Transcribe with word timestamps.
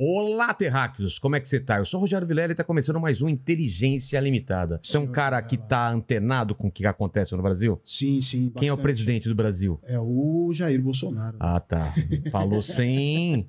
Olá, 0.00 0.54
terráqueos! 0.54 1.18
Como 1.18 1.34
é 1.34 1.40
que 1.40 1.48
você 1.48 1.58
tá? 1.58 1.78
Eu 1.78 1.84
sou 1.84 1.98
o 1.98 2.02
Rogério 2.02 2.24
Vilela 2.24 2.52
e 2.52 2.54
tá 2.54 2.62
começando 2.62 3.00
mais 3.00 3.20
um 3.20 3.28
Inteligência 3.28 4.20
Limitada. 4.20 4.78
Você 4.80 4.96
é 4.96 5.00
um 5.00 5.08
cara 5.08 5.42
que 5.42 5.56
tá 5.56 5.90
antenado 5.90 6.54
com 6.54 6.68
o 6.68 6.70
que 6.70 6.86
acontece 6.86 7.34
no 7.34 7.42
Brasil? 7.42 7.80
Sim, 7.84 8.20
sim. 8.20 8.48
Quem 8.56 8.68
é 8.68 8.72
o 8.72 8.76
bastante. 8.76 8.82
presidente 8.84 9.28
do 9.28 9.34
Brasil? 9.34 9.80
É 9.82 9.98
o 9.98 10.52
Jair 10.54 10.80
Bolsonaro. 10.80 11.36
Ah, 11.40 11.58
tá. 11.58 11.92
Falou 12.30 12.62
sem. 12.62 13.44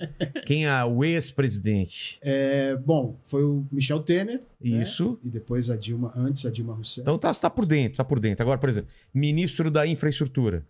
Quem 0.47 0.65
é 0.65 0.83
o 0.83 1.03
ex-presidente? 1.03 2.17
É, 2.23 2.75
bom, 2.77 3.19
foi 3.25 3.43
o 3.43 3.67
Michel 3.71 3.99
Temer. 3.99 4.41
né? 4.59 4.81
Isso. 4.81 5.19
E 5.23 5.29
depois 5.29 5.69
a 5.69 5.77
Dilma, 5.77 6.11
antes 6.15 6.47
a 6.47 6.49
Dilma 6.49 6.73
Rousseff. 6.73 7.01
Então 7.01 7.19
tá, 7.19 7.31
tá 7.31 7.51
por 7.51 7.67
dentro, 7.67 7.97
tá 7.97 8.03
por 8.03 8.19
dentro. 8.19 8.41
Agora, 8.41 8.57
por 8.57 8.69
exemplo, 8.69 8.89
ministro 9.13 9.69
da 9.69 9.85
infraestrutura. 9.85 10.65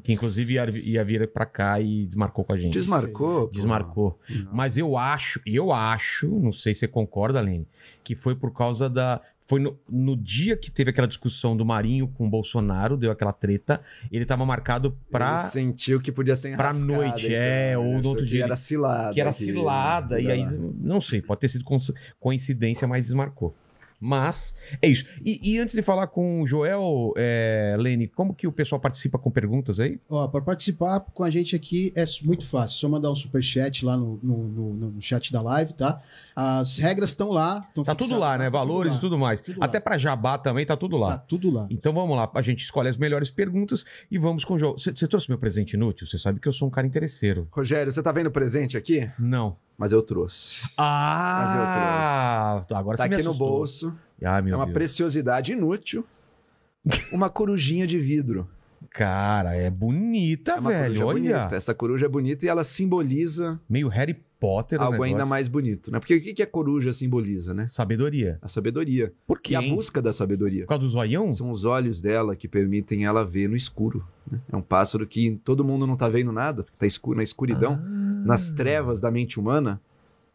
Que 0.00 0.12
inclusive 0.12 0.54
ia, 0.54 0.64
ia 0.84 1.04
vir 1.04 1.28
pra 1.28 1.44
cá 1.44 1.80
e 1.80 2.06
desmarcou 2.06 2.44
com 2.44 2.52
a 2.52 2.58
gente. 2.58 2.72
Desmarcou? 2.72 3.50
Desmarcou. 3.50 4.18
Mas 4.52 4.76
eu 4.76 4.96
acho, 4.96 5.40
eu 5.46 5.72
acho, 5.72 6.28
não 6.28 6.52
sei 6.52 6.74
se 6.74 6.80
você 6.80 6.88
concorda, 6.88 7.40
Lene, 7.40 7.66
que 8.02 8.14
foi 8.14 8.34
por 8.34 8.52
causa 8.52 8.88
da. 8.88 9.20
Foi 9.44 9.58
no, 9.58 9.76
no 9.90 10.16
dia 10.16 10.56
que 10.56 10.70
teve 10.70 10.90
aquela 10.90 11.06
discussão 11.06 11.56
do 11.56 11.64
Marinho 11.64 12.06
com 12.06 12.26
o 12.26 12.30
Bolsonaro, 12.30 12.96
deu 12.96 13.10
aquela 13.10 13.32
treta, 13.32 13.80
ele 14.10 14.24
tava 14.24 14.46
marcado 14.46 14.96
pra. 15.10 15.40
Ele 15.40 15.50
sentiu 15.50 16.00
que 16.00 16.12
podia 16.12 16.36
ser 16.36 16.56
pra 16.56 16.72
noite, 16.72 17.26
então, 17.26 17.36
é, 17.36 17.76
ou 17.76 18.00
no 18.00 18.08
outro 18.08 18.24
que 18.24 18.30
dia 18.30 18.44
era 18.44 18.56
cilada. 18.56 19.12
que 19.12 19.20
era 19.20 19.32
cilada, 19.32 20.16
né? 20.16 20.22
e 20.22 20.30
aí, 20.30 20.46
não 20.78 21.00
sei, 21.00 21.20
pode 21.20 21.40
ter 21.40 21.48
sido 21.48 21.64
coincidência, 22.18 22.86
mas 22.86 23.06
desmarcou. 23.06 23.54
Mas 24.04 24.52
é 24.82 24.88
isso. 24.88 25.04
E, 25.24 25.52
e 25.54 25.58
antes 25.60 25.74
de 25.74 25.80
falar 25.82 26.08
com 26.08 26.42
o 26.42 26.46
Joel, 26.46 27.12
é, 27.16 27.76
Lene, 27.78 28.08
como 28.08 28.34
que 28.34 28.46
o 28.48 28.52
pessoal 28.52 28.80
participa 28.80 29.16
com 29.18 29.30
perguntas 29.30 29.78
aí? 29.78 30.00
Ó, 30.10 30.26
para 30.26 30.40
participar 30.42 30.98
com 31.00 31.22
a 31.22 31.30
gente 31.30 31.54
aqui 31.54 31.92
é 31.94 32.04
muito 32.24 32.44
fácil. 32.44 32.76
Só 32.78 32.88
mandar 32.88 33.10
um 33.12 33.14
superchat 33.14 33.84
lá 33.84 33.96
no, 33.96 34.18
no, 34.22 34.36
no- 34.48 34.90
no 34.92 35.00
chat 35.00 35.32
da 35.32 35.40
live, 35.40 35.72
tá? 35.74 36.00
As 36.34 36.78
regras 36.78 37.10
estão 37.10 37.30
lá. 37.30 37.64
estão 37.68 37.84
Tá 37.84 37.94
tudo 37.94 38.08
fixadas 38.08 38.20
lá, 38.28 38.36
né? 38.38 38.44
tá 38.46 38.50
Valores 38.50 38.92
lá. 38.92 38.98
e 38.98 39.00
tudo 39.00 39.16
mais. 39.18 39.40
Tudo. 39.40 39.58
Até 39.62 39.78
pra 39.78 39.96
jabá 39.96 40.36
também 40.36 40.66
tá 40.66 40.76
tudo 40.76 40.96
lá. 40.96 41.12
Tá 41.12 41.18
tudo 41.18 41.50
lá. 41.50 41.68
Então 41.70 41.92
vamos 41.92 42.16
lá, 42.16 42.28
a 42.34 42.42
gente 42.42 42.64
escolhe 42.64 42.88
as 42.88 42.96
melhores 42.96 43.30
perguntas 43.30 43.84
e 44.10 44.18
vamos 44.18 44.44
com 44.44 44.54
o 44.54 44.58
Joel. 44.58 44.72
Você 44.78 44.90
você 44.92 45.06
trouxe 45.06 45.28
meu 45.28 45.38
presente 45.38 45.74
inútil? 45.74 46.06
Você 46.06 46.18
sabe 46.18 46.40
que 46.40 46.48
eu 46.48 46.52
sou 46.52 46.66
um 46.66 46.70
cara 46.70 46.86
interesseiro. 46.86 47.46
Rogério, 47.52 47.92
você 47.92 48.02
tá 48.02 48.10
vendo 48.10 48.26
o 48.26 48.30
presente 48.32 48.76
aqui? 48.76 49.08
Não. 49.18 49.56
Mas 49.82 49.90
eu 49.90 50.00
trouxe. 50.00 50.64
Ah! 50.78 52.62
Agora 52.72 52.96
tá 52.96 53.02
você 53.02 53.08
me 53.08 53.14
aqui 53.16 53.24
no 53.24 53.34
bolso. 53.34 53.92
Ah, 54.24 54.40
meu 54.40 54.54
é 54.54 54.56
uma 54.56 54.64
Deus. 54.66 54.74
preciosidade 54.74 55.50
inútil. 55.50 56.06
Uma 57.12 57.28
corujinha 57.28 57.84
de 57.84 57.98
vidro. 57.98 58.48
Cara, 58.90 59.56
é 59.56 59.68
bonita, 59.68 60.52
É 60.52 60.60
velho. 60.60 61.04
Olha. 61.04 61.14
bonita. 61.40 61.56
Essa 61.56 61.74
coruja 61.74 62.06
é 62.06 62.08
bonita 62.08 62.46
e 62.46 62.48
ela 62.48 62.62
simboliza 62.62 63.60
Meio 63.68 63.88
Harry 63.88 64.22
Potter 64.42 64.80
algo 64.80 64.92
negócio. 64.94 65.12
ainda 65.12 65.24
mais 65.24 65.46
bonito, 65.46 65.92
né? 65.92 66.00
Porque 66.00 66.16
o 66.16 66.20
que 66.20 66.34
que 66.34 66.42
a 66.42 66.46
coruja 66.46 66.92
simboliza, 66.92 67.54
né? 67.54 67.68
Sabedoria. 67.68 68.38
A 68.42 68.48
sabedoria. 68.48 69.12
Por 69.24 69.40
quê? 69.40 69.52
E 69.52 69.56
a 69.56 69.62
busca 69.62 70.02
da 70.02 70.12
sabedoria. 70.12 70.64
Por 70.64 70.70
causa 70.70 70.82
do 70.84 70.90
zoião? 70.90 71.30
São 71.30 71.50
os 71.52 71.64
olhos 71.64 72.02
dela 72.02 72.34
que 72.34 72.48
permitem 72.48 73.04
ela 73.04 73.24
ver 73.24 73.48
no 73.48 73.54
escuro. 73.54 74.04
né? 74.28 74.40
É 74.50 74.56
um 74.56 74.60
pássaro 74.60 75.06
que 75.06 75.40
todo 75.44 75.64
mundo 75.64 75.86
não 75.86 75.96
tá 75.96 76.08
vendo 76.08 76.32
nada, 76.32 76.66
tá 76.76 76.84
escuro, 76.84 77.18
na 77.18 77.22
escuridão. 77.22 77.80
Ah. 77.80 78.22
nas 78.24 78.50
trevas 78.50 79.00
da 79.00 79.10
mente 79.10 79.38
humana, 79.38 79.80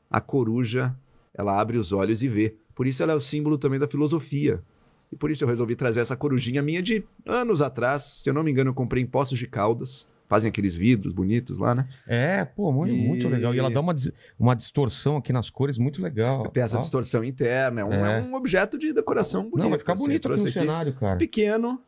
a 0.10 0.22
coruja, 0.22 0.96
ela 1.34 1.60
abre 1.60 1.78
os 1.78 1.92
olhos 1.92 2.24
e 2.24 2.30
vê. 2.30 2.56
Por 2.74 2.88
isso 2.88 3.04
ela 3.04 3.12
é 3.12 3.16
o 3.16 3.20
símbolo 3.20 3.58
também 3.58 3.80
da 3.80 3.88
filosofia. 3.88 4.64
E 5.12 5.16
por 5.16 5.32
isso 5.32 5.44
eu 5.44 5.48
resolvi 5.48 5.76
trazer 5.76 6.00
essa 6.00 6.16
corujinha 6.16 6.62
minha 6.62 6.82
de 6.82 7.04
anos 7.26 7.62
atrás. 7.62 8.04
Se 8.04 8.30
eu 8.30 8.34
não 8.34 8.44
me 8.44 8.52
engano, 8.52 8.70
eu 8.70 8.74
comprei 8.74 9.04
em 9.04 9.06
Poços 9.06 9.38
de 9.38 9.48
Caldas. 9.48 10.08
Fazem 10.28 10.50
aqueles 10.50 10.76
vidros 10.76 11.14
bonitos 11.14 11.58
lá, 11.58 11.74
né? 11.74 11.88
É, 12.06 12.44
pô, 12.44 12.72
muito, 12.72 12.94
E- 12.94 13.08
muito 13.08 13.28
legal. 13.30 13.56
E 13.56 13.60
ela 13.60 13.70
dá 13.70 13.80
uma, 13.80 13.96
uma 14.38 14.56
distorção 14.56 15.16
aqui 15.18 15.32
nas 15.32 15.50
cores 15.50 15.78
muito 15.78 16.02
legal. 16.02 16.50
Tem 16.50 16.62
essa 16.64 16.80
distorção 16.80 17.24
interna. 17.24 17.80
É 17.82 17.86
um, 17.86 17.94
É. 17.94 18.20
é 18.20 18.22
um 18.22 18.36
objeto 18.36 18.78
de 18.78 18.92
decoração 18.92 19.44
bonito. 19.44 19.58
Não, 19.60 19.70
vai 19.70 19.80
ficar 19.80 19.94
assim. 19.94 20.04
bonito 20.04 20.28
aqui 20.28 20.38
no 20.38 20.44
Trouxe 20.44 20.60
cenário, 20.60 20.94
cara. 20.96 21.16
Pequeno, 21.18 21.82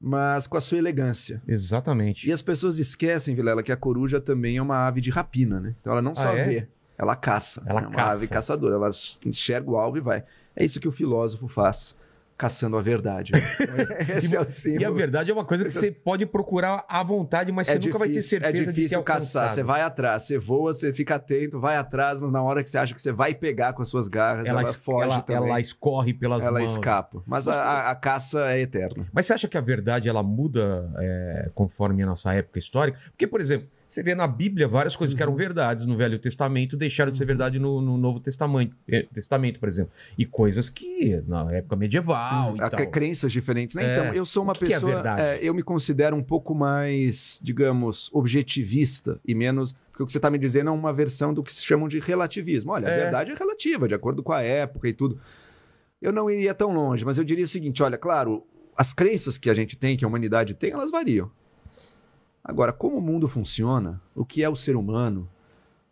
mas 0.00 0.46
com 0.46 0.56
a 0.56 0.60
sua 0.60 0.78
elegância. 0.78 1.42
Exatamente. 1.46 2.26
E 2.28 2.32
as 2.32 2.40
pessoas 2.40 2.78
esquecem, 2.78 3.34
Vilela, 3.34 3.62
que 3.62 3.72
a 3.72 3.76
coruja 3.76 4.20
também 4.20 4.56
é 4.56 4.62
uma 4.62 4.86
ave 4.86 5.00
de 5.00 5.10
rapina, 5.10 5.60
né? 5.60 5.74
Então 5.80 5.92
ela 5.92 6.00
não 6.02 6.14
só 6.14 6.30
Ah, 6.30 6.38
é? 6.38 6.44
vê, 6.44 6.68
ela 6.96 7.14
caça. 7.16 7.62
Ela 7.66 7.80
é 7.80 7.86
uma 7.86 7.90
caça. 7.90 8.16
ave 8.18 8.28
caçadora. 8.28 8.76
Ela 8.76 8.90
enxerga 9.26 9.70
o 9.70 9.76
alvo 9.76 9.98
e 9.98 10.00
vai. 10.00 10.24
É 10.56 10.64
isso 10.64 10.80
que 10.80 10.88
o 10.88 10.92
filósofo 10.92 11.46
faz, 11.48 11.96
caçando 12.38 12.76
a 12.76 12.80
verdade. 12.82 13.32
Esse 14.16 14.36
é 14.36 14.40
o 14.40 14.46
símbolo. 14.46 14.80
E 14.82 14.84
a 14.84 14.90
verdade 14.92 15.30
é 15.30 15.34
uma 15.34 15.44
coisa 15.44 15.64
que 15.64 15.70
você 15.72 15.90
pode 15.92 16.24
procurar 16.24 16.84
à 16.88 17.02
vontade, 17.02 17.50
mas 17.50 17.66
você 17.66 17.72
É 17.74 17.78
nunca 17.78 17.98
vai 17.98 18.08
ter 18.08 18.14
difícil, 18.14 18.38
certeza 18.40 18.48
é 18.48 18.52
de 18.52 18.64
que 18.64 18.70
é 18.70 18.72
difícil 18.72 19.02
caçar. 19.02 19.50
Você 19.50 19.62
vai 19.64 19.82
atrás, 19.82 20.22
você 20.22 20.38
voa, 20.38 20.72
você 20.72 20.92
fica 20.92 21.16
atento, 21.16 21.58
vai 21.60 21.76
atrás, 21.76 22.20
mas 22.20 22.30
na 22.30 22.40
hora 22.42 22.62
que 22.62 22.70
você 22.70 22.78
acha 22.78 22.94
que 22.94 23.00
você 23.02 23.10
vai 23.12 23.34
pegar 23.34 23.72
com 23.72 23.82
as 23.82 23.88
suas 23.88 24.06
garras, 24.08 24.46
ela, 24.46 24.60
Ela, 24.62 24.72
foge 24.72 25.02
ela, 25.04 25.20
também. 25.22 25.48
ela 25.50 25.60
escorre 25.60 26.14
pelas 26.14 26.42
ela 26.44 26.60
mãos. 26.60 26.70
escapa. 26.72 27.22
Mas 27.26 27.48
a, 27.48 27.54
a- 27.54 27.90
a 27.90 27.94
caça 27.96 28.52
é 28.52 28.60
eterna. 28.60 29.06
Mas 29.12 29.26
você 29.26 29.32
acha 29.34 29.48
que 29.48 29.58
a 29.58 29.60
verdade 29.60 30.08
ela 30.08 30.22
muda 30.22 30.88
é, 30.98 31.50
conforme 31.54 32.02
a 32.02 32.06
nossa 32.06 32.32
época 32.32 32.58
histórica? 32.58 32.98
Porque, 33.10 33.26
por 33.26 33.40
exemplo, 33.40 33.68
você 33.88 34.02
vê 34.02 34.14
na 34.14 34.26
Bíblia 34.26 34.68
várias 34.68 34.94
coisas 34.94 35.16
que 35.16 35.22
eram 35.22 35.32
Uhum. 35.32 35.38
verdades 35.38 35.86
no 35.86 35.96
Velho 35.96 36.18
Testamento 36.18 36.76
deixaram 36.76 37.10
de 37.10 37.16
ser 37.18 37.24
verdade 37.24 37.58
no, 37.58 37.80
no 37.80 37.96
Novo 37.96 38.20
Testamento, 38.20 38.76
eh, 38.86 39.06
Testamento, 39.14 39.58
por 39.58 39.68
exemplo. 39.68 39.90
E 40.18 40.26
coisas 40.26 40.68
que 40.68 41.20
na 41.26 41.50
época 41.52 41.74
medieval 41.74 42.52
e 42.56 42.60
Há 42.60 42.68
tal. 42.68 42.86
crenças 42.90 43.32
diferentes, 43.32 43.74
né? 43.74 43.84
É. 43.84 43.92
Então, 43.92 44.14
eu 44.14 44.24
sou 44.26 44.42
uma 44.44 44.52
que 44.52 44.66
que 44.66 44.72
é 44.74 44.76
pessoa. 44.76 45.02
é, 45.20 45.38
eu 45.42 45.54
me 45.54 45.62
considero 45.62 46.14
um 46.14 46.22
pouco 46.22 46.54
mais, 46.54 47.40
digamos, 47.42 48.10
objetivista 48.12 49.18
e 49.26 49.34
menos. 49.34 49.74
Porque 49.90 50.02
o 50.02 50.06
que 50.06 50.12
você 50.12 50.18
está 50.18 50.30
me 50.30 50.38
dizendo 50.38 50.68
é 50.68 50.72
uma 50.72 50.92
versão 50.92 51.34
do 51.34 51.42
que 51.42 51.52
se 51.52 51.62
chamam 51.64 51.88
de 51.88 51.98
relativismo. 51.98 52.70
Olha, 52.72 52.86
a 52.88 52.90
É. 52.90 52.96
verdade 53.04 53.32
é 53.32 53.34
relativa, 53.34 53.88
de 53.88 53.94
acordo 53.94 54.22
com 54.22 54.32
a 54.32 54.42
época 54.42 54.86
e 54.88 54.92
tudo. 54.92 55.18
Eu 56.00 56.12
não 56.12 56.30
iria 56.30 56.54
tão 56.54 56.72
longe, 56.72 57.04
mas 57.04 57.18
eu 57.18 57.24
diria 57.24 57.44
o 57.44 57.48
seguinte: 57.48 57.82
olha, 57.82 57.98
claro, 57.98 58.44
as 58.76 58.94
crenças 58.94 59.36
que 59.36 59.50
a 59.50 59.54
gente 59.54 59.76
tem, 59.76 59.96
que 59.96 60.04
a 60.04 60.08
humanidade 60.08 60.54
tem, 60.54 60.70
elas 60.70 60.90
variam. 60.90 61.30
Agora, 62.48 62.72
como 62.72 62.96
o 62.96 63.00
mundo 63.00 63.28
funciona, 63.28 64.00
o 64.14 64.24
que 64.24 64.42
é 64.42 64.48
o 64.48 64.56
ser 64.56 64.74
humano, 64.74 65.28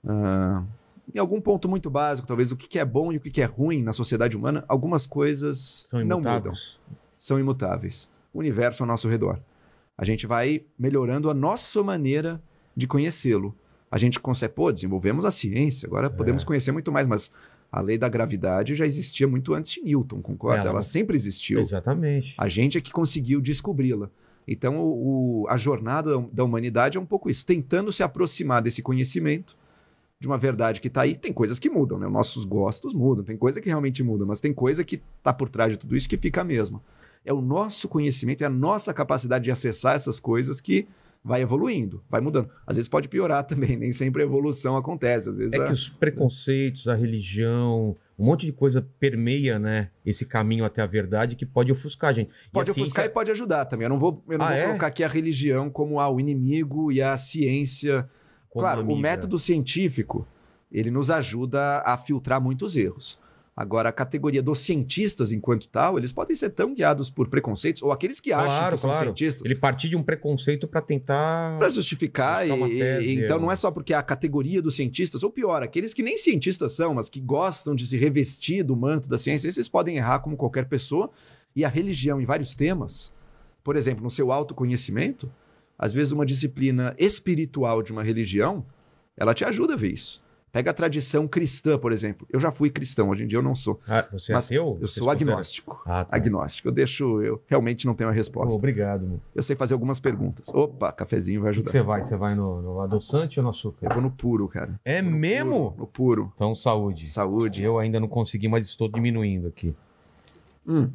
ah, 0.03 0.65
em 1.15 1.19
algum 1.19 1.39
ponto 1.39 1.69
muito 1.69 1.91
básico, 1.91 2.27
talvez 2.27 2.51
o 2.51 2.57
que 2.57 2.79
é 2.79 2.85
bom 2.85 3.13
e 3.13 3.19
o 3.19 3.21
que 3.21 3.43
é 3.43 3.45
ruim 3.45 3.83
na 3.83 3.93
sociedade 3.93 4.35
humana, 4.35 4.65
algumas 4.67 5.07
coisas 5.07 5.87
não 6.05 6.19
mudam 6.21 6.55
são 7.17 7.39
imutáveis. 7.39 8.11
O 8.33 8.39
universo 8.39 8.83
ao 8.83 8.87
nosso 8.87 9.09
redor. 9.09 9.41
A 9.97 10.05
gente 10.05 10.27
vai 10.27 10.65
melhorando 10.79 11.31
a 11.31 11.35
nossa 11.35 11.83
maneira 11.83 12.43
de 12.77 12.87
conhecê-lo. 12.87 13.55
A 13.91 13.99
gente 13.99 14.21
consegue, 14.21 14.53
pô, 14.55 14.71
desenvolvemos 14.71 15.25
a 15.25 15.31
ciência, 15.31 15.87
agora 15.87 16.11
podemos 16.11 16.45
conhecer 16.45 16.73
muito 16.73 16.93
mais, 16.93 17.07
mas 17.07 17.31
a 17.73 17.81
lei 17.81 17.97
da 17.97 18.09
gravidade 18.09 18.75
já 18.75 18.85
existia 18.85 19.27
muito 19.27 19.55
antes 19.55 19.73
de 19.73 19.83
Newton, 19.83 20.21
concorda? 20.21 20.61
Ela 20.61 20.71
Ela, 20.71 20.83
sempre 20.83 21.17
existiu. 21.17 21.61
Exatamente. 21.61 22.35
A 22.37 22.49
gente 22.49 22.77
é 22.77 22.81
que 22.81 22.93
conseguiu 22.93 23.41
descobri-la. 23.41 24.11
Então, 24.47 24.79
o- 24.79 25.43
o- 25.43 25.49
a 25.49 25.57
jornada 25.57 26.17
da- 26.17 26.27
da 26.33 26.45
humanidade 26.45 26.97
é 26.97 27.01
um 27.01 27.07
pouco 27.07 27.29
isso, 27.29 27.45
tentando 27.45 27.93
se 27.93 28.03
aproximar 28.03 28.63
desse 28.63 28.83
conhecimento, 28.83 29.57
de 30.19 30.27
uma 30.27 30.39
verdade 30.39 30.81
que 30.81 30.89
está 30.89 31.03
aí. 31.03 31.15
Tem 31.15 31.33
coisas 31.33 31.59
que 31.59 31.69
mudam, 31.69 31.99
né? 31.99 32.09
Nossos 32.09 32.45
gostos 32.45 32.95
mudam, 32.95 33.25
tem 33.25 33.37
coisa 33.37 33.61
que 33.61 33.69
realmente 33.69 34.03
muda, 34.03 34.25
mas 34.25 34.41
tem 34.41 34.53
coisa 34.55 34.83
que 34.85 35.03
está 35.19 35.33
por 35.33 35.49
trás 35.49 35.73
de 35.73 35.77
tudo 35.77 35.95
isso 35.97 36.09
que 36.09 36.17
fica 36.17 36.41
a 36.41 36.45
mesma. 36.45 36.81
É 37.25 37.33
o 37.33 37.43
nosso 37.43 37.89
conhecimento, 37.89 38.43
é 38.43 38.47
a 38.47 38.51
nossa 38.51 38.95
capacidade 38.95 39.45
de 39.45 39.51
acessar 39.51 39.95
essas 39.97 40.19
coisas 40.21 40.61
que 40.61 40.87
vai 41.27 41.43
evoluindo, 41.43 42.03
vai 42.09 42.21
mudando. 42.21 42.49
Às 42.67 42.77
vezes 42.77 42.89
pode 42.89 43.09
piorar 43.09 43.43
também, 43.47 43.77
nem 43.77 43.91
sempre 43.93 44.23
a 44.23 44.25
evolução 44.25 44.77
acontece. 44.77 45.29
Às 45.29 45.37
vezes 45.39 45.53
É 45.53 45.57
a- 45.59 45.67
que 45.67 45.73
os 45.73 45.89
preconceitos, 45.89 46.87
a 46.89 46.95
religião, 46.95 47.97
um 48.19 48.25
monte 48.25 48.47
de 48.47 48.53
coisa 48.53 48.87
permeia, 49.01 49.59
né, 49.59 49.91
esse 50.05 50.25
caminho 50.25 50.65
até 50.65 50.81
a 50.83 50.87
verdade 50.87 51.35
que 51.37 51.45
pode 51.45 51.73
ofuscar 51.73 52.11
a 52.11 52.13
gente. 52.13 52.31
E 52.47 52.51
Pode 52.53 52.71
ofuscar 52.71 53.03
ciência- 53.05 53.11
e 53.11 53.13
pode 53.13 53.31
ajudar 53.33 53.65
também. 53.65 53.87
Eu 53.87 53.91
não 53.91 53.99
vou, 53.99 54.23
eu 54.29 54.39
não 54.39 54.47
Ah, 54.47 54.51
vou 54.51 54.57
é? 54.59 54.67
colocar 54.67 54.87
aqui 54.87 55.03
a 55.05 55.09
religião 55.09 55.69
como 55.69 55.99
ah, 56.01 56.09
o 56.09 56.21
inimigo 56.21 56.93
e 56.93 57.03
a 57.03 57.17
ciência 57.19 58.09
como 58.49 58.63
claro, 58.63 58.81
o 58.81 58.85
amiga. 58.85 59.01
método 59.01 59.39
científico, 59.39 60.27
ele 60.73 60.91
nos 60.91 61.11
ajuda 61.11 61.83
a 61.85 61.97
filtrar 61.99 62.41
muitos 62.41 62.75
erros. 62.77 63.19
Agora, 63.57 63.89
a 63.89 63.93
categoria 63.93 64.43
dos 64.43 64.59
cientistas, 64.59 65.33
enquanto 65.33 65.67
tal, 65.69 65.97
eles 65.97 66.13
podem 66.13 66.37
ser 66.37 66.51
tão 66.51 66.75
guiados 66.75 67.09
por 67.09 67.27
preconceitos, 67.27 67.83
ou 67.83 67.91
aqueles 67.91 68.21
que 68.21 68.31
acham 68.31 68.47
Claro, 68.49 68.75
que 68.75 68.81
são 68.83 68.91
claro. 68.91 69.07
cientistas, 69.07 69.47
Ele 69.47 69.55
partir 69.55 69.89
de 69.89 69.97
um 69.97 70.03
preconceito 70.03 70.69
para 70.69 70.83
tentar. 70.83 71.57
para 71.59 71.71
justificar. 71.71 72.47
E, 72.47 72.79
tese, 72.79 73.15
então, 73.15 73.39
é. 73.39 73.41
não 73.41 73.51
é 73.51 73.57
só 73.57 73.71
porque 73.71 73.95
a 73.95 74.03
categoria 74.03 74.61
dos 74.61 74.77
cientistas, 74.77 75.23
ou 75.23 75.31
pior, 75.31 75.63
aqueles 75.63 75.95
que 75.95 76.03
nem 76.03 76.19
cientistas 76.19 76.73
são, 76.73 76.93
mas 76.93 77.09
que 77.09 77.19
gostam 77.19 77.75
de 77.75 77.87
se 77.87 77.97
revestir 77.97 78.63
do 78.63 78.77
manto 78.77 79.09
da 79.09 79.17
ciência, 79.17 79.49
esses 79.49 79.71
podem 79.71 79.97
errar 79.97 80.19
como 80.19 80.37
qualquer 80.37 80.67
pessoa. 80.67 81.11
E 81.55 81.65
a 81.65 81.69
religião, 81.69 82.21
em 82.21 82.27
vários 82.27 82.55
temas, 82.55 83.11
por 83.65 83.75
exemplo, 83.75 84.05
no 84.05 84.11
seu 84.11 84.31
autoconhecimento, 84.31 85.33
Às 85.79 85.93
vezes, 85.93 86.13
uma 86.13 86.25
disciplina 86.25 86.95
espiritual 86.99 87.83
de 87.83 87.93
uma 87.93 88.03
religião, 88.03 88.65
ela 89.17 89.35
te 89.35 89.45
ajuda 89.45 89.75
a 89.75 89.77
ver 89.77 89.93
isso. 89.93 90.23
Pega 90.57 90.71
a 90.71 90.75
tradição 90.75 91.29
cristã, 91.29 91.79
por 91.79 91.93
exemplo. 91.93 92.27
Eu 92.33 92.41
já 92.41 92.51
fui 92.51 92.71
cristão, 92.71 93.11
hoje 93.11 93.25
em 93.25 93.27
dia 93.27 93.39
eu 93.39 93.43
não 93.43 93.55
sou. 93.55 93.79
Ah, 93.87 94.07
você 94.11 94.33
é 94.33 94.35
Mas 94.35 94.47
ateu? 94.47 94.79
Eu 94.81 94.87
sou 94.87 95.05
considera- 95.07 95.33
agnóstico. 95.33 95.83
Ah, 95.85 96.03
tá. 96.03 96.17
Agnóstico. 96.17 96.69
Eu 96.69 96.73
deixo. 96.73 97.21
Eu 97.21 97.43
realmente 97.47 97.85
não 97.85 97.93
tenho 97.93 98.09
a 98.09 98.13
resposta. 98.13 98.55
obrigado. 98.55 99.03
mano. 99.03 99.21
Eu 99.35 99.43
sei 99.43 99.55
fazer 99.55 99.75
algumas 99.75 100.01
perguntas. 100.01 100.49
Opa, 100.55 100.91
cafezinho 100.93 101.43
vai 101.43 101.51
ajudar. 101.51 101.71
você 101.71 101.83
vai? 101.83 102.03
Você 102.03 102.17
vai 102.17 102.35
no, 102.35 102.63
no 102.63 102.81
adoçante 102.81 103.39
ou 103.39 103.43
no 103.43 103.49
Eu 103.49 103.51
açúcar? 103.51 103.93
vou 103.93 104.01
no 104.03 104.11
puro, 104.11 104.49
cara. 104.49 104.81
É 104.83 105.03
No 105.03 105.11
mesmo? 105.11 105.73
puro, 105.73 105.75
No 105.81 105.87
puro. 105.87 106.33
Então, 106.35 106.55
saúde. 106.55 107.07
Saúde. 107.11 107.63
Eu 107.63 107.79
ainda 107.79 108.01
não 108.01 108.09
consegui, 108.09 108.49
mas 108.49 108.67
estou 108.67 108.89
diminuindo 108.89 109.49
aqui. 109.49 109.75
Hum. 110.67 110.89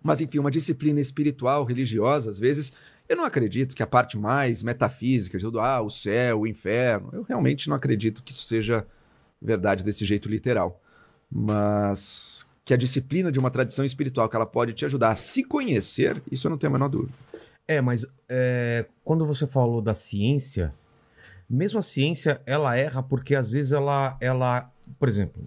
Mas, 0.00 0.20
enfim, 0.20 0.38
uma 0.38 0.50
disciplina 0.50 1.00
espiritual, 1.00 1.64
religiosa, 1.64 2.30
às 2.30 2.38
vezes, 2.38 2.72
eu 3.08 3.16
não 3.16 3.24
acredito 3.24 3.74
que 3.74 3.82
a 3.82 3.86
parte 3.86 4.16
mais 4.16 4.62
metafísica, 4.62 5.38
de 5.38 5.44
tudo, 5.44 5.60
ah, 5.60 5.80
o 5.80 5.90
céu, 5.90 6.40
o 6.40 6.46
inferno, 6.46 7.10
eu 7.12 7.22
realmente 7.22 7.68
não 7.68 7.76
acredito 7.76 8.22
que 8.22 8.32
isso 8.32 8.44
seja 8.44 8.86
verdade 9.40 9.84
desse 9.84 10.04
jeito 10.04 10.28
literal. 10.28 10.80
Mas 11.30 12.48
que 12.64 12.72
a 12.72 12.76
disciplina 12.76 13.30
de 13.30 13.38
uma 13.38 13.50
tradição 13.50 13.84
espiritual, 13.84 14.28
que 14.28 14.36
ela 14.36 14.46
pode 14.46 14.72
te 14.72 14.86
ajudar 14.86 15.10
a 15.10 15.16
se 15.16 15.44
conhecer, 15.44 16.22
isso 16.30 16.46
eu 16.46 16.50
não 16.50 16.56
tenho 16.56 16.72
a 16.72 16.72
menor 16.72 16.88
dúvida. 16.88 17.12
É, 17.68 17.80
mas 17.80 18.06
é, 18.28 18.86
quando 19.04 19.26
você 19.26 19.46
falou 19.46 19.82
da 19.82 19.94
ciência, 19.94 20.72
mesmo 21.48 21.78
a 21.78 21.82
ciência, 21.82 22.40
ela 22.46 22.76
erra 22.76 23.02
porque 23.02 23.34
às 23.34 23.52
vezes 23.52 23.72
ela, 23.72 24.16
ela, 24.20 24.70
por 24.98 25.08
exemplo, 25.08 25.42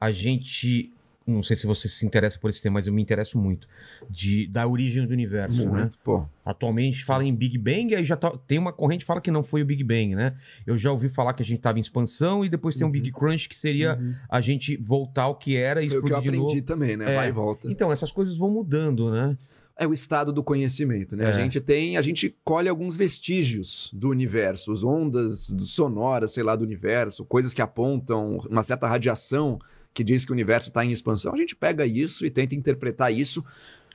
a 0.00 0.10
gente, 0.10 0.92
não 1.26 1.42
sei 1.42 1.56
se 1.56 1.66
você 1.66 1.88
se 1.88 2.04
interessa 2.04 2.38
por 2.38 2.50
esse 2.50 2.60
tema, 2.60 2.74
mas 2.74 2.86
eu 2.86 2.92
me 2.92 3.00
interesso 3.00 3.38
muito 3.38 3.66
de 4.10 4.46
da 4.46 4.66
origem 4.66 5.06
do 5.06 5.12
universo, 5.12 5.68
né? 5.70 5.82
Muito, 5.82 5.98
pô. 6.04 6.26
Atualmente 6.44 7.02
fala 7.04 7.24
em 7.24 7.34
Big 7.34 7.56
Bang, 7.56 7.94
aí 7.94 8.04
já 8.04 8.16
tá- 8.16 8.36
tem 8.46 8.58
uma 8.58 8.72
corrente 8.72 9.00
que 9.00 9.06
fala 9.06 9.20
que 9.20 9.30
não 9.30 9.42
foi 9.42 9.62
o 9.62 9.64
Big 9.64 9.82
Bang, 9.82 10.14
né? 10.14 10.34
Eu 10.66 10.76
já 10.76 10.92
ouvi 10.92 11.08
falar 11.08 11.32
que 11.32 11.42
a 11.42 11.46
gente 11.46 11.58
estava 11.58 11.78
em 11.78 11.80
expansão 11.80 12.44
e 12.44 12.48
depois 12.48 12.74
tem 12.74 12.84
um 12.84 12.88
Uhum. 12.88 12.92
Big 12.92 13.10
Crunch 13.12 13.48
que 13.48 13.56
seria 13.56 13.98
a 14.28 14.40
gente 14.40 14.76
voltar 14.76 15.22
ao 15.22 15.34
que 15.36 15.56
era 15.56 15.82
e 15.82 15.88
Foi 15.88 15.98
o 16.00 16.02
que 16.02 16.12
eu 16.12 16.18
explodir 16.18 16.40
aprendi 16.42 16.62
também, 16.62 16.96
né? 16.96 17.12
É. 17.12 17.16
Vai 17.16 17.28
e 17.28 17.32
volta. 17.32 17.70
Então, 17.70 17.90
essas 17.90 18.12
coisas 18.12 18.36
vão 18.36 18.50
mudando, 18.50 19.10
né? 19.10 19.36
é 19.76 19.88
o 19.88 19.92
estado 19.92 20.32
do 20.32 20.40
conhecimento, 20.40 21.16
né? 21.16 21.24
É. 21.24 21.28
A 21.30 21.32
gente 21.32 21.60
tem, 21.60 21.96
a 21.96 22.02
gente 22.02 22.32
colhe 22.44 22.68
alguns 22.68 22.94
vestígios 22.94 23.90
do 23.92 24.08
universo, 24.08 24.70
as 24.70 24.84
ondas 24.84 25.52
sonoras, 25.62 26.30
sei 26.30 26.44
lá, 26.44 26.54
do 26.54 26.62
universo, 26.62 27.24
coisas 27.24 27.52
que 27.52 27.60
apontam 27.60 28.36
uma 28.48 28.62
certa 28.62 28.86
radiação 28.86 29.58
que 29.94 30.02
diz 30.02 30.24
que 30.24 30.32
o 30.32 30.34
universo 30.34 30.68
está 30.68 30.84
em 30.84 30.90
expansão. 30.90 31.32
A 31.32 31.36
gente 31.36 31.54
pega 31.54 31.86
isso 31.86 32.26
e 32.26 32.30
tenta 32.30 32.54
interpretar 32.54 33.12
isso, 33.12 33.44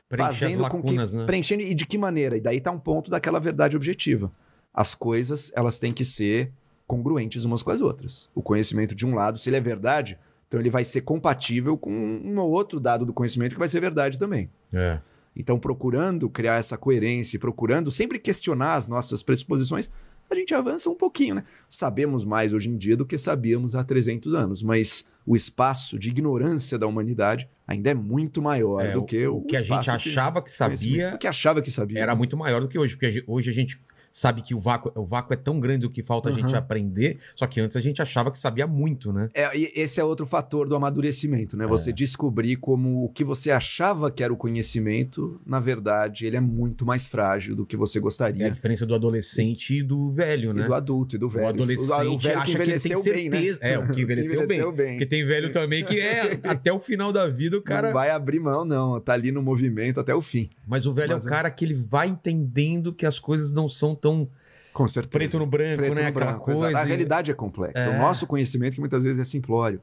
Preencher 0.08 0.30
as 0.30 0.40
fazendo 0.40 0.70
com 0.70 0.82
que 0.82 0.88
lacunas, 0.88 1.14
né? 1.14 1.26
preenchendo 1.26 1.62
e 1.62 1.74
de 1.76 1.86
que 1.86 1.98
maneira? 1.98 2.38
E 2.38 2.42
daí 2.42 2.62
tá 2.62 2.72
um 2.72 2.80
ponto 2.80 3.12
daquela 3.12 3.40
verdade 3.40 3.76
objetiva. 3.76 4.32
As 4.74 4.96
coisas, 4.96 5.52
elas 5.54 5.78
têm 5.78 5.92
que 5.92 6.06
ser 6.06 6.52
congruentes 6.88 7.44
umas 7.44 7.62
com 7.62 7.70
as 7.70 7.82
outras. 7.82 8.30
O 8.34 8.42
conhecimento 8.42 8.96
de 8.96 9.06
um 9.06 9.14
lado, 9.14 9.38
se 9.38 9.50
ele 9.50 9.58
é 9.58 9.62
verdade, 9.62 10.18
então 10.48 10.60
ele 10.60 10.70
vai 10.70 10.84
ser 10.84 11.02
compatível 11.02 11.78
com 11.78 11.92
um 11.92 12.40
ou 12.40 12.50
outro 12.50 12.80
dado 12.80 13.06
do 13.06 13.14
conhecimento 13.14 13.54
que 13.54 13.60
vai 13.60 13.70
ser 13.70 13.80
verdade 13.80 14.18
também. 14.18 14.50
É. 14.74 15.00
Então, 15.36 15.60
procurando 15.60 16.28
criar 16.30 16.56
essa 16.56 16.78
coerência, 16.78 17.38
e 17.38 17.40
procurando 17.40 17.92
sempre 17.92 18.18
questionar 18.18 18.76
as 18.76 18.88
nossas 18.88 19.22
pressuposições, 19.22 19.92
a 20.30 20.36
gente 20.36 20.54
avança 20.54 20.90
um 20.90 20.96
pouquinho, 20.96 21.36
né? 21.36 21.44
Sabemos 21.68 22.24
mais 22.26 22.54
hoje 22.54 22.70
em 22.70 22.78
dia 22.78 22.96
do 22.96 23.06
que 23.06 23.18
sabíamos 23.18 23.76
há 23.76 23.84
300 23.84 24.34
anos, 24.34 24.62
mas 24.64 25.06
o 25.26 25.36
espaço 25.36 25.98
de 25.98 26.10
ignorância 26.10 26.78
da 26.78 26.88
humanidade 26.88 27.50
ainda 27.68 27.90
é 27.92 27.94
muito 27.94 28.42
maior 28.42 28.86
É, 28.86 28.92
do 28.94 29.04
que 29.04 29.28
o, 29.28 29.38
o 29.38 29.44
que 29.46 29.56
a 29.56 29.62
gente 29.64 29.90
achava 29.90 30.42
que 30.42 30.50
conhecimento. 30.56 30.80
sabia 30.80 31.16
O 31.16 31.18
que 31.18 31.28
achava 31.28 31.62
que 31.62 31.72
sabia. 31.72 32.00
era 32.02 32.16
muito 32.16 32.36
maior 32.38 32.62
do 32.62 32.68
que 32.68 32.78
hoje, 32.80 32.96
porque 32.96 33.24
hoje 33.28 33.50
a 33.50 33.54
gente 33.54 33.80
sabe 34.12 34.42
que 34.42 34.54
o 34.56 34.60
vácuo, 34.60 34.92
o 34.96 35.06
vácuo 35.06 35.34
é 35.34 35.38
tão 35.38 35.60
grande 35.60 35.80
do 35.82 35.90
que 35.90 36.02
falta 36.04 36.30
a 36.30 36.32
gente 36.32 36.48
Uhum. 36.52 36.56
aprender, 36.56 37.18
só 37.36 37.46
que 37.48 37.60
antes 37.62 37.78
a 37.78 37.82
gente 37.82 38.02
achava 38.02 38.32
que 38.32 38.40
sabia 38.40 38.66
muito, 38.68 39.12
né? 39.14 39.30
É, 39.34 39.58
e 39.58 39.72
esse 39.76 40.00
é 40.00 40.04
outro 40.04 40.26
fator 40.26 40.68
do 40.68 40.76
amadurecimento, 40.76 41.56
né? 41.56 41.66
É. 41.66 41.68
Você 41.68 41.94
descobrir 41.94 42.56
como 42.58 43.04
o 43.06 43.10
que 43.10 43.24
você 43.24 43.52
achava 43.52 44.10
que 44.12 44.24
era 44.24 44.34
o 44.34 44.38
conhecimento, 44.38 45.40
na 45.46 45.60
verdade, 45.60 46.26
ele 46.26 46.38
é 46.38 46.42
muito 46.42 46.86
mais 46.86 47.08
frágil 47.08 47.56
do 47.56 47.66
que 47.66 47.76
você 47.78 47.98
É 47.98 48.00
a 48.00 48.04
gostaria. 48.04 48.52
diferença 48.52 48.86
do 48.86 48.96
adolescente 48.96 49.78
e 49.80 49.84
do 49.84 50.10
velho, 50.12 50.52
E 50.52 50.54
né? 50.54 50.64
do 50.66 50.74
adulto 50.74 51.16
e 51.16 51.20
do 51.20 51.30
velho. 51.30 51.46
O 51.46 51.50
adolescente 51.50 52.08
o 52.08 52.18
velho 52.18 52.40
acha 52.40 52.58
que 52.58 52.70
ele 52.72 52.80
tem 52.80 53.04
bem, 53.04 53.30
né? 53.30 53.38
certeza. 53.38 53.60
É, 53.62 53.78
o 53.80 53.88
que 53.92 54.02
envelheceu 54.02 54.72
bem. 54.72 54.90
Porque 54.92 55.06
tem 55.06 55.26
velho 55.26 55.52
também 55.52 55.84
que 55.84 56.00
é 56.00 56.40
até 56.44 56.72
o 56.72 56.80
final 56.80 57.12
da 57.12 57.28
vida 57.28 57.58
o 57.58 57.62
cara. 57.62 57.88
Não 57.88 57.94
vai 57.94 58.10
abrir 58.12 58.40
mão, 58.40 58.64
não. 58.66 59.00
Tá 59.00 59.14
ali 59.14 59.32
no 59.32 59.42
movimento 59.42 60.00
até 60.00 60.14
o 60.14 60.22
fim. 60.22 60.50
Mas 60.68 60.86
o 60.86 60.94
velho 60.94 61.14
Mas 61.14 61.24
é 61.24 61.26
é- 61.26 61.28
o 61.28 61.30
cara 61.34 61.50
que 61.52 61.66
ele 61.66 61.74
vai 61.74 62.08
entendendo 62.08 62.94
que 62.94 63.06
as 63.06 63.20
coisas 63.20 63.52
não 63.52 63.68
são 63.68 63.96
tão 64.00 64.28
Com 64.74 64.88
certeza. 64.88 65.12
preto 65.12 65.40
no 65.40 65.46
branco, 65.46 65.78
Preto 65.78 65.96
né? 65.96 66.08
no 66.08 66.14
branco, 66.14 66.40
coisa. 66.46 66.78
A 66.78 66.84
realidade 66.84 67.32
é 67.32 67.34
complexa. 67.34 67.78
É. 67.80 67.90
O 67.90 67.98
nosso 68.00 68.26
conhecimento, 68.28 68.74
que 68.76 68.80
muitas 68.80 69.04
vezes 69.04 69.20
é 69.20 69.24
simplório. 69.24 69.82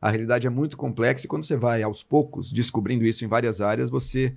A 0.00 0.10
realidade 0.10 0.46
é 0.46 0.50
muito 0.50 0.76
complexa 0.76 1.26
e 1.26 1.28
quando 1.28 1.44
você 1.44 1.56
vai, 1.56 1.82
aos 1.82 2.02
poucos, 2.04 2.50
descobrindo 2.52 3.04
isso 3.04 3.24
em 3.24 3.28
várias 3.28 3.60
áreas, 3.60 3.90
você 3.90 4.32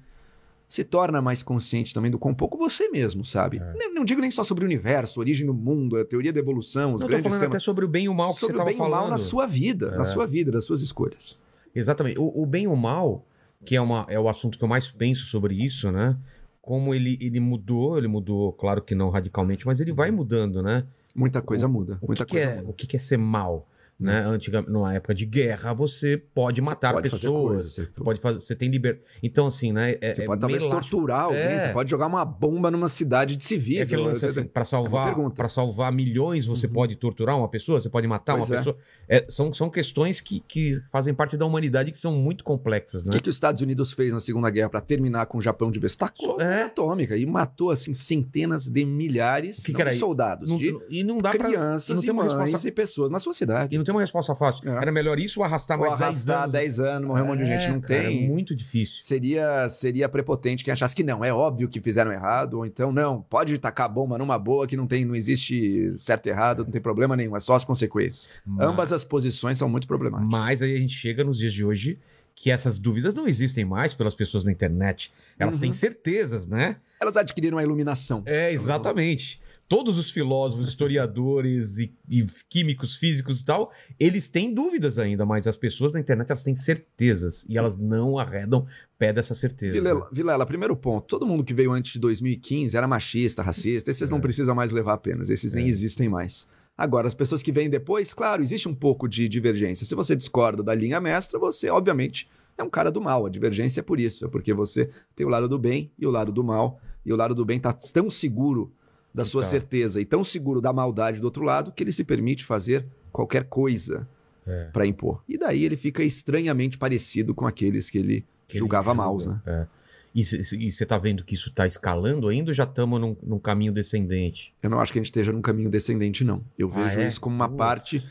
se 0.67 0.83
torna 0.83 1.21
mais 1.21 1.43
consciente 1.43 1.93
também 1.93 2.09
do 2.09 2.17
quão 2.17 2.33
pouco 2.33 2.57
você 2.57 2.89
mesmo 2.89 3.23
sabe. 3.25 3.57
É. 3.57 3.73
Não, 3.77 3.93
não 3.95 4.05
digo 4.05 4.21
nem 4.21 4.31
só 4.31 4.43
sobre 4.43 4.63
o 4.63 4.67
universo, 4.67 5.19
origem 5.19 5.45
do 5.45 5.53
mundo, 5.53 5.97
a 5.97 6.05
teoria 6.05 6.31
da 6.31 6.39
evolução, 6.39 6.93
os 6.93 7.01
Não, 7.01 7.07
tô 7.07 7.11
grandes 7.11 7.23
falando 7.25 7.39
até 7.41 7.49
temas. 7.49 7.63
sobre 7.63 7.83
o 7.85 7.87
bem 7.89 8.05
e 8.05 8.09
o 8.09 8.13
mal 8.13 8.33
que 8.33 8.39
sobre 8.39 8.53
você 8.53 8.55
o 8.55 8.57
tava 8.57 8.69
bem 8.69 8.77
e 8.77 8.79
o 8.81 8.83
falando. 8.83 9.01
mal 9.01 9.09
na 9.09 9.17
sua 9.17 9.45
vida, 9.45 9.91
É. 9.93 9.97
na 9.97 10.03
sua 10.05 10.25
vida, 10.25 10.49
das 10.51 10.63
suas 10.65 10.81
escolhas. 10.81 11.37
Exatamente. 11.75 12.17
O, 12.17 12.31
o 12.41 12.45
bem 12.45 12.63
e 12.63 12.67
o 12.67 12.75
mal, 12.75 13.25
que 13.65 13.75
é, 13.75 13.81
uma, 13.81 14.05
é 14.09 14.17
o 14.19 14.27
assunto 14.29 14.57
que 14.57 14.63
eu 14.63 14.67
mais 14.67 14.89
penso 14.89 15.25
sobre 15.25 15.53
isso, 15.53 15.91
né? 15.91 16.15
Como 16.61 16.93
ele, 16.93 17.17
ele 17.19 17.39
mudou, 17.39 17.97
ele 17.97 18.07
mudou, 18.07 18.53
claro 18.53 18.81
que 18.81 18.93
não 18.93 19.09
radicalmente, 19.09 19.65
mas 19.65 19.79
ele 19.79 19.91
vai 19.91 20.11
mudando, 20.11 20.61
né? 20.61 20.85
Muita 21.15 21.41
coisa 21.41 21.67
muda. 21.67 21.97
O, 22.01 22.07
muita 22.07 22.25
que, 22.25 22.31
que 22.31 22.37
coisa 22.37 22.51
é, 22.51 22.57
muda. 22.57 22.69
o 22.69 22.73
que, 22.73 22.87
que 22.87 22.95
é 22.95 22.99
ser 22.99 23.17
mal? 23.17 23.67
Né? 24.01 24.25
Antiga, 24.25 24.61
numa 24.63 24.93
época 24.93 25.13
de 25.13 25.25
guerra, 25.25 25.73
você 25.73 26.17
pode 26.17 26.59
matar 26.61 26.93
pode 26.93 27.09
fazer 27.09 27.21
pessoas. 27.27 27.53
coisas, 27.55 27.71
você- 27.73 27.81
Você 27.85 28.03
pode 28.03 28.19
fazer, 28.21 28.39
você 28.41 28.55
tem 28.55 28.69
liberdade. 28.69 29.05
Então, 29.21 29.47
assim, 29.47 29.71
né? 29.71 29.95
É, 30.01 30.13
Você 30.13 30.23
é 30.23 30.25
pode 30.25 30.41
talvez 30.41 30.63
torturar 30.63 31.21
alguém, 31.25 31.39
É. 31.39 31.59
você 31.67 31.69
pode 31.73 31.89
jogar 31.91 32.07
uma 32.07 32.25
bomba 32.25 32.71
numa 32.71 32.89
cidade 32.89 33.35
de 33.35 33.43
É 33.43 33.47
civis. 33.47 33.91
lance 33.91 34.19
Você- 34.21 34.25
assim, 34.39 34.43
para 34.43 34.63
É 34.63 34.65
salvar, 34.65 35.15
para 35.31 35.49
salvar 35.49 35.91
milhões, 35.91 36.45
você 36.45 36.65
Uhum. 36.67 36.73
pode 36.73 36.95
torturar 36.95 37.37
uma 37.37 37.47
pessoa, 37.47 37.79
você 37.79 37.89
pode 37.89 38.07
matar 38.07 38.35
Pois 38.37 38.49
uma 38.49 38.55
é. 38.55 38.57
pessoa. 38.57 38.77
É, 39.07 39.25
são, 39.29 39.53
são 39.53 39.69
questões 39.69 40.19
que, 40.19 40.39
que 40.47 40.79
fazem 40.91 41.13
parte 41.13 41.37
da 41.37 41.45
humanidade 41.45 41.91
que 41.91 41.99
são 41.99 42.13
muito 42.13 42.43
complexas, 42.43 43.03
O 43.03 43.05
né? 43.05 43.11
que, 43.11 43.19
que 43.21 43.29
os 43.29 43.35
Estados 43.35 43.61
Unidos 43.61 43.93
fez 43.93 44.11
na 44.11 44.19
Segunda 44.19 44.49
Guerra 44.49 44.69
para 44.69 44.81
terminar 44.81 45.25
com 45.27 45.37
o 45.37 45.41
Japão 45.41 45.69
de 45.69 45.79
vez? 45.79 45.95
Tacou 45.95 46.41
É. 46.41 46.63
bomba 46.63 46.63
atômica 46.63 47.15
e 47.15 47.25
matou 47.25 47.69
assim 47.71 47.93
centenas 47.93 48.65
de 48.67 48.83
milhares 48.85 49.59
O 49.59 49.65
que 49.65 49.73
que 49.73 49.83
não 49.83 49.91
de 49.91 49.97
soldados, 49.97 50.49
Não- 50.49 50.57
de 50.57 50.75
e 50.89 51.03
não 51.03 51.17
dá 51.19 51.31
pra. 51.31 51.49
e 51.49 51.51
crianças 51.53 51.95
não 51.97 52.03
e, 52.03 52.05
tem 52.05 52.13
uma 52.13 52.23
mães 52.23 52.33
resposta- 52.33 52.67
e 52.67 52.71
pessoas 52.71 53.11
na 53.11 53.19
sua 53.19 53.33
cidade. 53.33 53.75
E 53.75 53.77
não 53.77 53.83
tem 53.83 53.90
uma 53.91 54.01
resposta 54.01 54.33
fácil. 54.35 54.67
É. 54.69 54.77
Era 54.77 54.91
melhor 54.91 55.19
isso 55.19 55.39
ou 55.39 55.45
arrastar 55.45 55.79
Ou 55.79 55.85
mais 55.87 55.99
10 55.99 56.03
arrastar 56.29 56.43
anos? 56.43 56.53
10 56.53 56.79
anos, 56.79 57.07
morrer 57.07 57.21
um 57.21 57.27
monte 57.27 57.39
de 57.39 57.45
gente. 57.45 57.65
É, 57.65 57.69
Não 57.71 57.81
cara, 57.81 58.01
tem. 58.03 58.25
É 58.25 58.27
muito 58.27 58.55
difícil. 58.55 59.01
Seria, 59.01 59.67
seria 59.69 60.09
prepotente 60.09 60.63
quem 60.63 60.71
achasse 60.71 60.95
que 60.95 61.03
não, 61.03 61.23
é 61.23 61.33
óbvio 61.33 61.67
que 61.69 61.79
fizeram 61.81 62.11
errado, 62.11 62.55
ou 62.55 62.65
então 62.65 62.91
não, 62.91 63.21
pode 63.21 63.57
tacar 63.57 63.87
bomba 63.91 64.17
numa 64.17 64.37
boa 64.39 64.65
que 64.67 64.75
não 64.77 64.87
tem, 64.87 65.05
não 65.05 65.15
existe 65.15 65.91
certo 65.97 66.27
e 66.27 66.29
errado, 66.29 66.63
não 66.63 66.71
tem 66.71 66.81
problema 66.81 67.15
nenhum, 67.15 67.35
é 67.35 67.39
só 67.39 67.53
as 67.55 67.65
consequências. 67.65 68.29
Mas, 68.45 68.67
Ambas 68.67 68.91
as 68.91 69.03
posições 69.03 69.57
são 69.57 69.67
muito 69.69 69.87
problemáticas. 69.87 70.29
mas 70.31 70.61
aí 70.61 70.73
a 70.73 70.77
gente 70.77 70.93
chega 70.93 71.23
nos 71.23 71.37
dias 71.37 71.53
de 71.53 71.63
hoje 71.63 71.99
que 72.33 72.49
essas 72.49 72.79
dúvidas 72.79 73.13
não 73.13 73.27
existem 73.27 73.63
mais 73.63 73.93
pelas 73.93 74.15
pessoas 74.15 74.43
na 74.43 74.51
internet. 74.51 75.11
Elas 75.37 75.55
Uhum. 75.55 75.61
têm 75.61 75.73
certezas, 75.73 76.47
né? 76.47 76.77
Elas 76.99 77.15
adquiriram 77.15 77.57
a 77.57 77.63
iluminação. 77.63 78.23
É, 78.25 78.51
exatamente. 78.51 79.39
Todos 79.71 79.97
os 79.97 80.11
filósofos, 80.11 80.67
historiadores 80.67 81.77
e, 81.77 81.93
e 82.09 82.25
químicos, 82.49 82.97
físicos 82.97 83.39
e 83.39 83.45
tal, 83.45 83.71
eles 83.97 84.27
têm 84.27 84.53
dúvidas 84.53 84.99
ainda, 84.99 85.25
mas 85.25 85.47
as 85.47 85.55
pessoas 85.55 85.93
na 85.93 85.99
internet 86.01 86.29
elas 86.29 86.43
têm 86.43 86.53
certezas 86.53 87.45
e 87.47 87.57
elas 87.57 87.77
não 87.77 88.19
arredam 88.19 88.65
pé 88.99 89.13
dessa 89.13 89.33
certeza. 89.33 89.71
Vilela, 89.71 90.09
Vilela, 90.11 90.45
primeiro 90.45 90.75
ponto. 90.75 91.07
Todo 91.07 91.25
mundo 91.25 91.41
que 91.45 91.53
veio 91.53 91.71
antes 91.71 91.93
de 91.93 91.99
2015 91.99 92.75
era 92.75 92.85
machista, 92.85 93.41
racista. 93.41 93.89
Esses 93.89 94.09
não 94.09 94.17
É. 94.17 94.21
precisam 94.21 94.53
mais 94.53 94.71
levar 94.73 94.91
apenas. 94.91 95.29
Esses 95.29 95.53
nem 95.53 95.67
É. 95.67 95.69
existem 95.69 96.09
mais. 96.09 96.49
Agora, 96.77 97.07
as 97.07 97.13
pessoas 97.13 97.41
que 97.41 97.53
vêm 97.53 97.69
depois, 97.69 98.13
claro, 98.13 98.43
existe 98.43 98.67
um 98.67 98.75
pouco 98.75 99.07
de 99.07 99.29
divergência. 99.29 99.85
Se 99.85 99.95
você 99.95 100.17
discorda 100.17 100.61
da 100.61 100.75
linha 100.75 100.99
mestra, 100.99 101.39
você, 101.39 101.69
obviamente, 101.69 102.27
é 102.57 102.63
um 102.63 102.69
cara 102.69 102.91
do 102.91 102.99
mal. 102.99 103.25
A 103.25 103.29
divergência 103.29 103.79
é 103.79 103.83
por 103.83 104.01
isso. 104.01 104.25
É 104.25 104.27
porque 104.27 104.53
você 104.53 104.89
tem 105.15 105.25
o 105.25 105.29
lado 105.29 105.47
do 105.47 105.57
bem 105.57 105.93
e 105.97 106.05
o 106.05 106.09
lado 106.11 106.29
do 106.29 106.43
mal. 106.43 106.77
E 107.05 107.13
o 107.13 107.15
lado 107.15 107.33
do 107.33 107.45
bem 107.45 107.55
está 107.55 107.71
tão 107.71 108.09
seguro 108.09 108.73
da 109.13 109.25
sua 109.25 109.41
Então. 109.41 109.49
certeza 109.51 109.99
e 110.01 110.05
tão 110.05 110.23
seguro 110.23 110.61
da 110.61 110.71
maldade 110.71 111.19
do 111.19 111.25
outro 111.25 111.43
lado 111.43 111.71
que 111.71 111.83
ele 111.83 111.91
se 111.91 112.03
permite 112.03 112.43
fazer 112.45 112.85
qualquer 113.11 113.43
coisa 113.45 114.07
É. 114.47 114.69
para 114.73 114.85
impor. 114.85 115.21
E 115.27 115.37
daí 115.37 115.63
ele 115.63 115.75
fica 115.77 116.03
estranhamente 116.03 116.77
parecido 116.77 117.33
com 117.35 117.45
aqueles 117.45 117.89
que 117.89 117.97
ele 117.97 118.25
Que 118.47 118.53
ele 118.53 118.59
julgava 118.59 118.91
julga. 118.91 119.03
maus, 119.03 119.25
né? 119.25 119.41
É. 119.45 119.67
E 120.13 120.69
você 120.71 120.85
tá 120.85 120.97
vendo 120.97 121.23
que 121.23 121.35
isso 121.35 121.49
tá 121.53 121.65
escalando 121.65 122.27
ainda 122.27 122.49
ou 122.51 122.53
já 122.53 122.65
estamos 122.65 122.99
num, 122.99 123.15
num 123.23 123.39
caminho 123.39 123.71
descendente? 123.71 124.53
Eu 124.61 124.69
não 124.69 124.79
acho 124.81 124.91
que 124.91 124.99
a 124.99 125.01
gente 125.01 125.05
esteja 125.11 125.31
num 125.31 125.41
caminho 125.41 125.69
descendente, 125.69 126.23
não. 126.25 126.43
Eu 126.57 126.69
Ah, 126.73 126.83
vejo 126.83 126.99
é? 126.99 127.07
isso 127.07 127.21
como 127.21 127.33
uma 127.33 127.47
parte 127.47 128.03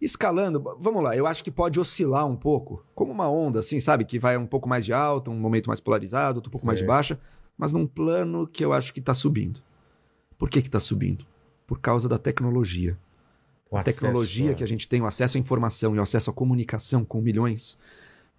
escalando. 0.00 0.62
Vamos 0.78 1.02
lá, 1.02 1.16
eu 1.16 1.26
acho 1.26 1.42
que 1.42 1.50
pode 1.50 1.78
oscilar 1.80 2.26
um 2.26 2.36
pouco, 2.36 2.84
como 2.94 3.10
uma 3.12 3.28
onda, 3.28 3.60
assim, 3.60 3.80
sabe? 3.80 4.04
Que 4.04 4.18
vai 4.18 4.36
um 4.36 4.46
pouco 4.46 4.68
mais 4.68 4.84
de 4.84 4.92
alta, 4.92 5.30
um 5.30 5.38
momento 5.38 5.66
mais 5.68 5.80
polarizado, 5.80 6.38
outro 6.38 6.50
pouco 6.50 6.66
mais 6.66 6.78
de 6.78 6.84
baixa, 6.84 7.18
mas 7.56 7.72
num 7.72 7.86
plano 7.86 8.46
que 8.46 8.64
eu 8.64 8.72
acho 8.72 8.92
que 8.92 9.00
tá 9.00 9.14
subindo. 9.14 9.60
Por 10.42 10.50
que 10.50 10.58
está 10.58 10.80
subindo? 10.80 11.24
Por 11.68 11.78
causa 11.78 12.08
da 12.08 12.18
tecnologia. 12.18 12.98
O 13.70 13.76
a 13.76 13.82
tecnologia 13.84 14.50
é. 14.50 14.54
que 14.54 14.64
a 14.64 14.66
gente 14.66 14.88
tem, 14.88 15.00
o 15.00 15.06
acesso 15.06 15.36
à 15.36 15.40
informação 15.40 15.94
e 15.94 16.00
o 16.00 16.02
acesso 16.02 16.30
à 16.30 16.32
comunicação 16.32 17.04
com 17.04 17.20
milhões, 17.20 17.78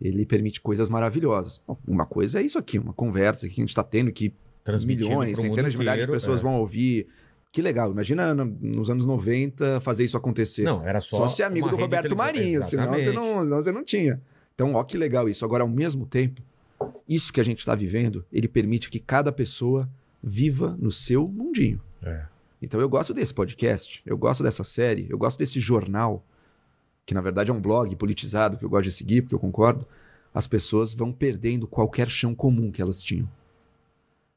ele 0.02 0.26
permite 0.26 0.60
coisas 0.60 0.90
maravilhosas. 0.90 1.62
Bom, 1.66 1.78
Uma 1.88 2.06
coisa 2.06 2.42
é 2.42 2.44
isso 2.44 2.58
aqui, 2.58 2.78
uma 2.78 2.92
conversa 2.92 3.48
que 3.48 3.54
a 3.54 3.56
gente 3.56 3.70
está 3.70 3.84
tendo, 3.84 4.12
que 4.12 4.34
milhões, 4.86 5.40
centenas 5.40 5.72
de 5.72 5.78
milhares 5.78 6.06
de 6.06 6.12
pessoas 6.12 6.42
é. 6.42 6.44
vão 6.44 6.60
ouvir. 6.60 7.08
Que 7.54 7.62
legal. 7.62 7.90
Imagina 7.90 8.36
no- 8.36 8.54
nos 8.62 8.90
anos 8.90 9.06
90 9.06 9.80
fazer 9.80 10.04
isso 10.04 10.18
acontecer. 10.18 10.64
Não, 10.64 10.86
era 10.86 11.00
só. 11.00 11.20
Só, 11.20 11.28
ser 11.30 11.44
amigo 11.44 11.70
do 11.70 11.78
Roberto. 11.78 12.18
Marinho, 12.18 12.62
senão 12.64 12.90
você, 12.90 13.14
não, 13.14 13.44
senão 13.44 13.62
você 13.62 13.72
não 13.72 13.82
tinha. 13.82 14.22
Então, 14.54 14.74
ó 14.74 14.84
que 14.84 14.98
legal 14.98 15.30
isso. 15.30 15.46
Agora, 15.46 15.64
ao 15.64 15.70
mesmo 15.70 16.06
tempo, 16.06 16.42
isso 17.08 17.32
que 17.32 17.40
a 17.40 17.46
gente 17.46 17.60
está 17.60 17.74
vivendo, 17.74 18.26
ele 18.30 18.50
permite 18.50 18.90
que 18.90 19.00
cada 19.00 19.32
pessoa 19.32 19.90
viva 20.22 20.76
no 20.78 20.92
seu 20.92 21.30
mundinho. 21.30 21.80
É. 22.04 22.26
Então 22.62 22.80
eu 22.80 22.88
gosto 22.88 23.14
desse 23.14 23.34
podcast, 23.34 24.02
eu 24.06 24.18
gosto 24.18 24.42
dessa 24.44 24.64
série, 24.64 25.08
eu 25.10 25.18
gosto 25.18 25.38
desse 25.38 25.60
jornal, 25.60 26.26
que 27.06 27.14
na 27.14 27.22
verdade 27.22 27.52
é 27.52 27.54
um 27.54 27.60
blog 27.62 27.94
politizado 27.96 28.58
que 28.58 28.64
eu 28.64 28.70
gosto 28.70 28.86
de 28.86 28.92
seguir, 28.92 29.22
porque 29.22 29.36
eu 29.36 29.40
concordo. 29.40 29.86
As 30.34 30.48
pessoas 30.48 30.94
vão 30.94 31.12
perdendo 31.12 31.68
qualquer 31.68 32.10
chão 32.10 32.34
comum 32.34 32.72
que 32.72 32.82
elas 32.82 33.02
tinham. 33.02 33.30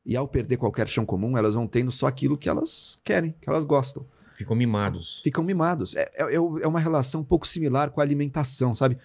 E 0.05 0.17
ao 0.17 0.29
perder 0.29 0.57
qualquer 0.57 0.87
chão 0.89 1.07
comum, 1.07 1.37
elas 1.39 1.55
vão 1.55 1.67
tendo 1.67 1.91
só 1.91 2.07
aquilo 2.07 2.37
que 2.37 2.49
elas 2.49 3.01
querem, 3.03 3.35
que 3.41 3.49
elas 3.49 3.65
gostam. 3.65 4.05
Ficam 4.35 4.55
mimados. 4.55 5.21
Ficam 5.25 5.43
mimados. 5.43 5.97
É, 5.97 6.11
é- 6.15 6.35
é 6.35 6.67
uma 6.69 6.79
relação 6.79 7.23
um 7.23 7.25
pouco 7.25 7.47
similar 7.47 7.91
com 7.91 8.01
a 8.01 8.05
alimentação, 8.05 8.75
sabe? 8.75 8.99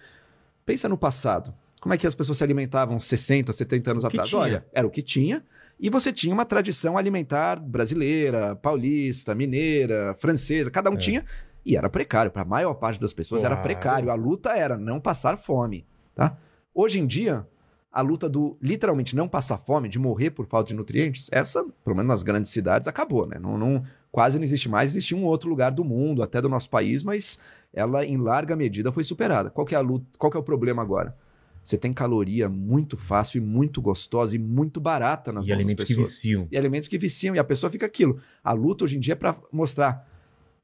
Pensa 0.66 0.88
no 0.88 0.98
passado. 0.98 1.54
Como 1.82 1.92
é 1.92 1.98
que 1.98 2.06
as 2.06 2.14
pessoas 2.14 2.38
se 2.38 2.44
alimentavam 2.44 2.96
60, 3.00 3.52
70 3.52 3.90
anos 3.90 4.04
atrás? 4.04 4.32
Olha, 4.32 4.64
era 4.72 4.86
o 4.86 4.90
que 4.90 5.02
tinha. 5.02 5.42
E 5.80 5.90
você 5.90 6.12
tinha 6.12 6.32
uma 6.32 6.44
tradição 6.44 6.96
alimentar 6.96 7.58
brasileira, 7.58 8.54
paulista, 8.54 9.34
mineira, 9.34 10.14
francesa, 10.14 10.70
cada 10.70 10.88
um 10.88 10.94
É. 10.94 10.98
tinha. 10.98 11.24
E 11.66 11.76
era 11.76 11.90
precário. 11.90 12.30
Para 12.30 12.42
a 12.42 12.44
maior 12.44 12.74
parte 12.74 13.00
das 13.00 13.12
pessoas 13.12 13.42
era 13.42 13.56
Claro. 13.56 13.62
precário. 13.62 14.10
A 14.10 14.14
luta 14.14 14.50
era 14.52 14.78
não 14.78 15.00
passar 15.00 15.36
fome. 15.36 15.84
Tá? 16.14 16.36
Hoje 16.72 17.00
em 17.00 17.06
dia, 17.06 17.44
a 17.90 18.00
luta 18.00 18.28
do 18.28 18.56
literalmente 18.62 19.16
não 19.16 19.26
passar 19.28 19.58
fome, 19.58 19.88
de 19.88 19.98
morrer 19.98 20.30
por 20.30 20.46
falta 20.46 20.68
de 20.68 20.74
nutrientes, 20.74 21.26
essa, 21.32 21.64
pelo 21.84 21.96
menos 21.96 22.08
nas 22.08 22.22
grandes 22.22 22.52
cidades, 22.52 22.86
acabou, 22.86 23.26
né? 23.26 23.38
Não, 23.40 23.58
não- 23.58 23.82
quase 24.12 24.38
não 24.38 24.44
existe 24.44 24.68
mais. 24.68 24.92
Existe 24.92 25.16
um 25.16 25.24
outro 25.24 25.50
lugar 25.50 25.72
do 25.72 25.82
mundo, 25.84 26.22
até 26.22 26.40
do 26.40 26.48
nosso 26.48 26.70
país, 26.70 27.02
mas 27.02 27.40
ela, 27.74 28.04
em 28.06 28.16
larga 28.18 28.54
medida, 28.54 28.92
foi 28.92 29.02
superada. 29.02 29.50
Qual 29.50 29.66
é 29.68 29.74
a 29.74 29.80
luta? 29.80 30.06
Qual 30.16 30.30
que 30.30 30.36
é 30.36 30.40
o 30.40 30.44
problema 30.44 30.80
agora? 30.80 31.16
Você 31.62 31.78
tem 31.78 31.92
caloria 31.92 32.48
muito 32.48 32.96
fácil 32.96 33.38
e 33.38 33.40
muito 33.44 33.80
gostosa 33.80 34.34
e 34.34 34.38
muito 34.38 34.80
barata 34.80 35.32
nas 35.32 35.46
E 35.46 35.52
alimentos 35.52 35.84
que 35.84 35.94
pessoas. 35.94 36.08
viciam. 36.08 36.48
E 36.50 36.56
alimentos 36.58 36.88
que 36.88 36.98
viciam, 36.98 37.36
e 37.36 37.38
a 37.38 37.44
pessoa 37.44 37.70
fica 37.70 37.86
aquilo. 37.86 38.18
A 38.42 38.52
luta 38.52 38.84
hoje 38.84 38.96
em 38.96 39.00
dia 39.00 39.12
é 39.12 39.14
para 39.14 39.36
mostrar. 39.52 40.08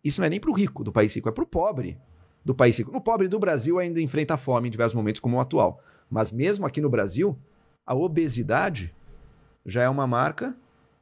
Isso 0.02 0.20
não 0.20 0.26
é 0.26 0.30
nem 0.30 0.40
para 0.40 0.50
o 0.50 0.54
rico 0.54 0.82
do 0.82 0.92
país 0.92 1.14
rico, 1.14 1.28
é 1.28 1.32
para 1.32 1.44
o 1.44 1.46
pobre 1.46 1.96
do 2.44 2.54
país 2.54 2.76
rico. 2.78 2.96
O 2.96 3.00
pobre 3.00 3.28
do 3.28 3.38
Brasil 3.38 3.78
ainda 3.78 4.00
enfrenta 4.00 4.34
a 4.34 4.36
fome 4.36 4.68
em 4.68 4.70
diversos 4.70 4.94
momentos, 4.94 5.20
como 5.20 5.36
o 5.36 5.40
atual. 5.40 5.80
Mas 6.10 6.32
mesmo 6.32 6.66
aqui 6.66 6.80
no 6.80 6.88
Brasil, 6.88 7.38
a 7.86 7.94
obesidade 7.94 8.94
já 9.64 9.82
é 9.82 9.88
uma 9.88 10.06
marca 10.06 10.56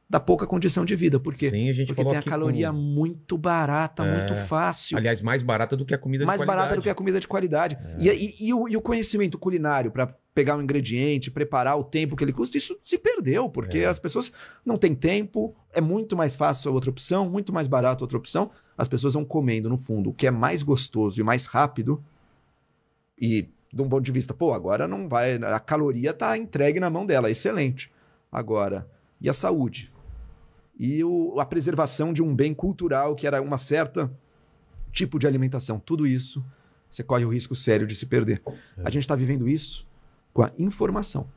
da 0.09 0.19
pouca 0.19 0.47
condição 0.47 0.85
de 0.85 0.95
vida. 0.95 1.19
Por 1.19 1.33
quê? 1.33 1.49
Sim, 1.49 1.69
a 1.69 1.73
gente 1.73 1.87
Porque 1.87 2.01
falou 2.01 2.11
tem 2.13 2.19
a 2.19 2.23
caloria 2.23 2.71
com- 2.71 2.77
muito 2.77 3.37
barata, 3.37 4.05
É. 4.05 4.17
muito 4.17 4.35
fácil. 4.47 4.97
Aliás, 4.97 5.21
mais 5.21 5.43
barata 5.43 5.75
do 5.75 5.85
que 5.85 5.93
a 5.93 5.97
comida 5.97 6.25
mais 6.25 6.39
de 6.39 6.45
qualidade. 6.45 6.65
barata 6.67 6.79
do 6.79 6.83
que 6.83 6.89
a 6.89 6.95
comida 6.95 7.19
de 7.19 7.27
qualidade. 7.27 7.77
É. 7.99 8.03
E, 8.03 8.09
e- 8.09 8.47
e 8.47 8.53
o, 8.53 8.69
e 8.69 8.77
o 8.77 8.81
conhecimento 8.81 9.37
culinário 9.37 9.91
para 9.91 10.15
pegar 10.33 10.55
um 10.55 10.61
ingrediente, 10.61 11.29
preparar 11.31 11.77
o 11.77 11.83
tempo 11.83 12.15
que 12.15 12.23
ele 12.23 12.31
custa, 12.31 12.57
isso 12.57 12.77
se 12.83 12.97
perdeu, 12.97 13.49
porque 13.49 13.79
É. 13.79 13.85
as 13.87 13.99
pessoas 13.99 14.31
não 14.65 14.77
têm 14.77 14.93
tempo, 14.95 15.53
é 15.73 15.81
muito 15.81 16.15
mais 16.15 16.35
fácil 16.35 16.69
a 16.69 16.73
outra 16.73 16.89
opção, 16.89 17.27
muito 17.29 17.51
mais 17.51 17.67
barato 17.67 18.03
a 18.03 18.05
outra 18.05 18.17
opção. 18.17 18.49
As 18.77 18.87
pessoas 18.87 19.13
vão 19.15 19.25
comendo, 19.25 19.67
no 19.67 19.77
fundo, 19.77 20.11
o 20.11 20.13
que 20.13 20.27
é 20.27 20.31
mais 20.31 20.61
gostoso 20.63 21.19
e 21.19 21.23
mais 21.23 21.47
rápido. 21.47 22.01
E, 23.19 23.49
de 23.73 23.81
um 23.81 23.89
ponto 23.89 24.03
de 24.05 24.11
vista, 24.11 24.33
pô, 24.33 24.53
agora 24.53 24.87
não 24.87 25.09
vai. 25.09 25.35
A 25.35 25.59
caloria 25.59 26.13
tá 26.13 26.37
entregue 26.37 26.79
na 26.79 26.89
mão 26.89 27.05
dela, 27.05 27.29
excelente. 27.31 27.91
Agora, 28.31 28.87
e 29.19 29.27
a 29.29 29.33
saúde? 29.33 29.91
E 30.79 31.03
o- 31.03 31.39
a 31.39 31.45
preservação 31.45 32.13
de 32.13 32.21
um 32.21 32.35
bem 32.35 32.53
cultural 32.53 33.15
que 33.15 33.25
era 33.25 33.41
uma 33.41 33.57
certa 33.57 34.11
tipo 34.91 35.17
de 35.19 35.27
alimentação. 35.27 35.79
Tudo 35.79 36.05
isso, 36.05 36.43
você 36.89 37.03
corre 37.03 37.25
o 37.25 37.29
risco 37.29 37.55
sério 37.55 37.85
de 37.87 37.95
se 37.95 38.05
perder. 38.05 38.41
A 38.83 38.89
gente 38.89 39.03
está 39.03 39.15
vivendo 39.15 39.47
isso 39.47 39.87
com 40.33 40.43
a 40.43 40.51
informação. 40.57 41.27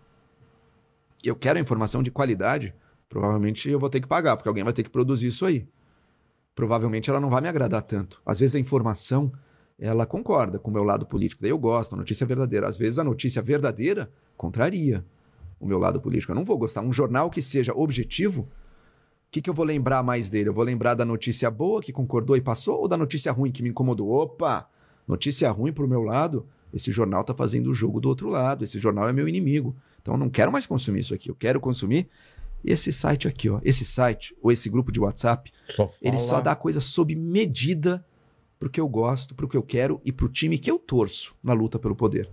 Eu 1.23 1.35
quero 1.37 1.59
a 1.59 1.62
informação 1.62 2.02
de 2.02 2.11
qualidade, 2.11 2.75
provavelmente 3.09 3.68
eu 3.68 3.78
vou 3.78 3.90
ter 3.90 4.00
que 4.00 4.06
pagar, 4.09 4.37
porque 4.37 4.49
alguém 4.49 4.64
vai 4.64 4.73
ter 4.73 4.82
que 4.82 4.90
produzir 4.90 5.26
isso 5.28 5.44
aí. 5.44 5.66
Provavelmente 6.54 7.09
ela 7.11 7.20
não 7.20 7.30
vai 7.30 7.40
me 7.40 7.49
agradar 7.49 7.82
tanto. 7.82 8.20
Às 8.25 8.40
vezes 8.40 8.54
a 8.56 8.59
informação, 8.59 9.32
ela 9.78 10.04
concorda 10.06 10.59
com 10.59 10.70
o 10.70 10.73
meu 10.73 10.85
lado 10.85 11.06
político, 11.06 11.42
daí 11.42 11.50
eu 11.50 11.59
gosto, 11.59 11.94
a 11.94 11.99
notícia 11.99 12.25
é 12.25 12.26
verdadeira. 12.26 12.68
Às 12.68 12.76
vezes 12.76 12.99
a 12.99 13.04
notícia 13.04 13.40
verdadeira 13.42 14.11
contraria 14.37 15.04
o 15.59 15.66
meu 15.66 15.78
lado 15.78 16.00
político. 16.00 16.32
Eu 16.32 16.37
não 16.37 16.44
vou 16.44 16.56
gostar. 16.59 16.80
Um 16.80 16.92
jornal 16.92 17.28
que 17.30 17.42
seja 17.42 17.73
objetivo, 17.75 18.49
que, 19.31 19.41
que 19.41 19.49
eu 19.49 19.55
vou 19.55 19.65
lembrar 19.65 20.03
mais 20.03 20.29
dele? 20.29 20.49
Eu 20.49 20.55
vou 20.55 20.65
lembrar 20.65 20.95
da 20.95 21.05
notícia 21.05 21.51
boa 21.51 21.81
que 21.81 21.93
concordou 21.93 22.37
e 22.37 22.41
passou 22.41 22.81
ou 22.81 22.89
da 22.89 22.97
notícia 22.97 23.31
ruim 23.31 23.53
que 23.53 23.63
me 23.63 23.71
incomodou? 23.71 24.11
Opa! 24.11 24.69
Notícia 25.07 25.51
ruim 25.51 25.73
pro 25.73 25.89
meu 25.89 26.03
lado, 26.03 26.47
esse 26.73 26.91
jornal 26.93 27.25
tá 27.25 27.35
fazendo 27.35 27.71
o 27.71 27.75
jogo 27.75 28.01
do 28.01 28.09
outro 28.09 28.29
lado, 28.29 28.65
esse 28.65 28.79
jornal 28.79 29.09
é 29.09 29.13
meu 29.13 29.29
inimigo. 29.29 29.75
Então 30.01 30.15
eu 30.15 30.19
não 30.19 30.31
quero 30.31 30.53
mais 30.53 30.67
consumir 30.67 31.01
isso 31.01 31.15
aqui, 31.15 31.29
eu 31.29 31.35
quero 31.35 31.61
consumir 31.61 32.09
esse 32.65 32.93
site 32.93 33.27
aqui, 33.27 33.49
ó. 33.49 33.61
Esse 33.65 33.85
site 33.85 34.37
ou 34.43 34.53
esse 34.53 34.69
grupo 34.69 34.93
de 34.93 35.01
WhatsApp, 35.01 35.53
Só 35.69 35.89
ele 36.03 36.19
só 36.19 36.41
dá 36.41 36.55
coisa 36.55 36.81
sob 36.81 37.15
medida 37.15 38.05
pro 38.59 38.69
que 38.69 38.81
eu 38.81 38.89
gosto, 38.89 39.35
pro 39.35 39.49
que 39.49 39.57
eu 39.57 39.63
quero 39.63 40.01
e 40.05 40.13
pro 40.13 40.29
time 40.29 40.59
que 40.59 40.71
eu 40.71 40.79
torço 40.79 41.35
na 41.43 41.53
luta 41.53 41.79
pelo 41.79 41.97
poder. 41.97 42.29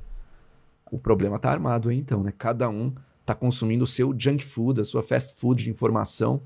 O 0.91 0.97
problema 0.99 1.39
tá 1.39 1.51
armado 1.51 1.89
aí 1.89 1.97
então, 1.97 2.21
né? 2.23 2.33
Cada 2.37 2.69
um 2.69 2.93
tá 3.25 3.33
consumindo 3.33 3.83
o 3.83 3.87
seu 3.87 4.15
junk 4.17 4.43
food, 4.43 4.81
a 4.81 4.85
sua 4.85 5.03
fast 5.03 5.39
food 5.39 5.63
de 5.63 5.69
informação 5.69 6.41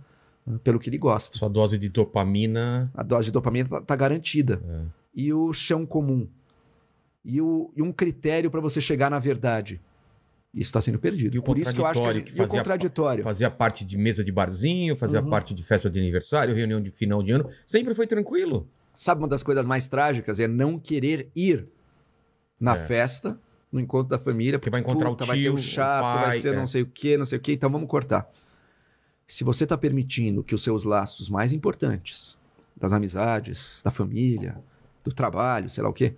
pelo 0.64 0.80
que 0.80 0.90
ele 0.90 0.98
gosta. 0.98 1.38
Sua 1.38 1.50
dose 1.50 1.78
de 1.78 1.90
dopamina. 1.90 2.92
A 2.94 3.04
dose 3.04 3.26
de 3.26 3.32
dopamina 3.32 3.70
tá, 3.70 3.82
tá 3.82 3.96
garantida. 3.96 4.62
É. 4.68 4.82
E 5.16 5.34
o 5.34 5.52
chão 5.54 5.86
comum. 5.86 6.28
E, 7.24 7.40
o- 7.42 7.72
e 7.76 7.82
um 7.82 7.92
critério 7.92 8.50
para 8.50 8.60
você 8.62 8.82
chegar 8.82 9.10
na 9.12 9.20
verdade. 9.20 9.80
Isso 10.54 10.64
está 10.70 10.82
sendo 10.82 11.00
perdido. 11.00 11.36
E 11.36 11.40
o 11.40 11.44
Por 11.44 11.58
isso 11.58 11.74
que 11.74 11.80
eu 11.80 11.86
acho 11.86 11.94
que, 11.94 12.00
a 12.00 12.12
contraditório 12.12 12.20
gente, 12.20 12.34
que 12.36 12.42
o 12.42 12.44
fazia- 12.44 12.60
contraditório. 12.60 13.24
Fazia 13.24 13.50
parte 13.52 13.86
de 13.86 13.98
mesa 13.98 14.24
de 14.24 14.32
barzinho, 14.32 14.96
fazia 14.98 15.22
Uhum. 15.22 15.30
parte 15.30 15.54
de 15.54 15.64
festa 15.64 15.90
de 15.90 15.98
aniversário, 16.00 16.54
reunião 16.54 16.82
de 16.82 16.92
final 16.92 17.24
de 17.24 17.32
ano. 17.32 17.50
Sempre 17.66 17.94
foi 17.96 18.06
tranquilo. 18.08 18.68
Sabe 18.94 19.22
uma 19.22 19.28
das 19.30 19.44
coisas 19.44 19.66
mais 19.66 19.88
trágicas 19.88 20.40
é 20.40 20.48
não 20.50 20.78
querer 20.78 21.30
ir 21.36 21.68
na 22.60 22.76
É. 22.76 22.86
festa, 22.86 23.40
no 23.72 23.80
encontro 23.80 24.10
da 24.10 24.20
família, 24.20 24.60
Porque 24.60 24.70
vai 24.70 24.82
encontrar 24.82 25.10
o 25.10 25.16
vai 25.16 25.38
ter 25.38 25.44
tio, 25.44 25.52
o 25.54 25.56
o 25.56 25.58
chato, 25.58 26.02
pai, 26.02 26.26
vai 26.26 26.40
ser 26.42 26.54
é. 26.54 26.58
não 26.58 26.66
sei 26.66 26.82
o 26.82 26.86
que, 26.86 27.16
não 27.18 27.24
sei 27.24 27.38
o 27.38 27.42
que, 27.42 27.54
então 27.54 27.70
vamos 27.70 27.88
cortar. 27.88 28.30
Se 29.32 29.46
você 29.46 29.64
está 29.64 29.78
permitindo 29.78 30.44
que 30.44 30.54
os 30.54 30.62
seus 30.62 30.84
laços 30.84 31.30
mais 31.30 31.54
importantes, 31.54 32.38
das 32.76 32.92
amizades, 32.92 33.80
da 33.82 33.90
família, 33.90 34.62
do 35.06 35.14
trabalho, 35.14 35.70
sei 35.70 35.82
lá 35.82 35.90
o 35.90 35.94
quê, 35.94 36.18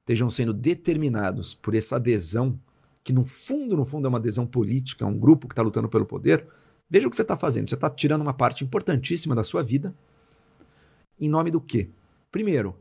estejam 0.00 0.28
sendo 0.28 0.52
determinados 0.52 1.54
por 1.54 1.76
essa 1.76 1.94
adesão, 1.94 2.58
que 3.04 3.12
no 3.12 3.24
fundo, 3.24 3.76
no 3.76 3.84
fundo 3.84 4.06
é 4.06 4.08
uma 4.08 4.18
adesão 4.18 4.44
política, 4.44 5.06
um 5.06 5.16
grupo 5.16 5.46
que 5.46 5.52
está 5.52 5.62
lutando 5.62 5.88
pelo 5.88 6.04
poder, 6.04 6.48
veja 6.90 7.06
o 7.06 7.10
que 7.10 7.14
você 7.14 7.22
está 7.22 7.36
fazendo. 7.36 7.68
Você 7.68 7.76
está 7.76 7.88
tirando 7.88 8.22
uma 8.22 8.34
parte 8.34 8.64
importantíssima 8.64 9.36
da 9.36 9.44
sua 9.44 9.62
vida 9.62 9.94
em 11.20 11.28
nome 11.28 11.52
do 11.52 11.60
quê? 11.60 11.88
Primeiro, 12.28 12.74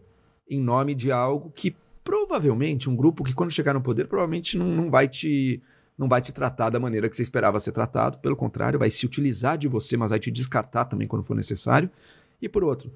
em 0.50 0.60
nome 0.60 0.96
de 0.96 1.12
algo 1.12 1.52
que 1.52 1.76
provavelmente 2.04 2.90
um 2.90 2.96
grupo 2.96 3.24
que 3.24 3.34
quando 3.34 3.52
chegar 3.52 3.76
no 3.76 3.82
poder 3.82 4.08
provavelmente 4.08 4.58
não, 4.58 4.66
não 4.66 4.90
vai 4.90 5.08
te 5.08 5.62
não 5.98 6.08
vai 6.08 6.22
te 6.22 6.32
tratar 6.32 6.70
da 6.70 6.80
maneira 6.80 7.10
que 7.10 7.16
você 7.16 7.22
esperava 7.24 7.60
ser 7.60 7.72
tratado, 7.72 8.20
pelo 8.20 8.36
contrário, 8.36 8.78
vai 8.78 8.90
se 8.92 9.06
utilizar 9.06 9.58
de 9.58 9.68
você, 9.68 9.98
mas 9.98 10.12
vai 10.12 10.20
te 10.20 10.30
descartar 10.30 10.86
também 10.86 11.08
quando 11.08 11.24
for 11.24 11.36
necessário. 11.36 11.90
E 12.42 12.48
por 12.48 12.64
outro, 12.64 12.94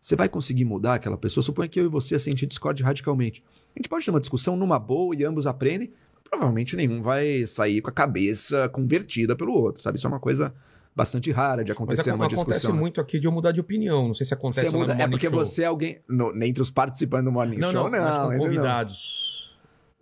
você 0.00 0.14
vai 0.14 0.28
conseguir 0.28 0.64
mudar 0.64 0.94
aquela 0.94 1.16
pessoa? 1.16 1.42
Suponha 1.42 1.68
que 1.68 1.80
eu 1.80 1.84
e 1.86 1.88
você 1.88 2.14
assim, 2.14 2.30
a 2.30 2.32
gente 2.32 2.46
discorde 2.46 2.82
radicalmente. 2.82 3.42
A 3.74 3.78
gente 3.78 3.88
pode 3.88 4.04
ter 4.04 4.10
uma 4.10 4.20
discussão 4.20 4.54
numa 4.56 4.78
boa 4.78 5.16
e 5.16 5.24
ambos 5.24 5.46
aprendem, 5.48 5.92
provavelmente 6.22 6.76
nenhum 6.76 7.02
vai 7.02 7.44
sair 7.46 7.80
com 7.80 7.90
a 7.90 7.92
cabeça 7.92 8.68
convertida 8.68 9.34
pelo 9.34 9.52
outro, 9.52 9.82
sabe? 9.82 9.98
Isso 9.98 10.06
é 10.06 10.10
uma 10.10 10.20
coisa 10.20 10.54
bastante 10.94 11.32
rara 11.32 11.64
de 11.64 11.70
Mas 11.72 11.76
acontecer 11.76 12.00
ac- 12.02 12.10
numa 12.12 12.26
acontece 12.26 12.44
discussão. 12.52 12.76
muito 12.76 13.00
aqui 13.00 13.18
de 13.18 13.26
eu 13.26 13.32
mudar 13.32 13.50
de 13.50 13.58
opinião. 13.60 14.06
Não 14.06 14.14
sei 14.14 14.24
se 14.26 14.32
acontece 14.32 14.68
Você 14.70 14.76
muda- 14.76 14.92
é 14.96 15.08
porque 15.08 15.28
Show. 15.28 15.34
você 15.38 15.62
é 15.62 15.66
alguém. 15.66 15.98
no- 16.08 16.30
entre 16.44 16.62
os 16.62 16.70
participantes 16.70 17.24
do 17.24 17.32
Morning 17.32 17.56
Não, 17.58 17.72
Show, 17.72 17.84
não, 17.84 17.90
mas 17.90 18.38
com 18.38 18.44
ainda 18.44 18.62
não. 18.62 18.62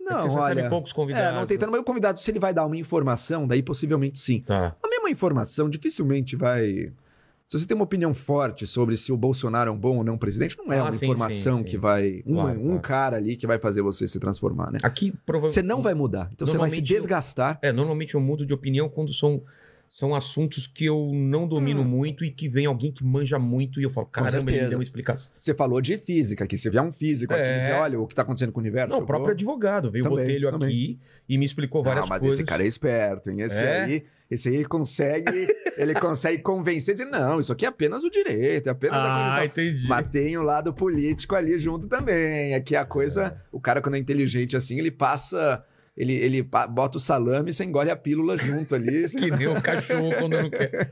É 0.03 0.07
que 0.07 0.13
Não, 0.13 0.19
vocês 0.21 0.33
recebem 0.33 0.63
olha. 0.63 0.69
poucos 0.69 0.91
É, 0.91 0.95
convidados. 0.95 1.39
não 1.39 1.47
tem 1.47 1.57
tanto, 1.57 1.71
mas 1.71 1.79
o 1.81 1.83
convidado, 1.83 2.19
se 2.19 2.29
ele 2.31 2.39
vai 2.39 2.53
dar 2.53 2.65
uma 2.65 2.75
informação, 2.77 3.47
daí 3.47 3.63
possivelmente 3.63 4.19
sim. 4.19 4.41
Tá. 4.41 4.75
A 4.83 4.87
mesma 4.87 5.09
informação 5.09 5.69
dificilmente 5.69 6.35
vai. 6.35 6.91
Se 7.47 7.59
você 7.59 7.65
tem 7.67 7.75
uma 7.75 7.83
opinião 7.83 8.13
forte 8.13 8.65
sobre 8.65 8.97
se 8.97 9.11
o 9.11 9.17
Bolsonaro 9.17 9.69
é 9.69 9.73
um 9.73 9.77
bom 9.77 9.97
ou 9.97 10.03
não 10.03 10.17
presidente, 10.17 10.57
não 10.57 10.71
é 10.73 10.79
Ah, 10.79 10.83
uma 10.83 10.91
sim, 10.93 11.05
informação 11.05 11.57
sim, 11.59 11.63
que 11.63 11.71
sim. 11.71 11.77
vai. 11.77 12.23
Um, 12.25 12.33
Claro, 12.35 12.59
um 12.59 12.63
claro. 12.65 12.79
cara 12.81 13.17
ali 13.17 13.35
que 13.35 13.45
vai 13.45 13.59
fazer 13.59 13.81
você 13.81 14.07
se 14.07 14.19
transformar, 14.19 14.71
né? 14.71 14.79
Aqui, 14.81 15.13
provavelmente. 15.25 15.53
Você 15.53 15.61
não 15.61 15.81
vai 15.81 15.93
mudar. 15.93 16.29
Então 16.33 16.47
você 16.47 16.57
vai 16.57 16.69
se 16.69 16.75
Normalmente 16.77 16.93
eu- 16.93 16.97
desgastar. 16.99 17.59
É, 17.61 17.71
normalmente 17.71 18.15
eu 18.15 18.21
mudo 18.21 18.45
de 18.45 18.53
opinião 18.53 18.89
quando 18.89 19.13
são 19.13 19.41
são 19.95 20.15
assuntos 20.15 20.65
que 20.65 20.85
eu 20.85 21.11
não 21.13 21.47
domino 21.47 21.81
Hum. 21.81 21.83
muito 21.83 22.25
e 22.25 22.31
que 22.31 22.49
vem 22.49 22.65
alguém 22.65 22.91
que 22.91 23.03
manja 23.03 23.37
muito 23.37 23.79
e 23.79 23.83
eu 23.83 23.91
falo, 23.91 24.07
caramba, 24.07 24.49
ele 24.51 24.67
deu 24.67 24.79
uma 24.79 24.83
explicação. 24.83 25.31
Você 25.37 25.53
falou 25.53 25.79
de 25.79 25.99
física 25.99 26.45
aqui. 26.45 26.57
Se 26.57 26.67
vier 26.67 26.81
um 26.81 26.91
físico 26.91 27.31
aqui 27.31 27.43
É. 27.43 27.57
e 27.57 27.59
dizer, 27.61 27.73
olha, 27.73 27.99
o 27.99 28.07
que 28.07 28.15
tá 28.15 28.23
acontecendo 28.23 28.51
com 28.51 28.59
o 28.59 28.63
universo. 28.63 28.89
Não, 28.95 29.03
o 29.03 29.05
próprio 29.05 29.25
vou- 29.25 29.33
advogado 29.33 29.91
veio 29.91 30.03
o 30.05 30.09
Também, 30.09 30.25
Botelho 30.25 30.49
também. 30.51 30.67
aqui 30.67 30.99
e 31.29 31.37
me 31.37 31.45
explicou 31.45 31.83
várias 31.83 32.01
Não, 32.05 32.09
mas 32.09 32.21
coisas. 32.21 32.39
esse 32.39 32.43
cara 32.47 32.63
é 32.63 32.67
esperto, 32.67 33.29
hein? 33.29 33.41
Esse 33.41 33.63
É? 33.63 33.81
aí, 33.83 34.03
esse 34.31 34.49
aí 34.49 34.65
consegue, 34.65 35.25
ele 35.77 35.93
consegue 35.93 36.41
convencer, 36.41 36.95
dizer, 36.95 37.05
não, 37.11 37.39
isso 37.39 37.53
aqui 37.53 37.63
é 37.63 37.67
apenas 37.69 38.03
o 38.03 38.09
direito, 38.09 38.65
é 38.65 38.71
apenas 38.71 38.97
a 38.97 39.03
Ah, 39.03 39.25
condição. 39.41 39.45
entendi. 39.45 39.87
Mas 39.87 40.07
tem 40.09 40.35
o 40.35 40.41
lado 40.41 40.73
político 40.73 41.35
ali 41.35 41.59
junto 41.59 41.87
também. 41.87 42.55
Aqui 42.55 42.75
a 42.75 42.83
coisa, 42.83 43.39
o 43.51 43.59
cara 43.59 43.79
quando 43.79 43.93
é 43.93 43.99
inteligente 43.99 44.57
assim, 44.57 44.79
ele 44.79 44.89
passa, 44.89 45.63
ele, 45.95 46.13
ele 46.13 46.41
bota 46.41 46.97
o 46.97 46.99
salame 46.99 47.49
e 47.51 47.53
você 47.53 47.63
engole 47.63 47.89
a 47.91 47.95
pílula 47.95 48.37
junto 48.37 48.75
ali. 48.75 49.05
Que 49.17 49.29
nem 49.31 49.47
o 49.47 49.55
cachorro 49.61 50.11
quando 50.17 50.41
não 50.41 50.49
quer. 50.49 50.91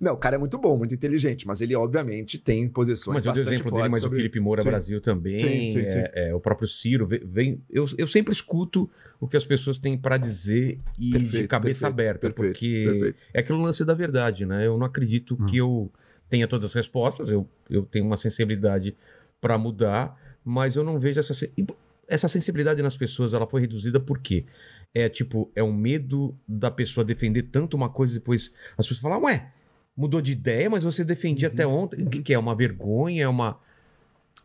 Não, 0.00 0.12
o 0.12 0.16
cara 0.16 0.36
é 0.36 0.38
muito 0.38 0.58
bom, 0.58 0.76
muito 0.76 0.94
inteligente, 0.94 1.46
mas 1.46 1.60
ele 1.62 1.74
obviamente 1.74 2.38
tem 2.38 2.68
posições 2.68 3.14
Mas 3.14 3.26
eu 3.26 3.32
dei 3.32 3.42
o 3.42 3.44
bastante 3.46 3.60
exemplo 3.60 3.78
dele, 3.78 3.88
mas 3.88 4.00
sobre- 4.02 4.16
o 4.16 4.18
Felipe 4.18 4.38
Moura 4.38 4.62
Sim. 4.62 4.68
Brasil 4.68 5.00
também, 5.00 5.40
Sim, 5.40 5.72
sim, 5.72 5.86
é- 5.86 6.28
é, 6.28 6.34
o 6.34 6.38
próprio 6.38 6.68
Ciro, 6.68 7.06
vem, 7.24 7.60
eu, 7.70 7.86
eu 7.96 8.06
sempre 8.06 8.32
escuto 8.32 8.88
o 9.18 9.26
que 9.26 9.36
as 9.36 9.44
pessoas 9.46 9.78
têm 9.78 9.96
pra 9.96 10.18
dizer 10.18 10.78
e 10.98 11.10
de 11.10 11.18
Perfeito, 11.18 11.48
cabeça 11.48 11.80
perfeito, 11.80 11.86
aberta, 11.86 12.20
perfeito, 12.30 12.52
porque 12.52 13.14
é 13.32 13.40
aquele 13.40 13.58
lance 13.58 13.84
da 13.84 13.94
verdade, 13.94 14.44
né? 14.44 14.66
Eu 14.66 14.76
não 14.76 14.86
acredito 14.86 15.34
Não. 15.40 15.46
que 15.46 15.56
eu 15.56 15.90
tenha 16.28 16.46
todas 16.46 16.66
as 16.66 16.74
respostas, 16.74 17.30
eu, 17.30 17.48
eu 17.70 17.82
tenho 17.84 18.04
uma 18.04 18.18
sensibilidade 18.18 18.94
pra 19.40 19.56
mudar, 19.56 20.14
mas 20.44 20.76
eu 20.76 20.84
não 20.84 20.98
vejo 20.98 21.18
essa 21.18 21.32
e 21.56 21.66
essa 22.08 22.26
sensibilidade 22.28 22.82
nas 22.82 22.96
pessoas, 22.96 23.34
ela 23.34 23.46
foi 23.46 23.60
reduzida 23.60 24.00
por 24.00 24.18
quê? 24.18 24.46
É 24.94 25.08
tipo, 25.08 25.50
é 25.54 25.62
o 25.62 25.72
medo 25.72 26.34
da 26.48 26.70
pessoa 26.70 27.04
defender 27.04 27.42
tanto 27.44 27.76
uma 27.76 27.90
coisa 27.90 28.14
e 28.14 28.18
depois 28.18 28.52
as 28.76 28.86
pessoas 28.86 28.98
falam, 29.00 29.22
ué, 29.24 29.52
mudou 29.96 30.20
de 30.22 30.32
ideia, 30.32 30.70
mas 30.70 30.82
você 30.84 31.04
defendia 31.04 31.48
Uhum. 31.48 31.54
até 31.54 31.66
ontem. 31.66 32.02
O 32.04 32.08
que, 32.10 32.22
que 32.22 32.32
é? 32.32 32.38
Uma 32.38 32.54
vergonha? 32.54 33.24
É 33.24 33.28
uma. 33.28 33.58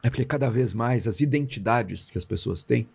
É 0.03 0.09
porque 0.09 0.25
cada 0.25 0.49
vez 0.49 0.73
mais 0.73 1.07
as 1.07 1.21
identidades 1.21 2.09
que 2.09 2.17
as 2.17 2.25
pessoas 2.25 2.61
têm, 2.63 2.87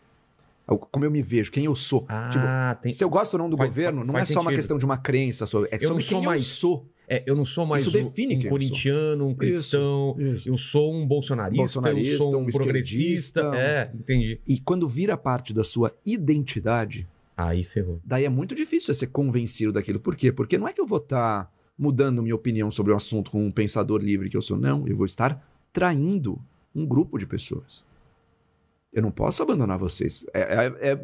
é 0.71 0.77
como 0.77 1.05
eu 1.07 1.11
me 1.11 1.23
vejo, 1.23 1.51
quem 1.51 1.65
eu 1.65 1.75
sou. 1.75 2.01
Tipo, 2.01 2.11
Ah, 2.45 2.77
tem. 2.83 2.93
se 2.93 3.03
eu 3.03 3.09
gosto 3.09 3.33
ou 3.35 3.39
não 3.39 3.49
do 3.49 3.57
Faz- 3.57 3.71
governo, 3.71 4.05
não 4.05 4.13
faz 4.13 4.29
é 4.29 4.33
só 4.35 4.41
uma 4.41 4.51
sentido. 4.51 4.59
questão 4.59 4.77
de 4.79 4.85
uma 4.85 4.99
crença, 4.99 5.45
é 5.71 5.77
Eu 5.81 5.89
sobre 5.89 6.05
quem 6.05 6.23
mais- 6.23 6.43
eu 6.43 6.47
sou. 6.49 6.87
É, 7.11 7.23
eu 7.27 7.35
não 7.35 7.45
sou 7.45 7.65
mais 7.65 7.87
Isso 7.87 7.97
um- 7.97 8.03
um 8.03 8.49
corintiano, 8.51 9.27
um 9.29 9.35
cristão. 9.35 10.15
Isso. 10.19 10.49
Eu 10.49 10.59
sou 10.59 10.93
um 10.95 11.07
bolsonarista, 11.07 11.57
Bolsonarista, 11.63 12.13
eu 12.13 12.19
sou 12.19 12.37
um, 12.37 12.43
um 12.43 12.47
progressista. 12.47 13.51
É, 13.55 13.91
entendi. 13.95 14.39
E 14.47 14.59
quando 14.61 14.87
vira 14.87 15.17
parte 15.17 15.55
da 15.55 15.65
sua 15.65 15.97
identidade, 16.05 17.09
Aí 17.37 17.65
ferrou. 17.65 18.01
daí 18.05 18.25
é 18.25 18.29
muito 18.29 18.55
difícil 18.55 18.93
você 18.93 19.01
ser 19.01 19.07
convencido 19.07 19.73
daquilo. 19.73 19.99
Por 19.99 20.15
quê? 20.17 20.31
Porque 20.31 20.59
não 20.59 20.69
é 20.69 20.73
que 20.73 20.81
eu 20.81 20.87
vou 20.87 20.99
estar 20.99 21.51
mudando 21.79 22.23
minha 22.23 22.35
opinião 22.35 22.71
sobre 22.71 22.93
o 22.93 22.97
assunto 22.97 23.31
com 23.31 23.43
um 23.47 23.51
pensador 23.51 24.03
livre 24.03 24.29
que 24.29 24.37
eu 24.37 24.43
sou, 24.43 24.59
não. 24.59 24.87
Eu 24.87 24.95
vou 24.97 25.07
estar 25.07 25.43
traindo 25.73 26.39
um 26.75 26.85
grupo 26.85 27.17
de 27.19 27.25
pessoas. 27.27 27.87
Eu 28.93 29.01
não 29.03 29.11
posso 29.11 29.43
abandonar 29.43 29.79
vocês. 29.79 30.27
É, 30.35 30.41
é- 30.41 30.91
é- 30.91 30.99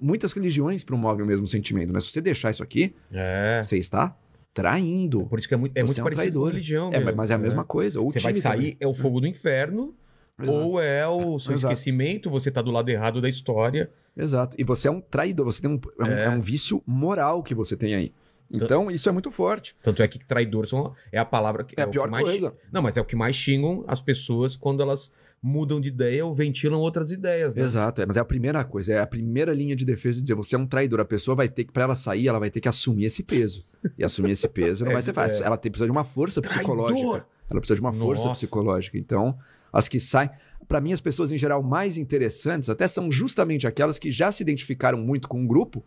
muitas 0.00 0.32
religiões 0.32 0.84
promovem 0.84 1.24
o 1.24 1.26
mesmo 1.26 1.46
sentimento, 1.48 1.92
né? 1.92 2.00
Se 2.00 2.08
você 2.10 2.20
deixar 2.20 2.50
isso 2.50 2.62
aqui, 2.62 2.94
É. 3.12 3.62
você 3.64 3.78
está 3.78 4.14
traindo. 4.62 5.26
Por 5.26 5.38
isso 5.38 5.48
que 5.48 5.54
é 5.54 5.56
muito, 5.56 5.76
é 5.76 5.82
muito 5.82 5.98
é 5.98 6.02
um 6.02 6.04
parecido 6.04 6.40
com 6.40 6.46
religião. 6.46 6.90
É, 6.92 6.98
mesmo, 6.98 7.16
mas 7.16 7.30
é 7.30 7.34
a 7.34 7.38
né? 7.38 7.44
mesma 7.44 7.64
coisa. 7.64 8.00
Você 8.00 8.20
vai 8.20 8.34
sair, 8.34 8.72
também. 8.72 8.76
é 8.80 8.86
o 8.86 8.94
fogo 8.94 9.20
do 9.20 9.26
inferno, 9.26 9.94
Exato. 10.40 10.58
ou 10.58 10.80
é 10.80 11.06
o 11.06 11.38
seu 11.38 11.54
Exato. 11.54 11.72
esquecimento, 11.72 12.30
você 12.30 12.50
tá 12.50 12.60
do 12.62 12.70
lado 12.70 12.88
errado 12.88 13.20
da 13.20 13.28
história. 13.28 13.90
Exato. 14.16 14.56
E 14.58 14.64
você 14.64 14.88
é 14.88 14.90
um 14.90 15.00
traidor, 15.00 15.46
você 15.46 15.62
tem 15.62 15.70
um, 15.70 15.80
é, 16.00 16.04
um, 16.04 16.06
É. 16.06 16.24
é 16.24 16.30
um 16.30 16.40
vício 16.40 16.82
moral 16.86 17.42
que 17.42 17.54
você 17.54 17.76
tem 17.76 17.94
aí. 17.94 18.12
Então, 18.50 18.90
isso 18.90 19.08
é 19.08 19.12
muito 19.12 19.30
forte. 19.30 19.76
Tanto 19.82 20.02
é 20.02 20.08
que 20.08 20.18
traidor 20.18 20.66
são, 20.66 20.94
é 21.12 21.18
a 21.18 21.24
palavra 21.24 21.64
que 21.64 21.74
É 21.78 21.82
a 21.82 21.86
o 21.86 21.88
que 21.90 21.92
pior 21.92 22.08
mais 22.08 22.24
coisa. 22.24 22.54
Não, 22.72 22.80
mas 22.80 22.96
é 22.96 23.00
o 23.00 23.04
que 23.04 23.14
mais 23.14 23.36
xingam 23.36 23.84
as 23.86 24.00
pessoas 24.00 24.56
quando 24.56 24.82
elas 24.82 25.12
mudam 25.42 25.80
de 25.80 25.88
ideia 25.88 26.26
ou 26.26 26.34
ventilam 26.34 26.80
outras 26.80 27.10
ideias, 27.10 27.54
né? 27.54 27.62
Exato, 27.62 28.02
é, 28.02 28.06
mas 28.06 28.16
é 28.16 28.20
a 28.20 28.24
primeira 28.24 28.64
coisa, 28.64 28.92
é 28.92 29.00
a 29.00 29.06
primeira 29.06 29.52
linha 29.52 29.76
de 29.76 29.84
defesa 29.84 30.16
de 30.16 30.22
dizer 30.22 30.34
você 30.34 30.56
é 30.56 30.58
um 30.58 30.66
traidor. 30.66 31.00
A 31.00 31.04
pessoa 31.04 31.34
vai 31.36 31.48
ter 31.48 31.64
que, 31.64 31.72
pra 31.72 31.84
ela 31.84 31.94
sair, 31.94 32.26
ela 32.28 32.38
vai 32.38 32.50
ter 32.50 32.60
que 32.60 32.68
assumir 32.68 33.04
esse 33.04 33.22
peso. 33.22 33.64
E 33.96 34.04
assumir 34.04 34.32
esse 34.32 34.48
peso 34.48 34.84
não 34.84 34.90
É, 34.92 34.94
vai 34.94 35.02
ser 35.02 35.12
fácil. 35.12 35.42
é. 35.44 35.46
Ela 35.46 35.56
tem, 35.56 35.70
precisa 35.70 35.86
de 35.86 35.92
uma 35.92 36.04
força 36.04 36.40
Traidor! 36.42 36.62
psicológica. 36.86 37.26
Ela 37.50 37.60
precisa 37.60 37.74
de 37.76 37.80
uma 37.80 37.92
força 37.92 38.24
Nossa. 38.24 38.40
psicológica. 38.40 38.98
Então, 38.98 39.38
as 39.72 39.88
que 39.88 40.00
saem. 40.00 40.28
Pra 40.66 40.80
mim, 40.80 40.92
as 40.92 41.00
pessoas 41.00 41.32
em 41.32 41.38
geral 41.38 41.62
mais 41.62 41.96
interessantes 41.96 42.68
até 42.68 42.86
são 42.86 43.10
justamente 43.10 43.66
aquelas 43.66 43.98
que 43.98 44.10
já 44.10 44.30
se 44.30 44.42
identificaram 44.42 44.98
muito 44.98 45.26
com 45.28 45.40
um 45.40 45.46
grupo 45.46 45.82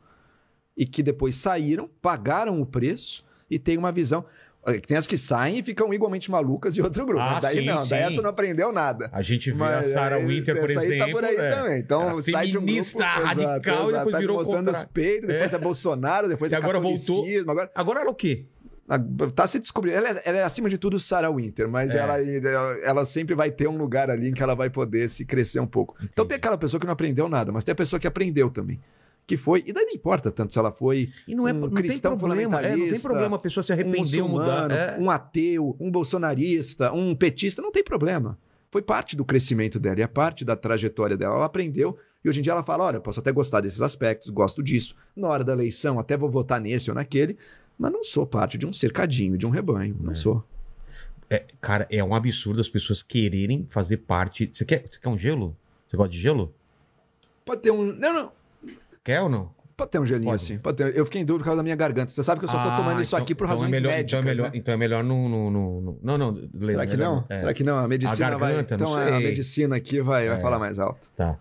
e 0.75 0.85
que 0.85 1.03
depois 1.03 1.35
saíram, 1.35 1.89
pagaram 2.01 2.59
o 2.61 2.65
preço 2.65 3.23
e 3.49 3.59
têm 3.59 3.77
uma 3.77 3.91
visão. 3.91 4.25
Tem 4.87 4.95
as 4.95 5.07
que 5.07 5.17
saem 5.17 5.57
e 5.57 5.63
ficam 5.63 5.91
igualmente 5.91 6.29
malucas 6.29 6.75
de 6.75 6.81
outro 6.83 7.03
grupo. 7.05 7.21
Ah, 7.21 7.39
daí 7.39 7.59
sim, 7.59 7.65
não, 7.65 7.77
daí 7.77 7.87
sim. 7.87 8.13
essa 8.13 8.21
não 8.21 8.29
aprendeu 8.29 8.71
nada. 8.71 9.09
A 9.11 9.21
gente 9.23 9.51
vê 9.51 9.57
Mas, 9.57 9.87
a 9.89 9.93
Sarah 9.93 10.19
é, 10.19 10.25
Winter, 10.25 10.59
por 10.59 10.69
exemplo. 10.69 10.97
tá 10.99 11.07
por 11.11 11.23
aí 11.23 11.35
é. 11.35 11.49
também. 11.49 11.79
Então, 11.79 12.09
Era 12.11 12.21
sai 12.21 12.47
de 12.47 12.57
um 12.59 12.65
grupo, 12.65 12.99
radical, 12.99 13.89
e 13.89 13.93
depois 13.93 14.11
tá 14.11 14.19
virou 14.19 14.37
mostrando 14.37 14.65
contra- 14.67 14.79
os 14.81 14.85
peitos, 14.85 15.27
depois 15.27 15.53
é, 15.53 15.57
Bolsonaro, 15.57 16.27
depois 16.29 16.51
E 16.51 16.55
é 16.55 16.57
agora 16.59 16.79
voltou-. 16.79 17.25
Agora 17.47 17.71
Agora 17.73 17.99
ela 18.01 18.09
é 18.09 18.11
o 18.11 18.15
quê? 18.15 18.45
ah, 18.87 18.99
tá 19.33 19.47
se 19.47 19.57
descobrindo. 19.57 19.97
Ela 19.97 20.09
é, 20.09 20.21
ela 20.25 20.37
é, 20.39 20.43
acima 20.43 20.69
de 20.69 20.77
tudo 20.77 20.99
Sarah 20.99 21.31
Winter, 21.31 21.67
mas 21.67 21.89
É. 21.91 21.97
ela, 21.97 22.17
ela 22.83 23.05
sempre 23.05 23.33
vai 23.33 23.49
ter 23.49 23.67
um 23.67 23.77
lugar 23.77 24.11
ali 24.11 24.29
em 24.29 24.33
que 24.33 24.43
ela 24.43 24.53
vai 24.53 24.69
poder 24.69 25.09
se 25.09 25.25
crescer 25.25 25.59
um 25.59 25.65
pouco. 25.67 25.95
Então 26.03 26.23
tem 26.25 26.35
aquela 26.37 26.57
pessoa 26.57 26.79
que 26.79 26.85
não 26.85 26.93
aprendeu 26.93 27.27
nada, 27.27 27.51
mas 27.51 27.63
tem 27.63 27.71
a 27.71 27.75
pessoa 27.75 27.99
que 27.99 28.05
aprendeu 28.05 28.49
também. 28.51 28.79
Que 29.27 29.37
foi, 29.37 29.63
e 29.65 29.71
daí 29.71 29.85
não 29.85 29.93
importa 29.93 30.29
tanto 30.29 30.51
se 30.51 30.59
ela 30.59 30.71
foi 30.71 31.09
E 31.27 31.33
não, 31.33 31.47
é, 31.47 31.53
Um 31.53 31.59
não 31.61 31.69
tem 31.69 31.83
cristão 31.83 32.17
problema. 32.17 32.61
É, 32.61 32.75
não 32.75 32.89
tem 32.89 32.99
problema 32.99 33.35
a 33.37 33.39
pessoa 33.39 33.63
se 33.63 33.71
um 33.71 33.75
arrepender 33.75 34.21
ou 34.21 34.27
mudar. 34.29 34.69
É. 34.71 34.97
um 34.99 35.09
ateu, 35.09 35.75
um 35.79 35.89
bolsonarista, 35.89 36.91
um 36.91 37.15
petista, 37.15 37.61
não 37.61 37.71
tem 37.71 37.83
problema. 37.83 38.37
Foi 38.69 38.81
parte 38.81 39.15
do 39.15 39.23
crescimento 39.23 39.79
dela 39.79 39.99
e 39.99 40.01
é 40.01 40.07
parte 40.07 40.43
da 40.43 40.55
trajetória 40.55 41.15
dela. 41.15 41.35
Ela 41.35 41.45
aprendeu 41.45 41.97
e 42.23 42.29
hoje 42.29 42.39
em 42.39 42.43
dia 42.43 42.53
ela 42.53 42.63
fala: 42.63 42.85
olha, 42.85 42.99
posso 42.99 43.19
até 43.19 43.31
gostar 43.31 43.61
desses 43.61 43.81
aspectos, 43.81 44.29
gosto 44.29 44.61
disso. 44.63 44.95
Na 45.15 45.27
hora 45.27 45.43
da 45.43 45.53
eleição, 45.53 45.99
até 45.99 46.17
vou 46.17 46.29
votar 46.29 46.59
nesse 46.59 46.89
ou 46.89 46.95
naquele, 46.95 47.37
mas 47.77 47.91
não 47.91 48.03
sou 48.03 48.25
parte 48.25 48.57
de 48.57 48.65
um 48.65 48.73
cercadinho, 48.73 49.37
de 49.37 49.45
um 49.45 49.49
rebanho. 49.49 49.95
Não 49.99 50.11
É. 50.11 50.13
sou. 50.13 50.43
É, 51.29 51.45
cara, 51.61 51.87
é 51.89 52.03
um 52.03 52.13
absurdo 52.13 52.59
as 52.59 52.69
pessoas 52.69 53.01
quererem 53.01 53.65
fazer 53.65 53.97
parte. 53.97 54.49
Você 54.53 54.65
quer, 54.65 54.85
você 54.89 54.99
quer 54.99 55.09
um 55.09 55.17
gelo? 55.17 55.55
Você 55.87 55.95
gosta 55.95 56.11
de 56.11 56.19
gelo? 56.19 56.53
Pode 57.45 57.61
ter 57.61 57.71
um. 57.71 57.93
Não, 57.93 58.13
não. 58.13 58.31
Quer 59.03 59.21
ou 59.21 59.29
não? 59.29 59.51
Pode 59.75 59.89
ter 59.91 59.99
um 59.99 60.05
gelinho 60.05 60.29
Pode. 60.29 60.43
assim. 60.43 60.57
Pode 60.59 60.77
ter. 60.77 60.95
Eu 60.95 61.05
fiquei 61.05 61.21
em 61.21 61.25
dúvida 61.25 61.39
por 61.43 61.45
causa 61.45 61.57
da 61.57 61.63
minha 61.63 61.75
garganta. 61.75 62.11
Você 62.11 62.21
sabe 62.21 62.39
que 62.39 62.45
eu 62.45 62.49
só 62.49 62.61
tô 62.61 62.69
Ah, 62.69 62.77
tomando 62.77 63.01
isso 63.01 63.15
então- 63.15 63.23
aqui 63.23 63.33
por 63.33 63.45
então 63.45 63.55
é 63.55 63.57
razões 63.57 63.71
melhor, 63.71 63.89
médicas. 63.89 64.11
Então 64.11 64.19
é 64.19 64.23
melhor, 64.35 64.43
né? 64.43 64.51
então 64.53 64.73
é 64.73 64.77
melhor 64.77 65.03
no, 65.03 65.29
no, 65.29 65.49
no- 65.51 65.81
no- 65.81 65.99
Não, 66.03 66.17
não. 66.17 66.35
Será 66.69 66.85
que 66.85 66.97
não? 66.97 67.25
É, 67.29 67.39
Será 67.39 67.53
que 67.53 67.63
não? 67.63 67.77
A 67.79 67.87
medicina 67.87 68.27
A 68.27 68.29
garganta, 68.37 68.77
vai. 68.77 68.87
Então 68.87 69.15
a 69.15 69.19
medicina 69.19 69.75
aqui 69.75 70.01
vai, 70.01 70.27
vai 70.27 70.37
É. 70.37 70.41
falar 70.41 70.59
mais 70.59 70.77
alto. 70.77 71.07
Tá. 71.15 71.39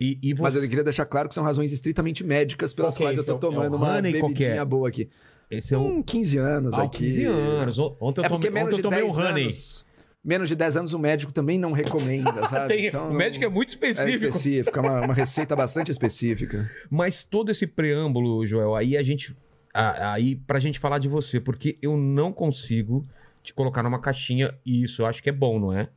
E, 0.00 0.18
e 0.22 0.32
você... 0.32 0.42
Mas 0.42 0.54
eu 0.56 0.62
queria 0.62 0.84
deixar 0.84 1.04
claro 1.04 1.28
que 1.28 1.34
são 1.34 1.44
razões 1.44 1.70
estritamente 1.70 2.24
médicas 2.24 2.72
pelas 2.72 2.96
que 2.96 3.02
é 3.02 3.06
quais 3.06 3.18
eu 3.18 3.24
tô 3.24 3.32
É 3.32 3.34
o- 3.34 3.36
é 3.36 3.40
tomando 3.40 3.76
uma 3.76 4.00
bebidinha 4.00 4.64
boa 4.64 4.88
aqui. 4.88 5.10
Esse 5.50 5.74
é 5.74 5.78
o. 5.78 5.82
Hum, 5.82 6.02
15 6.02 6.38
anos 6.38 6.72
Ah, 6.74 6.84
aqui. 6.84 6.98
15 7.04 7.24
anos. 7.24 7.78
Ontem 7.78 8.20
eu 8.20 8.24
É 8.24 8.28
tomei, 8.28 8.48
ontem 8.64 8.74
eu 8.76 8.82
tomei 8.82 9.02
10 9.02 9.14
um 9.14 9.20
honey. 9.20 9.42
anos. 9.44 9.85
Menos 10.26 10.48
de 10.48 10.56
10 10.56 10.76
anos 10.78 10.92
o 10.92 10.98
médico 10.98 11.32
também 11.32 11.56
não 11.56 11.70
recomenda, 11.70 12.32
sabe? 12.50 12.74
Tem- 12.74 12.86
Então, 12.86 13.10
o 13.10 13.14
médico 13.14 13.44
é 13.44 13.48
muito 13.48 13.68
é 13.68 13.72
específico. 13.72 14.24
específico, 14.26 14.76
é 14.76 14.82
uma, 14.82 15.00
uma 15.02 15.14
receita 15.14 15.54
bastante 15.54 15.92
específica. 15.92 16.68
Mas 16.90 17.22
todo 17.22 17.50
esse 17.52 17.64
preâmbulo, 17.64 18.44
Joel, 18.44 18.74
aí 18.74 18.96
a 18.96 19.02
gente. 19.04 19.36
a- 19.72 20.12
Aí, 20.14 20.34
pra 20.34 20.58
gente 20.58 20.80
falar 20.80 20.98
de 20.98 21.08
você, 21.08 21.38
porque 21.38 21.78
eu 21.80 21.96
não 21.96 22.32
consigo 22.32 23.06
te 23.42 23.54
colocar 23.54 23.84
numa 23.84 24.00
caixinha 24.00 24.52
e 24.66 24.82
isso 24.82 25.02
eu 25.02 25.06
acho 25.06 25.22
que 25.22 25.28
é 25.30 25.32
bom, 25.32 25.60
não 25.60 25.72
é? 25.72 25.88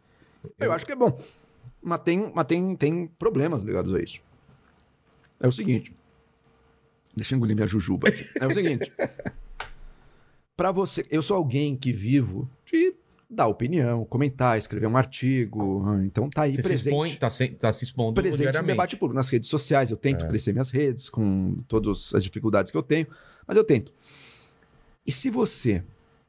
Eu 0.60 0.72
acho 0.72 0.86
que 0.86 0.92
é 0.92 0.96
bom. 0.96 1.18
Mas 1.82 2.00
tem, 2.04 2.32
mas 2.36 2.46
tem, 2.46 2.76
tem 2.76 3.08
problemas 3.08 3.64
ligados 3.64 3.92
a 3.96 4.00
isso. 4.00 4.20
É 5.42 5.48
o 5.48 5.52
seguinte. 5.52 5.92
Deixa 7.16 7.34
eu 7.34 7.38
engolir 7.38 7.56
minha 7.56 7.68
jujuba. 7.68 8.10
aqui. 8.10 8.26
É 8.40 8.46
o 8.46 8.54
seguinte. 8.54 8.94
Pra 10.56 10.72
você. 10.72 11.06
Eu 11.10 11.22
sou 11.22 11.38
alguém 11.38 11.76
que 11.76 11.92
vivo 11.92 12.50
de 12.66 12.94
dar 13.30 13.46
opinião, 13.48 14.04
comentar, 14.06 14.58
escrever 14.58 14.88
um 14.88 14.98
artigo. 14.98 15.84
ah, 15.86 16.04
Então 16.04 16.30
tá 16.30 16.44
aí 16.44 16.52
Você 16.54 16.62
se 16.62 16.68
presente. 16.68 16.88
expõe, 16.94 17.16
tá, 17.16 17.30
se- 17.30 17.48
tá 17.50 17.72
se 17.72 17.84
expondo 17.86 18.14
presente 18.20 18.58
no 18.58 18.64
debate 18.64 18.98
público, 18.98 19.16
nas 19.16 19.30
redes 19.30 19.50
sociais. 19.50 19.92
Eu 19.92 19.98
tento 19.98 20.26
É. 20.26 20.28
crescer 20.28 20.52
minhas 20.52 20.70
redes 20.70 21.10
com 21.10 21.58
todas 21.68 22.14
as 22.16 22.24
dificuldades 22.24 22.72
que 22.72 22.78
eu 22.78 22.82
tenho, 22.84 23.06
mas 23.48 23.56
eu 23.56 23.64
tento. 23.64 23.94
E 25.06 25.12
se 25.12 25.30
você 25.30 25.84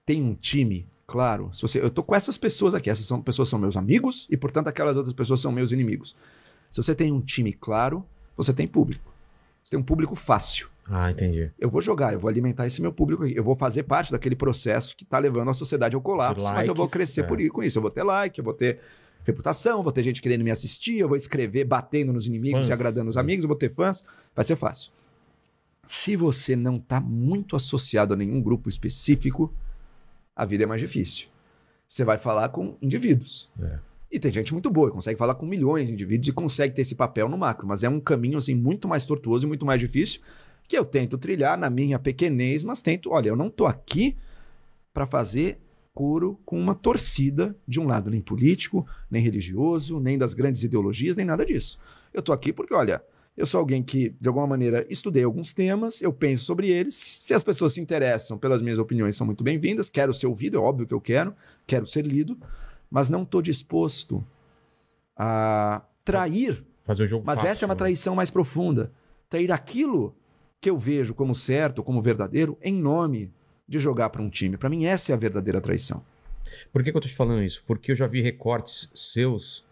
tem 0.04 0.22
um 0.22 0.34
time, 0.34 0.86
claro, 1.06 1.50
se 1.52 1.62
você, 1.62 1.80
eu 1.80 1.90
tô 1.90 2.02
com 2.02 2.14
essas 2.14 2.36
pessoas 2.36 2.74
aqui, 2.74 2.90
essas 2.90 3.06
são, 3.06 3.20
pessoas 3.22 3.48
são 3.48 3.58
meus 3.58 3.76
amigos 3.76 4.26
e, 4.30 4.36
portanto, 4.36 4.68
aquelas 4.68 4.96
outras 4.96 5.14
pessoas 5.14 5.40
são 5.40 5.50
meus 5.52 5.72
inimigos. 5.72 6.14
Se 6.70 6.82
você 6.82 6.94
tem 6.94 7.10
um 7.12 7.20
time 7.20 7.52
claro, 7.52 8.04
você 8.36 8.52
tem 8.52 8.66
público. 8.68 9.09
Você 9.70 9.76
tem 9.76 9.78
um 9.78 9.84
público 9.84 10.16
fácil. 10.16 10.68
Ah, 10.84 11.12
entendi. 11.12 11.48
Eu 11.56 11.70
vou 11.70 11.80
jogar, 11.80 12.12
eu 12.12 12.18
vou 12.18 12.28
alimentar 12.28 12.66
esse 12.66 12.82
meu 12.82 12.92
público 12.92 13.22
aqui. 13.22 13.36
Eu 13.36 13.44
vou 13.44 13.54
fazer 13.54 13.84
parte 13.84 14.10
daquele 14.10 14.34
processo 14.34 14.96
que 14.96 15.04
tá 15.04 15.16
levando 15.16 15.48
a 15.48 15.54
sociedade 15.54 15.94
ao 15.94 16.02
colapso, 16.02 16.42
mas 16.42 16.66
eu 16.66 16.74
vou 16.74 16.86
likes, 16.86 16.92
crescer 16.92 17.20
é. 17.20 17.22
por 17.22 17.48
com 17.50 17.62
isso. 17.62 17.78
Eu 17.78 17.82
vou 17.82 17.90
ter 17.90 18.02
like, 18.02 18.36
eu 18.36 18.44
vou 18.44 18.52
ter 18.52 18.80
reputação, 19.24 19.80
vou 19.80 19.92
ter 19.92 20.02
gente 20.02 20.20
querendo 20.20 20.42
me 20.42 20.50
assistir, 20.50 20.98
eu 20.98 21.06
vou 21.06 21.16
escrever 21.16 21.64
batendo 21.64 22.12
nos 22.12 22.26
inimigos 22.26 22.62
Fãs. 22.62 22.68
e 22.68 22.72
agradando 22.72 23.10
os 23.10 23.16
amigos, 23.16 23.44
eu 23.44 23.48
vou 23.48 23.56
ter 23.56 23.68
fãs. 23.68 24.02
Vai 24.34 24.44
ser 24.44 24.56
fácil. 24.56 24.90
Se 25.86 26.16
você 26.16 26.56
não 26.56 26.74
está 26.74 27.00
muito 27.00 27.54
associado 27.54 28.14
a 28.14 28.16
nenhum 28.16 28.42
grupo 28.42 28.68
específico, 28.68 29.54
a 30.34 30.44
vida 30.44 30.64
é 30.64 30.66
mais 30.66 30.80
difícil. 30.80 31.28
Você 31.86 32.04
vai 32.04 32.18
falar 32.18 32.48
com 32.48 32.76
indivíduos. 32.82 33.48
É. 33.62 33.78
E 34.10 34.18
tem 34.18 34.32
gente 34.32 34.52
muito 34.52 34.70
boa, 34.70 34.90
consegue 34.90 35.18
falar 35.18 35.34
com 35.36 35.46
milhões 35.46 35.86
de 35.86 35.92
indivíduos 35.92 36.28
e 36.28 36.32
consegue 36.32 36.74
ter 36.74 36.82
esse 36.82 36.94
papel 36.94 37.28
no 37.28 37.38
macro, 37.38 37.66
mas 37.66 37.84
é 37.84 37.88
um 37.88 38.00
caminho 38.00 38.38
assim 38.38 38.54
muito 38.54 38.88
mais 38.88 39.06
tortuoso 39.06 39.46
e 39.46 39.48
muito 39.48 39.64
mais 39.64 39.78
difícil 39.78 40.20
que 40.70 40.78
eu 40.78 40.84
tento 40.84 41.18
trilhar 41.18 41.58
na 41.58 41.68
minha 41.68 41.98
pequenez, 41.98 42.62
mas 42.62 42.80
tento, 42.80 43.10
olha, 43.10 43.28
eu 43.28 43.34
não 43.34 43.50
tô 43.50 43.66
aqui 43.66 44.16
para 44.94 45.04
fazer 45.04 45.58
coro 45.92 46.38
com 46.44 46.56
uma 46.56 46.76
torcida 46.76 47.56
de 47.66 47.80
um 47.80 47.88
lado 47.88 48.08
nem 48.08 48.20
político, 48.20 48.86
nem 49.10 49.20
religioso, 49.20 49.98
nem 49.98 50.16
das 50.16 50.32
grandes 50.32 50.62
ideologias, 50.62 51.16
nem 51.16 51.26
nada 51.26 51.44
disso. 51.44 51.76
Eu 52.14 52.22
tô 52.22 52.32
aqui 52.32 52.52
porque, 52.52 52.72
olha, 52.72 53.02
eu 53.36 53.46
sou 53.46 53.58
alguém 53.58 53.82
que, 53.82 54.14
de 54.20 54.28
alguma 54.28 54.46
maneira, 54.46 54.86
estudei 54.88 55.24
alguns 55.24 55.52
temas, 55.52 56.00
eu 56.00 56.12
penso 56.12 56.44
sobre 56.44 56.68
eles. 56.68 56.94
Se 56.94 57.34
as 57.34 57.42
pessoas 57.42 57.72
se 57.72 57.80
interessam 57.80 58.38
pelas 58.38 58.62
minhas 58.62 58.78
opiniões, 58.78 59.16
são 59.16 59.26
muito 59.26 59.42
bem-vindas. 59.42 59.90
Quero 59.90 60.14
ser 60.14 60.28
ouvido, 60.28 60.56
é 60.56 60.60
óbvio 60.60 60.86
que 60.86 60.94
eu 60.94 61.00
quero, 61.00 61.34
quero 61.66 61.84
ser 61.84 62.06
lido, 62.06 62.38
mas 62.90 63.08
não 63.08 63.22
estou 63.22 63.40
disposto 63.40 64.24
a 65.16 65.82
trair. 66.04 66.64
Fazer 66.82 67.04
o 67.04 67.06
jogo 67.06 67.24
Mas 67.26 67.36
fácil, 67.36 67.50
essa 67.50 67.64
é 67.64 67.66
uma 67.66 67.74
né? 67.74 67.78
traição 67.78 68.14
mais 68.14 68.30
profunda. 68.30 68.90
Trair 69.28 69.52
aquilo 69.52 70.14
que 70.60 70.68
eu 70.68 70.76
vejo 70.76 71.14
como 71.14 71.34
certo, 71.34 71.82
como 71.82 72.02
verdadeiro, 72.02 72.58
em 72.62 72.74
nome 72.74 73.32
de 73.68 73.78
jogar 73.78 74.10
para 74.10 74.20
um 74.22 74.28
time. 74.28 74.56
Para 74.56 74.68
mim, 74.68 74.84
essa 74.84 75.12
é 75.12 75.14
a 75.14 75.18
verdadeira 75.18 75.60
traição. 75.60 76.02
Por 76.72 76.82
que, 76.82 76.90
que 76.90 76.96
eu 76.96 77.00
tô 77.00 77.06
te 77.08 77.14
falando 77.14 77.42
isso? 77.42 77.62
Porque 77.66 77.92
eu 77.92 77.96
já 77.96 78.06
vi 78.06 78.20
recortes 78.20 78.90
seus 78.94 79.64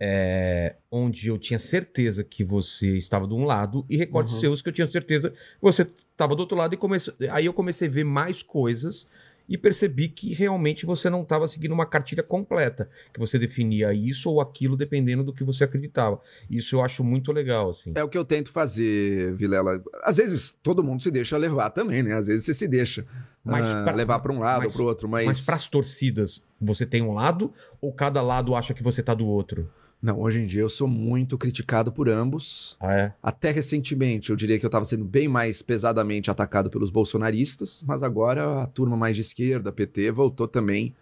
é, 0.00 0.74
onde 0.90 1.28
eu 1.28 1.38
tinha 1.38 1.58
certeza 1.58 2.24
que 2.24 2.42
você 2.42 2.96
estava 2.96 3.28
de 3.28 3.34
um 3.34 3.44
lado 3.44 3.86
e 3.88 3.96
recortes 3.96 4.34
Uhum. 4.34 4.40
seus 4.40 4.62
que 4.62 4.68
eu 4.68 4.72
tinha 4.72 4.88
certeza 4.88 5.30
que 5.30 5.36
você 5.62 5.82
estava 6.10 6.34
do 6.34 6.40
outro 6.40 6.56
lado 6.56 6.74
e 6.74 6.76
comece... 6.76 7.12
aí 7.30 7.46
eu 7.46 7.52
comecei 7.52 7.86
a 7.88 7.90
ver 7.90 8.04
mais 8.04 8.42
coisas 8.42 9.08
e 9.48 9.58
percebi 9.58 10.08
que 10.08 10.32
realmente 10.32 10.86
você 10.86 11.10
não 11.10 11.22
estava 11.22 11.46
seguindo 11.46 11.72
uma 11.72 11.84
cartilha 11.86 12.22
completa, 12.22 12.88
que 13.12 13.20
você 13.20 13.38
definia 13.38 13.92
isso 13.92 14.30
ou 14.30 14.40
aquilo 14.40 14.76
dependendo 14.76 15.22
do 15.22 15.32
que 15.32 15.44
você 15.44 15.64
acreditava. 15.64 16.20
Isso 16.48 16.76
eu 16.76 16.82
acho 16.82 17.04
muito 17.04 17.30
legal, 17.30 17.68
assim. 17.70 17.92
É 17.94 18.02
o 18.02 18.08
que 18.08 18.16
eu 18.16 18.24
tento 18.24 18.50
fazer, 18.50 19.34
Vilela. 19.34 19.82
Às 20.02 20.16
vezes 20.16 20.50
todo 20.62 20.82
mundo 20.82 21.02
se 21.02 21.10
deixa 21.10 21.36
levar 21.36 21.70
também, 21.70 22.02
né? 22.02 22.14
Às 22.14 22.26
vezes 22.26 22.44
você 22.46 22.54
se 22.54 22.66
deixa 22.66 23.04
Mas 23.44 23.66
ah, 23.66 23.82
pra- 23.84 23.92
levar 23.94 24.18
para 24.20 24.32
um 24.32 24.38
lado 24.40 24.62
mas- 24.64 24.72
ou 24.72 24.72
para 24.72 24.82
o 24.82 24.86
outro, 24.86 25.08
mas, 25.08 25.26
Mas 25.26 25.44
para 25.44 25.56
as 25.56 25.66
torcidas, 25.66 26.42
você 26.60 26.86
tem 26.86 27.02
um 27.02 27.12
lado 27.12 27.52
ou 27.80 27.92
cada 27.92 28.22
lado 28.22 28.54
acha 28.54 28.72
que 28.72 28.82
você 28.82 29.02
tá 29.02 29.12
do 29.12 29.26
outro? 29.26 29.70
Não, 30.04 30.20
hoje 30.20 30.38
em 30.38 30.44
dia 30.44 30.60
eu 30.60 30.68
sou 30.68 30.86
muito 30.86 31.38
criticado 31.38 31.90
por 31.90 32.10
ambos. 32.10 32.76
Ah, 32.78 32.92
é? 32.92 33.14
Até 33.22 33.50
recentemente, 33.50 34.28
eu 34.28 34.36
diria 34.36 34.58
que 34.58 34.64
eu 34.66 34.68
estava 34.68 34.84
sendo 34.84 35.02
bem 35.02 35.26
mais 35.28 35.62
pesadamente 35.62 36.30
atacado 36.30 36.68
pelos 36.68 36.90
bolsonaristas, 36.90 37.82
mas 37.86 38.02
agora 38.02 38.60
a 38.62 38.66
turma 38.66 38.98
mais 38.98 39.16
de 39.16 39.22
esquerda, 39.22 39.72
PT, 39.72 40.10
voltou 40.10 40.46
também 40.46 40.94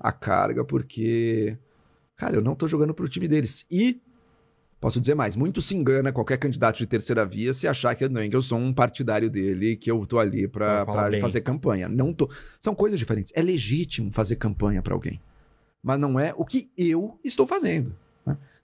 à 0.00 0.10
carga, 0.10 0.64
porque, 0.64 1.58
cara, 2.16 2.36
eu 2.36 2.40
não 2.40 2.54
tô 2.54 2.66
jogando 2.66 2.94
pro 2.94 3.06
time 3.06 3.28
deles. 3.28 3.66
E, 3.70 4.00
posso 4.80 5.02
dizer 5.02 5.14
mais, 5.14 5.36
muito 5.36 5.60
se 5.60 5.76
engana 5.76 6.10
qualquer 6.10 6.38
candidato 6.38 6.78
de 6.78 6.86
terceira 6.86 7.26
via 7.26 7.52
se 7.52 7.68
achar 7.68 7.94
que, 7.94 8.08
não, 8.08 8.26
que 8.26 8.34
eu 8.34 8.40
sou 8.40 8.58
um 8.58 8.72
partidário 8.72 9.28
dele, 9.28 9.76
que 9.76 9.90
eu 9.90 10.06
tô 10.06 10.18
ali 10.18 10.48
bem. 11.10 11.20
fazer 11.20 11.42
campanha. 11.42 11.90
Não 11.90 12.10
tô. 12.10 12.30
São 12.58 12.74
coisas 12.74 12.98
diferentes. 12.98 13.32
É 13.36 13.42
legítimo 13.42 14.10
fazer 14.14 14.36
campanha 14.36 14.80
pra 14.80 14.94
alguém, 14.94 15.20
mas 15.82 16.00
não 16.00 16.18
é 16.18 16.32
o 16.34 16.42
que 16.42 16.70
eu 16.74 17.20
estou 17.22 17.46
fazendo. 17.46 17.94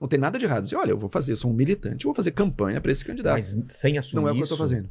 Não 0.02 0.08
tem 0.08 0.18
nada 0.18 0.36
de 0.36 0.44
errado. 0.44 0.64
Dizer, 0.64 0.74
olha, 0.74 0.90
eu 0.90 0.98
vou 0.98 1.08
fazer, 1.08 1.30
eu 1.30 1.36
sou 1.36 1.48
um 1.48 1.54
militante, 1.54 2.04
eu 2.04 2.08
vou 2.08 2.14
fazer 2.14 2.32
campanha 2.32 2.80
pra 2.80 2.90
esse 2.90 3.04
candidato. 3.04 3.34
Mas 3.36 3.56
sem 3.66 3.96
assumir 3.96 4.20
Não 4.20 4.28
é 4.28 4.32
o 4.32 4.34
que 4.34 4.42
eu 4.42 4.48
tô 4.48 4.56
fazendo. 4.56 4.90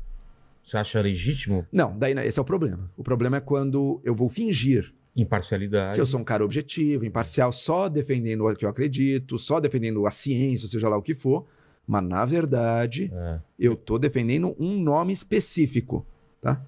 Você 0.64 0.78
acha 0.78 1.02
legítimo? 1.02 1.68
Não, 1.70 1.98
daí 2.00 2.14
esse 2.20 2.40
é 2.40 2.42
o 2.42 2.46
problema. 2.46 2.90
O 2.96 3.04
problema 3.04 3.36
é 3.36 3.42
quando 3.42 4.00
eu 4.06 4.16
vou 4.16 4.30
fingir 4.30 4.94
Imparcialidade. 5.14 5.96
que 5.96 6.00
eu 6.00 6.06
sou 6.06 6.18
um 6.22 6.24
cara 6.24 6.46
objetivo, 6.46 7.06
imparcial, 7.06 7.52
só 7.52 7.90
defendendo 7.90 8.48
o 8.48 8.56
que 8.56 8.64
eu 8.64 8.70
acredito, 8.70 9.38
só 9.38 9.60
defendendo 9.60 10.06
a 10.08 10.12
ciência, 10.12 10.66
seja 10.70 10.88
lá 10.88 10.96
o 10.96 11.02
que 11.02 11.14
for, 11.14 11.46
mas 11.86 12.04
na 12.04 12.24
verdade 12.24 13.12
É. 13.14 13.40
eu 13.60 13.76
tô 13.76 14.00
defendendo 14.00 14.56
um 14.58 14.80
nome 14.82 15.12
específico, 15.12 16.06
tá? 16.40 16.64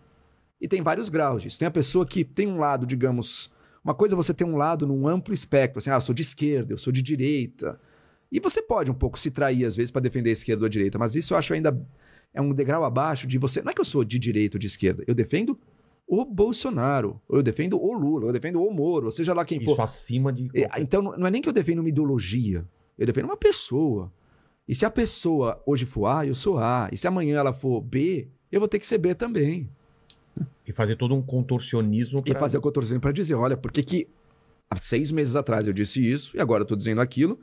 E 0.60 0.68
tem 0.68 0.82
vários 0.82 1.08
graus 1.08 1.42
disso. 1.42 1.58
Tem 1.58 1.68
a 1.68 1.72
pessoa 1.72 2.06
que 2.06 2.26
tem 2.26 2.46
um 2.48 2.58
lado, 2.58 2.86
digamos, 2.86 3.50
uma 3.82 3.94
coisa 3.94 4.16
é 4.16 4.18
você 4.18 4.34
ter 4.34 4.44
um 4.44 4.58
lado 4.58 4.86
num 4.86 5.08
amplo 5.08 5.34
espectro, 5.34 5.80
assim, 5.80 5.90
ah, 5.90 5.96
eu 5.96 6.02
sou 6.02 6.14
de 6.14 6.22
esquerda, 6.24 6.74
eu 6.74 6.78
sou 6.78 6.92
de 6.92 7.02
direita. 7.02 7.80
E 8.34 8.40
você 8.40 8.64
pode 8.64 8.90
um 8.90 8.96
pouco 8.96 9.20
se 9.20 9.30
trair 9.30 9.64
às 9.64 9.76
vezes 9.76 9.92
para 9.92 10.02
defender 10.02 10.32
a 10.32 10.34
esquerda 10.34 10.64
ou 10.64 10.66
a 10.66 10.70
direita, 10.70 10.98
mas 10.98 11.16
isso 11.16 11.36
eu 11.36 11.38
acho 11.38 11.54
ainda 11.54 11.80
é 12.34 12.42
um 12.42 12.52
degrau 12.52 12.84
abaixo 12.84 13.28
de 13.28 13.38
você. 13.38 13.62
Não 13.62 13.70
é 13.70 13.76
que 13.76 13.80
eu 13.82 13.86
sou 13.86 14.04
de 14.04 14.18
direita 14.18 14.58
ou 14.58 14.60
de 14.60 14.66
esquerda, 14.66 15.04
eu 15.06 15.14
defendo 15.14 15.56
o 16.08 16.26
Bolsonaro, 16.26 17.22
ou 17.30 17.38
eu 17.38 17.44
defendo 17.44 17.80
o 17.80 17.94
Lula, 17.94 18.26
eu 18.26 18.34
defendo 18.34 18.60
o 18.60 18.74
Moro, 18.74 19.06
ou 19.06 19.12
seja 19.12 19.36
lá 19.36 19.46
quem 19.46 19.60
for. 19.62 19.74
Isso 19.74 19.82
acima 19.84 20.34
de. 20.34 20.50
É, 20.56 20.82
Então, 20.82 21.04
não 21.04 21.28
é 21.28 21.30
nem 21.32 21.44
que 21.44 21.48
eu 21.48 21.54
defendo 21.54 21.80
uma 21.80 21.90
ideologia, 21.90 22.66
eu 22.98 23.06
defendo 23.06 23.26
uma 23.26 23.38
pessoa. 23.38 24.12
E 24.68 24.74
se 24.74 24.84
a 24.84 24.90
pessoa 24.90 25.62
hoje 25.64 25.86
for 25.86 26.08
A, 26.08 26.26
eu 26.26 26.34
sou 26.34 26.58
A. 26.58 26.90
E 26.92 26.98
se 26.98 27.08
amanhã 27.08 27.38
ela 27.38 27.54
for 27.54 27.82
B, 27.82 28.28
eu 28.52 28.60
vou 28.60 28.68
ter 28.68 28.80
que 28.80 28.88
ser 28.88 28.98
B 28.98 29.14
também. 29.14 29.70
E 30.66 30.72
fazer 30.72 30.96
todo 30.96 31.14
um 31.14 31.22
contorcionismo 31.22 32.24
E 32.26 32.32
pra... 32.32 32.40
fazer 32.40 32.58
o 32.58 32.72
dizendo 32.80 33.02
pra 33.02 33.12
dizer, 33.12 33.36
olha, 33.36 33.58
por 33.58 33.72
que 33.72 33.84
que 33.84 34.08
há 34.70 34.78
seis 34.78 35.12
meses 35.12 35.36
atrás 35.36 35.68
eu 35.68 35.74
disse 35.74 36.02
isso 36.02 36.36
e 36.36 36.40
agora 36.40 36.64
eu 36.64 36.68
tô 36.68 36.76
dizendo 36.76 37.02
aquilo. 37.02 37.40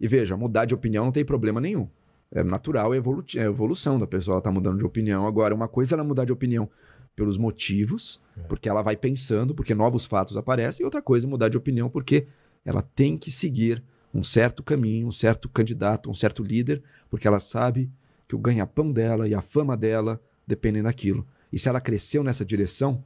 E 0.00 0.08
veja, 0.08 0.36
mudar 0.36 0.64
de 0.64 0.74
opinião 0.74 1.04
não 1.04 1.12
tem 1.12 1.24
problema 1.24 1.60
nenhum. 1.60 1.88
É 2.32 2.42
natural, 2.42 2.94
é, 2.94 2.96
evolu 2.96 3.24
é 3.36 3.42
evolução 3.42 3.98
da 3.98 4.06
pessoa, 4.06 4.36
ela 4.36 4.42
tá 4.42 4.50
mudando 4.50 4.78
de 4.78 4.84
opinião. 4.84 5.26
Agora, 5.26 5.54
uma 5.54 5.68
coisa 5.68 5.94
é 5.94 5.96
ela 5.96 6.04
mudar 6.04 6.24
de 6.24 6.32
opinião 6.32 6.70
pelos 7.14 7.36
motivos, 7.36 8.20
É. 8.38 8.42
porque 8.42 8.68
ela 8.68 8.82
vai 8.82 8.96
pensando, 8.96 9.54
porque 9.54 9.74
novos 9.74 10.06
fatos 10.06 10.36
aparecem, 10.36 10.82
e 10.82 10.86
outra 10.86 11.02
coisa 11.02 11.26
é 11.26 11.28
mudar 11.28 11.48
de 11.48 11.56
opinião 11.56 11.90
porque 11.90 12.26
ela 12.64 12.82
tem 12.82 13.18
que 13.18 13.30
seguir 13.30 13.82
um 14.14 14.22
certo 14.22 14.62
caminho, 14.62 15.08
um 15.08 15.12
certo 15.12 15.48
candidato, 15.48 16.08
um 16.08 16.14
certo 16.14 16.42
líder, 16.42 16.82
porque 17.10 17.26
ela 17.26 17.38
sabe 17.40 17.90
que 18.28 18.34
o 18.34 18.38
ganha-pão 18.38 18.92
dela 18.92 19.28
e 19.28 19.34
a 19.34 19.40
fama 19.40 19.76
dela 19.76 20.20
dependem 20.46 20.82
daquilo. 20.82 21.26
E 21.52 21.58
se 21.58 21.68
ela 21.68 21.80
cresceu 21.80 22.22
nessa 22.22 22.44
direção, 22.44 23.04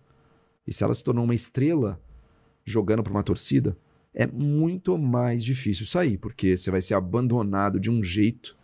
e 0.67 0.73
se 0.73 0.85
ela 0.85 0.95
se 0.95 1.03
tornou 1.03 1.25
uma 1.25 1.35
estrela 1.35 2.01
jogando 2.65 3.03
para 3.03 3.11
uma 3.13 3.23
torcida, 3.23 3.77
é 4.15 4.27
muito 4.27 4.97
mais 4.97 5.43
difícil 5.43 5.85
sair, 5.87 6.17
porque 6.17 6.57
você 6.57 6.71
vai 6.71 6.81
ser 6.81 6.95
abandonado 6.95 7.81
de 7.81 7.91
um 7.91 8.03
jeito 8.03 8.57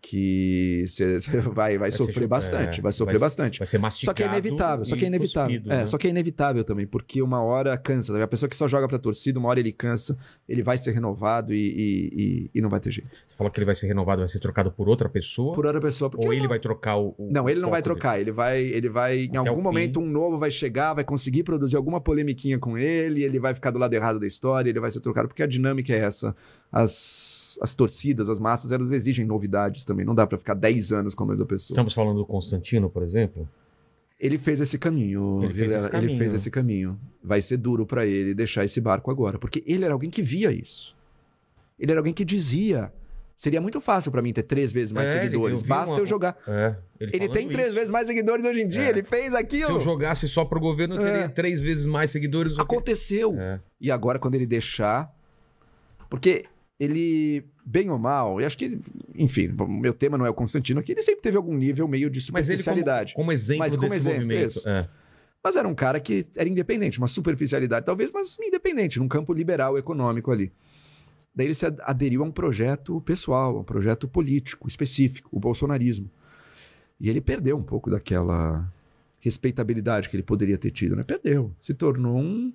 que 0.00 0.84
você 0.86 1.18
vai, 1.30 1.78
vai 1.78 1.78
Vai 1.78 1.90
ser 1.90 1.96
sofrer 1.98 2.22
chu- 2.22 2.28
bastante, 2.28 2.78
é, 2.78 2.82
vai 2.82 2.92
sofrer 2.92 3.18
vai- 3.18 3.26
bastante. 3.26 3.58
Vai 3.58 3.66
ser 3.66 3.76
Só 3.76 3.82
mastigado. 3.82 4.14
que 4.16 4.22
é 4.22 4.26
inevitável, 4.26 4.84
só 4.84 4.96
que 4.96 5.04
é 5.04 5.08
inevitável. 5.08 5.56
cuspido, 5.56 5.72
é, 5.74 5.78
né? 5.78 5.86
só 5.86 5.98
que 5.98 6.06
é 6.06 6.10
inevitável 6.10 6.64
também, 6.64 6.86
porque 6.86 7.22
uma 7.22 7.42
hora 7.42 7.76
cansa. 7.76 8.12
tá? 8.12 8.22
A 8.22 8.26
pessoa 8.28 8.48
que 8.48 8.56
só 8.56 8.66
joga 8.68 8.86
pra 8.88 8.98
torcida, 8.98 9.38
uma 9.38 9.48
hora 9.48 9.60
ele 9.60 9.72
cansa, 9.72 10.16
ele 10.48 10.62
vai 10.62 10.78
ser 10.78 10.92
renovado 10.92 11.52
e, 11.54 11.58
e, 11.58 12.12
e- 12.14 12.50
e 12.54 12.60
não 12.60 12.68
vai 12.68 12.80
ter 12.80 12.90
jeito. 12.90 13.10
Você 13.26 13.36
falou 13.36 13.50
que 13.50 13.58
ele 13.58 13.66
vai 13.66 13.74
ser 13.74 13.86
renovado, 13.86 14.20
vai 14.20 14.28
ser 14.28 14.38
trocado 14.40 14.70
por 14.70 14.88
outra 14.88 15.08
pessoa? 15.08 15.54
Por 15.54 15.66
hora 15.66 15.78
a 15.78 15.80
pessoa, 15.80 16.10
Ou 16.16 16.32
ele 16.32 16.48
vai 16.48 16.58
trocar 16.58 16.96
o. 16.96 17.14
o- 17.18 17.28
Não, 17.30 17.48
ele 17.48 17.60
não 17.60 17.70
vai 17.70 17.82
dele? 17.82 17.94
trocar. 17.94 18.20
Ele 18.20 18.30
vai, 18.32 18.60
ele 18.62 18.88
vai 18.88 19.18
em 19.24 19.28
Até 19.28 19.38
algum 19.38 19.52
o 19.52 19.56
fim. 19.56 19.62
momento 19.62 20.00
um 20.00 20.06
novo 20.06 20.38
vai 20.38 20.50
chegar, 20.50 20.94
vai 20.94 21.04
conseguir 21.04 21.42
produzir 21.42 21.76
alguma 21.76 22.00
polemiquinha 22.00 22.58
com 22.58 22.76
ele, 22.78 23.22
ele 23.22 23.38
vai 23.38 23.54
ficar 23.54 23.70
do 23.70 23.78
lado 23.78 23.92
errado 23.94 24.18
da 24.20 24.26
história, 24.26 24.70
ele 24.70 24.80
vai 24.80 24.90
ser 24.90 25.00
trocado, 25.00 25.28
porque 25.28 25.42
a 25.42 25.46
dinâmica 25.46 25.92
é 25.92 25.98
essa. 25.98 26.34
As, 26.70 27.58
as 27.62 27.74
torcidas, 27.74 28.28
as 28.28 28.38
massas, 28.38 28.72
elas 28.72 28.90
exigem 28.90 29.24
novidades 29.24 29.84
também. 29.84 30.04
Não 30.04 30.14
dá 30.14 30.26
pra 30.26 30.36
ficar 30.36 30.54
10 30.54 30.92
anos 30.92 31.14
com 31.14 31.24
a 31.24 31.26
mesma 31.28 31.46
pessoa. 31.46 31.74
Estamos 31.74 31.94
falando 31.94 32.18
do 32.18 32.26
Constantino, 32.26 32.90
por 32.90 33.02
exemplo? 33.02 33.48
Ele 34.18 34.38
fez 34.38 34.60
esse 34.60 34.78
caminho, 34.78 35.38
Ele 35.44 35.52
fez 35.52 35.56
Vilela, 35.56 35.78
esse 35.80 35.88
caminho. 35.90 36.10
ele 36.10 36.18
fez 36.18 36.34
esse 36.34 36.50
caminho. 36.50 37.00
Vai 37.22 37.40
ser 37.42 37.56
duro 37.58 37.86
pra 37.86 38.06
ele 38.06 38.34
deixar 38.34 38.64
esse 38.64 38.80
barco 38.80 39.10
agora, 39.10 39.38
porque 39.38 39.62
ele 39.66 39.84
era 39.84 39.92
alguém 39.94 40.10
que 40.10 40.22
via 40.22 40.50
isso. 40.50 40.96
Ele 41.78 41.92
era 41.92 42.00
alguém 42.00 42.14
que 42.14 42.24
dizia: 42.24 42.90
seria 43.36 43.60
muito 43.60 43.78
fácil 43.80 44.10
pra 44.10 44.22
mim 44.22 44.32
ter 44.32 44.42
três 44.42 44.72
vezes 44.72 44.90
mais 44.92 45.10
É, 45.10 45.12
ele- 45.12 45.22
seguidores, 45.24 45.60
eu 45.60 45.66
basta 45.66 45.94
uma- 45.94 46.00
eu 46.00 46.06
jogar. 46.06 46.36
É. 46.48 46.74
Ele 46.98 47.12
falando 47.18 47.32
tem 47.32 47.48
três 47.48 47.66
isso. 47.68 47.74
vezes 47.76 47.90
mais 47.90 48.06
seguidores 48.06 48.44
hoje 48.46 48.62
em 48.62 48.68
dia, 48.68 48.84
É. 48.84 48.88
ele 48.88 49.02
fez 49.02 49.32
Se 49.32 49.36
aquilo. 49.36 49.70
eu 49.72 49.80
jogasse 49.80 50.26
só 50.28 50.44
pro 50.46 50.58
governo, 50.58 50.94
eu 50.94 51.00
teria 51.00 51.24
É. 51.24 51.28
três 51.28 51.60
vezes 51.60 51.86
mais 51.86 52.10
seguidores. 52.10 52.58
Aconteceu. 52.58 53.34
É. 53.38 53.60
E 53.78 53.90
agora, 53.90 54.18
quando 54.18 54.34
ele 54.34 54.46
deixar. 54.46 55.14
Porque 56.08 56.44
ele, 56.78 57.44
bem 57.64 57.88
ou 57.90 57.98
mal, 57.98 58.40
e 58.40 58.44
acho 58.44 58.56
que, 58.58 58.78
enfim, 59.14 59.54
o 59.58 59.66
meu 59.66 59.94
tema 59.94 60.18
não 60.18 60.26
é 60.26 60.30
o 60.30 60.34
Constantino 60.34 60.80
aqui, 60.80 60.92
ele 60.92 61.02
sempre 61.02 61.22
teve 61.22 61.36
algum 61.36 61.56
nível 61.56 61.88
meio 61.88 62.10
de 62.10 62.18
Mas 62.18 62.26
ele, 62.26 62.32
como, 62.32 62.42
superficialidade. 62.58 63.14
como 63.14 63.32
exemplo 63.32 63.58
Mas 63.60 63.76
como 63.76 63.88
desse 63.88 63.96
exemplo, 63.96 64.26
movimento. 64.26 64.68
É. 64.68 64.88
Mas 65.42 65.56
era 65.56 65.66
um 65.68 65.74
cara 65.74 65.98
que 66.00 66.26
era 66.36 66.48
independente, 66.48 66.98
uma 66.98 67.08
superficialidade 67.08 67.86
talvez, 67.86 68.10
mas 68.12 68.36
independente, 68.40 68.98
num 68.98 69.08
campo 69.08 69.32
liberal 69.32 69.78
econômico 69.78 70.30
ali. 70.30 70.52
Daí 71.34 71.46
ele 71.46 71.54
se 71.54 71.66
ad- 71.66 71.80
aderiu 71.82 72.22
a 72.22 72.26
um 72.26 72.30
projeto 72.32 73.00
pessoal, 73.02 73.56
a 73.56 73.60
um 73.60 73.64
projeto 73.64 74.08
político 74.08 74.66
específico, 74.66 75.28
o 75.32 75.38
bolsonarismo. 75.38 76.10
E 76.98 77.08
ele 77.10 77.20
perdeu 77.20 77.56
um 77.56 77.62
pouco 77.62 77.90
daquela 77.90 78.66
respeitabilidade 79.20 80.08
que 80.08 80.16
ele 80.16 80.22
poderia 80.22 80.56
ter 80.56 80.70
tido, 80.70 80.96
né? 80.96 81.02
Perdeu. 81.02 81.52
Se 81.62 81.74
tornou 81.74 82.16
um, 82.18 82.52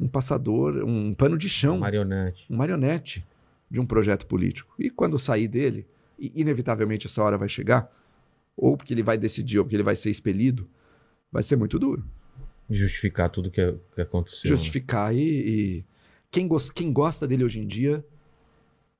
um 0.00 0.08
passador, 0.08 0.82
um 0.84 1.12
pano 1.12 1.36
de 1.36 1.48
chão, 1.48 1.78
Marionete. 1.78 2.46
um 2.48 2.56
marionete 2.56 3.24
de 3.70 3.80
um 3.80 3.86
projeto 3.86 4.26
político. 4.26 4.74
E 4.78 4.90
quando 4.90 5.18
sair 5.18 5.48
dele, 5.48 5.86
e 6.18 6.32
inevitavelmente 6.40 7.06
essa 7.06 7.22
hora 7.22 7.36
vai 7.38 7.48
chegar, 7.48 7.90
ou 8.56 8.76
porque 8.76 8.92
ele 8.94 9.02
vai 9.02 9.16
decidir, 9.18 9.58
ou 9.58 9.64
porque 9.64 9.76
ele 9.76 9.82
vai 9.82 9.94
ser 9.96 10.10
expelido, 10.10 10.68
vai 11.30 11.42
ser 11.42 11.56
muito 11.56 11.78
duro. 11.78 12.04
Justificar 12.70 13.30
tudo 13.30 13.50
que, 13.50 13.74
que 13.94 14.00
aconteceu. 14.00 14.50
né? 14.50 14.56
Justificar 14.56 15.14
e. 15.14 15.20
e... 15.78 15.84
Quem, 16.30 16.46
gos- 16.46 16.70
quem 16.70 16.92
gosta 16.92 17.26
dele 17.26 17.42
hoje 17.44 17.58
em 17.60 17.66
dia 17.66 18.04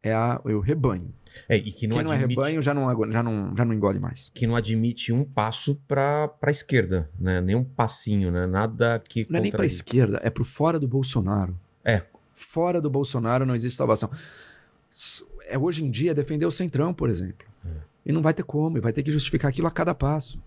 é, 0.03 0.13
a- 0.15 0.41
é 0.45 0.55
o 0.55 0.61
rebanho. 0.61 1.13
É, 1.47 1.57
e 1.59 1.71
que 1.73 1.87
não, 1.87 1.97
quem 1.97 2.05
não 2.05 2.13
é 2.13 2.17
admite, 2.17 2.39
rebanho 2.39 2.63
já 2.63 2.73
não, 2.73 3.13
já 3.13 3.23
não, 3.23 3.55
já 3.55 3.65
não 3.67 3.75
engole 3.75 3.99
mais. 3.99 4.31
que 4.35 4.47
não 4.47 4.57
admite 4.57 5.13
um 5.13 5.23
passo 5.25 5.75
pra, 5.87 6.27
pra 6.29 6.51
esquerda, 6.51 7.11
né? 7.21 7.43
Nem 7.43 7.55
um 7.55 7.65
passinho, 7.65 8.31
né? 8.31 8.47
Nada 8.47 8.99
que. 9.07 9.27
Não 9.29 9.39
é 9.39 9.43
nem 9.43 9.51
pra 9.51 9.59
contradiz. 9.59 9.75
esquerda, 9.75 10.19
é 10.23 10.31
pro 10.31 10.45
fora 10.45 10.79
do 10.81 10.89
Bolsonaro. 10.89 11.59
É. 11.85 12.03
Fora 12.33 12.81
do 12.81 12.89
Bolsonaro 12.89 13.45
não 13.45 13.55
existe 13.55 13.77
salvação. 13.77 14.11
É, 15.47 15.59
hoje 15.59 15.85
em 15.85 15.91
dia 15.91 16.11
é 16.11 16.15
defender 16.15 16.47
o 16.47 16.51
Centrão, 16.51 16.93
por 16.95 17.09
exemplo. 17.09 17.47
É. 17.65 17.71
E 18.07 18.13
não 18.13 18.23
vai 18.23 18.33
ter 18.35 18.43
como, 18.43 18.79
e 18.79 18.81
vai 18.81 18.93
ter 18.93 19.03
que 19.03 19.11
justificar 19.11 19.51
aquilo 19.51 19.67
a 19.67 19.71
cada 19.71 19.95
passo. 19.95 20.39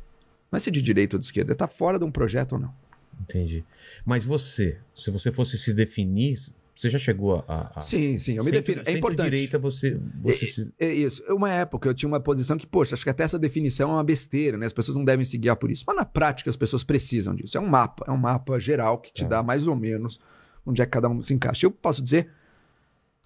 Não 0.52 0.58
é 0.58 0.60
se 0.60 0.70
de 0.72 0.82
direita 0.82 1.16
ou 1.16 1.20
de 1.20 1.26
esquerda, 1.26 1.52
é 1.52 1.54
estar 1.54 1.68
fora 1.68 1.98
de 1.98 2.04
um 2.06 2.12
projeto 2.12 2.54
ou 2.54 2.60
não. 2.60 2.74
Entendi. 3.22 3.64
Mas 4.06 4.26
você, 4.26 4.78
se 4.96 5.12
você 5.12 5.32
fosse 5.32 5.58
se 5.58 5.74
definir, 5.74 6.38
você 6.76 6.90
já 6.90 6.98
chegou 6.98 7.46
a. 7.48 7.72
a- 7.76 7.82
Sim, 7.82 8.18
sim, 8.18 8.36
eu 8.38 8.44
me 8.44 8.50
defino. 8.52 8.82
É 8.86 8.92
importante. 8.94 9.18
Centro-direita, 9.26 9.60
você. 9.60 10.00
você 10.22 10.46
se- 10.48 10.74
É 10.80 10.92
isso. 10.92 11.24
É 11.28 11.34
Uma 11.34 11.52
época 11.52 11.88
eu 11.88 11.94
tinha 11.94 12.10
uma 12.10 12.20
posição 12.20 12.58
que, 12.58 12.66
poxa, 12.66 12.96
acho 12.96 13.04
que 13.04 13.10
até 13.10 13.24
essa 13.24 13.38
definição 13.38 13.92
é 13.92 13.94
uma 13.94 14.04
besteira, 14.04 14.58
né? 14.58 14.66
As 14.66 14.74
pessoas 14.74 14.98
não 14.98 15.06
devem 15.06 15.24
se 15.24 15.38
guiar 15.38 15.56
por 15.56 15.70
isso. 15.70 15.84
Mas 15.86 15.96
na 15.96 16.06
prática 16.06 16.50
as 16.50 16.56
pessoas 16.56 16.84
precisam 16.84 17.36
disso. 17.36 17.56
É 17.56 17.62
um 17.62 17.68
mapa, 17.68 18.04
é 18.08 18.12
um 18.12 18.18
mapa 18.18 18.60
geral 18.60 18.98
que 18.98 19.14
te 19.14 19.22
Tá. 19.24 19.30
dá 19.30 19.44
mais 19.44 19.68
ou 19.68 19.76
menos 19.76 20.20
onde 20.66 20.82
é 20.82 20.86
que 20.86 20.92
cada 20.92 21.08
um 21.08 21.22
se 21.22 21.34
encaixa. 21.34 21.66
Eu 21.68 21.72
posso 21.72 22.02
dizer 22.02 22.30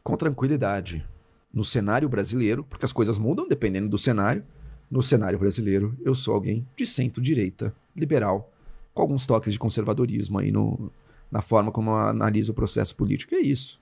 com 0.06 0.15
tranquilidade, 0.15 1.04
no 1.52 1.63
cenário 1.63 2.08
brasileiro, 2.08 2.63
porque 2.63 2.86
as 2.86 2.94
coisas 2.94 3.18
mudam 3.18 3.48
dependendo 3.48 3.89
do 3.89 3.98
cenário. 3.98 4.46
No 4.89 5.02
cenário 5.02 5.39
brasileiro, 5.39 5.98
eu 6.06 6.13
sou 6.13 6.36
alguém 6.36 6.63
de 6.78 6.86
centro-direita, 6.86 7.76
liberal, 7.96 8.54
com 8.94 9.02
alguns 9.02 9.26
toques 9.26 9.52
de 9.52 9.58
conservadorismo 9.58 10.38
aí 10.38 10.52
no, 10.52 10.91
na 11.32 11.41
forma 11.41 11.72
como 11.72 11.89
eu 11.89 11.98
analiso 11.98 12.52
o 12.52 12.56
processo 12.56 12.96
político. 12.96 13.34
É 13.34 13.39
isso. 13.39 13.82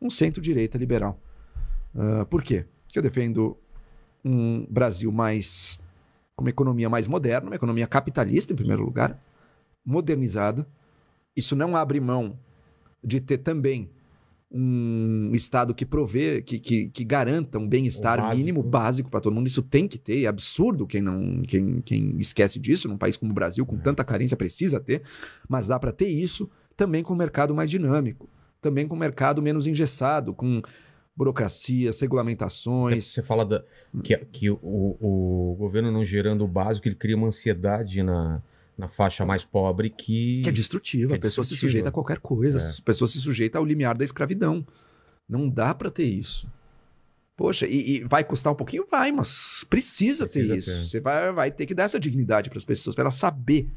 Um 0.00 0.08
centro-direita 0.08 0.78
liberal. 0.78 1.20
Ah, 1.92 2.24
por 2.30 2.44
quê? 2.44 2.64
Porque 2.84 3.00
eu 3.00 3.02
defendo 3.02 3.58
um 4.24 4.64
Brasil 4.70 5.10
mais. 5.10 5.80
com 6.36 6.44
uma 6.44 6.50
economia 6.50 6.88
mais 6.88 7.08
moderna, 7.08 7.48
uma 7.48 7.56
economia 7.56 7.88
capitalista, 7.88 8.52
em 8.52 8.56
primeiro 8.56 8.84
lugar, 8.84 9.20
modernizada. 9.84 10.64
Isso 11.34 11.56
não 11.56 11.74
abre 11.74 11.98
mão 11.98 12.38
de 13.02 13.20
ter 13.20 13.38
também 13.38 13.90
um 14.50 15.32
Estado 15.34 15.74
que 15.74 15.84
provê, 15.84 16.40
que, 16.40 16.58
que, 16.58 16.88
que 16.88 17.04
garanta 17.04 17.58
um 17.58 17.68
bem-estar 17.68 18.20
O 18.20 18.36
mínimo, 18.36 18.62
básico 18.62 19.10
para 19.10 19.20
todo 19.20 19.34
mundo. 19.34 19.46
Isso 19.46 19.62
tem 19.62 19.88
que 19.88 19.98
ter. 19.98 20.22
É 20.22 20.26
absurdo 20.26 20.86
quem 20.86 21.02
não 21.02 21.42
quem, 21.42 21.80
quem 21.80 22.16
esquece 22.18 22.58
disso. 22.58 22.88
Num 22.88 22.96
país 22.96 23.16
como 23.16 23.32
o 23.32 23.34
Brasil, 23.34 23.66
com 23.66 23.76
tanta 23.76 24.04
carência, 24.04 24.36
precisa 24.36 24.80
ter. 24.80 25.02
Mas 25.48 25.66
dá 25.66 25.78
para 25.78 25.92
ter 25.92 26.08
isso 26.08 26.48
também 26.76 27.02
com 27.02 27.14
um 27.14 27.16
mercado 27.16 27.54
mais 27.54 27.70
dinâmico. 27.70 28.28
Também 28.60 28.86
com 28.86 28.94
um 28.94 28.98
mercado 28.98 29.42
menos 29.42 29.66
engessado, 29.66 30.32
com 30.32 30.62
burocracias, 31.16 32.00
regulamentações. 32.00 33.06
Você 33.06 33.22
fala 33.22 33.44
da, 33.44 33.64
que, 34.02 34.16
que 34.16 34.50
o, 34.50 34.58
o 34.62 35.56
governo 35.58 35.90
não 35.90 36.04
gerando 36.04 36.44
o 36.44 36.48
básico, 36.48 36.86
ele 36.86 36.94
cria 36.94 37.16
uma 37.16 37.28
ansiedade 37.28 38.02
na, 38.02 38.42
na 38.76 38.88
faixa 38.88 39.24
mais 39.24 39.44
pobre 39.44 39.90
que. 39.90 40.42
Que 40.42 40.48
é 40.48 40.52
destrutiva. 40.52 41.08
que 41.08 41.14
é 41.14 41.18
a 41.18 41.20
pessoa 41.20 41.44
se 41.44 41.50
destrutiva. 41.50 41.70
sujeita 41.70 41.88
a 41.88 41.92
qualquer 41.92 42.18
coisa. 42.18 42.58
É. 42.58 42.62
A 42.62 42.82
pessoa 42.82 43.08
se 43.08 43.20
sujeita 43.20 43.58
ao 43.58 43.64
limiar 43.64 43.96
da 43.96 44.04
escravidão. 44.04 44.66
Não 45.28 45.48
dá 45.48 45.74
pra 45.74 45.90
ter 45.90 46.04
isso. 46.04 46.50
Poxa, 47.36 47.66
e, 47.66 47.96
e 47.96 48.04
vai 48.04 48.24
custar 48.24 48.52
um 48.52 48.56
pouquinho? 48.56 48.86
Vai, 48.90 49.12
mas 49.12 49.64
precisa, 49.68 50.24
Precisa 50.24 50.48
ter 50.48 50.58
isso. 50.58 50.70
ter. 50.70 50.84
Você 50.84 51.00
vai, 51.00 51.32
vai 51.32 51.50
ter 51.50 51.66
que 51.66 51.74
dar 51.74 51.84
essa 51.84 52.00
dignidade 52.00 52.48
para 52.48 52.58
as 52.58 52.64
pessoas, 52.64 52.94
para 52.94 53.02
elas 53.02 53.14
saber. 53.14 53.68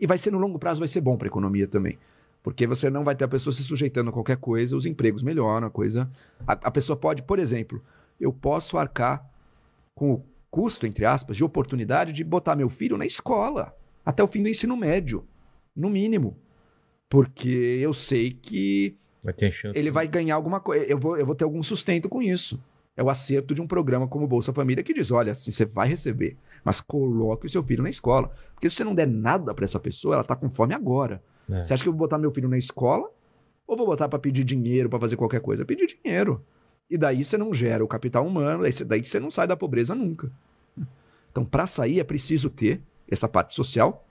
E 0.00 0.06
vai 0.06 0.16
ser 0.16 0.30
no 0.30 0.38
longo 0.38 0.58
prazo, 0.58 0.78
vai 0.78 0.88
ser 0.88 1.00
bom 1.00 1.16
para 1.16 1.26
a 1.26 1.30
economia 1.30 1.66
também. 1.66 1.98
Porque 2.42 2.66
você 2.66 2.90
não 2.90 3.04
vai 3.04 3.14
ter 3.14 3.24
a 3.24 3.28
pessoa 3.28 3.54
se 3.54 3.62
sujeitando 3.62 4.10
a 4.10 4.12
qualquer 4.12 4.36
coisa, 4.36 4.76
os 4.76 4.86
empregos 4.86 5.22
melhoram, 5.22 5.66
a 5.66 5.70
coisa. 5.70 6.10
A, 6.46 6.52
a 6.52 6.70
pessoa 6.70 6.96
pode, 6.96 7.22
por 7.22 7.38
exemplo, 7.38 7.82
eu 8.18 8.32
posso 8.32 8.78
arcar 8.78 9.24
com 9.94 10.14
o 10.14 10.24
custo, 10.50 10.86
entre 10.86 11.04
aspas, 11.04 11.36
de 11.36 11.44
oportunidade 11.44 12.12
de 12.12 12.24
botar 12.24 12.56
meu 12.56 12.68
filho 12.68 12.96
na 12.96 13.06
escola 13.06 13.74
até 14.04 14.22
o 14.22 14.26
fim 14.26 14.42
do 14.42 14.48
ensino 14.48 14.76
médio, 14.76 15.26
no 15.74 15.88
mínimo. 15.88 16.36
Porque 17.08 17.78
eu 17.80 17.92
sei 17.92 18.30
que 18.30 18.96
Vai 19.22 19.32
ter 19.34 19.50
chance. 19.52 19.78
ele 19.78 19.90
vai 19.90 20.08
ganhar 20.08 20.34
alguma 20.34 20.60
coisa. 20.60 20.84
Eu 20.84 20.98
vou, 20.98 21.16
eu 21.16 21.26
vou 21.26 21.34
ter 21.34 21.44
algum 21.44 21.62
sustento 21.62 22.08
com 22.08 22.22
isso. 22.22 22.62
É 22.96 23.02
o 23.02 23.08
acerto 23.08 23.54
de 23.54 23.60
um 23.62 23.66
programa 23.66 24.06
como 24.06 24.26
Bolsa 24.26 24.52
Família 24.52 24.82
que 24.82 24.92
diz: 24.94 25.10
olha, 25.10 25.32
assim, 25.32 25.50
você 25.50 25.64
vai 25.64 25.88
receber, 25.88 26.36
mas 26.64 26.80
coloque 26.80 27.46
o 27.46 27.50
seu 27.50 27.62
filho 27.62 27.82
na 27.82 27.90
escola. 27.90 28.30
Porque 28.54 28.68
se 28.68 28.76
você 28.76 28.84
não 28.84 28.94
der 28.94 29.06
nada 29.06 29.54
para 29.54 29.64
essa 29.64 29.78
pessoa, 29.80 30.14
ela 30.14 30.24
tá 30.24 30.34
com 30.36 30.50
fome 30.50 30.74
agora. 30.74 31.22
É. 31.50 31.62
Você 31.62 31.74
acha 31.74 31.82
que 31.82 31.88
eu 31.88 31.92
vou 31.92 31.98
botar 32.00 32.18
meu 32.18 32.30
filho 32.32 32.48
na 32.48 32.58
escola? 32.58 33.10
Ou 33.66 33.76
vou 33.76 33.86
botar 33.86 34.08
para 34.08 34.18
pedir 34.18 34.44
dinheiro, 34.44 34.88
para 34.90 34.98
fazer 35.00 35.16
qualquer 35.16 35.40
coisa? 35.40 35.64
Pedir 35.64 35.86
dinheiro. 36.02 36.44
E 36.90 36.98
daí 36.98 37.24
você 37.24 37.38
não 37.38 37.54
gera 37.54 37.82
o 37.82 37.88
capital 37.88 38.26
humano, 38.26 38.62
daí 38.62 38.72
você, 38.72 38.84
daí 38.84 39.02
você 39.02 39.18
não 39.18 39.30
sai 39.30 39.46
da 39.46 39.56
pobreza 39.56 39.94
nunca. 39.94 40.30
Então, 41.30 41.44
para 41.44 41.66
sair, 41.66 41.98
é 41.98 42.04
preciso 42.04 42.50
ter 42.50 42.82
essa 43.12 43.28
parte 43.28 43.54
social, 43.54 44.06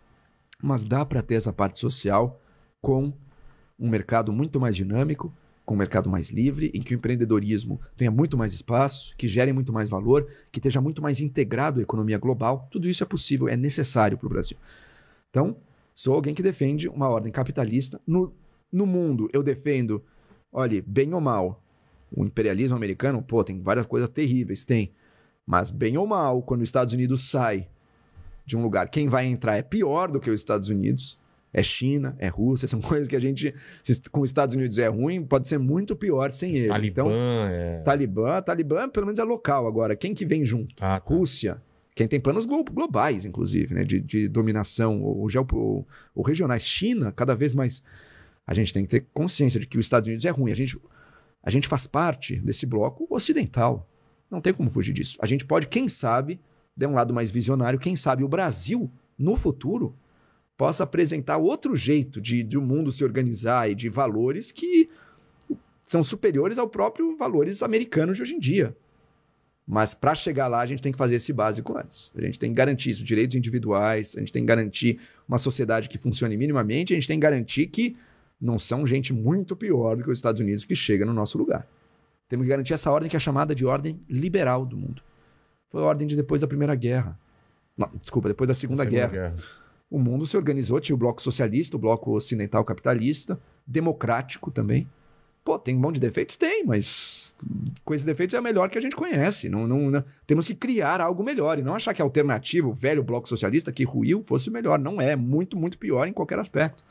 mas 0.62 0.84
dá 0.84 1.06
para 1.06 1.22
ter 1.22 1.36
essa 1.36 1.52
parte 1.52 1.80
social 1.80 2.40
com 2.80 3.14
um 3.80 3.90
mercado 3.90 4.32
muito 4.32 4.60
mais 4.60 4.76
dinâmico, 4.76 5.34
com 5.66 5.74
um 5.74 5.78
mercado 5.78 6.10
mais 6.10 6.30
livre, 6.30 6.72
em 6.74 6.82
que 6.82 6.94
o 6.94 6.98
empreendedorismo 6.98 7.80
tenha 7.98 8.12
muito 8.12 8.38
mais 8.38 8.54
espaço, 8.54 9.16
que 9.18 9.28
gere 9.28 9.52
muito 9.54 9.74
mais 9.74 9.90
valor, 9.90 10.28
que 10.52 10.60
esteja 10.60 10.82
muito 10.82 11.02
mais 11.02 11.20
integrado 11.20 11.80
à 11.80 11.84
economia 11.84 12.18
global. 12.18 12.68
Tudo 12.72 12.88
isso 12.88 13.04
é 13.04 13.06
possível, 13.06 13.48
é 13.48 13.56
necessário 13.56 14.18
para 14.18 14.28
o 14.28 14.30
Brasil. 14.30 14.58
Então, 15.30 15.58
sou 15.96 16.14
alguém 16.14 16.34
que 16.34 16.44
defende 16.44 16.88
uma 16.88 17.10
ordem 17.10 17.32
capitalista. 17.32 18.00
No, 18.06 18.34
no 18.72 18.86
mundo, 18.86 19.30
eu 19.34 19.42
defendo, 19.42 20.04
olhe, 20.52 20.82
bem 20.82 21.14
ou 21.14 21.22
mal, 21.22 21.64
o 22.12 22.26
imperialismo 22.26 22.76
americano, 22.76 23.22
pô, 23.22 23.44
tem 23.44 23.62
várias 23.62 23.86
coisas 23.86 24.10
terríveis, 24.10 24.66
tem. 24.66 24.94
Mas 25.46 25.72
bem 25.72 25.98
ou 25.98 26.06
mal, 26.06 26.42
quando 26.42 26.62
os 26.62 26.68
Estados 26.68 26.94
Unidos 26.94 27.30
sai 27.30 27.68
de 28.46 28.58
um 28.58 28.62
lugar, 28.62 28.90
quem 28.90 29.08
vai 29.08 29.26
entrar 29.26 29.58
é 29.58 29.62
pior 29.62 30.10
do 30.12 30.20
que 30.20 30.30
os 30.30 30.40
Estados 30.40 30.70
Unidos. 30.70 31.20
É 31.54 31.62
China, 31.62 32.16
é 32.18 32.30
Rússia, 32.30 32.66
são 32.70 32.80
coisas 32.80 33.10
que 33.10 33.16
a 33.16 33.20
gente, 33.20 33.54
se 33.84 34.02
com 34.10 34.22
os 34.22 34.30
Estados 34.30 34.56
Unidos 34.56 34.78
é 34.78 34.88
ruim, 34.88 35.22
pode 35.26 35.50
ser 35.50 35.58
muito 35.58 35.98
pior 35.98 36.32
sem 36.32 36.56
ele. 36.56 36.70
Talibã, 36.70 37.02
Então, 37.02 37.12
é. 37.12 37.82
Talibã, 37.84 38.42
Talibã 38.42 38.88
pelo 38.90 39.06
menos 39.06 39.20
é 39.20 39.24
local 39.26 39.68
agora. 39.68 39.94
Quem 39.96 40.14
que 40.14 40.26
vem 40.26 40.46
junto? 40.46 40.74
Ah, 40.80 40.98
tá. 41.02 41.14
Rússia, 41.14 41.62
quem 41.94 42.08
tem 42.08 42.22
planos 42.22 42.46
glo- 42.46 42.64
globais, 42.64 43.26
inclusive, 43.26 43.76
né, 43.76 43.84
de, 43.84 44.00
de 44.00 44.30
dominação 44.30 45.02
ou, 45.04 45.28
ou- 45.54 45.88
ou 46.16 46.24
regionais. 46.24 46.64
China, 46.64 47.12
cada 47.12 47.36
vez 47.36 47.52
mais. 47.54 47.84
A 48.48 48.54
gente 48.54 48.72
tem 48.74 48.84
que 48.84 48.90
ter 48.90 49.06
consciência 49.14 49.60
de 49.60 49.68
que 49.68 49.78
os 49.78 49.86
Estados 49.86 50.08
Unidos 50.08 50.24
é 50.26 50.30
ruim. 50.30 50.52
A 50.54 50.56
gente, 50.56 50.80
a 51.44 51.50
gente 51.50 51.68
faz 51.68 51.86
parte 51.86 52.38
desse 52.38 52.66
bloco 52.66 53.06
ocidental. 53.10 53.90
Não 54.30 54.40
tem 54.40 54.54
como 54.54 54.70
fugir 54.70 54.94
disso. 54.94 55.18
A 55.22 55.28
gente 55.28 55.44
pode, 55.46 55.68
quem 55.68 55.90
sabe, 55.90 56.40
de 56.76 56.86
um 56.86 56.94
lado 56.94 57.14
mais 57.14 57.30
visionário, 57.30 57.80
quem 57.80 57.96
sabe 57.96 58.24
o 58.24 58.28
Brasil, 58.28 58.92
no 59.18 59.36
futuro, 59.36 59.96
possa 60.58 60.84
apresentar 60.84 61.38
outro 61.38 61.76
jeito 61.76 62.22
de, 62.22 62.44
de 62.44 62.58
o 62.58 62.62
mundo 62.62 62.92
se 62.92 63.04
organizar 63.04 63.70
e 63.70 63.76
de 63.76 63.90
valores 63.90 64.52
que 64.52 64.90
são 65.82 66.04
superiores 66.04 66.58
ao 66.58 66.70
próprio 66.70 67.18
valores 67.18 67.62
americanos 67.62 68.18
de 68.18 68.24
hoje 68.24 68.36
em 68.36 68.40
dia. 68.40 68.76
Mas 69.68 69.94
para 69.94 70.16
chegar 70.16 70.48
lá, 70.48 70.60
a 70.60 70.66
gente 70.66 70.82
tem 70.82 70.92
que 70.92 70.98
fazer 70.98 71.16
esse 71.16 71.32
básico 71.32 71.78
antes. 71.78 72.12
A 72.16 72.22
gente 72.22 72.40
tem 72.40 72.52
que 72.52 72.58
garantir 72.58 72.90
isso, 72.90 73.04
direitos 73.04 73.36
individuais, 73.36 74.16
a 74.16 74.20
gente 74.20 74.32
tem 74.32 74.44
que 74.44 74.48
garantir 74.48 75.00
uma 75.28 75.38
sociedade 75.38 75.88
que 75.88 75.98
funcione 75.98 76.36
minimamente, 76.36 76.94
a 76.94 76.96
gente 76.96 77.08
tem 77.08 77.18
que 77.18 77.24
garantir 77.24 77.68
que 77.68 77.96
não 78.40 78.58
são 78.58 78.86
gente 78.86 79.14
muito 79.14 79.56
pior 79.56 79.96
do 79.96 80.04
que 80.04 80.10
os 80.10 80.18
Estados 80.18 80.42
Unidos 80.42 80.66
que 80.66 80.76
chega 80.76 81.06
no 81.06 81.14
nosso 81.14 81.38
lugar. 81.38 81.68
Temos 82.28 82.46
que 82.46 82.50
garantir 82.50 82.74
essa 82.74 82.92
ordem 82.92 83.10
que 83.10 83.16
é 83.16 83.20
chamada 83.20 83.54
de 83.54 83.66
ordem 83.66 84.00
liberal 84.10 84.66
do 84.66 84.78
mundo. 84.78 85.02
Foi 85.72 85.82
a 85.82 85.86
ordem 85.86 86.06
de 86.08 86.16
depois 86.16 86.42
da 86.42 86.48
Primeira 86.48 86.76
Guerra. 86.76 87.18
Não, 87.78 87.90
desculpa, 88.02 88.28
depois 88.28 88.48
da 88.48 88.54
Segunda, 88.54 88.84
Guerra. 88.86 89.36
O 89.90 89.98
mundo 90.00 90.26
se 90.26 90.38
organizou, 90.38 90.80
tinha 90.80 90.96
o 90.96 91.00
bloco 91.00 91.22
socialista, 91.22 91.76
o 91.76 91.80
bloco 91.80 92.12
ocidental 92.12 92.64
capitalista, 92.64 93.40
democrático 93.66 94.52
também. 94.52 94.88
Pô, 95.44 95.58
tem 95.58 95.76
um 95.76 95.80
monte 95.80 95.96
de 95.96 96.02
defeitos? 96.02 96.36
Tem, 96.36 96.64
mas 96.64 97.36
com 97.84 97.94
esses 97.96 98.06
defeitos 98.06 98.34
é 98.36 98.38
a 98.38 98.42
melhor 98.42 98.70
que 98.70 98.78
a 98.78 98.82
gente 98.82 98.96
conhece. 98.96 99.50
Não, 99.50 99.68
não, 99.68 99.90
não- 99.90 100.04
Temos 100.28 100.46
que 100.46 100.54
criar 100.54 101.02
algo 101.02 101.24
melhor 101.24 101.58
e 101.58 101.64
não 101.64 101.74
achar 101.74 101.94
que 101.96 102.02
a 102.02 102.06
alternativa, 102.06 102.68
o 102.68 102.74
velho 102.74 103.04
bloco 103.04 103.28
socialista 103.28 103.72
que 103.72 103.84
ruiu, 103.84 104.22
fosse 104.24 104.50
o 104.50 104.52
melhor. 104.54 104.78
Não 104.78 105.02
é, 105.02 105.16
muito, 105.16 105.58
muito 105.58 105.78
pior 105.80 106.06
em 106.08 106.14
qualquer 106.14 106.38
aspecto. 106.38 106.84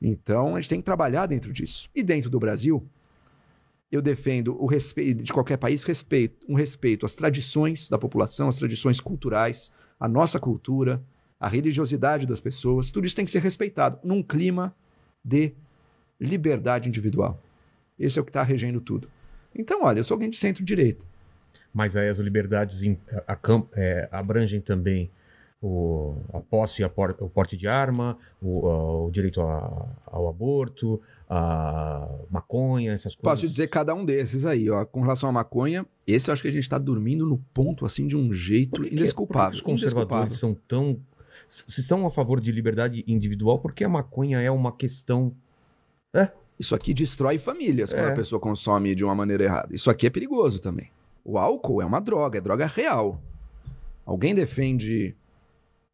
Então, 0.00 0.56
a 0.56 0.60
gente 0.60 0.70
tem 0.70 0.78
que 0.80 0.84
trabalhar 0.86 1.26
dentro 1.26 1.52
disso. 1.52 1.88
E 1.94 2.02
dentro 2.02 2.30
do 2.30 2.40
Brasil, 2.40 2.82
eu 3.90 4.00
defendo 4.00 4.56
o 4.62 4.66
respeito 4.66 5.22
de 5.22 5.32
qualquer 5.32 5.56
país, 5.56 5.82
respeito, 5.84 6.46
um 6.48 6.54
respeito 6.54 7.04
às 7.04 7.14
tradições 7.14 7.88
da 7.88 7.98
população, 7.98 8.48
às 8.48 8.56
tradições 8.56 9.00
culturais, 9.00 9.72
à 9.98 10.06
nossa 10.06 10.38
cultura, 10.38 11.02
à 11.38 11.48
religiosidade 11.48 12.26
das 12.26 12.40
pessoas. 12.40 12.90
Tudo 12.90 13.06
isso 13.06 13.16
tem 13.16 13.24
que 13.24 13.30
ser 13.30 13.42
respeitado 13.42 13.98
num 14.04 14.22
clima 14.22 14.74
de 15.24 15.52
liberdade 16.20 16.88
individual. 16.88 17.42
Esse 17.98 18.18
é 18.18 18.22
o 18.22 18.24
que 18.24 18.30
está 18.30 18.42
regendo 18.42 18.80
tudo. 18.80 19.08
Então, 19.54 19.82
olha, 19.82 19.98
eu 20.00 20.04
sou 20.04 20.14
alguém 20.14 20.30
de 20.30 20.36
centro-direita. 20.36 21.04
Mas 21.72 21.96
aí 21.96 22.08
as 22.08 22.18
liberdades 22.18 22.82
em- 22.82 22.98
a- 23.26 23.32
a- 23.32 23.62
é, 23.74 24.08
abrangem 24.12 24.60
também 24.60 25.10
o, 25.62 26.16
a 26.32 26.40
posse 26.40 26.82
e 26.82 26.88
por- 26.88 27.14
o 27.20 27.28
porte 27.28 27.56
de 27.56 27.68
arma, 27.68 28.16
o, 28.40 28.66
a- 28.68 29.04
o 29.06 29.10
direito 29.10 29.40
a- 29.42 29.86
ao 30.06 30.28
aborto, 30.28 31.00
a 31.28 32.08
maconha, 32.30 32.92
essas 32.92 33.14
coisas. 33.14 33.40
Posso 33.40 33.48
dizer 33.48 33.68
cada 33.68 33.94
um 33.94 34.04
desses 34.04 34.46
aí, 34.46 34.70
ó. 34.70 34.84
Com 34.84 35.00
relação 35.02 35.28
à 35.28 35.32
maconha, 35.32 35.84
esse 36.06 36.30
eu 36.30 36.32
acho 36.32 36.42
que 36.42 36.48
a 36.48 36.52
gente 36.52 36.68
tá 36.68 36.78
dormindo 36.78 37.26
no 37.26 37.38
ponto, 37.52 37.84
assim, 37.84 38.06
de 38.06 38.16
um 38.16 38.32
jeito 38.32 38.82
que 38.82 38.92
indesculpável. 38.94 39.50
Por 39.50 39.64
que 39.64 39.72
os 39.74 39.82
conservadores 39.82 40.34
são 40.34 40.54
tão. 40.66 40.98
Se 41.46 41.80
estão 41.80 42.06
a 42.06 42.10
favor 42.10 42.40
de 42.40 42.50
liberdade 42.52 43.04
individual, 43.06 43.58
porque 43.58 43.82
a 43.84 43.88
maconha 43.88 44.40
é 44.40 44.50
uma 44.50 44.72
questão. 44.72 45.32
Isso 46.58 46.74
aqui 46.74 46.92
destrói 46.92 47.38
famílias 47.38 47.92
quando 47.92 48.08
É. 48.08 48.12
a 48.12 48.14
pessoa 48.16 48.38
consome 48.40 48.94
de 48.94 49.02
uma 49.04 49.14
maneira 49.14 49.44
errada. 49.44 49.68
Isso 49.74 49.90
aqui 49.90 50.06
é 50.06 50.10
perigoso 50.10 50.58
também. 50.60 50.90
O 51.24 51.38
álcool 51.38 51.80
é 51.80 51.86
uma 51.86 52.00
droga, 52.00 52.36
é 52.38 52.40
droga 52.40 52.66
real. 52.66 53.18
Alguém 54.04 54.34
defende 54.34 55.14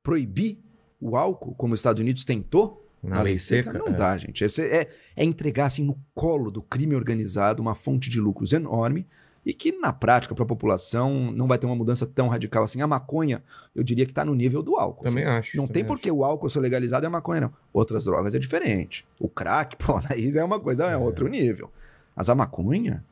proibir 0.07 0.57
o 1.01 1.17
álcool, 1.17 1.53
como 1.57 1.75
os 1.75 1.81
Estados 1.81 2.01
Unidos 2.01 2.25
tentou 2.25 2.89
Na, 3.03 3.23
lei 3.23 3.41
seca. 3.41 3.73
Não 3.73 3.89
é. 3.89 3.91
dá, 3.91 4.17
gente. 4.17 4.45
Esse 4.45 4.63
É, 4.63 4.89
é 5.17 5.25
entregar 5.25 5.67
assim 5.67 5.83
no 5.83 5.99
colo 6.15 6.49
do 6.49 6.63
crime 6.63 6.95
organizado 6.95 7.61
uma 7.61 7.75
fonte 7.75 8.09
de 8.09 8.21
lucros 8.21 8.53
enorme 8.53 9.05
e 9.45 9.53
que 9.53 9.73
na 9.73 9.93
prática 9.93 10.33
para 10.33 10.45
a 10.45 10.47
população 10.47 11.33
não 11.33 11.49
vai 11.49 11.59
ter 11.59 11.67
uma 11.67 11.75
mudança 11.75 12.07
tão 12.07 12.29
radical 12.29 12.63
assim. 12.63 12.81
A 12.81 12.87
maconha, 12.87 13.43
eu 13.75 13.83
diria 13.83 14.05
que 14.05 14.13
está 14.13 14.25
no 14.25 14.33
nível 14.33 14.63
do 14.63 14.77
álcool. 14.77 15.03
Também 15.03 15.25
assim. 15.25 15.39
acho. 15.39 15.57
Não 15.57 15.67
também 15.67 15.83
tem 15.83 15.89
por 15.89 15.99
que 15.99 16.11
o 16.11 16.25
álcool 16.25 16.49
ser 16.49 16.61
legalizado 16.61 17.05
e 17.05 17.09
a 17.09 17.11
maconha 17.11 17.41
não. 17.41 17.53
Outras 17.73 18.05
drogas 18.05 18.33
é 18.33 18.39
diferente. 18.39 19.05
O 19.19 19.29
crack, 19.29 19.75
pô, 19.85 20.01
aí 20.09 20.37
é 20.37 20.45
uma 20.45 20.61
coisa, 20.61 20.87
é, 20.87 20.93
É. 20.93 20.97
outro 20.97 21.27
nível. 21.27 21.69
Mas 22.15 22.31
a 22.31 22.35
maconha, 22.35 23.05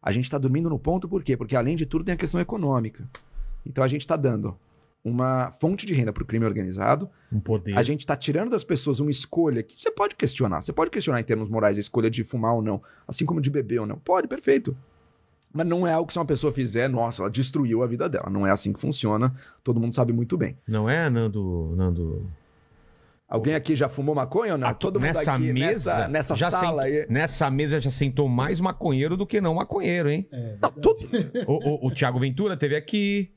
a 0.00 0.12
gente 0.12 0.24
está 0.24 0.38
dormindo 0.38 0.70
no 0.70 0.78
ponto 0.78 1.08
por 1.08 1.24
quê? 1.24 1.36
Porque 1.36 1.56
além 1.56 1.74
de 1.74 1.86
tudo 1.86 2.04
tem 2.04 2.14
a 2.14 2.16
questão 2.16 2.40
econômica. 2.40 3.04
Então 3.64 3.82
a 3.82 3.88
gente 3.88 4.02
está 4.02 4.16
dando 4.16 4.56
uma 5.08 5.52
fonte 5.52 5.86
de 5.86 5.94
renda 5.94 6.12
para 6.12 6.22
o 6.22 6.26
crime 6.26 6.44
organizado. 6.44 7.08
Um 7.32 7.38
poder. 7.38 7.78
a 7.78 7.82
gente 7.84 8.00
está 8.00 8.16
tirando 8.16 8.50
das 8.50 8.64
pessoas 8.64 8.98
uma 8.98 9.10
escolha 9.10 9.62
que 9.62 9.80
você 9.80 9.90
pode 9.90 10.16
questionar. 10.16 10.60
Você 10.60 10.72
pode 10.72 10.90
questionar 10.90 11.20
em 11.20 11.24
termos 11.24 11.48
morais 11.48 11.76
a 11.76 11.80
escolha 11.80 12.10
de 12.10 12.24
fumar 12.24 12.54
ou 12.54 12.62
não, 12.62 12.82
assim 13.06 13.24
como 13.24 13.40
de 13.40 13.48
beber 13.48 13.78
ou 13.80 13.86
não. 13.86 13.98
Pode, 13.98 14.26
perfeito. 14.26 14.76
Mas 15.52 15.66
não 15.66 15.86
é 15.86 15.92
algo 15.92 16.06
que 16.08 16.12
se 16.12 16.18
uma 16.18 16.24
pessoa 16.26 16.52
fizer, 16.52 16.88
nossa, 16.88 17.22
ela 17.22 17.30
destruiu 17.30 17.82
a 17.82 17.86
vida 17.86 18.08
dela. 18.08 18.28
Não 18.28 18.44
é 18.46 18.50
assim 18.50 18.72
que 18.72 18.80
funciona. 18.80 19.32
Todo 19.62 19.78
mundo 19.80 19.94
sabe 19.94 20.12
muito 20.12 20.36
bem. 20.36 20.58
Não 20.66 20.90
é, 20.90 21.08
Nando? 21.08 21.72
Nando... 21.76 22.28
Alguém 23.28 23.54
aqui 23.56 23.74
já 23.74 23.88
fumou 23.88 24.14
maconha 24.14 24.52
ou 24.52 24.58
não? 24.58 24.68
Aqui- 24.68 24.80
Todo 24.80 25.00
mundo 25.00 25.06
nessa 25.06 25.32
aqui 25.32 25.52
mesa, 25.52 25.94
nessa, 25.94 26.08
nessa 26.08 26.36
já 26.36 26.50
sala 26.50 26.82
sent- 26.84 26.92
aí. 26.94 27.06
Nessa 27.08 27.50
mesa 27.50 27.80
já 27.80 27.90
sentou 27.90 28.28
mais 28.28 28.60
maconheiro 28.60 29.16
do 29.16 29.26
que 29.26 29.40
não 29.40 29.54
maconheiro, 29.54 30.08
hein? 30.08 30.28
É, 30.30 30.56
Não, 30.60 30.70
todo... 30.70 30.98
O, 31.46 31.86
o, 31.86 31.86
o 31.88 31.90
Thiago 31.94 32.18
Ventura 32.20 32.56
teve 32.56 32.76
aqui. 32.76 33.32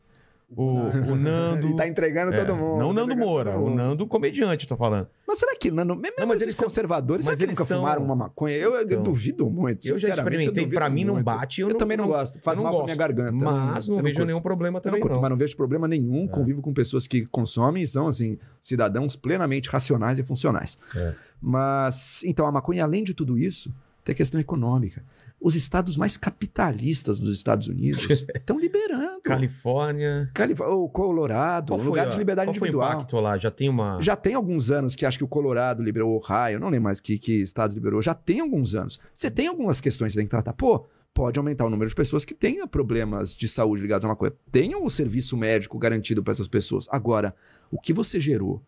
O, 0.56 0.64
o 1.12 1.16
Nando. 1.16 1.68
Ele 1.68 1.76
tá 1.78 1.88
entregando 1.88 2.34
É, 2.34 2.44
todo 2.44 2.58
mundo. 2.58 2.80
Não 2.80 2.90
o 2.90 2.94
tá 2.96 3.02
Nando 3.02 3.16
Moura, 3.16 3.58
o. 3.60 3.70
Nando 3.74 4.08
comediante, 4.08 4.66
tô 4.68 4.76
falando. 4.76 5.08
Mas 5.28 5.38
será 5.38 5.56
que 5.56 5.70
Nando, 5.70 5.96
mesmo 5.96 6.16
Não, 6.20 6.26
mas 6.28 6.42
eles 6.42 6.56
são- 6.56 6.64
conservadores, 6.66 7.24
será 7.26 7.34
mas 7.34 7.40
que 7.40 7.46
eles 7.46 7.56
nunca 7.56 7.66
são- 7.68 7.80
fumaram 7.80 8.04
uma 8.04 8.16
maconha? 8.16 8.56
Eu, 8.56 8.74
eu 8.74 8.82
Então, 8.82 9.04
duvido 9.04 9.48
muito. 9.50 9.88
Eu 9.88 9.96
já 9.98 10.10
experimentei, 10.10 10.64
duvido 10.64 10.74
pra 10.74 10.90
mim 10.90 11.04
não 11.06 11.14
muito. 11.16 11.26
bate. 11.26 11.62
Eu, 11.62 11.70
Eu, 11.70 11.76
também 11.76 11.96
não 11.96 12.08
gosto. 12.08 12.40
Faz 12.42 12.58
eu 12.58 12.64
mal 12.64 12.74
não 12.74 12.80
pra 12.80 12.86
minha 12.86 12.96
gosto. 12.98 13.16
garganta. 13.16 13.46
Mas 13.46 13.88
não, 13.88 13.98
eu 13.98 14.04
vejo 14.04 14.26
nenhum 14.26 14.42
problema 14.42 14.78
Eu 14.78 14.80
não 14.80 14.82
também. 14.82 15.02
curto, 15.02 15.14
não. 15.14 15.22
mas 15.22 15.30
não 15.30 15.38
vejo 15.38 15.56
problema 15.56 15.88
nenhum. 15.88 16.26
É. 16.26 16.28
Convivo 16.28 16.62
com 16.64 16.74
pessoas 16.74 17.06
que 17.06 17.26
consomem 17.28 17.84
e 17.84 17.88
são, 17.88 18.08
assim, 18.08 18.40
cidadãos 18.62 19.16
plenamente 19.16 19.70
racionais 19.70 20.18
e 20.18 20.24
funcionais. 20.24 20.80
É. 20.96 21.14
Mas, 21.40 22.24
então, 22.26 22.46
a 22.48 22.52
maconha, 22.52 22.84
além 22.84 23.04
de 23.04 23.14
tudo 23.14 23.38
isso, 23.38 23.72
tem 24.04 24.16
questão 24.16 24.40
econômica. 24.42 25.04
Os 25.42 25.56
estados 25.56 25.96
mais 25.96 26.18
capitalistas 26.18 27.18
dos 27.18 27.34
Estados 27.38 27.68
Unidos 27.68 28.06
estão 28.36 28.60
liberando. 28.60 29.22
Califórnia. 29.22 30.30
Calif- 30.34 30.62
O 30.62 30.90
Colorado, 30.90 31.74
Qual 31.74 31.80
um 31.80 31.84
lugar 31.84 32.08
a- 32.08 32.10
de 32.10 32.18
liberdade 32.18 32.48
qual 32.48 32.56
foi 32.56 32.68
o 32.68 32.70
individual. 32.70 32.92
impacto 32.94 33.20
lá? 33.20 33.38
Já 33.38 33.50
tem 33.52 33.70
uma. 33.70 34.02
Já 34.02 34.16
tem 34.16 34.34
alguns 34.34 34.70
anos 34.70 34.96
que 34.96 35.06
acho 35.06 35.18
que 35.18 35.24
o 35.24 35.28
Colorado 35.28 35.82
liberou, 35.82 36.12
o 36.12 36.16
Ohio, 36.18 36.60
não 36.60 36.68
lembro 36.70 36.84
mais 36.86 37.00
que, 37.00 37.18
que 37.18 37.42
estados 37.42 37.76
liberou, 37.76 38.02
já 38.02 38.14
tem 38.14 38.40
alguns 38.42 38.76
anos. 38.76 39.00
Você 39.14 39.32
tem 39.32 39.48
algumas 39.48 39.80
questões 39.80 40.10
que 40.10 40.14
você 40.14 40.20
tem 40.20 40.26
que 40.28 40.32
tratar. 40.32 40.54
Pô, 40.54 40.86
pode 41.14 41.40
aumentar 41.40 41.66
o 41.66 41.70
número 41.70 41.90
de 41.90 41.96
pessoas 41.96 42.26
que 42.26 42.34
tenham 42.34 42.68
problemas 42.68 43.36
de 43.36 43.48
saúde 43.48 43.82
ligados 43.82 44.04
a 44.06 44.10
uma 44.10 44.16
coisa. 44.16 44.36
Tenham 44.52 44.84
um 44.84 44.90
serviço 44.90 45.38
médico 45.38 45.78
garantido 45.80 46.22
para 46.22 46.32
essas 46.34 46.48
pessoas. 46.48 46.86
Agora, 46.92 47.34
o 47.72 47.80
que 47.80 47.94
você 47.94 48.20
gerou 48.20 48.62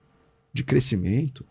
de 0.54 0.64
crescimento, 0.64 1.46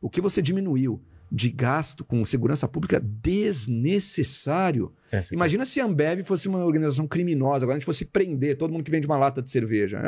o 0.00 0.08
que 0.10 0.20
você 0.20 0.40
diminuiu 0.42 1.00
de 1.34 1.50
gasto 1.50 2.04
com 2.04 2.24
segurança 2.24 2.68
pública 2.68 3.00
desnecessário. 3.00 4.92
É, 5.10 5.22
Imagina 5.32 5.66
se 5.66 5.80
a 5.80 5.84
Ambev 5.84 6.22
fosse 6.24 6.46
uma 6.48 6.64
organização 6.64 7.06
criminosa, 7.08 7.64
agora 7.64 7.76
a 7.76 7.78
gente 7.78 7.86
fosse 7.86 8.04
prender 8.04 8.56
todo 8.56 8.70
mundo 8.72 8.84
que 8.84 8.90
vende 8.90 9.06
uma 9.06 9.16
lata 9.16 9.42
de 9.42 9.50
cerveja. 9.50 9.98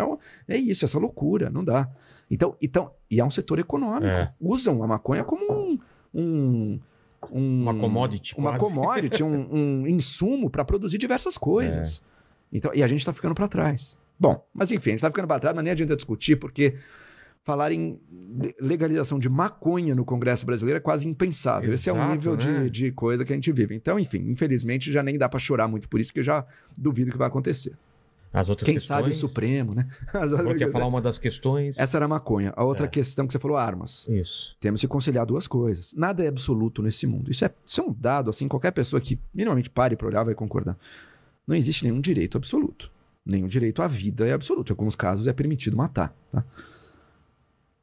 É, 0.48 0.54
é 0.54 0.58
isso, 0.58 0.84
essa 0.84 0.98
loucura, 0.98 1.50
não 1.50 1.64
dá. 1.64 1.88
Então, 2.30 2.56
então, 2.62 2.92
e 3.10 3.20
é 3.20 3.24
um 3.24 3.30
setor 3.30 3.58
econômico. 3.58 4.06
É. 4.06 4.32
Usam 4.40 4.82
a 4.82 4.86
maconha 4.86 5.24
como 5.24 5.52
um. 5.52 5.78
um- 6.14 6.80
um- 7.32 7.62
Uma 7.62 7.74
commodity, 7.74 8.34
Uma 8.38 8.50
quase. 8.56 8.64
commodity, 8.74 9.22
um, 9.24 9.48
um 9.82 9.86
insumo 9.86 10.48
para 10.48 10.64
produzir 10.64 10.98
diversas 10.98 11.36
coisas. 11.36 12.02
É. 12.02 12.56
Então, 12.56 12.70
e 12.74 12.82
a 12.82 12.86
gente 12.86 13.00
está 13.00 13.12
ficando 13.12 13.34
para 13.34 13.48
trás. 13.48 13.98
Bom, 14.18 14.46
mas 14.54 14.70
enfim, 14.70 14.90
a 14.90 14.92
gente 14.92 14.98
está 15.00 15.08
ficando 15.10 15.26
para 15.26 15.40
trás, 15.40 15.54
mas 15.56 15.64
nem 15.64 15.72
adianta 15.72 15.96
discutir, 15.96 16.36
porque 16.36 16.76
falar 17.46 17.70
em 17.70 17.96
legalização 18.60 19.20
de 19.20 19.28
maconha 19.28 19.94
no 19.94 20.04
Congresso 20.04 20.44
brasileiro 20.44 20.78
é 20.78 20.80
quase 20.80 21.08
impensável. 21.08 21.72
Esse 21.72 21.88
é 21.88 21.92
o 21.92 21.96
Exato, 21.96 22.10
nível 22.12 22.36
né? 22.36 22.64
de, 22.64 22.70
de 22.70 22.90
coisa 22.92 23.24
que 23.24 23.32
a 23.32 23.36
gente 23.36 23.52
vive. 23.52 23.72
Então, 23.74 23.98
enfim, 24.00 24.18
infelizmente 24.28 24.90
já 24.90 25.00
nem 25.00 25.16
dá 25.16 25.28
para 25.28 25.38
chorar 25.38 25.68
muito 25.68 25.88
por 25.88 26.00
isso, 26.00 26.12
que 26.12 26.18
eu 26.18 26.24
já 26.24 26.44
duvido 26.76 27.12
que 27.12 27.16
vai 27.16 27.28
acontecer. 27.28 27.78
As 28.32 28.50
outras 28.50 28.66
Quem 28.66 28.74
questões. 28.74 28.98
sabe 28.98 29.10
o 29.10 29.14
Supremo, 29.14 29.74
né? 29.74 29.88
As 30.12 30.32
outras 30.32 30.58
quer 30.58 30.70
falar 30.72 30.86
uma 30.86 31.00
das 31.00 31.16
questões? 31.18 31.78
Essa 31.78 31.96
era 31.98 32.04
a 32.04 32.08
maconha. 32.08 32.52
A 32.56 32.64
outra 32.64 32.84
É. 32.84 32.88
questão 32.88 33.26
que 33.26 33.32
você 33.32 33.38
falou, 33.38 33.56
armas. 33.56 34.06
Isso. 34.08 34.56
Temos 34.60 34.80
que 34.80 34.88
conciliar 34.88 35.24
duas 35.24 35.46
coisas. 35.46 35.94
Nada 35.96 36.22
é 36.24 36.26
absoluto 36.28 36.82
nesse 36.82 37.06
mundo. 37.06 37.30
Isso 37.30 37.44
é, 37.44 37.50
isso 37.64 37.80
é 37.80 37.84
um 37.84 37.94
dado, 37.98 38.28
assim, 38.28 38.46
qualquer 38.48 38.72
pessoa 38.72 39.00
que 39.00 39.18
minimamente 39.32 39.70
pare 39.70 39.94
para 39.96 40.08
olhar 40.08 40.24
vai 40.24 40.34
concordar. 40.34 40.76
Não 41.46 41.54
existe 41.56 41.84
nenhum 41.84 42.00
direito 42.00 42.36
absoluto. 42.36 42.90
Nenhum 43.24 43.46
direito 43.46 43.80
à 43.80 43.86
vida 43.86 44.26
é 44.26 44.32
absoluto. 44.32 44.70
Em 44.70 44.74
alguns 44.74 44.96
casos 44.96 45.26
é 45.28 45.32
permitido 45.32 45.76
matar. 45.76 46.14
tá? 46.30 46.44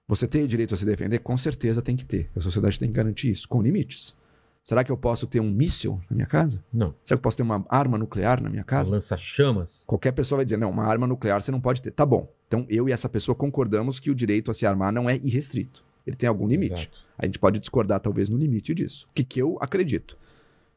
Você 0.08 0.28
tem 0.28 0.44
o 0.44 0.48
direito 0.48 0.74
a 0.74 0.78
se 0.78 0.86
defender? 0.86 1.20
Com 1.20 1.38
certeza 1.38 1.82
tem 1.82 1.96
que 1.96 2.06
ter. 2.06 2.30
A 2.36 2.42
sociedade 2.42 2.78
tem 2.78 2.90
que 2.90 2.96
garantir 2.96 3.32
isso, 3.32 3.48
com 3.48 3.62
limites. 3.62 4.16
Será 4.62 4.84
que 4.84 4.92
eu 4.92 4.98
posso 4.98 5.28
ter 5.28 5.42
um 5.42 5.50
míssil 5.50 6.00
na 6.10 6.16
minha 6.16 6.26
casa? 6.26 6.64
Não. 6.72 6.96
Será 7.04 7.18
que 7.18 7.20
eu 7.20 7.24
posso 7.24 7.36
ter 7.36 7.44
uma 7.44 7.66
arma 7.68 7.98
nuclear 7.98 8.42
na 8.42 8.50
minha 8.50 8.64
casa? 8.64 8.92
Lança-chamas. 8.92 9.84
Qualquer 9.86 10.14
pessoa 10.14 10.38
vai 10.38 10.46
dizer, 10.46 10.58
não, 10.58 10.70
uma 10.70 10.86
arma 10.86 11.06
nuclear 11.06 11.42
você 11.42 11.52
não 11.52 11.60
pode 11.60 11.82
ter. 11.82 11.92
Tá 11.92 12.06
bom. 12.06 12.32
Então 12.48 12.66
eu 12.70 12.88
e 12.88 12.92
essa 12.92 13.10
pessoa 13.10 13.36
concordamos 13.36 14.00
que 14.00 14.10
o 14.10 14.16
direito 14.16 14.50
a 14.50 14.54
se 14.54 14.66
armar 14.66 14.94
não 14.94 15.10
é 15.10 15.18
irrestrito. 15.18 15.84
Ele 16.08 16.16
tem 16.16 16.30
algum 16.30 16.48
limite. 16.48 16.74
Exato. 16.74 17.06
A 17.18 17.26
gente 17.26 17.40
pode 17.40 17.60
discordar, 17.60 18.00
talvez, 18.00 18.30
no 18.30 18.38
limite 18.38 18.74
disso. 18.74 19.06
O 19.10 19.14
que, 19.14 19.24
que 19.24 19.42
eu 19.42 19.58
acredito? 19.60 20.18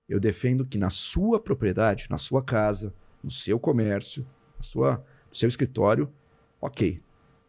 Eu 0.08 0.18
defendo 0.18 0.64
que 0.64 0.78
na 0.78 0.90
sua 0.90 1.38
propriedade, 1.38 2.06
na 2.10 2.18
sua 2.18 2.42
casa, 2.42 2.92
no 3.22 3.30
seu 3.30 3.58
comércio, 3.58 4.26
na 4.56 4.62
sua, 4.62 5.04
no 5.28 5.34
seu 5.34 5.48
escritório, 5.48 6.08
ok. 6.60 7.00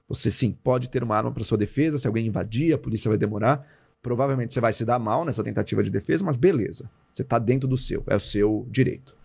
Você 0.08 0.32
sim 0.32 0.52
pode 0.52 0.90
ter 0.90 1.04
uma 1.04 1.16
arma 1.16 1.32
para 1.32 1.44
sua 1.44 1.58
defesa. 1.58 1.98
Se 1.98 2.08
alguém 2.08 2.28
invadir, 2.28 2.74
a 2.74 2.78
polícia 2.78 3.10
vai 3.10 3.18
demorar. 3.18 3.68
Provavelmente 4.02 4.54
você 4.54 4.62
vai 4.62 4.72
se 4.72 4.86
dar 4.86 5.00
mal 5.00 5.26
nessa 5.26 5.44
tentativa 5.44 5.84
de 5.84 5.90
defesa, 5.90 6.24
mas 6.24 6.38
beleza. 6.38 6.90
Você 7.12 7.24
está 7.24 7.38
dentro 7.38 7.68
do 7.68 7.76
seu, 7.76 8.04
é 8.08 8.16
o 8.16 8.20
seu 8.20 8.66
direito. 8.70 9.16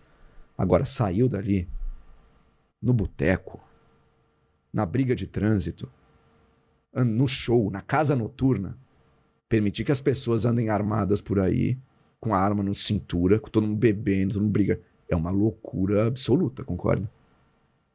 Agora, 0.57 0.85
saiu 0.85 1.29
dali, 1.29 1.67
no 2.81 2.93
boteco, 2.93 3.63
na 4.73 4.85
briga 4.85 5.15
de 5.15 5.25
trânsito, 5.25 5.89
no 6.93 7.27
show, 7.27 7.71
na 7.71 7.81
casa 7.81 8.15
noturna, 8.15 8.77
permitir 9.47 9.83
que 9.83 9.91
as 9.91 10.01
pessoas 10.01 10.45
andem 10.45 10.69
armadas 10.69 11.21
por 11.21 11.39
aí, 11.39 11.77
com 12.19 12.33
a 12.33 12.39
arma 12.39 12.63
no 12.63 12.73
cintura, 12.73 13.39
com 13.39 13.49
todo 13.49 13.67
mundo 13.67 13.77
bebendo, 13.77 14.33
todo 14.33 14.43
mundo 14.43 14.51
briga, 14.51 14.79
é 15.09 15.15
uma 15.15 15.31
loucura 15.31 16.07
absoluta, 16.07 16.63
concorda? 16.63 17.09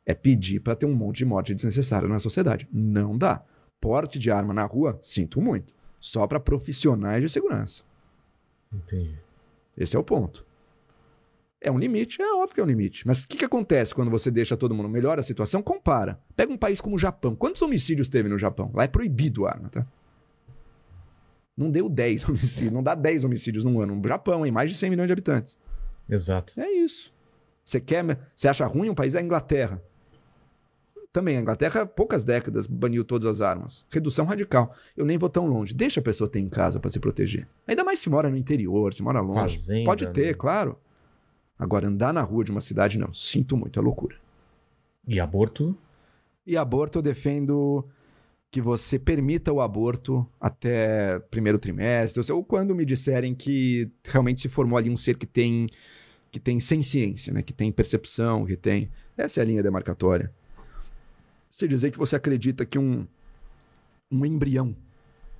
É 0.08 0.14
pedir 0.14 0.60
para 0.60 0.74
ter 0.74 0.86
um 0.86 0.94
monte 0.94 1.18
de 1.18 1.26
morte 1.26 1.54
desnecessária 1.54 2.08
na 2.08 2.18
sociedade. 2.18 2.66
Não 2.72 3.18
dá. 3.18 3.44
Porte 3.78 4.18
de 4.18 4.30
arma 4.30 4.54
na 4.54 4.64
rua, 4.64 4.98
sinto 5.02 5.38
muito. 5.38 5.74
Só 6.00 6.26
para 6.26 6.40
profissionais 6.40 7.22
de 7.22 7.28
segurança. 7.28 7.84
Entendi. 8.72 9.18
Esse 9.76 9.94
é 9.94 9.98
o 9.98 10.02
ponto. 10.02 10.46
É 11.60 11.70
um 11.70 11.78
limite, 11.78 12.22
é 12.22 12.32
óbvio 12.32 12.54
que 12.54 12.60
é 12.62 12.64
um 12.64 12.66
limite. 12.66 13.06
Mas 13.06 13.24
o 13.24 13.28
que, 13.28 13.36
que 13.36 13.44
acontece 13.44 13.94
quando 13.94 14.10
você 14.10 14.30
deixa 14.30 14.56
todo 14.56 14.74
mundo 14.74 14.88
melhor 14.88 15.18
a 15.18 15.22
situação? 15.22 15.60
Compara. 15.60 16.18
Pega 16.34 16.50
um 16.50 16.56
país 16.56 16.80
como 16.80 16.96
o 16.96 16.98
Japão. 16.98 17.36
Quantos 17.36 17.60
homicídios 17.60 18.08
teve 18.08 18.30
no 18.30 18.38
Japão? 18.38 18.70
Lá 18.72 18.84
é 18.84 18.88
proibido 18.88 19.44
a 19.44 19.50
arma, 19.50 19.68
tá? 19.68 19.86
Não 21.54 21.70
deu 21.70 21.86
10 21.86 22.24
homicídios, 22.30 22.72
não 22.72 22.82
dá 22.82 22.94
10 22.94 23.24
homicídios 23.24 23.62
num 23.62 23.78
ano. 23.78 23.94
No 23.94 24.08
Japão, 24.08 24.46
em 24.46 24.50
mais 24.50 24.70
de 24.70 24.76
100 24.78 24.88
milhões 24.88 25.08
de 25.08 25.12
habitantes. 25.12 25.58
Exato. 26.08 26.58
É 26.58 26.70
isso. 26.70 27.12
Você 27.62 27.78
quer, 27.78 28.18
você 28.34 28.48
acha 28.48 28.64
ruim 28.64 28.88
um 28.88 28.94
país? 28.94 29.14
É 29.14 29.18
a 29.18 29.22
Inglaterra. 29.22 29.82
Também, 31.12 31.38
a 31.38 31.40
Inglaterra, 31.40 31.82
há 31.82 31.86
poucas 31.86 32.24
décadas, 32.24 32.66
baniu 32.66 33.04
todas 33.04 33.26
as 33.28 33.40
armas. 33.40 33.86
Redução 33.90 34.26
radical. 34.26 34.74
Eu 34.96 35.06
nem 35.06 35.16
vou 35.16 35.28
tão 35.28 35.46
longe. 35.46 35.72
Deixa 35.72 36.00
a 36.00 36.02
pessoa 36.02 36.28
ter 36.28 36.38
em 36.38 36.48
casa 36.48 36.78
para 36.78 36.90
se 36.90 37.00
proteger. 37.00 37.48
Ainda 37.66 37.82
mais 37.82 37.98
se 37.98 38.10
mora 38.10 38.28
no 38.28 38.36
interior, 38.36 38.92
se 38.92 39.02
mora 39.02 39.20
longe. 39.20 39.56
Fazenda, 39.56 39.84
Pode 39.84 40.06
ter, 40.08 40.26
né? 40.26 40.34
claro. 40.34 40.78
Agora, 41.58 41.88
andar 41.88 42.12
na 42.12 42.22
rua 42.22 42.44
de 42.44 42.50
uma 42.50 42.60
cidade, 42.60 42.98
não. 42.98 43.12
Sinto 43.12 43.56
muito, 43.56 43.80
é 43.80 43.82
loucura. 43.82 44.16
E 45.06 45.18
aborto? 45.18 45.76
E 46.46 46.56
aborto 46.56 46.98
eu 46.98 47.02
defendo 47.02 47.84
que 48.50 48.60
você 48.60 48.98
permita 48.98 49.52
o 49.52 49.60
aborto 49.60 50.26
até 50.40 51.18
primeiro 51.30 51.58
trimestre, 51.58 52.32
ou 52.32 52.44
quando 52.44 52.74
me 52.74 52.84
disserem 52.84 53.34
que 53.34 53.90
realmente 54.04 54.40
se 54.40 54.48
formou 54.48 54.78
ali 54.78 54.88
um 54.88 54.96
ser 54.96 55.16
que 55.16 55.26
tem 55.26 55.66
que 56.30 56.38
tem 56.38 56.60
ciência, 56.60 57.32
né? 57.32 57.42
que 57.42 57.54
tem 57.54 57.72
percepção, 57.72 58.44
que 58.44 58.56
tem. 58.56 58.90
Essa 59.16 59.40
é 59.40 59.42
a 59.42 59.46
linha 59.46 59.62
demarcatória. 59.62 60.32
Você 61.48 61.66
dizer 61.66 61.90
que 61.90 61.98
você 61.98 62.16
acredita 62.16 62.66
que 62.66 62.78
um, 62.78 63.06
um 64.10 64.24
embrião, 64.24 64.76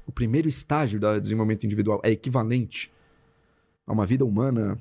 o 0.07 0.13
primeiro 0.13 0.49
estágio 0.49 0.99
do 0.99 1.21
desenvolvimento 1.21 1.65
individual, 1.65 2.01
é 2.03 2.11
equivalente 2.11 2.91
a 3.87 3.93
uma 3.93 4.07
vida 4.07 4.25
humana 4.25 4.79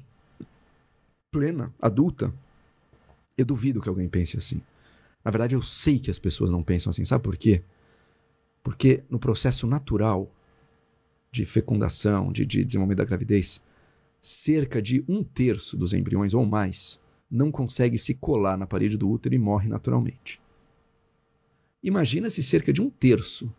plena, 1.31 1.73
adulta, 1.81 2.33
eu 3.37 3.45
duvido 3.45 3.81
que 3.81 3.89
alguém 3.89 4.07
pense 4.07 4.37
assim. 4.37 4.61
Na 5.23 5.29
verdade, 5.29 5.55
eu 5.55 5.61
sei 5.61 5.99
que 5.99 6.09
as 6.09 6.17
pessoas 6.17 6.49
não 6.49 6.63
pensam 6.63 6.89
assim. 6.89 7.03
Sabe 7.03 7.23
por 7.23 7.37
quê? 7.37 7.61
Porque 8.63 9.03
no 9.09 9.19
processo 9.19 9.67
natural 9.67 10.31
de 11.31 11.45
fecundação, 11.45 12.31
de, 12.31 12.45
de 12.45 12.63
desenvolvimento 12.63 12.99
da 12.99 13.05
gravidez, 13.05 13.61
cerca 14.21 14.81
de 14.81 15.03
um 15.07 15.23
terço 15.23 15.77
dos 15.77 15.93
embriões 15.93 16.33
ou 16.33 16.45
mais 16.45 16.99
não 17.29 17.51
consegue 17.51 17.97
se 17.97 18.13
colar 18.13 18.57
na 18.57 18.65
parede 18.65 18.97
do 18.97 19.09
útero 19.09 19.35
e 19.35 19.37
morre 19.37 19.67
naturalmente. 19.67 20.41
Imagina 21.87 22.29
se 22.29 22.43
cerca 22.43 22.73
de 22.73 22.81
um 22.81 22.89
terço 22.89 23.49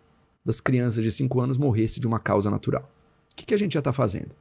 das 0.44 0.60
crianças 0.60 1.02
de 1.02 1.10
5 1.10 1.40
anos 1.40 1.56
morresse 1.56 1.98
de 1.98 2.06
uma 2.06 2.20
causa 2.20 2.50
natural. 2.50 2.82
O 3.32 3.34
que, 3.34 3.46
que 3.46 3.54
a 3.54 3.56
gente 3.56 3.72
já 3.72 3.78
está 3.78 3.90
fazendo? 3.90 4.32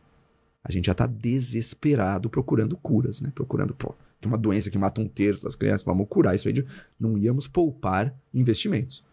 A 0.62 0.70
gente 0.70 0.88
já 0.88 0.92
está 0.92 1.08
desesperado 1.08 2.30
procurando 2.30 2.76
curas, 2.76 3.22
né? 3.22 3.32
Procurando, 3.34 3.74
pô, 3.74 3.96
uma 4.26 4.38
doença 4.38 4.70
que 4.70 4.78
mata 4.78 5.00
um 5.00 5.08
terço 5.08 5.42
das 5.42 5.56
crianças, 5.56 5.86
vamos 5.86 6.06
curar 6.10 6.36
isso 6.36 6.50
aí. 6.50 6.54
De... 6.54 6.66
Não 7.00 7.18
íamos 7.18 7.48
poupar 7.48 8.14
investimentos. 8.34 9.06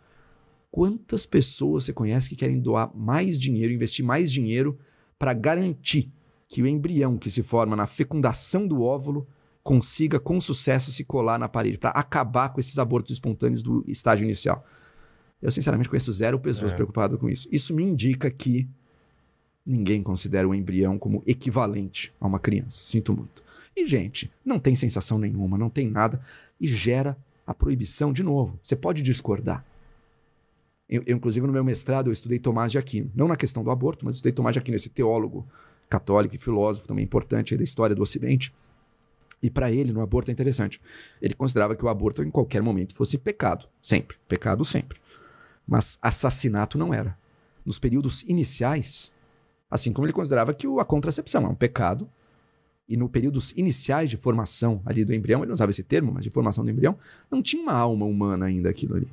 Quantas 0.72 1.24
pessoas 1.24 1.84
você 1.84 1.92
conhece 1.92 2.28
que 2.28 2.34
querem 2.34 2.58
doar 2.58 2.90
mais 2.96 3.38
dinheiro, 3.38 3.72
investir 3.72 4.04
mais 4.04 4.32
dinheiro 4.32 4.76
para 5.16 5.32
garantir 5.32 6.10
que 6.48 6.60
o 6.60 6.66
embrião 6.66 7.16
que 7.16 7.30
se 7.30 7.44
forma 7.44 7.76
na 7.76 7.86
fecundação 7.86 8.66
do 8.66 8.82
óvulo 8.82 9.24
consiga 9.64 10.20
com 10.20 10.38
sucesso 10.42 10.92
se 10.92 11.02
colar 11.02 11.38
na 11.38 11.48
parede, 11.48 11.78
para 11.78 11.88
acabar 11.90 12.50
com 12.50 12.60
esses 12.60 12.78
abortos 12.78 13.12
espontâneos 13.12 13.62
do 13.62 13.82
estágio 13.88 14.24
inicial. 14.24 14.64
Eu, 15.40 15.50
sinceramente, 15.50 15.88
conheço 15.88 16.12
zero 16.12 16.38
pessoas 16.38 16.72
é. 16.72 16.74
preocupadas 16.74 17.18
com 17.18 17.30
isso. 17.30 17.48
Isso 17.50 17.74
me 17.74 17.82
indica 17.82 18.30
que 18.30 18.68
ninguém 19.64 20.02
considera 20.02 20.46
o 20.46 20.54
embrião 20.54 20.98
como 20.98 21.22
equivalente 21.26 22.12
a 22.20 22.26
uma 22.26 22.38
criança. 22.38 22.82
Sinto 22.82 23.16
muito. 23.16 23.42
E, 23.74 23.86
gente, 23.86 24.30
não 24.44 24.58
tem 24.58 24.76
sensação 24.76 25.18
nenhuma, 25.18 25.56
não 25.56 25.70
tem 25.70 25.88
nada, 25.88 26.20
e 26.60 26.66
gera 26.66 27.16
a 27.46 27.54
proibição 27.54 28.12
de 28.12 28.22
novo. 28.22 28.58
Você 28.62 28.76
pode 28.76 29.02
discordar. 29.02 29.64
Eu, 30.86 31.02
eu, 31.06 31.16
inclusive, 31.16 31.46
no 31.46 31.52
meu 31.52 31.64
mestrado, 31.64 32.08
eu 32.08 32.12
estudei 32.12 32.38
Tomás 32.38 32.70
de 32.70 32.78
Aquino. 32.78 33.10
Não 33.14 33.26
na 33.26 33.36
questão 33.36 33.64
do 33.64 33.70
aborto, 33.70 34.04
mas 34.04 34.16
estudei 34.16 34.32
Tomás 34.32 34.52
de 34.52 34.58
Aquino, 34.58 34.76
esse 34.76 34.90
teólogo 34.90 35.46
católico 35.88 36.34
e 36.34 36.38
filósofo 36.38 36.86
também 36.86 37.04
importante 37.04 37.56
da 37.56 37.64
história 37.64 37.96
do 37.96 38.02
Ocidente. 38.02 38.52
E 39.42 39.50
para 39.50 39.70
ele, 39.70 39.92
no 39.92 40.00
aborto 40.00 40.30
é 40.30 40.32
interessante. 40.32 40.80
Ele 41.20 41.34
considerava 41.34 41.76
que 41.76 41.84
o 41.84 41.88
aborto 41.88 42.22
em 42.22 42.30
qualquer 42.30 42.62
momento 42.62 42.94
fosse 42.94 43.18
pecado, 43.18 43.68
sempre, 43.82 44.16
pecado 44.28 44.64
sempre. 44.64 44.98
Mas 45.66 45.98
assassinato 46.00 46.78
não 46.78 46.92
era. 46.92 47.18
Nos 47.64 47.78
períodos 47.78 48.22
iniciais, 48.22 49.12
assim 49.70 49.92
como 49.92 50.06
ele 50.06 50.12
considerava 50.12 50.52
que 50.54 50.66
a 50.78 50.84
contracepção 50.84 51.44
é 51.44 51.48
um 51.48 51.54
pecado, 51.54 52.08
e 52.88 52.96
no 52.96 53.08
períodos 53.08 53.52
iniciais 53.56 54.10
de 54.10 54.16
formação 54.16 54.82
ali 54.84 55.04
do 55.04 55.14
embrião, 55.14 55.40
ele 55.40 55.48
não 55.48 55.54
usava 55.54 55.70
esse 55.70 55.82
termo, 55.82 56.12
mas 56.12 56.24
de 56.24 56.30
formação 56.30 56.64
do 56.64 56.70
embrião, 56.70 56.98
não 57.30 57.42
tinha 57.42 57.62
uma 57.62 57.72
alma 57.72 58.04
humana 58.04 58.46
ainda 58.46 58.68
aquilo 58.68 58.96
ali. 58.96 59.10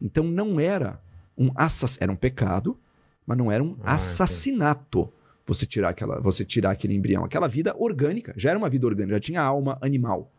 Então 0.00 0.24
não 0.24 0.60
era 0.60 1.00
um 1.36 1.50
assass... 1.54 1.96
era 2.00 2.12
um 2.12 2.16
pecado, 2.16 2.78
mas 3.26 3.38
não 3.38 3.50
era 3.50 3.62
um 3.64 3.76
ah, 3.82 3.94
assassinato 3.94 5.10
você 5.46 5.66
tirar, 5.66 5.90
aquela, 5.90 6.20
você 6.20 6.44
tirar 6.44 6.70
aquele 6.70 6.94
embrião. 6.94 7.24
Aquela 7.24 7.48
vida 7.48 7.74
orgânica, 7.78 8.32
já 8.36 8.50
era 8.50 8.58
uma 8.58 8.68
vida 8.68 8.86
orgânica, 8.86 9.16
já 9.16 9.20
tinha 9.20 9.42
alma 9.42 9.78
animal, 9.80 10.32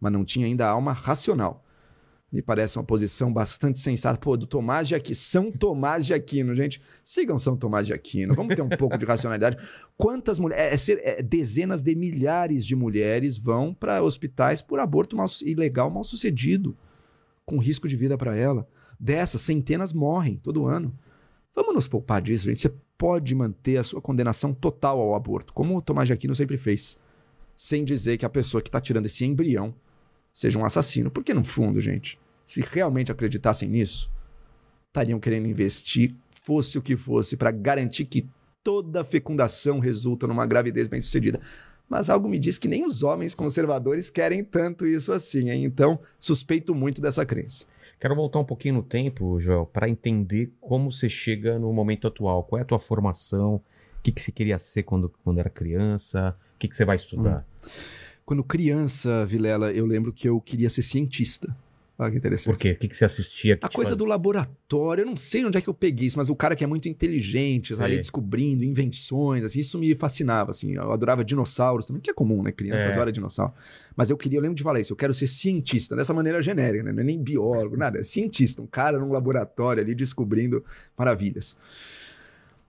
mas 0.00 0.12
não 0.12 0.24
tinha 0.24 0.46
ainda 0.46 0.66
alma 0.68 0.92
racional. 0.92 1.64
Me 2.30 2.42
parece 2.42 2.76
uma 2.76 2.84
posição 2.84 3.32
bastante 3.32 3.78
sensata. 3.78 4.18
Pô, 4.18 4.36
do 4.36 4.46
Tomás 4.46 4.86
de 4.86 4.94
Aquino, 4.94 5.16
São 5.16 5.50
Tomás 5.50 6.04
de 6.04 6.12
Aquino, 6.12 6.54
gente. 6.54 6.80
Sigam 7.02 7.38
São 7.38 7.56
Tomás 7.56 7.86
de 7.86 7.94
Aquino. 7.94 8.34
Vamos 8.34 8.54
ter 8.54 8.60
um 8.60 8.68
pouco 8.68 8.98
de 8.98 9.06
racionalidade. 9.06 9.56
Quantas 9.96 10.38
mulheres. 10.38 10.88
É, 10.90 11.20
é, 11.20 11.22
dezenas 11.22 11.82
de 11.82 11.94
milhares 11.94 12.66
de 12.66 12.76
mulheres 12.76 13.38
vão 13.38 13.72
para 13.72 14.02
hospitais 14.02 14.60
por 14.60 14.78
aborto 14.78 15.16
mal, 15.16 15.26
ilegal 15.42 15.90
mal 15.90 16.04
sucedido, 16.04 16.76
com 17.46 17.56
risco 17.56 17.88
de 17.88 17.96
vida 17.96 18.18
para 18.18 18.36
ela. 18.36 18.68
Dessas, 19.00 19.40
centenas 19.40 19.90
morrem 19.90 20.36
todo 20.36 20.66
ano. 20.66 20.92
Vamos 21.54 21.74
nos 21.74 21.88
poupar 21.88 22.20
disso, 22.20 22.44
gente. 22.44 22.60
Você 22.60 22.74
pode 22.98 23.32
manter 23.34 23.76
a 23.78 23.84
sua 23.84 24.02
condenação 24.02 24.52
total 24.52 25.00
ao 25.00 25.14
aborto, 25.14 25.52
como 25.54 25.76
o 25.76 25.80
Tomás 25.80 26.08
de 26.08 26.12
Aquino 26.12 26.34
sempre 26.34 26.58
fez, 26.58 26.98
sem 27.54 27.84
dizer 27.84 28.18
que 28.18 28.26
a 28.26 28.28
pessoa 28.28 28.60
que 28.60 28.68
está 28.68 28.80
tirando 28.80 29.06
esse 29.06 29.24
embrião 29.24 29.72
seja 30.32 30.58
um 30.58 30.64
assassino. 30.64 31.10
Porque, 31.10 31.32
no 31.32 31.44
fundo, 31.44 31.80
gente, 31.80 32.18
se 32.44 32.60
realmente 32.60 33.12
acreditassem 33.12 33.68
nisso, 33.68 34.10
estariam 34.88 35.20
querendo 35.20 35.46
investir, 35.46 36.14
fosse 36.42 36.76
o 36.76 36.82
que 36.82 36.96
fosse, 36.96 37.36
para 37.36 37.52
garantir 37.52 38.04
que 38.04 38.28
toda 38.64 39.04
fecundação 39.04 39.78
resulta 39.78 40.26
numa 40.26 40.44
gravidez 40.44 40.88
bem-sucedida. 40.88 41.40
Mas 41.88 42.10
algo 42.10 42.28
me 42.28 42.38
diz 42.38 42.58
que 42.58 42.68
nem 42.68 42.84
os 42.84 43.02
homens 43.02 43.34
conservadores 43.34 44.10
querem 44.10 44.44
tanto 44.44 44.86
isso 44.86 45.12
assim, 45.12 45.50
hein? 45.50 45.64
Então, 45.64 45.98
suspeito 46.18 46.74
muito 46.74 47.00
dessa 47.00 47.24
crença. 47.24 47.64
Quero 48.00 48.14
voltar 48.14 48.38
um 48.38 48.44
pouquinho 48.44 48.74
no 48.74 48.82
tempo, 48.82 49.40
Joel, 49.40 49.66
para 49.66 49.88
entender 49.88 50.52
como 50.60 50.92
você 50.92 51.08
chega 51.08 51.58
no 51.58 51.72
momento 51.72 52.06
atual. 52.06 52.44
Qual 52.44 52.58
é 52.58 52.62
a 52.62 52.64
tua 52.64 52.78
formação? 52.78 53.56
O 53.56 54.02
que, 54.02 54.12
que 54.12 54.20
você 54.20 54.30
queria 54.30 54.56
ser 54.56 54.84
quando, 54.84 55.12
quando 55.24 55.38
era 55.38 55.50
criança? 55.50 56.36
O 56.54 56.58
que, 56.58 56.68
que 56.68 56.76
você 56.76 56.84
vai 56.84 56.94
estudar? 56.94 57.44
Hum. 57.64 57.68
Quando 58.24 58.44
criança, 58.44 59.26
Vilela, 59.26 59.72
eu 59.72 59.84
lembro 59.84 60.12
que 60.12 60.28
eu 60.28 60.40
queria 60.40 60.68
ser 60.68 60.82
cientista. 60.82 61.56
Olha 62.00 62.12
que 62.12 62.16
interessante. 62.16 62.54
Por 62.54 62.56
quê? 62.56 62.70
O 62.70 62.76
que, 62.76 62.86
que 62.86 62.96
você 62.96 63.04
assistia? 63.04 63.56
Que 63.56 63.66
a 63.66 63.68
coisa 63.68 63.96
do 63.96 64.04
laboratório, 64.04 65.02
eu 65.02 65.06
não 65.06 65.16
sei 65.16 65.44
onde 65.44 65.58
é 65.58 65.60
que 65.60 65.68
eu 65.68 65.74
peguei 65.74 66.06
isso, 66.06 66.16
mas 66.16 66.30
o 66.30 66.36
cara 66.36 66.54
que 66.54 66.62
é 66.62 66.66
muito 66.66 66.88
inteligente, 66.88 67.74
ali 67.82 67.96
descobrindo 67.96 68.64
invenções, 68.64 69.42
assim, 69.42 69.58
isso 69.58 69.76
me 69.80 69.92
fascinava, 69.96 70.52
assim. 70.52 70.74
Eu 70.74 70.92
adorava 70.92 71.24
dinossauros 71.24 71.86
também, 71.86 72.00
que 72.00 72.08
é 72.08 72.14
comum, 72.14 72.40
né? 72.40 72.52
Criança 72.52 72.84
é. 72.84 72.92
adora 72.92 73.10
dinossauro. 73.10 73.52
Mas 73.96 74.10
eu 74.10 74.16
queria, 74.16 74.38
eu 74.38 74.42
lembro 74.42 74.54
de 74.54 74.62
falar 74.62 74.78
isso, 74.78 74.92
eu 74.92 74.96
quero 74.96 75.12
ser 75.12 75.26
cientista, 75.26 75.96
dessa 75.96 76.14
maneira 76.14 76.40
genérica, 76.40 76.84
né? 76.84 76.92
Não 76.92 77.00
é 77.00 77.04
nem 77.04 77.20
biólogo, 77.20 77.76
nada, 77.76 77.98
é 77.98 78.04
cientista, 78.04 78.62
um 78.62 78.66
cara 78.66 78.96
num 79.00 79.10
laboratório 79.10 79.82
ali 79.82 79.92
descobrindo 79.92 80.64
maravilhas. 80.96 81.56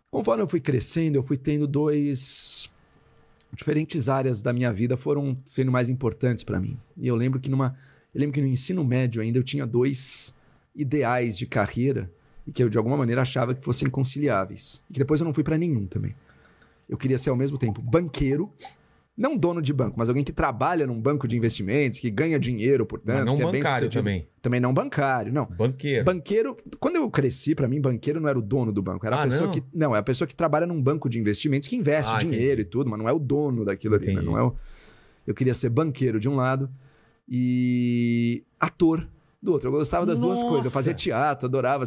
Conforme 0.09 0.41
eu 0.41 0.47
fui 0.47 0.59
crescendo, 0.59 1.19
eu 1.19 1.23
fui 1.23 1.37
tendo 1.37 1.67
dois 1.67 2.67
diferentes 3.53 4.09
áreas 4.09 4.41
da 4.41 4.51
minha 4.51 4.73
vida 4.73 4.97
foram 4.97 5.37
sendo 5.45 5.71
mais 5.71 5.87
importantes 5.87 6.43
para 6.43 6.59
mim. 6.59 6.79
E 6.97 7.07
eu 7.07 7.15
lembro 7.15 7.39
que 7.39 7.49
numa 7.49 7.75
eu 8.13 8.19
lembro 8.19 8.33
que 8.33 8.41
no 8.41 8.47
ensino 8.47 8.83
médio 8.83 9.21
ainda 9.21 9.37
eu 9.37 9.43
tinha 9.43 9.65
dois 9.65 10.33
ideais 10.75 11.37
de 11.37 11.45
carreira 11.45 12.11
e 12.47 12.51
que 12.51 12.63
eu 12.63 12.69
de 12.69 12.77
alguma 12.77 12.97
maneira 12.97 13.21
achava 13.21 13.53
que 13.53 13.63
fossem 13.63 13.89
conciliáveis. 13.89 14.83
E 14.89 14.93
que 14.93 14.99
depois 14.99 15.19
eu 15.19 15.25
não 15.25 15.33
fui 15.33 15.43
para 15.43 15.57
nenhum 15.57 15.85
também. 15.85 16.15
Eu 16.87 16.97
queria 16.97 17.17
ser 17.17 17.29
ao 17.29 17.35
mesmo 17.35 17.57
tempo 17.59 17.81
banqueiro, 17.81 18.51
não 19.15 19.37
dono 19.37 19.61
de 19.61 19.71
banco, 19.71 19.95
mas 19.97 20.09
alguém 20.09 20.23
que 20.23 20.31
trabalha 20.31 20.87
num 20.87 20.99
banco 20.99 21.27
de 21.27 21.37
investimentos, 21.37 21.99
que 21.99 22.09
ganha 22.09 22.39
dinheiro, 22.39 22.85
portanto, 22.85 23.25
mas 23.25 23.39
não 23.39 23.49
é 23.49 23.51
bancário 23.51 23.89
também. 23.89 24.27
Também 24.41 24.59
não 24.59 24.73
bancário, 24.73 25.31
não. 25.31 25.45
Banqueiro. 25.45 26.05
Banqueiro, 26.05 26.57
quando 26.79 26.95
eu 26.95 27.09
cresci, 27.11 27.53
para 27.53 27.67
mim 27.67 27.79
banqueiro 27.79 28.19
não 28.19 28.27
era 28.27 28.39
o 28.39 28.41
dono 28.41 28.71
do 28.71 28.81
banco, 28.81 29.05
era 29.05 29.17
ah, 29.17 29.23
a 29.23 29.25
pessoa 29.25 29.45
não? 29.45 29.51
que 29.51 29.63
não, 29.71 29.95
é 29.95 29.99
a 29.99 30.03
pessoa 30.03 30.27
que 30.27 30.33
trabalha 30.33 30.65
num 30.65 30.81
banco 30.81 31.07
de 31.07 31.19
investimentos 31.19 31.69
que 31.69 31.75
investe 31.75 32.11
ah, 32.11 32.17
dinheiro 32.17 32.53
entendi. 32.53 32.61
e 32.61 32.65
tudo, 32.65 32.89
mas 32.89 32.97
não 32.97 33.07
é 33.07 33.13
o 33.13 33.19
dono 33.19 33.63
daquilo 33.65 33.97
entendi. 33.97 34.17
ali, 34.17 34.25
né? 34.25 34.31
não 34.31 34.37
é 34.37 34.43
o... 34.43 34.55
Eu 35.27 35.35
queria 35.35 35.53
ser 35.53 35.69
banqueiro 35.69 36.19
de 36.19 36.27
um 36.27 36.35
lado 36.35 36.67
e 37.29 38.43
ator 38.59 39.07
do 39.41 39.51
outro. 39.53 39.67
Eu 39.67 39.71
gostava 39.71 40.05
das 40.05 40.19
Nossa. 40.19 40.41
duas 40.41 40.49
coisas. 40.49 40.65
Eu 40.65 40.71
fazia 40.71 40.93
teatro, 40.93 41.45
adorava. 41.45 41.85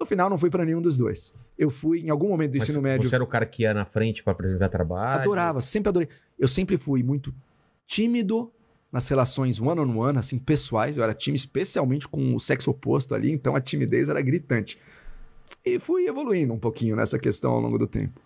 No 0.00 0.06
final, 0.06 0.30
não 0.30 0.38
fui 0.38 0.50
para 0.50 0.64
nenhum 0.64 0.80
dos 0.80 0.96
dois. 0.96 1.34
Eu 1.58 1.70
fui, 1.70 2.00
em 2.00 2.10
algum 2.10 2.28
momento 2.28 2.52
do 2.52 2.58
Mas 2.58 2.68
ensino 2.68 2.82
médio. 2.82 3.08
Você 3.08 3.14
era 3.14 3.22
o 3.22 3.26
cara 3.26 3.44
que 3.44 3.62
ia 3.62 3.74
na 3.74 3.84
frente 3.84 4.22
para 4.22 4.32
apresentar 4.32 4.68
trabalho? 4.68 5.20
Adorava, 5.20 5.60
sempre 5.60 5.90
adorei. 5.90 6.08
Eu 6.38 6.48
sempre 6.48 6.76
fui 6.76 7.02
muito 7.02 7.32
tímido 7.86 8.50
nas 8.90 9.06
relações 9.08 9.60
one-on-one, 9.60 9.92
-on 9.92 10.08
-one, 10.08 10.18
assim, 10.18 10.38
pessoais. 10.38 10.96
Eu 10.96 11.04
era 11.04 11.14
tímido, 11.14 11.38
especialmente 11.38 12.08
com 12.08 12.34
o 12.34 12.40
sexo 12.40 12.70
oposto 12.70 13.14
ali, 13.14 13.30
então 13.30 13.54
a 13.54 13.60
timidez 13.60 14.08
era 14.08 14.20
gritante. 14.20 14.78
E 15.64 15.78
fui 15.78 16.06
evoluindo 16.06 16.52
um 16.52 16.58
pouquinho 16.58 16.96
nessa 16.96 17.18
questão 17.18 17.52
ao 17.52 17.60
longo 17.60 17.78
do 17.78 17.86
tempo. 17.86 18.20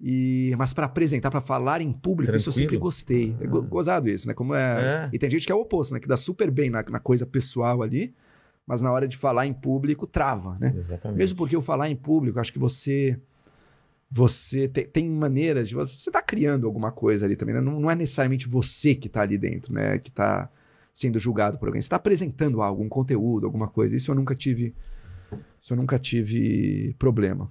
E, 0.00 0.54
mas 0.56 0.72
para 0.72 0.86
apresentar, 0.86 1.30
para 1.30 1.40
falar 1.40 1.80
em 1.80 1.92
público, 1.92 2.30
Tranquilo. 2.30 2.36
isso 2.36 2.48
eu 2.48 2.52
sempre 2.52 2.76
gostei. 2.76 3.36
É 3.40 3.46
go 3.46 3.62
gozado 3.62 4.08
isso, 4.08 4.28
né? 4.28 4.34
Como 4.34 4.54
é... 4.54 4.60
é... 4.60 5.10
E 5.12 5.18
tem 5.18 5.28
gente 5.28 5.44
que 5.44 5.50
é 5.50 5.54
o 5.54 5.60
oposto, 5.60 5.92
né? 5.92 5.98
Que 5.98 6.06
dá 6.06 6.16
super 6.16 6.50
bem 6.50 6.70
na, 6.70 6.84
na, 6.84 7.00
coisa 7.00 7.26
pessoal 7.26 7.82
ali, 7.82 8.14
mas 8.64 8.80
na 8.80 8.92
hora 8.92 9.08
de 9.08 9.16
falar 9.16 9.46
em 9.46 9.52
público, 9.52 10.06
trava, 10.06 10.56
né? 10.60 10.72
Exatamente. 10.76 11.18
Mesmo 11.18 11.36
porque 11.36 11.56
o 11.56 11.60
falar 11.60 11.90
em 11.90 11.96
público, 11.96 12.38
acho 12.38 12.52
que 12.52 12.58
você. 12.58 13.18
Você 14.10 14.68
te, 14.68 14.84
tem 14.84 15.10
maneiras 15.10 15.68
de. 15.68 15.74
Você 15.74 16.08
está 16.08 16.22
criando 16.22 16.66
alguma 16.66 16.92
coisa 16.92 17.26
ali 17.26 17.34
também, 17.34 17.56
né? 17.56 17.60
Não, 17.60 17.80
não 17.80 17.90
é 17.90 17.96
necessariamente 17.96 18.48
você 18.48 18.94
que 18.94 19.08
está 19.08 19.22
ali 19.22 19.36
dentro, 19.36 19.72
né? 19.72 19.98
Que 19.98 20.10
está 20.10 20.48
sendo 20.94 21.18
julgado 21.18 21.58
por 21.58 21.66
alguém. 21.66 21.80
Você 21.80 21.86
está 21.86 21.96
apresentando 21.96 22.62
algo, 22.62 22.84
um 22.84 22.88
conteúdo, 22.88 23.46
alguma 23.46 23.66
coisa. 23.66 23.96
Isso 23.96 24.12
eu 24.12 24.14
nunca 24.14 24.34
tive 24.34 24.74
Isso 25.60 25.72
eu 25.72 25.76
nunca 25.76 25.98
tive 25.98 26.94
problema. 27.00 27.50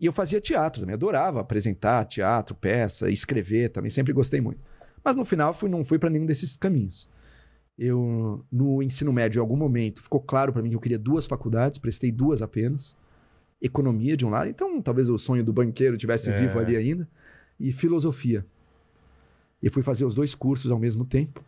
E 0.00 0.06
eu 0.06 0.12
fazia 0.12 0.40
teatro 0.40 0.80
também, 0.80 0.94
adorava 0.94 1.40
apresentar 1.40 2.04
teatro, 2.06 2.54
peça, 2.54 3.10
escrever 3.10 3.68
também, 3.70 3.90
sempre 3.90 4.12
gostei 4.14 4.40
muito. 4.40 4.60
Mas 5.04 5.14
no 5.14 5.24
final 5.26 5.52
fui, 5.52 5.68
não 5.68 5.84
fui 5.84 5.98
para 5.98 6.08
nenhum 6.08 6.24
desses 6.24 6.56
caminhos. 6.56 7.08
Eu, 7.76 8.44
no 8.50 8.82
ensino 8.82 9.12
médio, 9.12 9.38
em 9.38 9.42
algum 9.42 9.56
momento, 9.56 10.02
ficou 10.02 10.20
claro 10.20 10.52
para 10.52 10.62
mim 10.62 10.70
que 10.70 10.76
eu 10.76 10.80
queria 10.80 10.98
duas 10.98 11.26
faculdades, 11.26 11.78
prestei 11.78 12.10
duas 12.10 12.40
apenas. 12.42 12.96
Economia 13.60 14.16
de 14.16 14.24
um 14.24 14.30
lado, 14.30 14.48
então 14.48 14.80
talvez 14.80 15.10
o 15.10 15.18
sonho 15.18 15.44
do 15.44 15.52
banqueiro 15.52 15.96
tivesse 15.98 16.30
É. 16.30 16.38
vivo 16.38 16.58
ali 16.58 16.76
ainda, 16.76 17.06
e 17.58 17.70
filosofia. 17.70 18.44
E 19.62 19.68
fui 19.68 19.82
fazer 19.82 20.06
os 20.06 20.14
dois 20.14 20.34
cursos 20.34 20.70
ao 20.70 20.78
mesmo 20.78 21.04
tempo. 21.04 21.44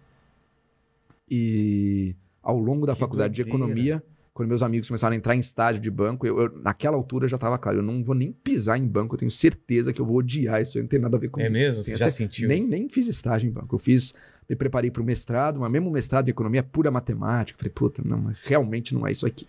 E 1.30 2.14
ao 2.42 2.59
longo 2.59 2.86
da 2.86 2.92
Que 2.92 3.00
faculdade 3.00 3.34
de 3.34 3.42
doideira. 3.42 3.64
economia, 3.64 4.03
quando 4.35 4.49
meus 4.49 4.62
amigos 4.62 4.89
começaram 4.89 5.12
a 5.12 5.16
entrar 5.16 5.35
em 5.37 5.41
estágio 5.41 5.80
de 5.80 5.91
banco, 5.91 6.26
eu, 6.26 6.41
eu- 6.41 6.59
naquela 6.62 6.97
altura 6.97 7.28
já 7.28 7.37
estava 7.37 7.59
claro, 7.59 7.78
eu 7.78 7.83
não 7.83 8.03
vou 8.03 8.14
nem 8.14 8.33
pisar 8.33 8.78
em 8.78 8.87
banco, 8.87 9.14
eu 9.14 9.18
tenho 9.18 9.30
certeza 9.30 9.93
que 9.93 10.01
eu 10.01 10.07
vou 10.07 10.16
odiar 10.16 10.62
isso, 10.62 10.78
não 10.78 10.87
tem 10.87 10.99
nada 10.99 11.16
a 11.16 11.20
ver 11.20 11.28
comigo. 11.28 11.49
É 11.49 11.51
mesmo? 11.53 11.83
Você 11.83 11.97
já 11.99 12.11
sentiu? 12.11 12.49
Nem, 12.49 12.66
nem 12.66 12.89
fiz 12.89 13.07
estágio 13.07 13.49
em 13.49 13.53
banco. 13.53 13.74
Eu 13.74 13.78
fiz, 13.78 14.14
me 14.49 14.57
preparei 14.57 14.91
para 14.91 15.03
o 15.03 15.05
mestrado, 15.05 15.61
mas 15.61 15.70
mesmo 15.70 15.91
o 15.91 15.93
mestrado 15.93 16.28
em 16.28 16.30
economia 16.30 16.61
é 16.61 16.62
pura 16.62 16.91
matemática. 16.91 17.59
Falei, 17.59 17.72
puta, 17.72 18.03
não, 18.05 18.18
mas 18.18 18.39
realmente 18.41 18.95
não 18.95 19.07
é 19.07 19.12
isso 19.12 19.26
aqui. 19.26 19.47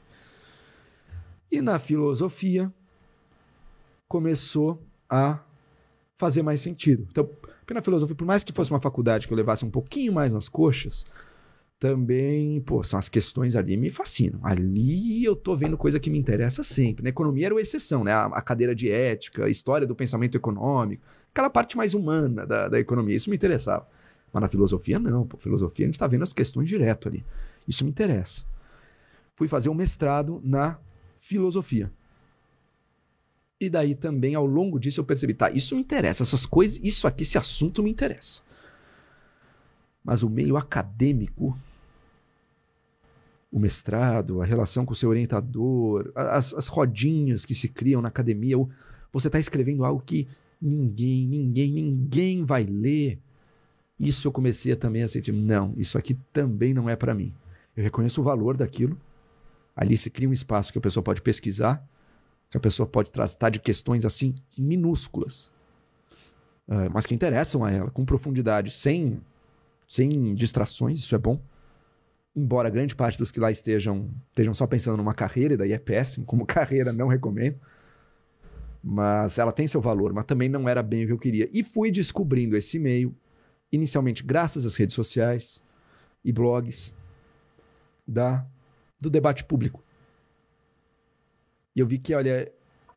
E 1.50 1.62
na 1.62 1.80
filosofia 1.80 2.72
começou 4.08 4.82
a 5.10 5.40
fazer 6.16 6.42
mais 6.44 6.62
sentido. 6.62 7.08
Então, 7.10 7.26
porque 7.26 7.74
na 7.74 7.82
filosofia, 7.82 8.16
por 8.16 8.26
mais 8.26 8.44
que 8.44 8.54
fosse 8.54 8.72
uma 8.72 8.80
faculdade 8.80 9.28
que 9.28 9.34
eu 9.34 9.38
levasse 9.38 9.66
um 9.66 9.70
pouquinho 9.70 10.14
mais 10.14 10.34
nas 10.34 10.50
coxas, 10.50 11.06
também, 11.84 12.62
pô, 12.62 12.82
são 12.82 12.98
as 12.98 13.10
questões 13.10 13.58
ali 13.58 13.76
me 13.76 13.90
fascinam. 13.90 14.40
Ali 14.42 15.22
eu 15.22 15.36
tô 15.36 15.54
vendo 15.54 15.78
coisa 15.78 16.00
que 16.00 16.10
me 16.10 16.18
interessa 16.18 16.64
sempre. 16.64 17.04
Na 17.04 17.10
economia 17.10 17.48
era 17.48 17.54
uma 17.54 17.60
exceção, 17.60 18.06
né? 18.06 18.14
A, 18.14 18.28
a 18.28 18.42
cadeira 18.42 18.74
de 18.74 18.90
ética, 18.90 19.44
a 19.44 19.50
história 19.50 19.86
do 19.86 19.94
pensamento 19.94 20.38
econômico, 20.38 21.04
aquela 21.30 21.50
parte 21.50 21.76
mais 21.76 21.94
humana 21.94 22.48
da, 22.48 22.70
da 22.70 22.80
economia, 22.80 23.18
isso 23.18 23.30
me 23.30 23.36
interessava. 23.36 23.86
Mas 24.32 24.42
na 24.42 24.48
filosofia, 24.48 24.98
não, 24.98 25.28
pô. 25.28 25.36
Filosofia 25.36 25.86
a 25.86 25.88
gente 25.88 26.00
tá 26.00 26.08
vendo 26.08 26.22
as 26.22 26.32
questões 26.32 26.70
direto 26.70 27.10
ali. 27.10 27.26
Isso 27.68 27.84
me 27.84 27.90
interessa. 27.90 28.46
Fui 29.36 29.50
fazer 29.50 29.68
um 29.68 29.74
mestrado 29.74 30.40
na 30.42 30.80
filosofia. 31.18 31.92
E 33.60 33.70
daí 33.70 33.94
também, 33.94 34.36
ao 34.36 34.46
longo 34.46 34.80
disso, 34.80 35.02
eu 35.02 35.04
percebi, 35.04 35.34
tá, 35.34 35.52
isso 35.52 35.76
me 35.76 35.82
interessa, 35.82 36.24
essas 36.24 36.46
coisas, 36.46 36.80
isso 36.82 37.06
aqui, 37.06 37.24
esse 37.24 37.38
assunto 37.38 37.84
me 37.84 37.92
interessa. 37.92 38.42
Mas 40.02 40.24
o 40.24 40.30
meio 40.30 40.56
acadêmico, 40.56 41.58
o 43.54 43.60
mestrado, 43.60 44.42
a 44.42 44.46
relação 44.46 44.84
com 44.84 44.94
o 44.94 44.96
seu 44.96 45.10
orientador, 45.12 46.12
as, 46.16 46.56
as 46.56 46.68
rodinhas 46.68 47.46
que 47.46 47.54
se 47.54 47.70
criam 47.70 48.02
na 48.02 48.08
academia, 48.08 48.58
o- 48.58 48.68
você 49.12 49.28
está 49.28 49.38
escrevendo 49.38 49.86
algo 49.86 50.02
que 50.04 50.28
ninguém, 50.60 51.28
ninguém, 51.28 51.72
ninguém 51.72 52.44
vai 52.44 52.64
ler. 52.64 53.20
Isso 54.00 54.28
eu 54.28 54.32
comecei 54.32 54.76
também 54.76 55.04
a 55.04 55.08
sentir, 55.08 55.32
não, 55.32 55.72
isso 55.78 56.00
aqui 56.00 56.16
também 56.34 56.74
não 56.74 56.90
é 56.90 56.96
para 56.96 57.14
mim. 57.14 57.32
Eu 57.78 57.84
reconheço 57.84 58.22
o 58.22 58.24
valor 58.24 58.58
daquilo. 58.58 58.98
Ali 59.76 59.98
se 59.98 60.10
cria 60.10 60.28
um 60.28 60.34
espaço 60.34 60.72
que 60.72 60.80
a 60.80 60.82
pessoa 60.82 61.04
pode 61.04 61.22
pesquisar, 61.22 61.88
que 62.50 62.58
a 62.58 62.60
pessoa 62.60 62.88
pode 62.88 63.12
tratar 63.12 63.50
de 63.50 63.60
questões 63.60 64.04
assim 64.04 64.34
minúsculas, 64.58 65.52
ah, 66.68 66.90
mas 66.92 67.06
que 67.06 67.14
interessam 67.14 67.64
a 67.64 67.72
ela 67.72 67.92
com 67.92 68.04
profundidade, 68.04 68.72
sem 68.72 69.22
sem 69.88 70.34
distrações, 70.34 71.00
isso 71.00 71.14
é 71.14 71.20
bom. 71.20 71.40
Embora 72.36 72.70
grande 72.70 72.96
parte 72.96 73.18
dos 73.18 73.32
que 73.32 73.40
lá 73.40 73.52
estejam 73.52 74.10
estejam 74.30 74.54
só 74.54 74.66
pensando 74.66 74.98
numa 74.98 75.14
carreira, 75.14 75.54
e 75.54 75.58
daí 75.58 75.72
é 75.72 75.78
péssimo, 75.78 76.26
como 76.26 76.46
carreira 76.48 76.92
não 76.92 77.08
recomendo. 77.08 77.60
Mas 78.84 79.38
ela 79.38 79.52
tem 79.52 79.68
seu 79.68 79.80
valor, 79.80 80.12
mas 80.12 80.26
também 80.26 80.50
não 80.50 80.68
era 80.68 80.84
bem 80.84 81.04
o 81.04 81.08
que 81.08 81.14
eu 81.14 81.20
queria. 81.20 81.50
E 81.54 81.64
fui 81.64 81.90
descobrindo 81.92 82.58
esse 82.58 82.80
meio, 82.80 83.16
inicialmente 83.72 84.24
graças 84.24 84.66
às 84.66 84.76
redes 84.76 84.96
sociais 84.96 85.64
e 86.24 86.32
blogs 86.32 86.94
da 88.06 88.46
do 89.00 89.10
debate 89.10 89.44
público. 89.44 89.84
E 91.76 91.80
eu 91.80 91.86
vi 91.86 91.98
que, 91.98 92.14
olha, 92.14 92.52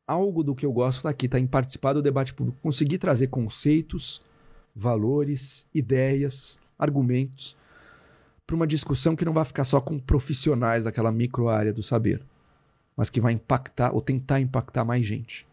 algo 0.06 0.42
do 0.42 0.54
que 0.54 0.64
eu 0.64 0.72
gosto 0.72 1.02
tá 1.02 1.10
aqui, 1.10 1.28
tá 1.28 1.38
em 1.38 1.46
participar 1.46 1.92
do 1.92 2.02
debate 2.02 2.32
público, 2.32 2.58
conseguir 2.62 2.98
trazer 2.98 3.26
conceitos, 3.26 4.22
valores, 4.74 5.66
ideias, 5.74 6.58
argumentos 6.78 7.56
para 8.46 8.54
uma 8.56 8.66
discussão 8.66 9.16
que 9.16 9.24
não 9.24 9.32
vai 9.32 9.44
ficar 9.44 9.64
só 9.64 9.80
com 9.80 9.98
profissionais 9.98 10.84
daquela 10.84 11.10
micro 11.10 11.48
área 11.48 11.72
do 11.72 11.82
saber, 11.82 12.22
mas 12.96 13.10
que 13.10 13.20
vai 13.20 13.32
impactar 13.32 13.92
ou 13.94 14.00
tentar 14.00 14.40
impactar 14.40 14.84
mais 14.84 15.04
gente. 15.04 15.46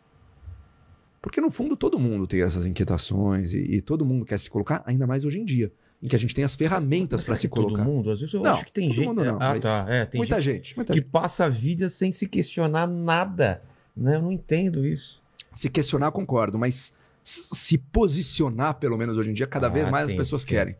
Porque 1.21 1.39
no 1.41 1.49
fundo 1.49 1.75
todo 1.75 1.97
mundo 1.97 2.27
tem 2.27 2.41
essas 2.41 2.65
inquietações 2.65 3.53
e, 3.53 3.57
e 3.77 3.81
todo 3.81 4.05
mundo 4.05 4.25
quer 4.25 4.37
se 4.37 4.49
colocar, 4.49 4.83
ainda 4.85 5.07
mais 5.07 5.23
hoje 5.25 5.39
em 5.39 5.45
dia, 5.45 5.71
em 6.01 6.07
que 6.07 6.15
a 6.15 6.19
gente 6.19 6.35
tem 6.35 6.43
as 6.43 6.53
ferramentas 6.53 7.23
para 7.23 7.35
se 7.35 7.47
que 7.47 7.55
todo 7.55 7.63
colocar. 7.67 7.83
mundo? 7.85 8.11
Às 8.11 8.19
vezes 8.19 8.33
eu 8.33 8.41
Não, 8.41 8.51
acho 8.53 8.65
que 8.65 8.73
tem 8.73 8.89
todo 8.89 8.95
gente. 8.95 9.07
mundo 9.07 9.23
não, 9.23 9.37
ah, 9.39 9.57
tá. 9.59 9.85
É, 9.87 10.05
tem 10.05 10.19
muita 10.19 10.39
gente 10.41 10.55
gente, 10.67 10.75
muita 10.75 10.91
que 10.93 10.99
gente. 10.99 11.09
passa 11.09 11.45
a 11.45 11.49
vida 11.49 11.87
sem 11.87 12.11
se 12.11 12.27
questionar 12.27 12.87
nada. 12.87 13.61
Né? 13.95 14.17
Eu 14.17 14.21
não 14.21 14.31
entendo 14.31 14.85
isso. 14.85 15.21
Se 15.53 15.69
questionar, 15.69 16.11
concordo, 16.11 16.59
mas 16.59 16.93
se 17.23 17.77
posicionar, 17.77 18.73
pelo 18.75 18.97
menos 18.97 19.17
hoje 19.17 19.29
em 19.29 19.33
dia, 19.33 19.47
cada 19.47 19.67
Ah, 19.67 19.69
vez 19.69 19.89
mais 19.89 20.07
sim, 20.07 20.11
as 20.11 20.17
pessoas 20.17 20.41
sim. 20.41 20.49
querem. 20.49 20.75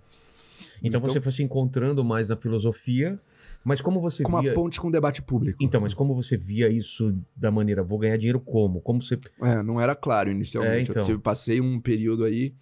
Então, 0.83 0.99
Então- 0.99 1.13
você 1.13 1.21
foi 1.21 1.31
se 1.31 1.41
encontrando 1.41 2.03
mais 2.03 2.27
na 2.29 2.35
filosofia, 2.35 3.17
mas 3.63 3.79
como 3.79 4.01
você 4.01 4.21
Com 4.23 4.33
uma 4.33 4.41
via. 4.41 4.53
ponte 4.53 4.79
com 4.81 4.89
o 4.89 4.91
debate 4.91 5.21
público. 5.21 5.57
Então, 5.63 5.79
mas 5.79 5.93
como 5.93 6.13
você 6.13 6.35
via 6.35 6.67
isso 6.69 7.15
da 7.35 7.49
maneira, 7.49 7.81
vou 7.81 7.97
ganhar 7.97 8.17
dinheiro 8.17 8.39
como? 8.39 8.81
Como 8.81 9.01
você. 9.01 9.17
É, 9.41 9.63
não 9.63 9.79
era 9.79 9.95
claro 9.95 10.29
inicialmente. 10.29 10.89
É, 10.89 10.91
então. 11.01 11.09
Eu 11.09 11.19
passei 11.19 11.61
um 11.61 11.79
período 11.79 12.25
aí 12.25 12.53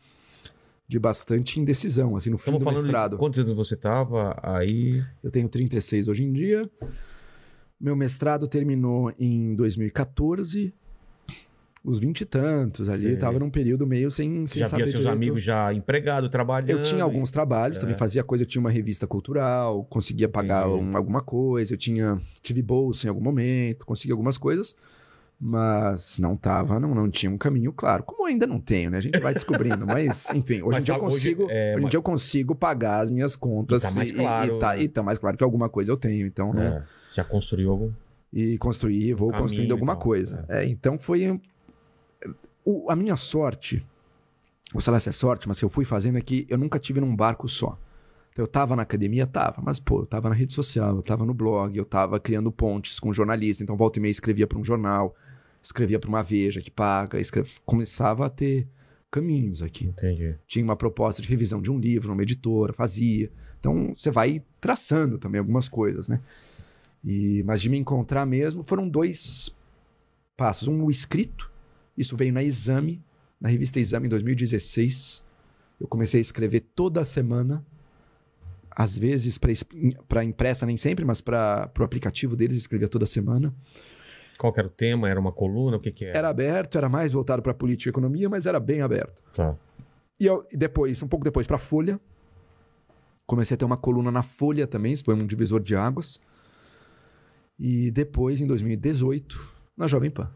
de 0.88 1.00
bastante 1.00 1.60
indecisão, 1.60 2.16
assim, 2.16 2.30
no 2.30 2.38
fim 2.38 2.52
Estamos 2.52 2.74
do 2.76 2.82
mestrado. 2.84 3.18
quantos 3.18 3.40
anos 3.40 3.54
você 3.54 3.76
tava 3.76 4.38
aí? 4.44 5.02
Eu 5.24 5.32
tenho 5.32 5.48
36 5.50 6.08
hoje 6.08 6.24
em 6.24 6.32
dia. 6.32 6.70
Meu 7.80 7.96
mestrado 7.96 8.48
terminou 8.48 9.12
em 9.18 9.56
2014. 9.56 10.74
Os 11.84 11.98
20 12.00 12.22
e 12.22 12.26
tantos 12.26 12.88
ali. 12.88 13.04
Sei. 13.04 13.16
Tava 13.18 13.40
num 13.40 13.50
período 13.50 13.88
meio 13.88 14.12
sem, 14.12 14.46
sem 14.46 14.60
já 14.60 14.68
saber 14.68 14.84
via 14.84 14.92
seus 14.92 15.02
direito. 15.02 15.18
amigos 15.18 15.44
já 15.44 15.74
empregados, 15.74 16.30
trabalhando? 16.30 16.70
Eu 16.70 16.82
tinha 16.82 17.04
alguns 17.04 17.32
trabalhos, 17.32 17.78
É. 17.78 17.82
também 17.82 17.96
fazia 17.96 18.24
coisa, 18.24 18.44
eu 18.44 18.48
tinha 18.48 18.60
uma 18.60 18.70
revista 18.70 19.08
cultural, 19.08 19.84
conseguia 19.86 20.30
pagar 20.30 20.68
um- 20.70 20.96
alguma 20.96 21.22
coisa, 21.24 21.74
eu 21.74 21.78
tinha 21.78 22.20
tive 22.42 22.62
bolsa 22.62 23.08
em 23.08 23.10
algum 23.10 23.22
momento, 23.24 23.84
consegui 23.84 24.12
algumas 24.12 24.38
coisas, 24.38 24.76
mas 25.40 26.20
não 26.20 26.38
tava, 26.38 26.80
não, 26.80 26.94
não 26.94 27.10
tinha 27.10 27.32
um 27.32 27.38
caminho 27.38 27.74
claro. 27.74 28.04
Como 28.04 28.28
ainda 28.28 28.46
não 28.46 28.60
tenho, 28.60 28.92
né? 28.92 29.00
A 29.00 29.02
gente 29.02 29.20
vai 29.20 29.34
descobrindo, 29.34 29.86
mas 29.88 30.30
enfim, 30.36 30.62
hoje 30.62 30.66
Mas 30.74 30.84
em 30.84 30.86
dia 30.86 30.94
eu 30.94 31.00
tá- 31.00 31.06
hoje- 31.08 31.16
consigo, 31.16 31.48
é, 31.50 31.74
hoje 31.76 31.84
mas- 31.86 31.94
eu 31.96 32.02
consigo 32.04 32.54
pagar 32.56 33.00
as 33.02 33.10
minhas 33.10 33.36
contas 33.36 33.84
E 33.84 33.88
tá 33.88 33.92
mais 33.96 34.10
e, 34.10 34.14
claro, 34.14 34.56
e, 34.56 34.60
tá, 34.60 34.76
né? 34.76 34.84
e 34.84 34.88
tá 34.88 35.02
mais 35.02 35.18
claro 35.18 35.36
que 35.36 35.44
alguma 35.44 35.68
coisa 35.68 35.92
eu 35.92 35.98
tenho, 35.98 36.28
então, 36.28 36.54
né? 36.54 36.84
É, 36.86 37.16
já 37.16 37.24
construiu 37.24 37.72
algum. 37.72 37.92
e 38.32 38.58
construir, 38.60 39.14
vou 39.14 39.28
Caminho 39.30 39.42
construindo 39.42 39.70
e 39.70 39.74
alguma 39.74 39.94
tal. 39.96 40.04
coisa. 40.04 40.46
É, 40.48 40.64
então 40.66 40.98
foi 40.98 41.38
o- 42.64 42.90
a 42.90 42.96
minha 42.96 43.16
sorte, 43.16 43.86
ou 44.74 44.82
sei 44.82 44.94
lá 44.94 45.00
se 45.00 45.10
é 45.10 45.12
sorte, 45.12 45.48
mas 45.48 45.60
que 45.60 45.66
eu 45.66 45.70
fui 45.70 45.86
fazendo 45.86 46.18
é 46.18 46.22
que 46.22 46.46
eu 46.50 46.58
nunca 46.58 46.80
tive 46.80 47.00
num 47.02 47.16
barco 47.16 47.48
só. 47.48 47.78
Então 48.32 48.44
eu 48.44 48.48
tava 48.48 48.76
na 48.76 48.84
academia, 48.84 49.28
tava, 49.28 49.62
mas 49.62 49.80
pô, 49.80 50.02
eu 50.02 50.06
tava 50.06 50.30
na 50.30 50.36
rede 50.36 50.54
social, 50.54 50.96
eu 50.96 51.02
tava 51.02 51.26
no 51.26 51.34
blog, 51.34 51.78
eu 51.78 51.84
tava 51.86 52.20
criando 52.20 52.52
pontes 52.52 53.00
com 53.00 53.12
jornalista, 53.12 53.62
então 53.62 53.76
volta 53.76 54.00
e 54.00 54.02
meia 54.02 54.12
escrevia 54.12 54.48
para 54.48 54.58
um 54.58 54.64
jornal, 54.64 55.14
escrevia 55.62 56.00
para 56.00 56.08
uma 56.08 56.24
Veja 56.24 56.62
que 56.62 56.72
paga, 56.72 57.18
começava 57.66 58.26
a 58.26 58.30
ter 58.30 58.68
caminhos 59.12 59.62
aqui 59.62 59.88
Entendi. 59.88 60.38
tinha 60.48 60.64
uma 60.64 60.78
proposta 60.78 61.22
de 61.22 61.28
revisão 61.28 61.62
de 61.62 61.70
um 61.70 61.78
livro 61.78 62.08
numa 62.08 62.24
editora, 62.24 62.72
fazia. 62.72 63.30
Então 63.60 63.92
você 63.94 64.10
vai 64.10 64.42
traçando 64.62 65.18
também 65.18 65.40
algumas 65.40 65.68
coisas, 65.68 66.08
né? 66.08 66.22
E, 67.04 67.44
mas 67.44 67.62
de 67.62 67.68
me 67.68 67.78
encontrar 67.78 68.26
mesmo 68.26 68.64
foram 68.64 68.88
dois 68.88 69.54
passos. 70.38 70.68
Um, 70.70 70.86
o 70.86 70.90
escrito. 70.90 71.51
Isso 72.02 72.18
veio 72.18 72.34
na 72.34 72.44
Exame, 72.44 73.04
na 73.40 73.48
revista 73.50 73.80
Exame 73.80 74.08
em 74.08 74.10
2016. 74.10 75.24
Eu 75.80 75.88
comecei 75.88 76.20
a 76.20 76.22
escrever 76.22 76.62
toda 76.76 77.04
semana. 77.06 77.66
Às 78.70 78.98
vezes 78.98 79.38
para 80.08 80.24
impressa, 80.24 80.66
nem 80.66 80.78
sempre, 80.78 81.04
mas 81.04 81.20
para 81.22 81.70
o 81.80 81.84
aplicativo 81.84 82.36
deles, 82.36 82.56
eu 82.56 82.60
escrevia 82.60 82.88
toda 82.88 83.06
semana. 83.06 83.54
Qual 84.38 84.54
era 84.58 84.66
o 84.68 84.70
tema? 84.72 85.10
Era 85.10 85.20
uma 85.20 85.32
coluna? 85.32 85.78
O 85.78 85.80
que 85.80 85.92
que 85.92 86.06
era? 86.06 86.18
Era 86.18 86.30
aberto, 86.30 86.78
era 86.78 86.88
mais 86.90 87.12
voltado 87.12 87.42
para 87.42 87.54
política 87.54 87.90
e 87.90 87.92
economia, 87.92 88.30
mas 88.30 88.46
era 88.46 88.60
bem 88.60 88.82
aberto. 88.82 89.22
Tá. 89.34 89.56
E 90.20 90.26
eu- 90.26 90.48
depois, 90.54 91.04
um 91.04 91.08
pouco 91.08 91.24
depois, 91.26 91.46
para 91.46 91.58
Folha. 91.60 92.00
Comecei 93.26 93.56
a 93.56 93.58
ter 93.58 93.66
uma 93.66 93.78
coluna 93.78 94.10
na 94.12 94.24
Folha 94.24 94.66
também, 94.66 94.94
isso 94.94 95.04
foi 95.06 95.14
um 95.16 95.26
divisor 95.28 95.60
de 95.62 95.76
águas. 95.76 96.20
E 97.60 97.92
depois, 97.92 98.42
em 98.42 98.48
2018, 98.48 99.38
na 99.78 99.86
Jovem 99.88 100.10
Pan. 100.10 100.32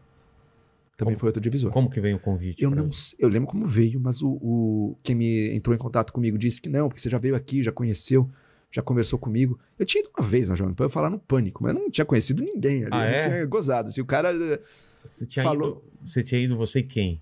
Também 0.96 1.12
Como- 1.14 1.20
foi 1.20 1.28
outro 1.28 1.40
divisor. 1.42 1.70
Como 1.70 1.90
que 1.90 2.00
veio 2.00 2.16
o 2.16 2.20
convite? 2.20 2.62
Eu 2.62 2.70
não 2.70 2.90
sei, 2.90 3.18
eu 3.20 3.28
lembro 3.28 3.48
como 3.48 3.66
veio, 3.66 4.00
mas 4.00 4.22
o, 4.22 4.30
o- 4.40 4.98
quem 5.02 5.14
me 5.14 5.54
entrou 5.54 5.74
em 5.74 5.78
contato 5.78 6.12
comigo 6.12 6.38
disse 6.38 6.60
que 6.60 6.68
não, 6.70 6.88
porque 6.88 7.00
você 7.00 7.10
já 7.10 7.18
veio 7.18 7.34
aqui, 7.36 7.62
já 7.62 7.70
conheceu. 7.72 8.28
já 8.70 8.82
conversou 8.82 9.18
comigo. 9.18 9.58
Eu 9.78 9.86
tinha 9.86 10.02
ido 10.02 10.10
uma 10.18 10.26
vez 10.26 10.48
na 10.50 10.54
Jovem 10.54 10.74
Pan 10.74 10.88
falar 10.88 11.08
no 11.08 11.18
Pânico, 11.18 11.62
mas 11.62 11.74
eu 11.74 11.80
não 11.80 11.90
tinha 11.90 12.04
conhecido 12.04 12.42
ninguém 12.42 12.82
ali. 12.84 12.90
Ah, 12.92 13.08
eu 13.10 13.14
é? 13.14 13.28
tinha 13.28 13.46
gozado. 13.46 13.90
Se 13.90 14.00
o 14.00 14.04
cara. 14.04 14.32
Você 15.04 15.24
tinha, 15.26 15.42
Falou- 15.44 15.68
ido, 15.70 15.82
você 16.04 16.22
tinha 16.22 16.40
ido 16.40 16.56
você 16.56 16.80
e 16.80 16.82
quem? 16.82 17.20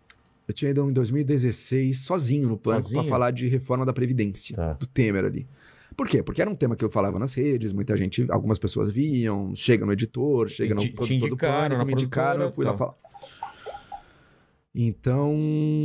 Eu 0.49 0.55
tinha 0.55 0.71
ido 0.73 0.89
em 0.89 0.93
2016 0.93 2.01
sozinho 2.01 2.49
no 2.49 2.57
Pânico 2.57 2.91
para 2.91 3.05
falar 3.05 3.31
de 3.31 3.47
reforma 3.49 3.85
da 3.87 3.93
Previdência, 3.93 4.57
Tá. 4.57 4.73
do 4.75 4.87
Temer 4.87 5.25
ali. 5.25 5.47
Por 5.97 6.09
quê? 6.09 6.23
Porque 6.25 6.43
era 6.43 6.51
um 6.51 6.57
tema 6.57 6.75
que 6.75 6.85
eu 6.85 6.91
falava 6.91 7.19
nas 7.21 7.35
redes, 7.35 7.73
muita 7.73 7.97
gente, 7.97 8.27
algumas 8.31 8.59
pessoas 8.59 8.91
viam, 8.93 9.55
chega 9.55 9.87
no 9.87 9.93
editor, 9.93 10.49
chega 10.49 10.75
no 10.75 10.81
Te- 10.81 10.89
te 10.89 10.95
produtor 10.95 11.29
do 11.29 11.37
Pânico, 11.37 11.85
me 11.87 11.93
indicaram, 11.93 12.43
eu 12.43 12.53
fui 12.53 12.65
lá 12.65 12.77
falar. 12.77 12.95
Então, 14.75 15.37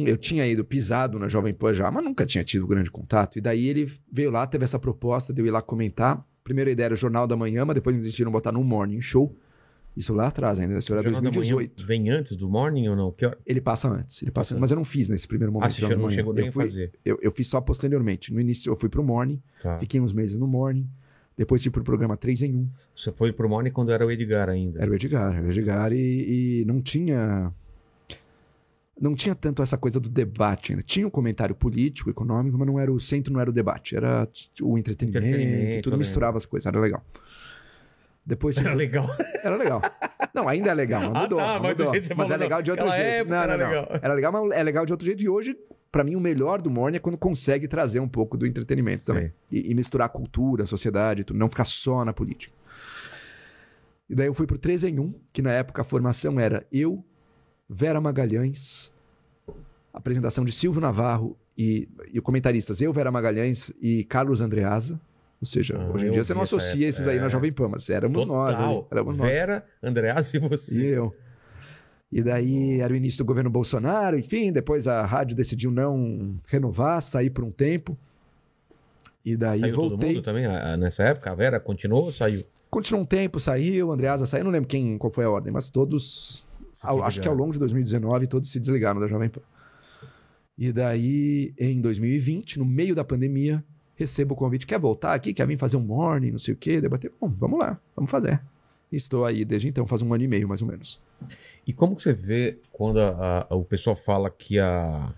eu 0.07 0.17
tinha 0.17 0.47
ido 0.47 0.65
pisado 0.65 1.19
na 1.19 1.27
Jovem 1.27 1.53
Pan 1.53 1.73
já, 1.73 1.91
mas 1.91 2.03
nunca 2.03 2.25
tinha 2.25 2.43
tido 2.43 2.65
grande 2.65 2.89
contato. 2.89 3.37
E 3.37 3.41
daí 3.41 3.67
ele 3.67 3.91
veio 4.11 4.31
lá, 4.31 4.47
teve 4.47 4.63
essa 4.63 4.79
proposta 4.79 5.31
de 5.31 5.41
eu 5.41 5.45
ir 5.45 5.51
lá 5.51 5.61
comentar. 5.61 6.25
Primeira 6.43 6.71
ideia 6.71 6.85
era 6.85 6.93
o 6.95 6.97
Jornal 6.97 7.27
da 7.27 7.35
Manhã, 7.35 7.63
mas 7.65 7.75
depois 7.75 7.95
me 7.95 8.01
decidiram 8.01 8.31
botar 8.31 8.51
no 8.51 8.63
Morning 8.63 8.99
Show. 9.01 9.37
Isso 9.95 10.13
lá 10.13 10.27
atrás 10.27 10.59
ainda, 10.59 10.77
isso 10.77 10.91
era 10.93 11.01
O 11.01 11.03
Jornal 11.03 11.21
da 11.21 11.29
Manhã 11.29 11.33
2018. 11.55 11.85
Vem 11.85 12.09
antes 12.09 12.35
do 12.35 12.49
morning 12.49 12.87
ou 12.87 12.95
não? 12.95 13.13
Ele 13.45 13.59
passa 13.59 13.89
antes, 13.89 14.21
ele 14.21 14.31
passa 14.31 14.53
Passa 14.53 14.59
mas 14.61 14.71
eu 14.71 14.77
não 14.77 14.85
fiz 14.85 15.09
nesse 15.09 15.27
primeiro 15.27 15.51
momento. 15.51 15.67
Ah, 15.67 15.69
você 15.87 15.95
não 15.95 16.09
chegou 16.09 16.33
nem 16.33 16.45
eu 16.45 16.49
a 16.49 16.51
fui, 16.51 16.65
fazer. 16.65 16.91
eu, 17.03 17.19
eu 17.21 17.31
fiz 17.31 17.47
só 17.47 17.59
posteriormente. 17.59 18.33
No 18.33 18.39
início 18.39 18.71
eu 18.71 18.75
fui 18.75 18.87
pro 18.89 19.03
Morning, 19.03 19.41
Tá. 19.61 19.77
fiquei 19.77 19.99
uns 19.99 20.13
meses 20.13 20.37
no 20.37 20.47
Morning, 20.47 20.87
depois 21.35 21.61
fui 21.61 21.71
pro 21.71 21.83
programa 21.83 22.15
3 22.15 22.43
em 22.43 22.55
1. 22.55 22.69
Você 22.95 23.11
foi 23.11 23.31
pro 23.33 23.47
morning 23.47 23.71
quando 23.71 23.91
era 23.91 24.05
o 24.05 24.11
Edgar 24.11 24.49
ainda. 24.49 24.81
Era 24.81 24.91
o 24.91 24.95
Edgar, 24.95 25.35
era 25.37 25.45
o 25.45 25.49
Edgar 25.49 25.91
e, 25.93 26.61
e 26.61 26.65
não 26.65 26.81
tinha. 26.81 27.51
Não 29.01 29.15
tinha 29.15 29.33
tanto 29.33 29.61
essa 29.61 29.77
coisa 29.77 29.99
do 29.99 30.09
debate 30.09 30.73
ainda. 30.73 30.83
Tinha 30.83 31.07
um 31.07 31.09
comentário 31.09 31.55
político, 31.55 32.09
econômico, 32.09 32.57
mas 32.57 32.67
não 32.67 32.77
era 32.79 32.91
o 32.91 32.99
centro, 32.99 33.31
não 33.31 33.39
era 33.39 33.49
o 33.49 33.53
debate. 33.53 33.95
Era 33.95 34.27
o 34.61 34.77
entretenimento, 34.77 35.25
Entretenimento, 35.25 35.83
tudo 35.83 35.93
né? 35.93 35.99
misturava 35.99 36.37
as 36.37 36.45
coisas, 36.45 36.65
era 36.65 36.79
legal. 36.79 37.03
Depois 38.25 38.57
Era 38.57 38.73
legal. 38.75 39.09
Era 39.43 39.55
legal. 39.55 39.81
Não, 40.35 40.47
ainda 40.47 40.69
é 40.69 40.73
legal, 40.73 41.01
mas 41.01 41.15
Ah, 41.15 41.21
mudou. 41.21 41.39
tá, 41.39 41.59
mas 41.59 41.69
mudou. 41.69 41.91
mas 41.93 42.07
falou, 42.09 42.31
é 42.33 42.37
legal 42.37 42.59
não. 42.59 42.63
de 42.63 42.71
outro 42.71 42.87
jeito. 42.89 43.01
época 43.05 43.35
não, 43.35 43.41
era 43.43 43.57
não, 43.57 43.63
não. 43.63 43.71
legal. 43.71 43.99
Era 44.01 44.13
legal, 44.13 44.31
mas 44.33 44.51
é 44.51 44.63
legal 44.63 44.85
de 44.85 44.91
outro 44.91 45.05
jeito. 45.05 45.23
E 45.23 45.29
hoje, 45.29 45.57
pra 45.91 46.03
mim, 46.03 46.15
o 46.15 46.19
melhor 46.19 46.61
do 46.61 46.69
Morning 46.69 46.97
é 46.97 46.99
quando 46.99 47.17
consegue 47.17 47.67
trazer 47.67 47.99
um 48.01 48.07
pouco 48.07 48.37
do 48.37 48.45
entretenimento 48.45 49.05
também. 49.05 49.31
E, 49.51 49.71
e 49.71 49.73
misturar 49.73 50.05
a 50.07 50.09
cultura, 50.09 50.63
a 50.63 50.67
sociedade, 50.67 51.23
tudo, 51.23 51.37
não 51.39 51.49
ficar 51.49 51.65
só 51.65 52.03
na 52.05 52.13
política. 52.13 52.53
E 54.09 54.13
daí 54.13 54.27
eu 54.27 54.33
fui 54.33 54.45
pro 54.45 54.57
3 54.57 54.83
em 54.85 54.99
1, 54.99 55.13
que 55.31 55.41
na 55.41 55.51
época 55.53 55.81
a 55.81 55.85
formação 55.85 56.39
era 56.39 56.65
eu, 56.71 57.03
Vera 57.69 58.01
Magalhães, 58.01 58.91
apresentação 59.93 60.43
de 60.43 60.51
Silvio 60.51 60.81
Navarro 60.81 61.37
e, 61.57 61.87
e 62.13 62.19
comentaristas 62.21 62.81
eu, 62.81 62.91
Vera 62.91 63.11
Magalhães 63.11 63.71
e 63.81 64.03
Carlos 64.05 64.41
Andreasa. 64.41 64.99
Ou 65.41 65.45
seja, 65.47 65.77
Ah, 65.77 65.91
hoje 65.93 66.07
em 66.07 66.11
dia 66.11 66.23
você 66.23 66.33
não 66.33 66.41
associa 66.41 66.87
esses 66.87 67.07
aí 67.07 67.17
é. 67.17 67.21
na 67.21 67.29
Jovem 67.29 67.51
Pan, 67.51 67.69
mas 67.69 67.89
éramos 67.89 68.25
nós. 68.25 68.59
ali, 68.59 68.83
éramos 68.91 69.15
nós. 69.17 69.29
Vera, 69.31 69.65
Andreas 69.81 70.33
e 70.33 70.37
E 70.37 70.39
você. 70.39 70.81
eu. 70.97 71.15
E 72.11 72.23
daí 72.23 72.81
era 72.81 72.91
o 72.91 72.95
início 72.95 73.19
do 73.19 73.25
governo 73.25 73.49
Bolsonaro, 73.51 74.17
enfim, 74.17 74.51
depois 74.51 74.87
a 74.87 75.05
rádio 75.05 75.35
decidiu 75.37 75.69
não 75.71 76.39
renovar, 76.47 77.01
sair 77.01 77.29
por 77.29 77.43
um 77.43 77.51
tempo. 77.51 77.95
E 79.23 79.37
daí 79.37 79.59
saiu 79.59 79.75
todo 79.75 79.89
voltei. 79.91 80.13
mundo 80.15 80.23
também 80.23 80.45
nessa 80.77 81.03
época? 81.03 81.29
A 81.31 81.35
Vera 81.35 81.59
continuou 81.59 82.05
ou 82.05 82.11
saiu? 82.11 82.43
Continuou 82.69 83.03
um 83.03 83.05
tempo, 83.05 83.39
saiu, 83.39 83.91
Andreasa 83.91 84.25
saiu, 84.25 84.43
não 84.43 84.51
lembro 84.51 84.67
quem, 84.67 84.97
qual 84.97 85.11
foi 85.11 85.23
a 85.25 85.29
ordem, 85.29 85.53
mas 85.53 85.69
todos, 85.69 86.45
ao- 86.83 87.03
acho 87.03 87.19
que 87.21 87.27
ao 87.27 87.33
longo 87.33 87.51
de 87.53 87.59
2019, 87.59 88.27
todos 88.27 88.49
se 88.51 88.59
desligaram 88.59 88.99
da 88.99 89.07
Jovem 89.07 89.29
Pan. 89.29 89.41
E 90.57 90.71
daí, 90.73 91.53
em 91.57 91.79
2020, 91.79 92.59
no 92.59 92.65
meio 92.65 92.93
da 92.93 93.03
pandemia, 93.03 93.63
recebo 93.95 94.33
o 94.33 94.37
convite, 94.37 94.67
quer 94.67 94.79
voltar 94.79 95.13
aqui, 95.13 95.33
quer 95.33 95.47
vir 95.47 95.57
fazer 95.57 95.77
um 95.77 95.81
morning, 95.81 96.31
não 96.31 96.39
sei 96.39 96.53
o 96.53 96.57
quê, 96.57 96.81
debater? 96.81 97.11
Bom, 97.19 97.29
vamos 97.29 97.59
lá, 97.59 97.79
vamos 97.95 98.11
fazer. 98.11 98.41
Estou 98.91 99.23
aí 99.23 99.45
desde 99.45 99.67
então, 99.67 99.85
faz 99.87 100.01
um 100.01 100.13
ano 100.13 100.23
e 100.23 100.27
meio, 100.27 100.47
mais 100.47 100.61
ou 100.61 100.67
menos. 100.67 100.99
E 101.65 101.71
como 101.71 101.95
que 101.95 102.01
você 102.01 102.11
vê 102.11 102.57
quando 102.71 102.99
a- 102.99 103.45
a- 103.49 103.55
o 103.55 103.63
pessoal 103.63 103.95
fala 103.95 104.29
que 104.29 104.57
a, 104.59 105.13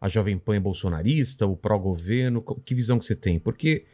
a 0.00 0.08
Jovem 0.08 0.38
Pan 0.38 0.56
é 0.56 0.60
bolsonarista, 0.60 1.46
o 1.46 1.56
pró-governo? 1.56 2.42
Que 2.64 2.74
visão 2.74 2.98
que 2.98 3.04
você 3.04 3.14
tem? 3.14 3.38
Porque 3.38 3.84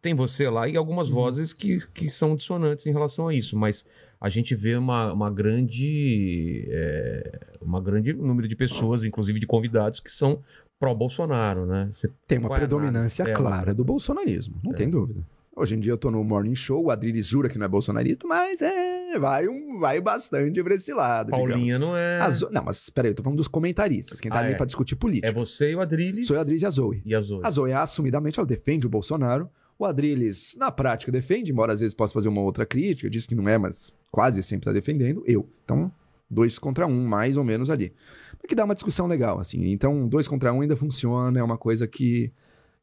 tem 0.00 0.14
você 0.14 0.48
lá 0.48 0.66
e 0.68 0.76
algumas 0.76 1.08
Uhum. 1.08 1.14
vozes 1.16 1.52
que, 1.52 1.86
que 1.92 2.08
são 2.10 2.34
dissonantes 2.34 2.86
em 2.86 2.92
relação 2.92 3.28
a 3.28 3.34
isso, 3.34 3.56
mas 3.56 3.84
a 4.24 4.28
gente 4.28 4.54
vê 4.54 4.76
uma, 4.76 5.12
uma 5.12 5.30
grande 5.30 6.64
é, 6.70 7.40
uma 7.60 7.80
grande 7.80 8.12
número 8.12 8.46
de 8.46 8.54
pessoas, 8.56 9.04
inclusive 9.04 9.40
de 9.40 9.46
convidados, 9.46 9.98
que 10.00 10.10
são 10.12 10.40
pró-Bolsonaro, 10.78 11.66
né? 11.66 11.88
Você 11.92 12.10
Tem 12.26 12.38
uma 12.38 12.54
é 12.54 12.58
predominância? 12.58 13.22
É, 13.24 13.32
clara 13.32 13.72
do 13.74 13.84
bolsonarismo, 13.84 14.56
não 14.62 14.72
É. 14.72 14.74
tem 14.74 14.88
dúvida. 14.90 15.20
Hoje 15.54 15.74
em 15.76 15.80
dia 15.80 15.92
eu 15.92 15.98
tô 15.98 16.10
no 16.10 16.24
Morning 16.24 16.54
Show, 16.54 16.84
o 16.84 16.90
Adriles 16.90 17.26
jura 17.26 17.48
que 17.48 17.58
não 17.58 17.66
é 17.66 17.68
bolsonarista, 17.68 18.26
mas 18.26 18.60
é, 18.62 19.18
vai, 19.18 19.46
um, 19.48 19.78
vai 19.78 20.00
bastante 20.00 20.62
pra 20.62 20.74
esse 20.74 20.92
lado. 20.94 21.30
Paulinha 21.30 21.58
digamos. 21.76 21.80
não 21.88 21.96
é. 21.96 22.20
A 22.20 22.30
Zo- 22.30 22.48
Não, 22.50 22.64
mas 22.64 22.88
peraí, 22.88 23.10
eu 23.10 23.14
tô 23.14 23.22
falando 23.22 23.36
dos 23.36 23.48
comentaristas, 23.48 24.18
quem 24.20 24.30
tá 24.30 24.38
Ah, 24.38 24.40
ali 24.44 24.54
é. 24.54 24.56
pra 24.56 24.64
discutir 24.64 24.96
política. 24.96 25.28
É 25.28 25.32
você 25.32 25.72
e 25.72 25.74
o 25.76 25.80
Adriles. 25.80 26.26
Sou 26.26 26.36
eu, 26.36 26.40
Adriles 26.40 26.62
e 26.62 26.66
a 26.66 26.70
Zoe. 26.70 27.02
E 27.04 27.14
a 27.14 27.20
Zoe. 27.20 27.40
A 27.44 27.50
Zoe, 27.50 27.72
assumidamente, 27.72 28.38
ela 28.40 28.46
defende 28.46 28.86
o 28.86 28.90
Bolsonaro. 28.90 29.48
O 29.82 29.84
Adriles, 29.84 30.54
na 30.56 30.70
prática, 30.70 31.10
defende, 31.10 31.50
embora 31.50 31.72
às 31.72 31.80
vezes 31.80 31.92
possa 31.92 32.14
fazer 32.14 32.28
uma 32.28 32.40
outra 32.40 32.64
crítica, 32.64 33.10
diz 33.10 33.26
que 33.26 33.34
não 33.34 33.48
é, 33.48 33.58
mas 33.58 33.92
quase 34.12 34.40
sempre 34.40 34.66
tá 34.66 34.72
defendendo. 34.72 35.24
Eu. 35.26 35.48
Então, 35.64 35.90
dois 36.30 36.56
contra 36.56 36.86
um, 36.86 37.04
mais 37.04 37.36
ou 37.36 37.42
menos 37.42 37.68
ali. 37.68 37.92
Mas 38.34 38.48
que 38.48 38.54
dá 38.54 38.64
uma 38.64 38.74
discussão 38.74 39.08
legal, 39.08 39.40
assim. 39.40 39.72
Então, 39.72 40.06
dois 40.06 40.28
contra 40.28 40.52
um 40.52 40.60
ainda 40.60 40.76
funciona, 40.76 41.40
é 41.40 41.42
uma 41.42 41.58
coisa 41.58 41.88
que, 41.88 42.32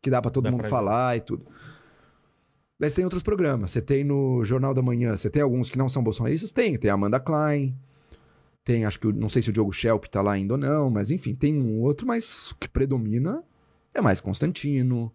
que 0.02 0.10
dá 0.10 0.22
pra 0.22 0.30
todo 0.30 0.44
Dá 0.44 0.52
mundo 0.52 0.66
falar 0.66 1.16
e 1.16 1.22
tudo. 1.22 1.46
Você 2.78 2.98
tem 2.98 3.06
outros 3.06 3.24
programas. 3.24 3.72
Você 3.72 3.82
tem 3.82 4.04
no 4.04 4.44
Jornal 4.44 4.74
da 4.74 4.82
Manhã, 4.82 5.16
você 5.16 5.30
tem 5.30 5.42
alguns 5.42 5.70
que 5.70 5.78
não 5.78 5.88
são 5.88 6.04
bolsonaristas? 6.04 6.52
Tem. 6.52 6.78
Tem 6.78 6.92
a 6.92 6.96
Amanda 6.96 7.18
Klein. 7.18 7.78
Tem, 8.66 8.84
acho 8.84 9.00
que, 9.00 9.08
não 9.14 9.30
sei 9.30 9.42
se 9.42 9.50
o 9.50 9.54
Diogo 9.54 9.72
Schelp 9.72 10.04
tá 10.08 10.22
lá 10.22 10.34
ainda 10.34 10.56
ou 10.56 10.58
não, 10.58 10.90
mas 10.90 11.12
enfim, 11.12 11.34
tem 11.34 11.56
um 11.56 11.80
outro, 11.80 12.06
mas 12.06 12.52
o 12.52 12.58
que 12.58 12.68
predomina 12.68 13.42
é 13.94 14.02
mais 14.02 14.20
Constantino. 14.20 15.14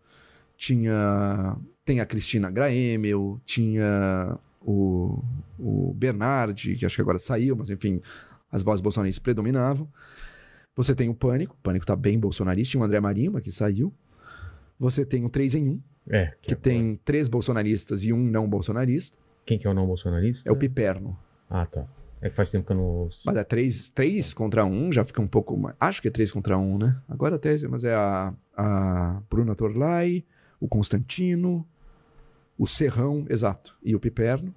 Tinha. 0.57 1.59
Tem 1.85 2.01
a 2.01 2.07
Cristina 2.07 2.51
Graemel, 2.51 3.41
tinha 3.45 4.39
o, 4.61 5.23
o 5.59 5.93
Bernardi, 5.95 6.75
que 6.77 6.87
acho 6.87 6.97
que 6.97 7.03
agora 7.03 7.19
saiu, 7.19 7.55
mas 7.57 7.69
enfim, 7.69 8.01
as 8.51 8.63
vozes 8.63 8.81
bolsonaristas 8.81 9.23
predominavam. 9.23 9.89
Você 10.77 10.95
tem 10.95 11.09
o 11.09 11.15
Pânico, 11.15 11.55
o 11.55 11.63
Pânico 11.63 11.87
tá 11.87 11.95
bem 11.95 12.19
bolsonarista, 12.19 12.73
tinha 12.73 12.81
o 12.81 12.85
André 12.85 13.01
Marima, 13.01 13.41
que 13.41 13.53
saiu. 13.53 13.93
Você 14.79 15.05
tem 15.05 15.25
o 15.25 15.29
3 15.29 15.55
em 15.55 15.69
1, 15.69 15.81
É, 16.11 16.35
que 16.43 16.57
tem 16.57 17.01
três 17.05 17.29
bolsonaristas 17.29 18.03
e 18.03 18.13
um 18.13 18.19
não 18.19 18.49
bolsonarista. 18.49 19.17
Quem 19.47 19.59
que 19.59 19.67
é 19.67 19.71
o 19.71 19.75
não 19.75 19.87
bolsonarista? 19.87 20.49
É 20.49 20.53
o 20.53 20.57
Piperno. 20.57 21.17
Ah, 21.49 21.67
tá. 21.67 21.87
É 22.21 22.31
que 22.31 22.35
faz 22.35 22.51
tempo 22.51 22.67
que 22.67 22.73
eu 22.73 22.77
não 22.77 22.85
ouço. 22.85 23.21
Mas 23.25 23.37
é 23.37 23.45
três, 23.45 23.91
três 23.91 24.33
contra 24.33 24.65
um, 24.65 24.91
já 24.91 25.05
fica 25.05 25.21
um 25.21 25.27
pouco 25.27 25.57
mais. 25.57 25.77
Acho 25.79 26.01
que 26.01 26.09
é 26.09 26.11
três 26.11 26.33
contra 26.33 26.57
um, 26.59 26.79
né? 26.79 26.97
Agora 27.07 27.37
até, 27.37 27.57
mas 27.69 27.85
é 27.85 27.95
a, 27.95 28.35
a 28.57 29.23
Bruna 29.31 29.55
Torlai, 29.55 30.25
o 30.59 30.67
Constantino, 30.67 31.67
o 32.59 32.67
Serrão, 32.67 33.25
exato, 33.29 33.77
e 33.83 33.95
o 33.95 34.01
Piperno. 34.01 34.55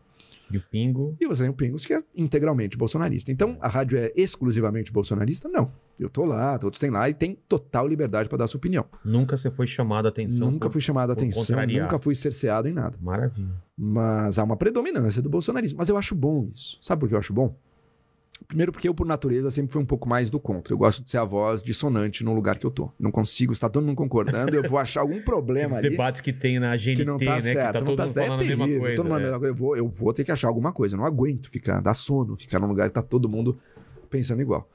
E 0.50 0.58
o 0.58 0.62
Pingo. 0.62 1.14
E 1.20 1.26
o 1.28 1.54
Pingos, 1.54 1.86
que 1.86 1.94
é 1.94 2.02
integralmente 2.16 2.78
bolsonarista. 2.78 3.30
Então, 3.34 3.58
a 3.60 3.68
rádio 3.68 3.98
é 4.00 4.14
exclusivamente 4.16 4.94
bolsonarista? 4.94 5.50
Não. 5.50 5.70
Eu 6.00 6.10
tô 6.10 6.24
lá, 6.24 6.58
todos 6.58 6.80
têm 6.80 6.90
lá 6.90 7.10
e 7.10 7.14
tem 7.14 7.38
total 7.50 7.86
liberdade 7.86 8.30
para 8.30 8.38
dar 8.38 8.48
sua 8.48 8.58
opinião. 8.58 8.86
Nunca 9.04 9.36
você 9.36 9.52
foi 9.52 9.68
chamado 9.68 10.06
a 10.06 10.10
atenção. 10.10 10.50
nunca 10.50 10.68
por- 10.68 10.74
fui 10.74 10.82
chamado 10.82 11.10
a 11.10 11.14
atenção, 11.14 11.42
contrariar. 11.44 11.84
nunca 11.84 12.00
fui 12.00 12.16
cerceado 12.16 12.70
em 12.70 12.72
nada. 12.72 12.98
Maravilha. 13.02 13.50
Mas 13.78 14.40
há 14.40 14.44
uma 14.46 14.56
predominância 14.56 15.22
do 15.22 15.30
bolsonarismo. 15.30 15.80
Mas 15.80 15.90
eu 15.90 15.98
acho 15.98 16.16
bom 16.16 16.50
isso. 16.54 16.80
Sabe 16.82 17.02
por 17.02 17.10
que 17.10 17.16
eu 17.16 17.20
acho 17.20 17.34
bom? 17.34 17.54
Primeiro 18.48 18.72
porque 18.72 18.88
eu, 18.88 18.94
por 18.94 19.06
natureza, 19.06 19.50
sempre 19.52 19.74
fui 19.74 19.82
um 19.82 19.86
pouco 19.86 20.08
mais 20.08 20.30
do 20.30 20.40
contra. 20.40 20.74
Eu 20.74 20.78
gosto 20.78 21.04
de 21.04 21.10
ser 21.10 21.18
a 21.18 21.24
voz 21.26 21.62
dissonante 21.62 22.24
no 22.24 22.34
lugar 22.34 22.58
que 22.58 22.66
eu 22.66 22.72
tô. 22.72 22.92
Não 23.00 23.12
consigo 23.12 23.52
estar 23.52 23.70
todo 23.70 23.86
mundo 23.86 23.96
concordando, 23.98 24.56
eu 24.56 24.64
vou 24.64 24.80
achar 24.80 25.02
algum 25.02 25.22
problema 25.22 25.72
Os 25.72 25.78
ali 25.78 25.90
debates 25.90 26.22
que 26.22 26.32
tem 26.32 26.60
na 26.60 26.76
GNT, 26.76 26.96
que 26.96 27.06
não 27.06 27.18
tá 27.18 27.36
né? 27.36 27.42
certo. 27.42 27.68
que 27.68 27.74
tá 27.74 27.86
todo 27.86 27.96
tá 27.98 28.04
mundo 28.04 28.14
certo. 28.14 28.28
falando 28.28 28.42
é 28.42 28.46
a 28.46 28.48
mesma 28.48 28.66
terrível, 28.66 28.82
coisa. 28.82 28.96
todo 28.96 29.10
mundo- 29.10 29.46
é. 29.46 29.50
eu, 29.50 29.56
vou, 29.56 29.78
eu 29.78 29.88
vou 29.88 30.14
ter 30.14 30.24
que 30.24 30.32
achar 30.32 30.48
alguma 30.48 30.72
coisa. 30.72 30.96
Eu 30.96 31.00
não 31.00 31.06
aguento 31.06 31.50
ficar, 31.50 31.82
dá 31.82 31.94
sono, 31.94 32.38
ficar 32.38 32.60
num 32.60 32.68
lugar 32.68 32.88
que 32.88 32.94
tá 32.96 33.02
todo 33.02 33.28
mundo 33.28 33.58
pensando 34.10 34.42
igual. 34.42 34.70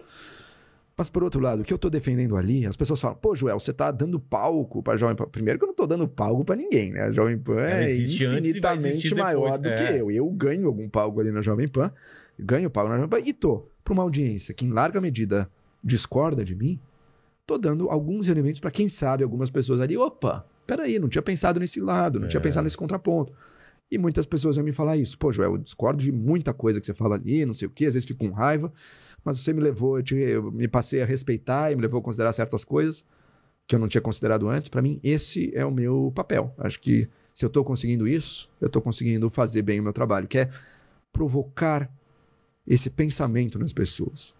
Mas 0.96 1.08
por 1.08 1.22
outro 1.22 1.40
lado, 1.40 1.62
o 1.62 1.64
que 1.64 1.72
eu 1.72 1.78
tô 1.78 1.88
defendendo 1.88 2.36
ali, 2.36 2.66
as 2.66 2.76
pessoas 2.76 3.00
falam, 3.00 3.16
pô, 3.16 3.34
Joel, 3.34 3.58
você 3.58 3.72
tá 3.72 3.90
dando 3.90 4.20
palco 4.20 4.82
pra 4.82 4.96
Jovem 4.96 5.16
Pan. 5.16 5.26
Primeiro 5.26 5.58
que 5.58 5.64
eu 5.64 5.68
não 5.68 5.74
tô 5.74 5.86
dando 5.86 6.06
palco 6.06 6.44
pra 6.44 6.54
ninguém, 6.54 6.92
né? 6.92 7.04
A 7.04 7.10
Jovem 7.10 7.38
Pan 7.38 7.58
é 7.60 7.90
infinitamente 7.94 8.88
existir 8.98 9.14
maior 9.16 9.58
depois, 9.58 9.60
do 9.60 9.68
é. 9.70 9.92
que 9.92 9.98
eu. 9.98 10.10
Eu 10.10 10.28
ganho 10.30 10.66
algum 10.66 10.88
palco 10.90 11.18
ali 11.18 11.32
na 11.32 11.40
Jovem 11.40 11.66
Pan, 11.66 11.90
ganho 12.42 12.68
palco 12.70 12.90
na 12.90 12.96
Jovem 12.96 13.08
Pan 13.08 13.20
e 13.28 13.32
tô, 13.32 13.68
pra 13.84 13.92
uma 13.94 14.02
audiência 14.02 14.52
que 14.54 14.64
em 14.66 14.70
larga 14.70 15.00
medida 15.00 15.50
discorda 15.82 16.44
de 16.44 16.54
mim, 16.54 16.78
tô 17.46 17.56
dando 17.58 17.88
alguns 17.90 18.28
elementos 18.28 18.60
pra 18.60 18.70
quem 18.70 18.88
sabe 18.88 19.24
algumas 19.24 19.50
pessoas 19.50 19.80
ali, 19.80 19.96
opa, 19.96 20.46
peraí, 20.66 20.98
não 20.98 21.08
tinha 21.08 21.22
pensado 21.22 21.58
nesse 21.60 21.80
lado, 21.80 22.20
não 22.20 22.28
tinha 22.28 22.40
É. 22.40 22.42
pensado 22.42 22.64
nesse 22.64 22.76
contraponto. 22.76 23.32
E 23.90 23.98
muitas 23.98 24.24
pessoas 24.24 24.56
vão 24.56 24.64
me 24.64 24.72
falar 24.72 24.96
isso. 24.96 25.18
Pô, 25.18 25.30
Joel, 25.30 25.52
eu 25.52 25.58
discordo 25.58 26.02
de 26.02 26.10
muita 26.10 26.54
coisa 26.54 26.80
que 26.80 26.86
você 26.86 26.94
fala 26.94 27.16
ali, 27.16 27.44
não 27.44 27.52
sei 27.52 27.68
o 27.68 27.70
quê, 27.70 27.86
às 27.86 27.94
vezes 27.94 28.08
fico 28.08 28.24
com 28.26 28.30
raiva, 28.32 28.72
mas 29.24 29.38
você 29.38 29.52
me 29.52 29.60
levou, 29.60 29.98
eu, 29.98 30.02
te- 30.02 30.14
eu 30.14 30.50
me 30.50 30.66
passei 30.66 31.02
a 31.02 31.04
respeitar 31.04 31.70
e 31.70 31.76
me 31.76 31.82
levou 31.82 32.00
a 32.00 32.02
considerar 32.02 32.32
certas 32.32 32.64
coisas 32.64 33.04
que 33.66 33.74
eu 33.74 33.78
não 33.78 33.88
tinha 33.88 34.00
considerado 34.00 34.48
antes. 34.48 34.68
Pra 34.70 34.80
mim, 34.80 34.98
esse 35.02 35.50
é 35.54 35.64
o 35.66 35.70
meu 35.70 36.10
papel. 36.14 36.54
Acho 36.58 36.80
que 36.80 37.08
Se 37.34 37.44
eu 37.44 37.48
estou 37.48 37.64
conseguindo 37.64 38.06
isso, 38.06 38.50
eu 38.60 38.66
estou 38.66 38.82
conseguindo 38.82 39.30
fazer 39.30 39.62
bem 39.62 39.80
o 39.80 39.82
meu 39.82 39.92
trabalho, 39.94 40.28
que 40.28 40.36
é 40.38 40.50
provocar 41.12 41.90
esse 42.66 42.90
pensamento 42.90 43.58
nas 43.58 43.72
pessoas. 43.72 44.34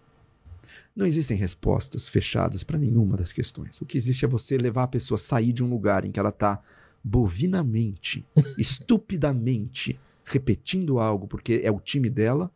Não 0.95 1.05
existem 1.05 1.35
respostas 1.35 2.07
fechadas 2.07 2.63
para 2.63 2.77
nenhuma 2.77 3.17
das 3.17 3.31
questões. 3.31 3.81
O 3.81 3.85
que 3.85 3.97
existe 3.97 4.25
é 4.25 4.27
você 4.27 4.57
levar 4.57 4.83
a 4.83 4.87
pessoa 4.87 5.15
a 5.15 5.19
sair 5.19 5.51
de 5.51 5.63
um 5.63 5.69
lugar 5.69 6.05
em 6.05 6.11
que 6.11 6.19
ela 6.19 6.29
está 6.29 6.61
bovinamente, 7.03 8.25
estupidamente 8.57 9.99
repetindo 10.23 10.99
algo 10.99 11.27
porque 11.27 11.61
é 11.63 11.71
o 11.71 11.79
time 11.79 12.09
dela, 12.09 12.51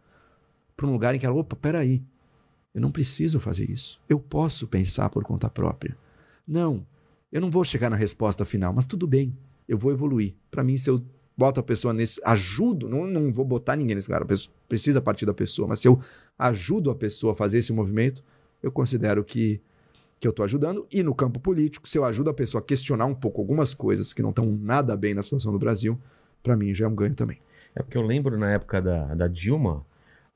para 0.76 0.88
um 0.88 0.91
lugar 0.91 1.15
em 1.15 1.20
que 1.20 1.26
ela, 1.26 1.36
opa, 1.36 1.55
peraí, 1.55 2.03
eu 2.74 2.80
não 2.80 2.91
preciso 2.91 3.39
fazer 3.39 3.70
isso. 3.70 3.99
Eu 4.07 4.20
posso 4.20 4.68
pensar 4.68 5.09
por 5.09 5.24
conta 5.24 5.49
própria. 5.49 5.97
Não, 6.47 6.86
eu 7.32 7.41
não 7.41 7.49
vou 7.49 7.63
chegar 7.63 7.89
na 7.89 7.95
resposta 7.95 8.45
final, 8.45 8.72
mas 8.72 8.86
tudo 8.86 9.07
bem, 9.07 9.36
eu 9.68 9.78
vou 9.78 9.91
evoluir. 9.91 10.36
Para 10.49 10.63
mim, 10.63 10.78
se 10.78 10.89
eu 10.89 11.03
boto 11.38 11.59
a 11.59 11.63
pessoa 11.63 11.93
nesse. 11.93 12.19
Ajudo, 12.25 12.89
não, 12.89 13.05
não 13.05 13.31
vou 13.31 13.45
botar 13.45 13.75
ninguém 13.75 13.95
nesse 13.95 14.11
lugar, 14.11 14.25
precisa 14.67 14.99
partir 14.99 15.25
da 15.25 15.33
pessoa, 15.33 15.67
mas 15.67 15.79
se 15.79 15.88
eu 15.88 15.99
ajudo 16.38 16.89
a 16.89 16.95
pessoa 16.95 17.33
a 17.33 17.35
fazer 17.35 17.59
esse 17.59 17.71
movimento, 17.71 18.23
eu 18.61 18.71
considero 18.71 19.23
que, 19.23 19.61
que 20.19 20.27
eu 20.27 20.31
estou 20.31 20.43
ajudando. 20.43 20.88
E 20.91 21.03
no 21.03 21.13
campo 21.13 21.39
político, 21.39 21.88
se 21.88 21.97
eu 21.97 22.03
ajudo 22.03 22.29
a 22.29 22.33
pessoa 22.33 22.61
a 22.61 22.65
questionar 22.65 23.05
um 23.05 23.15
pouco 23.15 23.39
algumas 23.39 23.73
coisas 23.73 24.13
que 24.13 24.23
não 24.23 24.31
estão 24.31 24.45
nada 24.45 24.97
bem 24.97 25.13
na 25.13 25.21
situação 25.21 25.51
do 25.51 25.59
Brasil, 25.59 25.99
para 26.41 26.55
mim 26.55 26.73
já 26.73 26.85
é 26.85 26.88
um 26.88 26.95
ganho 26.95 27.13
também. 27.13 27.39
É 27.75 27.83
porque 27.83 27.97
eu 27.97 28.01
lembro 28.01 28.38
na 28.38 28.51
época 28.51 28.81
da, 28.81 29.13
da 29.13 29.27
Dilma, 29.27 29.85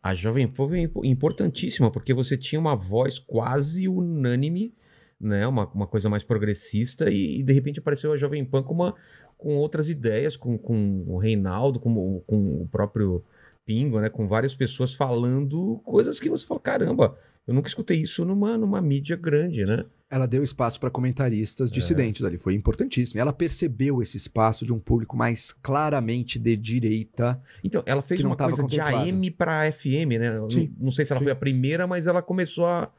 a 0.04 0.14
Jovem 0.14 0.48
Pan 0.48 0.68
foi 0.68 0.90
importantíssima, 1.04 1.92
porque 1.92 2.14
você 2.14 2.38
tinha 2.38 2.60
uma 2.60 2.76
voz 2.76 3.20
quase 3.20 3.88
unânime, 3.88 4.74
né? 5.22 5.48
Uma, 5.48 5.68
uma 5.68 5.88
coisa 5.88 6.10
mais 6.10 6.24
progressista, 6.24 7.10
e, 7.10 7.40
e 7.40 7.44
de 7.44 7.54
repente 7.54 7.80
apareceu 7.80 8.12
a 8.12 8.18
Jovem 8.18 8.44
Pan 8.44 8.64
com, 8.64 8.74
uma, 8.74 8.96
com 9.38 9.56
outras 9.58 9.90
ideias, 9.90 10.36
com, 10.36 10.58
com 10.58 11.04
o 11.08 11.18
Reinaldo, 11.18 11.80
com, 11.80 12.20
com 12.26 12.62
o 12.62 12.68
próprio 12.68 13.24
Pingo, 13.66 14.00
né? 14.00 14.10
Com 14.10 14.28
várias 14.28 14.56
pessoas 14.56 14.94
falando 14.94 15.80
coisas 15.86 16.20
que 16.20 16.30
você 16.30 16.46
fala, 16.46 16.60
caramba, 16.60 17.18
eu 17.48 17.54
nunca 17.54 17.68
escutei 17.68 18.02
isso 18.02 18.24
numa, 18.24 18.58
numa 18.58 18.82
mídia 18.82 19.16
grande, 19.16 19.64
né? 19.64 19.86
Ela 20.10 20.26
deu 20.26 20.44
espaço 20.44 20.80
para 20.80 20.90
comentaristas 20.90 21.72
dissidentes 21.72 22.24
é. 22.24 22.28
ali, 22.28 22.38
foi 22.38 22.54
importantíssimo. 22.54 23.20
Ela 23.20 23.32
percebeu 23.32 24.02
esse 24.02 24.18
espaço 24.18 24.66
de 24.66 24.74
um 24.74 24.80
público 24.80 25.16
mais 25.16 25.54
claramente 25.54 26.38
de 26.38 26.56
direita. 26.58 27.42
Então, 27.64 27.82
ela 27.86 28.02
fez 28.02 28.22
uma 28.24 28.36
coisa 28.36 28.64
de 28.66 28.80
AM 28.80 29.32
para 29.32 29.72
FM, 29.72 30.20
né? 30.20 30.38
Não, 30.38 30.48
não 30.80 30.92
sei 30.92 31.06
se 31.06 31.14
ela 31.14 31.20
sim. 31.20 31.26
foi 31.26 31.32
a 31.32 31.36
primeira, 31.36 31.88
mas 31.88 32.08
ela 32.08 32.22
começou 32.22 32.66
a 32.66 32.92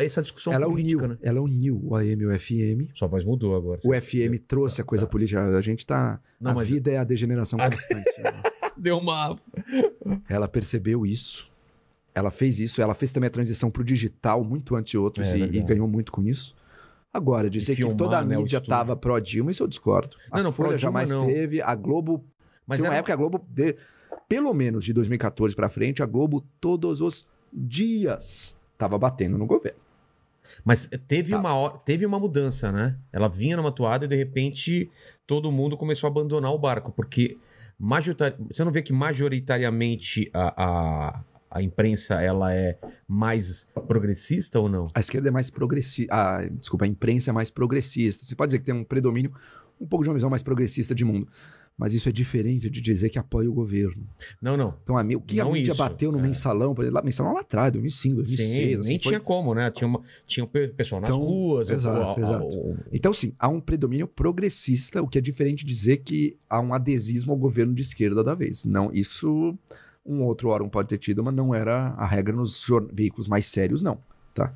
essa 0.00 0.22
discussão 0.22 0.52
ela 0.52 0.66
política, 0.66 1.04
uniu, 1.04 1.08
né? 1.14 1.18
Ela 1.22 1.40
uniu 1.40 1.80
o 1.82 1.94
AM 1.94 2.22
e 2.22 2.26
o 2.26 2.38
FM. 2.38 2.90
Sua 2.94 3.08
voz 3.08 3.24
mudou 3.24 3.56
agora. 3.56 3.80
O 3.84 3.94
FM 3.94 4.40
trouxe 4.46 4.80
a 4.80 4.84
coisa 4.84 5.06
tá. 5.06 5.10
política. 5.10 5.44
A 5.56 5.60
gente 5.60 5.86
tá. 5.86 6.20
Não, 6.40 6.52
a 6.52 6.54
mas... 6.54 6.68
vida 6.68 6.90
é 6.90 6.98
a 6.98 7.04
degeneração 7.04 7.58
constante. 7.58 8.22
né? 8.22 8.32
Deu 8.76 8.98
uma. 8.98 9.36
Ela 10.28 10.48
percebeu 10.48 11.06
isso 11.06 11.50
ela 12.16 12.30
fez 12.30 12.58
isso, 12.58 12.80
ela 12.80 12.94
fez 12.94 13.12
também 13.12 13.28
a 13.28 13.30
transição 13.30 13.70
para 13.70 13.82
o 13.82 13.84
digital 13.84 14.42
muito 14.42 14.74
antes 14.74 14.92
de 14.92 14.96
outros 14.96 15.28
é, 15.28 15.36
e, 15.36 15.58
e, 15.58 15.62
ganhou 15.62 15.86
muito 15.86 16.10
com 16.10 16.22
isso. 16.22 16.56
Agora, 17.12 17.50
dizer 17.50 17.74
filmar, 17.74 17.94
que 17.94 17.98
toda 17.98 18.18
a 18.18 18.24
né, 18.24 18.38
mídia 18.38 18.56
estava 18.56 18.96
pró-Dilma, 18.96 19.50
isso 19.50 19.62
eu 19.62 19.68
discordo. 19.68 20.16
Não, 20.32 20.40
a 20.40 20.42
não, 20.42 20.50
Folha 20.50 20.78
jamais 20.78 21.10
não. 21.10 21.26
teve, 21.26 21.60
a 21.60 21.74
Globo... 21.74 22.24
Mas 22.66 22.80
tem 22.80 22.88
uma 22.88 22.94
era... 22.94 23.00
época 23.00 23.12
a 23.12 23.16
Globo, 23.16 23.46
de, 23.50 23.76
pelo 24.26 24.54
menos 24.54 24.82
de 24.82 24.94
2014 24.94 25.54
para 25.54 25.68
frente, 25.68 26.02
a 26.02 26.06
Globo 26.06 26.42
todos 26.58 27.02
os 27.02 27.26
dias 27.52 28.58
estava 28.76 28.98
batendo 28.98 29.36
no 29.38 29.46
governo. 29.46 29.80
Mas 30.64 30.88
teve, 31.08 31.32
tá. 31.32 31.38
uma, 31.38 31.70
teve 31.78 32.06
uma 32.06 32.18
mudança, 32.18 32.70
né? 32.70 32.96
Ela 33.12 33.28
vinha 33.28 33.56
numa 33.56 33.72
toada 33.72 34.04
e 34.04 34.08
de 34.08 34.16
repente 34.16 34.90
todo 35.26 35.50
mundo 35.50 35.76
começou 35.76 36.06
a 36.06 36.10
abandonar 36.10 36.52
o 36.52 36.58
barco, 36.58 36.92
porque 36.92 37.36
majoritar... 37.78 38.34
você 38.50 38.64
não 38.64 38.70
vê 38.70 38.82
que 38.82 38.92
majoritariamente 38.92 40.30
a, 40.32 40.64
a, 40.64 41.24
a 41.50 41.62
imprensa 41.62 42.22
ela 42.22 42.54
é 42.54 42.78
mais 43.08 43.68
progressista 43.86 44.60
ou 44.60 44.68
não? 44.68 44.84
A 44.94 45.00
esquerda 45.00 45.28
é 45.28 45.32
mais 45.32 45.50
progressista. 45.50 46.14
Ah, 46.14 46.48
desculpa, 46.48 46.84
a 46.84 46.88
imprensa 46.88 47.30
é 47.30 47.32
mais 47.32 47.50
progressista. 47.50 48.24
Você 48.24 48.36
pode 48.36 48.50
dizer 48.50 48.60
que 48.60 48.66
tem 48.66 48.74
um 48.74 48.84
predomínio, 48.84 49.32
um 49.80 49.86
pouco 49.86 50.04
de 50.04 50.10
uma 50.10 50.14
visão 50.14 50.30
mais 50.30 50.42
progressista 50.42 50.94
de 50.94 51.04
mundo. 51.04 51.28
Mas 51.78 51.92
isso 51.92 52.08
é 52.08 52.12
diferente 52.12 52.70
de 52.70 52.80
dizer 52.80 53.10
que 53.10 53.18
apoia 53.18 53.50
o 53.50 53.52
governo. 53.52 54.06
Não, 54.40 54.56
não. 54.56 54.74
Então, 54.82 54.96
a, 54.96 55.02
o 55.02 55.20
que 55.20 55.36
não 55.36 55.50
a 55.50 55.52
mídia 55.52 55.72
isso, 55.72 55.78
bateu 55.78 56.10
no 56.10 56.18
é. 56.18 56.22
mensalão, 56.22 56.74
por 56.74 56.84
exemplo, 56.84 57.04
mensalão 57.04 57.34
lá 57.34 57.40
atrás, 57.40 57.70
2005, 57.72 58.16
2006. 58.16 58.48
Sim, 58.48 58.74
assim, 58.80 58.88
nem 58.88 58.98
foi... 58.98 59.10
tinha 59.10 59.20
como, 59.20 59.54
né? 59.54 59.70
Tinha, 59.70 59.86
uma, 59.86 60.00
tinha 60.26 60.44
um 60.44 60.48
pessoal 60.48 61.02
nas 61.02 61.10
então, 61.10 61.20
ruas. 61.20 61.68
Exato, 61.68 62.18
exato. 62.18 62.78
Então, 62.90 63.12
sim, 63.12 63.34
há 63.38 63.48
um 63.48 63.60
predomínio 63.60 64.08
progressista, 64.08 65.02
o 65.02 65.08
que 65.08 65.18
é 65.18 65.20
diferente 65.20 65.66
de 65.66 65.74
dizer 65.74 65.98
que 65.98 66.38
há 66.48 66.60
um 66.60 66.72
adesismo 66.72 67.32
ao 67.32 67.38
governo 67.38 67.74
de 67.74 67.82
esquerda 67.82 68.24
da 68.24 68.34
vez. 68.34 68.64
Não, 68.64 68.90
isso 68.92 69.54
um 70.06 70.22
outro 70.22 70.48
órgão 70.48 70.68
pode 70.68 70.88
ter 70.88 70.98
tido, 70.98 71.22
mas 71.22 71.34
não 71.34 71.54
era 71.54 71.88
a 71.96 72.06
regra 72.06 72.34
nos 72.34 72.64
veículos 72.92 73.28
mais 73.28 73.44
sérios, 73.46 73.82
não. 73.82 73.98
Tá? 74.32 74.54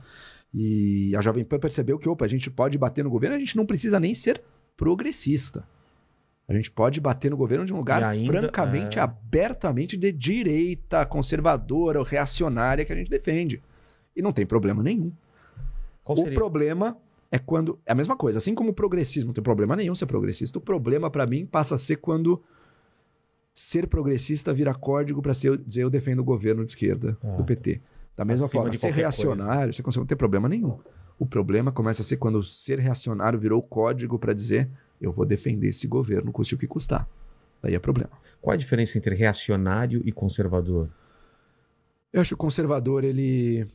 E 0.55 1.15
a 1.17 1.21
Jovem 1.21 1.45
Pan 1.45 1.59
percebeu 1.59 1.99
que, 1.99 2.09
opa, 2.09 2.25
a 2.25 2.29
gente 2.29 2.51
pode 2.51 2.79
bater 2.79 3.05
no 3.05 3.11
governo, 3.11 3.37
a 3.37 3.39
gente 3.39 3.57
não 3.57 3.67
precisa 3.67 4.01
nem 4.01 4.15
ser 4.15 4.41
progressista. 4.77 5.67
A 6.51 6.53
gente 6.53 6.69
pode 6.69 7.01
bater 7.01 7.31
no 7.31 7.37
governo 7.37 7.65
de 7.65 7.73
um 7.73 7.77
lugar 7.77 8.03
ainda, 8.03 8.41
francamente, 8.41 8.99
é... 8.99 9.03
abertamente 9.03 9.97
de 9.97 10.11
direita, 10.11 11.07
conservadora 11.07 12.01
ou 12.01 12.05
reacionária 12.05 12.85
que 12.85 12.93
a 12.93 12.97
gente 12.97 13.09
defende. 13.09 13.63
E 14.17 14.21
não 14.21 14.33
tem 14.33 14.45
problema 14.45 14.83
nenhum. 14.83 15.13
o 16.05 16.33
problema 16.33 16.97
é 17.31 17.39
quando. 17.39 17.79
É 17.87 17.93
a 17.93 17.95
mesma 17.95 18.17
coisa. 18.17 18.39
Assim 18.39 18.53
como 18.53 18.71
o 18.71 18.75
progressismo 18.75 19.29
não 19.29 19.33
tem 19.33 19.45
problema 19.45 19.77
nenhum 19.77 19.95
ser 19.95 20.07
progressista, 20.07 20.59
o 20.59 20.61
problema 20.61 21.09
para 21.09 21.25
mim 21.25 21.47
passa 21.47 21.77
a 21.77 21.79
ser 21.79 21.99
quando 21.99 22.43
ser 23.55 23.87
progressista 23.87 24.53
vira 24.53 24.75
código 24.75 25.23
para 25.23 25.33
dizer 25.33 25.83
eu 25.83 25.89
defendo 25.89 26.19
o 26.19 26.25
governo 26.25 26.65
de 26.65 26.71
esquerda 26.71 27.17
ah, 27.23 27.37
do 27.37 27.45
PT. 27.45 27.81
Da 28.17 28.25
mesma 28.25 28.49
forma, 28.49 28.73
ser 28.73 28.93
reacionário, 28.93 29.67
coisa. 29.67 29.73
você 29.75 29.83
consegue 29.85 30.01
não 30.01 30.07
ter 30.09 30.17
problema 30.17 30.49
nenhum. 30.49 30.81
O 31.17 31.25
problema 31.25 31.71
começa 31.71 32.03
a 32.03 32.05
ser 32.05 32.17
quando 32.17 32.43
ser 32.43 32.81
reacionário 32.81 33.39
virou 33.39 33.63
código 33.63 34.19
para 34.19 34.33
dizer 34.33 34.69
eu 35.01 35.11
vou 35.11 35.25
defender 35.25 35.69
esse 35.69 35.87
governo, 35.87 36.33
custe 36.33 36.55
o 36.55 36.59
que 36.59 36.67
custar. 36.67 37.09
Daí 37.63 37.75
é 37.75 37.79
problema. 37.79 38.11
Qual 38.41 38.55
a 38.55 38.57
diferença 38.57 38.97
entre 38.99 39.15
reacionário 39.15 40.03
e 40.05 40.13
conservador? 40.13 40.89
Eu 42.13 42.21
acho 42.21 42.31
que 42.31 42.35
o 42.35 42.39
conservador 42.39 43.05
ele 43.05 43.67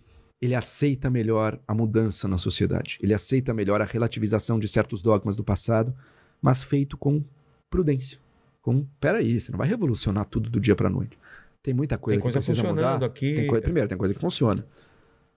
ele 0.41 0.53
aceita 0.53 1.09
melhor 1.09 1.59
a 1.67 1.73
mudança 1.73 2.27
na 2.27 2.37
sociedade. 2.37 2.99
Ele 3.01 3.13
aceita 3.13 3.53
melhor 3.53 3.81
a 3.81 3.85
relativização 3.85 4.59
de 4.59 4.67
certos 4.67 5.01
dogmas 5.01 5.35
do 5.35 5.43
passado, 5.43 5.95
mas 6.41 6.61
feito 6.61 6.97
com 6.97 7.23
prudência 7.69 8.19
com, 8.65 8.83
peraí, 8.99 9.39
você 9.39 9.51
não 9.51 9.59
vai 9.59 9.67
revolucionar 9.67 10.25
tudo 10.25 10.49
do 10.49 10.59
dia 10.59 10.75
para 10.75 10.89
noite. 10.89 11.15
Tem 11.61 11.71
muita 11.71 11.99
coisa, 11.99 12.15
tem 12.15 12.21
coisa 12.23 12.39
que 12.39 12.45
precisa 12.45 12.67
mudar. 12.67 13.03
Aqui. 13.03 13.35
Tem 13.35 13.45
coisa, 13.45 13.61
primeiro, 13.61 13.87
tem 13.87 13.95
coisa 13.95 14.11
que 14.11 14.19
funciona. 14.19 14.65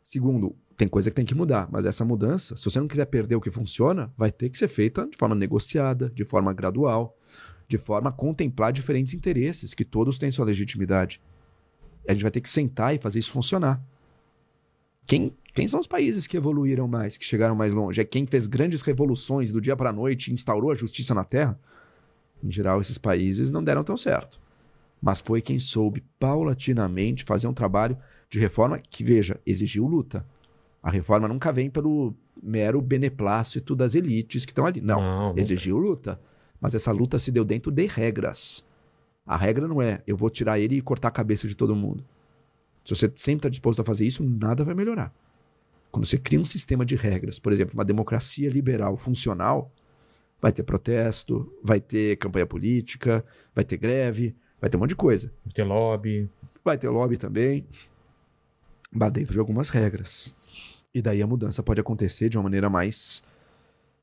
Segundo, 0.03 0.57
tem 0.79 0.87
coisa 0.87 1.11
que 1.11 1.17
tem 1.17 1.25
que 1.25 1.35
mudar, 1.35 1.69
mas 1.73 1.85
essa 1.85 2.05
mudança, 2.05 2.57
se 2.57 2.65
você 2.65 2.79
não 2.79 2.87
quiser 2.87 3.07
perder 3.07 3.35
o 3.35 3.41
que 3.41 3.51
funciona, 3.51 4.13
vai 4.17 4.31
ter 4.31 4.49
que 4.49 4.57
ser 4.57 4.69
feita 4.69 5.09
de 5.09 5.17
forma 5.17 5.35
negociada, 5.35 6.09
de 6.09 6.25
forma 6.25 6.53
gradual, 6.53 7.19
de 7.67 7.77
forma 7.77 8.11
a 8.11 8.13
contemplar 8.13 8.73
diferentes 8.73 9.13
interesses, 9.13 9.75
que 9.75 9.85
todos 9.85 10.19
têm 10.19 10.31
sua 10.31 10.45
legitimidade. 10.45 11.21
A 12.07 12.13
gente 12.13 12.23
vai 12.23 12.31
ter 12.31 12.41
que 12.41 12.49
sentar 12.49 12.95
e 12.95 12.99
fazer 12.99 13.19
isso 13.19 13.33
funcionar. 13.33 13.83
Quem, 15.05 15.37
quem 15.53 15.67
são 15.67 15.81
os 15.81 15.89
países 15.89 16.29
que 16.29 16.37
evoluíram 16.37 16.87
mais, 16.87 17.19
que 17.19 17.25
chegaram 17.25 17.57
mais 17.57 17.75
longe? 17.75 18.01
É 18.01 18.05
quem 18.05 18.25
fez 18.25 18.47
grandes 18.47 18.81
revoluções 18.81 19.51
do 19.51 19.61
dia 19.61 19.75
para 19.75 19.91
a 19.91 19.93
noite 19.93 20.33
instaurou 20.33 20.71
a 20.71 20.77
justiça 20.77 21.13
na 21.13 21.25
Terra? 21.25 21.59
Em 22.41 22.53
geral, 22.53 22.81
esses 22.81 22.99
países 22.99 23.51
não 23.51 23.65
deram 23.65 23.83
tão 23.83 23.97
certo. 23.97 24.39
Mas 25.03 25.21
foi 25.21 25.43
quem 25.43 25.59
soube 25.59 26.05
paulatinamente 26.21 27.25
fazer 27.25 27.49
um 27.49 27.53
trabalho 27.53 27.99
de 28.31 28.39
reforma 28.39 28.79
que, 28.79 29.03
veja, 29.03 29.41
exigiu 29.45 29.85
luta. 29.89 30.25
A 30.83 30.91
reforma 30.91 31.29
nunca 31.29 31.53
vem 31.53 31.69
pelo 31.69 32.15
mero 32.43 32.81
beneplácito 32.81 33.75
das 33.75 33.95
elites 33.95 34.45
que 34.45 34.53
estão 34.53 34.67
ali. 34.67 34.81
Não, 34.81 35.01
não 35.01 35.35
exigiu 35.37 35.77
luta. 35.77 36.21
Mas 36.61 36.75
essa 36.75 36.93
luta 36.93 37.19
se 37.19 37.31
deu 37.31 37.45
dentro 37.45 37.71
de 37.71 37.87
regras. 37.87 38.67
A 39.27 39.37
regra 39.37 39.69
não 39.69 39.83
é 39.83 40.03
eu 40.07 40.17
vou 40.17 40.31
tirar 40.31 40.59
ele 40.59 40.77
e 40.77 40.83
cortar 40.83 41.09
a 41.09 41.13
cabeça 41.13 41.47
de 41.47 41.55
todo 41.55 41.75
mundo. 41.75 42.05
Se 42.85 42.95
você 42.95 43.13
sempre 43.17 43.41
está 43.41 43.49
disposto 43.49 43.81
a 43.81 43.85
fazer 43.85 44.07
isso, 44.07 44.25
nada 44.25 44.65
vai 44.65 44.75
melhorar. 44.75 45.13
Quando 45.91 46.07
você 46.07 46.17
cria 46.17 46.41
um 46.41 46.45
sistema 46.45 46.85
de 46.85 46.97
regras, 46.97 47.39
por 47.39 47.53
exemplo, 47.53 47.75
uma 47.75 47.85
democracia 47.85 48.49
liberal 48.49 48.97
funcional, 48.97 49.71
Vai 50.41 50.53
ter 50.53 50.63
protesto, 50.63 51.53
vai 51.63 51.81
ter 51.81 52.17
campanha 52.17 52.47
política, 52.47 53.25
vai 53.53 53.65
ter 53.65 53.77
greve, 53.77 54.37
vai 54.61 54.71
ter 54.71 54.77
um 54.77 54.81
monte 54.81 54.91
de 54.91 54.97
coisa. 54.97 55.33
Vai 55.45 55.53
ter 55.53 55.65
lobby. 55.65 56.31
Vai 56.65 56.79
ter 56.79 56.89
lobby 56.89 57.17
também. 57.17 57.67
Mas 58.91 59.13
dentro 59.13 59.33
de 59.33 59.39
algumas 59.41 59.69
regras. 59.69 60.37
E 60.99 61.03
daí 61.03 61.23
a 61.23 61.27
mudança 61.29 61.63
pode 61.63 61.81
acontecer 61.81 62.29
de 62.29 62.37
uma 62.37 62.43
maneira 62.43 62.69
mais 62.69 63.23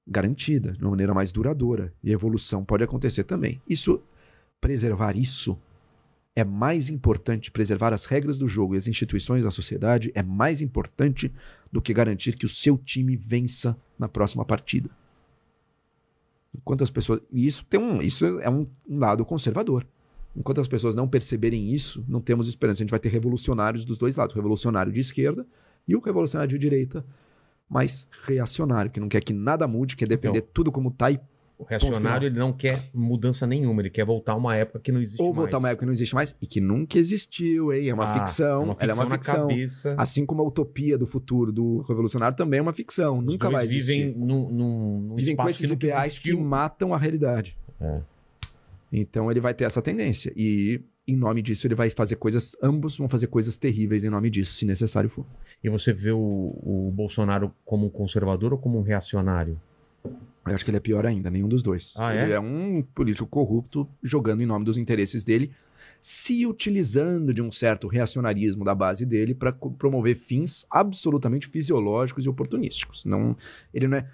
garantida, 0.08 0.72
de 0.72 0.82
uma 0.82 0.92
maneira 0.92 1.14
mais 1.14 1.30
duradoura. 1.30 1.94
E 2.02 2.10
a 2.10 2.14
evolução 2.14 2.64
pode 2.64 2.86
acontecer 2.86 3.26
também. 3.26 3.62
Isso, 3.68 4.02
preservar 4.62 5.18
isso 5.18 5.60
é 6.34 6.46
mais 6.46 6.90
importante, 6.90 7.52
preservar 7.52 7.94
as 7.94 8.06
regras 8.06 8.38
do 8.40 8.48
jogo 8.48 8.76
e 8.76 8.78
as 8.78 8.88
instituições 8.88 9.44
da 9.44 9.52
sociedade 9.52 10.10
é 10.16 10.24
mais 10.24 10.62
importante 10.62 11.34
do 11.70 11.82
que 11.82 11.94
garantir 11.94 12.38
que 12.38 12.46
o 12.46 12.50
seu 12.50 12.78
time 12.78 13.18
vença 13.18 13.78
na 14.00 14.08
próxima 14.08 14.46
partida. 14.46 14.90
Enquanto 16.56 16.82
as 16.82 16.90
pessoas. 16.90 17.20
E 17.30 17.46
isso 17.46 17.66
tem 17.66 17.78
um. 17.78 18.02
Isso 18.02 18.26
é 18.40 18.50
um, 18.50 18.66
um 18.88 19.00
lado 19.00 19.26
conservador. 19.26 19.86
Enquanto 20.34 20.62
as 20.62 20.68
pessoas 20.70 20.96
não 20.96 21.10
perceberem 21.10 21.74
isso, 21.74 22.06
não 22.08 22.22
temos 22.22 22.48
esperança. 22.48 22.82
A 22.82 22.84
gente 22.86 22.92
vai 22.92 23.02
ter 23.02 23.10
revolucionários 23.10 23.84
dos 23.84 23.98
dois 23.98 24.16
lados: 24.16 24.34
revolucionário 24.34 24.94
de 24.94 25.02
esquerda 25.02 25.46
e 25.88 25.96
o 25.96 26.00
revolucionário 26.00 26.50
de 26.52 26.60
direita, 26.60 27.06
mais 27.70 28.08
reacionário, 28.24 28.92
que 28.92 29.00
não 29.00 29.08
quer 29.10 29.22
que 29.22 29.34
nada 29.34 29.68
mude, 29.68 29.96
quer 29.96 30.08
defender 30.08 30.40
Então, 30.40 30.50
tudo 30.54 30.72
como 30.72 30.92
tá 30.92 31.10
e 31.12 31.20
O 31.58 31.64
reacionário, 31.64 32.26
ele 32.28 32.38
não 32.38 32.52
quer 32.52 32.90
mudança 32.94 33.48
nenhuma, 33.48 33.82
ele 33.82 33.90
quer 33.90 34.04
voltar 34.06 34.34
a 34.34 34.36
uma 34.36 34.56
época 34.56 34.80
que 34.80 34.92
não 34.92 35.00
existe 35.02 35.22
ou 35.22 35.28
mais. 35.28 35.38
voltar 35.38 35.56
a 35.56 35.60
uma 35.60 35.70
época 35.70 35.80
que 35.82 35.86
não 35.86 35.94
existe 35.94 36.14
mais 36.14 36.36
e 36.42 36.46
que 36.46 36.60
nunca 36.60 36.98
existiu, 37.00 37.72
hein? 37.74 37.90
É 37.90 37.94
uma 37.94 38.04
Ah, 38.04 38.20
ficção. 38.28 38.62
é 38.62 38.66
uma 38.66 38.76
Ela 38.80 38.92
é 38.92 38.96
uma 38.96 39.18
ficção. 39.18 39.48
cabeça. 39.48 39.96
Assim 39.98 40.26
como 40.26 40.42
a 40.42 40.46
utopia 40.46 40.98
do 40.98 41.08
futuro 41.08 41.52
do 41.54 41.80
revolucionário 41.88 42.36
também 42.36 42.60
é 42.60 42.62
uma 42.62 42.74
ficção. 42.74 43.20
Os 43.20 43.26
nunca 43.26 43.50
vai 43.50 43.64
existir. 43.66 44.06
vivem 44.08 44.18
num, 44.26 44.50
num, 44.52 45.16
vivem 45.16 45.36
com 45.36 45.48
esses 45.50 45.68
que 45.70 45.74
ideais 45.74 46.20
que 46.20 46.36
matam 46.36 46.94
a 46.94 46.98
realidade. 46.98 47.58
É. 47.80 48.02
Então 48.92 49.32
ele 49.32 49.40
vai 49.40 49.54
ter 49.54 49.64
essa 49.64 49.82
tendência. 49.82 50.32
E 50.36 50.82
em 51.08 51.16
nome 51.16 51.42
disso 51.42 51.68
ele 51.68 51.76
vai 51.76 51.90
fazer 51.90 52.16
coisas. 52.16 52.56
Ambos 52.62 52.98
vão 52.98 53.08
fazer 53.08 53.28
coisas 53.28 53.58
terríveis 53.58 54.04
em 54.04 54.10
nome 54.10 54.30
disso, 54.30 54.54
se 54.54 54.66
necessário 54.66 55.10
for. 55.10 55.26
E 55.64 55.70
você 55.70 55.94
vê 55.94 56.12
o, 56.12 56.18
o 56.18 56.92
Bolsonaro 56.94 57.54
como 57.64 57.86
um 57.86 57.90
conservador 57.90 58.54
ou 58.54 58.60
como 58.60 58.80
um 58.80 58.82
reacionário? 58.82 59.60
Eu 60.48 60.54
acho 60.54 60.64
que 60.64 60.70
ele 60.70 60.78
é 60.78 60.82
pior 60.82 61.06
ainda, 61.06 61.32
nenhum 61.32 61.48
dos 61.48 61.64
dois. 61.64 61.96
Ah, 61.98 62.14
é? 62.14 62.24
ele 62.24 62.34
é 62.34 62.40
um 62.40 62.84
político 62.94 63.28
corrupto 63.28 63.88
jogando 64.04 64.42
em 64.42 64.46
nome 64.46 64.64
dos 64.64 64.78
interesses 64.78 65.24
dele, 65.24 65.52
se 66.00 66.46
utilizando 66.46 67.34
de 67.34 67.42
um 67.42 67.52
certo 67.52 67.88
reacionarismo 67.88 68.64
da 68.64 68.76
base 68.76 69.06
dele 69.06 69.34
para 69.34 69.52
promover 69.52 70.16
fins 70.16 70.66
absolutamente 70.70 71.48
fisiológicos 71.48 72.26
e 72.26 72.30
oportunísticos. 72.30 73.06
Não, 73.06 73.36
ele 73.74 73.88
não 73.88 73.98
é 73.98 74.08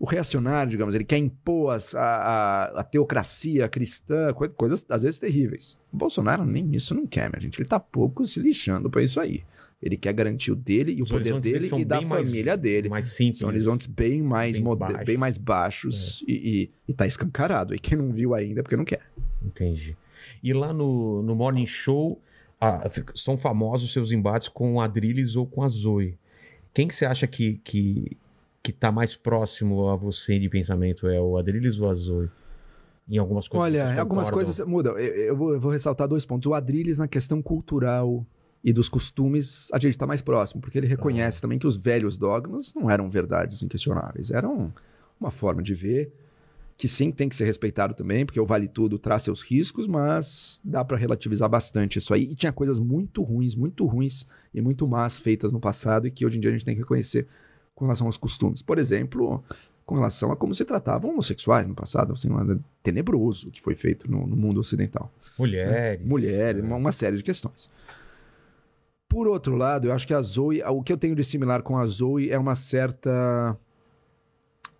o 0.00 0.06
reacionário, 0.06 0.70
digamos, 0.70 0.94
ele 0.94 1.04
quer 1.04 1.18
impor 1.18 1.74
as- 1.74 1.94
a, 1.94 2.00
a, 2.02 2.80
a 2.80 2.82
teocracia 2.82 3.68
cristã, 3.68 4.32
coi- 4.32 4.48
coisas 4.48 4.82
às 4.88 5.02
vezes 5.02 5.20
terríveis. 5.20 5.78
O 5.92 5.96
Bolsonaro 5.98 6.44
nem 6.44 6.74
isso 6.74 6.94
não 6.94 7.06
quer, 7.06 7.28
minha 7.30 7.40
gente. 7.40 7.60
Ele 7.60 7.68
tá 7.68 7.78
pouco 7.78 8.26
se 8.26 8.40
lixando 8.40 8.88
para 8.90 9.02
isso 9.02 9.20
aí. 9.20 9.44
Ele 9.82 9.96
quer 9.98 10.12
garantir 10.14 10.52
o 10.52 10.56
dele 10.56 10.92
e 10.92 11.00
o 11.00 11.04
Os 11.04 11.10
poder 11.10 11.34
horizontes 11.34 11.70
dele 11.70 11.82
e 11.82 11.84
da 11.84 11.98
bem 11.98 12.06
mais- 12.06 12.26
família 12.28 12.56
dele. 12.56 12.88
Mais 12.88 13.06
simples. 13.08 13.38
São 13.40 13.48
horizontes 13.50 13.86
bem 13.86 14.22
mais, 14.22 14.58
Bem 14.58 14.76
baixos. 14.76 15.04
bem 15.04 15.16
mais 15.18 15.36
baixos 15.38 16.24
e, 16.26 16.32
e, 16.32 16.70
e 16.88 16.94
tá 16.94 17.06
escancarado. 17.06 17.74
E 17.74 17.78
quem 17.78 17.96
não 17.98 18.10
viu 18.10 18.34
ainda 18.34 18.60
é 18.60 18.62
porque 18.62 18.76
não 18.76 18.84
quer. 18.86 19.02
Entendi. 19.44 19.94
E 20.42 20.52
lá 20.54 20.72
no, 20.72 21.22
no 21.22 21.34
Morning 21.34 21.66
Show, 21.66 22.20
ah, 22.60 22.86
são 23.14 23.36
famosos 23.36 23.92
seus 23.92 24.12
embates 24.12 24.48
com 24.48 24.74
o 24.74 24.80
Adrilles 24.80 25.36
ou 25.36 25.46
com 25.46 25.62
a 25.62 25.68
Zoe. 25.68 26.16
Quem 26.74 26.86
que 26.88 26.94
você 26.94 27.04
acha 27.06 27.26
que, 27.26 27.60
que, 27.64 28.16
que 28.62 28.72
tá 28.72 28.92
mais 28.92 29.16
próximo 29.16 29.88
a 29.88 29.96
você 29.96 30.38
de 30.38 30.48
pensamento? 30.48 31.08
É 31.08 31.20
o 31.20 31.36
Adrilles 31.36 31.78
ou 31.80 31.90
a 31.90 31.94
Zoe? 31.94 32.30
Em 33.08 33.18
algumas 33.18 33.48
coisas. 33.48 33.64
Olha, 33.64 33.86
vocês 33.86 33.98
algumas 33.98 34.30
coisas 34.30 34.60
mudam. 34.66 34.96
Eu, 34.98 35.14
eu 35.14 35.36
vou, 35.36 35.54
eu 35.54 35.60
vou 35.60 35.72
ressaltar 35.72 36.06
dois 36.06 36.24
pontos. 36.24 36.46
O 36.46 36.54
Adrilles, 36.54 36.98
na 36.98 37.08
questão 37.08 37.42
cultural 37.42 38.24
e 38.62 38.72
dos 38.72 38.88
costumes, 38.88 39.68
a 39.72 39.78
gente 39.78 39.96
tá 39.96 40.06
mais 40.06 40.20
próximo, 40.20 40.60
porque 40.60 40.78
ele 40.78 40.86
reconhece 40.86 41.40
também 41.40 41.58
que 41.58 41.66
os 41.66 41.76
velhos 41.76 42.18
dogmas 42.18 42.74
não 42.74 42.90
eram 42.90 43.08
verdades 43.08 43.62
inquestionáveis. 43.62 44.30
Eram 44.30 44.72
uma 45.18 45.30
forma 45.30 45.62
de 45.62 45.74
ver 45.74 46.12
que 46.76 46.88
sim 46.88 47.10
tem 47.10 47.28
que 47.28 47.36
ser 47.36 47.44
respeitado 47.44 47.92
também, 47.92 48.24
porque 48.24 48.40
o 48.40 48.46
Vale 48.46 48.66
Tudo 48.66 48.98
traz 48.98 49.22
seus 49.22 49.42
riscos, 49.42 49.86
mas 49.86 50.58
dá 50.64 50.82
para 50.82 50.96
relativizar 50.96 51.48
bastante 51.48 51.98
isso 51.98 52.14
aí. 52.14 52.22
E 52.22 52.34
tinha 52.34 52.52
coisas 52.52 52.78
muito 52.78 53.22
ruins, 53.22 53.54
muito 53.54 53.84
ruins 53.84 54.26
e 54.54 54.62
muito 54.62 54.88
más 54.88 55.18
feitas 55.18 55.52
no 55.52 55.60
passado 55.60 56.06
e 56.06 56.10
que 56.10 56.24
hoje 56.24 56.38
em 56.38 56.40
dia 56.40 56.50
a 56.50 56.52
gente 56.52 56.64
tem 56.64 56.74
que 56.74 56.80
reconhecer 56.80 57.26
com 57.80 57.86
relação 57.86 58.06
aos 58.06 58.18
costumes. 58.18 58.60
Por 58.60 58.78
exemplo, 58.78 59.42
com 59.86 59.94
relação 59.94 60.30
a 60.30 60.36
como 60.36 60.54
se 60.54 60.66
tratavam 60.66 61.10
homossexuais 61.10 61.66
no 61.66 61.74
passado, 61.74 62.12
assim, 62.12 62.30
um 62.30 62.60
tenebroso 62.82 63.50
que 63.50 63.58
foi 63.58 63.74
feito 63.74 64.08
no, 64.08 64.26
no 64.26 64.36
mundo 64.36 64.60
ocidental. 64.60 65.10
Mulheres. 65.38 66.06
Mulheres, 66.06 66.62
uma, 66.62 66.76
uma 66.76 66.92
série 66.92 67.16
de 67.16 67.22
questões. 67.22 67.70
Por 69.08 69.26
outro 69.26 69.56
lado, 69.56 69.88
eu 69.88 69.92
acho 69.92 70.06
que 70.06 70.12
a 70.12 70.20
Zoe, 70.20 70.62
o 70.62 70.82
que 70.82 70.92
eu 70.92 70.98
tenho 70.98 71.16
de 71.16 71.24
similar 71.24 71.62
com 71.62 71.78
a 71.78 71.86
Zoe 71.86 72.30
é 72.30 72.38
uma 72.38 72.54
certa 72.54 73.56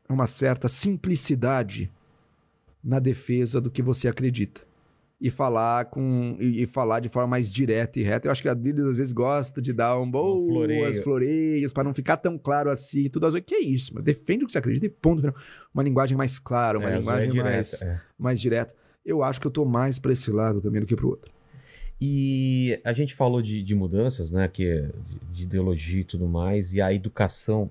é 0.07 0.13
uma 0.13 0.27
certa 0.27 0.69
simplicidade 0.69 1.91
na 2.85 2.99
defesa 2.99 3.63
do 3.63 3.71
que 3.71 3.81
você 3.81 4.09
acredita. 4.09 4.61
E 5.21 5.29
falar 5.29 5.87
com 5.87 6.37
e, 6.41 6.63
e 6.63 6.67
falar 6.67 7.01
de 7.01 7.09
forma 7.09 7.29
mais 7.29 7.51
direta 7.53 8.01
e 8.01 8.03
reta. 8.03 8.27
Eu 8.27 8.33
acho 8.33 8.41
que 8.41 8.49
a 8.49 8.55
Bíblia 8.55 8.89
às 8.89 8.97
vezes 8.97 9.13
gosta 9.13 9.61
de 9.61 9.73
dar 9.73 9.99
um 10.01 10.11
boas 10.11 10.49
floreio. 10.49 11.03
floreios 11.03 11.73
para 11.75 11.85
não 11.85 11.93
ficar 11.93 12.17
tão 12.17 12.39
claro 12.39 12.71
assim. 12.71 13.09
Tudo 13.11 13.27
azul. 13.27 13.43
Que 13.43 13.57
é 13.57 13.61
isso? 13.61 13.93
Mas 13.95 14.03
defende 14.03 14.45
o 14.45 14.47
que 14.47 14.53
você 14.53 14.59
acredita 14.59 14.87
e 14.87 14.89
ponto. 14.89 15.21
final. 15.21 15.35
Uma 15.75 15.83
linguagem 15.83 16.17
mais 16.17 16.39
clara, 16.39 16.79
uma 16.79 16.89
É, 16.89 16.93
Zoe 16.93 16.97
é 16.97 17.01
linguagem 17.01 17.31
direta, 17.31 17.51
mais, 17.51 17.83
é. 17.83 18.01
mais 18.19 18.41
direta. 18.41 18.75
Eu 19.05 19.23
acho 19.23 19.41
que 19.41 19.47
eu 19.47 19.51
tô 19.51 19.65
mais 19.65 19.99
para 19.99 20.13
esse 20.13 20.31
lado 20.31 20.61
também 20.61 20.81
do 20.81 20.87
que 20.87 20.97
para 20.97 21.07
o 21.07 21.11
outro. 21.11 21.31
E 22.01 22.81
a 22.83 22.95
gente 22.95 23.15
falou 23.15 23.43
de, 23.43 23.63
de 23.63 23.75
mudanças, 23.75 24.31
né? 24.31 24.49
Que 24.49 24.65
é 24.67 24.83
de, 24.83 25.19
de 25.35 25.43
ideologia 25.43 26.01
e 26.01 26.05
tudo 26.05 26.27
mais, 26.27 26.73
e 26.73 26.81
a 26.81 26.93
educação. 26.95 27.71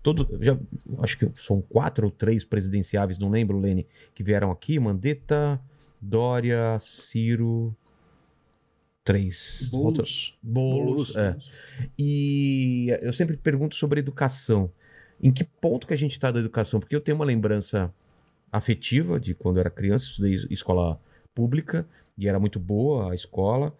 Todo, 0.00 0.28
já, 0.40 0.56
acho 1.00 1.18
que 1.18 1.28
são 1.34 1.60
quatro 1.60 2.06
ou 2.06 2.10
três 2.12 2.44
presidenciáveis, 2.44 3.18
não 3.18 3.28
lembro, 3.28 3.58
Lene, 3.58 3.84
que 4.14 4.22
vieram 4.22 4.52
aqui: 4.52 4.78
Mandetta, 4.78 5.60
Dória, 6.04 6.78
Ciro. 6.78 7.74
Três. 9.02 9.68
Boulos. 9.70 10.38
Boulos. 10.42 11.16
é. 11.16 11.36
E 11.98 12.88
eu 13.02 13.12
sempre 13.12 13.36
pergunto 13.36 13.74
sobre 13.74 14.00
educação. 14.00 14.70
Em 15.22 15.32
que 15.32 15.44
ponto 15.44 15.86
que 15.86 15.94
a 15.94 15.98
gente 15.98 16.12
está 16.12 16.30
da 16.30 16.40
educação? 16.40 16.80
Porque 16.80 16.94
eu 16.94 17.00
tenho 17.00 17.16
uma 17.16 17.24
lembrança 17.24 17.92
afetiva 18.52 19.18
de 19.18 19.34
quando 19.34 19.56
eu 19.56 19.60
era 19.60 19.70
criança, 19.70 20.06
estudei 20.06 20.34
escola 20.50 21.00
pública 21.34 21.86
e 22.16 22.28
era 22.28 22.38
muito 22.38 22.58
boa 22.58 23.12
a 23.12 23.14
escola. 23.14 23.76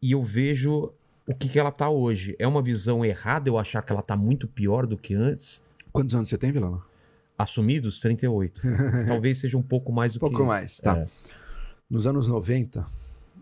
E 0.00 0.12
eu 0.12 0.22
vejo 0.22 0.92
o 1.26 1.34
que, 1.34 1.48
que 1.48 1.58
ela 1.58 1.70
tá 1.70 1.88
hoje. 1.88 2.36
É 2.38 2.46
uma 2.46 2.62
visão 2.62 3.04
errada 3.04 3.48
eu 3.48 3.58
achar 3.58 3.82
que 3.82 3.92
ela 3.92 4.02
tá 4.02 4.16
muito 4.16 4.46
pior 4.46 4.86
do 4.86 4.96
que 4.96 5.14
antes? 5.14 5.62
Quantos 5.92 6.14
anos 6.14 6.28
você 6.28 6.36
tem, 6.38 6.52
Vilão? 6.52 6.82
Assumidos, 7.36 8.00
38. 8.00 8.62
Talvez 9.08 9.38
seja 9.38 9.56
um 9.56 9.62
pouco 9.62 9.92
mais 9.92 10.12
do 10.12 10.16
Um 10.16 10.20
pouco 10.20 10.36
que 10.36 10.42
isso. 10.42 10.48
mais, 10.48 10.78
tá. 10.78 10.98
É. 10.98 11.06
Nos 11.88 12.06
anos 12.06 12.26
90, 12.26 12.86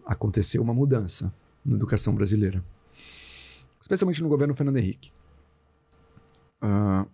aconteceu 0.04 0.62
uma 0.62 0.74
mudança 0.74 1.32
na 1.64 1.76
educação 1.76 2.14
brasileira. 2.14 2.62
Especialmente 3.80 4.22
no 4.22 4.28
governo 4.28 4.54
Fernando 4.54 4.76
Henrique. 4.76 5.12
Ah, 6.60 7.06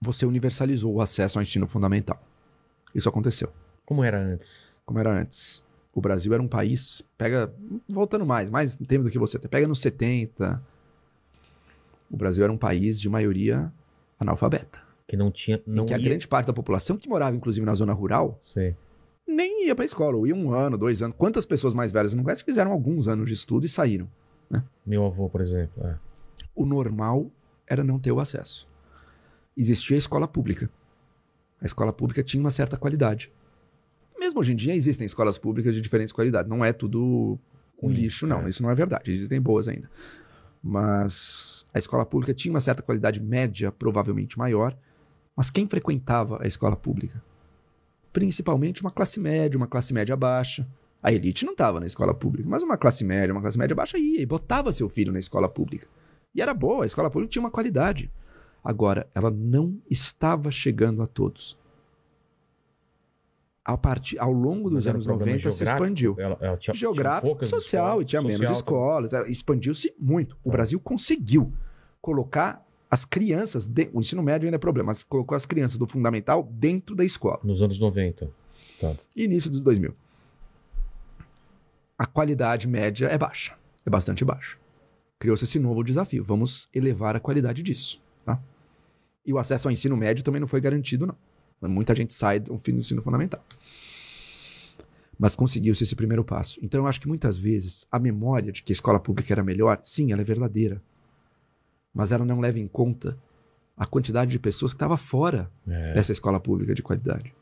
você 0.00 0.24
universalizou 0.24 0.94
o 0.94 1.00
acesso 1.00 1.38
ao 1.38 1.42
ensino 1.42 1.66
fundamental. 1.66 2.22
Isso 2.94 3.08
aconteceu. 3.08 3.52
Como 3.84 4.02
era 4.02 4.18
antes? 4.18 4.80
Como 4.84 4.98
era 4.98 5.10
antes. 5.10 5.62
O 5.92 6.00
Brasil 6.00 6.32
era 6.32 6.42
um 6.42 6.48
país, 6.48 7.02
pega, 7.18 7.52
voltando 7.88 8.24
mais, 8.24 8.48
mais 8.48 8.76
tempo 8.76 9.04
do 9.04 9.10
que 9.10 9.18
você, 9.18 9.38
pega 9.38 9.66
nos 9.66 9.80
70. 9.80 10.62
O 12.10 12.16
Brasil 12.16 12.44
era 12.44 12.52
um 12.52 12.58
país 12.58 13.00
de 13.00 13.08
maioria 13.08 13.72
analfabeta. 14.18 14.80
Que 15.06 15.16
não 15.16 15.30
tinha. 15.30 15.60
Não 15.66 15.86
que 15.86 15.94
a 15.94 15.98
ia... 15.98 16.04
grande 16.04 16.28
parte 16.28 16.46
da 16.46 16.52
população 16.52 16.96
que 16.96 17.08
morava, 17.08 17.36
inclusive, 17.36 17.66
na 17.66 17.74
zona 17.74 17.92
rural, 17.92 18.38
Sei. 18.42 18.76
Nem 19.34 19.66
ia 19.66 19.74
pra 19.74 19.84
escola, 19.84 20.16
ou 20.16 20.26
ia 20.26 20.34
um 20.34 20.52
ano, 20.52 20.76
dois 20.76 21.02
anos. 21.02 21.16
Quantas 21.16 21.44
pessoas 21.44 21.74
mais 21.74 21.92
velhas 21.92 22.14
não 22.14 22.22
conhece 22.24 22.44
fizeram 22.44 22.72
alguns 22.72 23.08
anos 23.08 23.26
de 23.28 23.34
estudo 23.34 23.64
e 23.64 23.68
saíram? 23.68 24.08
Meu 24.84 25.06
avô, 25.06 25.28
por 25.28 25.40
exemplo. 25.40 25.86
é. 25.86 25.96
O 26.54 26.66
normal 26.66 27.30
era 27.66 27.84
não 27.84 27.98
ter 27.98 28.10
o 28.12 28.20
acesso. 28.20 28.68
Existia 29.56 29.96
a 29.96 29.98
escola 29.98 30.26
pública. 30.26 30.68
A 31.60 31.66
escola 31.66 31.92
pública 31.92 32.22
tinha 32.22 32.40
uma 32.40 32.50
certa 32.50 32.76
qualidade. 32.76 33.32
Mesmo 34.18 34.40
hoje 34.40 34.52
em 34.52 34.56
dia 34.56 34.74
existem 34.74 35.06
escolas 35.06 35.38
públicas 35.38 35.74
de 35.74 35.80
diferentes 35.80 36.12
qualidades. 36.12 36.50
Não 36.50 36.64
é 36.64 36.72
tudo 36.72 37.38
um 37.80 37.88
lixo, 37.88 38.26
não. 38.26 38.42
é. 38.46 38.48
Isso 38.50 38.62
não 38.62 38.70
é 38.70 38.74
verdade. 38.74 39.10
Existem 39.10 39.40
boas 39.40 39.68
ainda. 39.68 39.88
Mas 40.62 41.66
a 41.72 41.78
escola 41.78 42.04
pública 42.04 42.34
tinha 42.34 42.52
uma 42.52 42.60
certa 42.60 42.82
qualidade 42.82 43.22
média, 43.22 43.72
provavelmente 43.72 44.38
maior. 44.38 44.76
Mas 45.34 45.50
quem 45.50 45.66
frequentava 45.66 46.42
a 46.42 46.46
escola 46.46 46.76
pública? 46.76 47.22
Principalmente 48.12 48.80
uma 48.82 48.90
classe 48.90 49.20
média, 49.20 49.56
uma 49.56 49.66
classe 49.66 49.92
média 49.94 50.16
baixa. 50.16 50.66
A 51.02 51.12
elite 51.12 51.44
não 51.44 51.52
estava 51.52 51.80
na 51.80 51.86
escola 51.86 52.12
pública, 52.12 52.48
mas 52.48 52.62
uma 52.62 52.76
classe 52.76 53.04
média, 53.04 53.32
uma 53.32 53.40
classe 53.40 53.56
média 53.58 53.74
baixa 53.74 53.96
ia 53.98 54.20
e 54.20 54.26
botava 54.26 54.70
seu 54.72 54.88
filho 54.88 55.12
na 55.12 55.18
escola 55.18 55.48
pública. 55.48 55.86
E 56.34 56.42
era 56.42 56.52
boa, 56.52 56.84
a 56.84 56.86
escola 56.86 57.10
pública 57.10 57.30
tinha 57.32 57.42
uma 57.42 57.50
qualidade. 57.50 58.10
Agora, 58.62 59.08
ela 59.14 59.30
não 59.30 59.80
estava 59.90 60.50
chegando 60.50 61.02
a 61.02 61.06
todos. 61.06 61.58
A 63.64 63.76
partir, 63.78 64.18
ao 64.18 64.32
longo 64.32 64.68
dos 64.70 64.86
anos 64.86 65.04
programa 65.06 65.32
90 65.32 65.50
se 65.52 65.64
expandiu. 65.64 66.16
Ela, 66.18 66.36
ela 66.40 66.56
tinha, 66.56 66.72
tinha 66.72 66.74
Geográfico, 66.74 67.26
poucas 67.28 67.48
social, 67.48 67.84
escolas, 67.86 68.02
e 68.02 68.06
tinha 68.06 68.22
menos 68.22 68.50
escolas. 68.50 69.12
é, 69.12 69.30
Expandiu-se 69.30 69.94
muito. 69.98 70.36
O 70.42 70.50
Tá. 70.50 70.56
Brasil 70.56 70.80
conseguiu 70.80 71.52
colocar 72.00 72.66
as 72.90 73.04
crianças, 73.04 73.66
de- 73.66 73.88
o 73.92 74.00
ensino 74.00 74.22
médio 74.22 74.46
ainda 74.46 74.56
é 74.56 74.58
problema, 74.58 74.88
mas 74.88 75.02
colocou 75.04 75.36
as 75.36 75.46
crianças 75.46 75.78
do 75.78 75.86
fundamental 75.86 76.42
dentro 76.50 76.94
da 76.96 77.04
escola. 77.04 77.40
Nos 77.44 77.62
anos 77.62 77.78
90. 77.78 78.30
Tá. 78.80 78.94
Início 79.14 79.50
dos 79.50 79.62
2000. 79.62 79.94
A 81.98 82.06
qualidade 82.06 82.66
média 82.66 83.06
é 83.06 83.18
baixa, 83.18 83.54
é 83.86 83.90
bastante 83.90 84.24
baixa. 84.24 84.56
Criou-se 85.18 85.44
esse 85.44 85.58
novo 85.58 85.82
desafio. 85.84 86.24
Vamos 86.24 86.68
elevar 86.74 87.14
a 87.14 87.20
qualidade 87.20 87.62
disso. 87.62 88.02
Tá? 88.24 88.40
E 89.24 89.32
o 89.34 89.38
acesso 89.38 89.68
ao 89.68 89.72
ensino 89.72 89.96
médio 89.96 90.24
também 90.24 90.40
não 90.40 90.48
foi 90.48 90.60
garantido, 90.62 91.06
não. 91.06 91.68
Muita 91.68 91.94
gente 91.94 92.14
sai 92.14 92.40
do 92.40 92.56
fim 92.56 92.72
do 92.72 92.78
ensino 92.80 93.02
fundamental. 93.02 93.44
Mas 95.18 95.36
conseguiu-se 95.36 95.82
esse 95.82 95.94
primeiro 95.94 96.24
passo. 96.24 96.58
Então 96.62 96.80
eu 96.80 96.86
acho 96.86 96.98
que 96.98 97.06
muitas 97.06 97.36
vezes 97.36 97.86
a 97.92 97.98
memória 97.98 98.50
de 98.50 98.62
que 98.62 98.72
a 98.72 98.74
escola 98.74 98.98
pública 98.98 99.34
era 99.34 99.44
melhor, 99.44 99.78
sim, 99.82 100.10
ela 100.10 100.22
é 100.22 100.24
verdadeira. 100.24 100.82
Mas 101.94 102.12
ela 102.12 102.24
não 102.24 102.40
leva 102.40 102.58
em 102.58 102.66
conta 102.68 103.18
a 103.76 103.86
quantidade 103.86 104.30
de 104.30 104.38
pessoas 104.38 104.72
que 104.72 104.76
estava 104.76 104.96
fora 104.96 105.50
É. 105.68 105.92
dessa 105.94 106.12
escola 106.12 106.38
pública 106.38 106.74
de 106.74 106.82
qualidade. 106.82 107.34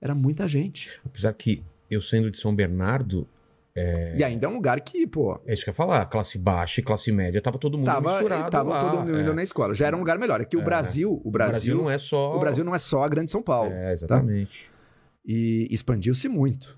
Era 0.00 0.14
muita 0.14 0.46
gente. 0.48 1.00
Apesar 1.04 1.32
que 1.34 1.62
eu 1.90 2.00
sendo 2.00 2.30
de 2.30 2.38
São 2.38 2.54
Bernardo, 2.54 3.26
E 4.16 4.22
ainda 4.22 4.46
é 4.46 4.48
um 4.50 4.54
lugar 4.54 4.78
que, 4.82 5.06
pô, 5.06 5.40
é 5.46 5.54
isso 5.54 5.62
que 5.64 5.70
eu 5.70 5.72
ia 5.72 5.76
falar, 5.76 6.04
classe 6.06 6.36
baixa 6.36 6.80
e 6.80 6.84
classe 6.84 7.10
média, 7.10 7.40
tava 7.40 7.56
todo 7.58 7.78
mundo 7.78 7.86
tava, 7.86 8.10
misturado 8.12 8.50
tava 8.50 8.68
lá. 8.70 8.80
todo 8.90 8.98
mundo 9.06 9.16
é. 9.18 9.22
indo 9.22 9.32
na 9.32 9.42
escola. 9.42 9.74
Já 9.74 9.86
era 9.86 9.96
um 9.96 10.00
lugar 10.00 10.18
melhor. 10.18 10.40
É 10.40 10.44
que 10.44 10.56
o 10.56 10.60
É. 10.60 10.64
Brasil, 10.64 11.12
o 11.24 11.28
O 11.28 11.30
Brasil, 11.30 11.76
não 11.76 11.88
é 11.90 11.96
só... 11.96 12.36
o 12.36 12.40
Brasil 12.40 12.62
não 12.64 12.74
é 12.74 12.78
só 12.78 13.04
a 13.04 13.08
grande 13.08 13.30
São 13.30 13.42
Paulo. 13.42 13.70
É, 13.72 13.92
exatamente. 13.94 14.68
E 15.24 15.66
expandiu-se 15.70 16.28
muito. 16.28 16.76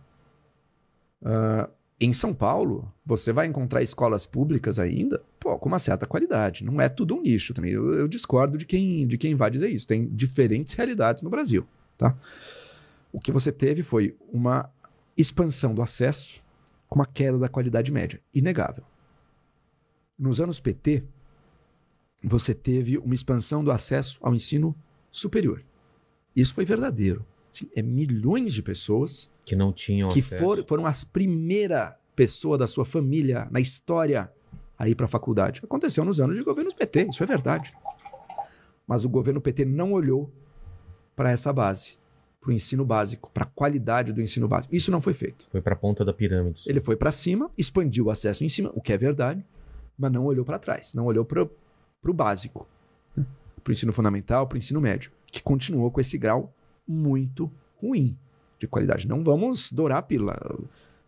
Ah, 1.25 1.69
em 2.05 2.13
São 2.13 2.35
Paulo, 2.35 2.93
você 3.07 3.33
vai 3.33 3.47
encontrar 3.47 3.83
escolas 3.83 4.27
públicas 4.27 4.79
ainda, 4.79 5.23
pô, 5.39 5.57
com 5.59 5.69
uma 5.69 5.79
certa 5.79 6.07
qualidade. 6.07 6.65
Não 6.65 6.81
é 6.81 6.89
tudo 6.89 7.15
um 7.15 7.23
nicho 7.23 7.55
também. 7.55 7.73
Eu, 7.73 7.95
eu 7.95 8.09
discordo 8.09 8.59
de 8.59 8.67
quem, 8.67 9.07
de 9.07 9.17
quem 9.17 9.37
vai 9.37 9.51
dizer 9.51 9.69
isso. 9.69 9.87
Tem 9.87 10.09
diferentes 10.09 10.75
realidades 10.75 11.23
no 11.23 11.31
Brasil, 11.31 11.67
tá? 11.97 12.17
O 13.13 13.21
que 13.21 13.31
você 13.31 13.53
teve 13.53 13.83
foi 13.83 14.17
uma 14.33 14.69
expansão 15.17 15.75
do 15.75 15.83
acesso 15.83 16.43
com 16.89 16.99
uma 16.99 17.07
queda 17.07 17.39
da 17.39 17.49
qualidade 17.49 17.93
média. 17.93 18.21
Inegável. 18.35 18.85
Nos 20.19 20.41
anos 20.41 20.59
PT, 20.59 21.05
você 22.23 22.55
teve 22.55 22.99
uma 22.99 23.15
expansão 23.15 23.63
do 23.63 23.71
acesso 23.71 24.19
ao 24.23 24.35
ensino 24.35 24.75
superior. 25.11 25.63
Isso 26.35 26.55
foi 26.55 26.65
verdadeiro. 26.65 27.25
É 27.75 27.83
milhões 27.83 28.53
de 28.53 28.63
pessoas 28.63 29.31
Que 29.45 29.55
não 29.57 29.73
tinham 29.73 30.09
que 30.09 30.21
acesso. 30.21 30.43
for- 30.43 30.65
foram 30.67 30.87
as 30.87 31.05
primeiras 31.05 31.95
pessoas 32.17 32.59
da 32.59 32.67
sua 32.67 32.85
família 32.85 33.49
na 33.51 33.61
história 33.61 34.31
a 34.79 34.89
ir 34.89 34.95
para 34.95 35.07
a 35.07 35.09
faculdade. 35.09 35.61
Aconteceu 35.65 36.05
nos 36.05 36.19
anos 36.21 36.37
de 36.37 36.43
governos 36.43 36.75
PT, 36.75 37.09
isso 37.11 37.23
é 37.23 37.27
verdade. 37.27 37.73
Mas 38.87 39.05
o 39.05 39.09
governo 39.09 39.41
PT 39.41 39.65
não 39.65 39.93
olhou 39.93 40.31
para 41.15 41.31
essa 41.31 41.53
base, 41.53 41.97
para 42.41 42.51
o 42.51 42.53
ensino 42.53 42.85
básico, 42.85 43.31
para 43.31 43.45
a 43.45 43.47
qualidade 43.47 44.13
do 44.13 44.21
ensino 44.21 44.49
básico. 44.49 44.75
Isso 44.75 44.91
não 44.91 45.01
foi 45.01 45.15
feito. 45.15 45.47
Foi 45.51 45.61
pra 45.61 45.77
ponta 45.77 46.05
da 46.05 46.13
pirâmide. 46.13 46.63
Ele 46.67 46.81
foi 46.81 46.97
para 46.97 47.13
cima, 47.13 47.51
expandiu 47.57 48.07
o 48.07 48.11
acesso 48.11 48.45
em 48.45 48.49
cima, 48.49 48.71
o 48.75 48.81
que 48.81 48.93
é 48.93 48.97
verdade, 48.97 49.45
mas 49.97 50.11
não 50.11 50.25
olhou 50.25 50.45
para 50.45 50.59
trás, 50.59 50.95
não 50.95 51.07
olhou 51.07 51.25
para 51.25 51.43
o 51.43 52.13
básico, 52.13 52.67
para 53.63 53.71
o 53.71 53.73
ensino 53.73 53.93
fundamental, 53.93 54.47
para 54.49 54.57
o 54.57 54.59
ensino 54.59 54.81
médio, 54.81 55.13
que 55.27 55.41
continuou 55.43 55.91
com 55.91 56.01
esse 56.01 56.19
grau 56.19 56.53
muito 56.87 57.51
ruim 57.77 58.17
de 58.59 58.67
qualidade. 58.67 59.09
Não 59.09 59.23
vamos 59.25 59.73
dourar 59.73 59.99
a 59.99 60.03
pílula. 60.03 60.37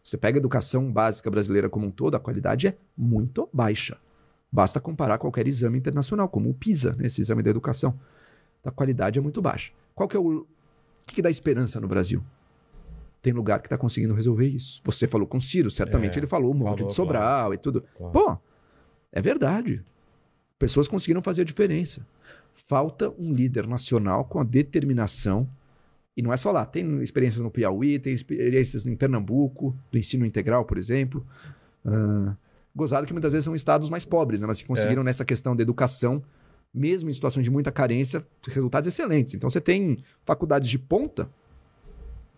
Você 0.03 0.17
pega 0.17 0.39
a 0.39 0.41
educação 0.41 0.93
básica 0.93 1.31
brasileira 1.31 1.71
como 1.71 1.87
um 1.87 1.91
todo, 1.91 2.15
a 2.15 2.21
qualidade 2.21 2.67
é 2.67 2.77
muito 2.97 3.49
baixa. 3.53 3.97
Basta 4.53 4.81
comparar 4.81 5.19
qualquer 5.19 5.49
exame 5.49 5.79
internacional, 5.79 6.29
como 6.29 6.51
o 6.51 6.55
PISA, 6.55 6.95
né, 6.97 7.07
esse 7.07 7.21
exame 7.21 7.43
da 7.43 7.51
educação. 7.51 7.99
A 8.65 8.71
qualidade 8.71 9.19
é 9.19 9.23
muito 9.23 9.43
baixa. 9.43 9.73
Qual 9.95 10.09
que 10.09 10.17
é 10.17 10.21
o... 10.21 10.41
O 10.41 11.07
que, 11.07 11.17
que 11.17 11.23
dá 11.23 11.29
esperança 11.29 11.81
no 11.81 11.87
Brasil? 11.87 12.23
Tem 13.21 13.33
lugar 13.33 13.61
que 13.61 13.67
está 13.67 13.77
conseguindo 13.77 14.15
resolver 14.15 14.47
isso. 14.47 14.81
Você 14.85 15.07
falou 15.07 15.27
com 15.27 15.37
o 15.39 15.41
Ciro, 15.41 15.71
certamente 15.71 16.17
É, 16.17 16.21
ele 16.21 16.27
falou 16.27 16.51
um 16.51 16.55
monte 16.55 16.79
falou, 16.79 16.89
de 16.89 16.95
Sobral 16.95 17.53
e 17.53 17.59
tudo. 17.59 17.85
Claro. 17.97 18.13
Pô, 18.13 18.39
é 19.13 19.21
verdade. 19.21 19.85
Pessoas 20.59 20.89
conseguiram 20.89 21.21
fazer 21.21 21.43
a 21.43 21.45
diferença. 21.45 22.07
Falta 22.51 23.11
um 23.19 23.33
líder 23.33 23.67
nacional 23.67 24.25
com 24.25 24.41
a 24.41 24.45
determinação. 24.45 25.49
E 26.17 26.23
não 26.23 26.33
é 26.33 26.37
só 26.37 26.53
lá, 26.53 26.65
tem 26.65 27.03
experiências 27.03 27.43
no 27.43 27.51
Piauí, 27.51 27.99
tem 27.99 28.15
experiências 28.15 28.87
em 28.87 28.95
Pernambuco, 28.95 29.77
do 29.91 29.99
ensino 29.99 30.25
integral, 30.25 30.65
por 30.65 30.79
exemplo. 30.79 31.27
Ah, 31.85 32.37
gozado 32.75 33.07
que 33.07 33.13
muitas 33.13 33.33
vezes 33.33 33.45
são 33.45 33.55
estados 33.55 33.91
mais 33.91 34.05
pobres, 34.05 34.41
né? 34.41 34.47
mas 34.47 34.61
que 34.61 34.67
conseguiram 34.67 35.03
nessa 35.03 35.25
questão 35.25 35.57
da 35.57 35.63
educação, 35.63 36.23
mesmo 36.73 37.11
em 37.11 37.15
situações 37.15 37.45
de 37.45 37.51
muita 37.51 37.73
carência, 37.73 38.25
resultados 38.47 38.87
excelentes. 38.87 39.35
Então 39.35 39.51
você 39.51 39.61
tem 39.61 39.99
faculdades 40.25 40.71
de 40.71 40.79
ponta, 40.79 41.25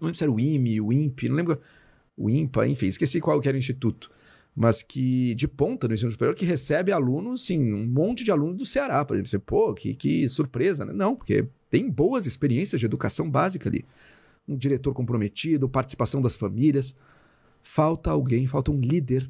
não 0.00 0.06
lembro 0.06 0.16
se 0.16 0.24
era 0.24 0.32
o 0.32 0.40
IME, 0.40 0.80
o 0.80 0.92
INPE, 0.92 1.28
não 1.28 1.36
lembro, 1.36 1.60
o 2.16 2.30
INPA, 2.30 2.66
enfim, 2.66 2.86
esqueci 2.86 3.20
qual 3.20 3.40
que 3.40 3.48
era 3.48 3.56
o 3.56 3.58
instituto 3.58 4.10
mas 4.56 4.82
que 4.82 5.34
de 5.34 5.46
ponta 5.46 5.86
no 5.86 5.92
ensino 5.92 6.10
superior 6.10 6.34
que 6.34 6.46
recebe 6.46 6.90
alunos, 6.90 7.44
sim, 7.44 7.74
um 7.74 7.86
monte 7.86 8.24
de 8.24 8.30
alunos 8.30 8.56
do 8.56 8.64
Ceará, 8.64 9.04
por 9.04 9.14
exemplo. 9.14 9.28
Você, 9.28 9.38
pô, 9.38 9.74
que, 9.74 9.94
que 9.94 10.26
surpresa, 10.30 10.86
né? 10.86 10.94
Não, 10.94 11.14
porque 11.14 11.46
tem 11.70 11.90
boas 11.90 12.26
experiências 12.26 12.80
de 12.80 12.86
educação 12.86 13.30
básica 13.30 13.68
ali. 13.68 13.84
Um 14.46 14.56
diretor 14.56 14.94
comprometido, 14.94 15.68
participação 15.68 16.22
das 16.22 16.36
famílias. 16.36 16.94
Falta 17.62 18.10
alguém, 18.10 18.46
falta 18.46 18.70
um 18.70 18.80
líder 18.80 19.28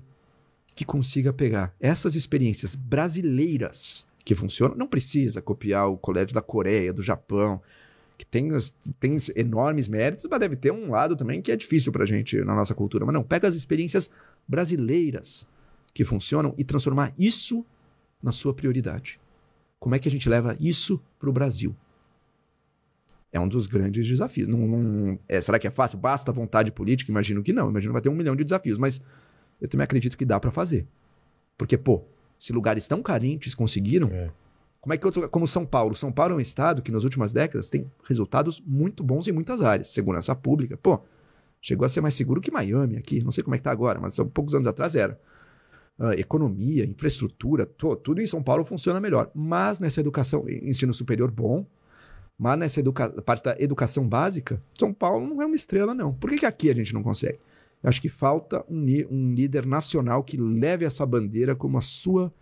que 0.74 0.84
consiga 0.84 1.32
pegar 1.32 1.74
essas 1.80 2.14
experiências 2.14 2.74
brasileiras 2.74 4.06
que 4.24 4.34
funcionam. 4.34 4.76
Não 4.76 4.86
precisa 4.86 5.40
copiar 5.40 5.88
o 5.88 5.96
colégio 5.96 6.34
da 6.34 6.42
Coreia, 6.42 6.92
do 6.92 7.02
Japão, 7.02 7.62
que 8.18 8.26
tem, 8.26 8.48
tem 9.00 9.16
enormes 9.34 9.88
méritos, 9.88 10.26
mas 10.30 10.40
deve 10.40 10.56
ter 10.56 10.72
um 10.72 10.90
lado 10.90 11.16
também 11.16 11.40
que 11.40 11.50
é 11.50 11.56
difícil 11.56 11.92
pra 11.92 12.04
gente 12.04 12.36
na 12.44 12.54
nossa 12.54 12.74
cultura. 12.74 13.06
Mas 13.06 13.14
não, 13.14 13.22
pega 13.22 13.48
as 13.48 13.54
experiências 13.54 14.10
brasileiras 14.46 15.48
que 15.94 16.04
funcionam 16.04 16.54
e 16.58 16.64
transformar 16.64 17.14
isso 17.18 17.64
na 18.22 18.32
sua 18.32 18.52
prioridade. 18.52 19.18
Como 19.78 19.94
é 19.94 19.98
que 19.98 20.08
a 20.08 20.10
gente 20.10 20.28
leva 20.28 20.56
isso 20.60 21.00
para 21.18 21.30
o 21.30 21.32
Brasil? 21.32 21.74
É 23.36 23.40
um 23.40 23.46
dos 23.46 23.66
grandes 23.66 24.06
desafios. 24.08 24.48
Não, 24.48 24.58
não- 24.58 25.18
é, 25.28 25.40
será 25.42 25.58
que 25.58 25.66
é 25.66 25.70
fácil? 25.70 25.98
Basta 25.98 26.32
vontade 26.32 26.72
política? 26.72 27.10
Imagino 27.10 27.42
que 27.42 27.52
não. 27.52 27.68
Imagino 27.68 27.90
que 27.90 27.92
vai 27.92 28.00
ter 28.02 28.08
um 28.08 28.14
milhão 28.14 28.34
de 28.34 28.42
desafios, 28.44 28.78
mas 28.78 29.02
eu 29.60 29.68
também 29.68 29.84
acredito 29.84 30.16
que 30.16 30.24
dá 30.24 30.40
para 30.40 30.50
fazer. 30.50 30.86
Porque, 31.58 31.76
pô, 31.76 32.02
se 32.38 32.52
lugares 32.52 32.88
tão 32.88 33.02
carentes 33.02 33.54
conseguiram, 33.54 34.08
É. 34.08 34.30
como 34.80 34.94
é 34.94 34.96
que 34.96 35.04
outro, 35.04 35.28
como 35.28 35.46
São 35.46 35.66
Paulo? 35.66 35.94
São 35.94 36.10
Paulo 36.10 36.32
é 36.32 36.36
um 36.36 36.40
estado 36.40 36.80
que 36.80 36.90
nas 36.90 37.04
últimas 37.04 37.32
décadas 37.32 37.68
tem 37.68 37.90
resultados 38.08 38.62
muito 38.66 39.04
bons 39.04 39.28
em 39.28 39.32
muitas 39.32 39.60
áreas. 39.60 39.88
Segurança 39.88 40.34
pública, 40.34 40.76
pô, 40.78 40.98
chegou 41.60 41.84
a 41.84 41.88
ser 41.90 42.00
mais 42.00 42.14
seguro 42.14 42.40
que 42.40 42.50
Miami 42.50 42.96
aqui. 42.96 43.22
Não 43.22 43.32
sei 43.32 43.44
como 43.44 43.54
é 43.54 43.58
que 43.58 43.64
tá 43.64 43.70
agora, 43.70 44.00
mas 44.00 44.18
há 44.18 44.24
poucos 44.24 44.54
anos 44.54 44.66
atrás 44.66 44.96
era. 44.96 45.20
Ah, 45.98 46.14
economia, 46.14 46.84
infraestrutura, 46.84 47.64
to- 47.66 47.96
tudo 47.96 48.20
em 48.22 48.26
São 48.26 48.42
Paulo 48.42 48.64
funciona 48.64 48.98
melhor. 49.00 49.30
Mas 49.34 49.78
nessa 49.80 50.00
educação, 50.00 50.44
ensino 50.48 50.92
superior 50.94 51.30
bom, 51.30 51.66
mas 52.38 52.58
nessa 52.58 52.80
educa 52.80 53.08
parte 53.22 53.44
da 53.44 53.56
educação 53.58 54.06
básica, 54.06 54.62
São 54.78 54.92
Paulo 54.92 55.26
não 55.26 55.40
é 55.40 55.46
uma 55.46 55.56
estrela, 55.56 55.94
não. 55.94 56.12
Por 56.12 56.30
que, 56.30 56.38
que 56.38 56.46
aqui 56.46 56.70
a 56.70 56.74
gente 56.74 56.92
não 56.92 57.02
consegue? 57.02 57.38
Eu 57.82 57.88
acho 57.88 58.00
que 58.00 58.08
falta 58.08 58.64
um, 58.68 58.84
um 59.10 59.34
líder 59.34 59.64
nacional 59.64 60.22
que 60.22 60.36
leve 60.36 60.84
essa 60.84 61.06
bandeira 61.06 61.54
como 61.54 61.78
a 61.78 61.80
sua, 61.80 62.32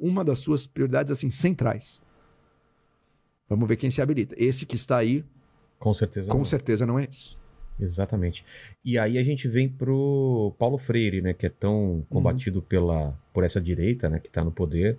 uma 0.00 0.24
das 0.24 0.38
suas 0.38 0.66
prioridades 0.66 1.12
assim 1.12 1.30
centrais. 1.30 2.00
Vamos 3.48 3.68
ver 3.68 3.76
quem 3.76 3.90
se 3.90 4.00
habilita. 4.00 4.34
Esse 4.38 4.66
que 4.66 4.74
está 4.74 4.96
aí, 4.96 5.24
Com 5.78 5.92
certeza. 5.92 6.30
com 6.30 6.38
não. 6.38 6.44
certeza 6.44 6.86
não 6.86 6.98
é 6.98 7.04
esse. 7.04 7.36
Exatamente. 7.78 8.44
E 8.84 8.98
aí 8.98 9.18
a 9.18 9.22
gente 9.22 9.46
vem 9.48 9.68
pro 9.68 10.54
Paulo 10.58 10.78
Freire, 10.78 11.20
né, 11.20 11.34
que 11.34 11.46
é 11.46 11.50
tão 11.50 12.06
combatido 12.08 12.62
pela 12.62 13.14
por 13.32 13.44
essa 13.44 13.60
direita, 13.60 14.08
né, 14.08 14.18
que 14.18 14.30
tá 14.30 14.42
no 14.42 14.50
poder. 14.50 14.98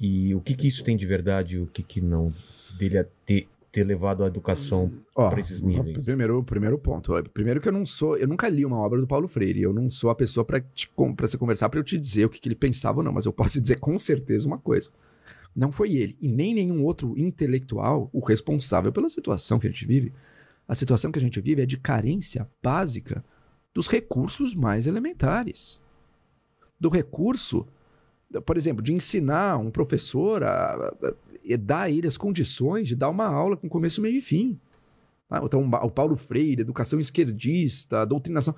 E 0.00 0.34
o 0.34 0.40
que 0.40 0.54
que 0.54 0.68
isso 0.68 0.82
tem 0.82 0.96
de 0.96 1.04
verdade, 1.04 1.58
o 1.58 1.66
que 1.66 1.82
que 1.82 2.00
não 2.00 2.32
dele 2.78 2.98
a 2.98 3.04
ter, 3.26 3.46
ter 3.78 3.84
levado 3.84 4.24
a 4.24 4.26
educação 4.26 4.90
Ó, 5.14 5.30
Pra 5.30 5.40
esses 5.40 5.62
níveis. 5.62 6.04
Primeiro, 6.04 6.42
primeiro 6.42 6.78
ponto. 6.78 7.12
Primeiro 7.32 7.60
que 7.60 7.68
eu 7.68 7.72
não 7.72 7.84
sou, 7.86 8.16
eu 8.16 8.26
nunca 8.28 8.48
li 8.48 8.64
uma 8.64 8.78
obra 8.78 9.00
do 9.00 9.06
Paulo 9.06 9.26
Freire. 9.28 9.62
Eu 9.62 9.72
não 9.72 9.88
sou 9.90 10.10
a 10.10 10.14
pessoa 10.14 10.44
para 10.44 10.62
você 11.20 11.36
conversar 11.38 11.68
para 11.68 11.78
eu 11.80 11.84
te 11.84 11.98
dizer 11.98 12.24
o 12.24 12.28
que, 12.28 12.40
que 12.40 12.48
ele 12.48 12.54
pensava 12.54 12.98
ou 12.98 13.04
não, 13.04 13.12
mas 13.12 13.26
eu 13.26 13.32
posso 13.32 13.60
dizer 13.62 13.76
com 13.80 13.98
certeza 13.98 14.46
uma 14.46 14.58
coisa. 14.58 14.90
Não 15.54 15.72
foi 15.72 15.94
ele 15.94 16.16
e 16.20 16.28
nem 16.28 16.54
nenhum 16.54 16.84
outro 16.84 17.18
intelectual 17.18 18.08
o 18.12 18.24
responsável 18.24 18.92
pela 18.92 19.08
situação 19.08 19.58
que 19.58 19.66
a 19.66 19.70
gente 19.70 19.86
vive. 19.86 20.12
A 20.66 20.74
situação 20.74 21.10
que 21.10 21.18
a 21.18 21.22
gente 21.22 21.40
vive 21.40 21.62
é 21.62 21.66
de 21.66 21.76
carência 21.78 22.48
básica 22.62 23.24
dos 23.74 23.88
recursos 23.88 24.54
mais 24.54 24.86
elementares. 24.86 25.80
Do 26.78 26.88
recurso, 26.88 27.66
por 28.44 28.56
exemplo, 28.56 28.82
de 28.82 28.92
ensinar 28.92 29.56
um 29.56 29.70
professor 29.70 30.44
a, 30.44 30.74
a- 30.74 31.14
a 31.54 31.56
dar 31.56 31.82
a 31.82 31.90
ele 31.90 32.06
as 32.06 32.16
condições 32.16 32.88
de 32.88 32.94
dar 32.96 33.08
uma 33.10 33.26
aula 33.26 33.56
com 33.56 33.68
começo, 33.68 34.00
meio 34.02 34.16
e 34.16 34.20
fim. 34.20 34.58
Ah, 35.30 35.40
Então, 35.44 35.62
o 35.82 35.90
Paulo 35.90 36.16
Freire, 36.16 36.62
educação 36.62 36.98
esquerdista, 37.00 38.04
doutrinação. 38.06 38.54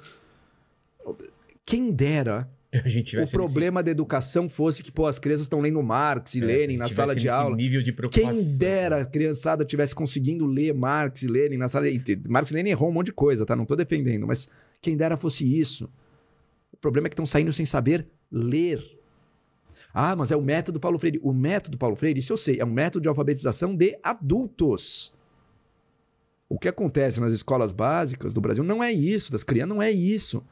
Quem 1.64 1.90
dera 1.92 2.48
o 2.72 3.30
problema 3.30 3.82
da 3.82 3.90
educação 3.90 4.48
fosse 4.48 4.82
que 4.82 4.92
pô, 4.92 5.06
as 5.06 5.18
crianças 5.18 5.42
estão 5.46 5.60
lendo 5.60 5.82
Marx 5.82 6.34
e 6.36 6.40
nesse- 6.40 6.52
é, 6.52 6.56
Lenin 6.58 6.76
na 6.76 6.88
sala 6.88 7.14
de 7.16 7.24
nesse 7.26 7.28
aula. 7.36 7.56
nível 7.56 7.82
de 7.82 7.92
preocupação. 7.92 8.30
Quem 8.32 8.58
dera 8.58 9.02
a 9.02 9.04
criançada 9.04 9.64
tivesse 9.64 9.94
conseguindo 9.94 10.46
ler 10.46 10.72
Marx 10.72 11.22
e 11.22 11.26
Lenin 11.26 11.56
na 11.56 11.68
sala. 11.68 11.88
E 11.88 12.00
Marx 12.28 12.50
e 12.50 12.54
Lenin 12.54 12.70
errou 12.70 12.88
um 12.88 12.92
monte 12.92 13.06
de 13.06 13.12
coisa, 13.12 13.44
tá? 13.44 13.56
Não 13.56 13.66
tô 13.66 13.74
defendendo, 13.74 14.26
mas 14.26 14.48
quem 14.80 14.96
dera 14.96 15.16
fosse 15.16 15.44
isso. 15.58 15.90
O 16.72 16.76
problema 16.76 17.06
é 17.06 17.10
que 17.10 17.14
estão 17.14 17.26
saindo 17.26 17.52
sem 17.52 17.64
saber 17.66 18.06
ler. 18.30 18.99
Ah, 19.92 20.14
mas 20.14 20.30
é 20.30 20.36
o 20.36 20.42
método 20.42 20.78
Paulo 20.78 20.98
Freire. 20.98 21.20
O 21.22 21.32
método 21.32 21.76
Paulo 21.76 21.96
Freire, 21.96 22.20
isso 22.20 22.32
eu 22.32 22.36
sei, 22.36 22.60
é 22.60 22.64
um 22.64 22.70
método 22.70 23.02
de 23.02 23.08
alfabetização 23.08 23.74
de 23.74 23.98
adultos. 24.02 25.12
O 26.48 26.58
que 26.58 26.68
acontece 26.68 27.20
nas 27.20 27.32
escolas 27.32 27.70
básicas 27.70 28.34
do 28.34 28.40
Brasil 28.40 28.64
não 28.64 28.82
é 28.82 28.92
isso, 28.92 29.30
das 29.30 29.44
crianças, 29.44 29.68
não 29.68 29.82
é 29.82 29.90
isso. 29.90 30.42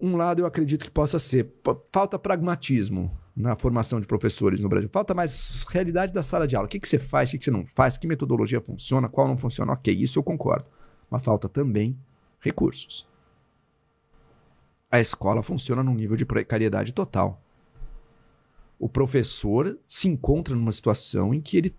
Um 0.00 0.16
lado 0.16 0.40
eu 0.40 0.46
acredito 0.46 0.84
que 0.84 0.90
possa 0.90 1.18
ser. 1.18 1.52
Falta 1.92 2.18
pragmatismo 2.18 3.16
na 3.34 3.56
formação 3.56 4.00
de 4.00 4.06
professores 4.06 4.60
no 4.60 4.68
Brasil. 4.68 4.88
Falta 4.92 5.14
mais 5.14 5.64
realidade 5.68 6.12
da 6.12 6.22
sala 6.22 6.46
de 6.46 6.54
aula. 6.54 6.66
O 6.66 6.68
que, 6.68 6.78
que 6.78 6.88
você 6.88 6.98
faz, 6.98 7.28
o 7.28 7.32
que, 7.32 7.38
que 7.38 7.44
você 7.44 7.50
não 7.50 7.64
faz, 7.64 7.96
que 7.98 8.06
metodologia 8.06 8.60
funciona, 8.60 9.08
qual 9.08 9.26
não 9.26 9.36
funciona. 9.36 9.72
Ok, 9.72 9.94
isso 9.94 10.18
eu 10.18 10.22
concordo. 10.22 10.66
Mas 11.10 11.24
falta 11.24 11.48
também 11.48 11.96
recursos. 12.40 13.08
A 14.92 15.00
escola 15.00 15.42
funciona 15.42 15.82
num 15.82 15.94
nível 15.94 16.18
de 16.18 16.26
precariedade 16.26 16.92
total. 16.92 17.42
O 18.78 18.90
professor 18.90 19.78
se 19.86 20.06
encontra 20.06 20.54
numa 20.54 20.70
situação 20.70 21.32
em 21.32 21.40
que 21.40 21.56
ele 21.56 21.74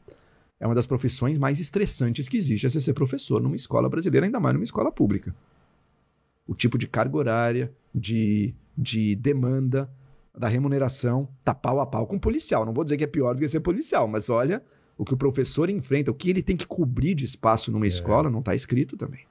é 0.59 0.65
uma 0.65 0.73
das 0.73 0.87
profissões 0.87 1.37
mais 1.37 1.59
estressantes 1.59 2.27
que 2.27 2.37
existe, 2.37 2.65
é 2.65 2.69
ser 2.71 2.93
professor 2.93 3.39
numa 3.39 3.55
escola 3.55 3.87
brasileira, 3.87 4.25
ainda 4.25 4.39
mais 4.39 4.55
numa 4.55 4.63
escola 4.63 4.91
pública. 4.91 5.35
O 6.47 6.55
tipo 6.55 6.75
de 6.75 6.87
carga 6.87 7.15
horária, 7.15 7.71
de, 7.93 8.55
de 8.75 9.15
demanda, 9.15 9.93
da 10.35 10.47
remuneração, 10.47 11.29
tá 11.43 11.53
pau 11.53 11.79
a 11.79 11.85
pau 11.85 12.07
com 12.07 12.15
o 12.15 12.19
policial. 12.19 12.65
Não 12.65 12.73
vou 12.73 12.83
dizer 12.83 12.97
que 12.97 13.03
é 13.03 13.07
pior 13.07 13.35
do 13.35 13.41
que 13.41 13.47
ser 13.47 13.59
policial, 13.59 14.07
mas 14.07 14.27
olha 14.27 14.63
o 14.97 15.05
que 15.05 15.13
o 15.13 15.17
professor 15.17 15.69
enfrenta, 15.69 16.09
o 16.09 16.15
que 16.15 16.31
ele 16.31 16.41
tem 16.41 16.57
que 16.57 16.65
cobrir 16.65 17.13
de 17.13 17.25
espaço 17.25 17.71
numa 17.71 17.85
escola, 17.85 18.27
não 18.27 18.39
está 18.39 18.55
escrito 18.55 18.97
também. 18.97 19.27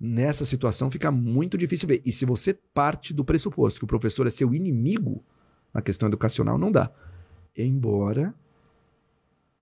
Nessa 0.00 0.46
situação 0.46 0.88
fica 0.88 1.10
muito 1.10 1.58
difícil 1.58 1.86
ver. 1.86 2.00
E 2.06 2.10
se 2.10 2.24
você 2.24 2.54
parte 2.54 3.12
do 3.12 3.22
pressuposto 3.24 3.78
que 3.78 3.84
o 3.84 3.88
professor 3.88 4.26
é 4.26 4.30
seu 4.30 4.54
inimigo 4.54 5.22
na 5.74 5.82
questão 5.82 6.08
educacional, 6.08 6.56
não 6.56 6.72
dá. 6.72 6.90
Embora 7.54 8.34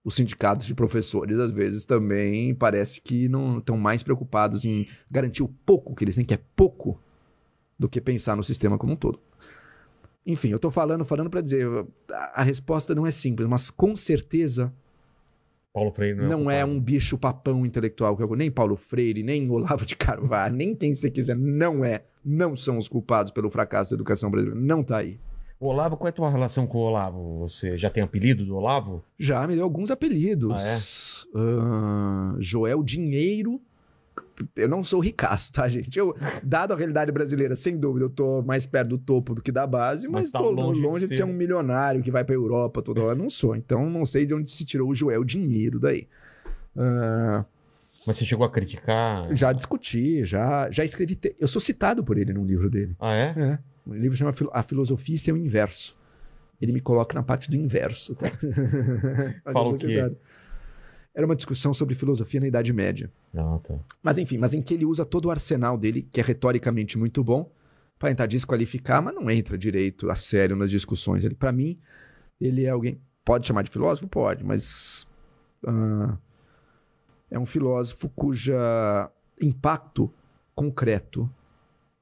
os 0.05 0.15
sindicatos 0.15 0.67
de 0.67 0.75
professores, 0.75 1.37
às 1.39 1.51
vezes, 1.51 1.85
também 1.85 2.55
parece 2.55 3.01
que 3.01 3.29
não 3.29 3.59
estão 3.59 3.77
mais 3.77 4.03
preocupados 4.03 4.65
em 4.65 4.87
garantir 5.11 5.43
o 5.43 5.49
pouco 5.49 5.95
que 5.95 6.05
eles 6.05 6.15
têm, 6.15 6.25
que 6.25 6.35
é 6.35 6.41
pouco, 6.55 7.01
do 7.79 7.89
que 7.89 8.01
pensar 8.01 8.37
no 8.37 8.43
sistema 8.43 8.79
como 8.79 8.95
um 8.95 8.97
todo. 8.97 9.21
Enfim, 10.25 10.51
eu 10.51 10.57
estou 10.57 10.71
falando, 10.71 11.05
falando 11.05 11.31
para 11.31 11.41
dizer, 11.41 11.67
a, 12.13 12.41
a 12.41 12.43
resposta 12.43 12.95
não 12.95 13.07
é 13.07 13.11
simples, 13.11 13.49
mas 13.49 13.71
com 13.71 13.95
certeza 13.97 14.73
Paulo 15.73 15.93
Freire 15.93 16.17
não, 16.19 16.29
não 16.29 16.51
é 16.51 16.61
culpado. 16.61 16.73
um 16.73 16.81
bicho 16.81 17.19
papão 17.19 17.65
intelectual, 17.67 18.17
que 18.17 18.23
eu- 18.23 18.35
nem 18.37 18.51
Paulo 18.51 18.75
Freire, 18.77 19.23
nem 19.23 19.49
Olavo 19.53 19.85
de 19.87 19.95
Carvalho, 19.97 20.55
nem 20.57 20.75
quem 20.75 20.95
você 20.95 21.11
quiser, 21.11 21.37
não 21.37 21.85
é. 21.85 22.03
Não 22.25 22.57
são 22.57 22.77
os 22.79 22.89
culpados 22.89 23.31
pelo 23.33 23.49
fracasso 23.49 23.91
da 23.91 23.95
educação 23.97 24.31
brasileira. 24.31 24.61
Não 24.61 24.83
tá 24.83 24.99
aí. 24.99 25.19
O 25.61 25.67
Olavo, 25.67 25.97
qual 25.97 26.07
é 26.07 26.11
a 26.11 26.13
tua 26.13 26.31
relação 26.31 26.67
com 26.67 26.79
o 26.79 26.83
Olavo? 26.83 27.41
Você 27.41 27.77
já 27.77 27.91
tem 27.91 28.03
apelido 28.03 28.45
do 28.45 28.57
Olavo? 28.57 29.03
Já 29.19 29.47
me 29.47 29.55
deu 29.57 29.65
alguns 29.65 29.91
apelidos. 29.91 31.27
Ah, 31.35 32.37
Joel 32.39 32.83
Dinheiro. 32.83 33.61
Eu 34.57 34.69
não 34.69 34.83
sou 34.83 35.01
ricaço, 35.01 35.53
tá, 35.53 35.69
gente? 35.69 35.99
Eu, 35.99 36.15
dado 36.43 36.73
a 36.73 36.77
realidade 36.77 37.11
brasileira, 37.13 37.55
sem 37.57 37.77
dúvida, 37.77 38.05
eu 38.07 38.11
tô 38.11 38.43
mais 38.43 38.67
perto 38.67 38.91
do 38.91 38.99
topo 38.99 39.35
do 39.35 39.43
que 39.43 39.51
da 39.53 39.67
base, 39.67 40.07
mas, 40.07 40.15
Mas 40.27 40.33
tá 40.33 40.39
tô 40.39 40.51
longe 40.51 40.81
longe, 40.81 41.01
de 41.01 41.03
de 41.05 41.09
ser. 41.09 41.17
ser 41.17 41.25
um 41.25 41.33
milionário 41.33 42.03
que 42.03 42.11
vai 42.11 42.25
pra 42.25 42.35
Europa 42.35 42.81
toda 42.83 43.03
hora. 43.03 43.15
Não 43.15 43.29
sou. 43.31 43.55
Então, 43.57 43.89
não 43.89 44.05
sei 44.05 44.25
de 44.27 44.35
onde 44.35 44.51
se 44.53 44.65
tirou 44.65 44.89
o 44.91 44.95
Joel 44.95 45.25
Dinheiro 45.25 45.79
daí. 45.79 46.07
Ah, 46.77 47.45
Mas 48.07 48.17
você 48.17 48.25
chegou 48.25 48.47
a 48.47 48.51
criticar? 48.51 49.35
já 49.35 49.53
discuti, 49.53 50.25
já, 50.25 50.71
já 50.71 50.85
escrevi. 50.85 51.15
te- 51.17 51.35
Eu 51.39 51.49
sou 51.49 51.61
citado 51.61 52.05
por 52.05 52.17
ele 52.19 52.33
num 52.33 52.45
livro 52.45 52.71
dele. 52.71 52.95
Ah, 53.01 53.13
é? 53.15 53.35
É. 53.37 53.59
O 53.87 53.95
livro 53.95 54.17
chama 54.17 54.33
A 54.53 54.63
Filosofia 54.63 55.15
e 55.15 55.19
Seu 55.19 55.37
Inverso. 55.37 55.97
Ele 56.61 56.73
me 56.73 56.81
coloca 56.81 57.15
na 57.15 57.23
parte 57.23 57.49
do 57.49 57.57
inverso. 57.57 58.17
Tá? 58.17 58.27
Fala 59.53 59.69
o 59.69 59.79
quê? 59.79 59.87
citado. 59.89 60.17
Era 61.15 61.27
uma 61.27 61.37
discussão 61.37 61.75
sobre 61.75 61.95
filosofia 61.95 62.41
na 62.41 62.47
Idade 62.47 62.73
Média. 62.73 63.11
Ah, 63.35 63.59
tá. 63.63 63.79
Mas 64.03 64.19
enfim, 64.19 64.39
mas 64.39 64.55
em 64.55 64.63
que 64.63 64.75
ele 64.75 64.85
usa 64.85 65.05
todo 65.05 65.27
o 65.27 65.31
arsenal 65.31 65.77
dele, 65.77 66.03
que 66.03 66.21
é 66.21 66.23
retoricamente 66.23 66.97
muito 66.97 67.25
bom, 67.25 67.51
para 67.99 68.11
tentar 68.11 68.27
desqualificar, 68.27 69.03
mas 69.03 69.15
não 69.15 69.29
entra 69.31 69.59
direito 69.59 70.09
a 70.11 70.15
sério 70.15 70.55
nas 70.55 70.71
discussões. 70.71 71.25
Ele, 71.25 71.35
para 71.35 71.51
mim, 71.51 71.79
ele 72.41 72.65
é 72.65 72.71
alguém. 72.71 73.01
Pode 73.25 73.47
chamar 73.47 73.63
de 73.63 73.71
filósofo? 73.71 74.07
Pode, 74.09 74.45
mas. 74.45 75.07
ah, 75.67 76.17
é 77.31 77.39
um 77.39 77.45
filósofo 77.45 78.09
cuja 78.11 79.11
impacto 79.41 80.13
concreto 80.55 81.31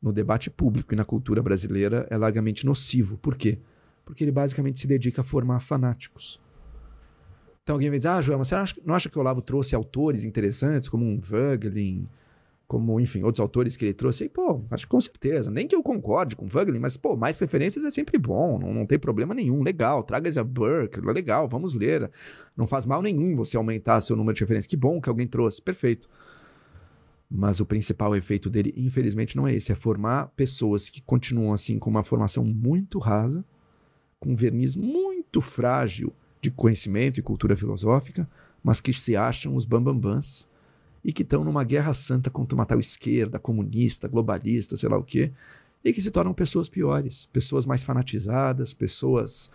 no 0.00 0.12
debate 0.12 0.50
público 0.50 0.94
e 0.94 0.96
na 0.96 1.04
cultura 1.04 1.42
brasileira 1.42 2.06
é 2.10 2.16
largamente 2.16 2.64
nocivo. 2.64 3.18
Por 3.18 3.36
quê? 3.36 3.58
Porque 4.04 4.22
ele 4.22 4.30
basicamente 4.30 4.78
se 4.78 4.86
dedica 4.86 5.22
a 5.22 5.24
formar 5.24 5.60
fanáticos. 5.60 6.40
Então 7.66 7.74
alguém 7.74 7.90
vai 7.90 7.98
dizer, 7.98 8.10
ah, 8.10 8.22
João, 8.22 8.38
mas 8.38 8.46
você 8.46 8.54
acha- 8.54 8.76
não 8.84 8.94
acha 8.94 9.10
que 9.10 9.18
o 9.18 9.20
Olavo 9.20 9.42
trouxe 9.42 9.74
autores 9.74 10.22
interessantes, 10.22 10.88
como 10.88 11.04
um 11.04 11.18
Vogelin, 11.18 12.06
como, 12.68 13.00
enfim, 13.00 13.24
outros 13.24 13.40
autores 13.40 13.76
que 13.76 13.86
ele 13.86 13.92
trouxe? 13.92 14.26
E, 14.26 14.28
pô, 14.28 14.62
acho 14.70 14.84
que 14.84 14.88
com 14.88 15.00
certeza. 15.00 15.50
Nem 15.50 15.66
que 15.66 15.74
eu 15.74 15.82
concorde 15.82 16.36
com 16.36 16.46
Vogelin, 16.46 16.78
mas, 16.78 16.96
pô, 16.96 17.16
mais 17.16 17.40
referências 17.40 17.84
é 17.84 17.90
sempre 17.90 18.18
bom, 18.18 18.56
não, 18.56 18.72
não 18.72 18.86
tem 18.86 19.00
problema 19.00 19.34
nenhum. 19.34 19.64
Legal, 19.64 20.04
traga 20.04 20.28
essa 20.28 20.44
Burke, 20.44 21.00
legal, 21.00 21.48
vamos 21.48 21.74
ler. 21.74 22.08
Não 22.56 22.68
faz 22.68 22.86
mal 22.86 23.02
nenhum 23.02 23.34
você 23.34 23.56
aumentar 23.56 24.00
seu 24.00 24.14
número 24.14 24.36
de 24.36 24.42
referências. 24.42 24.68
Que 24.68 24.76
bom 24.76 25.00
que 25.00 25.08
alguém 25.08 25.26
trouxe, 25.26 25.60
perfeito. 25.60 26.08
Mas 27.28 27.58
o 27.58 27.66
principal 27.66 28.14
efeito 28.14 28.48
dele, 28.48 28.72
infelizmente, 28.76 29.36
não 29.36 29.48
é 29.48 29.52
esse. 29.52 29.72
É 29.72 29.74
formar 29.74 30.28
pessoas 30.36 30.88
que 30.88 31.02
continuam, 31.02 31.52
assim, 31.52 31.80
com 31.80 31.90
uma 31.90 32.04
formação 32.04 32.44
muito 32.44 33.00
rasa, 33.00 33.44
com 34.20 34.36
verniz 34.36 34.76
muito 34.76 35.40
frágil 35.40 36.14
de 36.46 36.50
conhecimento 36.52 37.18
e 37.18 37.22
cultura 37.22 37.56
filosófica, 37.56 38.28
mas 38.62 38.80
que 38.80 38.92
se 38.92 39.16
acham 39.16 39.56
os 39.56 39.64
bambambãs 39.64 40.48
e 41.04 41.12
que 41.12 41.22
estão 41.22 41.42
numa 41.42 41.64
guerra 41.64 41.92
santa 41.92 42.30
contra 42.30 42.54
uma 42.54 42.64
tal 42.64 42.78
esquerda, 42.78 43.38
comunista, 43.38 44.06
globalista, 44.06 44.76
sei 44.76 44.88
lá 44.88 44.96
o 44.96 45.02
quê, 45.02 45.32
e 45.84 45.92
que 45.92 46.00
se 46.00 46.10
tornam 46.10 46.32
pessoas 46.32 46.68
piores, 46.68 47.26
pessoas 47.26 47.66
mais 47.66 47.82
fanatizadas, 47.82 48.72
pessoas 48.72 49.50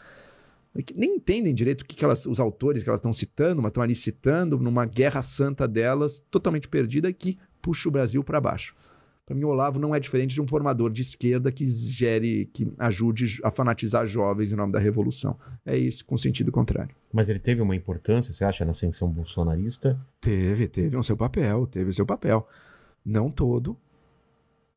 que 0.86 0.98
nem 0.98 1.16
entendem 1.16 1.54
direito 1.54 1.82
o 1.82 1.86
que, 1.86 1.96
que 1.96 2.06
elas, 2.06 2.26
os 2.26 2.40
autores 2.40 2.84
que 2.84 2.90
elas 2.90 3.00
estão 3.00 3.12
citando, 3.12 3.62
mas 3.62 3.72
estão 3.72 3.84
ali 3.84 3.96
citando 3.96 4.58
numa 4.58 4.86
guerra 4.86 5.22
santa 5.22 5.68
delas, 5.68 6.24
totalmente 6.32 6.68
perdida, 6.68 7.12
que 7.12 7.38
puxa 7.62 7.90
o 7.90 7.92
Brasil 7.92 8.24
para 8.24 8.40
baixo. 8.40 8.76
Para 9.32 9.38
mim, 9.38 9.46
o 9.46 9.48
Olavo 9.48 9.80
não 9.80 9.96
é 9.96 10.00
diferente 10.00 10.34
de 10.34 10.42
um 10.42 10.46
formador 10.46 10.92
de 10.92 11.02
esquerda 11.02 11.54
que 11.54 11.66
gere, 11.66 12.50
que 12.54 12.70
ajude 12.78 13.40
a 13.46 13.50
fanatizar 13.50 14.06
jovens 14.06 14.52
em 14.52 14.58
nome 14.58 14.74
da 14.74 14.80
revolução. 14.80 15.40
É 15.66 15.78
isso, 15.78 16.04
com 16.04 16.18
sentido 16.18 16.52
contrário. 16.52 16.94
Mas 17.14 17.30
ele 17.30 17.40
teve 17.40 17.62
uma 17.62 17.74
importância, 17.74 18.34
você 18.34 18.44
acha, 18.44 18.66
na 18.66 18.72
ascensão 18.72 19.10
bolsonarista? 19.10 19.98
Teve, 20.20 20.68
teve 20.68 20.98
o 20.98 21.04
seu 21.04 21.16
papel, 21.16 21.66
teve 21.66 21.92
o 21.92 21.94
seu 21.94 22.06
papel. 22.06 22.46
Não 23.06 23.32
todo. 23.32 23.78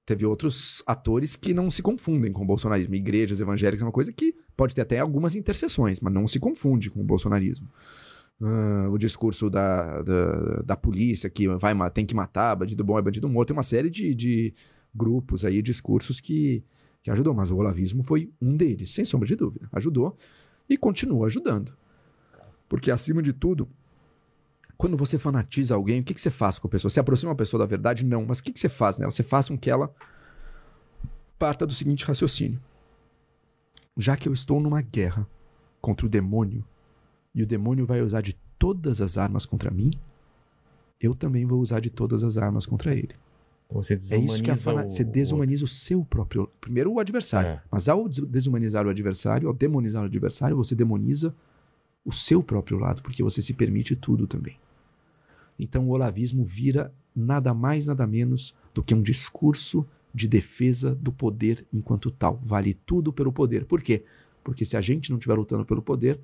Teve 0.07 0.25
outros 0.25 0.85
atores 0.87 1.35
que 1.35 1.53
não 1.53 1.69
se 1.69 1.83
confundem 1.83 2.31
com 2.31 2.45
o 2.45 2.47
bolsonarismo. 2.47 2.95
Igrejas 2.95 3.41
evangélicas 3.41 3.83
é 3.83 3.85
uma 3.85 3.91
coisa 3.91 4.13
que 4.13 4.37
pode 4.57 4.73
ter 4.73 4.83
até 4.83 5.01
algumas 5.01 5.35
interseções, 5.35 5.99
mas 5.99 6.15
não 6.15 6.29
se 6.29 6.39
confunde 6.39 6.93
com 6.93 7.01
o 7.01 7.05
bolsonarismo. 7.05 7.69
Ah, 8.43 8.89
o 8.91 8.99
discurso 8.99 9.49
da, 9.49 10.03
da, 10.03 10.63
da 10.65 10.77
polícia 10.77 11.31
que 11.31 11.49
vai, 11.49 11.75
tem 11.91 12.05
que 12.05 12.15
matar, 12.15 12.55
bandido 12.57 12.85
bom 12.85 12.99
é 12.99 13.03
bandido 13.03 13.29
morto, 13.29 13.49
tem 13.49 13.57
uma 13.57 13.63
série 13.63 13.89
de, 13.89 14.15
de 14.15 14.55
grupos 14.95 15.45
aí, 15.45 15.63
discursos 15.63 16.21
que, 16.21 16.65
que 17.03 17.11
ajudou, 17.11 17.35
mas 17.35 17.51
o 17.51 17.57
olavismo 17.57 18.03
foi 18.03 18.33
um 18.41 18.57
deles, 18.57 18.91
sem 18.91 19.05
sombra 19.05 19.27
de 19.27 19.37
dúvida. 19.37 19.69
Ajudou 19.73 20.17
e 20.69 20.77
continua 20.77 21.27
ajudando. 21.27 21.73
Porque, 22.69 22.91
acima 22.91 23.23
de 23.23 23.33
tudo, 23.33 23.69
quando 24.77 24.97
você 24.97 25.19
fanatiza 25.19 25.75
alguém, 25.75 26.01
o 26.01 26.05
que, 26.05 26.15
que 26.15 26.21
você 26.21 26.31
faz 26.31 26.59
com 26.59 26.67
a 26.67 26.71
pessoa? 26.71 26.91
Você 26.91 27.01
aproxima 27.01 27.33
a 27.33 27.37
pessoa 27.37 27.61
da 27.61 27.67
verdade? 27.67 28.05
Não. 28.05 28.25
Mas 28.27 28.39
o 28.39 28.43
que, 28.43 28.53
que 28.53 28.59
você 28.59 28.69
faz 28.69 28.99
nela? 28.99 29.11
Você 29.11 29.23
faz 29.23 29.49
com 29.49 29.57
que 29.57 29.71
ela 29.71 29.95
parta 31.39 31.67
do 31.67 31.75
seguinte 31.75 32.05
raciocínio. 32.05 32.61
Já 33.97 34.17
que 34.17 34.29
eu 34.29 34.33
estou 34.33 34.61
numa 34.61 34.81
guerra 34.81 35.29
contra 35.81 36.07
o 36.07 36.09
demônio, 36.09 36.65
e 37.35 37.43
o 37.43 37.47
demônio 37.47 37.85
vai 37.85 38.01
usar 38.03 38.21
de 38.21 38.37
todas 38.59 39.01
as 39.01 39.19
armas 39.19 39.45
contra 39.45 39.71
mim, 39.71 39.91
eu 41.01 41.15
também 41.15 41.45
vou 41.45 41.61
usar 41.61 41.81
de 41.81 41.91
todas 41.91 42.23
as 42.23 42.37
armas 42.37 42.65
contra 42.67 42.95
ele. 42.95 43.11
Então 43.67 43.83
você 43.83 43.95
É 44.11 44.19
isso 44.19 44.43
que 44.43 44.51
a 44.51 44.57
fana... 44.57 44.85
o- 44.85 44.89
Você 44.89 45.03
desumaniza 45.03 45.65
o 45.65 45.69
seu 45.69 46.05
próprio. 46.05 46.49
Primeiro 46.61 46.93
o 46.93 47.01
adversário. 47.01 47.51
É. 47.51 47.63
Mas 47.71 47.89
ao 47.89 48.09
des- 48.09 48.25
desumanizar 48.25 48.87
o 48.87 48.91
adversário, 48.91 49.49
ao 49.49 49.55
demonizar 49.55 50.03
o 50.03 50.07
adversário, 50.07 50.57
você 50.57 50.75
demoniza 50.75 51.35
o 52.05 52.13
seu 52.13 52.43
próprio 52.43 52.79
lado, 52.79 53.03
porque 53.03 53.23
você 53.23 53.41
se 53.43 53.55
permite 53.55 53.97
tudo 53.97 54.27
também. 54.27 54.57
Então 55.59 55.87
o 55.89 55.91
olavismo 55.91 56.45
vira 56.45 56.93
nada 57.15 57.55
mais, 57.55 57.87
nada 57.87 58.07
menos 58.07 58.55
do 58.75 58.83
que 58.83 58.95
um 58.95 59.03
discurso 59.03 59.87
de 60.15 60.29
defesa 60.29 60.95
do 60.95 61.11
poder 61.11 61.65
enquanto 61.73 62.11
tal. 62.11 62.41
Vale 62.45 62.75
tudo 62.87 63.13
pelo 63.13 63.33
poder. 63.33 63.65
Por 63.65 63.83
quê? 63.83 64.05
Porque 64.43 64.65
se 64.65 64.77
a 64.77 64.81
gente 64.81 65.11
não 65.11 65.17
estiver 65.19 65.35
lutando 65.35 65.65
pelo 65.65 65.81
poder, 65.83 66.21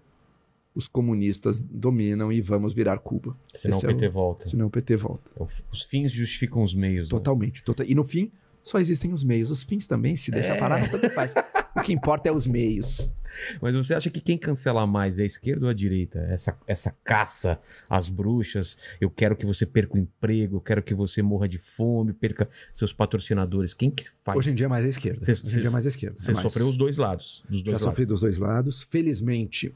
os 0.74 0.86
comunistas 0.88 1.60
dominam 1.60 2.32
e 2.32 2.40
vamos 2.40 2.72
virar 2.74 2.98
Cuba. 2.98 3.36
Senão 3.54 3.76
Esse 3.76 3.86
o 3.86 3.90
é 3.90 3.94
PT 3.94 4.08
volta. 4.08 4.48
Senão 4.48 4.66
o 4.66 4.70
PT 4.70 4.96
volta. 4.96 5.30
Os 5.70 5.82
fins 5.82 6.12
justificam 6.12 6.62
os 6.62 6.74
meios. 6.74 7.08
né? 7.08 7.10
Totalmente. 7.10 7.62
Tota- 7.64 7.84
E 7.84 7.94
no 7.94 8.04
fim, 8.04 8.30
só 8.62 8.78
existem 8.78 9.12
os 9.12 9.24
meios. 9.24 9.50
Os 9.50 9.62
fins 9.64 9.86
também, 9.86 10.14
se 10.16 10.30
deixar 10.30 10.56
parar, 10.58 10.80
não 10.80 10.88
tanto 10.88 11.10
faz. 11.10 11.34
O 11.76 11.82
que 11.82 11.92
importa 11.92 12.28
é 12.28 12.32
os 12.32 12.46
meios. 12.46 13.08
Mas 13.62 13.74
você 13.76 13.94
acha 13.94 14.10
que 14.10 14.20
quem 14.20 14.36
cancela 14.36 14.84
mais 14.88 15.18
é 15.18 15.22
a 15.22 15.26
esquerda 15.26 15.66
ou 15.66 15.70
a 15.70 15.72
direita? 15.74 16.18
Essa, 16.30 16.58
essa 16.66 16.94
caça 17.04 17.60
às 17.88 18.08
bruxas, 18.08 18.76
eu 19.00 19.08
quero 19.08 19.36
que 19.36 19.46
você 19.46 19.64
perca 19.64 19.94
o 19.94 19.98
emprego, 19.98 20.56
eu 20.56 20.60
quero 20.60 20.82
que 20.82 20.92
você 20.92 21.22
morra 21.22 21.48
de 21.48 21.56
fome, 21.56 22.12
perca 22.12 22.48
seus 22.72 22.92
patrocinadores. 22.92 23.72
Quem 23.72 23.88
que 23.90 24.04
faz? 24.24 24.36
Hoje 24.36 24.50
em 24.50 24.54
dia 24.54 24.66
é 24.66 24.68
mais 24.68 24.84
a 24.84 24.88
esquerda. 24.88 25.24
Cê- 25.24 25.30
Hoje 25.32 25.56
em 25.58 25.60
dia 25.60 25.68
é 25.68 25.72
mais 25.72 25.86
a 25.86 25.88
esquerda. 25.88 26.16
Você 26.18 26.32
É 26.32 26.34
mais- 26.34 26.42
sofreu 26.42 26.68
os 26.68 26.76
dois 26.76 26.96
lados. 26.96 27.44
Dos 27.48 27.60
Já 27.60 27.64
dois 27.66 27.82
sofri 27.82 28.02
lados. 28.02 28.08
dos 28.14 28.20
dois 28.20 28.38
lados. 28.38 28.82
Felizmente, 28.82 29.72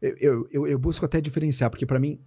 eu, 0.00 0.48
eu, 0.50 0.66
eu, 0.66 0.78
busco 0.78 1.04
até 1.04 1.20
diferenciar, 1.20 1.70
porque 1.70 1.86
pra 1.86 1.98
mim, 1.98 2.18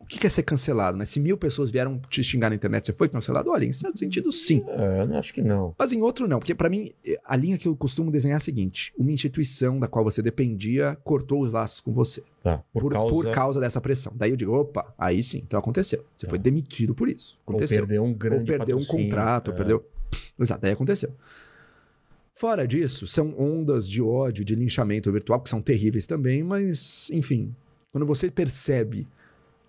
o 0.00 0.06
que 0.06 0.26
é 0.26 0.30
ser 0.30 0.42
cancelado? 0.42 0.96
Né? 0.96 1.04
Se 1.04 1.20
mil 1.20 1.36
pessoas 1.36 1.70
vieram 1.70 2.00
te 2.10 2.24
xingar 2.24 2.48
na 2.50 2.56
internet, 2.56 2.86
você 2.86 2.92
foi 2.92 3.08
cancelado? 3.08 3.50
Olha, 3.50 3.64
em 3.64 3.72
certo 3.72 3.98
sentido, 3.98 4.32
sim. 4.32 4.60
É, 4.66 5.02
eu 5.02 5.06
não 5.06 5.18
acho 5.18 5.32
que 5.32 5.40
não. 5.42 5.74
Mas 5.78 5.92
em 5.92 6.00
outro, 6.02 6.26
não. 6.26 6.38
Porque 6.38 6.54
pra 6.54 6.68
mim, 6.68 6.92
a 7.24 7.36
linha 7.36 7.56
que 7.56 7.68
eu 7.68 7.76
costumo 7.76 8.10
desenhar 8.10 8.34
é 8.34 8.38
a 8.38 8.40
seguinte: 8.40 8.92
uma 8.98 9.12
instituição 9.12 9.78
da 9.78 9.86
qual 9.86 10.04
você 10.04 10.20
dependia 10.20 10.96
cortou 11.04 11.40
os 11.42 11.52
laços 11.52 11.80
com 11.80 11.92
você. 11.92 12.22
Tá, 12.42 12.58
por, 12.72 12.82
Por, 12.82 12.92
causa. 12.92 13.12
por 13.14 13.30
causa 13.30 13.60
dessa 13.60 13.80
pressão. 13.80 14.12
Daí 14.16 14.30
eu 14.30 14.36
digo, 14.36 14.52
opa, 14.52 14.92
aí 14.98 15.22
sim, 15.22 15.38
então 15.38 15.58
aconteceu. 15.60 16.04
Você 16.16 16.26
foi 16.26 16.38
demitido 16.38 16.94
por 16.94 17.08
isso. 17.08 17.40
Ou 17.46 17.52
Aconteceu. 17.54 17.78
perdeu 17.78 18.02
um 18.02 18.12
grande 18.12 18.50
ou 18.52 18.58
perdeu 18.58 18.76
um 18.76 18.84
contrato, 18.84 19.48
ou 19.48 19.54
É. 19.54 19.56
perdeu. 19.56 19.86
Exato, 20.38 20.66
aí 20.66 20.72
aconteceu. 20.72 21.14
Fora 22.32 22.66
disso, 22.66 23.06
são 23.06 23.38
ondas 23.38 23.88
de 23.88 24.00
ódio, 24.00 24.44
de 24.44 24.54
linchamento 24.54 25.12
virtual, 25.12 25.40
que 25.40 25.50
são 25.50 25.60
terríveis 25.60 26.06
também, 26.06 26.42
mas, 26.42 27.10
enfim, 27.12 27.54
quando 27.92 28.06
você 28.06 28.30
percebe 28.30 29.06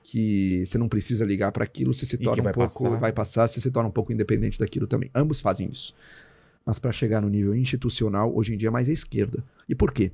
que 0.01 0.65
você 0.65 0.77
não 0.77 0.87
precisa 0.89 1.25
ligar 1.25 1.51
para 1.51 1.63
aquilo, 1.63 1.93
você 1.93 2.05
se 2.05 2.17
torna 2.17 2.41
um 2.49 2.53
pouco. 2.53 2.83
passar. 2.83 2.97
Vai 2.97 3.11
passar, 3.11 3.47
você 3.47 3.61
se 3.61 3.69
torna 3.69 3.89
um 3.89 3.91
pouco 3.91 4.11
independente 4.11 4.57
daquilo 4.57 4.87
também. 4.87 5.11
Ambos 5.13 5.41
fazem 5.41 5.69
isso. 5.69 5.93
Mas 6.65 6.79
para 6.79 6.91
chegar 6.91 7.21
no 7.21 7.29
nível 7.29 7.53
institucional, 7.53 8.33
hoje 8.35 8.53
em 8.53 8.57
dia 8.57 8.69
é 8.69 8.71
mais 8.71 8.87
a 8.87 8.91
esquerda. 8.91 9.43
E 9.67 9.75
por 9.75 9.91
quê? 9.91 10.11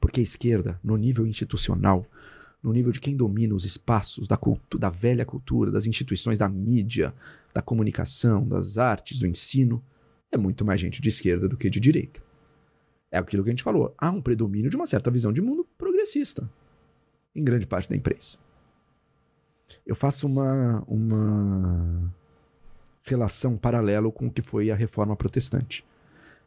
Porque 0.00 0.20
a 0.20 0.22
esquerda, 0.22 0.80
no 0.82 0.96
nível 0.96 1.26
institucional, 1.26 2.06
no 2.62 2.72
nível 2.72 2.90
de 2.90 3.00
quem 3.00 3.14
domina 3.14 3.54
os 3.54 3.66
espaços 3.66 4.26
da, 4.26 4.38
cultu 4.38 4.78
da 4.78 4.88
velha 4.88 5.24
cultura, 5.24 5.70
das 5.70 5.86
instituições 5.86 6.38
da 6.38 6.48
mídia, 6.48 7.14
da 7.52 7.60
comunicação, 7.60 8.46
das 8.48 8.78
artes, 8.78 9.18
do 9.18 9.26
ensino, 9.26 9.82
é 10.34 10.38
muito 10.38 10.64
mais 10.64 10.80
gente 10.80 11.00
de 11.00 11.08
esquerda 11.08 11.48
do 11.48 11.56
que 11.56 11.70
de 11.70 11.80
direita. 11.80 12.20
É 13.10 13.18
aquilo 13.18 13.44
que 13.44 13.50
a 13.50 13.52
gente 13.52 13.62
falou. 13.62 13.94
Há 13.96 14.10
um 14.10 14.20
predomínio 14.20 14.68
de 14.68 14.76
uma 14.76 14.86
certa 14.86 15.10
visão 15.10 15.32
de 15.32 15.40
mundo 15.40 15.66
progressista 15.78 16.48
em 17.34 17.42
grande 17.42 17.66
parte 17.66 17.88
da 17.88 17.96
imprensa. 17.96 18.38
Eu 19.86 19.94
faço 19.94 20.26
uma, 20.26 20.82
uma 20.86 22.12
relação 23.04 23.56
paralelo 23.56 24.12
com 24.12 24.26
o 24.26 24.30
que 24.30 24.42
foi 24.42 24.70
a 24.70 24.74
reforma 24.74 25.16
protestante. 25.16 25.84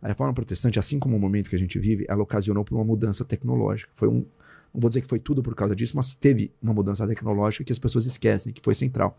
A 0.01 0.07
reforma 0.07 0.33
protestante, 0.33 0.77
assim 0.77 0.99
como 0.99 1.15
o 1.15 1.19
momento 1.19 1.49
que 1.49 1.55
a 1.55 1.59
gente 1.59 1.79
vive, 1.79 2.05
ela 2.07 2.21
ocasionou 2.21 2.63
por 2.63 2.75
uma 2.75 2.83
mudança 2.83 3.25
tecnológica. 3.25 3.89
Foi 3.93 4.07
um, 4.07 4.25
não 4.73 4.81
vou 4.81 4.89
dizer 4.89 5.01
que 5.01 5.07
foi 5.07 5.19
tudo 5.19 5.41
por 5.41 5.55
causa 5.55 5.75
disso, 5.75 5.95
mas 5.95 6.15
teve 6.15 6.51
uma 6.61 6.73
mudança 6.73 7.07
tecnológica 7.07 7.63
que 7.63 7.71
as 7.71 7.79
pessoas 7.79 8.05
esquecem, 8.05 8.53
que 8.53 8.61
foi 8.61 8.75
central. 8.75 9.17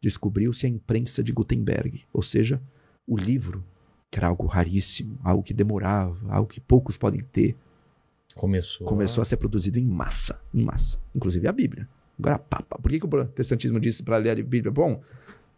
Descobriu-se 0.00 0.66
a 0.66 0.68
imprensa 0.68 1.22
de 1.22 1.32
Gutenberg, 1.32 2.04
ou 2.12 2.22
seja, 2.22 2.60
o 3.06 3.16
livro, 3.16 3.64
que 4.10 4.18
era 4.18 4.28
algo 4.28 4.46
raríssimo, 4.46 5.18
algo 5.22 5.42
que 5.42 5.52
demorava, 5.52 6.16
algo 6.32 6.48
que 6.48 6.60
poucos 6.60 6.96
podem 6.96 7.20
ter, 7.20 7.56
Começou. 8.34 8.86
começou 8.86 9.22
a 9.22 9.24
ser 9.24 9.36
produzido 9.36 9.78
em 9.78 9.84
massa, 9.84 10.40
em 10.52 10.62
massa, 10.62 10.98
inclusive 11.14 11.46
a 11.48 11.52
Bíblia. 11.52 11.88
Agora, 12.18 12.38
papa, 12.38 12.78
por 12.78 12.90
que, 12.90 12.98
que 12.98 13.06
o 13.06 13.08
protestantismo 13.08 13.78
disse 13.78 14.02
para 14.02 14.16
ler 14.16 14.30
a 14.30 14.34
Bíblia? 14.34 14.70
Bom, 14.70 15.02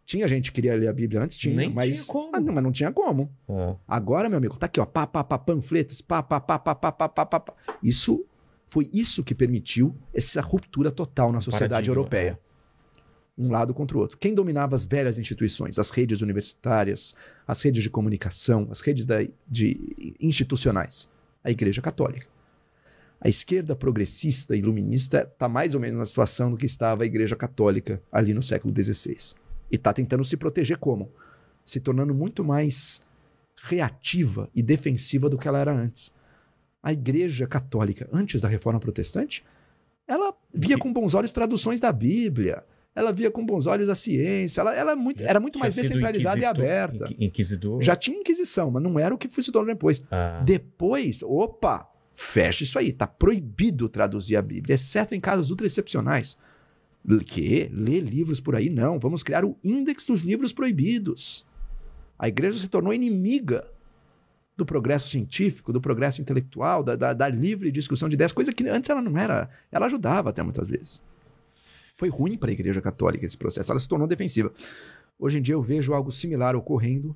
tinha 0.04 0.26
gente 0.26 0.50
que 0.50 0.56
queria 0.56 0.74
ler 0.74 0.88
a 0.88 0.92
Bíblia 0.92 1.22
antes, 1.22 1.36
tinha, 1.36 1.54
Nem 1.54 1.72
mas, 1.72 1.96
tinha 1.96 2.06
como. 2.06 2.30
Ah, 2.34 2.40
não, 2.40 2.52
mas 2.52 2.64
não 2.64 2.72
tinha 2.72 2.90
como. 2.90 3.30
É. 3.48 3.76
Agora, 3.86 4.28
meu 4.28 4.38
amigo, 4.38 4.56
tá 4.56 4.66
aqui, 4.66 4.80
ó, 4.80 4.86
pá, 4.86 5.06
pá, 5.06 5.22
pá, 5.22 5.38
panfletos, 5.38 6.00
pá, 6.00 6.22
pá, 6.22 6.40
pá, 6.40 6.58
pá, 6.58 6.74
pá, 6.74 6.92
pá, 6.92 7.08
pá, 7.08 7.26
pá. 7.26 7.54
Isso 7.82 8.24
foi 8.66 8.88
isso 8.92 9.22
que 9.22 9.34
permitiu 9.34 9.94
essa 10.12 10.40
ruptura 10.40 10.90
total 10.90 11.30
na 11.32 11.40
sociedade 11.40 11.70
Paradigma, 11.70 11.94
europeia. 11.94 12.38
Um 13.38 13.50
lado 13.52 13.72
contra 13.72 13.96
o 13.96 14.00
outro. 14.00 14.18
Quem 14.18 14.34
dominava 14.34 14.74
as 14.74 14.84
velhas 14.84 15.16
instituições, 15.18 15.78
as 15.78 15.90
redes 15.90 16.20
universitárias, 16.22 17.14
as 17.46 17.62
redes 17.62 17.82
de 17.84 17.88
comunicação, 17.90 18.66
as 18.70 18.80
redes 18.80 19.06
da- 19.06 19.24
de 19.46 20.16
institucionais? 20.20 21.08
A 21.44 21.50
Igreja 21.50 21.80
Católica. 21.80 22.26
A 23.20 23.28
esquerda 23.28 23.74
progressista 23.76 24.54
e 24.56 24.58
iluminista 24.58 25.28
está 25.32 25.48
mais 25.48 25.74
ou 25.74 25.80
menos 25.80 25.98
na 25.98 26.04
situação 26.06 26.50
do 26.50 26.56
que 26.56 26.66
estava 26.66 27.02
a 27.04 27.06
Igreja 27.06 27.36
Católica 27.36 28.02
ali 28.10 28.34
no 28.34 28.42
século 28.42 28.74
XVI. 28.74 29.34
E 29.70 29.76
está 29.76 29.92
tentando 29.92 30.24
se 30.24 30.36
proteger 30.36 30.78
como? 30.78 31.10
Se 31.64 31.78
tornando 31.80 32.14
muito 32.14 32.42
mais 32.44 33.00
reativa 33.62 34.48
e 34.54 34.62
defensiva 34.62 35.28
do 35.28 35.36
que 35.38 35.48
ela 35.48 35.58
era 35.58 35.72
antes. 35.72 36.12
A 36.82 36.92
Igreja 36.92 37.46
Católica, 37.46 38.08
antes 38.12 38.40
da 38.40 38.48
Reforma 38.48 38.78
Protestante, 38.80 39.44
ela 40.06 40.32
via 40.54 40.78
com 40.78 40.92
bons 40.92 41.12
olhos 41.14 41.32
traduções 41.32 41.80
da 41.80 41.92
Bíblia. 41.92 42.64
Ela 42.98 43.12
via 43.12 43.30
com 43.30 43.44
bons 43.46 43.66
olhos 43.66 43.88
a 43.88 43.94
ciência. 43.94 44.60
Ela, 44.60 44.74
ela 44.74 44.92
é 44.92 44.94
muito- 44.94 45.22
era 45.22 45.38
muito 45.40 45.58
mais 45.58 45.74
descentralizada 45.82 46.38
e 46.40 46.44
aberta. 46.44 47.04
inqui- 47.04 47.24
Inquisidor. 47.24 47.80
Já 47.82 47.94
tinha 47.96 48.18
Inquisição, 48.18 48.70
mas 48.70 48.82
não 48.82 48.98
era 48.98 49.14
o 49.14 49.18
que 49.18 49.28
foi 49.28 49.42
se 49.44 49.52
tornou 49.52 49.72
depois. 49.74 50.02
Ah, 50.10 50.42
Depois, 50.44 51.22
opa, 51.22 51.88
fecha 52.12 52.64
isso 52.64 52.78
aí. 52.78 52.92
Tá 52.92 53.06
proibido 53.06 53.88
traduzir 53.88 54.36
a 54.36 54.42
Bíblia, 54.42 54.74
exceto 54.74 55.14
em 55.14 55.20
casos 55.20 55.50
ultra 55.50 55.66
excepcionais. 55.66 56.36
Que? 57.24 57.70
Ler 57.72 58.00
livros 58.00 58.40
por 58.40 58.54
aí? 58.56 58.68
Não. 58.68 58.98
Vamos 58.98 59.22
criar 59.22 59.44
o 59.44 59.56
índex 59.64 60.04
dos 60.04 60.22
livros 60.22 60.52
proibidos. 60.52 61.46
A 62.18 62.28
igreja 62.28 62.58
se 62.58 62.68
tornou 62.68 62.92
inimiga 62.92 63.64
do 64.56 64.66
progresso 64.66 65.08
científico, 65.08 65.72
do 65.72 65.80
progresso 65.80 66.20
intelectual, 66.20 66.82
da, 66.82 66.96
da- 66.96 67.12
da 67.14 67.28
livre 67.28 67.70
discussão 67.70 68.08
de 68.08 68.14
ideias, 68.16 68.32
coisa 68.32 68.52
que 68.52 68.68
antes 68.68 68.90
ela 68.90 69.00
não 69.00 69.16
era. 69.16 69.48
Ela 69.70 69.86
ajudava 69.86 70.30
até 70.30 70.42
muitas 70.42 70.68
vezes. 70.68 71.00
Foi 71.98 72.08
ruim 72.08 72.38
para 72.38 72.48
a 72.50 72.52
igreja 72.52 72.80
católica 72.80 73.26
esse 73.26 73.36
processo. 73.36 73.70
Ela 73.72 73.80
se 73.80 73.88
tornou 73.88 74.06
defensiva. 74.08 74.50
Hoje 75.18 75.38
em 75.38 75.42
dia 75.42 75.54
eu 75.56 75.60
vejo 75.60 75.92
algo 75.92 76.10
similar 76.12 76.54
ocorrendo 76.54 77.14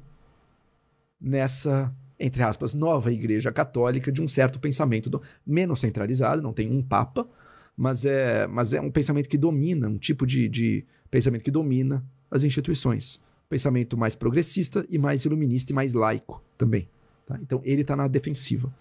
nessa, 1.20 1.94
entre 2.18 2.42
aspas, 2.42 2.74
nova 2.74 3.12
igreja 3.12 3.52
católica 3.52 4.10
de 4.10 4.20
um 4.20 4.26
certo 4.28 4.58
pensamento 4.58 5.08
do- 5.08 5.22
menos 5.46 5.80
centralizado, 5.80 6.42
não 6.42 6.52
tem 6.52 6.70
um 6.70 6.82
papa, 6.82 7.28
mas 7.76 8.04
é, 8.04 8.46
mas 8.48 8.72
é 8.72 8.80
um 8.80 8.90
pensamento 8.90 9.28
que 9.28 9.38
domina, 9.38 9.88
um 9.88 9.98
tipo 9.98 10.26
de, 10.26 10.48
de 10.48 10.84
pensamento 11.10 11.44
que 11.44 11.50
domina 11.50 12.04
as 12.30 12.42
instituições. 12.42 13.20
Pensamento 13.48 13.96
mais 13.96 14.16
progressista 14.16 14.84
e 14.88 14.98
mais 14.98 15.24
iluminista 15.24 15.72
e 15.72 15.74
mais 15.74 15.94
laico 15.94 16.42
também. 16.58 16.88
tá? 17.26 17.38
Então 17.40 17.60
ele 17.64 17.82
está 17.82 17.94
na 17.94 18.08
defensiva. 18.08 18.72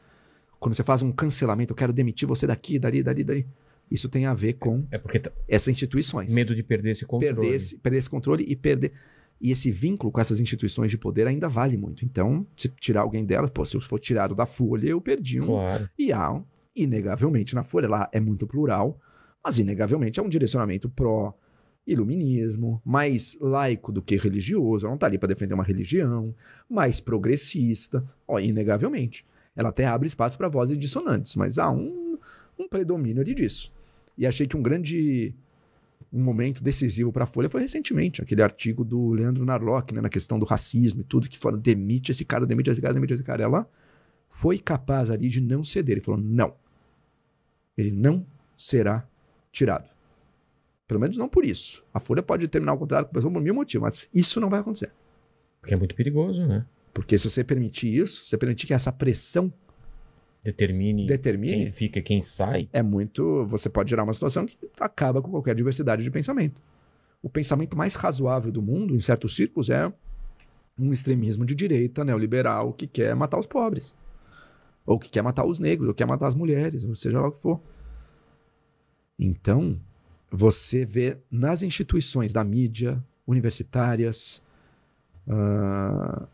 Quando 0.59 0.75
você 0.75 0.83
faz 0.83 1.01
um 1.01 1.11
cancelamento, 1.11 1.73
eu 1.73 1.75
quero 1.75 1.93
demitir 1.93 2.27
você 2.27 2.47
daqui, 2.47 2.79
dali, 2.79 3.03
dali, 3.03 3.23
dali. 3.23 3.47
Isso 3.91 4.07
tem 4.07 4.25
a 4.25 4.33
ver 4.33 4.53
com 4.53 4.85
É 4.89 4.97
porque 4.97 5.19
tá- 5.19 5.31
essas 5.47 5.67
instituições 5.67 6.33
medo 6.33 6.55
de 6.55 6.63
perder 6.63 6.91
esse 6.91 7.05
controle. 7.05 7.35
perder 7.35 7.53
esse, 7.55 7.77
perder 7.77 7.97
esse 7.97 8.09
controle 8.09 8.45
e 8.47 8.55
perder. 8.55 8.93
E 9.43 9.51
esse 9.51 9.69
vínculo 9.71 10.11
com 10.11 10.21
essas 10.21 10.39
instituições 10.39 10.89
de 10.91 10.97
poder 10.97 11.27
ainda 11.27 11.49
vale 11.49 11.75
muito. 11.75 12.05
Então, 12.05 12.45
se 12.55 12.69
tirar 12.69 13.01
alguém 13.01 13.25
delas, 13.25 13.49
pô, 13.49 13.65
se 13.65 13.75
eu 13.75 13.81
for 13.81 13.99
tirado 13.99 14.33
da 14.35 14.45
Folha, 14.45 14.87
eu 14.89 15.01
perdi 15.01 15.41
um. 15.41 15.47
Claro. 15.47 15.89
E 15.97 16.13
há, 16.13 16.39
inegavelmente, 16.75 17.53
na 17.55 17.63
Folha, 17.63 17.89
lá 17.89 18.07
é 18.13 18.19
muito 18.19 18.45
plural, 18.47 18.99
mas 19.43 19.57
inegavelmente 19.59 20.19
é 20.19 20.23
um 20.23 20.29
direcionamento 20.29 20.87
pró-iluminismo, 21.85 22.81
mais 22.85 23.37
laico 23.41 23.91
do 23.91 24.01
que 24.01 24.15
religioso. 24.15 24.85
Ela 24.85 24.93
não 24.93 24.97
tá 24.99 25.07
ali 25.07 25.17
para 25.17 25.27
defender 25.29 25.53
uma 25.53 25.63
religião, 25.63 26.33
mais 26.69 26.99
progressista, 26.99 28.03
ó, 28.27 28.39
inegavelmente. 28.39 29.25
Ela 29.55 29.69
até 29.69 29.85
abre 29.85 30.07
espaço 30.07 30.37
para 30.37 30.47
vozes 30.47 30.77
dissonantes, 30.77 31.35
mas 31.35 31.57
há 31.57 31.69
um, 31.71 32.17
um 32.57 32.67
predomínio 32.69 33.21
ali 33.21 33.33
disso. 33.33 33.71
E 34.21 34.27
achei 34.27 34.45
que 34.45 34.55
um 34.55 34.61
grande 34.61 35.33
um 36.13 36.21
momento 36.21 36.63
decisivo 36.63 37.11
para 37.11 37.23
a 37.23 37.27
Folha 37.27 37.49
foi 37.49 37.61
recentemente, 37.61 38.21
aquele 38.21 38.43
artigo 38.43 38.83
do 38.83 39.13
Leandro 39.13 39.43
Narlock, 39.43 39.95
né, 39.95 39.99
na 39.99 40.09
questão 40.09 40.37
do 40.37 40.45
racismo 40.45 41.01
e 41.01 41.03
tudo, 41.03 41.27
que 41.27 41.39
fala, 41.39 41.57
demite 41.57 42.11
esse 42.11 42.23
cara, 42.23 42.45
demite 42.45 42.69
esse 42.69 42.79
cara, 42.79 42.93
demite 42.93 43.13
esse 43.13 43.23
cara. 43.23 43.41
Ela 43.41 43.67
foi 44.29 44.59
capaz 44.59 45.09
ali 45.09 45.27
de 45.27 45.41
não 45.41 45.63
ceder. 45.63 45.93
Ele 45.93 46.01
falou, 46.01 46.21
não. 46.21 46.53
Ele 47.75 47.91
não 47.91 48.23
será 48.55 49.07
tirado. 49.51 49.89
Pelo 50.87 50.99
menos 50.99 51.17
não 51.17 51.27
por 51.27 51.43
isso. 51.43 51.83
A 51.91 51.99
Folha 51.99 52.21
pode 52.21 52.47
terminar 52.47 52.73
o 52.73 52.77
contrato 52.77 53.05
com 53.05 53.11
a 53.11 53.13
pessoa 53.15 53.33
por 53.33 53.41
mil 53.41 53.55
motivos, 53.55 53.83
mas 53.83 54.09
isso 54.13 54.39
não 54.39 54.51
vai 54.51 54.59
acontecer. 54.59 54.91
Porque 55.59 55.73
é 55.73 55.77
muito 55.77 55.95
perigoso, 55.95 56.45
né? 56.45 56.63
Porque 56.93 57.17
se 57.17 57.27
você 57.27 57.43
permitir 57.43 57.91
isso, 57.91 58.23
se 58.23 58.29
você 58.29 58.37
permitir 58.37 58.67
que 58.67 58.73
essa 58.75 58.91
pressão 58.91 59.51
Determine 60.43 61.05
determine, 61.05 61.53
quem 61.53 61.71
fica 61.71 62.01
quem 62.01 62.21
sai. 62.21 62.67
é 62.73 62.81
muito. 62.81 63.45
Você 63.45 63.69
pode 63.69 63.89
gerar 63.89 64.03
uma 64.03 64.13
situação 64.13 64.45
que 64.45 64.57
acaba 64.79 65.21
com 65.21 65.29
qualquer 65.29 65.53
diversidade 65.53 66.03
de 66.03 66.09
pensamento. 66.09 66.61
O 67.21 67.29
pensamento 67.29 67.77
mais 67.77 67.93
razoável 67.93 68.51
do 68.51 68.61
mundo, 68.61 68.95
em 68.95 68.99
certos 68.99 69.35
círculos, 69.35 69.69
é 69.69 69.91
um 70.79 70.91
extremismo 70.91 71.45
de 71.45 71.53
direita 71.53 72.03
neoliberal 72.03 72.73
que 72.73 72.87
quer 72.87 73.15
matar 73.15 73.37
os 73.37 73.45
pobres. 73.45 73.95
Ou 74.83 74.97
que 74.97 75.09
quer 75.09 75.21
matar 75.21 75.45
os 75.45 75.59
negros, 75.59 75.89
ou 75.89 75.93
quer 75.93 76.05
matar 76.05 76.27
as 76.27 76.33
mulheres, 76.33 76.83
ou 76.83 76.95
seja 76.95 77.21
lá 77.21 77.27
o 77.27 77.31
que 77.31 77.39
for. 77.39 77.61
Então, 79.19 79.79
você 80.31 80.83
vê 80.83 81.17
nas 81.29 81.61
instituições 81.61 82.33
da 82.33 82.43
mídia, 82.43 83.03
universitárias, 83.27 84.41
ah, 85.27 86.27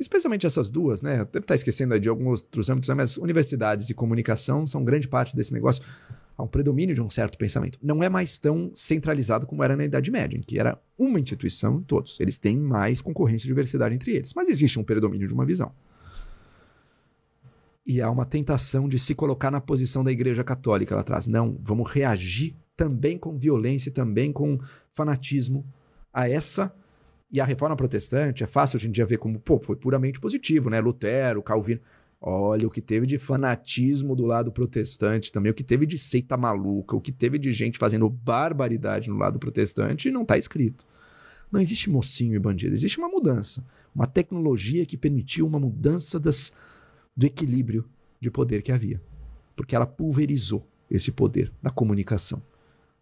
especialmente 0.00 0.46
essas 0.46 0.70
duas, 0.70 1.02
né? 1.02 1.18
Deve 1.26 1.40
estar 1.40 1.54
esquecendo 1.54 1.98
de 2.00 2.08
alguns 2.08 2.42
outros 2.42 2.70
âmbitos, 2.70 2.88
né? 2.88 2.94
mas 2.94 3.18
universidades 3.18 3.90
e 3.90 3.94
comunicação 3.94 4.66
são 4.66 4.82
grande 4.82 5.06
parte 5.06 5.36
desse 5.36 5.52
negócio. 5.52 5.84
Há 6.36 6.42
um 6.42 6.46
predomínio 6.46 6.94
de 6.94 7.02
um 7.02 7.10
certo 7.10 7.36
pensamento. 7.36 7.78
Não 7.82 8.02
é 8.02 8.08
mais 8.08 8.38
tão 8.38 8.72
centralizado 8.74 9.46
como 9.46 9.62
era 9.62 9.76
na 9.76 9.84
Idade 9.84 10.10
Média, 10.10 10.38
em 10.38 10.40
que 10.40 10.58
era 10.58 10.80
uma 10.98 11.20
instituição, 11.20 11.82
todos. 11.82 12.18
Eles 12.18 12.38
têm 12.38 12.56
mais 12.56 13.02
concorrência 13.02 13.44
e 13.44 13.48
diversidade 13.48 13.94
entre 13.94 14.12
eles. 14.12 14.32
Mas 14.32 14.48
existe 14.48 14.80
um 14.80 14.82
predomínio 14.82 15.28
de 15.28 15.34
uma 15.34 15.44
visão. 15.44 15.70
E 17.86 18.00
há 18.00 18.10
uma 18.10 18.24
tentação 18.24 18.88
de 18.88 18.98
se 18.98 19.14
colocar 19.14 19.50
na 19.50 19.60
posição 19.60 20.02
da 20.02 20.10
Igreja 20.10 20.42
Católica 20.42 20.94
lá 20.94 21.02
atrás. 21.02 21.26
Não, 21.26 21.58
vamos 21.62 21.90
reagir 21.90 22.56
também 22.74 23.18
com 23.18 23.36
violência, 23.36 23.92
também 23.92 24.32
com 24.32 24.58
fanatismo 24.88 25.66
a 26.10 26.26
essa 26.26 26.74
e 27.32 27.40
a 27.40 27.44
reforma 27.44 27.76
protestante 27.76 28.42
é 28.42 28.46
fácil 28.46 28.76
hoje 28.76 28.88
em 28.88 28.90
dia 28.90 29.06
ver 29.06 29.18
como, 29.18 29.38
pô, 29.38 29.60
foi 29.60 29.76
puramente 29.76 30.18
positivo, 30.18 30.68
né? 30.68 30.80
Lutero, 30.80 31.42
Calvino. 31.42 31.80
Olha 32.20 32.66
o 32.66 32.70
que 32.70 32.82
teve 32.82 33.06
de 33.06 33.16
fanatismo 33.16 34.14
do 34.14 34.26
lado 34.26 34.52
protestante 34.52 35.32
também, 35.32 35.50
o 35.50 35.54
que 35.54 35.64
teve 35.64 35.86
de 35.86 35.96
seita 35.96 36.36
maluca, 36.36 36.94
o 36.94 37.00
que 37.00 37.12
teve 37.12 37.38
de 37.38 37.50
gente 37.50 37.78
fazendo 37.78 38.10
barbaridade 38.10 39.08
no 39.08 39.16
lado 39.16 39.38
protestante 39.38 40.10
não 40.10 40.22
está 40.22 40.36
escrito. 40.36 40.84
Não 41.50 41.60
existe 41.60 41.88
mocinho 41.88 42.34
e 42.34 42.38
bandido, 42.38 42.74
existe 42.74 42.98
uma 42.98 43.08
mudança. 43.08 43.64
Uma 43.94 44.06
tecnologia 44.06 44.84
que 44.84 44.98
permitiu 44.98 45.46
uma 45.46 45.58
mudança 45.58 46.20
das, 46.20 46.52
do 47.16 47.24
equilíbrio 47.24 47.88
de 48.20 48.30
poder 48.30 48.60
que 48.62 48.70
havia. 48.70 49.00
Porque 49.56 49.74
ela 49.74 49.86
pulverizou 49.86 50.66
esse 50.90 51.10
poder 51.10 51.50
da 51.62 51.70
comunicação. 51.70 52.42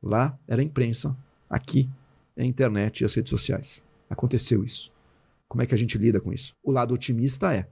Lá 0.00 0.38
era 0.46 0.62
a 0.62 0.64
imprensa, 0.64 1.16
aqui 1.50 1.90
é 2.36 2.42
a 2.42 2.46
internet 2.46 3.00
e 3.00 3.04
as 3.04 3.14
redes 3.14 3.30
sociais. 3.30 3.82
Aconteceu 4.08 4.64
isso. 4.64 4.92
Como 5.48 5.62
é 5.62 5.66
que 5.66 5.74
a 5.74 5.78
gente 5.78 5.96
lida 5.96 6.20
com 6.20 6.32
isso? 6.32 6.54
O 6.62 6.70
lado 6.70 6.94
otimista 6.94 7.54
é. 7.54 7.66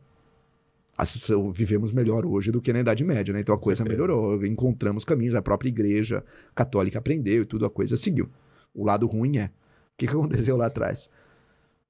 Vivemos 1.52 1.92
melhor 1.92 2.24
hoje 2.24 2.50
do 2.50 2.60
que 2.60 2.72
na 2.72 2.80
Idade 2.80 3.04
Média, 3.04 3.34
né? 3.34 3.40
Então 3.40 3.54
a 3.54 3.58
coisa 3.58 3.84
melhorou, 3.84 4.44
encontramos 4.46 5.04
caminhos, 5.04 5.34
a 5.34 5.42
própria 5.42 5.68
igreja 5.68 6.24
católica 6.54 6.98
aprendeu 6.98 7.42
e 7.42 7.44
tudo, 7.44 7.66
a 7.66 7.70
coisa 7.70 7.96
seguiu. 7.96 8.30
O 8.74 8.84
lado 8.84 9.06
ruim 9.06 9.36
é. 9.36 9.46
O 9.46 9.50
que 9.98 10.06
aconteceu 10.06 10.56
lá 10.56 10.66
atrás? 10.66 11.10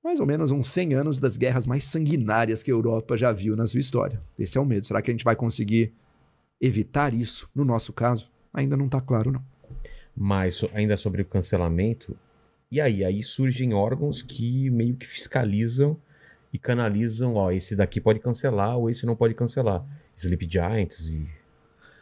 Mais 0.02 0.18
ou 0.18 0.26
menos 0.26 0.50
uns 0.50 0.68
100 0.68 0.94
anos 0.94 1.20
das 1.20 1.36
guerras 1.36 1.66
mais 1.66 1.84
sanguinárias 1.84 2.62
que 2.62 2.70
a 2.70 2.74
Europa 2.74 3.16
já 3.16 3.32
viu 3.32 3.54
na 3.56 3.66
sua 3.66 3.80
história. 3.80 4.20
Esse 4.38 4.58
é 4.58 4.60
o 4.60 4.64
medo. 4.64 4.86
Será 4.86 5.00
que 5.00 5.10
a 5.10 5.14
gente 5.14 5.24
vai 5.24 5.36
conseguir 5.36 5.92
evitar 6.60 7.14
isso? 7.14 7.48
No 7.54 7.64
nosso 7.64 7.92
caso, 7.92 8.30
ainda 8.52 8.76
não 8.76 8.86
está 8.86 9.00
claro, 9.00 9.30
não. 9.30 9.44
Mas 10.16 10.64
ainda 10.72 10.96
sobre 10.96 11.22
o 11.22 11.24
cancelamento, 11.24 12.16
e 12.70 12.80
aí? 12.80 13.04
Aí 13.04 13.22
surgem 13.22 13.74
órgãos 13.74 14.22
que 14.22 14.70
meio 14.70 14.96
que 14.96 15.06
fiscalizam 15.06 15.96
e 16.52 16.58
canalizam, 16.58 17.34
ó, 17.34 17.50
esse 17.50 17.76
daqui 17.76 18.00
pode 18.00 18.18
cancelar 18.18 18.76
ou 18.76 18.90
esse 18.90 19.06
não 19.06 19.14
pode 19.14 19.34
cancelar. 19.34 19.84
Sleep 20.16 20.48
Giants 20.50 21.08
e, 21.08 21.28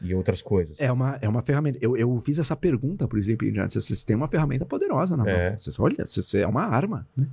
e 0.00 0.14
outras 0.14 0.40
coisas. 0.40 0.80
É 0.80 0.90
uma, 0.90 1.18
é 1.20 1.28
uma 1.28 1.42
ferramenta. 1.42 1.78
Eu, 1.80 1.96
eu 1.96 2.20
fiz 2.24 2.38
essa 2.38 2.54
pergunta 2.54 3.08
pro 3.08 3.18
Sleep 3.18 3.52
Giants. 3.52 3.74
Vocês 3.74 4.04
têm 4.04 4.16
uma 4.16 4.28
ferramenta 4.28 4.64
poderosa 4.64 5.16
na 5.16 5.24
mão. 5.24 5.32
É. 5.32 5.56
Vocês, 5.58 5.78
olha, 5.78 6.06
vocês, 6.06 6.34
é 6.34 6.46
uma 6.46 6.64
arma, 6.64 7.06
né? 7.16 7.26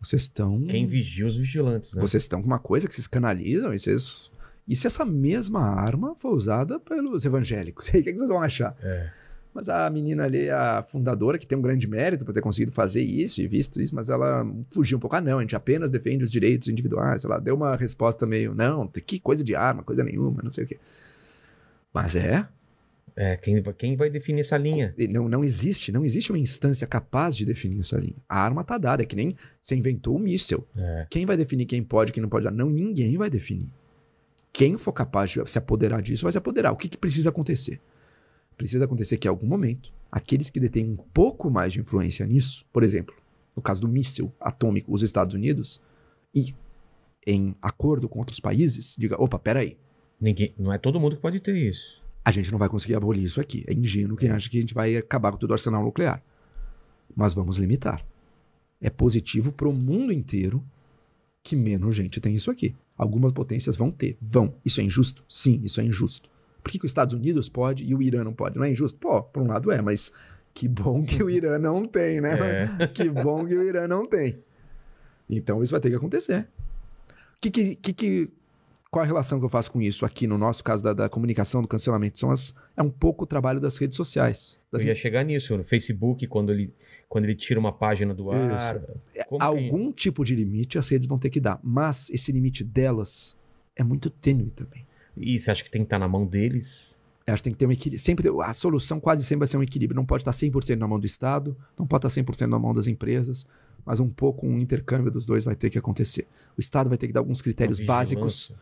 Vocês 0.00 0.22
estão... 0.22 0.62
Quem 0.66 0.86
vigia 0.86 1.26
os 1.26 1.36
vigilantes, 1.36 1.94
né? 1.94 2.00
Vocês 2.00 2.22
estão 2.22 2.40
com 2.40 2.46
uma 2.46 2.58
coisa 2.58 2.86
que 2.86 2.94
vocês 2.94 3.06
canalizam 3.06 3.72
e 3.72 3.78
vocês... 3.78 4.30
E 4.68 4.74
se 4.74 4.86
essa 4.86 5.04
mesma 5.04 5.60
arma 5.60 6.14
for 6.16 6.32
usada 6.32 6.80
pelos 6.80 7.24
evangélicos? 7.24 7.88
O 7.88 7.92
que, 7.92 7.98
é 7.98 8.02
que 8.02 8.14
vocês 8.14 8.28
vão 8.28 8.42
achar? 8.42 8.76
É. 8.82 9.10
Mas 9.56 9.70
a 9.70 9.88
menina 9.88 10.24
ali, 10.24 10.50
a 10.50 10.82
fundadora, 10.82 11.38
que 11.38 11.46
tem 11.46 11.56
um 11.56 11.62
grande 11.62 11.88
mérito 11.88 12.26
por 12.26 12.34
ter 12.34 12.42
conseguido 12.42 12.72
fazer 12.72 13.00
isso 13.00 13.40
e 13.40 13.46
visto 13.46 13.80
isso, 13.80 13.94
mas 13.94 14.10
ela 14.10 14.46
fugiu 14.70 14.98
um 14.98 15.00
pouco. 15.00 15.16
Ah, 15.16 15.20
não, 15.22 15.38
a 15.38 15.40
gente 15.40 15.56
apenas 15.56 15.90
defende 15.90 16.22
os 16.22 16.30
direitos 16.30 16.68
individuais. 16.68 17.24
Ela 17.24 17.38
deu 17.38 17.54
uma 17.54 17.74
resposta 17.74 18.26
meio, 18.26 18.54
não, 18.54 18.86
que 18.86 19.18
coisa 19.18 19.42
de 19.42 19.54
arma, 19.54 19.82
coisa 19.82 20.04
nenhuma, 20.04 20.42
não 20.42 20.50
sei 20.50 20.64
o 20.64 20.66
quê. 20.66 20.78
Mas 21.90 22.14
é. 22.14 22.46
É, 23.16 23.34
quem, 23.34 23.62
quem 23.78 23.96
vai 23.96 24.10
definir 24.10 24.42
essa 24.42 24.58
linha? 24.58 24.94
Não, 25.08 25.26
não 25.26 25.42
existe, 25.42 25.90
não 25.90 26.04
existe 26.04 26.30
uma 26.30 26.38
instância 26.38 26.86
capaz 26.86 27.34
de 27.34 27.46
definir 27.46 27.80
essa 27.80 27.96
linha. 27.96 28.16
A 28.28 28.38
arma 28.38 28.62
tá 28.62 28.76
dada, 28.76 29.02
é 29.02 29.06
que 29.06 29.16
nem 29.16 29.34
você 29.58 29.74
inventou 29.74 30.16
o 30.16 30.18
um 30.18 30.20
míssel. 30.20 30.68
É. 30.76 31.06
Quem 31.08 31.24
vai 31.24 31.38
definir 31.38 31.64
quem 31.64 31.82
pode 31.82 32.10
e 32.10 32.12
quem 32.12 32.20
não 32.20 32.28
pode 32.28 32.46
usar? 32.46 32.54
Não, 32.54 32.68
ninguém 32.68 33.16
vai 33.16 33.30
definir. 33.30 33.70
Quem 34.52 34.76
for 34.76 34.92
capaz 34.92 35.30
de 35.30 35.50
se 35.50 35.56
apoderar 35.56 36.02
disso 36.02 36.24
vai 36.24 36.32
se 36.32 36.36
apoderar. 36.36 36.72
O 36.72 36.76
que, 36.76 36.90
que 36.90 36.98
precisa 36.98 37.30
acontecer? 37.30 37.80
Precisa 38.56 38.84
acontecer 38.84 39.18
que, 39.18 39.28
em 39.28 39.30
algum 39.30 39.46
momento, 39.46 39.92
aqueles 40.10 40.50
que 40.50 40.60
detêm 40.60 40.90
um 40.90 40.96
pouco 40.96 41.50
mais 41.50 41.72
de 41.72 41.80
influência 41.80 42.26
nisso, 42.26 42.64
por 42.72 42.82
exemplo, 42.82 43.14
no 43.54 43.62
caso 43.62 43.80
do 43.80 43.88
míssil 43.88 44.32
atômico, 44.40 44.92
os 44.92 45.02
Estados 45.02 45.34
Unidos, 45.34 45.80
e 46.34 46.54
em 47.26 47.54
acordo 47.60 48.08
com 48.08 48.18
outros 48.18 48.40
países, 48.40 48.94
diga: 48.98 49.20
opa, 49.20 49.38
peraí. 49.38 49.76
Ninguém, 50.20 50.54
não 50.58 50.72
é 50.72 50.78
todo 50.78 50.98
mundo 50.98 51.16
que 51.16 51.22
pode 51.22 51.40
ter 51.40 51.54
isso. 51.54 52.02
A 52.24 52.30
gente 52.30 52.50
não 52.50 52.58
vai 52.58 52.68
conseguir 52.68 52.94
abolir 52.94 53.22
isso 53.22 53.40
aqui. 53.40 53.64
É 53.66 53.74
ingênuo 53.74 54.16
quem 54.16 54.30
acha 54.30 54.48
que 54.48 54.56
a 54.56 54.60
gente 54.60 54.74
vai 54.74 54.96
acabar 54.96 55.30
com 55.30 55.38
todo 55.38 55.50
o 55.50 55.52
arsenal 55.52 55.84
nuclear. 55.84 56.22
Mas 57.14 57.34
vamos 57.34 57.58
limitar. 57.58 58.04
É 58.80 58.88
positivo 58.88 59.52
para 59.52 59.68
o 59.68 59.72
mundo 59.72 60.12
inteiro 60.12 60.64
que 61.42 61.54
menos 61.54 61.94
gente 61.94 62.20
tem 62.20 62.34
isso 62.34 62.50
aqui. 62.50 62.74
Algumas 62.96 63.32
potências 63.32 63.76
vão 63.76 63.90
ter, 63.90 64.16
vão. 64.20 64.54
Isso 64.64 64.80
é 64.80 64.84
injusto? 64.84 65.24
Sim, 65.28 65.60
isso 65.62 65.80
é 65.80 65.84
injusto. 65.84 66.28
Por 66.66 66.72
que, 66.72 66.80
que 66.80 66.84
os 66.84 66.90
Estados 66.90 67.14
Unidos 67.14 67.48
pode 67.48 67.84
e 67.84 67.94
o 67.94 68.02
Irã 68.02 68.24
não 68.24 68.34
pode? 68.34 68.56
Não 68.56 68.64
é 68.64 68.70
injusto? 68.72 68.98
Pô, 68.98 69.22
por 69.22 69.40
um 69.40 69.46
lado 69.46 69.70
é, 69.70 69.80
mas 69.80 70.10
que 70.52 70.66
bom 70.66 71.04
que 71.04 71.22
o 71.22 71.30
Irã 71.30 71.60
não 71.60 71.84
tem, 71.84 72.20
né? 72.20 72.66
É. 72.80 72.86
Que 72.92 73.08
bom 73.08 73.46
que 73.46 73.54
o 73.54 73.62
Irã 73.62 73.86
não 73.86 74.04
tem. 74.04 74.40
Então 75.30 75.62
isso 75.62 75.70
vai 75.70 75.80
ter 75.80 75.90
que 75.90 75.94
acontecer. 75.94 76.48
Que, 77.40 77.52
que, 77.52 77.76
que, 77.76 77.92
que, 77.92 78.30
qual 78.90 79.04
a 79.04 79.06
relação 79.06 79.38
que 79.38 79.44
eu 79.44 79.48
faço 79.48 79.70
com 79.70 79.80
isso 79.80 80.04
aqui 80.04 80.26
no 80.26 80.36
nosso 80.36 80.64
caso 80.64 80.82
da, 80.82 80.92
da 80.92 81.08
comunicação, 81.08 81.62
do 81.62 81.68
cancelamento? 81.68 82.18
São 82.18 82.32
as, 82.32 82.52
é 82.76 82.82
um 82.82 82.90
pouco 82.90 83.22
o 83.22 83.26
trabalho 83.28 83.60
das 83.60 83.76
redes 83.78 83.96
sociais. 83.96 84.58
Das 84.72 84.82
Eu 84.82 84.88
ia 84.88 84.94
chegar 84.96 85.22
nisso, 85.22 85.56
no 85.56 85.62
Facebook, 85.62 86.26
quando 86.26 86.50
ele, 86.50 86.74
quando 87.08 87.26
ele 87.26 87.36
tira 87.36 87.60
uma 87.60 87.72
página 87.72 88.12
do 88.12 88.32
ar. 88.32 88.80
Que- 89.14 89.24
Algum 89.38 89.92
tipo 89.92 90.24
de 90.24 90.34
limite 90.34 90.78
as 90.80 90.88
redes 90.88 91.06
vão 91.06 91.16
ter 91.16 91.30
que 91.30 91.38
dar, 91.38 91.60
mas 91.62 92.10
esse 92.10 92.32
limite 92.32 92.64
delas 92.64 93.38
é 93.76 93.84
muito 93.84 94.10
tênue 94.10 94.50
também. 94.50 94.84
E 95.16 95.38
você 95.38 95.50
acha 95.50 95.64
que 95.64 95.70
tem 95.70 95.82
que 95.82 95.86
estar 95.86 95.98
na 95.98 96.08
mão 96.08 96.26
deles? 96.26 96.98
Eu 97.26 97.34
acho 97.34 97.42
que 97.42 97.48
tem 97.48 97.52
que 97.52 97.58
ter 97.58 97.66
um 97.66 97.72
equilíbrio. 97.72 97.98
Sempre, 97.98 98.28
a 98.42 98.52
solução 98.52 99.00
quase 99.00 99.24
sempre 99.24 99.40
vai 99.40 99.48
ser 99.48 99.56
um 99.56 99.62
equilíbrio. 99.62 99.96
Não 99.96 100.06
pode 100.06 100.22
estar 100.22 100.30
100% 100.30 100.76
na 100.76 100.86
mão 100.86 101.00
do 101.00 101.06
Estado, 101.06 101.56
não 101.76 101.86
pode 101.86 102.06
estar 102.06 102.22
100% 102.22 102.46
na 102.46 102.58
mão 102.58 102.72
das 102.72 102.86
empresas, 102.86 103.46
mas 103.84 103.98
um 103.98 104.08
pouco 104.08 104.46
um 104.46 104.58
intercâmbio 104.58 105.10
dos 105.10 105.26
dois 105.26 105.44
vai 105.44 105.56
ter 105.56 105.70
que 105.70 105.78
acontecer. 105.78 106.28
O 106.56 106.60
Estado 106.60 106.88
vai 106.88 106.98
ter 106.98 107.06
que 107.08 107.12
dar 107.12 107.20
alguns 107.20 107.42
critérios 107.42 107.80
básicos. 107.80 108.52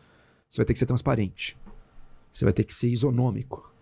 Você 0.48 0.58
vai 0.58 0.66
ter 0.66 0.72
que 0.72 0.78
ser 0.78 0.86
transparente. 0.86 1.56
Você 2.32 2.44
vai 2.44 2.54
ter 2.54 2.64
que 2.64 2.74
ser 2.74 2.88
isonômico. 2.88 3.72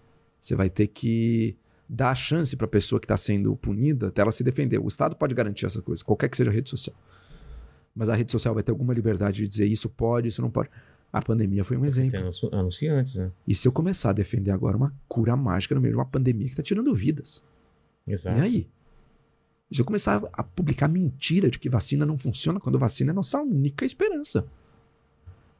Você 0.40 0.57
vai 0.57 0.69
ter 0.69 0.89
que 0.89 1.57
dar 1.89 2.11
a 2.11 2.15
chance 2.15 2.57
para 2.57 2.65
a 2.65 2.69
pessoa 2.69 2.99
que 2.99 3.05
está 3.05 3.16
sendo 3.16 3.55
punida 3.55 4.11
dela 4.11 4.32
se 4.32 4.43
defender. 4.43 4.78
O 4.78 4.89
Estado 4.89 5.15
pode 5.15 5.35
garantir 5.35 5.66
essas 5.66 5.82
coisas, 5.82 6.03
qualquer 6.03 6.28
que 6.28 6.36
seja 6.36 6.51
a 6.51 6.53
rede 6.53 6.70
social. 6.70 6.97
Mas 7.94 8.09
a 8.09 8.15
rede 8.15 8.32
social 8.32 8.55
vai 8.55 8.62
ter 8.62 8.73
alguma 8.73 8.94
liberdade 8.94 9.43
de 9.43 9.49
dizer 9.49 9.66
isso 9.66 9.89
pode, 9.89 10.28
isso 10.28 10.40
não 10.40 10.51
pode. 10.51 10.70
A 11.12 11.20
pandemia 11.20 11.62
foi 11.62 11.76
um 11.76 11.84
exemplo. 11.84 12.12
Tem 12.12 12.20
anunci- 12.20 12.48
anunciantes, 12.51 13.16
né? 13.16 13.30
E 13.47 13.55
se 13.55 13.68
eu 13.68 13.72
começar 13.72 14.10
a 14.10 14.14
defender 14.14 14.51
agora 14.51 14.76
uma 14.76 14.94
cura 15.06 15.36
mágica 15.36 15.74
no 15.74 15.80
meio 15.80 15.93
de 15.93 15.98
uma 15.98 16.06
pandemia 16.06 16.47
que 16.47 16.52
está 16.52 16.62
tirando 16.62 16.94
vidas? 16.94 17.44
Exato. 18.06 18.39
E 18.39 18.40
aí? 18.40 18.70
Se 19.70 19.80
eu 19.80 19.84
começar 19.84 20.22
a 20.32 20.43
publicar 20.43 20.89
mentira 20.89 21.51
de 21.51 21.59
que 21.59 21.68
vacina 21.68 22.06
não 22.06 22.16
funciona 22.16 22.59
quando 22.59 22.78
vacina 22.78 23.10
é 23.10 23.14
nossa 23.14 23.40
única 23.40 23.84
esperança, 23.84 24.47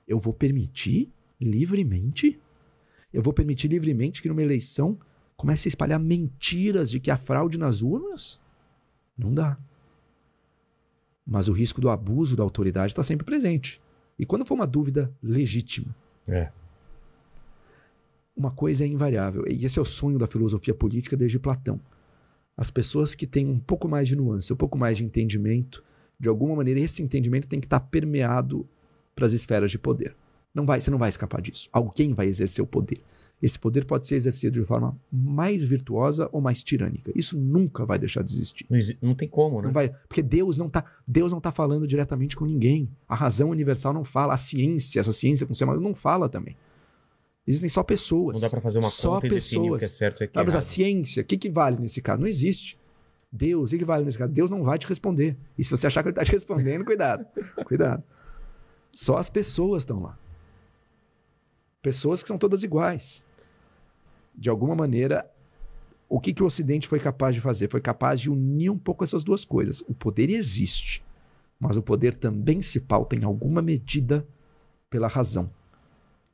eu 0.09 0.19
vou 0.19 0.33
permitir 0.33 1.11
livremente? 1.41 2.41
Eu 3.13 3.23
vou 3.23 3.33
permitir 3.33 3.69
livremente 3.69 4.23
que 4.23 4.29
numa 4.29 4.43
eleição 4.43 4.99
comece 5.37 5.69
a 5.69 5.71
espalhar 5.71 5.99
mentiras 6.01 6.91
de 6.91 6.99
que 6.99 7.11
há 7.11 7.17
fraude 7.17 7.59
nas 7.59 7.83
urnas? 7.83 8.41
Não 9.17 9.33
dá. 9.35 9.59
Mas 11.27 11.49
o 11.49 11.53
risco 11.53 11.81
do 11.81 11.91
abuso 11.91 12.37
da 12.37 12.43
autoridade 12.43 12.93
está 12.93 13.03
sempre 13.03 13.25
presente. 13.25 13.81
E 14.19 14.27
quando 14.27 14.45
for 14.45 14.55
uma 14.55 14.67
dúvida 14.67 15.13
legítima, 15.23 15.95
É. 16.29 16.51
uma 18.37 18.51
coisa 18.51 18.85
é 18.85 18.87
invariável, 18.87 19.45
e 19.49 19.65
esse 19.65 19.79
é 19.79 19.83
o 19.83 19.85
sonho 19.85 20.19
da 20.19 20.27
filosofia 20.27 20.75
política 20.75 21.17
desde 21.17 21.39
Platão. 21.39 21.81
As 22.57 22.71
pessoas 22.71 23.15
que 23.15 23.27
têm 23.27 23.47
um 23.47 23.59
pouco 23.59 23.89
mais 23.89 24.07
de 24.09 24.17
nuance, 24.17 24.53
um 24.53 24.57
pouco 24.57 24.77
mais 24.79 24.99
de 24.99 25.05
entendimento, 25.05 25.83
de 26.19 26.29
alguma 26.29 26.57
maneira 26.57 26.81
esse 26.81 27.03
entendimento 27.03 27.49
tem 27.49 27.61
que 27.61 27.67
estar 27.67 27.81
permeado 27.81 28.69
para 29.15 29.27
as 29.27 29.33
esferas 29.33 29.71
de 29.71 29.79
poder. 29.79 30.15
Não 30.55 30.65
vai, 30.67 30.81
você 30.81 30.91
não 30.91 30.99
vai 30.99 31.09
escapar 31.09 31.41
disso. 31.41 31.69
Alguém 31.73 32.13
vai 32.15 32.27
exercer 32.27 32.63
o 32.63 32.67
poder. 32.67 33.03
Esse 33.43 33.59
poder 33.59 33.85
pode 33.85 34.07
ser 34.07 34.15
exercido 34.15 34.61
de 34.61 34.65
forma 34.65 34.97
mais 35.11 35.65
virtuosa 35.65 36.29
ou 36.31 36.41
mais 36.41 36.63
tirânica. 36.63 37.11
Isso 37.13 37.37
nunca 37.37 37.85
vai 37.85 37.99
deixar 37.99 38.23
de 38.23 38.33
existir. 38.33 38.65
Não, 38.71 38.79
não 39.09 39.15
tem 39.17 39.29
como, 39.29 39.61
né? 39.61 39.67
Não 39.67 39.73
vai, 39.73 39.89
porque 40.07 40.23
Deus 40.23 40.57
não 40.57 40.71
tá, 40.71 40.85
Deus 41.05 41.33
não 41.33 41.41
tá 41.41 41.51
falando 41.51 41.85
diretamente 41.85 42.37
com 42.37 42.47
ninguém. 42.47 42.89
A 43.09 43.17
razão 43.17 43.51
universal 43.51 43.93
não 43.93 44.05
fala, 44.05 44.35
a 44.35 44.37
ciência, 44.37 45.01
essa 45.01 45.13
ciência 45.13 45.45
com 45.45 45.55
ser 45.55 45.65
humano 45.65 45.81
não 45.81 45.93
fala 45.93 46.29
também. 46.29 46.57
Existem 47.45 47.69
só 47.69 47.83
pessoas. 47.83 48.35
Não 48.35 48.41
dá 48.41 48.49
pra 48.49 48.61
fazer 48.61 48.79
uma 48.79 48.89
só 48.89 49.15
conta 49.15 49.19
o 49.19 49.21
que 49.23 49.27
é 49.27 49.31
pessoas. 49.31 49.93
certo 49.93 50.23
e 50.23 50.27
o 50.27 50.29
que 50.29 50.39
é 50.39 50.57
a 50.57 50.61
ciência, 50.61 51.23
o 51.23 51.27
que, 51.27 51.37
que 51.37 51.51
vale 51.51 51.81
nesse 51.81 52.01
caso? 52.01 52.21
Não 52.21 52.29
existe. 52.29 52.79
Deus, 53.33 53.71
o 53.71 53.73
que, 53.73 53.79
que 53.79 53.85
vale 53.85 54.05
nesse 54.05 54.19
caso? 54.19 54.33
Deus 54.33 54.51
não 54.51 54.63
vai 54.63 54.79
te 54.79 54.87
responder. 54.87 55.37
E 55.59 55.65
se 55.65 55.71
você 55.71 55.89
achar 55.89 56.03
que 56.03 56.11
ele 56.11 56.13
está 56.13 56.25
te 56.25 56.31
respondendo, 56.31 56.85
cuidado. 56.87 57.27
Cuidado. 57.65 58.05
Só 58.93 59.17
as 59.17 59.29
pessoas 59.29 59.83
estão 59.83 60.01
lá. 60.01 60.17
Pessoas 61.81 62.23
que 62.23 62.29
são 62.29 62.39
todas 62.39 62.63
iguais. 62.63 63.25
De 64.35 64.49
alguma 64.49 64.75
maneira, 64.75 65.31
o 66.09 66.21
que, 66.21 66.33
que 66.33 66.43
o 66.43 66.47
Ocidente 66.47 66.87
foi 66.87 67.01
capaz 67.01 67.35
de 67.35 67.41
fazer? 67.41 67.71
Foi 67.71 67.81
capaz 67.81 68.21
de 68.21 68.31
unir 68.31 68.71
um 68.71 68.79
pouco 68.79 69.03
essas 69.03 69.25
duas 69.25 69.45
coisas. 69.45 69.83
O 69.89 69.95
poder 69.95 70.31
existe, 70.31 71.03
mas 71.59 71.77
o 71.77 71.83
poder 71.83 72.15
também 72.15 72.61
se 72.61 72.81
pauta 72.81 73.17
em 73.17 73.25
alguma 73.25 73.63
medida 73.63 74.27
pela 74.91 75.09
razão. 75.09 75.51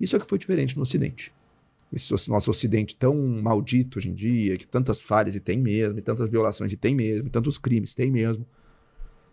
Isso 0.01 0.17
é 0.17 0.19
o 0.19 0.21
que 0.21 0.29
foi 0.29 0.39
diferente 0.39 0.77
no 0.77 0.83
Ocidente. 0.83 1.33
Esse 1.93 2.29
nosso 2.29 2.51
Ocidente 2.51 2.97
tão 2.97 3.17
maldito 3.41 3.99
hoje 3.99 4.11
em 4.11 4.15
dia, 4.15 4.57
que 4.57 4.67
tantas 4.67 5.01
falhas 5.01 5.35
e 5.35 5.41
tem 5.41 5.59
mesmo, 5.59 5.99
e 5.99 6.03
tantas 6.03 6.29
violações 6.29 6.73
e 6.73 6.77
tem 6.77 6.95
mesmo, 6.95 7.29
e 7.29 7.31
tantos 7.31 7.57
crimes 7.57 7.95
tem 7.95 8.11
mesmo. 8.11 8.45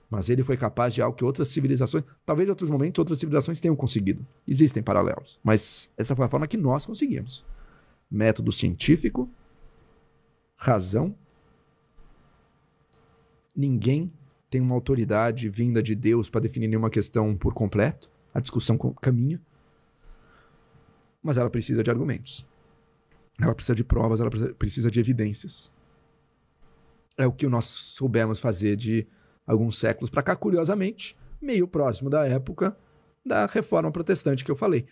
Mas 0.09 0.29
ele 0.29 0.43
foi 0.43 0.55
capaz 0.55 0.93
de 0.93 1.01
algo 1.01 1.17
que 1.17 1.25
outras 1.25 1.47
civilizações, 1.47 2.03
talvez 2.25 2.47
em 2.47 2.51
outros 2.51 2.69
momentos, 2.69 2.99
outras 2.99 3.19
civilizações 3.19 3.59
tenham 3.59 3.75
conseguido. 3.75 4.25
Existem 4.47 4.81
paralelos. 4.81 5.39
Mas 5.43 5.89
essa 5.97 6.15
foi 6.15 6.25
a 6.25 6.29
forma 6.29 6.47
que 6.47 6.55
nós 6.55 6.85
conseguimos. 6.85 7.45
Método 8.09 8.51
científico, 8.51 9.29
razão. 10.55 11.15
Ninguém 13.55 14.11
tem 14.49 14.61
uma 14.61 14.75
autoridade 14.75 15.49
vinda 15.49 15.81
de 15.81 15.95
Deus 15.95 16.29
para 16.29 16.41
definir 16.41 16.67
nenhuma 16.67 16.89
questão 16.89 17.35
por 17.35 17.53
completo. 17.53 18.09
A 18.33 18.39
discussão 18.39 18.77
caminha. 18.77 19.41
Mas 21.21 21.37
ela 21.37 21.49
precisa 21.49 21.83
de 21.83 21.89
argumentos. 21.89 22.47
Ela 23.39 23.53
precisa 23.53 23.75
de 23.75 23.83
provas, 23.83 24.19
ela 24.19 24.29
precisa 24.57 24.89
de 24.89 24.99
evidências. 24.99 25.71
É 27.17 27.25
o 27.25 27.31
que 27.31 27.47
nós 27.47 27.65
soubemos 27.65 28.39
fazer 28.39 28.75
de 28.75 29.07
alguns 29.45 29.77
séculos 29.77 30.09
para 30.09 30.23
cá, 30.23 30.35
curiosamente, 30.35 31.17
meio 31.41 31.67
próximo 31.67 32.09
da 32.09 32.25
época 32.25 32.77
da 33.25 33.45
reforma 33.45 33.91
protestante 33.91 34.43
que 34.43 34.51
eu 34.51 34.55
falei. 34.55 34.85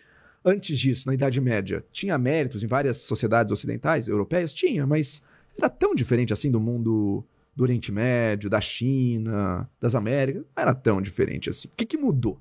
Antes 0.44 0.78
disso, 0.78 1.08
na 1.08 1.14
Idade 1.14 1.40
Média, 1.40 1.82
tinha 1.90 2.18
méritos 2.18 2.62
em 2.62 2.66
várias 2.66 2.98
sociedades 2.98 3.50
ocidentais, 3.50 4.08
europeias? 4.08 4.52
Tinha, 4.52 4.86
mas 4.86 5.22
era 5.56 5.70
tão 5.70 5.94
diferente 5.94 6.32
assim 6.32 6.50
do 6.50 6.60
mundo 6.60 7.24
do 7.56 7.62
Oriente 7.62 7.90
Médio, 7.90 8.50
da 8.50 8.60
China, 8.60 9.68
das 9.80 9.94
Américas. 9.94 10.42
Não 10.42 10.62
era 10.62 10.74
tão 10.74 11.00
diferente 11.00 11.48
assim. 11.48 11.68
O 11.68 11.72
que, 11.76 11.86
que 11.86 11.96
mudou? 11.96 12.34
O 12.34 12.38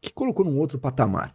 que 0.00 0.12
colocou 0.12 0.44
num 0.44 0.58
outro 0.58 0.78
patamar? 0.78 1.34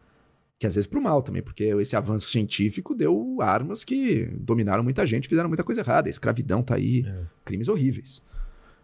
Que 0.59 0.65
às 0.65 0.76
vezes 0.76 0.88
pro 0.88 1.01
mal 1.01 1.22
também, 1.22 1.41
porque 1.41 1.65
esse 1.65 1.95
avanço 1.95 2.30
científico 2.30 2.95
deu 2.95 3.38
armas 3.41 3.84
que 3.84 4.26
dominaram 4.39 4.84
muita 4.84 5.05
gente, 5.05 5.30
fizeram 5.30 5.47
muita 5.47 5.64
coisa 5.64 5.81
errada. 5.81 6.09
A 6.09 6.11
escravidão 6.11 6.64
tá 6.64 6.76
aí, 6.76 7.05
é. 7.07 7.26
crimes 7.45 7.68
horríveis. 7.68 8.23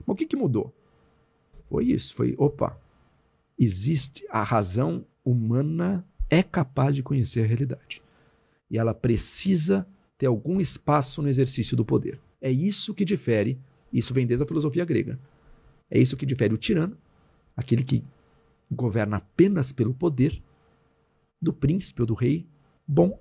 Mas 0.05 0.13
o 0.13 0.17
que, 0.17 0.27
que 0.27 0.35
mudou? 0.35 0.73
Foi 1.69 1.85
isso, 1.85 2.13
foi, 2.15 2.35
opa, 2.37 2.79
existe 3.57 4.25
a 4.29 4.43
razão 4.43 5.05
humana 5.25 6.05
é 6.33 6.41
capaz 6.41 6.95
de 6.95 7.03
conhecer 7.03 7.43
a 7.43 7.47
realidade. 7.47 8.01
E 8.69 8.77
ela 8.77 8.93
precisa 8.93 9.87
ter 10.17 10.25
algum 10.25 10.59
espaço 10.59 11.21
no 11.21 11.29
exercício 11.29 11.77
do 11.77 11.85
poder. 11.85 12.19
É 12.41 12.51
isso 12.51 12.93
que 12.93 13.05
difere, 13.05 13.59
isso 13.91 14.13
vem 14.13 14.25
desde 14.25 14.43
a 14.43 14.47
filosofia 14.47 14.83
grega. 14.83 15.19
É 15.91 15.99
isso 15.99 16.17
que 16.17 16.25
difere 16.25 16.53
o 16.53 16.57
tirano, 16.57 16.97
aquele 17.55 17.83
que 17.83 18.03
governa 18.71 19.17
apenas 19.17 19.71
pelo 19.71 19.93
poder, 19.93 20.41
do 21.39 21.53
príncipe 21.53 22.01
ou 22.01 22.07
do 22.07 22.13
rei 22.13 22.47
bom, 22.87 23.19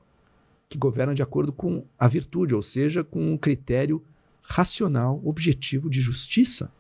que 0.69 0.79
governa 0.79 1.15
de 1.15 1.23
acordo 1.23 1.53
com 1.53 1.85
a 1.99 2.09
virtude, 2.09 2.55
ou 2.55 2.63
seja, 2.63 3.05
com 3.05 3.33
um 3.33 3.37
critério 3.37 4.03
racional, 4.41 5.21
objetivo 5.23 5.91
de 5.91 6.01
justiça. 6.01 6.73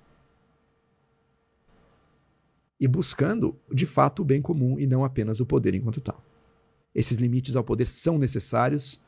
E 2.82 2.88
buscando, 2.88 3.54
de 3.72 3.86
fato, 3.86 4.22
o 4.22 4.24
bem 4.24 4.42
comum 4.42 4.76
e 4.76 4.88
não 4.88 5.04
apenas 5.04 5.38
o 5.38 5.46
poder 5.46 5.72
enquanto 5.72 6.00
tal. 6.00 6.20
Esses 6.92 7.16
limites 7.16 7.54
ao 7.54 7.62
poder 7.62 7.86
são 7.86 8.18
necessários 8.18 9.00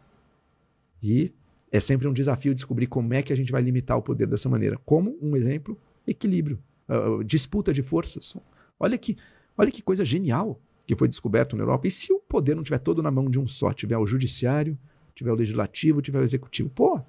e 1.02 1.32
é 1.72 1.80
sempre 1.80 2.06
um 2.06 2.12
desafio 2.12 2.54
descobrir 2.54 2.86
como 2.86 3.12
é 3.12 3.20
que 3.20 3.32
a 3.32 3.36
gente 3.36 3.50
vai 3.50 3.60
limitar 3.60 3.98
o 3.98 4.02
poder 4.02 4.28
dessa 4.28 4.48
maneira. 4.48 4.78
Como, 4.84 5.18
um 5.20 5.36
exemplo, 5.36 5.76
equilíbrio, 6.06 6.62
uh, 6.88 7.24
disputa 7.24 7.74
de 7.74 7.82
forças. 7.82 8.36
Olha 8.78 8.96
que, 8.96 9.16
olha 9.58 9.72
que 9.72 9.82
coisa 9.82 10.04
genial 10.04 10.62
que 10.86 10.94
foi 10.94 11.08
descoberto 11.08 11.56
na 11.56 11.64
Europa. 11.64 11.88
E 11.88 11.90
se 11.90 12.12
o 12.12 12.20
poder 12.20 12.54
não 12.54 12.62
estiver 12.62 12.78
todo 12.78 13.02
na 13.02 13.10
mão 13.10 13.28
de 13.28 13.40
um 13.40 13.46
só, 13.48 13.72
tiver 13.72 13.98
o 13.98 14.06
judiciário, 14.06 14.78
tiver 15.16 15.32
o 15.32 15.34
legislativo, 15.34 16.00
tiver 16.00 16.20
o 16.20 16.22
executivo, 16.22 16.70
pô, 16.70 17.00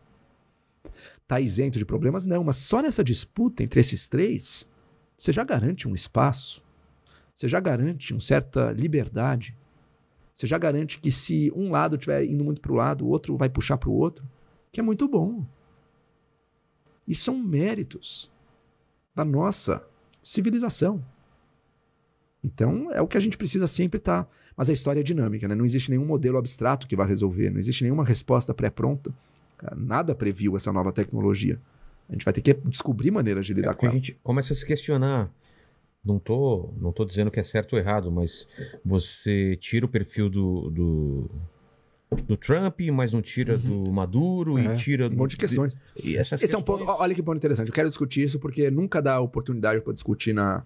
tá 1.27 1.39
isento 1.39 1.77
de 1.77 1.85
problemas? 1.85 2.25
Não, 2.25 2.43
mas 2.43 2.55
só 2.55 2.81
nessa 2.81 3.03
disputa 3.03 3.61
entre 3.61 3.79
esses 3.79 4.09
três, 4.09 4.67
você 5.17 5.31
já 5.31 5.43
garante 5.43 5.87
um 5.87 5.93
espaço, 5.93 6.63
você 7.33 7.47
já 7.47 7.59
garante 7.59 8.13
uma 8.13 8.19
certa 8.19 8.71
liberdade, 8.71 9.57
você 10.33 10.45
já 10.47 10.57
garante 10.57 10.99
que 10.99 11.11
se 11.11 11.51
um 11.55 11.71
lado 11.71 11.95
estiver 11.95 12.25
indo 12.25 12.43
muito 12.43 12.61
para 12.61 12.71
o 12.71 12.75
lado, 12.75 13.05
o 13.05 13.09
outro 13.09 13.37
vai 13.37 13.49
puxar 13.49 13.77
para 13.77 13.89
o 13.89 13.93
outro, 13.93 14.25
que 14.71 14.79
é 14.79 14.83
muito 14.83 15.07
bom. 15.07 15.45
E 17.07 17.15
são 17.15 17.37
méritos 17.37 18.31
da 19.13 19.23
nossa 19.23 19.85
civilização. 20.21 21.03
Então, 22.43 22.91
é 22.91 23.01
o 23.01 23.07
que 23.07 23.17
a 23.17 23.21
gente 23.21 23.37
precisa 23.37 23.65
sempre 23.65 23.97
estar. 23.97 24.23
Tá... 24.23 24.29
Mas 24.57 24.69
a 24.69 24.73
história 24.73 24.99
é 24.99 25.03
dinâmica, 25.03 25.47
né? 25.47 25.55
Não 25.55 25.65
existe 25.65 25.89
nenhum 25.89 26.05
modelo 26.05 26.37
abstrato 26.37 26.87
que 26.87 26.95
vai 26.95 27.07
resolver, 27.07 27.49
não 27.49 27.59
existe 27.59 27.83
nenhuma 27.83 28.05
resposta 28.05 28.53
pré-pronta. 28.53 29.13
Nada 29.75 30.13
previu 30.13 30.55
essa 30.55 30.71
nova 30.71 30.91
tecnologia. 30.91 31.59
A 32.09 32.13
gente 32.13 32.25
vai 32.25 32.33
ter 32.33 32.41
que 32.41 32.53
descobrir 32.53 33.11
maneiras 33.11 33.45
de 33.45 33.53
lidar 33.53 33.71
é, 33.71 33.73
com 33.73 33.85
ela. 33.85 33.95
A 33.95 33.97
gente 33.97 34.19
começa 34.23 34.53
a 34.53 34.55
se 34.55 34.65
questionar 34.65 35.31
não 36.05 36.19
tô, 36.19 36.71
não 36.77 36.91
tô 36.91 37.03
dizendo 37.03 37.31
que 37.31 37.39
é 37.39 37.43
certo 37.43 37.73
ou 37.73 37.79
errado, 37.79 38.11
mas 38.11 38.47
você 38.83 39.55
tira 39.55 39.87
o 39.87 39.89
perfil 39.89 40.29
do, 40.29 40.69
do, 40.69 41.31
do 42.27 42.37
Trump, 42.37 42.79
mas 42.93 43.11
não 43.11 43.23
tira 43.23 43.55
uhum. 43.55 43.83
do 43.83 43.91
Maduro 43.91 44.59
é, 44.59 44.65
e 44.65 44.75
tira... 44.77 45.07
Um 45.07 45.15
monte 45.15 45.31
de 45.31 45.37
questões. 45.37 45.75
E 45.95 46.15
essas 46.15 46.43
Esse 46.43 46.53
questões... 46.53 46.53
é 46.53 46.57
um 46.57 46.61
ponto... 46.61 46.85
Olha 46.85 47.15
que 47.15 47.23
ponto 47.23 47.37
interessante. 47.37 47.69
Eu 47.69 47.73
quero 47.73 47.89
discutir 47.89 48.21
isso 48.21 48.39
porque 48.39 48.69
nunca 48.69 49.01
dá 49.01 49.19
oportunidade 49.19 49.81
para 49.81 49.93
discutir 49.93 50.31
na, 50.31 50.63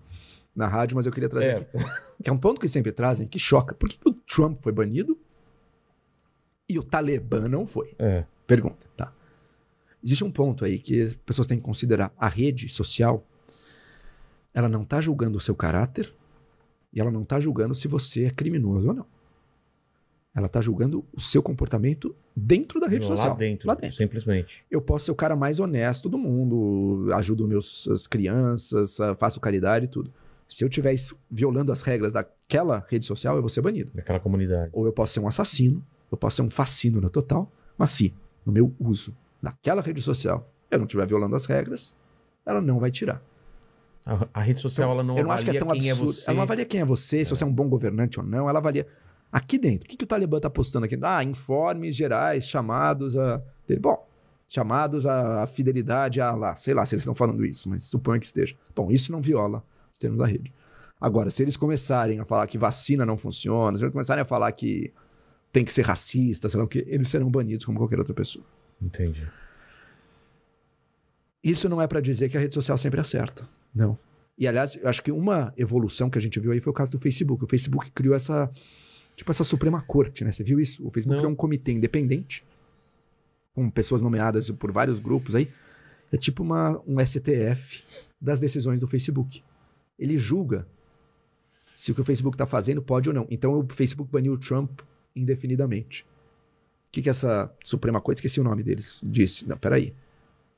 na 0.54 0.68
rádio, 0.68 0.98
mas 0.98 1.06
eu 1.06 1.12
queria 1.12 1.30
trazer 1.30 1.48
é. 1.48 1.54
aqui. 1.54 1.78
Que 2.22 2.30
é 2.30 2.34
um 2.34 2.38
ponto 2.38 2.60
que 2.60 2.68
sempre 2.68 2.92
trazem 2.92 3.26
que 3.26 3.40
choca. 3.40 3.74
Por 3.74 3.88
que 3.88 3.98
o 4.06 4.12
Trump 4.12 4.58
foi 4.62 4.74
banido 4.74 5.18
e 6.68 6.78
o 6.78 6.84
Talibã 6.84 7.48
não 7.48 7.66
foi? 7.66 7.94
É. 7.98 8.26
Pergunta, 8.46 8.86
tá. 8.98 9.14
Existe 10.04 10.24
um 10.24 10.32
ponto 10.32 10.64
aí 10.64 10.80
que 10.80 11.02
as 11.02 11.16
pessoas 11.16 11.48
têm 11.48 11.58
que 11.58 11.64
considerar. 11.64 12.14
A 12.18 12.28
rede 12.28 12.70
social 12.70 13.26
ela 14.54 14.68
não 14.68 14.84
está 14.84 15.00
julgando 15.00 15.38
o 15.38 15.42
seu 15.42 15.56
caráter 15.56 16.14
e 16.92 17.00
ela 17.00 17.12
não 17.12 17.22
está 17.22 17.40
julgando 17.40 17.76
se 17.76 17.88
você 17.88 18.26
é 18.26 18.30
criminoso 18.30 18.88
ou 18.88 18.94
não. 18.94 19.06
Ela 20.34 20.46
está 20.46 20.62
julgando 20.62 21.04
o 21.12 21.20
seu 21.20 21.42
comportamento 21.42 22.16
dentro 22.36 22.80
da 22.80 22.88
rede 22.88 23.06
lá 23.06 23.16
social. 23.16 23.36
Dentro, 23.36 23.68
lá 23.68 23.76
dentro, 23.76 23.98
simplesmente. 23.98 24.64
Eu 24.70 24.82
posso 24.82 25.06
ser 25.06 25.12
o 25.12 25.16
cara 25.16 25.36
mais 25.36 25.60
honesto 25.60 26.08
do 26.08 26.18
mundo, 26.18 27.10
ajudo 27.14 27.48
meus, 27.48 27.88
as 27.88 28.08
crianças, 28.08 28.98
faço 29.18 29.40
caridade 29.40 29.86
e 29.86 29.88
tudo. 29.88 30.14
Se 30.48 30.64
eu 30.64 30.68
estiver 30.68 30.96
violando 31.30 31.72
as 31.72 31.82
regras 31.82 32.14
daquela 32.14 32.86
rede 32.90 33.06
social, 33.06 33.36
eu 33.36 33.42
vou 33.42 33.50
ser 33.50 33.62
banido. 33.62 33.92
Daquela 33.94 34.20
comunidade. 34.20 34.70
Ou 34.74 34.86
eu 34.86 34.94
posso 34.94 35.14
ser 35.14 35.20
um 35.20 35.28
assassino, 35.28 35.84
eu 36.12 36.18
posso 36.18 36.38
ser 36.38 36.42
um 36.42 36.50
fascino 36.50 37.02
na 37.02 37.10
total, 37.10 37.52
mas 37.78 37.92
se 37.92 38.14
no 38.46 38.52
meu 38.52 38.74
uso 38.80 39.16
daquela 39.42 39.82
rede 39.82 40.02
social 40.02 40.52
eu 40.70 40.78
não 40.78 40.86
estiver 40.86 41.08
violando 41.08 41.36
as 41.36 41.46
regras, 41.46 41.96
ela 42.46 42.62
não 42.62 42.80
vai 42.80 42.92
tirar. 42.92 43.22
A, 44.06 44.28
a 44.34 44.42
rede 44.42 44.60
social 44.60 44.88
então, 44.88 44.94
ela 44.94 45.04
não, 45.04 45.18
eu 45.18 45.24
não 45.24 45.32
acho 45.32 45.44
que 45.44 45.52
é 45.52 45.60
tão 45.60 45.68
quem 45.70 45.90
é 45.90 45.92
absurdo. 45.92 46.12
é 46.12 46.14
você. 46.14 46.30
Ela 46.30 46.36
não 46.36 46.44
avalia 46.44 46.66
quem 46.66 46.82
é 46.82 46.86
você, 46.86 47.22
é. 47.22 47.24
se 47.24 47.30
você 47.30 47.44
é 47.44 47.48
um 47.48 47.52
bom 47.52 47.68
governante 47.68 48.20
ou 48.20 48.26
não. 48.26 48.50
Ela 48.50 48.60
avalia 48.60 48.88
aqui 49.32 49.58
dentro. 49.58 49.86
O 49.86 49.90
que, 49.90 49.98
que 49.98 50.04
o 50.04 50.08
Talibã 50.08 50.38
está 50.38 50.50
postando 50.50 50.86
aqui? 50.86 50.98
Ah, 51.02 51.24
informes 51.24 51.96
gerais 51.96 52.48
chamados 52.48 53.18
a. 53.18 53.42
Bom, 53.80 54.08
chamados 54.48 55.06
a 55.06 55.46
fidelidade 55.48 56.22
a 56.22 56.34
lá. 56.34 56.56
Sei 56.56 56.74
lá 56.74 56.86
se 56.86 56.96
eles 56.96 57.04
estão 57.04 57.16
falando 57.16 57.46
isso, 57.46 57.70
mas 57.70 57.84
suponho 57.84 58.20
que 58.20 58.26
esteja. 58.26 58.56
Bom, 58.76 58.92
isso 58.92 59.12
não 59.12 59.22
viola 59.22 59.64
os 59.92 59.98
termos 59.98 60.20
da 60.20 60.26
rede. 60.26 60.54
Agora, 61.00 61.30
se 61.30 61.42
eles 61.44 61.56
começarem 61.56 62.20
a 62.20 62.26
falar 62.26 62.46
que 62.48 62.58
vacina 62.58 63.06
não 63.06 63.16
funciona, 63.16 63.78
se 63.78 63.84
eles 63.84 63.94
começarem 63.94 64.22
a 64.22 64.26
falar 64.26 64.52
que 64.52 64.94
tem 65.52 65.64
que 65.64 65.72
ser 65.72 65.84
racista, 65.84 66.50
sei 66.50 66.58
lá 66.58 66.66
o 66.66 66.68
que, 66.68 66.84
eles 66.88 67.08
serão 67.10 67.30
banidos 67.30 67.66
como 67.66 67.78
qualquer 67.78 68.00
outra 68.00 68.14
pessoa. 68.14 68.46
Entendi. 68.82 69.28
Isso 71.44 71.70
não 71.70 71.82
é 71.82 71.88
para 71.88 72.02
dizer 72.02 72.30
que 72.30 72.38
a 72.38 72.40
rede 72.40 72.54
social 72.54 72.78
sempre 72.78 73.00
acerta. 73.00 73.48
Não. 73.74 73.98
E 74.38 74.48
aliás, 74.48 74.76
eu 74.76 74.88
acho 74.88 75.04
que 75.04 75.12
uma 75.12 75.54
evolução 75.58 76.10
que 76.10 76.18
a 76.18 76.22
gente 76.22 76.40
viu 76.40 76.52
aí 76.52 76.60
foi 76.60 76.72
o 76.72 76.74
caso 76.74 76.92
do 76.92 76.98
Facebook. 76.98 77.44
O 77.44 77.48
Facebook 77.48 77.92
criou 77.92 78.16
essa 78.16 78.50
tipo 79.16 79.30
essa 79.32 79.44
Suprema 79.44 79.82
Corte, 79.82 80.24
né? 80.24 80.32
Você 80.32 80.44
viu 80.44 80.60
isso? 80.60 80.86
O 80.86 80.90
Facebook 80.90 81.22
Não. 81.22 81.30
é 81.30 81.34
um 81.34 81.36
comitê 81.36 81.74
independente 81.74 82.44
com 83.54 83.70
pessoas 83.70 84.02
nomeadas 84.02 84.50
por 84.52 84.72
vários 84.72 85.00
grupos 85.00 85.36
aí. 85.36 85.52
É 86.12 86.18
tipo 86.18 86.42
uma, 86.42 86.82
um 86.88 87.06
STF 87.06 87.84
das 88.20 88.40
decisões 88.40 88.80
do 88.80 88.88
Facebook. 88.88 89.44
Ele 89.98 90.18
julga 90.18 90.66
se 91.76 91.92
o 91.92 91.96
que 91.96 92.02
o 92.02 92.06
Facebook 92.06 92.36
está 92.36 92.46
fazendo 92.46 92.82
pode 92.82 93.10
ou 93.10 93.16
não. 93.16 93.28
Então 93.30 93.60
o 93.60 93.68
Facebook 93.70 94.10
baniu 94.10 94.34
o 94.34 94.38
Trump 94.38 94.80
indefinidamente. 95.14 96.06
O 96.90 96.92
que, 96.92 97.02
que 97.04 97.10
essa 97.10 97.52
Suprema 97.64 98.02
Corte, 98.02 98.18
esqueci 98.18 98.40
o 98.40 98.44
nome 98.44 98.64
deles, 98.64 99.02
disse? 99.06 99.48
Não, 99.48 99.58
peraí. 99.58 99.94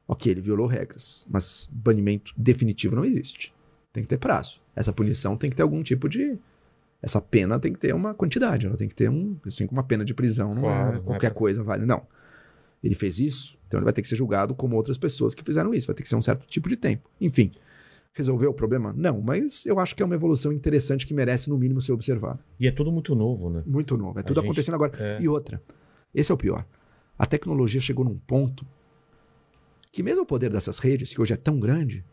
Ok, 0.07 0.31
ele 0.31 0.41
violou 0.41 0.65
regras, 0.65 1.27
mas 1.29 1.69
banimento 1.71 2.33
definitivo 2.37 2.95
não 2.95 3.05
existe. 3.05 3.53
Tem 3.93 4.01
que 4.03 4.09
ter 4.09 4.17
prazo. 4.17 4.61
Essa 4.75 4.91
punição 4.93 5.35
tem 5.37 5.49
que 5.49 5.55
ter 5.55 5.61
algum 5.63 5.83
tipo 5.83 6.07
de 6.09 6.37
essa 7.01 7.19
pena 7.19 7.59
tem 7.59 7.73
que 7.73 7.79
ter 7.79 7.95
uma 7.95 8.13
quantidade, 8.13 8.67
ela 8.67 8.77
tem 8.77 8.87
que 8.87 8.93
ter 8.93 9.09
um, 9.09 9.35
assim 9.45 9.65
como 9.65 9.79
uma 9.81 9.87
pena 9.87 10.05
de 10.05 10.13
prisão, 10.13 10.53
não 10.53 10.61
Claro, 10.61 10.85
não 10.87 10.93
é 10.93 10.97
é 10.97 11.01
qualquer 11.01 11.31
pra- 11.31 11.39
coisa 11.39 11.63
vale, 11.63 11.83
não. 11.85 12.05
Ele 12.83 12.93
fez 12.95 13.19
isso, 13.19 13.57
então 13.67 13.79
ele 13.79 13.83
vai 13.85 13.93
ter 13.93 14.01
que 14.03 14.07
ser 14.07 14.15
julgado 14.15 14.53
como 14.55 14.75
outras 14.75 14.97
pessoas 14.99 15.33
que 15.35 15.43
fizeram 15.43 15.73
isso, 15.73 15.87
vai 15.87 15.95
ter 15.95 16.03
que 16.03 16.09
ser 16.09 16.15
um 16.15 16.21
certo 16.21 16.45
tipo 16.47 16.69
de 16.69 16.77
tempo. 16.77 17.09
Enfim, 17.19 17.51
resolveu 18.13 18.51
o 18.51 18.53
problema? 18.53 18.93
Não, 18.95 19.19
mas 19.19 19.65
eu 19.65 19.79
acho 19.79 19.95
que 19.95 20.03
é 20.03 20.05
uma 20.05 20.15
evolução 20.15 20.51
interessante 20.53 21.05
que 21.05 21.13
merece 21.13 21.49
no 21.49 21.57
mínimo 21.57 21.81
ser 21.81 21.91
observada. 21.91 22.39
E 22.59 22.67
é 22.67 22.71
tudo 22.71 22.91
muito 22.91 23.15
novo, 23.15 23.49
né? 23.49 23.63
Muito 23.65 23.97
novo, 23.97 24.19
é 24.19 24.23
tudo 24.23 24.39
gente- 24.39 24.45
acontecendo 24.49 24.75
agora. 24.75 24.91
é. 24.99 25.19
E 25.21 25.27
outra, 25.27 25.61
esse 26.13 26.31
é 26.31 26.35
o 26.35 26.37
pior. 26.37 26.65
A 27.17 27.25
tecnologia 27.25 27.81
chegou 27.81 28.03
num 28.03 28.17
ponto 28.17 28.65
que 29.91 30.01
mesmo 30.01 30.21
o 30.21 30.25
poder 30.25 30.49
dessas 30.49 30.79
redes, 30.79 31.13
que 31.13 31.21
hoje 31.21 31.33
é 31.33 31.37
tão 31.37 31.59
grande, 31.59 32.05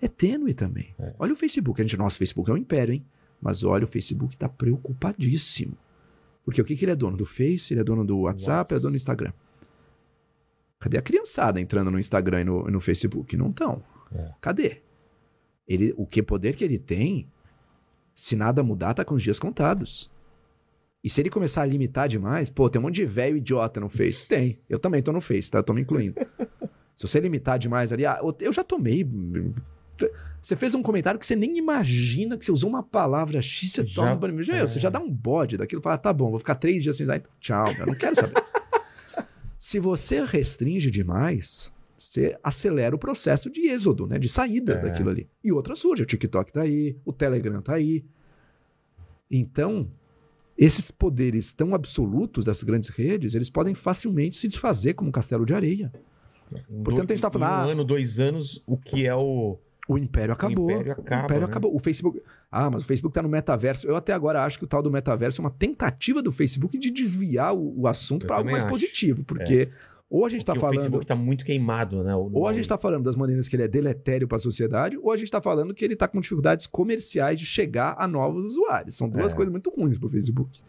é 0.00 0.08
tênue 0.08 0.52
também. 0.52 0.94
É. 0.98 1.14
Olha 1.18 1.32
o 1.32 1.36
Facebook, 1.36 1.80
a 1.80 1.84
gente, 1.84 1.96
nosso 1.96 2.18
Facebook 2.18 2.50
é 2.50 2.54
um 2.54 2.56
império, 2.56 2.94
hein? 2.94 3.04
Mas 3.40 3.62
olha, 3.62 3.84
o 3.84 3.86
Facebook 3.86 4.34
está 4.34 4.48
preocupadíssimo. 4.48 5.76
Porque 6.44 6.60
o 6.60 6.64
que, 6.64 6.76
que 6.76 6.84
ele 6.84 6.92
é 6.92 6.96
dono? 6.96 7.16
Do 7.16 7.24
Face, 7.24 7.72
ele 7.72 7.80
é 7.80 7.84
dono 7.84 8.04
do 8.04 8.20
WhatsApp, 8.20 8.72
ele 8.72 8.78
é 8.78 8.82
dono 8.82 8.92
do 8.92 8.96
Instagram. 8.96 9.32
Cadê 10.78 10.98
a 10.98 11.02
criançada 11.02 11.60
entrando 11.60 11.90
no 11.90 11.98
Instagram 11.98 12.40
e 12.40 12.44
no, 12.44 12.64
no 12.64 12.80
Facebook? 12.80 13.36
Não 13.36 13.50
estão. 13.50 13.82
É. 14.12 14.32
Cadê? 14.40 14.82
Ele, 15.66 15.94
o 15.96 16.06
que 16.06 16.22
poder 16.22 16.54
que 16.54 16.64
ele 16.64 16.78
tem, 16.78 17.26
se 18.14 18.36
nada 18.36 18.62
mudar, 18.62 18.92
tá 18.92 19.04
com 19.04 19.14
os 19.14 19.22
dias 19.22 19.38
contados. 19.38 20.10
E 21.04 21.10
se 21.10 21.20
ele 21.20 21.28
começar 21.28 21.60
a 21.60 21.66
limitar 21.66 22.08
demais, 22.08 22.48
pô, 22.48 22.70
tem 22.70 22.80
um 22.80 22.84
monte 22.84 22.94
de 22.94 23.04
velho 23.04 23.36
idiota 23.36 23.78
no 23.78 23.90
Face. 23.90 24.26
Tem. 24.26 24.58
Eu 24.70 24.78
também 24.78 25.02
tô 25.02 25.12
no 25.12 25.20
Face, 25.20 25.50
tá? 25.50 25.58
Eu 25.58 25.62
tô 25.62 25.74
me 25.74 25.82
incluindo. 25.82 26.14
se 26.96 27.06
você 27.06 27.20
limitar 27.20 27.58
demais 27.58 27.92
ali, 27.92 28.06
ah, 28.06 28.18
eu 28.40 28.52
já 28.52 28.64
tomei. 28.64 29.06
Você 30.40 30.56
fez 30.56 30.74
um 30.74 30.82
comentário 30.82 31.20
que 31.20 31.26
você 31.26 31.36
nem 31.36 31.58
imagina 31.58 32.38
que 32.38 32.44
você 32.44 32.50
usou 32.50 32.70
uma 32.70 32.82
palavra 32.82 33.40
X, 33.42 33.70
você 33.72 33.86
Já- 33.86 34.16
toma. 34.16 34.42
Já, 34.42 34.56
é. 34.56 34.62
Você 34.62 34.80
já 34.80 34.88
dá 34.88 34.98
um 34.98 35.10
bode 35.10 35.58
daquilo, 35.58 35.82
fala, 35.82 35.96
ah, 35.96 35.98
tá 35.98 36.10
bom, 36.12 36.30
vou 36.30 36.38
ficar 36.38 36.54
três 36.54 36.82
dias 36.82 36.96
sem 36.96 37.04
dar. 37.06 37.22
Tchau, 37.38 37.66
eu 37.78 37.86
não 37.86 37.94
quero 37.94 38.16
saber. 38.16 38.34
se 39.58 39.78
você 39.78 40.24
restringe 40.24 40.90
demais, 40.90 41.70
você 41.98 42.34
acelera 42.42 42.96
o 42.96 42.98
processo 42.98 43.50
de 43.50 43.68
êxodo, 43.68 44.06
né? 44.06 44.18
De 44.18 44.28
saída 44.28 44.72
É. 44.74 44.80
daquilo 44.82 45.10
ali. 45.10 45.28
E 45.44 45.52
outra 45.52 45.74
surge, 45.74 46.02
o 46.02 46.06
TikTok 46.06 46.50
tá 46.50 46.62
aí, 46.62 46.96
o 47.04 47.12
Telegram 47.12 47.60
tá 47.60 47.74
aí. 47.74 48.04
Então, 49.30 49.88
esses 50.56 50.90
poderes 50.90 51.52
tão 51.52 51.74
absolutos 51.74 52.44
das 52.44 52.62
grandes 52.62 52.88
redes, 52.88 53.34
eles 53.34 53.50
podem 53.50 53.74
facilmente 53.74 54.36
se 54.36 54.48
desfazer 54.48 54.94
como 54.94 55.08
um 55.08 55.12
castelo 55.12 55.44
de 55.44 55.54
areia. 55.54 55.92
Portanto, 56.84 57.10
a 57.10 57.14
gente 57.14 57.22
tá 57.22 57.28
em 57.28 57.32
falando, 57.32 57.66
Um 57.66 57.70
ano, 57.70 57.84
dois 57.84 58.20
anos, 58.20 58.62
o 58.66 58.76
que 58.76 59.06
é 59.06 59.14
o. 59.14 59.58
O 59.86 59.98
império 59.98 60.32
acabou. 60.32 60.70
império 60.70 60.92
acaba, 60.92 61.22
o 61.22 61.24
império 61.24 61.42
né? 61.42 61.46
acabou. 61.46 61.76
O 61.76 61.78
Facebook. 61.78 62.22
Ah, 62.50 62.70
mas 62.70 62.82
o 62.82 62.86
Facebook 62.86 63.12
tá 63.12 63.20
no 63.20 63.28
metaverso. 63.28 63.86
Eu 63.86 63.96
até 63.96 64.14
agora 64.14 64.42
acho 64.42 64.58
que 64.58 64.64
o 64.64 64.66
tal 64.66 64.80
do 64.80 64.90
metaverso 64.90 65.40
é 65.40 65.44
uma 65.44 65.50
tentativa 65.50 66.22
do 66.22 66.32
Facebook 66.32 66.78
de 66.78 66.90
desviar 66.90 67.54
o, 67.54 67.80
o 67.80 67.86
assunto 67.86 68.26
para 68.26 68.36
algo 68.36 68.50
mais 68.50 68.64
acho. 68.64 68.72
positivo. 68.72 69.24
Porque 69.24 69.68
ou 70.10 70.24
a 70.24 70.28
gente 70.28 70.44
tá 70.44 70.52
porque 70.52 70.58
o 70.58 70.60
falando. 70.68 70.76
Facebook 70.80 71.06
tá 71.06 71.14
muito 71.16 71.44
queimado, 71.44 72.04
né? 72.04 72.14
O 72.14 72.30
Ou 72.32 72.46
a 72.46 72.52
gente 72.52 72.68
tá 72.68 72.78
falando 72.78 73.04
das 73.04 73.16
maneiras 73.16 73.48
que 73.48 73.56
ele 73.56 73.64
é 73.64 73.68
deletério 73.68 74.28
para 74.28 74.36
a 74.36 74.40
sociedade, 74.40 74.96
ou 74.98 75.10
a 75.10 75.16
gente 75.16 75.30
tá 75.30 75.40
falando 75.40 75.74
que 75.74 75.84
ele 75.84 75.96
tá 75.96 76.06
com 76.06 76.20
dificuldades 76.20 76.66
comerciais 76.66 77.38
de 77.40 77.46
chegar 77.46 77.94
a 77.98 78.06
novos 78.06 78.44
usuários. 78.46 78.94
São 78.96 79.08
duas 79.08 79.32
É. 79.32 79.36
coisas 79.36 79.50
muito 79.50 79.70
ruins 79.70 79.98
pro 79.98 80.08
Facebook. 80.08 80.62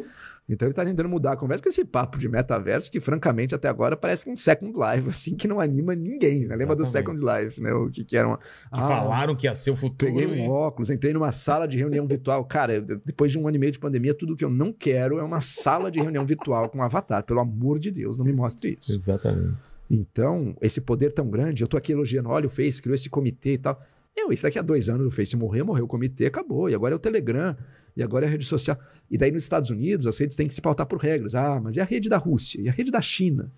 Então 0.48 0.68
ele 0.68 0.76
tá 0.76 0.86
tentando 0.86 1.10
mudar 1.10 1.32
a 1.34 1.36
conversa 1.38 1.64
com 1.64 1.70
esse 1.70 1.84
papo 1.84 2.20
de 2.20 2.30
metaverso 2.30 2.92
que, 2.92 3.00
francamente, 3.00 3.56
até 3.56 3.68
agora 3.68 3.98
parece 3.98 4.30
um 4.30 4.36
Second 4.36 4.74
Life, 4.78 5.10
assim, 5.10 5.36
que 5.36 5.48
não 5.48 5.60
anima 5.60 5.96
ninguém. 5.96 6.46
Né? 6.46 6.56
Lembra 6.56 6.76
do. 6.76 6.86
Second 6.86 7.20
Life, 7.20 7.60
né? 7.60 7.74
O 7.74 7.90
que, 7.90 8.04
que 8.04 8.16
era 8.16 8.28
uma. 8.28 8.38
Que 8.38 8.44
Ah, 8.72 8.88
falaram 8.88 9.36
que 9.36 9.48
ia 9.48 9.56
ser 9.56 9.72
o 9.72 9.76
futuro. 9.76 10.14
Peguei 10.14 10.28
um 10.28 10.36
e- 10.46 10.48
óculos, 10.48 10.92
entrei 10.92 11.12
numa 11.14 11.32
sala 11.32 11.68
de 11.68 11.78
reunião 11.78 12.06
virtual. 12.06 12.46
Cara, 12.46 12.80
depois 12.80 13.32
de 13.32 13.40
um 13.40 13.48
ano 13.48 13.58
e 13.58 13.60
meio 13.60 13.72
de 13.72 13.80
pandemia, 13.80 14.14
tudo 14.14 14.36
que 14.36 14.46
eu 14.46 14.50
não 14.52 14.72
quero 14.72 15.18
é 15.18 15.24
uma 15.24 15.42
sala 15.42 15.90
de 15.90 16.00
reunião 16.00 16.24
virtual 16.26 16.70
com 16.70 16.78
um 16.78 16.84
avatar. 16.84 17.24
Pelo 17.24 17.40
amor 17.40 17.80
de 17.80 17.90
Deus, 17.90 18.18
não 18.18 18.26
me 18.26 18.34
mostre 18.34 18.78
isso. 18.80 18.94
Exatamente. 18.94 19.58
Então, 19.90 20.56
esse 20.62 20.82
poder 20.82 21.12
tão 21.12 21.30
grande, 21.30 21.64
eu 21.64 21.68
tô 21.68 21.78
aqui 21.78 21.92
elogiando, 21.92 22.30
olha, 22.30 22.48
o 22.48 22.50
Face 22.50 22.82
criou 22.82 22.96
esse 22.96 23.10
comitê 23.10 23.54
e 23.54 23.58
tal. 23.58 23.82
Eu, 24.16 24.32
isso 24.32 24.44
daqui 24.44 24.58
a 24.58 24.62
dois 24.62 24.90
anos 24.90 25.06
o 25.08 25.12
Face 25.12 25.36
morreu, 25.36 25.66
morreu 25.66 25.86
o 25.86 25.88
comitê, 25.88 26.26
acabou. 26.26 26.70
E 26.70 26.76
agora 26.76 26.94
é 26.94 26.96
o 26.96 27.00
Telegram, 27.00 27.56
e 27.96 28.04
agora 28.04 28.26
é 28.26 28.28
a 28.28 28.32
rede 28.32 28.46
social. 28.46 28.78
E 29.10 29.18
daí 29.18 29.32
nos 29.32 29.44
Estados 29.44 29.70
Unidos, 29.70 30.08
as 30.08 30.18
redes 30.18 30.36
têm 30.36 30.48
que 30.48 30.54
se 30.54 30.62
pautar 30.62 30.86
por 30.86 31.00
regras. 31.00 31.36
Ah, 31.36 31.60
mas 31.64 31.76
e 31.76 31.80
a 31.82 31.86
rede 31.86 32.10
da 32.10 32.18
Rússia? 32.18 32.62
E 32.62 32.70
a 32.70 32.72
rede 32.72 32.92
da 32.92 33.02
China? 33.02 33.52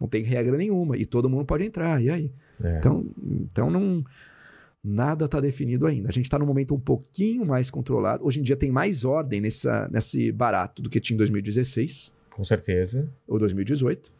Não 0.00 0.08
tem 0.08 0.22
regra 0.22 0.56
nenhuma, 0.56 0.96
e 0.96 1.04
todo 1.04 1.28
mundo 1.28 1.44
pode 1.44 1.64
entrar, 1.64 2.02
e 2.02 2.10
aí? 2.10 2.32
É. 2.62 2.78
Então, 2.78 3.06
então 3.18 3.70
não. 3.70 4.04
Nada 4.84 5.26
está 5.26 5.38
definido 5.38 5.86
ainda. 5.86 6.08
A 6.08 6.12
gente 6.12 6.24
está 6.24 6.36
num 6.36 6.46
momento 6.46 6.74
um 6.74 6.80
pouquinho 6.80 7.46
mais 7.46 7.70
controlado. 7.70 8.26
Hoje 8.26 8.40
em 8.40 8.42
dia 8.42 8.56
tem 8.56 8.68
mais 8.68 9.04
ordem 9.04 9.40
nessa, 9.40 9.88
nesse 9.92 10.32
barato 10.32 10.82
do 10.82 10.90
que 10.90 10.98
tinha 10.98 11.14
em 11.14 11.18
2016 11.18 12.12
Com 12.30 12.42
certeza. 12.42 13.08
ou 13.28 13.38
2018. 13.38 14.10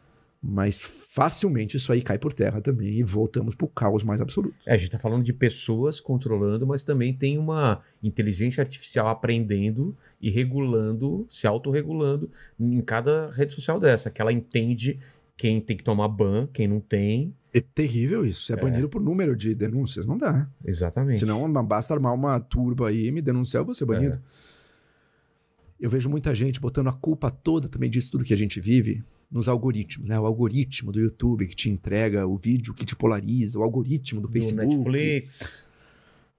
Mas 0.45 0.81
facilmente 0.81 1.77
isso 1.77 1.93
aí 1.93 2.01
cai 2.01 2.17
por 2.17 2.33
terra 2.33 2.59
também 2.59 2.99
e 2.99 3.03
voltamos 3.03 3.55
pro 3.55 3.65
caos 3.65 4.03
mais 4.03 4.19
absoluto. 4.19 4.53
É, 4.65 4.73
a 4.73 4.77
gente 4.77 4.91
tá 4.91 4.99
falando 4.99 5.23
de 5.23 5.31
pessoas 5.31 6.01
controlando, 6.01 6.67
mas 6.67 6.83
também 6.83 7.13
tem 7.13 7.37
uma 7.37 7.81
inteligência 8.03 8.61
artificial 8.61 9.07
aprendendo 9.07 9.95
e 10.19 10.29
regulando, 10.29 11.25
se 11.29 11.47
autorregulando 11.47 12.29
em 12.59 12.81
cada 12.81 13.31
rede 13.31 13.53
social 13.53 13.79
dessa, 13.79 14.09
que 14.09 14.21
ela 14.21 14.33
entende 14.33 14.99
quem 15.37 15.61
tem 15.61 15.77
que 15.77 15.83
tomar 15.83 16.09
ban, 16.09 16.45
quem 16.51 16.67
não 16.67 16.81
tem. 16.81 17.33
É 17.53 17.61
terrível 17.61 18.25
isso. 18.25 18.45
Você 18.45 18.53
é, 18.53 18.57
banido 18.57 18.89
por 18.89 19.01
número 19.01 19.37
de 19.37 19.55
denúncias. 19.55 20.05
Não 20.05 20.17
dá. 20.17 20.49
Exatamente. 20.65 21.19
Senão 21.19 21.51
basta 21.63 21.93
armar 21.93 22.13
uma 22.13 22.37
turba 22.37 22.89
aí 22.89 23.07
e 23.07 23.11
me 23.11 23.21
denunciar, 23.21 23.61
eu 23.61 23.65
vou 23.65 23.73
ser 23.73 23.85
banido. 23.85 24.19
Eu 25.83 25.89
vejo 25.89 26.09
muita 26.09 26.33
gente 26.33 26.61
botando 26.61 26.87
a 26.87 26.93
culpa 26.93 27.29
toda 27.29 27.67
também 27.67 27.89
disso 27.89 28.09
tudo 28.09 28.23
que 28.23 28.33
a 28.33 28.37
gente 28.37 28.57
vive 28.61 29.03
nos 29.29 29.49
algoritmos, 29.49 30.07
né? 30.07 30.17
O 30.17 30.25
algoritmo 30.25 30.93
do 30.93 30.99
YouTube 31.01 31.45
que 31.45 31.53
te 31.55 31.69
entrega 31.69 32.25
o 32.25 32.37
vídeo 32.37 32.73
que 32.73 32.85
te 32.85 32.95
polariza, 32.95 33.59
o 33.59 33.63
algoritmo 33.63 34.21
do 34.21 34.29
Do 34.29 34.31
Facebook. 34.31 34.65
Netflix. 34.65 35.69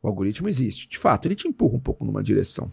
O 0.02 0.08
algoritmo 0.08 0.48
existe. 0.48 0.88
De 0.88 0.96
fato, 0.96 1.26
ele 1.26 1.34
te 1.34 1.46
empurra 1.46 1.74
um 1.76 1.80
pouco 1.80 2.06
numa 2.06 2.22
direção. 2.22 2.72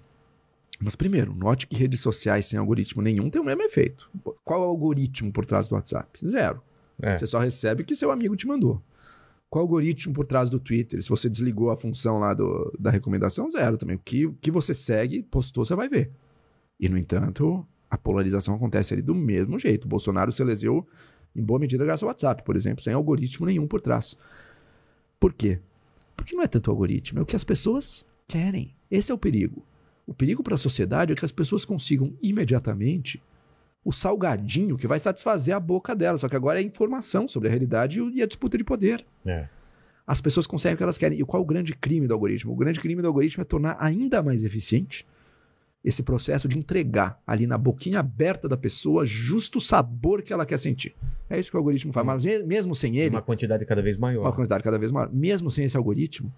Mas 0.79 0.95
primeiro, 0.95 1.35
note 1.35 1.67
que 1.67 1.75
redes 1.75 1.99
sociais 1.99 2.45
sem 2.45 2.57
algoritmo 2.57 3.01
nenhum 3.01 3.29
tem 3.29 3.41
o 3.41 3.45
mesmo 3.45 3.63
efeito. 3.63 4.09
Qual 4.43 4.63
é 4.63 4.65
o 4.65 4.69
algoritmo 4.69 5.29
por 5.29 5.45
trás 5.45 5.67
do 5.67 5.75
WhatsApp? 5.75 6.25
Zero. 6.25 6.61
É. 7.01 7.17
Você 7.17 7.27
só 7.27 7.37
recebe 7.39 7.83
o 7.83 7.85
que 7.85 7.95
seu 7.95 8.11
amigo 8.11 8.33
te 8.37 8.47
mandou. 8.47 8.81
Qual 9.49 9.61
é 9.61 9.63
o 9.63 9.67
algoritmo 9.67 10.13
por 10.13 10.25
trás 10.25 10.49
do 10.49 10.57
Twitter? 10.57 11.03
Se 11.03 11.09
você 11.09 11.29
desligou 11.29 11.69
a 11.69 11.75
função 11.75 12.17
lá 12.19 12.33
do- 12.33 12.73
da 12.79 12.89
recomendação, 12.89 13.51
zero 13.51 13.77
também. 13.77 13.97
O 13.97 13.99
que, 13.99 14.25
o 14.25 14.33
que 14.39 14.49
você 14.49 14.73
segue, 14.73 15.21
postou, 15.21 15.65
você 15.65 15.75
vai 15.75 15.89
ver. 15.89 16.09
E, 16.81 16.89
no 16.89 16.97
entanto, 16.97 17.63
a 17.89 17.95
polarização 17.95 18.55
acontece 18.55 18.93
ali 18.93 19.03
do 19.03 19.13
mesmo 19.13 19.59
jeito. 19.59 19.85
O 19.85 19.87
Bolsonaro 19.87 20.31
se 20.31 20.41
elegeu 20.41 20.87
em 21.35 21.43
boa 21.43 21.59
medida 21.59 21.85
graças 21.85 22.01
ao 22.01 22.09
WhatsApp, 22.09 22.43
por 22.43 22.55
exemplo, 22.55 22.83
sem 22.83 22.91
algoritmo 22.91 23.45
nenhum 23.45 23.67
por 23.67 23.79
trás. 23.79 24.17
Por 25.19 25.31
quê? 25.31 25.59
Porque 26.17 26.35
não 26.35 26.43
é 26.43 26.47
tanto 26.47 26.71
algoritmo, 26.71 27.19
é 27.19 27.21
o 27.21 27.25
que 27.25 27.35
as 27.35 27.43
pessoas 27.43 28.03
querem. 28.27 28.73
Esse 28.89 29.11
é 29.11 29.15
o 29.15 29.17
perigo. 29.17 29.63
O 30.07 30.13
perigo 30.13 30.41
para 30.41 30.55
a 30.55 30.57
sociedade 30.57 31.13
é 31.13 31.15
que 31.15 31.23
as 31.23 31.31
pessoas 31.31 31.63
consigam 31.63 32.13
imediatamente 32.21 33.21
o 33.85 33.91
salgadinho 33.91 34.77
que 34.77 34.87
vai 34.87 34.99
satisfazer 34.99 35.55
a 35.55 35.59
boca 35.59 35.95
delas. 35.95 36.21
Só 36.21 36.29
que 36.29 36.35
agora 36.35 36.59
é 36.59 36.63
informação 36.63 37.27
sobre 37.27 37.47
a 37.47 37.51
realidade 37.51 37.99
e 37.99 38.17
e 38.17 38.21
a 38.21 38.25
disputa 38.25 38.57
de 38.57 38.63
poder. 38.63 39.05
É. 39.25 39.47
As 40.05 40.19
pessoas 40.19 40.47
conseguem 40.47 40.73
o 40.73 40.77
que 40.77 40.83
elas 40.83 40.97
querem. 40.97 41.19
E 41.19 41.23
qual 41.23 41.41
é 41.41 41.43
o 41.43 41.47
grande 41.47 41.73
crime 41.75 42.07
do 42.07 42.13
algoritmo? 42.13 42.51
O 42.51 42.55
grande 42.55 42.79
crime 42.79 43.01
do 43.01 43.07
algoritmo 43.07 43.41
é 43.41 43.45
tornar 43.45 43.77
ainda 43.79 44.21
mais 44.21 44.43
eficiente 44.43 45.05
esse 45.83 46.03
processo 46.03 46.47
de 46.47 46.57
entregar 46.57 47.19
ali 47.25 47.47
na 47.47 47.57
boquinha 47.57 47.99
aberta 47.99 48.47
da 48.47 48.55
pessoa 48.57 49.05
justo 49.05 49.57
o 49.57 49.61
sabor 49.61 50.21
que 50.21 50.31
ela 50.31 50.45
quer 50.45 50.59
sentir. 50.59 50.95
É 51.29 51.39
isso 51.39 51.49
que 51.49 51.57
o 51.57 51.59
algoritmo 51.59 51.91
faz. 51.91 52.05
Mas 52.05 52.23
me- 52.23 52.43
mesmo 52.43 52.75
sem 52.75 52.97
ele, 52.97 53.15
Uma 53.15 53.21
quantidade 53.21 53.65
cada 53.65 53.81
vez 53.81 53.97
maior. 53.97 54.21
uma 54.21 54.31
quantidade 54.33 54.63
cada 54.63 54.77
vez 54.77 54.91
maior, 54.91 55.11
mesmo 55.11 55.49
sem 55.49 55.65
esse 55.65 55.75
algoritmo, 55.75 56.31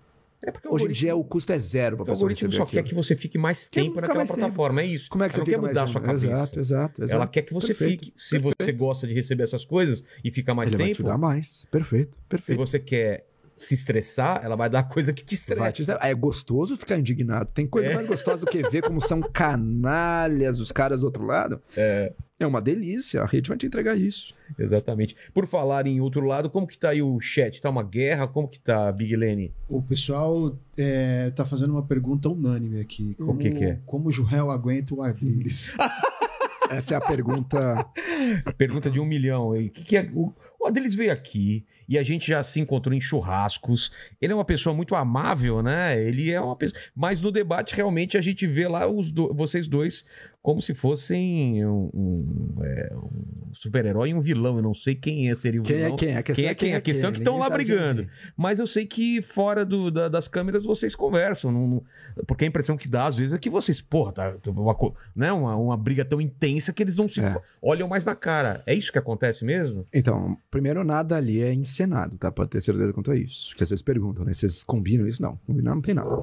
É 0.45 0.51
porque 0.51 0.67
hoje 0.67 0.85
em 0.85 0.91
dia 0.91 1.15
o 1.15 1.23
custo 1.23 1.51
é 1.53 1.57
zero 1.59 1.95
para 1.97 2.01
o 2.01 2.03
a 2.03 2.05
pessoa 2.11 2.25
algoritmo 2.25 2.51
só 2.51 2.65
quer 2.65 2.79
aquilo. 2.79 2.83
que 2.89 2.95
você 2.95 3.15
fique 3.15 3.37
mais 3.37 3.65
Quer 3.65 3.79
tempo 3.81 3.91
ficar 3.95 4.01
naquela 4.01 4.17
mais 4.19 4.29
tempo. 4.29 4.39
plataforma. 4.41 4.81
É 4.81 4.85
isso. 4.85 5.09
Como 5.09 5.23
é 5.23 5.27
que 5.29 5.33
você 5.33 5.39
Ela 5.39 5.45
fica 5.45 5.57
não 5.57 5.63
quer 5.63 5.69
mudar 5.69 5.83
a 5.83 5.87
sua 5.87 6.01
tempo? 6.01 6.05
cabeça. 6.13 6.25
Exato, 6.33 6.59
exato, 6.59 7.03
exato. 7.03 7.15
Ela 7.15 7.27
quer 7.27 7.41
que 7.43 7.53
você 7.53 7.67
Perfeito, 7.67 8.05
fique. 8.05 8.13
Se 8.17 8.29
perfeito. 8.39 8.55
você 8.65 8.71
gosta 8.73 9.07
de 9.07 9.13
receber 9.13 9.43
essas 9.43 9.63
coisas 9.65 10.03
e 10.23 10.31
fica 10.31 10.53
mais 10.53 10.69
Ele 10.71 10.77
vai 10.83 10.87
te 10.91 10.97
tempo, 10.97 11.07
dar 11.09 11.17
mais. 11.17 11.65
Perfeito, 11.71 12.17
se 12.17 12.23
perfeito. 12.29 12.57
você 12.59 12.77
quer 12.79 13.25
se 13.55 13.73
estressar, 13.73 14.41
ela 14.43 14.55
vai 14.55 14.69
dar 14.69 14.83
coisa 14.83 15.13
que 15.13 15.23
te 15.23 15.35
estressa. 15.35 15.97
É 16.01 16.13
gostoso 16.13 16.75
ficar 16.75 16.97
indignado. 16.97 17.51
Tem 17.53 17.65
coisa 17.67 17.91
É. 17.91 17.95
mais 17.95 18.07
gostosa 18.07 18.45
do 18.45 18.51
que 18.51 18.61
ver 18.69 18.81
como 18.81 18.99
são 18.99 19.21
canalhas 19.21 20.59
os 20.59 20.71
caras 20.71 21.01
do 21.01 21.05
outro 21.05 21.25
lado. 21.25 21.61
É. 21.75 22.13
É 22.39 22.47
uma 22.47 22.61
delícia. 22.61 23.21
A 23.21 23.25
rede 23.25 23.47
vai 23.47 23.57
te 23.57 23.65
entregar 23.65 23.95
isso. 23.97 24.33
Exatamente. 24.59 25.15
Por 25.33 25.47
falar 25.47 25.87
em 25.87 26.01
outro 26.01 26.25
lado, 26.25 26.49
como 26.49 26.67
que 26.67 26.77
tá 26.77 26.89
aí 26.89 27.01
o 27.01 27.17
chat? 27.21 27.61
Tá 27.61 27.69
uma 27.69 27.83
guerra? 27.83 28.27
Como 28.27 28.49
que 28.49 28.59
tá, 28.59 28.91
Big 28.91 29.15
Lene? 29.15 29.53
O 29.69 29.81
pessoal 29.81 30.57
é, 30.77 31.29
tá 31.31 31.45
fazendo 31.45 31.71
uma 31.71 31.83
pergunta 31.85 32.27
unânime 32.27 32.81
aqui. 32.81 33.13
Como, 33.15 33.37
que 33.37 33.49
que 33.51 33.63
é? 33.63 33.79
Como 33.85 34.09
o 34.09 34.11
Joel 34.11 34.49
aguenta 34.51 34.93
o 34.93 35.01
Avriles? 35.01 35.73
Essa 36.69 36.95
é 36.95 36.97
a 36.97 37.01
pergunta. 37.01 37.85
Pergunta 38.57 38.89
de 38.89 38.99
um 38.99 39.05
milhão 39.05 39.51
aí. 39.51 39.69
Que 39.69 39.83
que 39.83 39.97
é, 39.97 40.09
o, 40.13 40.33
O 40.59 40.67
Adelis 40.67 40.95
veio 40.95 41.11
aqui 41.11 41.65
e 41.87 41.97
a 41.97 42.03
gente 42.03 42.27
já 42.27 42.41
se 42.41 42.59
encontrou 42.59 42.95
em 42.95 43.01
churrascos. 43.01 43.91
Ele 44.21 44.31
é 44.31 44.35
uma 44.35 44.45
pessoa 44.45 44.73
muito 44.75 44.95
amável, 44.95 45.61
né? 45.61 46.01
Ele 46.01 46.31
é 46.31 46.39
uma 46.39 46.55
pessoa. 46.55 46.79
Mas 46.95 47.19
no 47.19 47.31
debate, 47.31 47.75
realmente, 47.75 48.17
a 48.17 48.21
gente 48.21 48.47
vê 48.47 48.67
lá 48.67 48.87
os 48.87 49.11
do- 49.11 49.33
vocês 49.33 49.67
dois 49.67 50.05
como 50.43 50.61
se 50.61 50.73
fossem 50.73 51.65
um, 51.65 51.89
um, 51.93 52.55
é, 52.63 52.93
um 52.95 53.53
super-herói 53.53 54.09
e 54.09 54.13
um 54.13 54.19
vilão. 54.19 54.57
Eu 54.57 54.61
não 54.61 54.73
sei 54.73 54.93
quem 54.93 55.29
é, 55.29 55.35
seria 55.35 55.61
o 55.61 55.63
Quem 55.63 55.77
vilão. 55.77 55.93
é 55.93 55.97
quem? 55.97 56.17
A 56.17 56.21
questão 56.21 56.35
Quem 56.43 56.51
é 56.51 56.53
quem? 56.53 56.75
A 56.75 56.81
questão 56.81 57.09
é 57.09 57.13
que 57.13 57.19
estão 57.19 57.37
lá 57.37 57.45
é 57.47 57.49
brigando. 57.49 58.07
Mas 58.35 58.59
eu 58.59 58.67
sei 58.67 58.85
que 58.85 59.21
fora 59.21 59.63
do- 59.65 59.89
da- 59.89 60.09
das 60.09 60.27
câmeras 60.27 60.65
vocês 60.65 60.93
conversam. 60.95 61.49
não- 61.49 61.67
não- 61.67 61.83
porque 62.27 62.43
a 62.43 62.47
impressão 62.47 62.75
que 62.75 62.89
dá, 62.89 63.07
às 63.07 63.15
vezes, 63.17 63.31
é 63.33 63.37
que 63.37 63.49
vocês, 63.49 63.79
porra, 63.79 64.11
tá, 64.11 64.35
uma, 64.47 64.75
co- 64.75 64.93
né, 65.15 65.31
uma, 65.31 65.55
uma 65.55 65.77
briga 65.77 66.03
tão 66.03 66.19
intensa 66.19 66.73
que 66.73 66.83
eles 66.83 66.95
não 66.95 67.07
se 67.07 67.21
É. 67.21 67.41
olham 67.61 67.87
mais 67.87 68.03
na 68.03 68.13
cara. 68.13 68.61
É 68.65 68.75
isso 68.75 68.91
que 68.91 68.99
acontece 68.99 69.45
mesmo? 69.45 69.85
Então, 69.93 70.37
primeiro, 70.51 70.83
nada 70.83 71.15
ali 71.15 71.41
é 71.41 71.53
encenado, 71.53 72.17
tá? 72.17 72.29
Pode 72.29 72.49
ter 72.49 72.61
certeza 72.61 72.91
quanto 72.91 73.11
a 73.11 73.15
isso. 73.15 73.55
Que 73.55 73.63
às 73.63 73.69
vezes 73.69 73.81
perguntam, 73.81 74.25
né? 74.25 74.33
Vocês 74.33 74.61
combinam 74.61 75.07
isso? 75.07 75.21
Não, 75.21 75.37
combinar 75.47 75.73
não 75.73 75.81
tem 75.81 75.93
nada. 75.95 76.21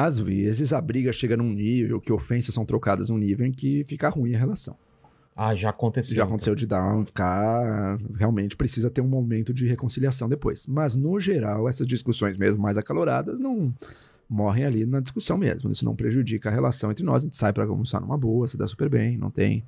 Às 0.00 0.16
vezes 0.18 0.72
a 0.72 0.80
briga 0.80 1.12
chega 1.12 1.36
num 1.36 1.52
nível 1.52 2.00
que 2.00 2.12
ofensas 2.12 2.54
são 2.54 2.64
trocadas 2.64 3.10
num 3.10 3.18
nível 3.18 3.44
em 3.46 3.50
que 3.50 3.82
fica 3.82 4.08
ruim 4.08 4.32
a 4.34 4.38
relação. 4.38 4.76
Ah, 5.34 5.54
já 5.56 5.70
aconteceu. 5.70 6.14
Já 6.16 6.22
aconteceu 6.24 6.54
de 6.54 6.66
dar, 6.68 6.94
um- 6.96 7.04
ficar. 7.04 7.98
Realmente 8.14 8.56
precisa 8.56 8.88
ter 8.90 9.00
um 9.00 9.08
momento 9.08 9.52
de 9.52 9.66
reconciliação 9.66 10.28
depois. 10.28 10.66
Mas, 10.68 10.94
no 10.94 11.18
geral, 11.18 11.68
essas 11.68 11.86
discussões, 11.86 12.36
mesmo 12.36 12.62
mais 12.62 12.78
acaloradas, 12.78 13.40
não 13.40 13.74
morrem 14.28 14.64
ali 14.64 14.86
na 14.86 15.00
discussão 15.00 15.36
mesmo. 15.36 15.70
Isso 15.70 15.84
não 15.84 15.96
prejudica 15.96 16.48
a 16.48 16.52
relação 16.52 16.90
entre 16.92 17.04
nós. 17.04 17.22
A 17.22 17.26
gente 17.26 17.36
sai 17.36 17.52
pra 17.52 17.64
almoçar 17.64 18.00
numa 18.00 18.16
boa, 18.18 18.46
se 18.46 18.56
dá 18.56 18.66
super 18.68 18.88
bem, 18.88 19.16
não 19.18 19.30
tem, 19.30 19.64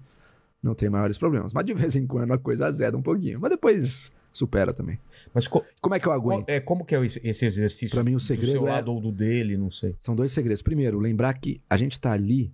não 0.63 0.75
tem 0.75 0.89
maiores 0.91 1.17
problemas. 1.19 1.53
Mas 1.53 1.65
de 1.65 1.75
vez 1.75 1.97
em 1.97 2.07
quando 2.07 2.33
a 2.33 2.39
coisa 2.39 2.67
azeda 2.67 2.97
um 2.97 3.03
pouquinho. 3.03 3.39
Mas 3.41 3.51
depois 3.51 4.13
supera 4.33 4.73
também. 4.73 4.99
Mas 5.35 5.49
co- 5.49 5.65
Como 5.81 5.95
é 5.95 6.01
que 6.01 6.07
eu 6.07 6.13
aguento? 6.13 6.49
é, 6.49 6.61
como 6.61 6.85
que 6.85 6.95
é 6.95 7.05
esse, 7.05 7.21
exercício? 7.47 7.91
Pra 7.91 8.05
mim, 8.05 8.13
o 8.13 8.17
do 8.17 8.21
segredo 8.21 8.53
seu 8.53 8.69
é- 8.69 8.71
lado 8.73 8.93
ou 8.93 9.01
do 9.01 9.11
dele, 9.11 9.57
não 9.57 9.71
sei. 9.71 9.97
São 10.01 10.15
dois 10.15 10.31
segredos. 10.33 10.63
Primeiro, 10.63 10.99
lembrar 10.99 11.35
que 11.35 11.61
a 11.69 11.77
gente 11.77 11.99
tá 11.99 12.13
ali. 12.13 12.53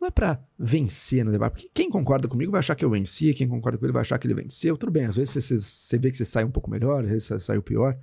Não 0.00 0.06
é 0.06 0.10
pra 0.12 0.40
vencer 0.56 1.24
no 1.24 1.32
debate. 1.32 1.52
Porque 1.54 1.70
quem 1.74 1.90
concorda 1.90 2.28
comigo 2.28 2.52
vai 2.52 2.60
achar 2.60 2.76
que 2.76 2.84
eu 2.84 2.90
venci, 2.90 3.34
quem 3.34 3.48
concorda 3.48 3.76
com 3.76 3.84
ele 3.84 3.92
vai 3.92 4.02
achar 4.02 4.16
que 4.16 4.26
ele 4.28 4.34
venceu. 4.34 4.76
Tudo 4.76 4.92
bem, 4.92 5.06
às 5.06 5.16
vezes 5.16 5.34
você, 5.44 5.58
você 5.58 5.98
vê 5.98 6.10
que 6.10 6.16
você 6.16 6.24
sai 6.24 6.44
um 6.44 6.50
pouco 6.52 6.70
melhor, 6.70 7.02
às 7.02 7.10
vezes 7.10 7.24
você 7.26 7.38
saiu 7.40 7.60
pior. 7.62 7.98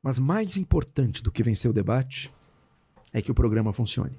Mas 0.00 0.18
mais 0.20 0.56
importante 0.56 1.22
do 1.24 1.30
que 1.32 1.42
vencer 1.42 1.68
o 1.68 1.74
debate 1.74 2.32
é 3.12 3.20
que 3.20 3.30
o 3.30 3.34
programa 3.34 3.72
funcione. 3.72 4.18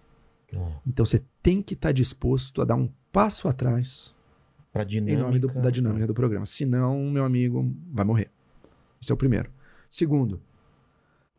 Ah, 0.56 0.80
Então 0.86 1.06
você 1.06 1.24
tem 1.42 1.62
que 1.62 1.74
estar 1.74 1.92
disposto 1.92 2.62
a 2.62 2.66
dar 2.66 2.76
um 2.76 2.90
passo 3.12 3.48
atrás 3.48 4.16
Pra 4.72 4.84
em 4.84 4.88
dinâmica. 4.88 5.24
nome 5.24 5.40
do- 5.40 5.48
da 5.62 5.70
dinâmica 5.70 6.08
do 6.08 6.14
programa. 6.14 6.46
Senão, 6.46 7.10
meu 7.10 7.24
amigo 7.26 7.74
vai 7.92 8.06
morrer. 8.06 8.30
Esse 9.02 9.12
é 9.12 9.14
o 9.16 9.18
primeiro. 9.18 9.50
Segundo, 9.90 10.42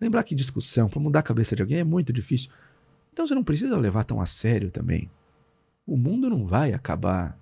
lembrar 0.00 0.22
que 0.24 0.34
discussão 0.34 0.88
para 0.88 1.00
mudar 1.00 1.20
a 1.20 1.22
cabeça 1.22 1.54
de 1.56 1.62
alguém 1.62 1.78
é 1.78 1.84
muito 1.84 2.12
difícil. 2.12 2.50
Então 3.12 3.26
você 3.26 3.34
não 3.34 3.44
precisa 3.44 3.76
levar 3.76 4.04
tão 4.04 4.20
a 4.20 4.26
sério 4.26 4.70
também. 4.70 5.10
O 5.86 5.96
mundo 5.96 6.28
não 6.30 6.46
vai 6.46 6.72
acabar 6.72 7.38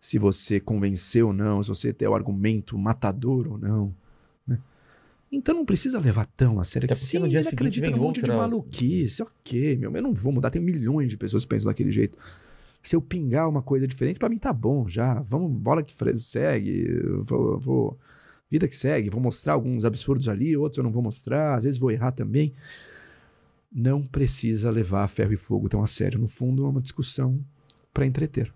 se 0.00 0.18
você 0.18 0.60
convencer 0.60 1.24
ou 1.24 1.32
não, 1.32 1.62
se 1.62 1.68
você 1.68 1.92
ter 1.92 2.06
o 2.08 2.14
argumento 2.14 2.78
matador 2.78 3.48
ou 3.48 3.58
não. 3.58 3.94
Então 5.30 5.54
não 5.54 5.64
precisa 5.64 5.98
levar 6.00 6.24
tão 6.26 6.58
a 6.58 6.64
sério. 6.64 6.86
Até 6.86 6.94
que 6.94 7.00
porque 7.00 7.10
sim, 7.10 7.18
no 7.18 7.28
dia 7.28 7.40
ele 7.40 7.48
acredita 7.48 7.90
num 7.90 7.98
monte 7.98 8.14
de 8.16 8.20
outra- 8.22 8.36
maluquice. 8.36 9.22
Ok, 9.22 9.76
meu, 9.76 9.94
eu 9.94 10.02
não 10.02 10.14
vou 10.14 10.32
mudar. 10.32 10.50
Tem 10.50 10.60
milhões 10.62 11.10
de 11.10 11.16
pessoas 11.16 11.44
que 11.44 11.48
pensam 11.50 11.68
daquele 11.70 11.92
jeito. 11.92 12.16
Se 12.82 12.96
eu 12.96 13.02
pingar 13.02 13.48
uma 13.48 13.60
coisa 13.60 13.86
diferente, 13.86 14.18
pra 14.18 14.28
mim 14.28 14.38
tá 14.38 14.52
bom 14.52 14.88
já. 14.88 15.20
Vamos, 15.20 15.52
bola 15.52 15.82
que 15.82 15.92
segue. 16.16 16.86
Vou, 17.24 17.58
vou- 17.58 17.98
vida 18.50 18.66
que 18.66 18.74
segue. 18.76 19.10
Vou 19.10 19.20
mostrar 19.20 19.52
alguns 19.52 19.84
absurdos 19.84 20.28
ali, 20.28 20.56
outros 20.56 20.78
eu 20.78 20.84
não 20.84 20.90
vou 20.92 21.02
mostrar. 21.02 21.56
Às 21.56 21.64
vezes 21.64 21.78
vou 21.78 21.90
errar 21.90 22.12
também. 22.12 22.54
Não 23.70 24.02
precisa 24.02 24.70
levar 24.70 25.06
ferro 25.08 25.32
e 25.34 25.36
fogo 25.36 25.68
tão 25.68 25.82
a 25.82 25.86
sério. 25.86 26.18
No 26.18 26.26
fundo, 26.26 26.64
é 26.64 26.68
uma 26.68 26.80
discussão 26.80 27.38
pra 27.92 28.06
entreter. 28.06 28.50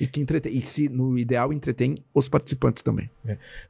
E 0.00 0.06
que 0.06 0.20
entretém. 0.20 0.54
E 0.54 0.60
se, 0.60 0.88
no 0.88 1.18
ideal, 1.18 1.52
entretém 1.52 1.94
os 2.12 2.28
participantes 2.28 2.82
também. 2.82 3.10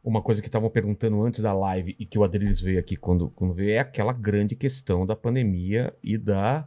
Uma 0.03 0.21
coisa 0.21 0.41
que 0.43 0.49
estavam 0.49 0.69
perguntando 0.69 1.23
antes 1.23 1.41
da 1.41 1.53
live 1.53 1.95
e 1.99 2.05
que 2.05 2.19
o 2.19 2.25
Adriles 2.25 2.61
veio 2.61 2.79
aqui 2.81 2.97
quando, 2.97 3.31
quando 3.31 3.55
veio 3.55 3.71
é 3.71 3.79
aquela 3.79 4.13
grande 4.13 4.57
questão 4.57 5.07
da 5.07 5.15
pandemia 5.15 5.95
e 6.03 6.19
da. 6.19 6.67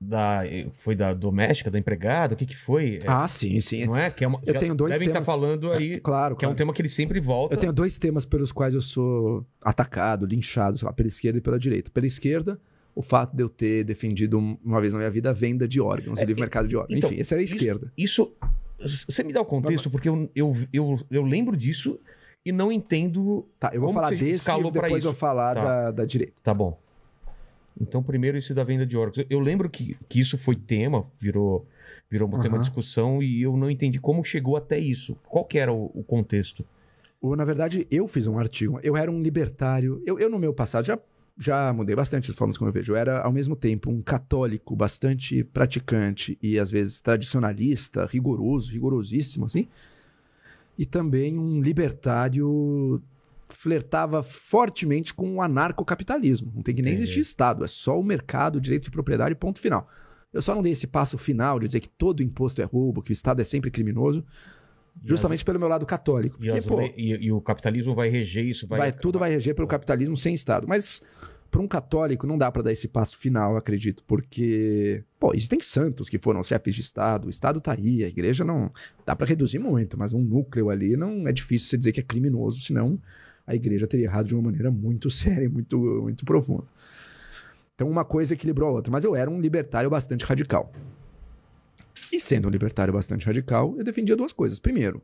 da 0.00 0.42
foi 0.72 0.96
da 0.96 1.14
doméstica, 1.14 1.70
da 1.70 1.78
empregada? 1.78 2.34
O 2.34 2.36
que 2.36 2.44
que 2.44 2.56
foi? 2.56 2.98
É, 3.04 3.06
Ah, 3.06 3.28
sim, 3.28 3.60
sim. 3.60 3.86
não 3.86 3.96
é? 3.96 4.10
Que 4.10 4.24
é 4.24 4.26
uma, 4.28 4.40
eu 4.44 4.58
tenho 4.58 4.74
dois 4.74 4.90
devem 4.92 5.06
estar 5.06 5.20
temas. 5.20 5.26
falando 5.26 5.70
aí, 5.70 6.00
Claro, 6.00 6.34
que 6.34 6.44
é 6.44 6.48
um 6.48 6.50
claro. 6.50 6.56
tema 6.58 6.72
que 6.74 6.82
ele 6.82 6.88
sempre 6.88 7.20
volta. 7.20 7.54
Eu 7.54 7.58
tenho 7.60 7.72
dois 7.72 7.96
temas 7.96 8.26
pelos 8.26 8.50
quais 8.50 8.74
eu 8.74 8.80
sou 8.82 9.46
atacado, 9.62 10.26
linchado, 10.26 10.76
sei 10.76 10.84
lá, 10.86 10.92
pela 10.92 11.06
esquerda 11.06 11.38
e 11.38 11.40
pela 11.40 11.58
direita. 11.60 11.90
Pela 11.92 12.06
esquerda, 12.06 12.60
o 12.94 13.02
fato 13.02 13.34
de 13.34 13.42
eu 13.42 13.48
ter 13.48 13.84
defendido 13.84 14.38
um- 14.38 14.56
uma 14.64 14.80
vez 14.80 14.92
na 14.92 14.98
minha 14.98 15.10
vida 15.10 15.30
a 15.30 15.32
venda 15.32 15.66
de 15.66 15.80
órgãos, 15.80 16.20
o 16.20 16.24
livre 16.24 16.40
mercado 16.40 16.68
de 16.68 16.76
órgãos. 16.76 16.96
então, 16.96 17.10
Enfim, 17.10 17.20
essa 17.20 17.34
é 17.34 17.38
a 17.38 17.42
esquerda. 17.42 17.92
Isso. 17.96 18.32
Você 18.78 19.22
me 19.22 19.32
dá 19.32 19.40
o 19.40 19.44
contexto, 19.44 19.88
porque 19.90 20.08
eu, 20.08 20.28
eu, 20.34 20.56
eu, 20.72 21.00
eu 21.10 21.22
lembro 21.22 21.56
disso 21.56 21.98
e 22.44 22.50
não 22.52 22.70
entendo. 22.72 23.46
Tá, 23.58 23.70
eu 23.72 23.80
vou 23.80 23.92
falar 23.92 24.10
desse 24.10 24.50
e 24.50 24.70
depois 24.70 24.92
isso? 24.98 25.06
eu 25.06 25.12
vou 25.12 25.14
falar 25.14 25.54
Tá. 25.54 25.64
da, 25.64 25.90
da 25.92 26.04
direita. 26.04 26.34
Tá 26.42 26.52
bom. 26.52 26.76
Então, 27.80 28.02
primeiro, 28.02 28.36
isso 28.36 28.52
da 28.54 28.64
venda 28.64 28.84
de 28.84 28.96
órgãos. 28.96 29.24
Eu- 29.30 29.40
lembro 29.40 29.70
que, 29.70 29.96
que 30.08 30.20
isso 30.20 30.36
foi 30.36 30.54
tema, 30.56 31.06
virou, 31.18 31.66
virou 32.10 32.28
um 32.28 32.40
tema 32.40 32.58
de 32.58 32.64
discussão 32.64 33.22
e 33.22 33.40
eu 33.42 33.56
não 33.56 33.70
entendi 33.70 33.98
como 33.98 34.22
chegou 34.24 34.56
até 34.56 34.78
isso. 34.78 35.16
Qual 35.28 35.44
que 35.44 35.58
era 35.58 35.72
o, 35.72 35.90
o 35.94 36.02
contexto? 36.04 36.64
Ou, 37.20 37.34
na 37.36 37.44
verdade, 37.44 37.86
eu 37.90 38.06
fiz 38.08 38.26
um 38.26 38.38
artigo. 38.38 38.78
Eu 38.82 38.96
era 38.96 39.10
um 39.10 39.22
libertário. 39.22 40.02
Eu, 40.04 40.18
eu 40.18 40.28
no 40.28 40.38
meu 40.38 40.52
passado, 40.52 40.84
já, 40.84 40.98
já 41.42 41.72
mudei 41.72 41.96
bastante 41.96 42.30
as 42.30 42.36
formas 42.36 42.56
como 42.56 42.68
eu 42.68 42.72
vejo. 42.72 42.92
Eu 42.92 42.96
era, 42.96 43.20
ao 43.20 43.32
mesmo 43.32 43.56
tempo, 43.56 43.90
um 43.90 44.00
católico 44.00 44.76
bastante 44.76 45.42
praticante 45.42 46.38
e, 46.42 46.58
às 46.58 46.70
vezes, 46.70 47.00
tradicionalista, 47.00 48.06
rigoroso, 48.06 48.72
rigorosíssimo, 48.72 49.46
assim. 49.46 49.68
E 50.78 50.86
também 50.86 51.38
um 51.38 51.60
libertário 51.60 53.02
flertava 53.48 54.22
fortemente 54.22 55.12
com 55.12 55.36
o 55.36 55.42
anarcocapitalismo. 55.42 56.52
Não 56.54 56.62
tem 56.62 56.74
que 56.74 56.82
nem 56.82 56.92
Entendi. 56.92 57.04
existir 57.04 57.20
Estado, 57.20 57.64
é 57.64 57.66
só 57.66 57.98
o 57.98 58.04
mercado, 58.04 58.60
direito 58.60 58.84
de 58.84 58.90
propriedade, 58.90 59.34
ponto 59.34 59.60
final. 59.60 59.88
Eu 60.32 60.40
só 60.40 60.54
não 60.54 60.62
dei 60.62 60.72
esse 60.72 60.86
passo 60.86 61.18
final 61.18 61.58
de 61.58 61.66
dizer 61.66 61.80
que 61.80 61.88
todo 61.88 62.22
imposto 62.22 62.62
é 62.62 62.64
roubo, 62.64 63.02
que 63.02 63.10
o 63.10 63.12
Estado 63.12 63.40
é 63.40 63.44
sempre 63.44 63.70
criminoso, 63.70 64.24
E 65.04 65.08
justamente 65.08 65.44
pelo 65.44 65.58
meu 65.58 65.68
lado 65.68 65.86
católico. 65.86 66.36
E, 66.36 66.46
Porque, 66.46 66.58
as 66.58 66.66
pô, 66.66 66.78
le- 66.80 66.94
e- 66.96 67.26
e 67.26 67.32
o 67.32 67.40
capitalismo 67.40 67.94
vai 67.94 68.08
reger 68.08 68.44
isso, 68.44 68.66
vai. 68.66 68.78
vai, 68.78 68.92
tudo 68.92 69.18
vai 69.18 69.30
reger 69.30 69.54
pelo 69.54 69.66
capitalismo 69.68 70.16
sem 70.16 70.34
Estado. 70.34 70.66
Mas 70.68 71.00
para 71.50 71.60
um 71.60 71.68
católico 71.68 72.26
não 72.26 72.38
dá 72.38 72.50
para 72.50 72.62
dar 72.62 72.72
esse 72.72 72.88
passo 72.88 73.18
final, 73.18 73.52
eu 73.52 73.56
acredito, 73.58 74.02
porque 74.06 75.04
pô, 75.20 75.34
existem 75.34 75.60
santos 75.60 76.08
que 76.08 76.18
foram 76.18 76.42
chefes 76.42 76.74
de 76.74 76.80
Estado, 76.80 77.26
o 77.26 77.30
Estado 77.30 77.60
tá 77.60 77.72
aí, 77.72 78.02
a 78.02 78.08
igreja 78.08 78.42
não 78.44 78.70
dá 79.04 79.14
para 79.14 79.26
reduzir 79.26 79.58
muito, 79.58 79.98
mas 79.98 80.14
um 80.14 80.22
núcleo 80.22 80.70
ali 80.70 80.96
não 80.96 81.28
é 81.28 81.32
difícil 81.32 81.68
você 81.68 81.76
dizer 81.76 81.92
que 81.92 82.00
é 82.00 82.02
criminoso, 82.02 82.60
senão 82.62 82.98
a 83.46 83.54
igreja 83.54 83.86
teria 83.86 84.06
errado 84.06 84.28
de 84.28 84.34
uma 84.34 84.42
maneira 84.44 84.70
muito 84.70 85.10
séria, 85.10 85.44
e 85.44 85.48
muito 85.48 85.76
muito 85.78 86.24
profunda. 86.24 86.64
Então 87.74 87.88
uma 87.90 88.04
coisa 88.04 88.32
equilibrou 88.34 88.68
a 88.68 88.72
outra, 88.72 88.90
mas 88.90 89.04
eu 89.04 89.14
era 89.16 89.30
um 89.30 89.40
libertário 89.40 89.90
bastante 89.90 90.24
radical. 90.24 90.72
E 92.12 92.20
sendo 92.20 92.46
um 92.46 92.50
libertário 92.50 92.92
bastante 92.92 93.24
radical, 93.24 93.74
eu 93.78 93.82
defendia 93.82 94.14
duas 94.14 94.32
coisas. 94.32 94.58
Primeiro, 94.58 95.00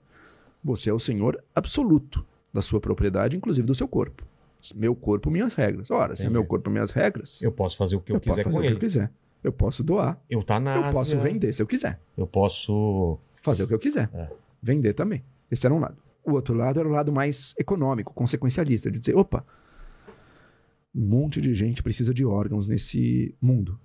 você 0.63 0.91
é 0.91 0.93
o 0.93 0.99
senhor 0.99 1.43
absoluto 1.55 2.25
da 2.53 2.61
sua 2.61 2.81
propriedade, 2.81 3.37
inclusive 3.37 3.67
do 3.67 3.75
seu 3.75 3.89
corpo. 3.89 4.27
Meu 4.75 4.95
corpo, 4.95 5.31
minhas 5.31 5.55
regras. 5.55 5.91
Ora, 5.91 6.15
se 6.15 6.23
é 6.23 6.25
Entendi. 6.25 6.33
meu 6.35 6.45
corpo, 6.45 6.69
minhas 6.69 6.91
regras, 6.91 7.41
Eu 7.43 7.51
posso 7.53 7.77
fazer 7.77 7.97
o 7.97 8.01
que 8.01 8.13
eu, 8.13 8.17
eu 8.17 8.21
posso 8.21 8.33
quiser 8.33 8.45
fazer 8.45 8.57
com 8.57 8.63
ele. 8.63 8.75
eu 8.75 8.79
quiser. 8.79 9.11
Eu 9.43 9.53
posso 9.53 9.85
doar, 9.85 10.21
Eutanásia. 10.29 10.89
eu 10.89 10.93
posso 10.93 11.19
vender 11.19 11.53
se 11.53 11.63
eu 11.63 11.67
quiser. 11.67 12.01
Eu 12.17 12.27
posso. 12.27 13.19
Fazer 13.41 13.63
o 13.63 13.69
que 13.69 13.75
eu 13.75 13.79
quiser. 13.79 14.11
É. 14.13 14.29
Vender 14.61 14.93
também. 14.95 15.23
Esse 15.51 15.65
era 15.65 15.75
um 15.75 15.79
lado. 15.79 15.97
O 16.25 16.33
outro 16.33 16.55
lado 16.55 16.79
era 16.81 16.89
o 16.89 16.91
lado 16.93 17.13
mais 17.13 17.55
econômico, 17.57 18.13
consequencialista, 18.13 18.91
de 18.91 18.99
dizer, 18.99 19.17
opa, 19.17 19.47
um 20.95 21.07
monte 21.07 21.41
de 21.41 21.55
gente 21.55 21.83
precisa 21.83 22.13
de 22.13 22.25
órgãos 22.25 22.67
nesse 22.67 23.35
mundo. 23.41 23.79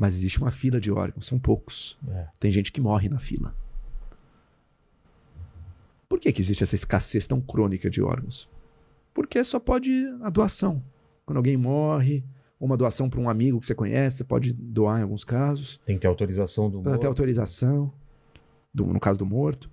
Mas 0.00 0.14
existe 0.14 0.38
uma 0.38 0.52
fila 0.52 0.80
de 0.80 0.92
órgãos, 0.92 1.26
são 1.26 1.40
poucos. 1.40 1.98
É. 2.08 2.28
Tem 2.38 2.52
gente 2.52 2.70
que 2.70 2.80
morre 2.80 3.08
na 3.08 3.18
fila. 3.18 3.52
Por 6.08 6.18
que, 6.20 6.32
que 6.32 6.40
existe 6.40 6.62
essa 6.62 6.74
escassez 6.74 7.26
tão 7.26 7.40
crônica 7.40 7.90
de 7.90 8.00
órgãos? 8.00 8.48
Porque 9.12 9.42
só 9.44 9.58
pode 9.58 10.06
a 10.22 10.30
doação. 10.30 10.82
Quando 11.26 11.36
alguém 11.38 11.56
morre, 11.56 12.24
uma 12.58 12.76
doação 12.76 13.10
para 13.10 13.20
um 13.20 13.28
amigo 13.28 13.58
que 13.60 13.66
você 13.66 13.74
conhece, 13.74 14.18
você 14.18 14.24
pode 14.24 14.52
doar 14.52 15.00
em 15.00 15.02
alguns 15.02 15.24
casos, 15.24 15.78
Tem 15.84 15.96
que 15.96 16.02
ter 16.02 16.06
autorização 16.08 16.70
do 16.70 16.80
morto. 16.82 17.06
autorização, 17.06 17.92
do- 18.72 18.86
no 18.86 19.00
caso 19.00 19.18
do 19.18 19.26
morto. 19.26 19.68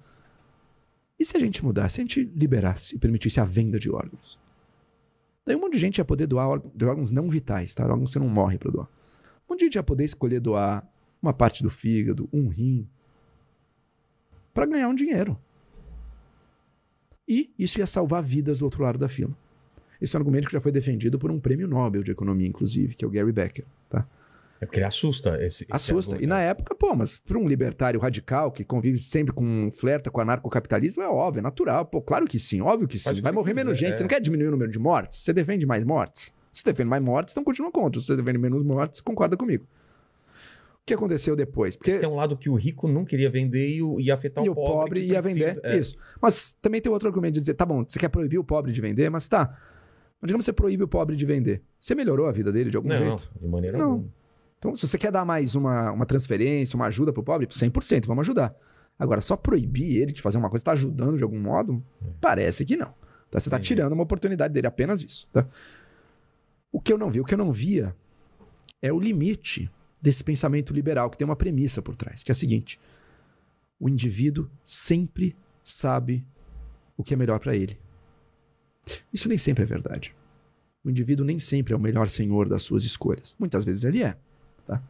E 1.17 1.23
se 1.23 1.37
a 1.37 1.39
gente 1.39 1.63
mudasse, 1.63 1.95
se 1.95 2.01
a 2.01 2.03
gente 2.03 2.23
liberasse 2.35 2.95
e 2.95 2.99
permitisse 2.99 3.39
a 3.39 3.45
venda 3.45 3.79
de 3.79 3.89
órgãos? 3.89 4.37
Daí 5.45 5.55
um 5.55 5.61
monte 5.61 5.73
de 5.73 5.79
gente 5.79 5.99
ia 5.99 6.05
poder 6.05 6.27
doar 6.27 6.47
órgãos, 6.49 6.73
de 6.75 6.85
órgãos 6.85 7.11
não 7.11 7.29
vitais, 7.29 7.73
tá? 7.73 7.83
Órgãos 7.83 8.09
que 8.09 8.13
você 8.13 8.19
não 8.19 8.27
morre 8.27 8.57
para 8.57 8.71
doar. 8.71 8.89
Um 9.47 9.53
monte 9.53 9.59
de 9.59 9.65
gente 9.65 9.75
ia 9.75 9.83
poder 9.83 10.03
escolher 10.03 10.39
doar 10.39 10.87
uma 11.21 11.33
parte 11.33 11.63
do 11.63 11.69
fígado, 11.69 12.29
um 12.31 12.47
rim, 12.47 12.87
para 14.53 14.65
ganhar 14.65 14.87
um 14.87 14.95
dinheiro. 14.95 15.37
E 17.27 17.51
isso 17.57 17.79
ia 17.79 17.87
salvar 17.87 18.21
vidas 18.21 18.59
do 18.59 18.65
outro 18.65 18.83
lado 18.83 18.97
da 18.97 19.07
fila. 19.07 19.35
Esse 19.99 20.15
é 20.15 20.19
um 20.19 20.21
argumento 20.21 20.47
que 20.47 20.53
já 20.53 20.59
foi 20.59 20.71
defendido 20.71 21.17
por 21.17 21.31
um 21.31 21.39
prêmio 21.39 21.67
Nobel 21.67 22.03
de 22.03 22.11
economia, 22.11 22.47
inclusive, 22.47 22.95
que 22.95 23.03
é 23.03 23.07
o 23.07 23.11
Gary 23.11 23.31
Becker. 23.31 23.65
Tá? 23.89 24.07
É 24.59 24.65
porque 24.65 24.79
ele 24.79 24.85
assusta. 24.85 25.35
Esse, 25.43 25.63
esse 25.63 25.65
Assusta. 25.69 26.21
E 26.21 26.27
na 26.27 26.39
época, 26.41 26.75
pô, 26.75 26.95
mas 26.95 27.17
para 27.17 27.37
um 27.37 27.47
libertário 27.47 27.99
radical 27.99 28.51
que 28.51 28.63
convive 28.63 28.97
sempre 28.97 29.33
com 29.33 29.69
flerta 29.71 30.11
com 30.11 30.21
anarcocapitalismo, 30.21 31.01
é 31.01 31.07
óbvio, 31.07 31.39
é 31.39 31.43
natural. 31.43 31.85
Pô, 31.85 32.01
claro 32.01 32.25
que 32.25 32.39
sim, 32.39 32.61
óbvio 32.61 32.87
que 32.87 32.99
sim. 32.99 33.15
Que 33.15 33.21
Vai 33.21 33.31
morrer 33.31 33.53
menos 33.53 33.73
quiser, 33.73 33.87
gente. 33.87 33.93
é. 33.93 33.97
Você 33.97 34.03
não 34.03 34.09
quer 34.09 34.21
diminuir 34.21 34.47
o 34.47 34.51
número 34.51 34.71
de 34.71 34.79
mortes? 34.79 35.19
Você 35.19 35.33
defende 35.33 35.65
mais 35.65 35.83
mortes? 35.83 36.33
Se 36.55 36.61
você 36.61 36.71
defende 36.71 36.89
mais 36.89 37.03
mortes, 37.03 37.33
então 37.33 37.43
continua 37.43 37.71
contra. 37.71 37.99
Se 37.99 38.07
você 38.07 38.15
defende 38.15 38.37
menos 38.37 38.63
mortes, 38.63 39.01
concorda 39.01 39.35
comigo. 39.35 39.65
O 39.65 40.85
que 40.85 40.93
aconteceu 40.93 41.35
depois? 41.35 41.75
Porque 41.75 41.97
Tem 41.97 42.07
um 42.07 42.15
lado 42.15 42.37
que 42.37 42.47
o 42.49 42.53
rico 42.55 42.87
não 42.87 43.03
queria 43.03 43.29
vender 43.29 43.67
e 43.67 43.81
o- 43.81 43.99
ia 43.99 44.13
afetar 44.13 44.45
e 44.45 44.49
o 44.49 44.51
o 44.51 44.55
pobre. 44.55 44.73
pobre 44.73 45.01
que 45.01 45.07
ia 45.13 45.21
precisa- 45.21 45.45
vender. 45.61 45.61
é. 45.67 45.77
Isso. 45.77 45.97
Mas 46.21 46.53
também 46.61 46.79
tem 46.79 46.91
outro 46.91 47.07
argumento 47.07 47.33
de 47.33 47.39
dizer, 47.39 47.55
tá 47.55 47.65
bom, 47.65 47.83
você 47.83 47.97
quer 47.97 48.07
proibir 48.09 48.37
o 48.37 48.43
pobre 48.43 48.71
de 48.71 48.79
vender, 48.79 49.09
mas 49.09 49.27
tá. 49.27 49.57
Mas 50.21 50.27
digamos 50.27 50.43
que 50.45 50.51
você 50.51 50.53
proíbe 50.53 50.83
o 50.83 50.87
pobre 50.87 51.15
de 51.15 51.25
vender. 51.25 51.61
Você 51.79 51.95
melhorou 51.95 52.27
a 52.27 52.31
vida 52.31 52.51
dele 52.51 52.69
de 52.69 52.77
algum 52.77 52.87
Não, 52.89 52.97
jeito? 52.97 53.29
de 53.41 53.47
maneira 53.47 53.77
Não. 53.77 53.91
alguma. 53.91 54.09
Então, 54.59 54.75
se 54.75 54.87
você 54.87 54.97
quer 54.97 55.11
dar 55.11 55.25
mais 55.25 55.55
uma, 55.55 55.91
uma 55.91 56.05
transferência, 56.05 56.75
uma 56.77 56.85
ajuda 56.85 57.11
pro 57.11 57.21
pobre, 57.23 57.47
100%, 57.47 58.05
vamos 58.07 58.21
ajudar. 58.25 58.55
Agora, 58.97 59.21
só 59.21 59.35
proibir 59.35 59.97
ele 59.97 60.13
de 60.13 60.21
fazer 60.21 60.37
uma 60.37 60.49
coisa, 60.49 60.63
tá 60.63 60.71
ajudando 60.71 61.17
de 61.17 61.23
algum 61.23 61.39
modo? 61.39 61.83
Parece 62.21 62.63
que 62.63 62.77
não. 62.77 62.93
Tá? 63.29 63.39
Você 63.39 63.49
tá 63.49 63.57
Entendi. 63.57 63.67
tirando 63.69 63.91
uma 63.93 64.03
oportunidade 64.03 64.53
dele, 64.53 64.67
apenas 64.67 65.03
isso. 65.03 65.27
Tá? 65.33 65.45
O 66.75 66.81
que 66.81 66.91
eu 66.91 66.97
não 66.97 67.09
vi, 67.09 67.21
o 67.21 67.23
que 67.23 67.33
eu 67.33 67.37
não 67.37 67.53
via 67.53 67.95
é 68.81 68.91
o 68.91 68.99
limite 68.99 69.71
desse 70.01 70.21
pensamento 70.21 70.73
liberal, 70.73 71.09
que 71.09 71.17
tem 71.17 71.23
uma 71.23 71.33
premissa 71.33 71.81
por 71.81 71.95
trás, 71.95 72.21
que 72.21 72.29
é 72.29 72.33
a 72.33 72.35
seguinte: 72.35 72.77
o 73.79 73.87
indivíduo 73.87 74.51
sempre 74.65 75.37
sabe 75.63 76.27
o 76.97 77.01
que 77.01 77.13
é 77.13 77.17
melhor 77.17 77.39
para 77.39 77.55
ele. 77.55 77.79
Isso 79.13 79.29
nem 79.29 79.37
sempre 79.37 79.63
é 79.63 79.65
verdade. 79.65 80.13
O 80.83 80.89
indivíduo 80.89 81.25
nem 81.25 81.39
sempre 81.39 81.73
é 81.73 81.77
o 81.77 81.79
melhor 81.79 82.09
senhor 82.09 82.49
das 82.49 82.63
suas 82.63 82.83
escolhas. 82.83 83.37
Muitas 83.39 83.63
vezes 83.63 83.85
ele 83.85 84.03
é. 84.03 84.17
Tá? 84.67 84.83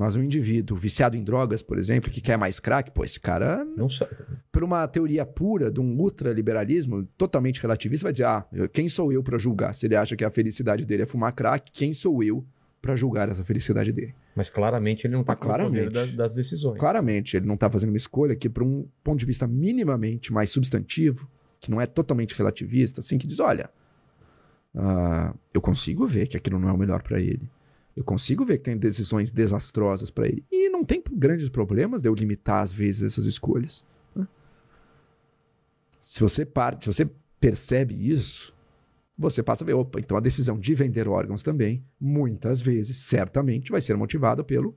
Mas 0.00 0.16
um 0.16 0.22
indivíduo 0.22 0.78
viciado 0.78 1.14
em 1.14 1.22
drogas, 1.22 1.62
por 1.62 1.78
exemplo, 1.78 2.10
que 2.10 2.22
quer 2.22 2.38
mais 2.38 2.58
crack, 2.58 2.90
pô, 2.90 3.04
esse 3.04 3.20
cara, 3.20 3.66
Não 3.76 3.86
sabe. 3.86 4.12
por 4.50 4.64
uma 4.64 4.88
teoria 4.88 5.26
pura 5.26 5.70
de 5.70 5.78
um 5.78 5.94
ultraliberalismo 6.00 7.04
totalmente 7.18 7.60
relativista, 7.60 8.06
vai 8.06 8.12
dizer: 8.12 8.24
ah, 8.24 8.46
quem 8.72 8.88
sou 8.88 9.12
eu 9.12 9.22
para 9.22 9.36
julgar? 9.36 9.74
Se 9.74 9.84
ele 9.86 9.94
acha 9.94 10.16
que 10.16 10.24
a 10.24 10.30
felicidade 10.30 10.86
dele 10.86 11.02
é 11.02 11.06
fumar 11.06 11.34
crack, 11.34 11.70
quem 11.70 11.92
sou 11.92 12.22
eu 12.22 12.42
para 12.80 12.96
julgar 12.96 13.28
essa 13.28 13.44
felicidade 13.44 13.92
dele? 13.92 14.14
Mas 14.34 14.48
claramente 14.48 15.06
ele 15.06 15.12
não 15.12 15.22
tá 15.22 15.34
Ah, 15.34 15.36
com 15.36 15.52
o 15.52 15.56
poder 15.66 15.90
das, 15.90 16.10
das 16.12 16.34
decisões. 16.34 16.78
Claramente, 16.78 17.36
ele 17.36 17.44
não 17.44 17.56
está 17.56 17.68
fazendo 17.68 17.90
uma 17.90 17.98
escolha 17.98 18.34
que, 18.34 18.48
por 18.48 18.62
um 18.62 18.86
ponto 19.04 19.18
de 19.20 19.26
vista 19.26 19.46
minimamente 19.46 20.32
mais 20.32 20.50
substantivo, 20.50 21.28
que 21.60 21.70
não 21.70 21.78
é 21.78 21.84
totalmente 21.84 22.34
relativista, 22.34 23.00
assim, 23.00 23.18
que 23.18 23.26
diz: 23.26 23.38
olha, 23.38 23.68
ah, 24.74 25.34
eu 25.52 25.60
consigo 25.60 26.06
ver 26.06 26.26
que 26.26 26.38
aquilo 26.38 26.58
não 26.58 26.70
é 26.70 26.72
o 26.72 26.78
melhor 26.78 27.02
para 27.02 27.20
ele. 27.20 27.46
Eu 28.00 28.04
consigo 28.04 28.46
ver 28.46 28.56
que 28.56 28.64
tem 28.64 28.78
decisões 28.78 29.30
desastrosas 29.30 30.10
para 30.10 30.26
ele. 30.26 30.42
E 30.50 30.70
não 30.70 30.82
tem 30.82 31.02
grandes 31.12 31.50
problemas 31.50 32.00
de 32.00 32.08
eu 32.08 32.14
limitar, 32.14 32.62
às 32.62 32.72
vezes, 32.72 33.02
essas 33.02 33.26
escolhas. 33.26 33.84
né? 34.16 34.26
Se 36.00 36.22
você 36.22 36.46
parte, 36.46 36.84
se 36.84 36.90
você 36.90 37.06
percebe 37.38 37.92
isso, 38.10 38.54
você 39.18 39.42
passa 39.42 39.64
a 39.64 39.66
ver, 39.66 39.74
opa, 39.74 40.00
então 40.00 40.16
a 40.16 40.20
decisão 40.20 40.58
de 40.58 40.74
vender 40.74 41.06
órgãos 41.06 41.42
também, 41.42 41.84
muitas 42.00 42.58
vezes, 42.62 42.96
certamente, 42.96 43.70
vai 43.70 43.82
ser 43.82 43.98
motivada 43.98 44.42
pelo 44.42 44.74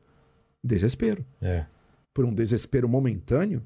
desespero 0.62 1.26
É. 1.42 1.66
por 2.14 2.26
um 2.26 2.34
desespero 2.34 2.90
momentâneo 2.90 3.64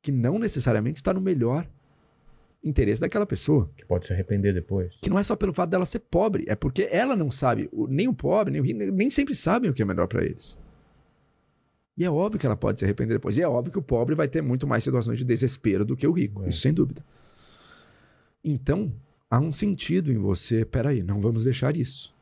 que 0.00 0.12
não 0.12 0.38
necessariamente 0.38 1.00
está 1.00 1.12
no 1.12 1.20
melhor 1.20 1.68
interesse 2.62 3.00
daquela 3.00 3.24
pessoa. 3.26 3.70
Que 3.76 3.84
pode 3.84 4.06
se 4.06 4.12
arrepender 4.12 4.52
depois. 4.52 4.96
Que 5.00 5.08
não 5.10 5.18
é 5.18 5.22
só 5.22 5.36
pelo 5.36 5.52
fato 5.52 5.70
dela 5.70 5.86
ser 5.86 6.00
pobre, 6.00 6.44
é 6.48 6.54
porque 6.54 6.88
ela 6.90 7.14
não 7.16 7.30
sabe, 7.30 7.68
nem 7.88 8.08
o 8.08 8.14
pobre, 8.14 8.52
nem 8.52 8.60
o 8.60 8.64
rico, 8.64 8.78
nem- 8.78 8.90
nem 8.90 9.10
sempre 9.10 9.34
sabem 9.34 9.70
o 9.70 9.74
que 9.74 9.82
é 9.82 9.84
melhor 9.84 10.06
para 10.08 10.24
eles. 10.24 10.58
E 11.96 12.04
é 12.04 12.10
óbvio 12.10 12.38
que 12.38 12.46
ela 12.46 12.56
pode 12.56 12.78
se 12.78 12.84
arrepender 12.84 13.14
depois. 13.14 13.36
E 13.36 13.42
é 13.42 13.48
óbvio 13.48 13.72
que 13.72 13.78
o 13.78 13.82
pobre 13.82 14.14
vai 14.14 14.28
ter 14.28 14.40
muito 14.42 14.66
mais 14.66 14.84
situações 14.84 15.18
de 15.18 15.24
desespero 15.24 15.84
do 15.84 15.96
que 15.96 16.06
o 16.06 16.12
rico, 16.12 16.44
É. 16.44 16.48
isso 16.48 16.60
sem 16.60 16.72
dúvida. 16.72 17.04
Então, 18.44 18.92
há 19.30 19.38
um 19.40 19.52
sentido 19.52 20.12
em 20.12 20.18
você, 20.18 20.64
peraí, 20.64 21.02
não 21.02 21.20
vamos 21.20 21.44
deixar 21.44 21.76
isso. 21.76 22.14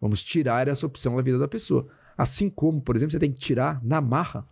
Vamos 0.00 0.22
tirar 0.22 0.68
essa 0.68 0.86
opção 0.86 1.16
da 1.16 1.22
vida 1.22 1.38
da 1.38 1.48
pessoa. 1.48 1.88
Assim 2.16 2.50
como, 2.50 2.80
por 2.80 2.94
exemplo, 2.96 3.12
você 3.12 3.18
tem 3.18 3.32
que 3.32 3.40
tirar 3.40 3.82
na 3.82 4.00
marra 4.00 4.46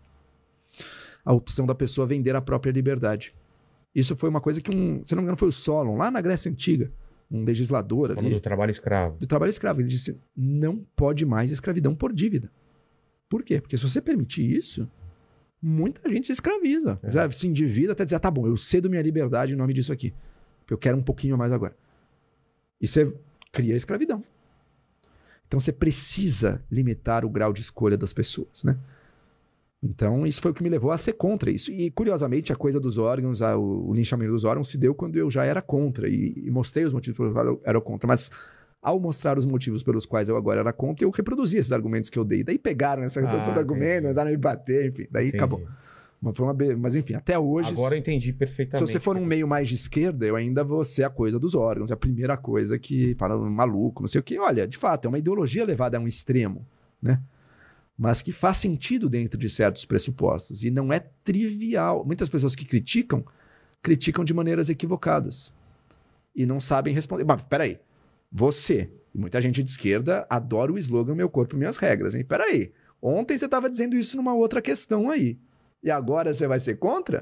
a 1.25 1.33
opção 1.33 1.67
da 1.67 1.75
pessoa 1.75 2.07
vender 2.07 2.35
a 2.35 2.41
própria 2.41 2.73
liberdade. 2.73 3.35
Isso 3.95 4.17
foi 4.17 4.31
uma 4.31 4.41
coisa 4.41 4.61
que 4.61 4.75
um, 4.75 5.05
se 5.05 5.15
não 5.15 5.23
me 5.23 5.27
engano, 5.27 5.37
foi 5.37 5.49
o 5.49 5.53
Solon, 5.53 5.97
lá 5.97 6.11
na 6.11 6.21
Grécia 6.21 6.51
Antiga, 6.51 6.91
um 7.31 7.45
legislador 7.45 8.09
Falando 8.09 8.27
ali, 8.27 8.35
do 8.35 8.41
trabalho 8.41 8.71
escravo. 8.71 9.19
do 9.19 9.27
trabalho 9.27 9.51
escravo. 9.51 9.81
Ele 9.81 9.89
disse: 9.89 10.19
não 10.37 10.79
pode 10.97 11.25
mais 11.25 11.51
escravidão 11.51 11.95
por 11.95 12.13
dívida. 12.13 12.51
Por 13.29 13.43
quê? 13.43 13.61
Porque 13.61 13.77
se 13.77 13.89
você 13.89 14.01
permitir 14.01 14.51
isso, 14.51 14.89
muita 15.61 16.09
gente 16.11 16.27
se 16.27 16.33
escraviza. 16.33 16.99
É. 17.03 17.31
Se 17.31 17.47
endivida 17.47 17.93
até 17.93 18.05
dizer: 18.05 18.17
ah, 18.17 18.21
tá 18.21 18.31
bom, 18.31 18.47
eu 18.47 18.57
cedo 18.57 18.91
minha 18.91 19.03
liberdade 19.03 19.53
em 19.55 19.57
nome 19.57 19.73
disso 19.73 19.93
aqui. 19.93 20.13
Eu 20.71 20.79
quero 20.79 20.97
um 20.97 21.03
pouquinho 21.03 21.37
mais 21.37 21.53
agora. 21.53 21.77
E 22.81 22.87
você 22.87 23.15
cria 23.51 23.75
a 23.75 23.77
escravidão. 23.77 24.25
Então 25.47 25.61
você 25.61 25.71
precisa 25.73 26.63
limitar 26.71 27.25
o 27.27 27.31
grau 27.31 27.53
de 27.53 27.61
escolha 27.61 27.97
das 27.97 28.13
pessoas, 28.13 28.65
né? 28.65 28.79
Então, 29.83 30.25
isso 30.27 30.41
foi 30.41 30.53
o 30.53 30.55
que 30.55 30.63
me 30.63 30.69
levou 30.69 30.93
a 30.93 30.99
ser 30.99 31.15
contra 31.15 31.51
isso. 31.51 31.73
E, 31.73 31.91
curiosamente, 31.91 32.53
a 32.53 32.57
coisa 32.57 32.79
dos 32.79 32.99
órgãos, 32.99 33.43
a- 33.43 33.57
o, 33.57 33.89
o 33.91 33.95
linchamento 33.95 34.31
dos 34.33 34.45
órgãos 34.45 34.69
se 34.71 34.79
deu 34.79 34.95
quando 34.95 35.17
eu 35.17 35.29
já 35.29 35.45
era 35.45 35.61
contra. 35.61 36.09
E, 36.09 36.35
e 36.47 36.51
mostrei 36.51 36.85
os 36.85 36.93
motivos 36.93 37.17
pelos 37.19 37.33
quais 37.33 37.47
eu 37.49 37.61
era 37.65 37.81
contra. 37.81 38.07
Mas, 38.07 38.31
ao 38.81 39.01
mostrar 39.01 39.37
os 39.39 39.45
motivos 39.47 39.83
pelos 39.83 40.07
quais 40.07 40.29
eu 40.29 40.37
agora 40.37 40.61
era 40.61 40.73
contra, 40.73 41.05
eu 41.05 41.11
reproduzi 41.11 41.57
esses 41.59 41.73
argumentos 41.73 42.09
que 42.11 42.19
eu 42.19 42.25
dei. 42.25 42.45
Daí 42.45 42.59
pegaram 42.59 43.03
essa 43.03 43.21
reprodução 43.21 43.51
Ah, 43.53 43.55
do 43.55 43.61
argumento, 43.61 43.85
entendi. 43.87 44.03
começaram 44.03 44.29
a 44.29 44.31
me 44.31 44.37
bater, 44.37 44.89
enfim. 44.89 45.07
Daí 45.11 45.29
Entendi. 45.29 45.37
acabou. 45.37 45.67
Mas, 46.21 46.37
foi 46.37 46.47
uma 46.47 46.55
be- 46.55 46.77
Mas, 46.77 46.95
enfim, 46.95 47.15
até 47.15 47.37
hoje... 47.37 47.71
Agora 47.73 47.97
eu 47.97 47.99
entendi 47.99 48.27
Se 48.29 48.33
perfeitamente. 48.35 48.89
você 48.93 49.01
for 49.01 49.17
um 49.17 49.25
meio 49.27 49.49
mais 49.49 49.69
de 49.69 49.75
esquerda, 49.75 50.25
eu 50.25 50.37
ainda 50.37 50.63
vou 50.63 50.85
ser 50.85 51.03
a 51.03 51.11
coisa 51.11 51.41
dos 51.41 51.57
órgãos. 51.57 51.91
É 51.91 51.95
a 51.95 51.97
primeira 51.97 52.37
coisa 52.37 52.79
que 52.79 53.17
fala 53.19 53.37
maluco, 53.37 54.01
não 54.03 54.09
sei 54.09 54.21
o 54.21 54.23
quê. 54.23 54.39
Olha, 54.39 54.65
de 54.65 54.77
fato, 54.79 55.07
é 55.07 55.09
uma 55.09 55.19
ideologia 55.19 55.65
levada 55.65 55.97
a 55.97 56.01
um 56.01 56.07
extremo, 56.07 56.65
né? 57.03 57.21
Mas 58.03 58.21
que 58.21 58.33
faz 58.33 58.57
sentido 58.57 59.09
dentro 59.09 59.39
de 59.39 59.49
certos 59.49 59.85
pressupostos. 59.85 60.65
E 60.65 60.71
não 60.73 60.93
é 60.93 60.99
trivial. 61.23 62.05
Muitas 62.05 62.29
pessoas 62.29 62.57
que 62.57 62.65
criticam, 62.65 63.25
criticam 63.81 64.25
de 64.25 64.35
maneiras 64.35 64.69
equivocadas. 64.69 65.55
E 66.35 66.45
não 66.45 66.59
sabem 66.59 66.93
responder. 66.93 67.23
Mas, 67.25 67.41
peraí. 67.43 67.79
Você, 68.33 68.91
muita 69.15 69.41
gente 69.41 69.63
de 69.63 69.71
esquerda, 69.71 70.27
adora 70.29 70.73
o 70.73 70.79
slogan 70.79 71.15
Meu 71.15 71.29
Corpo, 71.29 71.57
Minhas 71.57 71.77
Regras, 71.77 72.13
hein? 72.13 72.25
Peraí. 72.25 72.73
Ontem 73.01 73.39
você 73.39 73.45
estava 73.45 73.71
dizendo 73.71 73.95
isso 73.95 74.17
numa 74.17 74.35
outra 74.35 74.61
questão 74.61 75.09
aí. 75.09 75.39
E 75.81 75.89
agora 75.89 76.35
você 76.35 76.47
vai 76.49 76.59
ser 76.59 76.79
contra? 76.79 77.21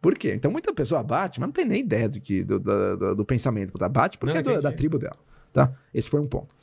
Por 0.00 0.16
quê? 0.16 0.32
Então 0.32 0.50
muita 0.50 0.72
pessoa 0.72 1.02
bate, 1.02 1.38
mas 1.38 1.48
não 1.48 1.52
tem 1.52 1.66
nem 1.66 1.80
ideia 1.80 2.08
do, 2.08 2.18
que, 2.18 2.42
do, 2.44 2.58
da- 2.58 2.94
do- 2.96 3.14
do 3.16 3.24
pensamento. 3.26 3.76
Bate 3.90 4.16
porque 4.16 4.32
Não, 4.32 4.40
é 4.40 4.42
do- 4.42 4.50
entendi. 4.52 4.62
da 4.62 4.72
tribo 4.72 4.98
dela. 4.98 5.16
Tá? 5.52 5.70
Esse 5.92 6.08
foi 6.08 6.20
um 6.20 6.26
ponto. 6.26 6.54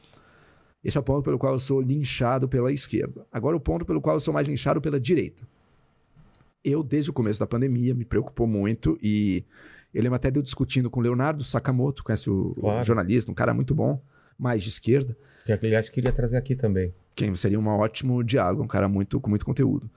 Esse 0.86 0.98
é 0.98 1.00
o 1.02 1.04
ponto 1.04 1.24
pelo 1.24 1.40
qual 1.40 1.54
eu 1.54 1.60
sou 1.60 1.82
linchado 1.82 2.48
pela 2.48 2.72
esquerda. 2.72 3.26
Agora 3.32 3.58
o 3.58 3.60
ponto 3.60 3.84
pelo 3.86 4.00
qual 4.00 4.16
eu 4.16 4.20
sou 4.20 4.32
mais 4.34 4.48
linchado 4.48 4.80
pela 4.80 5.00
direita. 5.00 5.42
Eu, 6.64 6.84
desde 6.84 7.10
o 7.10 7.14
começo 7.14 7.40
da 7.40 7.48
pandemia, 7.48 7.94
me 7.96 8.06
preocupou 8.06 8.46
muito 8.48 8.98
e 9.02 9.44
eu 9.94 10.02
lembro 10.04 10.16
até 10.16 10.30
de 10.30 10.38
eu 10.40 10.44
discutindo 10.44 10.90
com 10.90 11.00
o 11.00 11.04
Leonardo 11.04 11.44
Sakamoto, 11.44 12.04
conhece 12.04 12.30
o, 12.30 12.52
o 12.52 12.62
Claro. 12.62 12.84
jornalista, 12.86 13.32
um 13.32 13.36
cara 13.36 13.54
muito 13.54 13.74
bom, 13.74 14.00
mais 14.38 14.62
de 14.64 14.70
esquerda, 14.70 15.18
Que, 15.46 15.52
aliás, 15.54 15.90
queria 15.90 16.12
trazer 16.12 16.38
aqui 16.38 16.56
também. 16.56 16.94
quem 17.16 17.34
seria 17.36 17.60
um 17.60 17.68
ótimo 17.68 18.24
diálogo, 18.24 18.64
um 18.64 18.68
cara 18.68 18.88
muito 18.88 19.20
com 19.20 19.30
muito 19.30 19.46
conteúdo. 19.46 19.90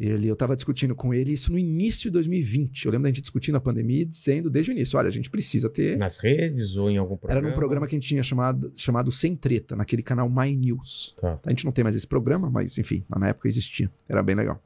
Ele, 0.00 0.28
eu 0.28 0.32
estava 0.32 0.56
discutindo 0.56 0.94
com 0.94 1.12
ele 1.12 1.34
isso 1.34 1.52
no 1.52 1.58
início 1.58 2.04
de 2.04 2.10
2020. 2.12 2.86
Eu 2.86 2.92
lembro 2.92 3.02
da 3.02 3.10
gente 3.10 3.20
discutindo 3.20 3.56
a 3.56 3.60
pandemia 3.60 4.00
e 4.00 4.04
dizendo 4.06 4.48
desde 4.48 4.70
o 4.70 4.72
início: 4.72 4.98
olha, 4.98 5.08
a 5.08 5.12
gente 5.12 5.28
precisa 5.28 5.68
ter. 5.68 5.98
Nas 5.98 6.16
redes 6.16 6.74
ou 6.76 6.90
em 6.90 6.96
algum 6.96 7.16
Era 7.16 7.20
programa? 7.20 7.48
num 7.48 7.54
programa 7.54 7.86
que 7.86 7.94
a 7.94 7.98
gente 7.98 8.08
tinha 8.08 8.22
chamado, 8.22 8.72
chamado 8.74 9.12
Sem 9.12 9.36
Treta, 9.36 9.76
naquele 9.76 10.02
canal 10.02 10.26
My 10.30 10.56
News. 10.56 11.14
Tá. 11.20 11.38
A 11.44 11.50
gente 11.50 11.66
não 11.66 11.72
tem 11.72 11.84
mais 11.84 11.94
esse 11.94 12.06
programa, 12.06 12.48
mas 12.48 12.78
enfim, 12.78 13.04
na 13.14 13.28
época 13.28 13.46
existia. 13.46 13.90
Era 14.08 14.22
bem 14.22 14.34
legal. 14.34 14.62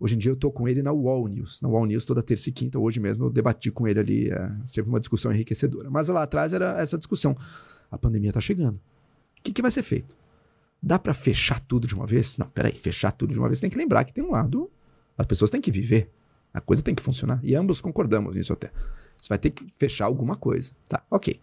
Hoje 0.00 0.16
em 0.16 0.18
dia 0.18 0.32
eu 0.32 0.36
tô 0.36 0.50
com 0.50 0.66
ele 0.66 0.82
na 0.82 0.90
Wall 0.90 1.28
News. 1.28 1.60
Na 1.62 1.68
Wall 1.68 1.86
News 1.86 2.04
toda 2.04 2.20
terça 2.20 2.48
e 2.48 2.52
quinta. 2.52 2.76
Hoje 2.76 2.98
mesmo 2.98 3.26
eu 3.26 3.30
debati 3.30 3.70
com 3.70 3.86
ele 3.86 4.00
ali. 4.00 4.28
É 4.28 4.50
sempre 4.66 4.90
uma 4.90 4.98
discussão 4.98 5.32
enriquecedora. 5.32 5.88
Mas 5.88 6.08
lá 6.08 6.24
atrás 6.24 6.52
era 6.52 6.80
essa 6.80 6.98
discussão. 6.98 7.36
A 7.88 7.96
pandemia 7.96 8.32
tá 8.32 8.40
chegando. 8.40 8.74
O 8.74 9.42
que, 9.44 9.52
que 9.52 9.62
vai 9.62 9.70
ser 9.70 9.84
feito? 9.84 10.16
Dá 10.86 10.98
para 10.98 11.14
fechar 11.14 11.60
tudo 11.60 11.86
de 11.86 11.94
uma 11.94 12.06
vez? 12.06 12.36
Não, 12.36 12.46
peraí. 12.48 12.74
Fechar 12.76 13.10
tudo 13.12 13.32
de 13.32 13.38
uma 13.38 13.48
vez 13.48 13.58
tem 13.60 13.70
que 13.70 13.76
lembrar 13.78 14.04
que 14.04 14.12
tem 14.12 14.22
um 14.22 14.30
lado. 14.32 14.70
As 15.16 15.26
pessoas 15.26 15.50
têm 15.50 15.60
que 15.60 15.70
viver. 15.70 16.10
A 16.52 16.60
coisa 16.60 16.82
tem 16.82 16.94
que 16.94 17.02
funcionar. 17.02 17.40
E 17.42 17.54
ambos 17.54 17.80
concordamos 17.80 18.36
nisso 18.36 18.52
até. 18.52 18.70
Você 19.16 19.28
vai 19.28 19.38
ter 19.38 19.50
que 19.50 19.66
fechar 19.78 20.04
alguma 20.04 20.36
coisa. 20.36 20.72
Tá, 20.88 21.02
ok. 21.10 21.40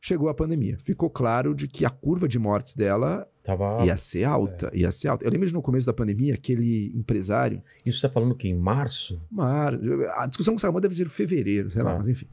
Chegou 0.00 0.28
a 0.28 0.34
pandemia. 0.34 0.76
Ficou 0.78 1.08
claro 1.10 1.54
de 1.54 1.66
que 1.68 1.84
a 1.84 1.90
curva 1.90 2.26
de 2.28 2.38
mortes 2.38 2.74
dela 2.74 3.28
Tava. 3.42 3.84
ia 3.84 3.96
ser 3.96 4.24
alta, 4.24 4.70
ia 4.74 4.90
ser 4.92 5.08
alta. 5.08 5.24
Eu 5.24 5.30
lembro 5.30 5.46
de 5.46 5.52
no 5.54 5.62
começo 5.62 5.86
da 5.86 5.92
pandemia, 5.92 6.34
aquele 6.34 6.92
empresário, 6.94 7.62
Isso 7.84 7.98
você 8.00 8.06
tá 8.08 8.12
falando 8.12 8.34
que 8.34 8.48
em 8.48 8.54
março? 8.54 9.20
Mar... 9.30 9.74
A 10.16 10.26
discussão 10.26 10.54
com 10.54 10.58
o 10.58 10.60
Salomão 10.60 10.80
deve 10.80 10.94
ser 10.94 11.08
fevereiro, 11.08 11.70
sei 11.70 11.82
lá, 11.82 11.92
Tá. 11.92 11.98
mas 11.98 12.08
enfim. 12.08 12.26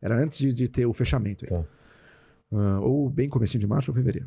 Era 0.00 0.16
antes 0.18 0.38
de, 0.38 0.52
de 0.52 0.66
ter 0.68 0.86
o 0.86 0.92
fechamento. 0.92 1.44
aí. 1.44 1.50
Tá. 1.50 1.64
Ah, 2.52 2.80
ou 2.80 3.08
bem 3.10 3.28
comecinho 3.28 3.60
de 3.60 3.66
março 3.66 3.90
ou 3.90 3.94
fevereiro. 3.94 4.26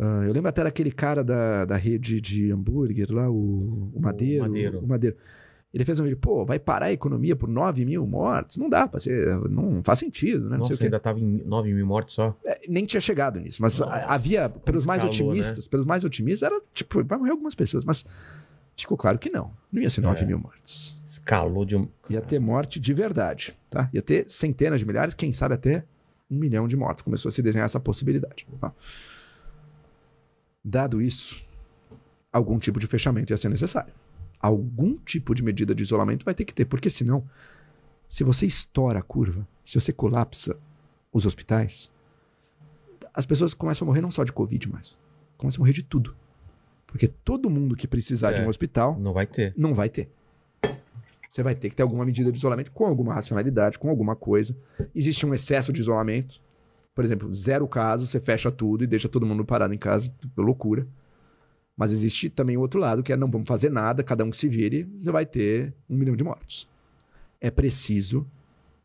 Ah, 0.00 0.22
eu 0.26 0.32
lembro 0.32 0.48
até 0.48 0.64
daquele 0.64 0.90
cara 0.90 1.22
da, 1.22 1.64
da 1.66 1.76
rede 1.76 2.20
de 2.20 2.50
hambúrguer 2.50 3.10
lá, 3.12 3.28
o, 3.30 3.90
o 3.94 4.00
Madeiro. 4.00 4.42
Madeiro. 4.44 4.78
O 4.80 4.86
Madeiro. 4.88 5.16
Ele 5.72 5.84
fez 5.84 6.00
um 6.00 6.02
vídeo, 6.04 6.16
pô, 6.16 6.44
vai 6.44 6.58
parar 6.58 6.86
a 6.86 6.92
economia 6.92 7.36
por 7.36 7.48
9 7.48 7.84
mil 7.84 8.04
mortes? 8.04 8.56
Não 8.56 8.68
dá 8.68 8.88
pra 8.88 8.98
ser, 8.98 9.38
não 9.48 9.82
faz 9.84 10.00
sentido, 10.00 10.48
né? 10.50 10.56
Não 10.56 10.64
sei 10.64 10.72
Nossa, 10.72 10.74
o 10.74 10.78
quê. 10.78 10.84
ainda 10.86 10.98
tava 10.98 11.20
em 11.20 11.44
9 11.44 11.72
mil 11.72 11.86
mortes 11.86 12.14
só. 12.14 12.36
É, 12.44 12.60
nem 12.68 12.84
tinha 12.84 13.00
chegado 13.00 13.38
nisso, 13.38 13.62
mas 13.62 13.78
Nossa, 13.78 13.94
havia, 14.06 14.48
pelos 14.48 14.84
mais 14.84 15.04
escalou, 15.04 15.30
otimistas, 15.30 15.68
pelos 15.68 15.86
mais 15.86 16.02
otimistas, 16.02 16.50
era 16.50 16.60
tipo, 16.72 17.04
vai 17.04 17.18
morrer 17.18 17.30
algumas 17.30 17.54
pessoas, 17.54 17.84
mas 17.84 18.04
ficou 18.76 18.96
claro 18.96 19.16
que 19.16 19.30
não. 19.30 19.52
Não 19.70 19.80
ia 19.80 19.90
ser 19.90 20.00
9 20.00 20.22
É. 20.22 20.26
mil 20.26 20.40
mortes. 20.40 21.00
Escalou 21.06 21.64
de 21.64 21.76
um. 21.76 21.86
Ia 22.08 22.20
ter 22.20 22.40
morte 22.40 22.80
de 22.80 22.92
verdade, 22.92 23.54
tá? 23.70 23.88
Ia 23.92 24.02
ter 24.02 24.24
centenas 24.28 24.80
de 24.80 24.86
milhares, 24.86 25.14
quem 25.14 25.30
sabe 25.30 25.54
até 25.54 25.84
um 26.28 26.36
milhão 26.36 26.66
de 26.66 26.76
mortes. 26.76 27.02
Começou 27.02 27.28
a 27.28 27.32
se 27.32 27.42
desenhar 27.42 27.64
essa 27.66 27.78
possibilidade. 27.78 28.44
tá? 28.60 28.72
Dado 30.64 31.00
isso, 31.00 31.42
algum 32.32 32.58
tipo 32.58 32.78
de 32.78 32.86
fechamento 32.86 33.32
ia 33.32 33.36
ser 33.36 33.48
necessário. 33.48 33.92
Algum 34.38 34.96
tipo 34.98 35.34
de 35.34 35.42
medida 35.42 35.74
de 35.74 35.82
isolamento 35.82 36.24
vai 36.24 36.34
ter 36.34 36.44
que 36.44 36.54
ter, 36.54 36.64
porque 36.64 36.88
senão, 36.90 37.24
se 38.08 38.24
você 38.24 38.46
estoura 38.46 38.98
a 38.98 39.02
curva, 39.02 39.46
se 39.64 39.78
você 39.80 39.92
colapsa 39.92 40.56
os 41.12 41.26
hospitais, 41.26 41.90
as 43.12 43.26
pessoas 43.26 43.54
começam 43.54 43.84
a 43.84 43.86
morrer 43.86 44.00
não 44.00 44.10
só 44.10 44.24
de 44.24 44.32
Covid 44.32 44.68
mais, 44.70 44.98
começam 45.36 45.58
a 45.58 45.62
morrer 45.62 45.72
de 45.72 45.82
tudo. 45.82 46.14
Porque 46.86 47.06
todo 47.06 47.48
mundo 47.50 47.76
que 47.76 47.86
precisar 47.86 48.32
de 48.32 48.40
É. 48.40 48.44
um 48.44 48.48
hospital 48.48 48.98
Não 48.98 49.12
vai 49.12 49.26
ter. 49.26 49.54
não 49.56 49.74
vai 49.74 49.88
ter. 49.88 50.10
Você 51.28 51.42
vai 51.44 51.54
ter 51.54 51.70
que 51.70 51.76
ter 51.76 51.82
alguma 51.84 52.04
medida 52.04 52.32
de 52.32 52.38
isolamento 52.38 52.72
com 52.72 52.84
alguma 52.84 53.14
racionalidade, 53.14 53.78
com 53.78 53.88
alguma 53.88 54.16
coisa. 54.16 54.56
Existe 54.92 55.24
um 55.24 55.32
excesso 55.32 55.72
de 55.72 55.80
isolamento. 55.80 56.40
Por 57.00 57.04
exemplo, 57.06 57.32
zero 57.32 57.66
casos, 57.66 58.10
você 58.10 58.20
fecha 58.20 58.52
tudo 58.52 58.84
e 58.84 58.86
deixa 58.86 59.08
todo 59.08 59.24
mundo 59.24 59.42
parado 59.42 59.72
em 59.72 59.78
casa, 59.78 60.12
loucura. 60.36 60.86
Mas 61.74 61.92
existe 61.92 62.28
também 62.28 62.58
o 62.58 62.60
outro 62.60 62.78
lado, 62.78 63.02
que 63.02 63.10
é 63.10 63.16
não 63.16 63.30
vamos 63.30 63.48
fazer 63.48 63.70
nada, 63.70 64.04
cada 64.04 64.22
um 64.22 64.30
que 64.30 64.36
se 64.36 64.46
vire, 64.46 64.82
você 64.82 65.10
vai 65.10 65.24
ter 65.24 65.72
um 65.88 65.96
milhão 65.96 66.14
de 66.14 66.22
mortos. 66.22 66.68
É 67.40 67.50
preciso 67.50 68.30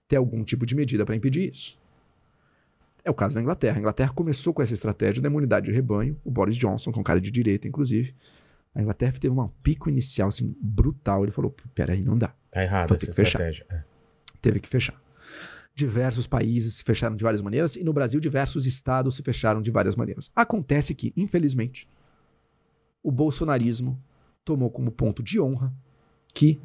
ter 0.08 0.16
algum 0.16 0.46
tipo 0.46 0.66
de 0.66 0.76
medida 0.78 1.04
para 1.04 1.14
impedir 1.14 1.50
isso. 1.52 1.78
É 3.04 3.12
o 3.12 3.14
caso 3.14 3.36
da 3.36 3.42
Inglaterra. 3.42 3.76
A 3.76 3.80
Inglaterra 3.82 4.14
começou 4.14 4.54
com 4.54 4.62
essa 4.62 4.74
estratégia 4.74 5.22
da 5.22 5.28
imunidade 5.28 5.66
de 5.66 5.74
rebanho. 5.74 6.18
O 6.24 6.32
Boris 6.32 6.56
Johnson, 6.56 6.94
que 6.94 6.98
é 6.98 7.02
um 7.02 7.04
cara 7.04 7.20
de 7.20 7.30
direita, 7.30 7.68
inclusive, 7.68 8.16
a 8.74 8.82
Inglaterra 8.82 9.12
teve 9.20 9.38
um 9.38 9.48
pico 9.62 9.90
inicial 9.90 10.30
assim, 10.30 10.56
brutal. 10.62 11.24
Ele 11.24 11.34
falou: 11.34 11.54
peraí, 11.74 12.02
não 12.02 12.18
dá. 12.18 12.34
Tá 12.50 12.64
errado 12.64 12.88
Vou 12.88 12.96
essa 12.96 13.08
ter 13.08 13.12
que 13.12 13.14
fechar. 13.18 13.40
estratégia. 13.40 13.66
É. 13.70 13.84
Teve 14.42 14.62
que 14.62 14.70
fechar. 14.70 15.05
Diversos 15.76 16.26
países 16.26 16.76
se 16.76 16.84
fecharam 16.86 17.18
de 17.18 17.24
várias 17.24 17.42
maneiras 17.42 17.76
e 17.76 17.84
no 17.84 17.92
Brasil 17.92 18.18
diversos 18.20 18.66
estados 18.66 19.18
se 19.18 19.22
fecharam 19.22 19.62
de 19.62 19.70
várias 19.70 19.96
maneiras. 19.96 20.32
Acontece 20.34 20.96
que, 20.96 21.14
infelizmente, 21.18 21.88
o 23.04 23.12
bolsonarismo 23.12 24.02
tomou 24.46 24.72
como 24.72 24.90
ponto 24.90 25.22
de 25.22 25.40
honra 25.40 25.74
que 26.34 26.62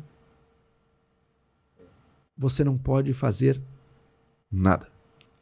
você 2.36 2.62
não 2.62 2.76
pode 2.76 3.12
fazer 3.12 3.60
nada. 4.50 4.88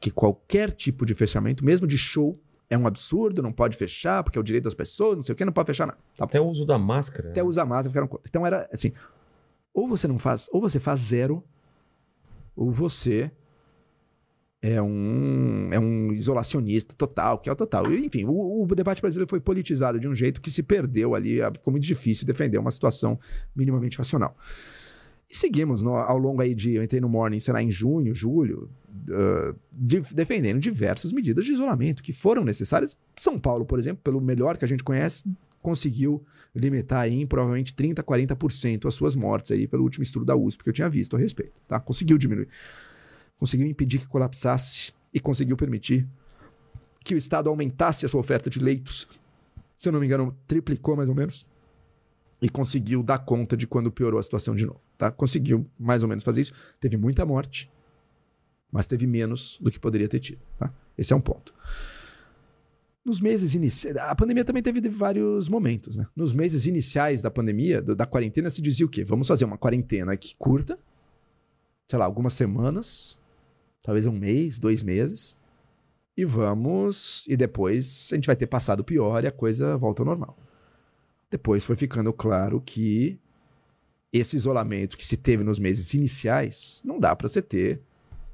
Que 0.00 0.10
qualquer 0.10 0.72
tipo 0.72 1.04
de 1.04 1.14
fechamento, 1.14 1.64
mesmo 1.64 1.86
de 1.86 1.98
show, 1.98 2.40
é 2.70 2.76
um 2.76 2.86
absurdo, 2.86 3.42
não 3.42 3.52
pode 3.52 3.76
fechar, 3.76 4.22
porque 4.24 4.38
é 4.38 4.40
o 4.40 4.44
direito 4.44 4.64
das 4.64 4.74
pessoas, 4.74 5.16
não 5.16 5.22
sei 5.22 5.32
o 5.32 5.36
que, 5.36 5.44
não 5.44 5.52
pode 5.52 5.66
fechar 5.66 5.86
nada. 5.86 5.98
Tá 6.16 6.24
Até 6.24 6.40
o 6.40 6.46
uso 6.46 6.64
da 6.66 6.78
máscara. 6.78 7.30
até 7.30 7.42
usar 7.42 7.64
máscara 7.64 7.90
ficaram 7.90 8.08
contra. 8.08 8.26
Então 8.28 8.46
era 8.46 8.68
assim, 8.72 8.92
ou 9.72 9.86
você 9.86 10.08
não 10.08 10.18
faz, 10.18 10.48
ou 10.52 10.60
você 10.60 10.78
faz 10.78 11.00
zero, 11.00 11.42
ou 12.56 12.72
você 12.72 13.30
é 14.60 14.80
um 14.82 15.68
é 15.72 15.78
um 15.78 16.12
isolacionista 16.12 16.94
total, 16.96 17.38
que 17.38 17.48
é 17.48 17.52
o 17.52 17.56
total. 17.56 17.92
Enfim, 17.92 18.24
o, 18.24 18.62
o 18.64 18.66
debate 18.74 19.00
brasileiro 19.00 19.28
foi 19.30 19.40
politizado 19.40 20.00
de 20.00 20.08
um 20.08 20.14
jeito 20.14 20.40
que 20.40 20.50
se 20.50 20.62
perdeu 20.62 21.14
ali, 21.14 21.38
ficou 21.54 21.70
muito 21.70 21.84
difícil 21.84 22.26
defender 22.26 22.58
uma 22.58 22.70
situação 22.70 23.18
minimamente 23.54 23.96
racional. 23.98 24.36
E 25.30 25.36
seguimos 25.36 25.82
no- 25.82 25.94
ao 25.94 26.16
longo 26.18 26.40
aí 26.40 26.54
de, 26.54 26.72
eu 26.74 26.82
entrei 26.82 27.00
no 27.00 27.08
Morning, 27.08 27.38
será 27.38 27.62
em 27.62 27.70
junho, 27.70 28.14
julho, 28.14 28.70
ah, 29.10 29.54
de- 29.70 30.00
defendendo 30.14 30.58
diversas 30.58 31.12
medidas 31.12 31.44
de 31.44 31.52
isolamento 31.52 32.02
que 32.02 32.12
foram 32.12 32.42
necessárias. 32.44 32.96
São 33.16 33.38
Paulo, 33.38 33.64
por 33.64 33.78
exemplo, 33.78 34.00
pelo 34.02 34.20
melhor 34.20 34.56
que 34.56 34.64
a 34.64 34.68
gente 34.68 34.82
conhece, 34.82 35.30
conseguiu 35.60 36.24
limitar 36.54 37.06
em 37.08 37.26
provavelmente 37.26 37.74
30, 37.74 38.02
40% 38.02 38.86
as 38.88 38.94
suas 38.94 39.14
mortes 39.14 39.50
aí 39.50 39.66
pelo 39.68 39.82
último 39.82 40.02
estudo 40.02 40.24
da 40.24 40.34
USP 40.34 40.64
que 40.64 40.70
eu 40.70 40.72
tinha 40.72 40.88
visto 40.88 41.14
a 41.14 41.18
respeito, 41.18 41.60
tá? 41.68 41.78
Conseguiu 41.78 42.16
diminuir. 42.16 42.48
Conseguiu 43.38 43.66
impedir 43.66 44.00
que 44.00 44.08
colapsasse 44.08 44.92
e 45.12 45.20
conseguiu 45.20 45.56
permitir 45.56 46.06
que 47.04 47.14
o 47.14 47.18
Estado 47.18 47.48
aumentasse 47.48 48.04
a 48.04 48.08
sua 48.08 48.20
oferta 48.20 48.50
de 48.50 48.58
leitos. 48.58 49.08
Se 49.76 49.88
eu 49.88 49.92
não 49.92 50.00
me 50.00 50.06
engano, 50.06 50.36
triplicou 50.46 50.96
mais 50.96 51.08
ou 51.08 51.14
menos. 51.14 51.46
E 52.40 52.48
conseguiu 52.48 53.02
dar 53.02 53.18
conta 53.18 53.56
de 53.56 53.66
quando 53.66 53.90
piorou 53.90 54.20
a 54.20 54.22
situação 54.22 54.54
de 54.54 54.64
novo, 54.64 54.80
tá? 54.96 55.10
Conseguiu 55.10 55.68
mais 55.78 56.02
ou 56.02 56.08
menos 56.08 56.22
fazer 56.22 56.42
isso. 56.42 56.52
Teve 56.78 56.96
muita 56.96 57.26
morte, 57.26 57.70
mas 58.70 58.86
teve 58.86 59.06
menos 59.06 59.58
do 59.60 59.70
que 59.70 59.78
poderia 59.78 60.08
ter 60.08 60.20
tido, 60.20 60.40
tá? 60.56 60.72
Esse 60.96 61.12
é 61.12 61.16
um 61.16 61.20
ponto. 61.20 61.52
Nos 63.04 63.20
meses 63.20 63.54
iniciais. 63.54 63.96
A 63.96 64.14
pandemia 64.14 64.44
também 64.44 64.62
teve 64.62 64.86
vários 64.88 65.48
momentos, 65.48 65.96
né? 65.96 66.06
Nos 66.14 66.32
meses 66.32 66.66
iniciais 66.66 67.22
da 67.22 67.30
pandemia, 67.30 67.80
da 67.80 68.06
quarentena, 68.06 68.50
se 68.50 68.60
dizia 68.60 68.86
o 68.86 68.88
quê? 68.88 69.02
Vamos 69.02 69.26
fazer 69.26 69.44
uma 69.44 69.58
quarentena 69.58 70.12
aqui 70.12 70.34
curta, 70.38 70.78
sei 71.88 71.98
lá, 71.98 72.04
algumas 72.04 72.34
semanas, 72.34 73.20
talvez 73.88 74.04
um 74.04 74.12
mês, 74.12 74.58
dois 74.58 74.82
meses, 74.82 75.34
e 76.14 76.22
vamos. 76.22 77.24
E 77.26 77.34
depois 77.38 78.10
a 78.12 78.16
gente 78.16 78.26
vai 78.26 78.36
ter 78.36 78.46
passado 78.46 78.84
pior 78.84 79.24
e 79.24 79.26
a 79.26 79.32
coisa 79.32 79.78
volta 79.78 80.02
ao 80.02 80.06
normal. 80.06 80.36
Depois 81.30 81.64
foi 81.64 81.74
ficando 81.74 82.12
claro 82.12 82.60
que 82.60 83.18
esse 84.12 84.36
isolamento 84.36 84.94
que 84.94 85.06
se 85.06 85.16
teve 85.16 85.42
nos 85.42 85.58
meses 85.58 85.94
iniciais 85.94 86.82
não 86.84 87.00
dá 87.00 87.16
para 87.16 87.28
você 87.28 87.40
ter 87.40 87.80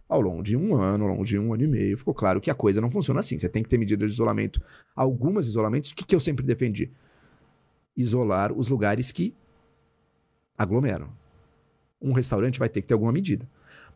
ao 0.09 0.21
longo 0.21 0.43
de 0.43 0.57
um 0.57 0.75
ano, 0.75 1.05
ao 1.05 1.11
longo 1.11 1.25
de 1.25 1.39
um 1.39 1.55
ano 1.55 1.63
e 1.63 1.69
meio, 1.69 1.97
ficou 1.97 2.13
claro 2.13 2.41
que 2.41 2.51
a 2.51 2.55
coisa 2.55 2.81
não 2.81 2.91
funciona 2.91 3.21
assim. 3.21 3.39
Você 3.39 3.49
tem 3.49 3.63
que 3.63 3.69
ter 3.69 3.79
medidas 3.79 4.11
de 4.11 4.15
isolamento. 4.15 4.61
Algumas 4.93 5.47
isolamentos, 5.47 5.93
o 5.93 5.95
que, 5.95 6.05
que 6.05 6.17
eu 6.17 6.21
sempre 6.21 6.45
defendi? 6.45 6.91
Isolar 7.97 8.53
os 8.53 8.67
lugares 8.67 9.13
que 9.13 9.33
aglomeram. 10.59 11.09
Um 12.03 12.13
restaurante 12.13 12.59
vai 12.59 12.69
ter 12.69 12.81
que 12.81 12.89
ter 12.89 12.95
alguma 12.95 13.13
medida. 13.13 13.49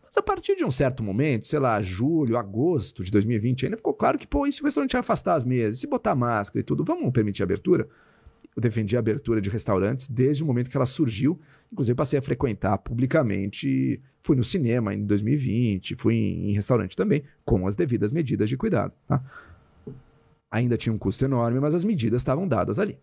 Mas 0.09 0.17
a 0.17 0.23
partir 0.23 0.57
de 0.57 0.65
um 0.65 0.71
certo 0.71 1.03
momento, 1.03 1.47
sei 1.47 1.59
lá, 1.59 1.83
julho, 1.83 2.39
agosto 2.39 3.05
de 3.05 3.11
2020, 3.11 3.67
ainda 3.67 3.77
ficou 3.77 3.93
claro 3.93 4.17
que, 4.17 4.27
pô, 4.27 4.47
e 4.47 4.53
se 4.53 4.63
o 4.63 4.65
restaurante 4.65 4.97
afastar 4.97 5.35
as 5.35 5.45
mesas, 5.45 5.81
se 5.81 5.87
botar 5.87 6.15
máscara 6.15 6.61
e 6.61 6.63
tudo, 6.63 6.83
vamos 6.83 7.13
permitir 7.13 7.43
a 7.43 7.45
abertura? 7.45 7.87
Eu 8.57 8.63
defendi 8.63 8.97
a 8.97 9.01
abertura 9.01 9.39
de 9.39 9.51
restaurantes 9.51 10.09
desde 10.09 10.43
o 10.43 10.47
momento 10.47 10.71
que 10.71 10.77
ela 10.77 10.87
surgiu. 10.87 11.39
Inclusive, 11.71 11.95
passei 11.95 12.19
a 12.19 12.23
frequentar 12.23 12.79
publicamente. 12.79 14.01
Fui 14.23 14.35
no 14.35 14.43
cinema 14.43 14.95
em 14.95 15.05
2020, 15.05 15.95
fui 15.97 16.15
em, 16.15 16.51
em 16.51 16.53
restaurante 16.55 16.97
também, 16.97 17.23
com 17.45 17.67
as 17.67 17.77
devidas 17.77 18.11
medidas 18.11 18.49
de 18.49 18.57
cuidado. 18.57 18.95
Tá? 19.07 19.23
Ainda 20.51 20.79
tinha 20.79 20.93
um 20.93 20.99
custo 20.99 21.23
enorme, 21.23 21.61
mas 21.61 21.75
as 21.75 21.85
medidas 21.85 22.23
estavam 22.23 22.49
dadas 22.49 22.79
ali. 22.79 22.99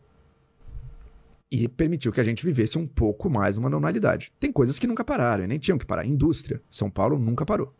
E 1.51 1.67
permitiu 1.67 2.11
que 2.11 2.19
a 2.19 2.23
gente 2.23 2.43
vivesse 2.43 2.77
um 2.77 2.87
pouco 2.87 3.29
mais 3.29 3.57
uma 3.57 3.69
normalidade. 3.69 4.31
Tem 4.39 4.51
coisas 4.51 4.79
que 4.79 4.87
nunca 4.87 5.03
pararam, 5.03 5.43
e 5.43 5.47
nem 5.47 5.59
tinham 5.59 5.77
que 5.77 5.85
parar. 5.85 6.05
Indústria, 6.05 6.61
São 6.69 6.89
Paulo 6.89 7.17
nunca 7.19 7.45
parou. 7.45 7.73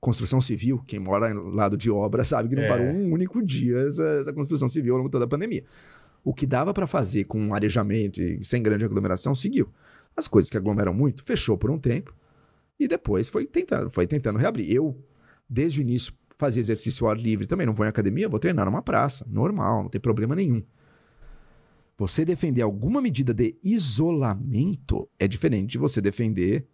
Construção 0.00 0.40
civil, 0.40 0.82
quem 0.86 1.00
mora 1.00 1.32
ao 1.32 1.48
lado 1.48 1.76
de 1.76 1.90
obra 1.90 2.22
sabe 2.22 2.50
que 2.50 2.54
não 2.54 2.62
É. 2.62 2.68
parou 2.68 2.86
um 2.86 3.12
único 3.12 3.44
dia 3.44 3.78
essa, 3.78 4.04
essa 4.20 4.32
construção 4.32 4.68
civil 4.68 4.94
ao 4.94 4.98
longo 4.98 5.10
toda 5.10 5.24
a 5.24 5.28
pandemia. 5.28 5.64
O 6.22 6.32
que 6.32 6.46
dava 6.46 6.72
para 6.72 6.86
fazer 6.86 7.24
com 7.24 7.40
um 7.40 7.54
arejamento 7.54 8.20
e 8.20 8.44
sem 8.44 8.62
grande 8.62 8.84
aglomeração 8.84 9.34
seguiu. 9.34 9.68
As 10.16 10.28
coisas 10.28 10.50
que 10.50 10.56
aglomeram 10.56 10.92
muito, 10.92 11.24
fechou 11.24 11.56
por 11.56 11.70
um 11.70 11.78
tempo 11.78 12.14
e 12.78 12.86
depois 12.86 13.28
foi 13.28 13.46
tentando, 13.46 13.90
foi 13.90 14.06
tentando 14.06 14.38
reabrir. 14.38 14.70
Eu, 14.70 14.96
desde 15.48 15.80
o 15.80 15.82
início, 15.82 16.12
fazia 16.36 16.60
exercício 16.60 17.06
ao 17.06 17.10
ar 17.10 17.18
livre 17.18 17.46
também, 17.46 17.66
não 17.66 17.74
vou 17.74 17.84
em 17.84 17.88
academia, 17.88 18.28
vou 18.28 18.38
treinar 18.38 18.66
numa 18.66 18.82
praça, 18.82 19.26
normal, 19.28 19.82
não 19.84 19.90
tem 19.90 20.00
problema 20.00 20.36
nenhum. 20.36 20.62
Você 21.98 22.24
defender 22.24 22.62
alguma 22.62 23.02
medida 23.02 23.34
de 23.34 23.58
isolamento 23.62 25.10
é 25.18 25.26
diferente 25.26 25.72
de 25.72 25.78
você 25.78 26.00
defender 26.00 26.64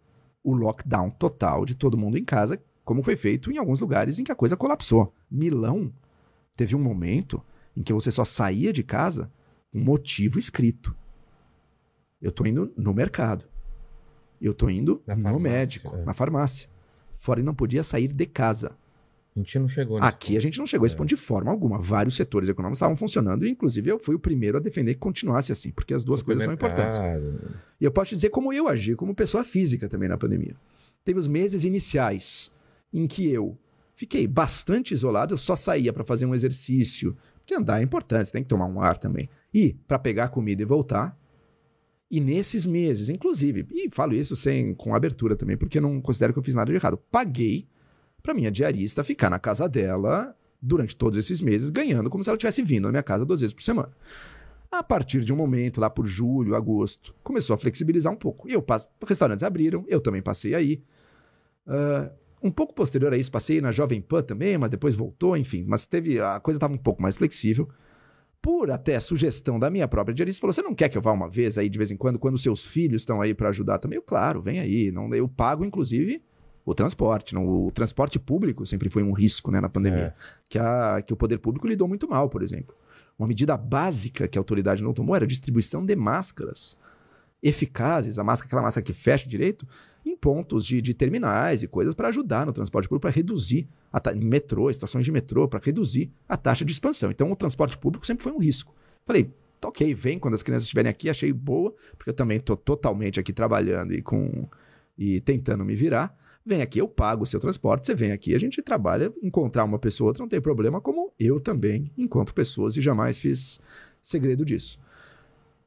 o 0.43 0.53
lockdown 0.53 1.09
total 1.09 1.65
de 1.65 1.73
todo 1.73 1.97
mundo 1.97 2.15
em 2.15 2.23
casa, 2.23 2.63
como 2.83 3.01
foi 3.01 3.15
feito 3.15 3.51
em 3.51 3.57
alguns 3.57 3.79
lugares 3.79 4.19
em 4.19 4.23
que 4.23 4.31
a 4.31 4.35
coisa 4.35 4.55
colapsou. 4.55 5.11
Milão 5.29 5.91
teve 6.55 6.75
um 6.75 6.79
momento 6.79 7.41
em 7.75 7.81
que 7.81 7.91
você 7.91 8.11
só 8.11 8.23
saía 8.23 8.71
de 8.71 8.83
casa 8.83 9.31
com 9.71 9.79
motivo 9.79 10.37
escrito. 10.37 10.95
Eu 12.21 12.31
tô 12.31 12.45
indo 12.45 12.71
no 12.77 12.93
mercado. 12.93 13.45
Eu 14.39 14.53
tô 14.53 14.69
indo 14.69 15.01
Na 15.07 15.15
no 15.15 15.23
farmácia, 15.23 15.49
médico, 15.51 15.95
é. 15.95 16.05
na 16.05 16.13
farmácia. 16.13 16.69
Fora 17.11 17.39
e 17.39 17.43
não 17.43 17.55
podia 17.55 17.81
sair 17.81 18.11
de 18.11 18.25
casa. 18.27 18.77
A 19.35 19.39
gente 19.39 19.59
não 19.59 19.67
chegou 19.67 19.97
nesse 19.99 20.07
Aqui 20.09 20.37
a 20.37 20.39
gente 20.39 20.57
não 20.57 20.65
chegou 20.65 20.85
a 20.85 20.87
esse 20.87 20.95
É. 20.95 20.97
ponto 20.97 21.09
de 21.09 21.17
forma 21.17 21.51
alguma. 21.51 21.77
Vários 21.77 22.15
setores 22.15 22.47
econômicos 22.47 22.77
estavam 22.77 22.95
funcionando 22.95 23.45
e, 23.45 23.49
inclusive, 23.49 23.91
eu 23.91 23.99
fui 23.99 24.15
o 24.15 24.19
primeiro 24.19 24.57
a 24.57 24.61
defender 24.61 24.93
que 24.93 24.99
continuasse 24.99 25.51
assim, 25.51 25.71
porque 25.71 25.93
as 25.93 26.03
duas 26.05 26.21
coisas 26.23 26.45
são 26.45 26.53
importantes. 26.53 26.97
E 27.79 27.83
eu 27.83 27.91
posso 27.91 28.09
te 28.09 28.15
dizer 28.15 28.29
como 28.29 28.53
eu 28.53 28.67
agi 28.69 28.95
como 28.95 29.13
pessoa 29.13 29.43
física 29.43 29.89
também 29.89 30.07
na 30.07 30.17
pandemia. 30.17 30.55
Teve 31.03 31.19
os 31.19 31.27
meses 31.27 31.65
iniciais 31.65 32.51
em 32.93 33.05
que 33.07 33.29
eu 33.29 33.57
fiquei 33.93 34.25
bastante 34.25 34.93
isolado, 34.93 35.33
eu 35.33 35.37
só 35.37 35.55
saía 35.55 35.91
para 35.91 36.03
fazer 36.05 36.25
um 36.25 36.33
exercício, 36.33 37.15
porque 37.39 37.53
andar 37.53 37.79
é 37.79 37.83
importante, 37.83 38.31
tem 38.31 38.41
que 38.41 38.49
tomar 38.49 38.65
um 38.65 38.79
ar 38.79 38.97
também. 38.97 39.29
E 39.53 39.73
para 39.87 39.99
pegar 39.99 40.29
comida 40.29 40.61
e 40.61 40.65
voltar. 40.65 41.17
E 42.09 42.21
nesses 42.21 42.65
meses, 42.65 43.09
inclusive, 43.09 43.65
e 43.71 43.89
falo 43.89 44.13
isso 44.13 44.35
sem 44.35 44.73
com 44.73 44.95
abertura 44.95 45.35
também, 45.35 45.57
porque 45.57 45.81
não 45.81 45.99
considero 45.99 46.31
que 46.31 46.39
eu 46.39 46.43
fiz 46.43 46.55
nada 46.55 46.71
de 46.71 46.77
errado. 46.77 46.97
Paguei 47.11 47.67
para 48.25 48.33
minha 48.33 48.51
diarista 48.51 49.03
ficar 49.03 49.29
na 49.29 49.37
casa 49.37 49.69
dela 49.69 50.35
durante 50.59 50.95
todos 50.95 51.17
esses 51.17 51.41
meses, 51.41 51.69
ganhando 51.69 52.09
como 52.09 52.23
se 52.23 52.29
ela 52.29 52.37
tivesse 52.37 52.63
vindo 52.63 52.85
na 52.85 52.91
minha 52.91 53.03
casa 53.03 53.23
duas 53.23 53.41
vezes 53.41 53.53
por 53.53 53.61
semana. 53.61 53.91
A 54.71 54.81
partir 54.81 55.23
de 55.23 55.31
um 55.31 55.35
momento, 55.35 55.79
lá 55.79 55.91
por 55.91 56.07
julho, 56.07 56.55
agosto, 56.55 57.15
começou 57.23 57.53
a 57.53 57.57
flexibilizar 57.57 58.11
um 58.11 58.15
pouco. 58.15 58.49
Eu 58.49 58.63
passo, 58.63 58.89
restaurantes 59.07 59.43
abriram, 59.43 59.85
eu 59.87 60.01
também 60.01 60.23
passei 60.23 60.55
aí. 60.55 60.83
Ah, 61.67 62.11
um 62.41 62.51
pouco 62.51 62.73
posterior 62.73 63.13
a 63.13 63.17
isso, 63.17 63.31
passei 63.31 63.61
na 63.61 63.71
Jovem 63.71 64.01
Pan 64.01 64.21
também, 64.21 64.57
mas 64.57 64.69
depois 64.69 64.95
voltou, 64.95 65.37
enfim. 65.37 65.63
Mas 65.67 65.85
teve 65.85 66.19
a 66.19 66.39
coisa 66.39 66.57
estava 66.57 66.73
um 66.73 66.77
pouco 66.77 67.01
mais 67.01 67.17
flexível. 67.17 67.69
Por 68.41 68.69
até 68.69 68.99
sugestão 68.99 69.57
da 69.57 69.69
minha 69.69 69.87
própria 69.87 70.13
diarista, 70.13 70.41
falou: 70.41 70.53
você 70.53 70.61
não 70.61 70.75
quer 70.75 70.89
que 70.89 70.97
eu 70.97 71.01
vá 71.01 71.11
uma 71.11 71.29
vez 71.29 71.57
aí 71.57 71.69
de 71.69 71.77
vez 71.77 71.89
em 71.89 71.97
quando, 71.97 72.19
quando 72.19 72.37
seus 72.37 72.63
filhos 72.63 73.01
estão 73.01 73.21
aí 73.21 73.33
para 73.33 73.49
ajudar 73.49 73.79
também? 73.79 73.97
Eu, 73.97 74.03
claro, 74.03 74.41
vem 74.41 74.59
aí. 74.59 74.91
Não, 74.91 75.13
eu 75.13 75.27
pago, 75.27 75.63
inclusive, 75.63 76.21
o 76.65 76.73
transporte. 76.73 77.35
Não, 77.35 77.47
o 77.47 77.71
transporte 77.71 78.17
público 78.19 78.65
sempre 78.65 78.89
foi 78.89 79.03
um 79.03 79.11
risco 79.13 79.51
né, 79.51 79.61
na 79.61 79.69
pandemia. 79.69 80.13
Que, 80.49 80.57
a, 80.57 81.01
que 81.05 81.13
o 81.13 81.15
poder 81.15 81.37
público 81.37 81.67
lidou 81.67 81.87
muito 81.87 82.07
mal, 82.09 82.29
por 82.29 82.41
exemplo. 82.41 82.75
Uma 83.17 83.27
medida 83.27 83.55
básica 83.55 84.27
que 84.27 84.37
a 84.37 84.41
autoridade 84.41 84.83
não 84.83 84.93
tomou 84.93 85.15
era 85.15 85.23
a 85.25 85.27
distribuição 85.27 85.85
de 85.85 85.95
máscaras 85.95 86.77
eficazes, 87.41 88.17
a 88.17 88.23
máscara, 88.23 88.47
aquela 88.47 88.61
máscara 88.63 88.83
que 88.83 88.93
fecha 88.93 89.27
direito, 89.29 89.67
em 90.05 90.15
pontos 90.15 90.65
de, 90.65 90.81
de 90.81 90.93
terminais 90.93 91.63
e 91.63 91.67
coisas 91.67 91.93
para 91.93 92.07
ajudar 92.09 92.45
no 92.45 92.53
transporte 92.53 92.87
público, 92.87 93.01
para 93.01 93.11
reduzir, 93.11 93.67
a 93.91 93.99
ta- 93.99 94.13
em 94.13 94.25
metrô, 94.25 94.69
estações 94.69 95.05
de 95.05 95.11
metrô, 95.11 95.47
para 95.47 95.59
reduzir 95.63 96.11
a 96.27 96.35
taxa 96.37 96.65
de 96.65 96.71
expansão. 96.71 97.11
Então, 97.11 97.31
o 97.31 97.35
transporte 97.35 97.77
público 97.77 98.05
sempre 98.05 98.23
foi 98.23 98.31
um 98.31 98.39
risco. 98.39 98.73
Falei, 99.05 99.31
tá 99.61 99.67
ok, 99.67 99.93
vem 99.93 100.17
quando 100.19 100.33
as 100.33 100.43
crianças 100.43 100.63
estiverem 100.63 100.89
aqui, 100.89 101.09
achei 101.09 101.31
boa, 101.31 101.73
porque 101.97 102.09
eu 102.09 102.13
também 102.13 102.37
estou 102.37 102.57
totalmente 102.57 103.19
aqui 103.19 103.31
trabalhando 103.31 103.93
e 103.93 104.01
com 104.01 104.47
e 104.97 105.19
tentando 105.21 105.63
me 105.65 105.75
virar. 105.75 106.15
Vem 106.45 106.61
aqui, 106.61 106.79
eu 106.79 106.87
pago 106.87 107.23
o 107.23 107.25
seu 107.25 107.39
transporte, 107.39 107.87
você 107.87 107.95
vem 107.95 108.11
aqui, 108.11 108.35
a 108.35 108.39
gente 108.39 108.61
trabalha, 108.61 109.11
encontrar 109.23 109.63
uma 109.63 109.79
pessoa 109.79 110.05
ou 110.05 110.09
outra 110.09 110.21
não 110.21 110.29
tem 110.29 110.39
problema, 110.39 110.79
como 110.79 111.11
eu 111.19 111.39
também 111.39 111.91
encontro 111.97 112.35
pessoas 112.35 112.77
e 112.77 112.81
jamais 112.81 113.17
fiz 113.17 113.59
segredo 113.99 114.45
disso. 114.45 114.79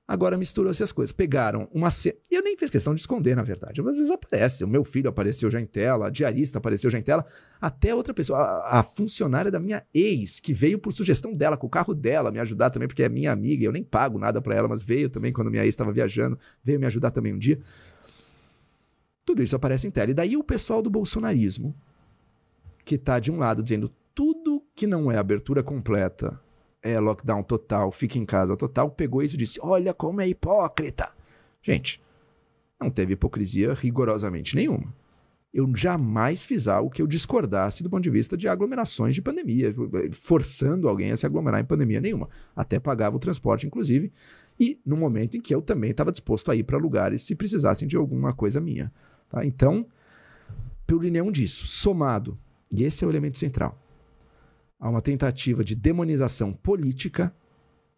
Agora 0.09 0.39
misturou-se 0.39 0.83
as 0.83 0.91
coisas. 0.91 1.13
Pegaram 1.13 1.69
uma 1.71 1.91
cena. 1.91 2.17
E 2.31 2.35
eu 2.35 2.43
nem 2.43 2.57
fiz 2.57 2.71
questão 2.71 2.95
de 2.95 3.01
esconder, 3.03 3.37
na 3.37 3.43
verdade. 3.43 3.83
Às 3.83 3.99
vezes 3.99 4.11
aparece. 4.11 4.65
O 4.65 4.69
meu 4.69 4.83
filho 4.83 5.11
apareceu 5.11 5.51
já 5.51 5.61
em 5.61 5.67
tela, 5.67 6.07
a 6.07 6.11
diarista 6.11 6.57
apareceu 6.57 6.89
já 6.89 6.99
em 6.99 7.03
tela. 7.03 7.27
Até 7.61 7.95
outra 7.95 8.15
pessoa, 8.15 8.39
a, 8.39 8.79
a 8.79 8.83
funcionária 8.83 9.51
da 9.51 9.61
minha 9.61 9.85
ex, 9.93 10.41
que 10.41 10.55
veio 10.55 10.79
por 10.79 10.95
sugestão 10.95 11.35
dela, 11.35 11.59
com 11.59 11.67
o 11.67 11.71
carro 11.71 11.93
dela, 11.93 12.31
me 12.31 12.39
ajudar 12.39 12.71
também, 12.71 12.89
porque 12.89 13.03
é 13.03 13.09
minha 13.11 13.31
amiga. 13.31 13.67
Eu 13.67 13.73
nem 13.73 13.85
pago 13.85 14.19
nada 14.19 14.41
pra 14.41 14.55
ela, 14.55 14.67
mas 14.67 14.83
veio 14.83 15.11
também 15.11 15.31
quando 15.31 15.51
minha 15.51 15.63
ex 15.63 15.75
estava 15.75 15.93
viajando. 15.93 16.39
Veio 16.65 16.81
me 16.81 16.87
ajudar 16.87 17.11
também 17.11 17.35
um 17.35 17.39
dia. 17.39 17.61
Tudo 19.29 19.43
isso 19.43 19.55
aparece 19.55 19.87
em 19.87 19.91
tela. 19.91 20.11
E 20.11 20.15
daí 20.15 20.39
o 20.39 20.43
pessoal 20.43 20.81
do 20.81 20.89
bolsonarismo, 20.89 21.75
que 22.83 22.97
tá 22.97 23.21
de 23.21 23.31
um 23.31 23.37
lado 23.37 23.63
dizendo 23.63 23.93
tudo 24.15 24.65
que 24.75 24.87
não 24.87 25.13
é 25.13 25.19
abertura 25.19 25.63
completa 25.63 26.41
é 26.83 26.99
lockdown 26.99 27.43
total, 27.43 27.93
fica 27.93 28.19
em 28.19 28.25
casa 28.25 28.57
total, 28.57 28.91
pegou 28.91 29.23
isso 29.23 29.35
e 29.35 29.39
disse: 29.39 29.61
Olha 29.63 29.93
como 29.93 30.23
é 30.23 30.27
hipócrita. 30.27 31.11
Gente, 31.61 32.01
não 32.81 32.89
teve 32.89 33.13
hipocrisia 33.13 33.75
rigorosamente 33.75 34.57
nenhuma. 34.57 34.95
Eu 35.53 35.71
jamais 35.77 36.43
fiz 36.43 36.67
algo 36.67 36.89
que 36.89 37.03
eu 37.03 37.07
discordasse 37.07 37.83
do 37.83 37.91
ponto 37.91 38.03
de 38.03 38.09
vista 38.09 38.35
de 38.35 38.49
aglomerações 38.49 39.15
de 39.15 39.21
pandemia, 39.21 39.75
forçando 40.23 40.89
alguém 40.89 41.13
a 41.13 41.17
se 41.19 41.27
aglomerar 41.27 41.61
em 41.61 41.67
pandemia 41.67 42.01
nenhuma. 42.01 42.31
Até 42.57 42.81
pagava 42.81 43.17
o 43.17 43.21
transporte, 43.21 43.67
inclusive, 43.67 44.11
e 44.59 44.81
no 44.87 44.97
momento 44.97 45.37
em 45.37 45.41
que 45.41 45.55
eu 45.55 45.61
também 45.61 45.91
estava 45.91 46.11
disposto 46.11 46.51
a 46.51 46.57
ir 46.57 46.63
para 46.63 46.79
lugares 46.79 47.21
se 47.21 47.35
precisassem 47.35 47.87
de 47.87 47.95
alguma 47.95 48.33
coisa 48.33 48.59
minha. 48.59 48.91
Tá? 49.29 49.45
Então, 49.45 49.87
por 50.87 51.03
nenhum 51.03 51.31
disso, 51.31 51.67
somado, 51.67 52.39
e 52.73 52.85
esse 52.85 53.05
é 53.05 53.07
o 53.07 53.11
elemento 53.11 53.39
central, 53.39 53.79
a 54.81 54.89
uma 54.89 55.01
tentativa 55.01 55.63
de 55.65 55.75
demonização 55.75 56.53
política, 56.53 57.35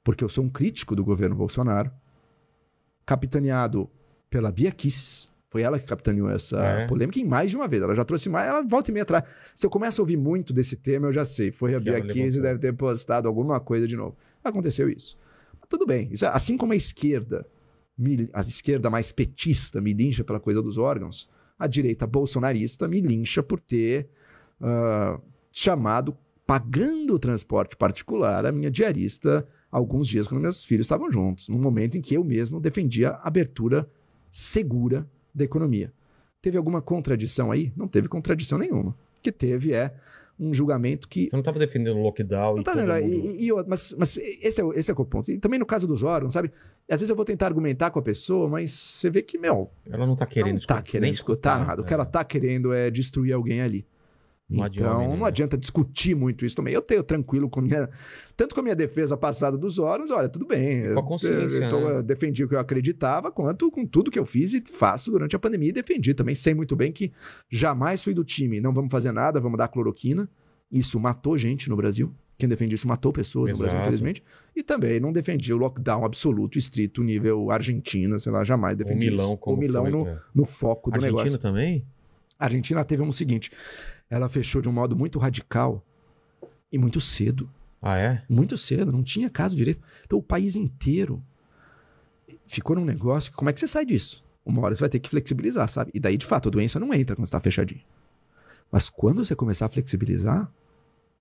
porque 0.02 0.24
eu 0.24 0.28
sou 0.28 0.44
um 0.44 0.48
crítico 0.48 0.96
do 0.96 1.04
governo 1.04 1.36
Bolsonaro, 1.36 1.90
capitaneado 3.04 3.88
pela 4.28 4.50
Bia 4.52 4.70
Kicis, 4.70 5.30
foi 5.48 5.62
ela 5.62 5.78
que 5.80 5.86
capitaneou 5.86 6.30
essa 6.30 6.58
É. 6.64 6.86
polêmica 6.86 7.18
em 7.18 7.24
mais 7.24 7.50
de 7.50 7.56
uma 7.56 7.66
vez. 7.66 7.82
Ela 7.82 7.94
já 7.94 8.04
trouxe 8.04 8.28
mais, 8.28 8.48
ela 8.48 8.62
volta 8.62 8.90
e 8.90 8.94
meia 8.94 9.02
atrás. 9.02 9.24
Se 9.52 9.66
eu 9.66 9.70
começo 9.70 10.00
a 10.00 10.02
ouvir 10.02 10.16
muito 10.16 10.52
desse 10.52 10.76
tema, 10.76 11.08
eu 11.08 11.12
já 11.12 11.24
sei. 11.24 11.50
Foi 11.50 11.74
a 11.74 11.78
Que 11.78 11.84
Bia 11.90 12.00
Kicis, 12.00 12.40
deve 12.40 12.60
ter 12.60 12.72
postado 12.72 13.26
alguma 13.26 13.58
coisa 13.58 13.86
de 13.86 13.96
novo. 13.96 14.16
Aconteceu 14.44 14.88
isso. 14.88 15.18
Mas 15.60 15.68
tudo 15.68 15.84
bem. 15.84 16.08
Isso 16.12 16.24
é- 16.24 16.28
assim 16.28 16.56
como 16.56 16.72
a 16.72 16.76
esquerda, 16.76 17.44
a 18.32 18.40
esquerda 18.40 18.88
mais 18.88 19.12
petista 19.12 19.80
me 19.80 19.92
lincha 19.92 20.24
pela 20.24 20.40
coisa 20.40 20.62
dos 20.62 20.78
órgãos, 20.78 21.28
a 21.58 21.66
direita 21.66 22.06
bolsonarista 22.06 22.88
me 22.88 23.00
lincha 23.00 23.42
por 23.42 23.60
ter 23.60 24.08
ah, 24.60 25.20
chamado, 25.52 26.16
pagando 26.46 27.14
o 27.14 27.18
transporte 27.18 27.76
particular, 27.76 28.46
a 28.46 28.52
minha 28.52 28.70
diarista 28.70 29.46
alguns 29.70 30.08
dias 30.08 30.26
quando 30.26 30.40
meus 30.40 30.64
filhos 30.64 30.86
estavam 30.86 31.10
juntos, 31.12 31.48
num 31.48 31.58
momento 31.58 31.96
em 31.96 32.00
que 32.00 32.14
eu 32.14 32.24
mesmo 32.24 32.58
defendia 32.60 33.10
a 33.10 33.28
abertura 33.28 33.88
segura 34.32 35.08
da 35.34 35.44
economia. 35.44 35.92
Teve 36.42 36.56
alguma 36.56 36.82
contradição 36.82 37.52
aí? 37.52 37.72
Não 37.76 37.86
teve 37.86 38.08
contradição 38.08 38.58
nenhuma. 38.58 38.90
O 38.90 39.20
que 39.22 39.30
teve 39.30 39.72
é 39.72 39.94
um 40.40 40.54
julgamento 40.54 41.06
que 41.06 41.24
Você 41.26 41.36
não 41.36 41.40
estava 41.40 41.58
defendendo 41.58 41.98
o 41.98 42.02
lockdown 42.02 42.54
não 42.54 42.60
e 42.62 42.64
tá 42.64 42.72
todo 42.72 42.80
mundo... 42.86 42.98
E, 43.06 43.48
e 43.48 43.52
mas, 43.68 43.94
mas 43.98 44.16
esse, 44.16 44.60
é, 44.60 44.64
o- 44.64 44.72
esse 44.72 44.90
é 44.90 44.94
o 44.94 45.04
ponto. 45.04 45.30
E 45.30 45.38
também 45.38 45.58
no 45.58 45.66
caso 45.66 45.86
dos 45.86 46.02
órgãos, 46.02 46.32
sabe? 46.32 46.50
Às 46.88 47.00
vezes 47.00 47.10
eu 47.10 47.16
vou 47.16 47.24
tentar 47.24 47.46
argumentar 47.46 47.90
com 47.90 47.98
a 47.98 48.02
pessoa, 48.02 48.48
mas 48.48 48.70
você 48.72 49.10
vê 49.10 49.20
que, 49.22 49.36
meu, 49.38 49.70
Ela 49.90 50.06
não 50.06 50.16
tá 50.16 50.24
querendo 50.24 50.54
não 50.54 50.60
tá 50.60 50.76
escutar- 50.76 50.82
querendo 50.82 51.12
escutar, 51.12 51.66
nada. 51.66 51.82
O 51.82 51.84
que 51.84 51.92
é. 51.92 51.94
ela 51.94 52.06
tá 52.06 52.24
querendo 52.24 52.72
é 52.72 52.90
destruir 52.90 53.32
alguém 53.34 53.60
ali. 53.60 53.86
Não 54.50 54.64
adianta, 54.64 54.90
então, 54.94 55.08
né? 55.10 55.16
não 55.16 55.24
adianta 55.24 55.56
discutir 55.56 56.14
muito 56.16 56.44
isso 56.44 56.56
também. 56.56 56.74
Eu 56.74 56.82
tenho 56.82 57.02
tranquilo 57.04 57.48
com 57.48 57.60
minha. 57.60 57.88
Tanto 58.36 58.52
com 58.54 58.60
a 58.60 58.64
minha 58.64 58.74
defesa 58.74 59.16
passada 59.16 59.56
dos 59.56 59.78
órgãos, 59.78 60.10
olha, 60.10 60.28
tudo 60.28 60.44
bem. 60.46 60.92
Com 60.92 60.98
a 61.00 61.02
consciência, 61.04 61.56
eu, 61.56 61.62
eu, 61.62 61.68
tô- 61.68 61.88
né? 61.88 62.02
defendi 62.02 62.42
o 62.42 62.48
que 62.48 62.54
eu 62.56 62.58
acreditava, 62.58 63.30
quanto 63.30 63.70
com 63.70 63.86
tudo 63.86 64.10
que 64.10 64.18
eu 64.18 64.24
fiz 64.24 64.52
e 64.52 64.60
faço 64.60 65.10
durante 65.10 65.36
a 65.36 65.38
pandemia 65.38 65.68
e 65.68 65.72
defendi. 65.72 66.12
Também 66.14 66.34
sei 66.34 66.52
muito 66.52 66.74
bem 66.74 66.90
que 66.90 67.12
jamais 67.48 68.02
fui 68.02 68.12
do 68.12 68.24
time. 68.24 68.60
Não 68.60 68.72
vamos 68.72 68.90
fazer 68.90 69.12
nada, 69.12 69.38
vamos 69.38 69.56
dar 69.56 69.68
cloroquina. 69.68 70.28
Isso 70.70 70.98
matou 70.98 71.38
gente 71.38 71.68
no 71.68 71.76
Brasil. 71.76 72.12
Quem 72.38 72.48
defende 72.48 72.74
isso 72.74 72.88
matou 72.88 73.12
pessoas 73.12 73.52
no 73.52 73.58
Brasil, 73.58 73.76
Exato. 73.76 73.88
infelizmente. 73.88 74.24
E 74.56 74.62
também 74.62 74.98
não 74.98 75.12
defendi 75.12 75.52
o 75.52 75.58
lockdown 75.58 76.04
absoluto, 76.06 76.56
estrito, 76.58 77.02
nível 77.02 77.50
Argentina, 77.50 78.18
sei 78.18 78.32
lá, 78.32 78.42
jamais 78.42 78.74
O 78.74 78.78
defendi 78.78 79.10
Milão, 79.10 79.30
isso. 79.34 79.36
como 79.36 79.56
o 79.56 79.60
Milão 79.60 79.82
foi, 79.82 79.90
no, 79.92 80.06
é. 80.08 80.18
no 80.34 80.44
foco 80.46 80.90
do 80.90 80.94
Argentina 80.94 81.22
negócio. 81.22 81.38
também? 81.38 81.84
A 82.38 82.44
Argentina 82.46 82.82
teve 82.82 83.02
um 83.02 83.12
seguinte: 83.12 83.50
ela 84.10 84.28
fechou 84.28 84.60
de 84.60 84.68
um 84.68 84.72
modo 84.72 84.96
muito 84.96 85.18
radical 85.18 85.82
e 86.70 86.76
muito 86.76 87.00
cedo. 87.00 87.48
Ah, 87.80 87.96
é? 87.96 88.22
Muito 88.28 88.58
cedo, 88.58 88.92
não 88.92 89.02
tinha 89.02 89.30
caso 89.30 89.56
direito. 89.56 89.80
Então 90.04 90.18
o 90.18 90.22
país 90.22 90.56
inteiro 90.56 91.24
ficou 92.44 92.76
num 92.76 92.84
negócio 92.84 93.32
como 93.32 93.48
é 93.48 93.52
que 93.52 93.60
você 93.60 93.68
sai 93.68 93.86
disso? 93.86 94.24
Uma 94.44 94.62
hora 94.62 94.74
você 94.74 94.80
vai 94.80 94.88
ter 94.88 94.98
que 94.98 95.08
flexibilizar, 95.08 95.68
sabe? 95.68 95.92
E 95.94 96.00
daí, 96.00 96.16
de 96.16 96.26
fato, 96.26 96.48
a 96.48 96.50
doença 96.50 96.80
não 96.80 96.92
entra 96.92 97.14
quando 97.14 97.26
você 97.26 97.32
tá 97.32 97.40
fechadinho. 97.40 97.82
Mas 98.70 98.90
quando 98.90 99.24
você 99.24 99.36
começar 99.36 99.66
a 99.66 99.68
flexibilizar, 99.68 100.50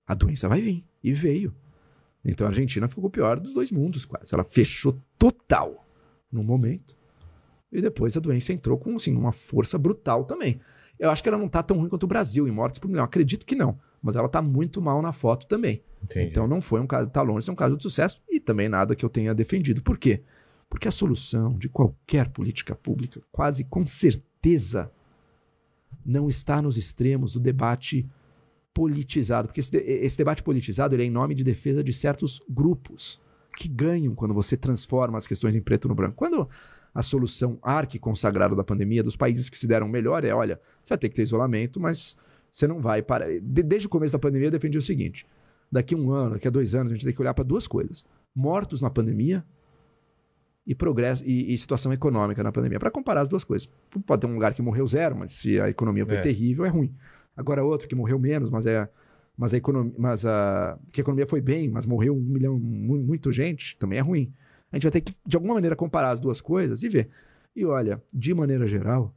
a 0.07 0.13
doença 0.15 0.49
vai 0.49 0.61
vir. 0.61 0.83
E 1.03 1.13
veio. 1.13 1.53
Então 2.25 2.45
a 2.45 2.49
Argentina 2.49 2.87
ficou 2.87 3.05
o 3.05 3.09
pior 3.09 3.39
dos 3.39 3.53
dois 3.53 3.71
mundos, 3.71 4.05
quase. 4.05 4.33
Ela 4.33 4.43
fechou 4.43 4.99
total 5.17 5.85
no 6.31 6.43
momento. 6.43 6.97
E 7.71 7.81
depois 7.81 8.17
a 8.17 8.19
doença 8.19 8.51
entrou 8.51 8.77
com 8.77 8.95
assim, 8.95 9.15
uma 9.15 9.31
força 9.31 9.77
brutal 9.77 10.25
também. 10.25 10.59
Eu 10.99 11.09
acho 11.09 11.23
que 11.23 11.29
ela 11.29 11.37
não 11.37 11.47
tá 11.47 11.63
tão 11.63 11.77
ruim 11.77 11.87
quanto 11.89 12.03
o 12.03 12.07
Brasil 12.07 12.47
em 12.47 12.51
mortes 12.51 12.77
por 12.79 12.89
milhão. 12.89 13.03
Acredito 13.05 13.45
que 13.45 13.55
não. 13.55 13.79
Mas 14.01 14.15
ela 14.15 14.27
tá 14.27 14.41
muito 14.41 14.81
mal 14.81 15.01
na 15.01 15.11
foto 15.13 15.47
também. 15.47 15.81
Entendi. 16.03 16.27
Então 16.27 16.47
não 16.47 16.59
foi 16.61 16.79
um 16.81 16.87
caso, 16.87 17.09
tá 17.09 17.21
longe 17.21 17.39
de 17.39 17.45
ser 17.45 17.51
um 17.51 17.55
caso 17.55 17.77
de 17.77 17.83
sucesso 17.83 18.21
e 18.29 18.39
também 18.39 18.67
nada 18.69 18.95
que 18.95 19.03
eu 19.05 19.09
tenha 19.09 19.33
defendido. 19.33 19.81
Por 19.81 19.97
quê? 19.97 20.21
Porque 20.69 20.87
a 20.87 20.91
solução 20.91 21.57
de 21.57 21.67
qualquer 21.69 22.29
política 22.29 22.75
pública, 22.75 23.21
quase 23.31 23.63
com 23.63 23.85
certeza, 23.85 24.91
não 26.05 26.29
está 26.29 26.61
nos 26.61 26.77
extremos 26.77 27.33
do 27.33 27.39
debate 27.39 28.07
politizado. 28.73 29.47
Porque 29.47 29.59
esse, 29.59 29.71
de- 29.71 29.79
esse 29.79 30.17
debate 30.17 30.43
politizado 30.43 30.95
é 30.95 31.03
em 31.03 31.09
nome 31.09 31.35
de 31.35 31.43
defesa 31.43 31.83
de 31.83 31.91
certos 31.93 32.41
grupos 32.49 33.19
que 33.57 33.67
ganham 33.67 34.15
quando 34.15 34.33
você 34.33 34.55
transforma 34.55 35.17
as 35.17 35.27
questões 35.27 35.55
em 35.55 35.61
preto 35.61 35.87
no 35.87 35.95
branco. 35.95 36.15
Quando 36.15 36.47
a 36.99 37.01
solução 37.01 37.57
arque 37.61 37.97
consagrada 37.97 38.55
da 38.55 38.63
pandemia 38.63 39.01
dos 39.01 39.15
países 39.15 39.49
que 39.49 39.57
se 39.57 39.65
deram 39.67 39.87
melhor 39.87 40.23
é, 40.25 40.33
olha, 40.33 40.59
você 40.83 40.89
vai 40.89 40.97
ter 40.97 41.09
que 41.09 41.15
ter 41.15 41.23
isolamento, 41.23 41.79
mas 41.79 42.17
Você 42.51 42.67
não 42.67 42.79
vai 42.81 43.01
para. 43.01 43.25
de- 43.39 43.63
desde 43.63 43.85
o 43.87 43.89
começo 43.89 44.11
da 44.13 44.19
pandemia, 44.19 44.47
eu 44.47 44.51
defendi 44.51 44.77
o 44.77 44.81
seguinte: 44.81 45.25
daqui 45.71 45.93
a 45.93 45.97
um 45.97 46.11
ano, 46.11 46.31
daqui 46.33 46.47
a 46.47 46.51
dois 46.51 46.73
anos, 46.73 46.91
a 46.91 46.95
gente 46.95 47.05
tem 47.05 47.13
que 47.13 47.21
olhar 47.21 47.33
para 47.33 47.43
duas 47.43 47.67
coisas: 47.67 48.03
mortos 48.35 48.81
na 48.81 48.89
pandemia 48.89 49.45
e 50.65 50.75
progresso 50.75 51.23
e, 51.25 51.53
e 51.53 51.57
situação 51.57 51.91
econômica 51.93 52.43
na 52.43 52.51
pandemia. 52.51 52.79
Para 52.79 52.91
comparar 52.91 53.21
as 53.21 53.27
duas 53.29 53.43
coisas. 53.43 53.69
Pode 54.05 54.21
ter 54.21 54.27
um 54.27 54.33
lugar 54.33 54.53
que 54.53 54.61
morreu 54.61 54.85
zero, 54.85 55.15
mas 55.15 55.31
se 55.31 55.59
a 55.59 55.69
economia 55.69 56.05
foi 56.05 56.17
É. 56.17 56.21
terrível, 56.21 56.65
é 56.65 56.69
ruim. 56.69 56.93
Agora 57.35 57.63
outro 57.63 57.87
que 57.87 57.95
morreu 57.95 58.19
menos, 58.19 58.49
mas 58.49 58.65
é. 58.65 58.89
Mas 59.37 59.53
a 59.53 59.57
economia, 59.57 59.93
mas 59.97 60.25
a, 60.25 60.77
que 60.91 60.99
a 60.99 61.03
economia 61.03 61.25
foi 61.25 61.39
bem, 61.41 61.69
mas 61.69 61.85
morreu 61.85 62.13
um 62.15 62.19
milhão, 62.19 62.59
mu- 62.59 62.97
muita 63.01 63.31
gente, 63.31 63.77
também 63.77 63.97
é 63.97 64.01
ruim. 64.01 64.33
A 64.71 64.75
gente 64.75 64.83
vai 64.83 64.91
ter 64.91 65.01
que, 65.01 65.13
de 65.25 65.35
alguma 65.35 65.55
maneira, 65.55 65.75
comparar 65.75 66.11
as 66.11 66.19
duas 66.19 66.41
coisas 66.41 66.83
e 66.83 66.89
ver. 66.89 67.09
E 67.55 67.65
olha, 67.65 68.01
de 68.13 68.33
maneira 68.33 68.67
geral, 68.67 69.13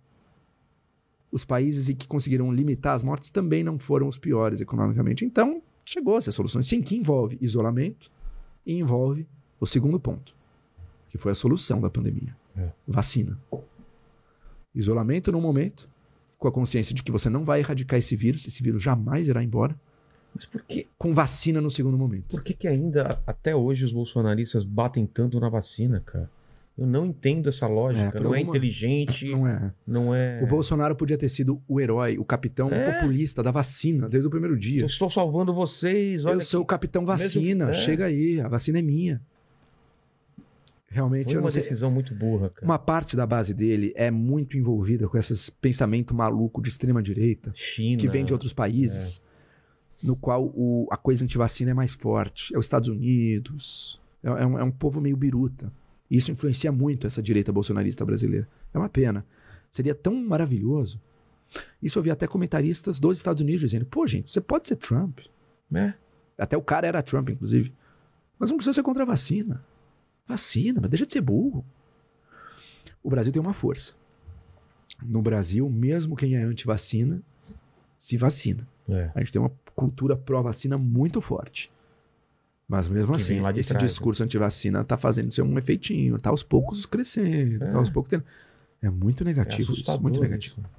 os 1.30 1.44
países 1.44 1.88
em 1.88 1.94
que 1.94 2.06
conseguiram 2.08 2.52
limitar 2.52 2.94
as 2.94 3.02
mortes 3.02 3.30
também 3.30 3.62
não 3.62 3.78
foram 3.78 4.08
os 4.08 4.18
piores 4.18 4.60
economicamente. 4.60 5.24
Então, 5.24 5.62
chegou-se 5.84 6.28
a 6.28 6.32
solução. 6.32 6.62
Sim, 6.62 6.82
que 6.82 6.96
envolve 6.96 7.38
isolamento 7.40 8.10
e 8.64 8.74
envolve 8.78 9.26
o 9.60 9.66
segundo 9.66 9.98
ponto, 9.98 10.34
que 11.08 11.18
foi 11.18 11.32
a 11.32 11.34
solução 11.34 11.80
da 11.80 11.90
pandemia. 11.90 12.36
É. 12.56 12.70
Vacina. 12.86 13.38
Isolamento 14.74 15.30
no 15.32 15.40
momento, 15.40 15.88
com 16.38 16.48
a 16.48 16.52
consciência 16.52 16.94
de 16.94 17.02
que 17.02 17.12
você 17.12 17.30
não 17.30 17.44
vai 17.44 17.60
erradicar 17.60 17.98
esse 17.98 18.16
vírus, 18.16 18.46
esse 18.46 18.62
vírus 18.62 18.82
jamais 18.82 19.28
irá 19.28 19.42
embora, 19.42 19.78
Mas 20.34 20.46
por 20.46 20.62
que, 20.62 20.86
com 20.98 21.12
vacina 21.12 21.60
no 21.60 21.70
segundo 21.70 21.96
momento. 21.98 22.24
por 22.28 22.42
que, 22.42 22.54
que 22.54 22.66
ainda, 22.66 23.20
até 23.26 23.54
hoje, 23.54 23.84
os 23.84 23.92
bolsonaristas 23.92 24.64
batem 24.64 25.04
tanto 25.06 25.38
na 25.38 25.48
vacina, 25.48 26.00
cara? 26.00 26.28
Eu 26.78 26.86
não 26.86 27.04
entendo 27.04 27.50
essa 27.50 27.66
lógica. 27.66 28.16
É, 28.18 28.20
não 28.20 28.34
é 28.34 28.38
alguma- 28.38 28.56
inteligente, 28.56 29.28
Não 29.30 29.46
é. 29.46 29.72
não 29.86 30.14
é. 30.14 30.40
O 30.42 30.46
Bolsonaro 30.46 30.96
podia 30.96 31.18
ter 31.18 31.28
sido 31.28 31.60
o 31.68 31.78
herói, 31.78 32.16
o 32.16 32.24
capitão 32.24 32.70
É. 32.70 32.92
populista 32.92 33.42
da 33.42 33.50
vacina 33.50 34.08
desde 34.08 34.26
o 34.26 34.30
primeiro 34.30 34.58
dia. 34.58 34.80
Eu 34.80 34.86
estou 34.86 35.10
salvando 35.10 35.52
vocês, 35.52 36.24
olha. 36.24 36.36
Eu 36.36 36.40
sou 36.40 36.62
o 36.62 36.64
capitão 36.64 37.02
Mesmo 37.02 37.12
vacina, 37.18 37.66
que- 37.66 37.70
é. 37.72 37.74
chega 37.74 38.06
aí, 38.06 38.40
a 38.40 38.48
vacina 38.48 38.78
é 38.78 38.82
minha. 38.82 39.20
Realmente, 40.88 41.32
Foi 41.32 41.40
uma 41.40 41.50
decisão 41.50 41.90
muito 41.90 42.14
burra, 42.14 42.50
cara. 42.50 42.66
uma 42.66 42.78
parte 42.78 43.16
da 43.16 43.26
base 43.26 43.54
dele 43.54 43.92
é 43.96 44.10
muito 44.10 44.58
envolvida 44.58 45.08
com 45.08 45.16
esses 45.16 45.48
pensamento 45.48 46.14
maluco 46.14 46.60
de 46.60 46.68
extrema 46.68 47.02
direita, 47.02 47.50
China. 47.54 47.98
que 47.98 48.08
vem 48.08 48.24
de 48.26 48.32
outros 48.34 48.52
países, 48.52 49.18
É. 49.18 49.31
no 50.02 50.16
qual 50.16 50.44
o- 50.46 50.88
a 50.90 50.96
coisa 50.96 51.24
antivacina 51.24 51.70
é 51.70 51.74
mais 51.74 51.94
forte. 51.94 52.54
É 52.54 52.58
os 52.58 52.66
Estados 52.66 52.88
Unidos, 52.88 54.00
é, 54.22 54.28
é 54.28 54.46
um, 54.46 54.58
é 54.58 54.64
um 54.64 54.70
povo 54.70 55.00
meio 55.00 55.16
biruta. 55.16 55.72
Isso 56.10 56.30
influencia 56.30 56.70
muito 56.72 57.06
essa 57.06 57.22
direita 57.22 57.52
bolsonarista 57.52 58.04
brasileira. 58.04 58.48
É 58.74 58.78
uma 58.78 58.88
pena. 58.88 59.24
Seria 59.70 59.94
tão 59.94 60.14
maravilhoso. 60.14 61.00
Isso 61.82 61.98
eu 61.98 62.02
vi 62.02 62.10
até 62.10 62.26
comentaristas 62.26 62.98
dos 62.98 63.16
Estados 63.16 63.40
Unidos 63.40 63.60
dizendo: 63.62 63.86
pô, 63.86 64.06
gente, 64.06 64.30
você 64.30 64.40
pode 64.40 64.68
ser 64.68 64.76
Trump. 64.76 65.20
É. 65.74 65.94
Até 66.36 66.56
o 66.56 66.62
cara 66.62 66.86
era 66.86 67.02
Trump, 67.02 67.30
inclusive. 67.30 67.72
Mas 68.38 68.50
não 68.50 68.56
precisa 68.56 68.74
ser 68.74 68.82
contra 68.82 69.02
a 69.04 69.06
vacina. 69.06 69.64
Vacina, 70.26 70.80
mas 70.80 70.90
deixa 70.90 71.06
de 71.06 71.12
ser 71.12 71.20
burro. 71.20 71.64
O 73.02 73.08
Brasil 73.10 73.32
tem 73.32 73.40
uma 73.40 73.52
força. 73.52 73.94
No 75.02 75.22
Brasil, 75.22 75.68
mesmo 75.70 76.16
quem 76.16 76.36
é 76.36 76.42
anti-vacina, 76.42 77.22
se 77.98 78.16
vacina. 78.16 78.66
É. 78.92 79.10
A 79.14 79.18
gente 79.20 79.32
tem 79.32 79.40
uma 79.42 79.52
cultura 79.74 80.16
pró-vacina 80.16 80.76
muito 80.78 81.20
forte. 81.20 81.70
Mas 82.68 82.88
mesmo 82.88 83.10
Que 83.12 83.16
assim, 83.20 83.34
esse 83.58 83.68
trás, 83.70 83.82
né? 83.82 83.86
discurso 83.88 84.22
anti-vacina 84.22 84.82
tá 84.84 84.96
fazendo 84.96 85.32
ser 85.32 85.42
um 85.42 85.58
efeitinho, 85.58 86.18
tá 86.18 86.30
aos 86.30 86.42
poucos 86.42 86.86
crescendo, 86.86 87.64
É. 87.64 87.70
tá 87.72 87.78
aos 87.78 87.90
poucos 87.90 88.08
tendo. 88.10 88.24
É 88.80 88.88
muito 88.88 89.22
É 89.22 89.26
negativo 89.26 89.62
isso, 89.62 89.72
assustador 89.72 90.02
muito 90.02 90.20
negativo. 90.20 90.60
isso. 90.60 90.70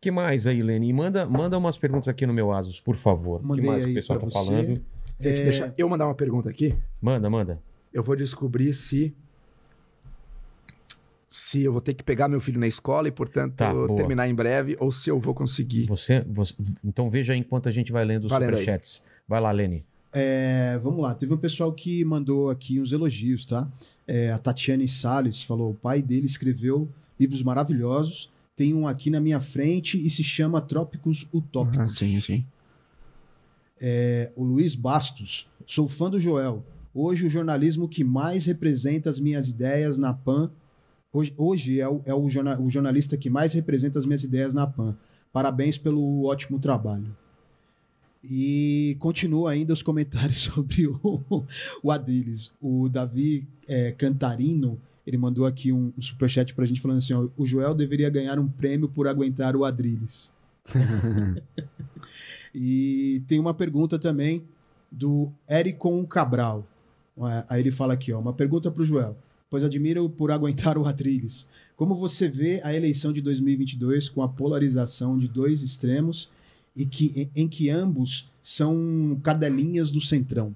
que 0.00 0.10
mais 0.10 0.46
aí, 0.46 0.62
Lene? 0.62 0.88
E 0.88 0.92
manda, 0.94 1.26
manda 1.26 1.58
umas 1.58 1.76
perguntas 1.76 2.08
aqui 2.08 2.24
no 2.24 2.32
meu 2.32 2.50
Asus, 2.52 2.80
por 2.80 2.96
favor. 2.96 3.36
O 3.36 3.40
que 3.42 3.46
Mandei 3.48 3.66
mais 3.66 3.78
que 3.80 3.84
aí 3.86 3.92
o 3.92 3.94
pessoal 3.96 4.18
tá 4.18 4.24
você. 4.26 4.32
falando? 4.32 4.66
Gente, 5.20 5.40
É, 5.40 5.44
deixa 5.44 5.74
eu 5.76 5.88
mandar 5.88 6.06
uma 6.06 6.14
pergunta 6.14 6.48
aqui. 6.48 6.74
Manda, 7.02 7.28
manda. 7.28 7.60
eu 7.92 8.02
vou 8.02 8.16
descobrir 8.16 8.72
se 8.72 9.14
se 11.32 11.62
eu 11.62 11.70
vou 11.72 11.80
ter 11.80 11.94
que 11.94 12.02
pegar 12.02 12.26
meu 12.28 12.40
filho 12.40 12.58
na 12.58 12.66
escola 12.66 13.06
e, 13.06 13.12
portanto, 13.12 13.54
Tá, 13.54 13.72
terminar 13.96 14.28
em 14.28 14.34
breve, 14.34 14.76
ou 14.80 14.90
se 14.90 15.08
eu 15.08 15.20
vou 15.20 15.32
conseguir. 15.32 15.86
Você, 15.86 16.24
você- 16.28 16.54
Então 16.84 17.08
veja 17.08 17.32
aí 17.32 17.38
enquanto 17.38 17.68
a 17.68 17.72
gente 17.72 17.92
vai 17.92 18.04
lendo 18.04 18.24
os 18.24 18.32
superchats. 18.32 19.02
Vai 19.28 19.40
lá, 19.40 19.52
Lene. 19.52 19.86
É, 20.12 20.76
vamos 20.82 21.00
lá, 21.02 21.14
teve 21.14 21.32
um 21.32 21.36
pessoal 21.36 21.72
que 21.72 22.04
mandou 22.04 22.50
aqui 22.50 22.80
uns 22.80 22.90
elogios, 22.90 23.46
tá? 23.46 23.70
É, 24.08 24.32
a 24.32 24.38
Tatiane 24.38 24.88
Salles 24.88 25.40
falou: 25.40 25.70
o 25.70 25.74
pai 25.74 26.02
dele 26.02 26.26
escreveu 26.26 26.88
livros 27.18 27.44
maravilhosos. 27.44 28.28
Tem 28.56 28.74
um 28.74 28.88
aqui 28.88 29.08
na 29.08 29.20
minha 29.20 29.40
frente 29.40 30.04
e 30.04 30.10
se 30.10 30.24
chama 30.24 30.60
Trópicos 30.60 31.28
Utópicos. 31.32 31.78
Ah, 31.78 31.88
sim, 31.88 32.20
sim. 32.20 32.44
É, 33.80 34.30
o 34.36 34.42
Luiz 34.42 34.74
Bastos, 34.74 35.48
sou 35.64 35.86
fã 35.86 36.10
do 36.10 36.18
Joel. 36.20 36.64
Hoje 36.92 37.24
o 37.26 37.30
jornalismo 37.30 37.88
que 37.88 38.02
mais 38.02 38.44
representa 38.46 39.08
as 39.08 39.20
minhas 39.20 39.48
ideias 39.48 39.96
na 39.96 40.12
PAN. 40.12 40.50
Hoje, 41.12 41.34
hoje 41.36 41.80
é, 41.80 41.88
o, 41.88 42.00
é 42.04 42.14
o, 42.14 42.28
jorna- 42.28 42.60
o 42.60 42.68
jornalista 42.70 43.16
que 43.16 43.28
mais 43.28 43.52
representa 43.52 43.98
as 43.98 44.06
minhas 44.06 44.22
ideias 44.22 44.54
na 44.54 44.66
PAN. 44.66 44.96
Parabéns 45.32 45.76
pelo 45.78 46.24
ótimo 46.24 46.58
trabalho. 46.58 47.16
E 48.22 48.96
continua 48.98 49.50
ainda 49.52 49.72
os 49.72 49.82
comentários 49.82 50.36
sobre 50.44 50.86
o, 50.86 51.44
o 51.82 51.90
Adriles. 51.90 52.52
O 52.60 52.88
Davi 52.88 53.46
é, 53.66 53.92
Cantarino, 53.92 54.78
ele 55.06 55.16
mandou 55.16 55.46
aqui 55.46 55.72
um, 55.72 55.92
um 55.96 56.02
superchat 56.02 56.54
pra 56.54 56.66
gente 56.66 56.80
falando 56.80 56.98
assim: 56.98 57.14
ó, 57.14 57.28
o 57.36 57.46
Joel 57.46 57.74
deveria 57.74 58.10
ganhar 58.10 58.38
um 58.38 58.46
prêmio 58.48 58.88
por 58.88 59.08
aguentar 59.08 59.56
o 59.56 59.64
Adriles. 59.64 60.32
E 62.54 63.22
tem 63.26 63.38
uma 63.38 63.54
pergunta 63.54 63.98
também 63.98 64.42
do 64.90 65.30
Ericon 65.48 66.04
Cabral. 66.06 66.66
Aí 67.48 67.60
ele 67.60 67.70
fala 67.70 67.92
aqui, 67.92 68.12
ó, 68.12 68.18
uma 68.18 68.32
pergunta 68.32 68.70
para 68.70 68.82
o 68.82 68.84
Joel. 68.84 69.16
Pois 69.50 69.64
admiro 69.64 70.08
por 70.08 70.30
aguentar 70.30 70.78
o 70.78 70.86
Adriles. 70.86 71.46
Como 71.76 71.94
você 71.96 72.28
vê 72.28 72.60
a 72.62 72.72
eleição 72.72 73.12
de 73.12 73.20
2022 73.20 74.08
com 74.08 74.22
a 74.22 74.28
polarização 74.28 75.18
de 75.18 75.26
dois 75.26 75.60
extremos 75.60 76.30
e 76.76 76.86
que, 76.86 77.28
em, 77.34 77.42
em 77.42 77.48
que 77.48 77.68
ambos 77.68 78.30
são 78.40 79.20
cadelinhas 79.24 79.90
do 79.90 80.00
centrão? 80.00 80.54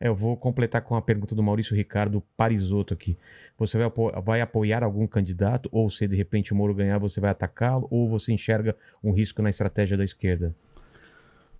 É, 0.00 0.08
eu 0.08 0.14
vou 0.14 0.36
completar 0.36 0.82
com 0.82 0.96
a 0.96 1.02
pergunta 1.02 1.34
do 1.36 1.42
Maurício 1.42 1.76
Ricardo 1.76 2.20
Parisotto 2.36 2.92
aqui. 2.92 3.16
Você 3.56 3.76
vai, 3.78 3.86
apo- 3.86 4.10
vai 4.22 4.40
apoiar 4.40 4.82
algum 4.82 5.06
candidato? 5.06 5.68
Ou 5.70 5.88
se 5.88 6.08
de 6.08 6.16
repente 6.16 6.52
o 6.52 6.56
Moro 6.56 6.74
ganhar, 6.74 6.98
você 6.98 7.20
vai 7.20 7.30
atacá-lo? 7.30 7.86
Ou 7.90 8.08
você 8.08 8.32
enxerga 8.32 8.74
um 9.04 9.12
risco 9.12 9.40
na 9.40 9.50
estratégia 9.50 9.96
da 9.96 10.04
esquerda? 10.04 10.52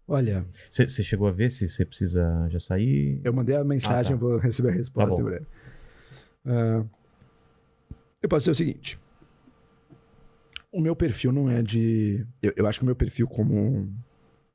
Olha, 0.09 0.45
Você 0.69 0.89
chegou 1.05 1.29
a 1.29 1.31
ver 1.31 1.53
se 1.53 1.69
você 1.69 1.85
precisa 1.85 2.49
já 2.49 2.59
sair? 2.59 3.21
eu 3.23 3.33
mandei 3.33 3.55
a 3.55 3.63
mensagem, 3.63 4.15
Ah, 4.15 4.19
tá. 4.19 4.25
eu 4.25 4.31
vou 4.31 4.39
receber 4.39 4.71
a 4.71 4.73
resposta 4.73 5.23
Tá 5.23 5.23
Ah, 6.45 6.85
eu 8.23 8.29
posso 8.29 8.45
dizer 8.45 8.51
o 8.51 8.55
seguinte. 8.55 8.99
O 10.73 10.81
meu 10.81 10.95
perfil 10.95 11.33
não 11.33 11.51
é 11.51 11.63
de. 11.63 12.27
Eu, 12.43 12.53
eu 12.57 12.67
acho 12.67 12.79
que 12.79 12.85
o 12.85 12.87
meu 12.87 12.97
perfil, 12.97 13.27
como 13.27 13.93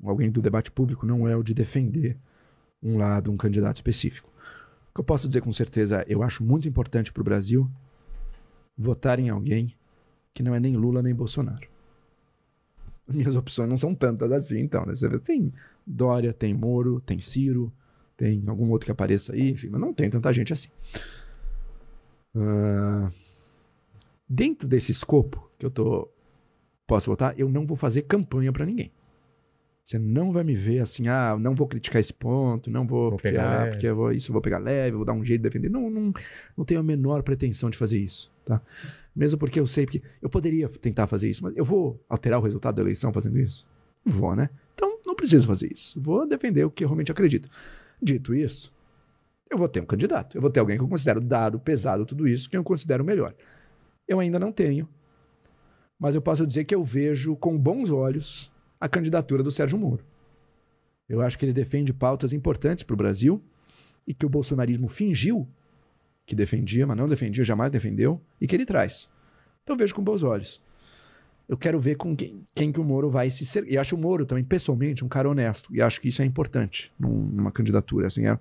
alguém 0.03 0.30
do 0.30 0.41
debate 0.41 0.72
público, 0.72 1.06
não 1.06 1.28
é 1.28 1.36
o 1.36 1.44
de 1.44 1.53
defender 1.53 2.18
um 2.82 2.98
lado, 2.98 3.32
um 3.32 3.38
candidato 3.38 3.76
específico. 3.76 4.32
O 4.91 4.95
que 4.95 5.02
eu 5.02 5.03
posso 5.03 5.28
dizer 5.28 5.41
com 5.41 5.52
certeza 5.52 6.02
é: 6.02 6.06
eu 6.07 6.24
acho 6.24 6.44
muito 6.44 6.68
importante 6.68 7.12
para 7.12 7.22
o 7.22 7.24
Brasil 7.24 7.70
votar 8.78 9.20
em 9.20 9.30
alguém 9.30 9.76
que 10.34 10.44
não 10.44 10.53
é 10.53 10.60
nem 10.60 10.76
Lula 10.78 11.02
nem 11.02 11.14
Bolsonaro. 11.14 11.68
Minhas 13.07 13.36
opções 13.36 13.70
não 13.70 13.78
são 13.78 13.94
tantas 13.94 14.32
assim, 14.32 14.60
então. 14.60 14.86
Né? 14.86 14.94
Tem 15.24 15.52
Dória, 15.86 16.34
tem 16.34 16.53
Moro, 16.53 16.99
tem 17.02 17.20
Ciro, 17.20 17.74
tem 18.16 18.44
algum 18.48 18.70
outro 18.70 18.86
que 18.86 18.91
apareça 18.91 19.34
aí, 19.34 19.52
enfim, 19.52 19.70
mas 19.70 19.82
não 19.82 19.94
tem 19.94 20.10
tanta 20.10 20.32
gente 20.34 20.53
assim. 20.53 20.70
Ah, 22.36 23.12
dentro 24.28 24.68
desse 24.68 24.91
escopo 24.91 25.49
que 25.57 25.66
eu 25.66 25.72
tô 25.72 26.10
posso 26.88 27.10
votar, 27.10 27.38
eu 27.40 27.49
não 27.49 27.66
vou 27.66 27.76
fazer 27.76 28.03
campanha 28.03 28.52
para 28.52 28.66
ninguém. 28.66 28.91
Você 29.84 29.99
não 29.99 30.32
vai 30.32 30.44
me 30.44 30.56
ver 30.56 30.80
assim, 30.80 31.07
ah, 31.07 31.38
não 31.40 31.53
vou 31.53 31.68
criticar 31.68 31.99
esse 31.99 32.12
ponto, 32.12 32.72
não 32.72 32.88
vou, 32.88 33.02
Vou 33.02 33.12
porque, 33.12 33.30
pegar 33.30 33.70
porque 33.70 33.91
vou, 33.91 34.12
isso 34.12 34.32
eu 34.32 34.34
vou 34.34 34.41
pegar 34.41 34.57
leve, 34.57 34.95
vou 34.95 35.06
dar 35.06 35.14
um 35.14 35.24
jeito 35.24 35.41
de 35.41 35.48
defender. 35.48 35.70
Não, 35.70 35.91
não, 35.91 36.12
não 36.57 36.66
tenho 36.66 36.80
a 36.80 36.84
menor 36.84 37.22
pretensão 37.22 37.70
de 37.70 37.78
fazer 37.78 37.99
isso, 37.99 38.32
tá? 38.44 38.60
Mesmo 39.16 39.38
porque 39.38 39.60
eu 39.60 39.68
sei 39.68 39.86
que 39.86 40.02
eu 40.22 40.28
poderia 40.28 40.68
tentar 40.68 41.06
fazer 41.06 41.30
isso, 41.30 41.44
mas 41.44 41.56
eu 41.56 41.64
vou 41.64 42.02
alterar 42.10 42.40
o 42.40 42.44
resultado 42.44 42.76
da 42.76 42.82
eleição 42.82 43.14
fazendo 43.14 43.38
isso? 43.38 43.68
Não 44.03 44.14
vou, 44.14 44.36
né? 44.36 44.49
Então 44.74 44.99
não 45.06 45.16
preciso 45.16 45.45
fazer 45.45 45.72
isso. 45.72 46.02
Vou 46.02 46.28
defender 46.28 46.66
o 46.66 46.72
que 46.72 46.84
eu 46.84 46.88
realmente 46.88 47.12
acredito. 47.12 47.48
Dito 48.02 48.34
isso, 48.34 48.74
eu 49.56 49.60
vou 49.60 49.68
ter 49.68 49.82
um 49.82 49.86
candidato. 49.86 50.38
Eu 50.38 50.41
vou 50.41 50.49
ter 50.49 50.60
alguém 50.60 50.77
que 50.77 50.84
eu 50.84 50.88
considero 50.88 51.19
dado, 51.19 51.60
pesado, 51.60 52.06
tudo 52.06 52.27
isso, 52.27 52.49
que 52.49 52.57
eu 52.57 52.64
considero 52.64 53.03
melhor. 53.03 53.34
Eu 54.07 54.19
ainda 54.19 54.38
não 54.38 54.52
tenho, 54.52 54.88
mas 55.98 56.14
eu 56.14 56.22
posso 56.22 56.45
dizer 56.45 56.65
que 56.65 56.76
eu 56.76 56.84
vejo 56.84 57.36
com 57.36 57.57
bons 57.57 57.90
olhos 57.90 58.52
a 58.80 58.88
candidatura 58.88 59.41
do 59.41 59.52
Sérgio 59.52 59.80
Moro. 59.80 60.06
Eu 61.07 61.22
acho 61.22 61.38
que 61.38 61.45
ele 61.45 61.53
defende 61.53 61.94
pautas 61.94 62.34
importantes 62.34 62.84
para 62.84 62.94
o 62.94 62.98
Brasil 62.98 63.44
e 64.06 64.14
que 64.14 64.26
o 64.26 64.30
bolsonarismo 64.30 64.88
fingiu 64.88 65.48
que 66.26 66.36
defendia, 66.36 66.88
mas 66.88 66.98
não 66.98 67.07
defendia, 67.07 67.44
jamais 67.44 67.72
defendeu, 67.72 68.19
e 68.41 68.48
que 68.48 68.56
ele 68.56 68.65
traz. 68.65 69.10
Então 69.64 69.77
vejo 69.77 69.94
com 69.94 70.03
bons 70.03 70.23
olhos. 70.23 70.61
Eu 71.47 71.57
quero 71.57 71.80
ver 71.80 71.95
com 71.95 72.15
quem, 72.15 72.43
quem 72.55 72.72
que 72.72 72.80
o 72.80 72.84
Moro 72.84 73.09
vai 73.09 73.30
se 73.30 73.45
ser. 73.45 73.65
E 73.67 73.77
acho 73.77 73.95
o 73.95 73.99
Moro 73.99 74.26
também, 74.26 74.43
pessoalmente, 74.43 75.05
um 75.05 75.07
cara 75.07 75.30
honesto. 75.30 75.73
E 75.76 75.81
acho 75.81 76.01
que 76.01 76.09
isso 76.09 76.22
é 76.22 76.26
importante 76.26 76.91
num- 76.99 77.27
numa 77.27 77.51
candidatura. 77.51 78.07
Assim, 78.07 78.26
é, 78.27 78.38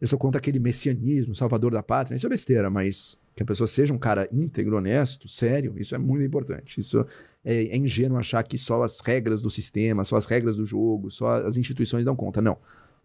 eu 0.00 0.06
sou 0.06 0.18
contra 0.18 0.38
aquele 0.38 0.58
messianismo, 0.58 1.34
salvador 1.34 1.72
da 1.72 1.82
pátria. 1.82 2.14
Isso 2.16 2.26
é 2.26 2.28
besteira, 2.28 2.68
mas 2.68 3.16
que 3.34 3.42
a 3.42 3.46
pessoa 3.46 3.66
seja 3.66 3.94
um 3.94 3.98
cara 3.98 4.28
íntegro, 4.30 4.76
honesto, 4.76 5.26
sério, 5.26 5.72
isso 5.78 5.94
é 5.94 5.98
muito 5.98 6.22
importante. 6.24 6.78
Isso 6.78 7.06
é, 7.42 7.64
é 7.64 7.76
ingênuo 7.76 8.18
achar 8.18 8.42
que 8.42 8.58
só 8.58 8.82
as 8.82 9.00
regras 9.00 9.40
do 9.40 9.48
sistema, 9.48 10.04
só 10.04 10.16
as 10.16 10.26
regras 10.26 10.54
do 10.56 10.66
jogo, 10.66 11.10
só 11.10 11.42
as 11.46 11.56
instituições 11.56 12.04
dão 12.04 12.14
conta. 12.14 12.42
Não. 12.42 12.58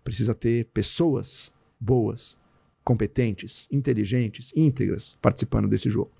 Precisa 0.03 0.36
ter 0.36 0.65
pessoas 0.74 1.52
boas, 1.80 2.38
competentes, 2.84 3.68
inteligentes, 3.72 4.52
íntegras 4.56 5.18
participando 5.22 5.68
desse 5.68 5.90
jogo. 5.90 6.11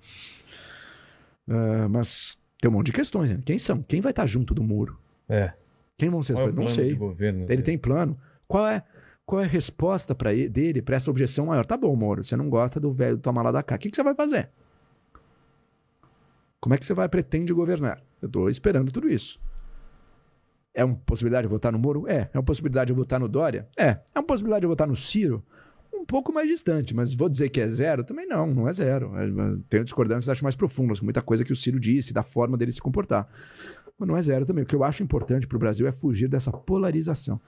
Ah, 1.46 1.88
mas 1.90 2.38
tem 2.60 2.70
um 2.70 2.74
monte 2.74 2.86
de 2.86 2.92
questões. 2.92 3.30
Né? 3.30 3.40
Quem 3.44 3.58
são? 3.58 3.82
Quem 3.82 4.00
vai 4.00 4.10
estar 4.10 4.26
junto 4.26 4.54
do 4.54 4.62
muro? 4.62 4.98
É. 5.28 5.52
Quem 5.96 6.08
vão 6.08 6.22
ser 6.22 6.34
Qual 6.34 6.48
é? 6.48 6.52
Não 6.52 6.66
sei. 6.66 6.94
governo 6.94 7.46
Ele 7.48 7.62
tem 7.62 7.76
plano. 7.76 8.18
Qual 8.46 8.66
é, 8.66 8.82
qual 9.26 9.42
é 9.42 9.44
a 9.44 9.48
resposta 9.48 10.14
para 10.14 10.32
dele 10.32 10.80
para 10.80 10.96
essa 10.96 11.10
objeção 11.10 11.46
maior? 11.46 11.66
Tá 11.66 11.76
bom, 11.76 11.94
Moro, 11.94 12.22
você 12.24 12.36
não 12.36 12.48
gosta 12.48 12.80
do 12.80 12.90
velho 12.90 13.18
tomar 13.18 13.42
lá 13.42 13.52
da 13.52 13.62
cá. 13.62 13.74
O 13.74 13.78
que, 13.78 13.90
que 13.90 13.96
você 13.96 14.02
vai 14.02 14.14
fazer? 14.14 14.48
Como 16.60 16.74
é 16.74 16.78
que 16.78 16.86
você 16.86 16.94
vai 16.94 17.08
pretende 17.08 17.52
governar? 17.52 18.02
Eu 18.20 18.28
tô 18.28 18.48
esperando 18.48 18.90
tudo 18.90 19.08
isso. 19.08 19.40
É 20.74 20.84
uma 20.84 20.96
possibilidade 20.96 21.46
de 21.46 21.50
votar 21.50 21.72
no 21.72 21.78
Moro? 21.78 22.08
É. 22.08 22.30
É 22.32 22.38
uma 22.38 22.42
possibilidade 22.42 22.88
de 22.88 22.92
votar 22.92 23.18
no 23.20 23.28
Dória? 23.28 23.68
É. 23.76 23.88
É 23.88 24.18
uma 24.18 24.22
possibilidade 24.24 24.62
de 24.62 24.66
votar 24.66 24.86
no 24.86 24.96
Ciro? 24.96 25.44
Pouco 26.08 26.32
mais 26.32 26.48
distante, 26.48 26.94
mas 26.96 27.12
vou 27.14 27.28
dizer 27.28 27.50
que 27.50 27.60
é 27.60 27.68
zero? 27.68 28.02
Também 28.02 28.26
não, 28.26 28.46
não 28.46 28.66
é 28.66 28.72
zero. 28.72 29.12
É, 29.14 29.26
Tenho 29.68 29.84
discordâncias, 29.84 30.28
acho 30.30 30.42
mais 30.42 30.56
profundas, 30.56 30.98
com 31.00 31.04
muita 31.06 31.20
coisa 31.20 31.44
que 31.44 31.52
o 31.52 31.56
Ciro 31.56 31.78
disse, 31.78 32.14
da 32.14 32.22
forma 32.22 32.56
dele 32.56 32.72
se 32.72 32.80
comportar. 32.80 33.28
Mas 33.98 34.08
não 34.08 34.16
é 34.16 34.22
zero 34.22 34.46
também. 34.46 34.64
O 34.64 34.66
que 34.66 34.74
eu 34.74 34.82
acho 34.82 35.02
importante 35.02 35.46
para 35.46 35.56
o 35.56 35.58
Brasil 35.60 35.86
é 35.86 35.92
fugir 35.92 36.26
dessa 36.26 36.50
polarização. 36.50 37.38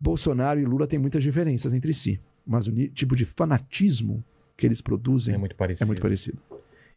Bolsonaro 0.00 0.60
e 0.60 0.64
Lula 0.64 0.86
têm 0.86 0.98
muitas 0.98 1.22
diferenças 1.22 1.74
entre 1.74 1.92
si, 1.92 2.20
mas 2.46 2.66
o 2.66 2.72
tipo 2.90 3.14
de 3.16 3.24
fanatismo 3.24 4.24
que 4.56 4.66
eles 4.66 4.80
produzem 4.80 5.34
É 5.34 5.38
muito 5.38 5.56
parecido. 5.56 5.84
é 5.84 5.86
muito 5.86 6.00
parecido. 6.00 6.38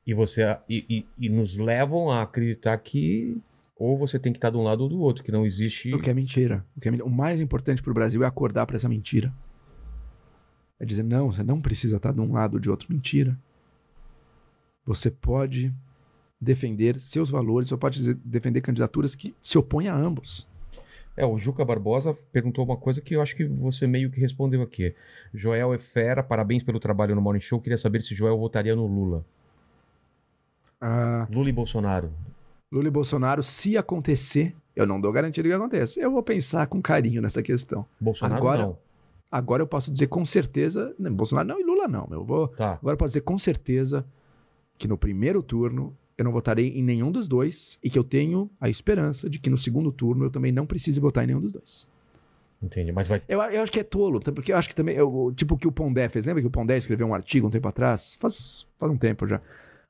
E 0.06 0.14
você 0.14 0.58
e, 0.70 0.86
e- 0.88 1.06
e 1.26 1.30
nos 1.30 1.58
levam 1.58 2.12
a 2.12 2.22
acreditar 2.22 2.78
que 2.78 3.38
ou 3.76 3.98
você 3.98 4.20
tem 4.20 4.32
que 4.32 4.38
estar 4.38 4.50
de 4.52 4.58
um 4.58 4.62
lado 4.64 4.82
ou 4.82 4.90
do 4.90 5.00
outro, 5.00 5.24
que 5.24 5.32
não 5.32 5.46
existe. 5.46 5.94
O 5.94 6.00
que 6.00 6.10
é 6.10 6.14
mentira. 6.14 6.64
O, 6.78 6.80
que 6.80 6.88
é 6.88 6.92
o 7.04 7.10
mais 7.10 7.40
importante 7.40 7.82
para 7.82 7.92
o 7.92 7.94
Brasil 7.94 8.24
é 8.24 8.28
acordar 8.28 8.66
para 8.66 8.76
essa 8.76 8.88
mentira. 8.88 9.34
É 10.80 10.86
dizer, 10.86 11.04
não, 11.04 11.32
você 11.32 11.44
não 11.44 11.62
precisa 11.62 11.98
estar 11.98 12.12
de 12.12 12.22
um 12.22 12.34
lado 12.34 12.56
ou 12.56 12.60
de 12.60 12.70
outro. 12.70 12.88
Mentira. 12.92 13.38
Você 14.86 15.10
pode 15.10 15.74
defender 16.40 17.00
seus 17.00 17.30
valores, 17.30 17.70
você 17.70 17.78
pode 17.78 18.14
defender 18.16 18.62
candidaturas 18.62 19.16
que 19.16 19.34
se 19.42 19.58
opõem 19.58 19.88
a 19.88 19.96
ambos. 19.96 20.48
É, 21.16 21.26
o 21.26 21.38
Juca 21.38 21.64
Barbosa 21.64 22.18
perguntou 22.32 22.66
uma 22.66 22.76
coisa 22.76 23.00
que 23.00 23.16
eu 23.16 23.22
acho 23.22 23.36
que 23.36 23.46
você 23.46 23.86
meio 23.86 24.10
que 24.10 24.20
respondeu 24.20 24.62
aqui. 24.62 24.96
Joel 25.34 25.74
é 25.74 25.78
fera, 25.78 26.24
parabéns 26.24 26.64
pelo 26.64 26.80
trabalho 26.80 27.14
no 27.16 27.22
Morning 27.22 27.40
Show. 27.40 27.62
Queria 27.62 27.78
saber 27.78 28.02
se 28.02 28.16
Joel 28.16 28.38
votaria 28.38 28.76
no 28.76 28.88
Lula. 28.88 29.24
Ah, 30.82 31.28
Lula 31.32 31.50
e 31.50 31.54
Bolsonaro. 31.54 32.12
Lula 32.72 32.88
e 32.88 32.92
Bolsonaro, 32.92 33.44
se 33.44 33.78
acontecer, 33.78 34.56
eu 34.76 34.88
não 34.88 35.00
dou 35.00 35.12
garantia 35.12 35.44
de 35.44 35.50
que 35.50 35.56
aconteça. 35.56 36.00
Eu 36.00 36.12
vou 36.12 36.24
pensar 36.24 36.66
com 36.66 36.82
carinho 36.82 37.22
nessa 37.22 37.44
questão. 37.44 37.86
Bolsonaro 38.02 38.42
Agora- 38.42 38.62
não. 38.64 38.83
Agora 39.36 39.64
eu 39.64 39.68
posso 39.68 39.92
dizer 39.92 40.06
com 40.06 40.24
certeza, 40.24 40.94
não, 41.00 41.12
Bolsonaro 41.12 41.48
não 41.48 41.60
e 41.60 41.64
Lula 41.64 41.88
não, 41.88 42.08
eu 42.12 42.24
vou 42.24 42.50
Tá. 42.50 42.74
Agora 42.74 42.94
eu 42.94 42.98
posso 42.98 43.10
dizer 43.10 43.22
com 43.22 43.36
certeza 43.36 44.06
que 44.78 44.88
no 44.88 44.96
primeiro 44.96 45.42
turno 45.42 45.98
eu 46.16 46.24
não 46.24 46.32
votarei 46.32 46.68
em 46.78 46.84
nenhum 46.84 47.12
dos 47.12 47.28
dois 47.28 47.80
e 47.84 47.90
que 47.90 47.98
eu 47.98 48.04
tenho 48.04 48.48
a 48.62 48.70
esperança 48.70 49.28
de 49.28 49.40
que 49.40 49.50
no 49.50 49.58
segundo 49.58 49.92
turno 49.92 50.26
eu 50.26 50.30
também 50.30 50.52
não 50.52 50.68
precise 50.68 51.00
votar 51.00 51.24
em 51.24 51.28
nenhum 51.28 51.40
dos 51.40 51.52
dois. 51.52 51.90
Entendi. 52.62 52.92
Mas 52.92 53.08
vai. 53.08 53.24
Eu, 53.28 53.42
eu 53.42 53.64
acho 53.64 53.72
que 53.72 53.80
é 53.80 53.84
tolo, 53.84 54.20
tá? 54.20 54.32
porque 54.32 54.54
eu 54.54 54.58
acho 54.58 54.70
que 54.70 54.76
também, 54.76 54.96
eu- 54.96 55.34
tipo 55.36 55.56
o 55.56 55.58
que 55.58 55.68
o 55.68 55.72
Pondé 55.72 56.08
fez, 56.10 56.26
lembra 56.26 56.40
que 56.42 56.48
o 56.48 56.52
Pondé 56.52 56.78
escreveu 56.78 57.08
um 57.08 57.16
artigo 57.16 57.48
um 57.48 57.50
tempo 57.50 57.68
atrás? 57.68 58.16
Faz, 58.20 58.68
faz 58.78 58.92
um 58.92 58.98
tempo 58.98 59.28
já. 59.28 59.42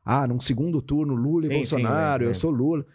Ah, 0.06 0.26
num 0.26 0.40
segundo 0.40 0.82
turno, 0.82 1.14
Lula 1.16 1.42
Sim, 1.42 1.48
e 1.48 1.52
sim, 1.52 1.56
Bolsonaro, 1.56 2.24
lembro, 2.24 2.30
eu 2.30 2.40
sou 2.40 2.50
Lula. 2.50 2.86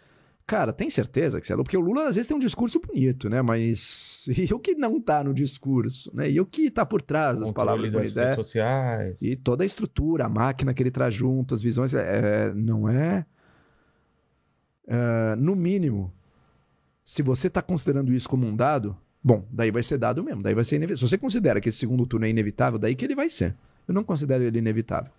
Cara, 0.49 0.73
tem 0.73 0.89
certeza 0.89 1.39
que 1.39 1.45
você 1.45 1.53
é? 1.53 1.55
Porque 1.55 1.77
o 1.77 1.79
Lula 1.79 2.09
às 2.09 2.15
vezes 2.15 2.27
tem 2.27 2.35
um 2.35 2.39
discurso 2.39 2.79
bonito, 2.79 3.29
né? 3.29 3.39
Mas 3.39 4.25
e 4.35 4.51
o 4.51 4.57
que 4.57 4.73
não 4.73 4.99
tá 4.99 5.23
no 5.23 5.31
discurso, 5.31 6.09
né? 6.11 6.27
E 6.27 6.41
o 6.41 6.45
que 6.45 6.71
tá 6.71 6.83
por 6.83 7.03
trás 7.03 7.39
das 7.39 7.51
palavras 7.51 7.91
bonitas? 7.91 8.15
redes 8.15 8.31
É, 8.31 8.33
sociais. 8.33 9.21
e 9.21 9.35
toda 9.35 9.63
a 9.63 9.65
estrutura, 9.65 10.25
a 10.25 10.29
máquina 10.29 10.73
que 10.73 10.81
ele 10.81 10.89
traz 10.89 11.13
junto, 11.13 11.53
as 11.53 11.61
visões, 11.61 11.93
é, 11.93 12.51
não 12.55 12.89
é. 12.89 13.27
é, 14.87 15.35
no 15.35 15.55
mínimo, 15.55 16.11
se 17.03 17.21
você 17.21 17.45
está 17.45 17.61
considerando 17.61 18.11
isso 18.11 18.27
como 18.27 18.47
um 18.47 18.55
dado, 18.55 18.97
bom, 19.23 19.47
daí 19.51 19.69
vai 19.69 19.83
ser 19.83 19.99
dado 19.99 20.23
mesmo, 20.23 20.41
daí 20.41 20.55
vai 20.55 20.63
ser 20.63 20.77
inevitável. 20.77 20.97
Se 21.07 21.11
você 21.11 21.17
considera 21.19 21.61
que 21.61 21.69
esse 21.69 21.77
segundo 21.77 22.07
turno 22.07 22.25
é 22.25 22.29
inevitável, 22.31 22.79
daí 22.79 22.95
que 22.95 23.05
ele 23.05 23.13
vai 23.13 23.29
ser. 23.29 23.55
Eu 23.89 23.93
não 23.95 24.03
considero 24.03 24.43
ele 24.43 24.59
inevitável. 24.59 25.11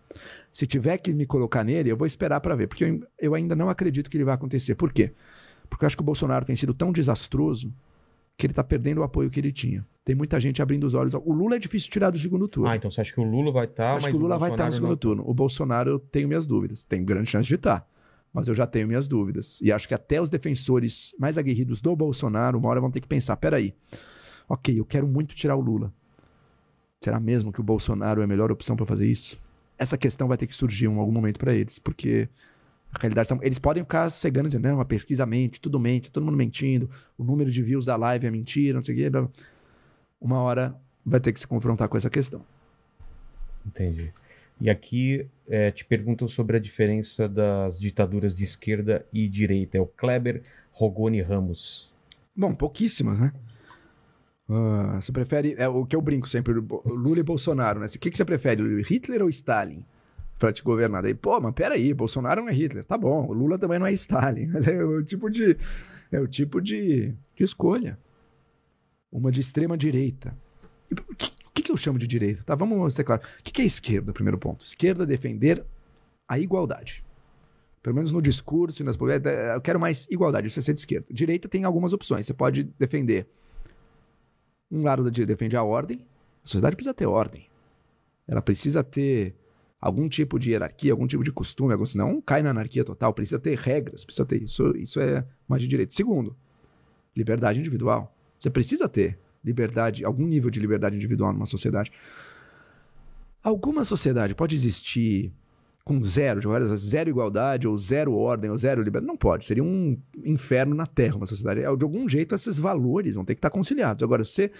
Se 0.52 0.64
tiver 0.64 0.96
que 0.98 1.12
me 1.12 1.26
colocar 1.26 1.64
nele, 1.64 1.90
eu 1.90 1.96
vou 1.96 2.06
esperar 2.06 2.40
para 2.40 2.54
ver, 2.54 2.68
porque 2.68 2.84
eu, 2.84 3.00
eu 3.18 3.34
ainda 3.34 3.56
não 3.56 3.68
acredito 3.68 4.08
que 4.08 4.16
ele 4.16 4.22
vai 4.22 4.34
acontecer. 4.34 4.76
Por 4.76 4.92
quê? 4.92 5.12
Porque 5.68 5.84
eu 5.84 5.86
acho 5.88 5.96
que 5.96 6.02
o 6.02 6.06
Bolsonaro 6.06 6.44
tem 6.44 6.54
sido 6.54 6.72
tão 6.72 6.92
desastroso 6.92 7.74
que 8.36 8.46
ele 8.46 8.52
está 8.52 8.62
perdendo 8.62 8.98
o 8.98 9.02
apoio 9.02 9.28
que 9.28 9.40
ele 9.40 9.50
tinha. 9.50 9.84
Tem 10.04 10.14
muita 10.14 10.38
gente 10.38 10.62
abrindo 10.62 10.84
os 10.84 10.94
olhos. 10.94 11.14
O 11.14 11.32
Lula 11.32 11.56
é 11.56 11.58
difícil 11.58 11.90
tirar 11.90 12.10
do 12.10 12.18
segundo 12.18 12.46
turno. 12.46 12.70
Ah, 12.70 12.76
então 12.76 12.88
você 12.88 13.00
acha 13.00 13.12
que 13.12 13.20
o 13.20 13.24
Lula 13.24 13.50
vai 13.50 13.64
estar, 13.64 13.96
Acho 13.96 14.06
mas 14.06 14.12
que 14.12 14.16
o 14.16 14.20
Lula 14.20 14.38
vai 14.38 14.52
estar 14.52 14.64
no 14.64 14.68
Bolsonaro 14.68 14.74
segundo 14.74 14.90
não? 14.90 14.96
turno. 14.96 15.24
O 15.26 15.34
Bolsonaro 15.34 15.90
eu 15.90 15.98
tenho 15.98 16.28
minhas 16.28 16.46
dúvidas. 16.46 16.84
Tenho 16.84 17.04
grande 17.04 17.28
chance 17.28 17.48
de 17.48 17.56
estar. 17.56 17.84
Mas 18.32 18.46
eu 18.46 18.54
já 18.54 18.68
tenho 18.68 18.86
minhas 18.86 19.08
dúvidas. 19.08 19.60
E 19.60 19.72
acho 19.72 19.88
que 19.88 19.94
até 19.94 20.22
os 20.22 20.30
defensores 20.30 21.12
mais 21.18 21.36
aguerridos 21.36 21.80
do 21.80 21.96
Bolsonaro, 21.96 22.56
uma 22.56 22.68
hora 22.68 22.80
vão 22.80 22.90
ter 22.90 23.00
que 23.00 23.08
pensar: 23.08 23.36
peraí, 23.36 23.74
ok, 24.48 24.78
eu 24.78 24.84
quero 24.84 25.08
muito 25.08 25.34
tirar 25.34 25.56
o 25.56 25.60
Lula. 25.60 25.92
Será 27.02 27.18
mesmo 27.18 27.50
que 27.50 27.60
o 27.60 27.64
Bolsonaro 27.64 28.20
é 28.20 28.24
a 28.24 28.26
melhor 28.26 28.52
opção 28.52 28.76
para 28.76 28.84
fazer 28.84 29.06
isso? 29.06 29.38
Essa 29.78 29.96
questão 29.96 30.28
vai 30.28 30.36
ter 30.36 30.46
que 30.46 30.54
surgir 30.54 30.84
em 30.84 30.94
algum 30.98 31.10
momento 31.10 31.38
para 31.38 31.54
eles, 31.54 31.78
porque 31.78 32.28
a 32.92 32.98
realidade 32.98 33.30
tá- 33.30 33.38
eles 33.40 33.58
podem 33.58 33.82
ficar 33.82 34.10
cegando 34.10 34.48
dizendo, 34.48 34.68
não, 34.68 34.80
a 34.80 34.84
pesquisa 34.84 35.24
mente, 35.24 35.58
tudo 35.60 35.80
mente, 35.80 36.10
todo 36.10 36.22
mundo 36.24 36.36
mentindo, 36.36 36.90
o 37.16 37.24
número 37.24 37.50
de 37.50 37.62
views 37.62 37.86
da 37.86 37.96
live 37.96 38.26
é 38.26 38.30
mentira, 38.30 38.74
não 38.76 38.84
sei 38.84 38.94
o 38.94 38.98
quê. 38.98 39.08
blá, 39.08 39.22
blá. 39.22 39.30
Uma 40.20 40.42
hora 40.42 40.76
vai 41.04 41.18
ter 41.18 41.32
que 41.32 41.40
se 41.40 41.46
confrontar 41.46 41.88
com 41.88 41.96
essa 41.96 42.10
questão. 42.10 42.44
Entendi. 43.64 44.12
E 44.60 44.68
aqui 44.68 45.26
é, 45.48 45.70
te 45.70 45.86
perguntam 45.86 46.28
sobre 46.28 46.58
a 46.58 46.60
diferença 46.60 47.26
das 47.26 47.80
ditaduras 47.80 48.36
de 48.36 48.44
esquerda 48.44 49.06
e 49.10 49.26
direita. 49.26 49.78
É 49.78 49.80
o 49.80 49.86
Kleber 49.86 50.42
Rogoni 50.70 51.22
Ramos. 51.22 51.90
Bom, 52.36 52.54
pouquíssimas, 52.54 53.18
né? 53.18 53.32
Ah, 54.50 55.00
você 55.00 55.12
prefere. 55.12 55.54
É 55.56 55.68
o 55.68 55.86
que 55.86 55.94
eu 55.94 56.02
brinco 56.02 56.28
sempre, 56.28 56.52
Lula 56.52 57.20
e 57.20 57.22
Bolsonaro, 57.22 57.78
né? 57.78 57.86
O 57.86 57.98
que, 57.98 58.10
que 58.10 58.16
você 58.16 58.24
prefere, 58.24 58.82
Hitler 58.82 59.22
ou 59.22 59.28
Stalin? 59.28 59.84
Pra 60.38 60.52
te 60.52 60.62
governar. 60.62 61.02
Daí, 61.02 61.14
pô, 61.14 61.38
mas 61.40 61.54
peraí, 61.54 61.94
Bolsonaro 61.94 62.40
não 62.42 62.48
é 62.48 62.52
Hitler. 62.52 62.84
Tá 62.84 62.98
bom, 62.98 63.26
o 63.26 63.32
Lula 63.32 63.58
também 63.58 63.78
não 63.78 63.86
é 63.86 63.92
Stalin. 63.92 64.46
Mas 64.52 64.66
é 64.66 64.82
o 64.82 65.02
tipo 65.04 65.30
de. 65.30 65.56
É 66.10 66.18
o 66.18 66.26
tipo 66.26 66.60
de, 66.60 67.14
de 67.36 67.44
escolha. 67.44 67.98
Uma 69.12 69.30
de 69.30 69.40
extrema 69.40 69.76
direita. 69.76 70.34
O 70.90 71.14
que, 71.14 71.62
que 71.62 71.70
eu 71.70 71.76
chamo 71.76 71.98
de 71.98 72.06
direita? 72.06 72.42
Tá, 72.42 72.54
vamos 72.54 72.94
ser 72.94 73.04
claro. 73.04 73.22
O 73.38 73.42
que, 73.42 73.52
que 73.52 73.62
é 73.62 73.64
esquerda, 73.64 74.12
primeiro 74.12 74.38
ponto? 74.38 74.64
Esquerda 74.64 75.04
é 75.04 75.06
defender 75.06 75.64
a 76.26 76.38
igualdade. 76.38 77.04
Pelo 77.82 77.94
menos 77.94 78.10
no 78.12 78.20
discurso 78.20 78.82
e 78.82 78.84
nas 78.84 78.96
políticas, 78.96 79.32
eu 79.54 79.60
quero 79.60 79.78
mais 79.78 80.06
igualdade, 80.10 80.48
isso 80.48 80.58
é 80.58 80.62
ser 80.62 80.74
de 80.74 80.80
esquerda. 80.80 81.06
Direita 81.10 81.48
tem 81.48 81.64
algumas 81.64 81.92
opções. 81.92 82.26
Você 82.26 82.34
pode 82.34 82.64
defender. 82.78 83.26
Um 84.70 84.82
lado 84.82 85.02
da 85.02 85.10
direita 85.10 85.32
defende 85.32 85.56
a 85.56 85.62
ordem. 85.62 86.06
A 86.42 86.46
sociedade 86.46 86.76
precisa 86.76 86.94
ter 86.94 87.06
ordem. 87.06 87.48
Ela 88.26 88.40
precisa 88.40 88.84
ter 88.84 89.34
algum 89.80 90.08
tipo 90.08 90.38
de 90.38 90.50
hierarquia, 90.50 90.92
algum 90.92 91.06
tipo 91.06 91.24
de 91.24 91.32
costume, 91.32 91.72
algum, 91.72 91.86
senão 91.86 92.20
cai 92.20 92.42
na 92.42 92.50
anarquia 92.50 92.84
total. 92.84 93.12
Precisa 93.12 93.38
ter 93.38 93.58
regras, 93.58 94.04
precisa 94.04 94.24
ter 94.24 94.42
isso. 94.42 94.76
Isso 94.76 95.00
é 95.00 95.24
mais 95.48 95.62
de 95.62 95.68
direita. 95.68 95.94
Segundo, 95.94 96.36
liberdade 97.16 97.58
individual. 97.58 98.14
Você 98.38 98.50
precisa 98.50 98.88
ter 98.88 99.18
liberdade, 99.44 100.04
algum 100.04 100.26
nível 100.26 100.50
de 100.50 100.60
liberdade 100.60 100.96
individual 100.96 101.32
numa 101.32 101.46
sociedade. 101.46 101.90
Alguma 103.42 103.84
sociedade 103.84 104.34
pode 104.34 104.54
existir 104.54 105.32
com 105.90 106.00
zero, 106.04 106.40
zero 106.76 107.10
igualdade, 107.10 107.66
ou 107.66 107.76
zero 107.76 108.14
ordem, 108.14 108.48
ou 108.48 108.56
zero 108.56 108.80
liberdade. 108.80 109.08
Não 109.08 109.16
pode. 109.16 109.44
Seria 109.44 109.64
um 109.64 110.00
inferno 110.24 110.72
na 110.72 110.86
Terra 110.86 111.16
uma 111.16 111.26
sociedade. 111.26 111.62
De 111.62 111.66
algum 111.66 112.08
jeito, 112.08 112.32
esses 112.32 112.60
valores 112.60 113.16
vão 113.16 113.24
ter 113.24 113.34
que 113.34 113.38
estar 113.38 113.50
conciliados. 113.50 114.00
Agora, 114.00 114.22
se 114.22 114.30
você 114.30 114.52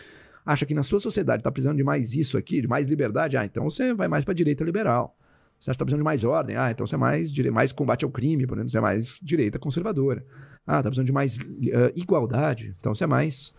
acha 0.45 0.67
que 0.67 0.75
na 0.75 0.83
sua 0.83 0.99
sociedade 0.99 1.39
está 1.41 1.53
precisando 1.53 1.77
de 1.77 1.85
mais 1.85 2.15
isso 2.15 2.37
aqui, 2.37 2.61
de 2.61 2.67
mais 2.67 2.89
liberdade, 2.89 3.37
ah, 3.37 3.45
então 3.45 3.63
você 3.63 3.95
vai 3.95 4.09
mais 4.09 4.25
para 4.25 4.33
a 4.33 4.35
direita 4.35 4.65
liberal. 4.65 5.17
Você 5.61 5.71
acha 5.71 5.77
que 5.77 5.77
está 5.77 5.85
precisando 5.85 6.01
de 6.01 6.05
mais 6.05 6.25
ordem, 6.25 6.57
ah, 6.57 6.73
então 6.73 6.85
você 6.85 6.97
é 6.97 6.99
mais, 6.99 7.31
mais 7.53 7.71
combate 7.71 8.05
ao 8.05 8.11
crime, 8.11 8.45
por 8.45 8.57
exemplo, 8.57 8.71
você 8.71 8.79
é 8.79 8.81
mais 8.81 9.21
direita 9.23 9.57
conservadora. 9.57 10.27
Ah, 10.67 10.79
está 10.79 10.91
precisando 10.91 11.07
de 11.07 11.13
mais 11.13 11.39
eh, 11.39 11.93
igualdade, 11.95 12.75
então 12.77 12.93
você 12.93 13.05
é 13.05 13.07
mais 13.07 13.55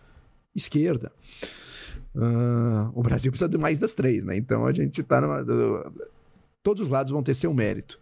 esquerda. 0.54 1.10
Ah, 2.14 2.90
o 2.92 3.02
Brasil 3.02 3.32
precisa 3.32 3.48
de 3.48 3.56
mais 3.56 3.78
das 3.78 3.94
três, 3.94 4.26
né? 4.26 4.36
Então 4.36 4.66
a 4.66 4.72
gente 4.72 5.00
está 5.00 5.22
numa. 5.22 5.42
Todos 6.62 6.82
os 6.82 6.88
lados 6.88 7.12
vão 7.12 7.22
ter 7.22 7.34
seu 7.34 7.52
mérito. 7.52 8.00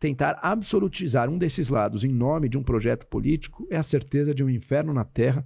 tentar 0.00 0.38
absolutizar 0.42 1.28
um 1.28 1.36
desses 1.36 1.68
lados 1.68 2.04
em 2.04 2.08
nome 2.12 2.48
de 2.48 2.56
um 2.56 2.62
projeto 2.62 3.04
político 3.06 3.66
é 3.68 3.76
a 3.76 3.82
certeza 3.82 4.32
de 4.32 4.44
um 4.44 4.48
inferno 4.48 4.94
na 4.94 5.04
Terra 5.04 5.44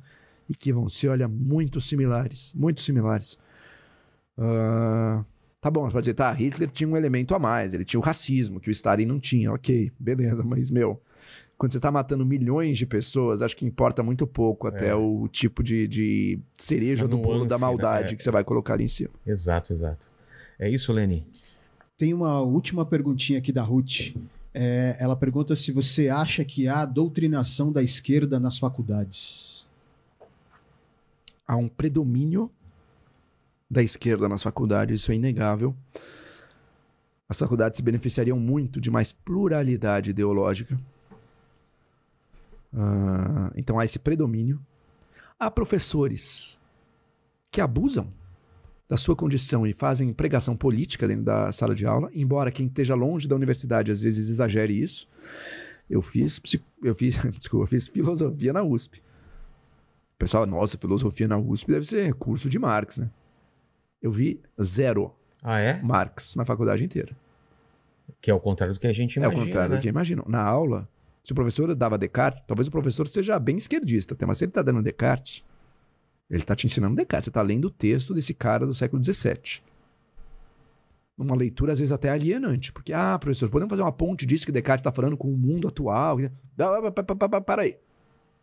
e 0.48 0.54
que 0.54 0.70
vão 0.72 0.88
ser, 0.90 1.08
olha, 1.08 1.26
muito 1.26 1.80
similares. 1.80 2.52
Muito 2.54 2.80
similares. 2.82 3.38
Ah, 4.36 5.24
tá 5.60 5.70
bom, 5.70 5.84
você 5.86 5.92
pode 5.92 6.02
dizer, 6.04 6.14
tá, 6.14 6.30
Hitler 6.32 6.70
tinha 6.70 6.88
um 6.88 6.96
elemento 6.96 7.34
a 7.34 7.38
mais, 7.38 7.72
ele 7.74 7.84
tinha 7.84 7.98
o 8.00 8.02
racismo, 8.02 8.60
que 8.60 8.68
o 8.68 8.72
Stalin 8.72 9.06
não 9.06 9.18
tinha. 9.20 9.52
Ok, 9.52 9.90
beleza, 9.98 10.42
mas, 10.42 10.70
meu, 10.70 11.00
quando 11.56 11.72
você 11.72 11.80
tá 11.80 11.90
matando 11.90 12.24
milhões 12.26 12.76
de 12.76 12.84
pessoas, 12.86 13.40
acho 13.42 13.56
que 13.56 13.64
importa 13.64 14.02
muito 14.02 14.26
pouco 14.26 14.66
até 14.66 14.88
É. 14.88 14.94
o 14.94 15.28
tipo 15.28 15.62
de, 15.62 15.86
de 15.88 16.38
cereja 16.60 17.04
Essa 17.04 17.08
do 17.08 17.16
bolo 17.18 17.46
da 17.46 17.56
né? 17.56 17.60
maldade 17.60 18.12
É. 18.12 18.16
que 18.16 18.22
você 18.22 18.30
vai 18.30 18.44
colocar 18.44 18.74
ali 18.74 18.84
em 18.84 18.88
cima. 18.88 19.10
Exato, 19.26 19.72
exato. 19.72 20.10
É 20.58 20.68
isso, 20.68 20.92
Leni? 20.92 21.26
Tem 21.96 22.12
uma 22.14 22.40
última 22.40 22.84
perguntinha 22.84 23.38
aqui 23.38 23.52
da 23.52 23.62
Ruth. 23.62 24.14
É, 24.54 24.96
ela 24.98 25.16
pergunta 25.16 25.56
se 25.56 25.72
você 25.72 26.08
acha 26.08 26.44
que 26.44 26.68
há 26.68 26.84
doutrinação 26.84 27.72
da 27.72 27.82
esquerda 27.82 28.38
nas 28.38 28.58
faculdades. 28.58 29.70
há 31.46 31.56
um 31.56 31.68
predomínio 31.68 32.50
da 33.70 33.82
esquerda 33.82 34.28
nas 34.28 34.42
faculdades, 34.42 35.00
isso 35.00 35.12
é 35.12 35.14
inegável. 35.14 35.74
As 37.28 37.38
faculdades 37.38 37.78
se 37.78 37.82
beneficiariam 37.82 38.38
muito 38.38 38.80
de 38.80 38.90
mais 38.90 39.12
pluralidade 39.12 40.10
ideológica. 40.10 40.78
Ah, 42.74 43.50
então 43.56 43.78
há 43.78 43.84
esse 43.84 43.98
predomínio. 43.98 44.60
Há 45.38 45.50
professores 45.50 46.60
que 47.50 47.60
abusam 47.60 48.12
da 48.92 48.96
sua 48.98 49.16
condição 49.16 49.66
e 49.66 49.72
fazem 49.72 50.12
pregação 50.12 50.54
política 50.54 51.08
dentro 51.08 51.24
da 51.24 51.50
sala 51.50 51.74
de 51.74 51.86
aula, 51.86 52.10
embora 52.12 52.50
quem 52.50 52.66
esteja 52.66 52.94
longe 52.94 53.26
da 53.26 53.34
universidade 53.34 53.90
às 53.90 54.02
vezes 54.02 54.28
exagere 54.28 54.78
isso. 54.78 55.08
Eu 55.88 56.02
fiz, 56.02 56.38
eu 56.84 56.94
fiz, 56.94 57.16
desculpa, 57.40 57.64
eu 57.64 57.66
fiz 57.68 57.88
filosofia 57.88 58.52
na 58.52 58.62
USP. 58.62 58.98
O 58.98 60.18
pessoal, 60.18 60.44
nossa, 60.44 60.76
filosofia 60.76 61.26
na 61.26 61.38
USP 61.38 61.72
deve 61.72 61.86
ser 61.86 62.12
curso 62.12 62.50
de 62.50 62.58
Marx, 62.58 62.98
né? 62.98 63.08
Eu 64.02 64.10
vi 64.12 64.38
zero 64.62 65.10
Ah, 65.42 65.58
é? 65.58 65.80
Marx 65.80 66.36
na 66.36 66.44
faculdade 66.44 66.84
inteira. 66.84 67.16
Que 68.20 68.30
é 68.30 68.34
o 68.34 68.40
contrário 68.40 68.74
do 68.74 68.78
que 68.78 68.86
a 68.86 68.92
gente 68.92 69.18
é 69.18 69.22
imagina. 69.22 69.42
o 69.42 69.46
contrário 69.46 69.70
né? 69.70 69.76
do 69.76 69.80
que 69.82 69.88
imagino. 69.88 70.22
Na 70.28 70.42
aula, 70.44 70.86
se 71.24 71.32
o 71.32 71.34
professor 71.34 71.74
dava 71.74 71.96
Descartes, 71.96 72.42
talvez 72.46 72.68
o 72.68 72.70
professor 72.70 73.08
seja 73.08 73.38
bem 73.38 73.56
esquerdista, 73.56 74.14
mas 74.26 74.36
se 74.36 74.44
ele 74.44 74.50
está 74.50 74.60
dando 74.60 74.82
Descartes, 74.82 75.42
ele 76.30 76.40
está 76.42 76.56
te 76.56 76.66
ensinando 76.66 76.96
Descartes. 76.96 77.24
Você 77.24 77.30
está 77.30 77.42
lendo 77.42 77.66
o 77.66 77.70
texto 77.70 78.14
desse 78.14 78.32
cara 78.32 78.66
do 78.66 78.74
século 78.74 79.02
XVII. 79.02 79.62
Uma 81.16 81.36
leitura, 81.36 81.72
às 81.72 81.78
vezes, 81.78 81.92
até 81.92 82.08
alienante. 82.08 82.72
Porque, 82.72 82.92
ah, 82.92 83.18
professor, 83.18 83.50
podemos 83.50 83.70
fazer 83.70 83.82
uma 83.82 83.92
ponte 83.92 84.24
disso 84.24 84.46
que 84.46 84.52
Descartes 84.52 84.80
está 84.80 84.92
falando 84.92 85.16
com 85.16 85.32
o 85.32 85.36
mundo 85.36 85.68
atual? 85.68 86.18
Para 87.46 87.62
aí. 87.62 87.76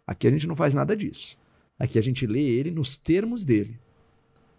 Aqui 0.06 0.28
a 0.28 0.32
gente 0.32 0.48
não 0.48 0.56
faz 0.56 0.74
nada 0.74 0.96
disso. 0.96 1.38
Aqui 1.78 1.98
a 1.98 2.02
gente 2.02 2.28
lê 2.28 2.42
ele 2.42 2.72
nos 2.72 2.98
termos 2.98 3.44
dele. 3.44 3.80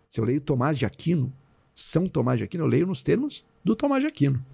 Se 0.09 0.21
eu 0.21 0.25
leio 0.25 0.41
Tomás 0.41 0.79
de 0.79 0.87
Aquino, 0.87 1.33
São 1.75 2.09
Tomás 2.09 2.39
de 2.39 2.45
Aquino, 2.45 2.65
eu 2.65 2.69
leio 2.69 2.87
nos 2.87 3.03
termos 3.03 3.45
do 3.65 3.77
Tomás 3.77 4.03
de 4.03 4.09
Aquino. 4.09 4.45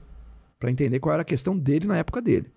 Para 0.58 0.70
entender 0.70 0.98
qual 1.00 1.12
era 1.12 1.22
a 1.22 1.24
questão 1.24 1.56
dele 1.56 1.86
na 1.86 1.96
época 1.96 2.20
dele. 2.20 2.50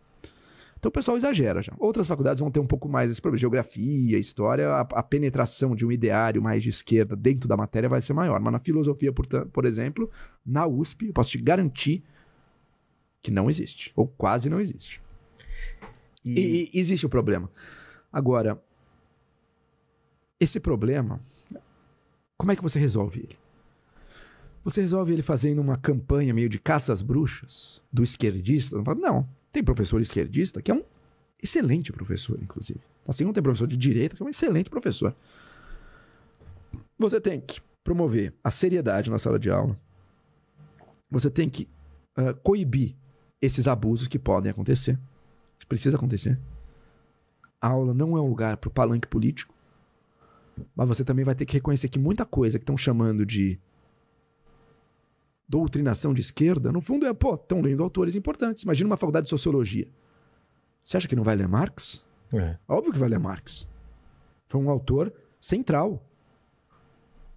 Então 0.80 0.90
o 0.90 0.92
pessoal 0.92 1.18
exagera 1.18 1.62
já. 1.62 1.74
Outras 1.78 2.08
faculdades 2.08 2.40
vão 2.40 2.50
ter 2.50 2.62
um 2.62 2.66
pouco 2.66 2.88
mais 2.88 3.12
esse 3.12 3.22
problema. 3.22 3.40
Geografia, 3.40 4.18
história, 4.18 4.70
a, 4.70 4.82
a 4.82 5.04
penetração 5.04 5.76
de 5.76 5.86
um 5.86 5.92
ideário 5.92 6.42
mais 6.42 6.64
de 6.64 6.70
esquerda 6.70 7.18
dentro 7.18 7.50
da 7.50 7.58
matéria 7.58 7.90
vai 7.90 8.02
ser 8.02 8.14
maior. 8.14 8.40
Mas 8.40 8.54
na 8.54 8.60
filosofia, 8.60 9.12
portanto, 9.12 9.50
por 9.50 9.66
exemplo, 9.66 10.10
na 10.46 10.66
USP, 10.66 11.08
eu 11.08 11.14
posso 11.14 11.32
te 11.32 11.38
garantir 11.38 12.02
que 13.22 13.30
não 13.30 13.50
existe. 13.50 13.92
Ou 13.94 14.08
quase 14.08 14.50
não 14.50 14.60
existe. 14.60 15.02
E, 16.24 16.70
e 16.74 16.80
existe 16.80 17.06
o 17.06 17.10
problema. 17.10 17.52
Agora, 18.12 18.62
esse 20.40 20.62
problema, 20.62 21.20
como 22.38 22.54
é 22.54 22.56
que 22.56 22.64
você 22.64 22.80
resolve 22.80 23.20
ele? 23.20 23.38
Você 24.64 24.82
resolve 24.82 25.14
ele 25.14 25.22
fazendo 25.22 25.60
uma 25.60 25.76
campanha 25.76 26.34
meio 26.34 26.50
de 26.50 26.60
caça 26.60 26.92
às 26.92 27.02
bruxas 27.02 27.82
do 27.92 28.04
esquerdista? 28.04 28.82
Não, 28.96 29.28
tem 29.52 29.64
professor 29.64 30.02
esquerdista 30.02 30.62
que 30.62 30.72
é 30.72 30.74
um 30.76 30.84
excelente 31.42 31.92
professor, 31.92 32.38
inclusive. 32.42 32.82
Assim 33.08 33.24
como 33.24 33.34
tem 33.34 33.42
professor 33.42 33.68
de 33.68 33.78
direita 33.78 34.16
que 34.16 34.22
é 34.22 34.26
um 34.26 34.30
excelente 34.30 34.70
professor. 34.70 35.16
Você 36.98 37.20
tem 37.22 37.40
que 37.40 37.62
promover 37.84 38.34
a 38.44 38.52
seriedade 38.52 39.10
na 39.10 39.18
sala 39.18 39.40
de 39.40 39.50
aula. 39.50 39.80
Você 41.10 41.30
tem 41.30 41.50
que 41.50 41.68
ah, 42.16 42.34
coibir 42.34 42.96
esses 43.42 43.68
abusos 43.68 44.08
que 44.08 44.20
podem 44.20 44.52
acontecer. 44.52 45.00
Isso 45.58 45.68
precisa 45.68 45.98
acontecer. 45.98 46.38
A 47.62 47.70
aula 47.70 47.94
não 47.94 48.18
é 48.18 48.22
um 48.22 48.28
lugar 48.28 48.58
para 48.58 48.68
o 48.68 48.72
palanque 48.72 49.08
político. 49.08 49.54
Mas 50.76 50.88
você 50.88 51.04
também 51.04 51.24
vai 51.24 51.34
ter 51.34 51.46
que 51.46 51.54
reconhecer 51.54 51.88
que 51.88 51.98
muita 51.98 52.26
coisa 52.26 52.60
que 52.60 52.64
estão 52.64 52.78
chamando 52.78 53.26
de 53.26 53.58
doutrinação 55.50 56.14
de 56.14 56.22
esquerda, 56.22 56.72
no 56.72 56.80
fundo 56.80 57.08
é, 57.08 57.14
pô, 57.14 57.34
estão 57.34 57.60
lendo 57.60 57.84
autores 57.84 58.14
importantes. 58.14 58.62
Imagina 58.62 58.88
uma 58.88 58.98
faculdade 58.98 59.26
de 59.26 59.32
sociologia. 59.32 59.88
Você 60.86 60.96
acha 60.96 61.08
que 61.08 61.16
não 61.16 61.24
vai 61.24 61.36
ler 61.36 61.48
Marx? 61.48 62.06
É. 62.32 62.56
Óbvio 62.68 62.94
que 62.94 63.00
vai 63.00 63.10
ler 63.10 63.20
Marx. 63.20 63.68
Foi 64.48 64.62
um 64.62 64.70
autor 64.70 65.12
central 65.40 66.06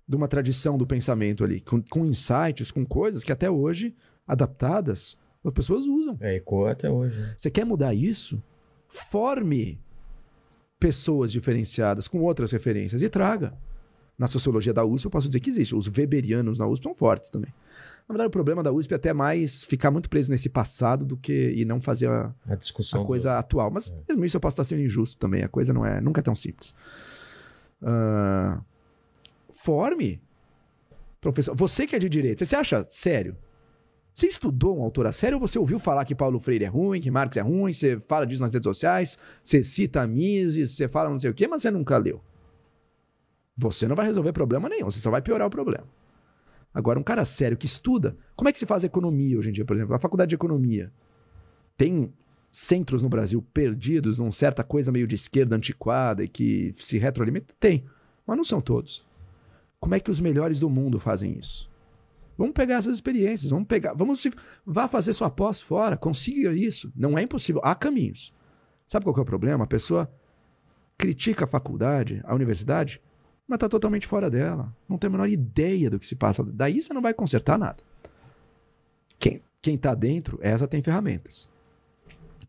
de 0.06 0.14
uma 0.14 0.28
tradição 0.28 0.76
do 0.76 0.86
pensamento 0.86 1.42
ali, 1.42 1.60
com, 1.60 1.82
com 1.82 2.04
insights, 2.04 2.70
com 2.70 2.84
coisas 2.84 3.24
que 3.24 3.32
até 3.32 3.50
hoje, 3.50 3.94
adaptadas, 4.26 5.16
as 5.42 5.52
pessoas 5.52 5.86
usam. 5.86 6.18
É, 6.20 6.36
ecoa 6.36 6.72
até 6.72 6.90
hoje. 6.90 7.18
né? 7.18 7.34
Você 7.36 7.50
quer 7.50 7.64
mudar 7.64 7.94
isso? 7.94 8.42
Forme 8.86 9.80
pessoas 10.78 11.32
diferenciadas 11.32 12.08
com 12.08 12.20
outras 12.20 12.52
referências 12.52 13.00
e 13.00 13.08
traga. 13.08 13.56
Na 14.18 14.26
sociologia 14.26 14.74
da 14.74 14.84
USP, 14.84 15.06
eu 15.06 15.10
posso 15.10 15.28
dizer 15.28 15.40
que 15.40 15.48
existe. 15.48 15.74
Os 15.74 15.88
weberianos 15.88 16.58
na 16.58 16.66
USP 16.66 16.82
são 16.82 16.94
fortes 16.94 17.30
também. 17.30 17.52
Na 18.08 18.12
verdade, 18.14 18.28
o 18.28 18.30
problema 18.30 18.62
da 18.62 18.70
USP 18.72 18.92
é 18.92 18.96
até 18.96 19.12
mais 19.12 19.62
ficar 19.62 19.90
muito 19.90 20.10
preso 20.10 20.30
nesse 20.30 20.48
passado 20.48 21.04
do 21.04 21.16
que 21.16 21.50
e 21.56 21.64
não 21.64 21.80
fazer 21.80 22.08
a, 22.08 22.34
A 22.46 22.54
discussão. 22.56 23.00
a 23.00 23.02
do- 23.02 23.06
coisa 23.06 23.38
atual. 23.38 23.70
Mas 23.70 23.92
mesmo 24.08 24.24
isso 24.24 24.36
eu 24.36 24.40
posso 24.40 24.54
estar 24.54 24.64
sendo 24.64 24.82
injusto 24.82 25.18
também. 25.18 25.42
A 25.42 25.48
coisa 25.48 25.72
não 25.72 25.86
é 25.86 26.00
nunca 26.00 26.20
é 26.20 26.22
tão 26.22 26.34
simples. 26.34 26.74
Ah, 27.82 28.60
forme. 29.50 30.20
Professor, 31.20 31.54
você 31.56 31.86
que 31.86 31.94
é 31.94 31.98
de 31.98 32.08
direita, 32.08 32.44
você 32.44 32.56
acha 32.56 32.84
sério? 32.88 33.36
Você 34.12 34.26
estudou 34.26 34.76
um 34.78 34.82
autor 34.82 35.06
a 35.06 35.12
sério 35.12 35.38
ou 35.38 35.46
você 35.46 35.58
ouviu 35.58 35.78
falar 35.78 36.04
que 36.04 36.14
Paulo 36.14 36.38
Freire 36.38 36.64
é 36.64 36.68
ruim, 36.68 37.00
que 37.00 37.10
Marx 37.10 37.36
é 37.36 37.40
ruim, 37.40 37.72
você 37.72 37.98
fala 37.98 38.26
disso 38.26 38.42
nas 38.42 38.52
redes 38.52 38.66
sociais, 38.66 39.16
você 39.42 39.62
cita 39.62 40.06
Mises, 40.06 40.72
você 40.72 40.86
fala 40.86 41.08
não 41.08 41.18
sei 41.18 41.30
o 41.30 41.34
quê, 41.34 41.46
mas 41.48 41.62
você 41.62 41.70
nunca 41.70 41.96
leu. 41.96 42.20
Você 43.56 43.86
não 43.88 43.94
vai 43.96 44.04
resolver 44.06 44.32
problema 44.32 44.68
nenhum, 44.68 44.90
você 44.90 44.98
só 44.98 45.10
vai 45.10 45.22
piorar 45.22 45.46
o 45.46 45.50
problema. 45.50 45.86
Agora, 46.74 46.98
um 46.98 47.02
cara 47.02 47.24
sério 47.24 47.56
que 47.56 47.66
estuda, 47.66 48.16
como 48.34 48.48
é 48.48 48.52
que 48.52 48.58
se 48.58 48.66
faz 48.66 48.82
economia 48.82 49.38
hoje 49.38 49.50
em 49.50 49.52
dia, 49.52 49.64
por 49.64 49.76
exemplo? 49.76 49.94
A 49.94 49.98
faculdade 49.98 50.30
de 50.30 50.34
economia 50.34 50.92
tem 51.76 52.12
centros 52.50 53.02
no 53.02 53.08
Brasil 53.08 53.42
perdidos 53.52 54.18
numa 54.18 54.32
certa 54.32 54.62
coisa 54.62 54.92
meio 54.92 55.06
de 55.06 55.14
esquerda 55.14 55.56
antiquada 55.56 56.22
e 56.22 56.28
que 56.28 56.74
se 56.76 56.98
retroalimenta? 56.98 57.54
Tem, 57.58 57.84
mas 58.26 58.36
não 58.36 58.44
são 58.44 58.60
todos. 58.60 59.06
Como 59.80 59.94
é 59.94 60.00
que 60.00 60.10
os 60.10 60.20
melhores 60.20 60.60
do 60.60 60.70
mundo 60.70 60.98
fazem 60.98 61.36
isso? 61.36 61.70
Vamos 62.36 62.54
pegar 62.54 62.76
essas 62.76 62.94
experiências, 62.94 63.50
vamos 63.50 63.66
pegar, 63.66 63.94
vamos 63.94 64.20
se, 64.20 64.32
vá 64.64 64.88
fazer 64.88 65.12
sua 65.12 65.30
pós 65.30 65.60
fora, 65.60 65.96
consiga 65.96 66.52
isso. 66.52 66.92
Não 66.96 67.18
é 67.18 67.22
impossível, 67.22 67.60
há 67.64 67.74
caminhos. 67.74 68.32
Sabe 68.86 69.04
qual 69.04 69.16
é 69.16 69.20
o 69.20 69.24
problema? 69.24 69.64
A 69.64 69.66
pessoa 69.66 70.12
critica 70.96 71.44
a 71.44 71.48
faculdade, 71.48 72.20
a 72.24 72.34
universidade, 72.34 73.00
mas 73.52 73.58
está 73.58 73.68
totalmente 73.68 74.06
fora 74.06 74.30
dela. 74.30 74.74
Não 74.88 74.96
tem 74.96 75.08
a 75.08 75.10
menor 75.10 75.28
ideia 75.28 75.90
do 75.90 75.98
que 75.98 76.06
se 76.06 76.16
passa. 76.16 76.42
Daí 76.42 76.80
você 76.80 76.94
não 76.94 77.02
vai 77.02 77.12
consertar 77.12 77.58
nada. 77.58 77.84
Quem, 79.18 79.42
quem 79.60 79.76
tá 79.76 79.94
dentro, 79.94 80.38
essa 80.40 80.66
tem 80.66 80.80
ferramentas. 80.80 81.50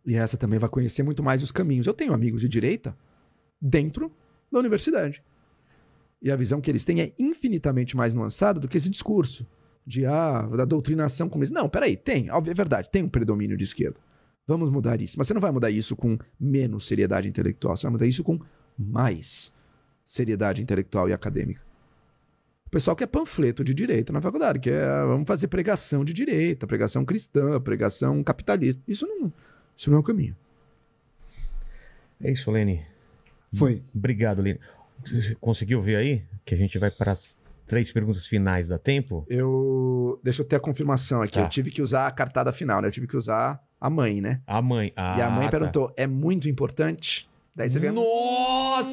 E 0.05 0.15
essa 0.15 0.37
também 0.37 0.57
vai 0.57 0.69
conhecer 0.69 1.03
muito 1.03 1.21
mais 1.21 1.43
os 1.43 1.51
caminhos. 1.51 1.87
Eu 1.87 1.93
tenho 1.93 2.13
amigos 2.13 2.39
de 2.39 2.47
direita 2.47 2.95
dentro 3.61 4.13
da 4.49 4.59
universidade. 4.59 5.21
E 6.21 6.31
a 6.31 6.37
visão 6.37 6.61
que 6.61 6.71
eles 6.71 6.85
têm 6.85 7.01
é 7.01 7.11
infinitamente 7.19 7.97
mais 7.97 8.13
nuançada 8.13 8.57
do 8.57 8.69
que 8.69 8.77
esse 8.77 8.89
discurso 8.89 9.45
de 9.85 10.05
ah, 10.05 10.43
da 10.55 10.63
doutrinação 10.63 11.27
comunista. 11.27 11.53
Não, 11.53 11.67
peraí, 11.67 11.97
tem, 11.97 12.29
é 12.29 12.53
verdade, 12.53 12.89
tem 12.89 13.03
um 13.03 13.09
predomínio 13.09 13.57
de 13.57 13.65
esquerda. 13.65 13.99
Vamos 14.47 14.69
mudar 14.69 15.01
isso. 15.01 15.17
Mas 15.17 15.27
você 15.27 15.33
não 15.33 15.41
vai 15.41 15.51
mudar 15.51 15.69
isso 15.69 15.97
com 15.97 16.17
menos 16.39 16.87
seriedade 16.87 17.27
intelectual, 17.27 17.75
você 17.75 17.83
vai 17.83 17.91
mudar 17.91 18.07
isso 18.07 18.23
com 18.23 18.39
mais 18.79 19.51
seriedade 20.03 20.61
intelectual 20.61 21.09
e 21.09 21.13
acadêmica. 21.13 21.61
O 22.65 22.69
pessoal 22.69 22.95
quer 22.95 23.07
panfleto 23.07 23.63
de 23.63 23.73
direita 23.73 24.11
na 24.11 24.21
faculdade, 24.21 24.59
que 24.59 24.69
é, 24.69 24.85
vamos 25.05 25.27
fazer 25.27 25.47
pregação 25.47 26.03
de 26.03 26.11
direita, 26.13 26.65
pregação 26.65 27.05
cristã, 27.05 27.59
pregação 27.61 28.23
capitalista. 28.23 28.81
Isso 28.87 29.05
não, 29.05 29.31
isso 29.75 29.89
não 29.89 29.97
é 29.97 29.99
o 29.99 30.03
caminho. 30.03 30.35
É 32.21 32.31
isso, 32.31 32.49
Lene. 32.49 32.85
Foi. 33.53 33.83
Obrigado, 33.93 34.41
Lene. 34.41 34.59
Você 35.05 35.35
conseguiu 35.35 35.81
ver 35.81 35.97
aí? 35.97 36.23
Que 36.43 36.55
a 36.55 36.57
gente 36.57 36.79
vai 36.79 36.89
para 36.89 37.11
as 37.11 37.37
Três 37.65 37.91
perguntas 37.91 38.25
finais, 38.27 38.67
dá 38.67 38.77
tempo? 38.77 39.25
Eu. 39.29 40.19
Deixa 40.21 40.41
eu 40.41 40.45
ter 40.45 40.57
a 40.57 40.59
confirmação 40.59 41.21
aqui. 41.21 41.33
Tá. 41.33 41.41
Eu 41.41 41.49
tive 41.49 41.71
que 41.71 41.81
usar 41.81 42.07
a 42.07 42.11
cartada 42.11 42.51
final, 42.51 42.81
né? 42.81 42.87
Eu 42.87 42.91
tive 42.91 43.07
que 43.07 43.15
usar 43.15 43.63
a 43.79 43.89
mãe, 43.89 44.19
né? 44.19 44.41
A 44.45 44.61
mãe. 44.61 44.91
Ah, 44.95 45.15
e 45.17 45.21
a 45.21 45.29
mãe 45.29 45.45
tá. 45.45 45.51
perguntou: 45.51 45.93
é 45.95 46.05
muito 46.05 46.49
importante? 46.49 47.29
Daí 47.55 47.69
você 47.69 47.79
vê. 47.79 47.91
Nossa! 47.91 48.89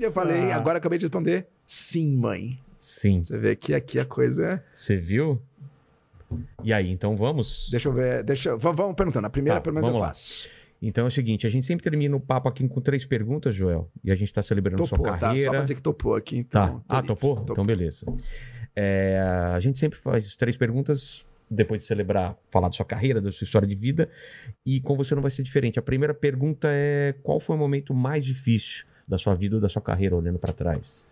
Eu 0.00 0.10
falei, 0.12 0.50
agora 0.52 0.76
eu 0.76 0.78
acabei 0.78 0.98
de 0.98 1.04
responder: 1.04 1.46
sim, 1.66 2.16
mãe. 2.16 2.58
Sim. 2.76 3.22
Você 3.22 3.36
vê 3.36 3.56
que 3.56 3.74
aqui 3.74 3.98
a 3.98 4.04
coisa 4.04 4.44
é. 4.46 4.62
Você 4.72 4.96
viu? 4.96 5.40
E 6.62 6.72
aí, 6.72 6.90
então 6.90 7.16
vamos? 7.16 7.68
Deixa 7.70 7.88
eu 7.88 7.92
ver. 7.92 8.22
Deixa... 8.22 8.50
eu- 8.50 8.58
Vamos 8.58 8.94
perguntando. 8.94 9.26
A 9.26 9.30
primeira 9.30 9.58
Tá, 9.58 9.62
pergunta 9.62 9.86
eu 9.86 9.86
vamos 9.86 10.00
lá. 10.00 10.08
faço. 10.08 10.48
Então 10.80 11.04
é 11.04 11.08
o 11.08 11.10
seguinte, 11.10 11.44
a 11.46 11.50
gente 11.50 11.66
sempre 11.66 11.82
termina 11.82 12.14
o 12.14 12.20
papo 12.20 12.48
aqui 12.48 12.66
com 12.68 12.80
três 12.80 13.04
perguntas, 13.04 13.52
Joel. 13.54 13.90
E 14.04 14.12
a 14.12 14.14
gente 14.14 14.32
tá 14.32 14.40
celebrando 14.42 14.76
Topou, 14.84 14.98
sua 14.98 15.06
tá? 15.08 15.14
Só 15.14 15.20
carreira. 15.26 15.50
pra 15.50 15.62
dizer 15.62 15.74
que 15.74 15.82
topou 15.82 16.14
aqui, 16.14 16.44
Tá. 16.44 16.64
então. 16.66 16.78
tô 16.80 16.84
Ah, 16.96 17.02
topou? 17.02 17.34
Topou. 17.36 17.52
Então, 17.52 17.66
beleza. 17.66 18.06
É, 18.76 19.18
a 19.52 19.58
gente 19.58 19.76
sempre 19.78 19.98
faz 19.98 20.36
três 20.36 20.56
perguntas 20.56 21.26
depois 21.50 21.82
de 21.82 21.86
celebrar, 21.86 22.36
falar 22.50 22.68
da 22.68 22.72
sua 22.72 22.84
carreira, 22.84 23.20
da 23.20 23.32
sua 23.32 23.44
história 23.44 23.66
de 23.66 23.74
vida. 23.74 24.08
E 24.64 24.80
com 24.80 24.96
você 24.96 25.14
não 25.14 25.22
vai 25.22 25.30
ser 25.30 25.42
diferente. 25.42 25.78
A 25.78 25.82
primeira 25.82 26.14
pergunta 26.14 26.68
é: 26.70 27.14
qual 27.22 27.40
foi 27.40 27.56
o 27.56 27.58
momento 27.58 27.94
mais 27.94 28.24
difícil 28.24 28.84
da 29.06 29.16
sua 29.16 29.34
vida 29.34 29.56
ou 29.56 29.60
da 29.60 29.68
sua 29.68 29.82
carreira, 29.82 30.16
olhando 30.16 30.38
pra 30.38 30.52
trás? 30.52 31.06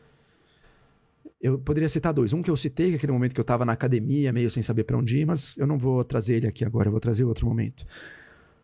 Eu 1.41 1.59
poderia 1.59 1.89
citar 1.89 2.13
dois. 2.13 2.33
Um 2.33 2.43
que 2.43 2.51
eu 2.51 2.57
citei, 2.57 2.91
que 2.91 2.97
aquele 2.97 3.13
momento 3.13 3.35
que 3.35 3.41
eu 3.41 3.45
tava 3.45 3.65
na 3.65 3.73
academia, 3.73 4.33
meio 4.33 4.51
sem 4.51 4.63
saber 4.63 4.85
pra 4.85 4.97
onde 4.97 5.19
ir, 5.19 5.27
mas 5.27 5.57
eu 5.57 5.67
não 5.67 5.79
vou 5.79 6.03
trazer 6.05 6.37
ele 6.37 6.47
aqui 6.47 6.65
agora, 6.65 6.89
eu 6.89 6.93
vou 6.93 7.01
trazer 7.01 7.25
outro 7.25 7.47
momento. 7.47 7.87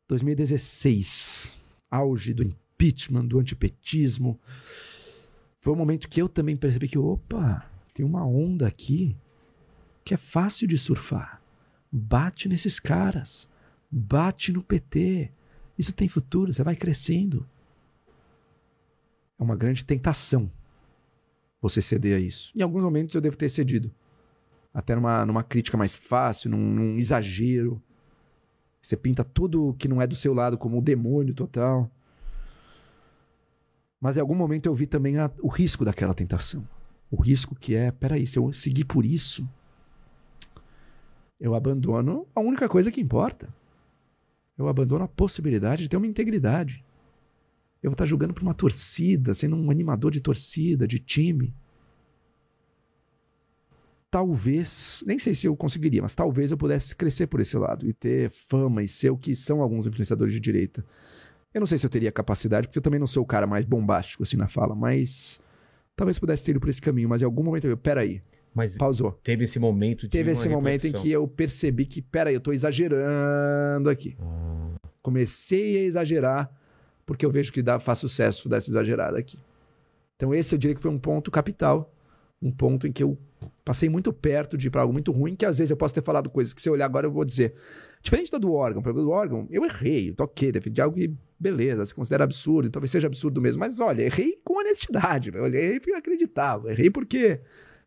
2016, 0.08 1.56
auge 1.90 2.34
do 2.34 2.42
impeachment, 2.42 3.26
do 3.26 3.38
antipetismo. 3.38 4.40
Foi 5.60 5.72
um 5.72 5.76
momento 5.76 6.08
que 6.08 6.20
eu 6.20 6.28
também 6.28 6.56
percebi 6.56 6.88
que, 6.88 6.98
opa, 6.98 7.64
tem 7.94 8.04
uma 8.04 8.26
onda 8.26 8.66
aqui 8.66 9.16
que 10.04 10.14
é 10.14 10.16
fácil 10.16 10.66
de 10.66 10.76
surfar. 10.76 11.41
Bate 11.92 12.48
nesses 12.48 12.80
caras, 12.80 13.46
bate 13.90 14.50
no 14.52 14.62
PT. 14.62 15.30
Isso 15.78 15.92
tem 15.92 16.08
futuro, 16.08 16.52
você 16.52 16.62
vai 16.62 16.74
crescendo. 16.74 17.46
É 19.38 19.42
uma 19.42 19.56
grande 19.56 19.84
tentação 19.84 20.50
você 21.60 21.82
ceder 21.82 22.16
a 22.16 22.20
isso. 22.20 22.50
Em 22.56 22.62
alguns 22.62 22.82
momentos 22.82 23.14
eu 23.14 23.20
devo 23.20 23.36
ter 23.36 23.48
cedido. 23.48 23.92
Até 24.72 24.94
numa, 24.94 25.26
numa 25.26 25.42
crítica 25.44 25.76
mais 25.76 25.94
fácil, 25.94 26.50
num, 26.50 26.56
num 26.74 26.96
exagero. 26.96 27.80
Você 28.80 28.96
pinta 28.96 29.22
tudo 29.22 29.74
que 29.78 29.86
não 29.86 30.00
é 30.00 30.06
do 30.06 30.16
seu 30.16 30.32
lado 30.32 30.56
como 30.56 30.78
o 30.78 30.82
demônio 30.82 31.34
total. 31.34 31.90
Mas 34.00 34.16
em 34.16 34.20
algum 34.20 34.34
momento 34.34 34.66
eu 34.66 34.74
vi 34.74 34.86
também 34.86 35.18
a- 35.18 35.30
o 35.40 35.48
risco 35.48 35.84
daquela 35.84 36.14
tentação. 36.14 36.66
O 37.10 37.20
risco 37.20 37.54
que 37.54 37.74
é, 37.76 37.90
peraí, 37.92 38.26
se 38.26 38.38
eu 38.38 38.50
seguir 38.52 38.84
por 38.84 39.04
isso, 39.04 39.48
eu 41.42 41.56
abandono 41.56 42.24
a 42.36 42.40
única 42.40 42.68
coisa 42.68 42.92
que 42.92 43.00
importa. 43.00 43.52
Eu 44.56 44.68
abandono 44.68 45.02
a 45.02 45.08
possibilidade 45.08 45.82
de 45.82 45.88
ter 45.88 45.96
uma 45.96 46.06
integridade. 46.06 46.84
Eu 47.82 47.90
vou 47.90 47.94
estar 47.94 48.06
jogando 48.06 48.32
para 48.32 48.44
uma 48.44 48.54
torcida, 48.54 49.34
sendo 49.34 49.56
um 49.56 49.68
animador 49.68 50.12
de 50.12 50.20
torcida, 50.20 50.86
de 50.86 51.00
time. 51.00 51.52
Talvez, 54.08 55.02
nem 55.04 55.18
sei 55.18 55.34
se 55.34 55.48
eu 55.48 55.56
conseguiria, 55.56 56.00
mas 56.00 56.14
talvez 56.14 56.52
eu 56.52 56.56
pudesse 56.56 56.94
crescer 56.94 57.26
por 57.26 57.40
esse 57.40 57.58
lado 57.58 57.88
e 57.88 57.92
ter 57.92 58.30
fama 58.30 58.80
e 58.84 58.86
ser 58.86 59.10
o 59.10 59.18
que 59.18 59.34
são 59.34 59.60
alguns 59.60 59.84
influenciadores 59.84 60.32
de 60.32 60.38
direita. 60.38 60.84
Eu 61.52 61.58
não 61.58 61.66
sei 61.66 61.76
se 61.76 61.84
eu 61.84 61.90
teria 61.90 62.12
capacidade, 62.12 62.68
porque 62.68 62.78
eu 62.78 62.82
também 62.82 63.00
não 63.00 63.06
sou 63.06 63.24
o 63.24 63.26
cara 63.26 63.48
mais 63.48 63.64
bombástico 63.64 64.22
assim 64.22 64.36
na 64.36 64.46
fala, 64.46 64.76
mas 64.76 65.40
talvez 65.96 66.20
pudesse 66.20 66.44
ter 66.44 66.52
ido 66.52 66.60
por 66.60 66.68
esse 66.68 66.80
caminho. 66.80 67.08
Mas 67.08 67.20
em 67.20 67.24
algum 67.24 67.42
momento 67.42 67.66
eu, 67.66 67.76
peraí, 67.76 68.22
Mas 68.54 68.76
pausou. 68.76 69.12
teve 69.22 69.44
esse 69.44 69.58
momento 69.58 70.02
de 70.02 70.08
Teve 70.08 70.32
esse 70.32 70.48
momento 70.48 70.86
em 70.86 70.92
que 70.92 71.10
eu 71.10 71.26
percebi 71.26 71.86
que, 71.86 72.02
peraí, 72.02 72.34
eu 72.34 72.40
tô 72.40 72.52
exagerando 72.52 73.88
aqui. 73.88 74.16
Ah, 74.20 74.74
Comecei 75.00 75.78
a 75.78 75.82
exagerar, 75.84 76.50
porque 77.06 77.24
eu 77.24 77.30
vejo 77.30 77.52
que 77.52 77.62
dá, 77.62 77.78
faz 77.78 77.98
sucesso 77.98 78.48
dessa 78.48 78.70
exagerada 78.70 79.18
aqui. 79.18 79.38
Então, 80.16 80.34
esse 80.34 80.54
eu 80.54 80.58
diria 80.58 80.74
que 80.74 80.82
foi 80.82 80.90
um 80.90 80.98
ponto 80.98 81.30
capital. 81.30 81.92
Um 82.40 82.50
ponto 82.50 82.86
em 82.86 82.92
que 82.92 83.02
eu 83.02 83.16
passei 83.64 83.88
muito 83.88 84.12
perto 84.12 84.56
de 84.56 84.66
ir 84.66 84.70
para 84.70 84.82
algo 84.82 84.92
muito 84.92 85.12
ruim, 85.12 85.34
que 85.34 85.46
às 85.46 85.58
vezes 85.58 85.70
eu 85.70 85.76
posso 85.76 85.94
ter 85.94 86.02
falado 86.02 86.28
coisas 86.28 86.52
que 86.52 86.60
se 86.60 86.68
eu 86.68 86.72
olhar 86.72 86.86
agora 86.86 87.06
eu 87.06 87.10
vou 87.10 87.24
dizer. 87.24 87.54
Diferente 88.02 88.32
da 88.32 88.38
do 88.38 88.52
órgão, 88.52 88.82
pelo 88.82 89.00
do 89.00 89.10
órgão, 89.10 89.46
eu 89.48 89.64
errei, 89.64 90.10
eu 90.10 90.14
toquei, 90.14 90.50
defendi 90.50 90.80
algo 90.80 90.96
que, 90.96 91.14
beleza, 91.38 91.84
se 91.84 91.94
considera 91.94 92.24
absurdo, 92.24 92.68
talvez 92.68 92.90
seja 92.90 93.06
absurdo 93.06 93.40
mesmo, 93.40 93.60
mas 93.60 93.78
olha, 93.78 94.02
errei 94.02 94.40
com 94.44 94.58
honestidade, 94.58 95.30
eu 95.32 95.46
errei 95.46 95.78
porque 95.78 95.92
eu 95.92 95.98
acreditava, 95.98 96.72
errei 96.72 96.90
porque 96.90 97.40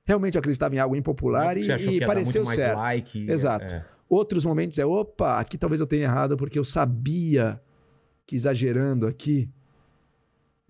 realmente 0.06 0.36
eu 0.36 0.40
acreditava 0.40 0.76
em 0.76 0.80
algo 0.80 0.95
impopular 0.95 1.57
você 1.57 1.76
e, 1.90 1.98
e 1.98 2.06
pareceu 2.06 2.45
certo. 2.45 2.77
like. 2.77 3.30
Exato. 3.30 3.73
é. 3.73 3.86
Outros 4.07 4.45
momentos 4.45 4.77
é, 4.77 4.86
opa, 4.86 5.40
aqui 5.40 5.57
talvez 5.57 5.82
eu 5.82 5.88
tenha 5.88 6.03
errado 6.03 6.38
porque 6.38 6.60
eu 6.60 6.64
sabia 6.64 7.60
que 8.26 8.36
exagerando 8.36 9.07
aqui, 9.07 9.49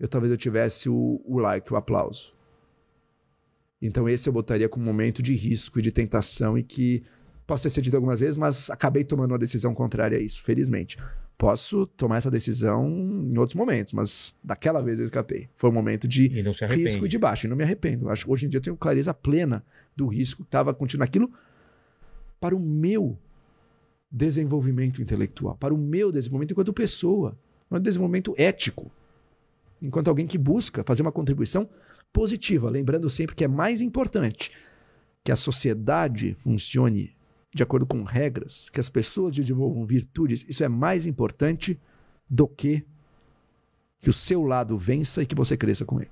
eu 0.00 0.08
talvez 0.08 0.30
eu 0.30 0.38
tivesse 0.38 0.88
o, 0.88 1.20
o 1.24 1.38
like, 1.38 1.72
o 1.72 1.76
aplauso. 1.76 2.34
Então 3.80 4.08
esse 4.08 4.28
eu 4.28 4.32
botaria 4.32 4.68
como 4.68 4.84
um 4.84 4.86
momento 4.86 5.22
de 5.22 5.34
risco 5.34 5.78
e 5.78 5.82
de 5.82 5.92
tentação 5.92 6.56
e 6.56 6.62
que 6.62 7.04
posso 7.46 7.62
ter 7.62 7.70
cedido 7.70 7.96
algumas 7.96 8.20
vezes, 8.20 8.36
mas 8.36 8.70
acabei 8.70 9.04
tomando 9.04 9.32
uma 9.32 9.38
decisão 9.38 9.74
contrária 9.74 10.18
a 10.18 10.20
isso, 10.20 10.42
felizmente. 10.42 10.96
Posso 11.38 11.86
tomar 11.86 12.16
essa 12.16 12.30
decisão 12.30 12.88
em 13.30 13.36
outros 13.38 13.54
momentos, 13.54 13.92
mas 13.92 14.34
daquela 14.42 14.80
vez 14.82 14.98
eu 14.98 15.04
escapei. 15.04 15.48
Foi 15.54 15.68
um 15.68 15.72
momento 15.72 16.08
de 16.08 16.28
risco 16.70 17.04
e 17.04 17.08
de 17.08 17.18
baixo. 17.18 17.46
E 17.46 17.50
não 17.50 17.56
me 17.56 17.62
arrependo. 17.62 18.08
Acho 18.08 18.24
que 18.24 18.30
hoje 18.30 18.46
em 18.46 18.48
dia 18.48 18.58
eu 18.58 18.62
tenho 18.62 18.76
clareza 18.76 19.12
plena 19.12 19.62
do 19.94 20.06
risco 20.06 20.42
que 20.42 20.48
estava 20.48 20.72
continuando 20.72 21.08
aquilo 21.08 21.30
para 22.40 22.56
o 22.56 22.60
meu 22.60 23.18
desenvolvimento 24.10 25.02
intelectual, 25.02 25.56
para 25.56 25.74
o 25.74 25.78
meu 25.78 26.10
desenvolvimento 26.10 26.52
enquanto 26.52 26.72
pessoa, 26.72 27.36
um 27.70 27.78
desenvolvimento 27.78 28.34
ético, 28.38 28.90
enquanto 29.82 30.08
alguém 30.08 30.26
que 30.26 30.38
busca 30.38 30.82
fazer 30.84 31.02
uma 31.02 31.12
contribuição 31.12 31.68
positiva, 32.12 32.70
lembrando 32.70 33.10
sempre 33.10 33.34
que 33.34 33.44
é 33.44 33.48
mais 33.48 33.82
importante 33.82 34.50
que 35.22 35.32
a 35.32 35.36
sociedade 35.36 36.34
funcione 36.34 37.14
de 37.56 37.62
acordo 37.62 37.86
com 37.86 38.04
regras, 38.04 38.68
que 38.68 38.78
as 38.78 38.90
pessoas 38.90 39.32
desenvolvam 39.32 39.86
virtudes, 39.86 40.44
isso 40.46 40.62
é 40.62 40.68
mais 40.68 41.06
importante 41.06 41.80
do 42.28 42.46
que 42.46 42.84
que 43.98 44.10
o 44.10 44.12
seu 44.12 44.44
lado 44.44 44.76
vença 44.76 45.22
e 45.22 45.26
que 45.26 45.34
você 45.34 45.56
cresça 45.56 45.84
com 45.84 45.98
ele. 45.98 46.10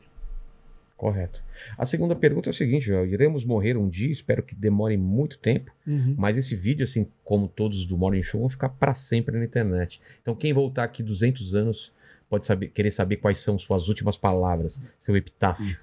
Correto. 0.97 1.45
A 1.77 1.85
segunda 1.85 2.17
pergunta 2.17 2.49
é 2.49 2.51
o 2.51 2.55
seguinte, 2.55 2.87
Joel. 2.87 3.07
Iremos 3.07 3.45
morrer 3.45 3.77
um 3.77 3.89
dia, 3.89 4.11
espero 4.11 4.43
que 4.43 4.55
demore 4.55 4.97
muito 4.97 5.39
tempo, 5.39 5.71
mas 6.17 6.39
esse 6.39 6.57
vídeo, 6.57 6.83
assim 6.83 7.07
como 7.23 7.47
todos 7.47 7.85
do 7.85 7.99
Morning 7.99 8.23
Show, 8.23 8.41
vão 8.41 8.49
ficar 8.49 8.71
para 8.71 8.95
sempre 8.95 9.37
na 9.39 9.45
internet. 9.45 10.01
Então 10.23 10.35
quem 10.35 10.55
voltar 10.55 10.85
aqui 10.85 11.03
200 11.03 11.55
anos 11.55 11.93
pode 12.29 12.47
saber, 12.47 12.69
querer 12.69 12.91
saber 12.91 13.19
quais 13.19 13.37
são 13.37 13.59
suas 13.59 13.87
últimas 13.89 14.17
palavras, 14.17 14.81
seu 14.99 15.15
epitáfio. 15.15 15.79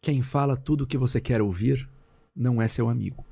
Quem 0.00 0.22
fala 0.22 0.56
tudo 0.56 0.84
o 0.84 0.86
que 0.86 0.96
você 0.96 1.20
quer 1.20 1.42
ouvir 1.42 1.88
não 2.34 2.62
é 2.62 2.68
seu 2.68 2.88
amigo. 2.88 3.24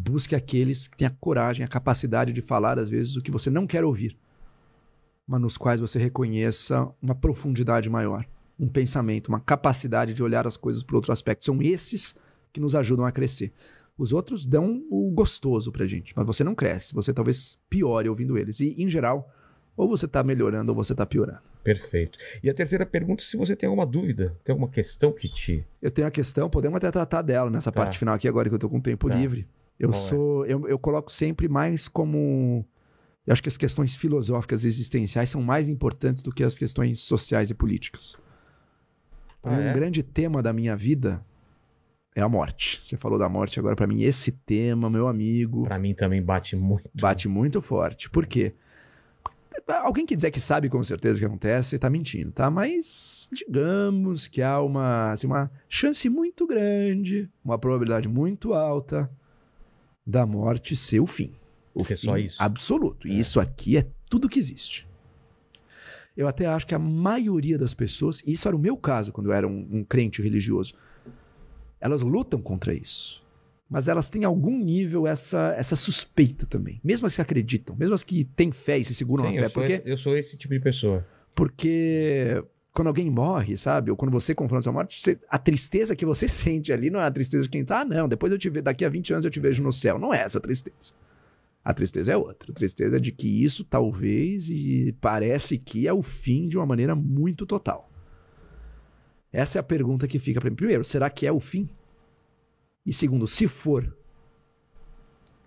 Busque 0.00 0.34
aqueles 0.36 0.86
que 0.86 0.96
têm 0.96 1.08
a 1.08 1.10
coragem, 1.10 1.64
a 1.64 1.68
capacidade 1.68 2.32
de 2.32 2.40
falar, 2.40 2.78
às 2.78 2.88
vezes, 2.88 3.16
o 3.16 3.22
que 3.22 3.30
você 3.32 3.50
não 3.50 3.66
quer 3.66 3.84
ouvir, 3.84 4.16
mas 5.26 5.40
nos 5.40 5.56
quais 5.58 5.80
você 5.80 5.98
reconheça 5.98 6.88
uma 7.02 7.14
profundidade 7.14 7.90
maior, 7.90 8.24
um 8.58 8.68
pensamento, 8.68 9.28
uma 9.28 9.40
capacidade 9.40 10.14
de 10.14 10.22
olhar 10.22 10.46
as 10.46 10.56
coisas 10.56 10.82
por 10.82 10.94
outro 10.96 11.12
aspecto. 11.12 11.44
São 11.44 11.60
esses 11.60 12.14
que 12.52 12.60
nos 12.60 12.74
ajudam 12.74 13.04
a 13.04 13.10
crescer. 13.12 13.52
Os 13.96 14.12
outros 14.12 14.46
dão 14.46 14.84
o 14.88 15.10
gostoso 15.10 15.72
pra 15.72 15.84
gente, 15.84 16.12
mas 16.14 16.24
você 16.26 16.44
não 16.44 16.54
cresce, 16.54 16.94
você 16.94 17.12
talvez 17.12 17.58
piore 17.68 18.08
ouvindo 18.08 18.38
eles. 18.38 18.60
E, 18.60 18.80
em 18.80 18.88
geral, 18.88 19.28
ou 19.76 19.88
você 19.88 20.06
tá 20.06 20.22
melhorando 20.22 20.70
ou 20.70 20.76
você 20.76 20.94
tá 20.94 21.04
piorando. 21.04 21.42
Perfeito. 21.64 22.16
E 22.42 22.48
a 22.48 22.54
terceira 22.54 22.86
pergunta, 22.86 23.24
se 23.24 23.36
você 23.36 23.56
tem 23.56 23.66
alguma 23.66 23.84
dúvida, 23.84 24.36
tem 24.44 24.52
alguma 24.52 24.70
questão 24.70 25.12
que 25.12 25.28
te... 25.28 25.66
Eu 25.82 25.90
tenho 25.90 26.06
a 26.06 26.10
questão, 26.10 26.48
podemos 26.48 26.76
até 26.76 26.90
tratar 26.92 27.22
dela 27.22 27.50
nessa 27.50 27.72
Tá. 27.72 27.82
parte 27.82 27.98
final 27.98 28.14
aqui 28.14 28.28
agora 28.28 28.48
que 28.48 28.54
eu 28.54 28.58
tô 28.58 28.68
com 28.68 28.80
tempo 28.80 29.08
Tá. 29.08 29.16
livre. 29.16 29.46
Eu 29.78 29.90
Qual 29.90 30.00
é? 30.02 30.08
sou, 30.08 30.46
eu, 30.46 30.68
eu 30.68 30.78
coloco 30.78 31.12
sempre 31.12 31.48
mais 31.48 31.88
como 31.88 32.64
eu 33.26 33.32
acho 33.32 33.42
que 33.42 33.48
as 33.50 33.58
questões 33.58 33.94
filosóficas 33.94 34.64
existenciais 34.64 35.28
são 35.28 35.42
mais 35.42 35.68
importantes 35.68 36.22
do 36.22 36.32
que 36.32 36.42
as 36.42 36.56
questões 36.56 37.00
sociais 37.00 37.50
e 37.50 37.54
políticas. 37.54 38.16
Ah, 39.42 39.50
um 39.50 39.60
é? 39.60 39.72
grande 39.74 40.02
tema 40.02 40.42
da 40.42 40.50
minha 40.50 40.74
vida 40.74 41.22
é 42.14 42.22
a 42.22 42.28
morte. 42.28 42.80
Você 42.84 42.96
falou 42.96 43.18
da 43.18 43.28
morte 43.28 43.60
agora 43.60 43.76
para 43.76 43.86
mim 43.86 44.02
esse 44.02 44.32
tema, 44.32 44.88
meu 44.88 45.06
amigo, 45.06 45.64
Pra 45.64 45.78
mim 45.78 45.94
também 45.94 46.22
bate 46.22 46.56
muito. 46.56 46.88
bate 46.94 47.28
muito 47.28 47.60
forte. 47.60 48.08
Por 48.08 48.26
quê? 48.26 48.54
Alguém 49.82 50.06
que 50.06 50.16
dizer 50.16 50.30
que 50.30 50.40
sabe 50.40 50.70
com 50.70 50.82
certeza 50.82 51.16
o 51.16 51.18
que 51.18 51.26
acontece, 51.26 51.78
tá 51.78 51.90
mentindo, 51.90 52.32
tá? 52.32 52.50
Mas 52.50 53.28
digamos 53.30 54.26
que 54.26 54.40
há 54.40 54.58
uma, 54.62 55.12
assim, 55.12 55.26
uma 55.26 55.50
chance 55.68 56.08
muito 56.08 56.46
grande, 56.46 57.28
uma 57.44 57.58
probabilidade 57.58 58.08
muito 58.08 58.54
alta 58.54 59.10
da 60.08 60.24
morte 60.24 60.74
ser 60.74 61.00
o 61.00 61.06
fim. 61.06 61.32
O 61.74 61.84
Ser 61.84 61.96
fim 61.98 62.06
só 62.06 62.16
isso. 62.16 62.36
absoluto. 62.42 63.06
E 63.06 63.18
isso 63.18 63.38
aqui 63.38 63.76
é 63.76 63.86
tudo 64.08 64.28
que 64.28 64.38
existe. 64.38 64.88
Eu 66.16 66.26
até 66.26 66.46
acho 66.46 66.66
que 66.66 66.74
a 66.74 66.78
maioria 66.78 67.56
das 67.58 67.74
pessoas, 67.74 68.22
e 68.26 68.32
isso 68.32 68.48
era 68.48 68.56
o 68.56 68.58
meu 68.58 68.76
caso 68.76 69.12
quando 69.12 69.26
eu 69.28 69.32
era 69.34 69.46
um, 69.46 69.68
um 69.70 69.84
crente 69.84 70.20
religioso, 70.22 70.74
Elas 71.80 72.02
lutam 72.02 72.40
contra 72.40 72.74
isso. 72.74 73.24
Mas 73.70 73.86
elas 73.86 74.08
têm 74.08 74.24
algum 74.24 74.58
nível 74.58 75.06
essa, 75.06 75.54
essa 75.56 75.76
suspeita 75.76 76.46
também. 76.46 76.80
Mesmo 76.82 77.06
as 77.06 77.14
que 77.14 77.20
acreditam, 77.20 77.76
mesmo 77.76 77.94
as 77.94 78.02
que 78.02 78.24
têm 78.24 78.50
fé 78.50 78.78
e 78.78 78.84
se 78.84 78.94
seguram 78.94 79.30
Sim, 79.30 79.36
na 79.36 79.42
fé. 79.42 79.46
eu, 79.46 79.50
Porque, 79.52 79.72
esse, 79.74 79.88
eu 79.90 79.96
sou 79.96 80.16
esse 80.16 80.36
tipo 80.38 80.54
de 80.54 80.60
pessoa. 80.60 81.06
porque 81.36 82.42
quando 82.72 82.88
alguém 82.88 83.10
morre, 83.10 83.56
sabe? 83.56 83.90
Ou 83.90 83.96
quando 83.96 84.12
você 84.12 84.34
confronta 84.34 84.62
sua 84.62 84.72
morte, 84.72 85.00
você- 85.00 85.18
a 85.28 85.38
tristeza 85.38 85.96
que 85.96 86.06
você 86.06 86.26
sente 86.28 86.72
ali 86.72 86.90
não 86.90 87.00
é 87.00 87.04
a 87.04 87.10
tristeza 87.10 87.44
de 87.44 87.48
quem 87.48 87.64
tá, 87.64 87.80
ah, 87.80 87.84
não, 87.84 88.08
depois 88.08 88.30
eu 88.32 88.38
te 88.38 88.48
vejo, 88.48 88.62
daqui 88.64 88.84
a 88.84 88.88
20 88.88 89.12
anos 89.12 89.24
eu 89.24 89.30
te 89.30 89.40
vejo 89.40 89.62
no 89.62 89.72
céu. 89.72 89.98
Não 89.98 90.12
é 90.14 90.20
essa 90.20 90.40
tristeza. 90.40 90.94
A 91.64 91.74
tristeza 91.74 92.12
é 92.12 92.16
outra. 92.16 92.50
A 92.50 92.54
tristeza 92.54 92.96
é 92.96 93.00
de 93.00 93.12
que 93.12 93.42
isso 93.44 93.64
talvez 93.64 94.48
e 94.48 94.94
parece 95.00 95.58
que 95.58 95.86
é 95.86 95.92
o 95.92 96.02
fim 96.02 96.48
de 96.48 96.56
uma 96.56 96.64
maneira 96.64 96.94
muito 96.94 97.44
total. 97.44 97.90
Essa 99.32 99.58
é 99.58 99.60
a 99.60 99.64
pergunta 99.64 100.08
que 100.08 100.18
fica 100.18 100.40
para 100.40 100.48
mim. 100.48 100.56
Primeiro, 100.56 100.82
será 100.84 101.10
que 101.10 101.26
é 101.26 101.32
o 101.32 101.40
fim? 101.40 101.68
E 102.86 102.92
segundo, 102.92 103.26
se 103.26 103.46
for, 103.46 103.84
o 103.84 103.94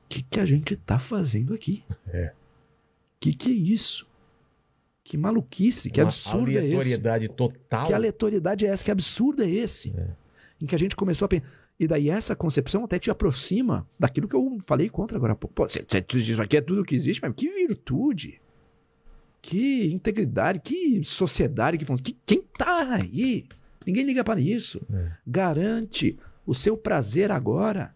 que, 0.09 0.21
que 0.21 0.39
a 0.39 0.45
gente 0.45 0.75
tá 0.75 0.99
fazendo 0.99 1.53
aqui? 1.55 1.83
É. 2.07 2.33
Que 3.19 3.33
que 3.33 3.49
é 3.49 3.53
isso? 3.53 4.05
Que 5.11 5.17
maluquice, 5.17 5.89
que 5.89 5.99
Uma 5.99 6.07
absurdo 6.07 6.51
é 6.51 6.53
esse? 6.53 6.67
aleatoriedade 6.67 7.27
total. 7.27 7.85
Que 7.85 7.93
aleatoriedade 7.93 8.65
é 8.65 8.69
essa? 8.69 8.81
Que 8.81 8.91
absurdo 8.91 9.43
é 9.43 9.49
esse? 9.49 9.93
Em 10.61 10.65
que 10.65 10.73
a 10.73 10.79
gente 10.79 10.95
começou 10.95 11.25
a 11.25 11.27
pensar. 11.27 11.45
E 11.77 11.85
daí 11.85 12.09
essa 12.09 12.33
concepção 12.33 12.85
até 12.85 12.97
te 12.97 13.11
aproxima 13.11 13.85
daquilo 13.99 14.25
que 14.25 14.33
eu 14.37 14.57
falei 14.65 14.87
contra 14.87 15.17
agora 15.17 15.33
há 15.33 15.35
pouco. 15.35 15.65
Isso 15.65 16.41
aqui 16.41 16.55
é 16.55 16.61
tudo 16.61 16.85
que 16.85 16.95
existe, 16.95 17.21
mas 17.21 17.33
que 17.35 17.49
virtude. 17.49 18.41
Que 19.41 19.91
integridade, 19.91 20.61
que 20.61 21.03
sociedade 21.03 21.77
que 21.77 21.83
funciona. 21.83 22.05
Que, 22.05 22.15
quem 22.25 22.41
tá 22.57 22.93
aí? 22.95 23.43
Ninguém 23.85 24.05
liga 24.05 24.23
para 24.23 24.39
isso. 24.39 24.81
É. 24.93 25.11
Garante 25.27 26.17
o 26.45 26.53
seu 26.53 26.77
prazer 26.77 27.31
agora. 27.31 27.93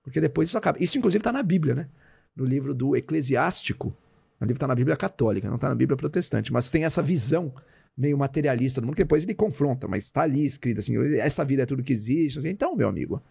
Porque 0.00 0.20
depois 0.20 0.48
isso 0.48 0.56
acaba. 0.56 0.78
Isso, 0.80 0.96
inclusive, 0.96 1.18
está 1.18 1.32
na 1.32 1.42
Bíblia, 1.42 1.74
né? 1.74 1.88
No 2.36 2.44
livro 2.44 2.72
do 2.72 2.94
Eclesiástico. 2.94 3.92
O 4.40 4.44
livro 4.44 4.56
está 4.56 4.66
na 4.66 4.74
Bíblia 4.74 4.96
católica, 4.96 5.48
não 5.48 5.56
está 5.56 5.68
na 5.68 5.74
Bíblia 5.74 5.96
protestante. 5.96 6.52
Mas 6.52 6.70
tem 6.70 6.84
essa 6.84 7.02
visão 7.02 7.52
meio 7.96 8.18
materialista 8.18 8.80
do 8.80 8.86
mundo, 8.86 8.96
que 8.96 9.02
depois 9.02 9.22
ele 9.24 9.34
confronta, 9.34 9.88
mas 9.88 10.04
está 10.04 10.22
ali 10.22 10.44
escrito 10.44 10.78
assim: 10.80 10.96
essa 11.18 11.44
vida 11.44 11.62
é 11.62 11.66
tudo 11.66 11.82
que 11.82 11.92
existe. 11.92 12.38
assim. 12.38 12.48
Então, 12.48 12.76
meu 12.76 12.88
amigo, 12.88 13.22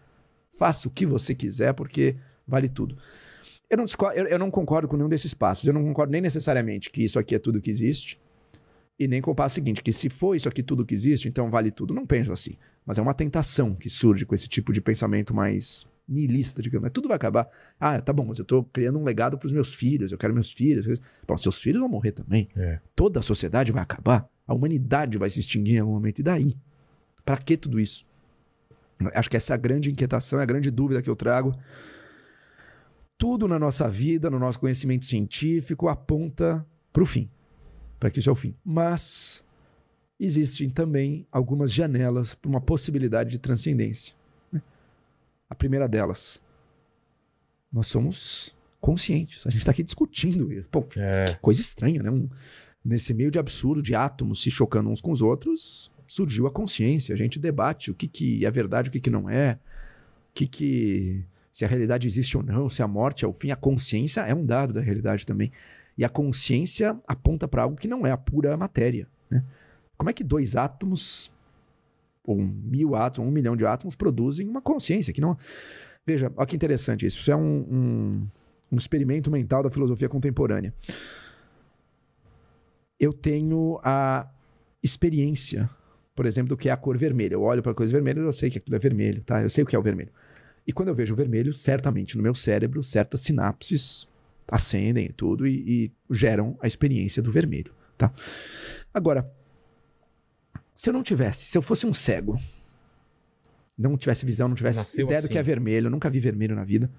faça 0.58 0.88
o 0.88 0.90
que 0.90 1.06
você 1.06 1.34
quiser, 1.34 1.72
porque 1.74 2.16
vale 2.46 2.68
tudo. 2.68 2.96
Eu 3.70 3.76
não, 3.78 3.86
eu- 4.14 4.26
eu 4.26 4.38
não 4.38 4.50
concordo 4.50 4.88
com 4.88 4.96
nenhum 4.96 5.08
desses 5.08 5.34
passos. 5.34 5.66
Eu 5.66 5.72
não 5.72 5.82
concordo 5.84 6.12
nem 6.12 6.20
necessariamente 6.20 6.90
que 6.90 7.04
isso 7.04 7.18
aqui 7.18 7.34
é 7.34 7.38
tudo 7.38 7.60
que 7.60 7.70
existe. 7.70 8.18
E 8.98 9.06
nem 9.06 9.20
com 9.20 9.30
o 9.30 9.34
passo 9.34 9.56
seguinte, 9.56 9.82
que 9.82 9.92
se 9.92 10.08
for 10.08 10.34
isso 10.34 10.48
aqui 10.48 10.62
tudo 10.62 10.84
que 10.84 10.94
existe, 10.94 11.28
então 11.28 11.50
vale 11.50 11.70
tudo. 11.70 11.92
Não 11.92 12.06
penso 12.06 12.32
assim. 12.32 12.56
Mas 12.84 12.96
é 12.96 13.02
uma 13.02 13.12
tentação 13.12 13.74
que 13.74 13.90
surge 13.90 14.24
com 14.24 14.34
esse 14.34 14.48
tipo 14.48 14.72
de 14.72 14.80
pensamento 14.80 15.34
mais 15.34 15.86
niilista, 16.08 16.62
digamos. 16.62 16.90
Tudo 16.92 17.08
vai 17.08 17.16
acabar. 17.16 17.48
Ah, 17.78 18.00
tá 18.00 18.12
bom, 18.12 18.24
mas 18.24 18.38
eu 18.38 18.44
tô 18.44 18.62
criando 18.64 18.98
um 18.98 19.04
legado 19.04 19.38
para 19.38 19.46
os 19.46 19.52
meus 19.52 19.74
filhos, 19.74 20.12
eu 20.12 20.18
quero 20.18 20.32
meus 20.32 20.52
filhos. 20.52 20.86
Bom, 21.26 21.36
seus 21.36 21.58
filhos 21.58 21.80
vão 21.80 21.88
morrer 21.88 22.12
também. 22.12 22.48
É. 22.56 22.80
Toda 22.94 23.20
a 23.20 23.22
sociedade 23.22 23.72
vai 23.72 23.82
acabar. 23.82 24.28
A 24.46 24.54
humanidade 24.54 25.18
vai 25.18 25.28
se 25.28 25.40
extinguir 25.40 25.76
em 25.76 25.80
algum 25.80 25.92
momento. 25.92 26.20
E 26.20 26.22
daí? 26.22 26.56
Para 27.24 27.38
que 27.38 27.56
tudo 27.56 27.80
isso? 27.80 28.06
Acho 29.14 29.28
que 29.28 29.36
essa 29.36 29.52
é 29.52 29.54
a 29.54 29.58
grande 29.58 29.90
inquietação, 29.90 30.38
é 30.38 30.42
a 30.42 30.46
grande 30.46 30.70
dúvida 30.70 31.02
que 31.02 31.10
eu 31.10 31.16
trago. 31.16 31.54
Tudo 33.18 33.48
na 33.48 33.58
nossa 33.58 33.88
vida, 33.88 34.30
no 34.30 34.38
nosso 34.38 34.60
conhecimento 34.60 35.04
científico, 35.04 35.88
aponta 35.88 36.64
para 36.92 37.02
o 37.02 37.06
fim. 37.06 37.28
Para 37.98 38.10
que 38.10 38.20
isso 38.20 38.28
é 38.28 38.32
o 38.32 38.36
fim. 38.36 38.54
Mas 38.64 39.42
existem 40.18 40.70
também 40.70 41.26
algumas 41.30 41.72
janelas 41.72 42.34
para 42.34 42.48
uma 42.48 42.60
possibilidade 42.60 43.30
de 43.30 43.38
transcendência. 43.38 44.14
A 45.48 45.54
primeira 45.54 45.88
delas, 45.88 46.40
nós 47.72 47.86
somos 47.86 48.54
conscientes. 48.80 49.46
A 49.46 49.50
gente 49.50 49.60
está 49.60 49.70
aqui 49.70 49.82
discutindo 49.82 50.52
isso. 50.52 50.68
Pô, 50.70 50.86
É. 50.96 51.34
coisa 51.40 51.60
estranha, 51.60 52.02
né? 52.02 52.10
Um- 52.10 52.28
nesse 52.84 53.12
meio 53.12 53.30
de 53.30 53.38
absurdo 53.38 53.82
de 53.82 53.94
átomos 53.94 54.42
se 54.42 54.50
chocando 54.50 54.88
uns 54.90 55.00
com 55.00 55.10
os 55.10 55.20
outros, 55.22 55.90
surgiu 56.06 56.46
a 56.46 56.50
consciência. 56.52 57.12
A 57.14 57.18
gente 57.18 57.38
debate 57.38 57.90
o 57.90 57.94
que, 57.94 58.06
que 58.06 58.46
é 58.46 58.50
verdade, 58.50 58.88
o 58.88 58.92
que, 58.92 59.00
que 59.00 59.10
não 59.10 59.28
é, 59.28 59.58
o 60.30 60.34
que, 60.34 60.46
que 60.46 61.24
se 61.52 61.64
a 61.64 61.68
realidade 61.68 62.06
existe 62.06 62.36
ou 62.36 62.42
não, 62.44 62.68
se 62.68 62.82
a 62.82 62.86
morte 62.88 63.24
é 63.24 63.28
o 63.28 63.32
fim. 63.32 63.50
A 63.50 63.56
consciência 63.56 64.20
é 64.20 64.34
um 64.34 64.44
dado 64.46 64.72
da 64.72 64.80
realidade 64.80 65.26
também. 65.26 65.50
E 65.98 66.04
a 66.04 66.08
consciência 66.08 66.96
aponta 67.08 67.48
para 67.48 67.62
algo 67.62 67.74
que 67.76 67.88
não 67.88 68.06
é 68.06 68.12
a 68.12 68.16
pura 68.16 68.56
matéria. 68.56 69.08
Né? 69.30 69.42
Como 69.96 70.10
é 70.10 70.12
que 70.12 70.22
dois 70.22 70.54
átomos, 70.54 71.32
ou 72.26 72.36
mil 72.36 72.94
átomos, 72.96 73.30
um 73.30 73.32
milhão 73.32 73.56
de 73.56 73.64
átomos, 73.64 73.94
produzem 73.94 74.48
uma 74.48 74.60
consciência 74.60 75.12
que 75.12 75.20
não. 75.20 75.36
Veja, 76.04 76.32
olha 76.36 76.46
que 76.46 76.56
interessante 76.56 77.06
isso. 77.06 77.20
Isso 77.20 77.30
é 77.30 77.36
um, 77.36 77.40
um, 77.40 78.26
um 78.72 78.76
experimento 78.76 79.30
mental 79.30 79.62
da 79.62 79.70
filosofia 79.70 80.08
contemporânea 80.08 80.74
eu 82.98 83.12
tenho 83.12 83.78
a 83.82 84.28
experiência, 84.82 85.68
por 86.14 86.26
exemplo, 86.26 86.48
do 86.50 86.56
que 86.56 86.68
é 86.68 86.72
a 86.72 86.76
cor 86.76 86.96
vermelha. 86.96 87.34
Eu 87.34 87.42
olho 87.42 87.62
para 87.62 87.74
coisas 87.74 87.92
vermelhas, 87.92 88.24
eu 88.24 88.32
sei 88.32 88.50
que 88.50 88.58
aquilo 88.58 88.76
é 88.76 88.78
vermelho, 88.78 89.22
tá? 89.22 89.42
Eu 89.42 89.50
sei 89.50 89.62
o 89.62 89.66
que 89.66 89.76
é 89.76 89.78
o 89.78 89.82
vermelho. 89.82 90.10
E 90.66 90.72
quando 90.72 90.88
eu 90.88 90.94
vejo 90.94 91.12
o 91.12 91.16
vermelho, 91.16 91.52
certamente 91.52 92.16
no 92.16 92.22
meu 92.22 92.34
cérebro, 92.34 92.82
certas 92.82 93.20
sinapses 93.20 94.08
acendem 94.48 95.10
tudo 95.16 95.46
e, 95.46 95.90
e 96.10 96.14
geram 96.14 96.56
a 96.60 96.66
experiência 96.66 97.22
do 97.22 97.30
vermelho, 97.30 97.72
tá? 97.96 98.12
Agora, 98.92 99.30
se 100.76 100.90
eu 100.90 100.92
não 100.92 101.02
tivesse, 101.02 101.46
se 101.46 101.56
eu 101.56 101.62
fosse 101.62 101.86
um 101.86 101.94
cego, 101.94 102.38
não 103.76 103.96
tivesse 103.96 104.26
visão, 104.26 104.46
não 104.46 104.54
tivesse 104.54 104.78
Nasceu 104.78 105.06
ideia 105.06 105.22
do 105.22 105.24
assim. 105.24 105.32
que 105.32 105.38
é 105.38 105.42
vermelho, 105.42 105.86
eu 105.86 105.90
nunca 105.90 106.10
vi 106.10 106.20
vermelho 106.20 106.54
na 106.54 106.64
vida, 106.64 106.90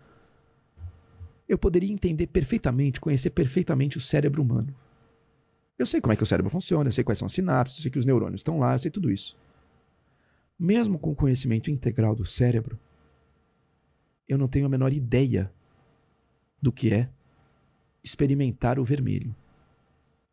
eu 1.47 1.59
poderia 1.59 1.93
entender 1.93 2.25
perfeitamente, 2.25 2.99
conhecer 2.99 3.29
perfeitamente 3.29 3.95
o 3.95 4.01
cérebro 4.01 4.41
humano. 4.41 4.75
Eu 5.77 5.85
sei 5.85 6.01
como 6.01 6.11
é 6.11 6.15
que 6.15 6.23
o 6.23 6.25
cérebro 6.25 6.49
funciona, 6.49 6.87
eu 6.87 6.91
sei 6.91 7.03
quais 7.03 7.19
são 7.19 7.27
as 7.27 7.31
sinapses, 7.33 7.77
eu 7.77 7.83
sei 7.83 7.91
que 7.91 7.99
os 7.99 8.05
neurônios 8.05 8.39
estão 8.39 8.57
lá, 8.57 8.73
eu 8.73 8.79
sei 8.79 8.89
tudo 8.89 9.11
isso. 9.11 9.37
Mesmo 10.57 10.97
com 10.97 11.11
o 11.11 11.15
conhecimento 11.15 11.69
integral 11.69 12.15
do 12.15 12.25
cérebro, 12.25 12.79
eu 14.27 14.39
não 14.39 14.47
tenho 14.47 14.65
a 14.65 14.69
menor 14.69 14.91
ideia 14.91 15.51
do 16.59 16.71
que 16.71 16.91
é 16.91 17.09
experimentar 18.03 18.79
o 18.79 18.83
vermelho. 18.83 19.35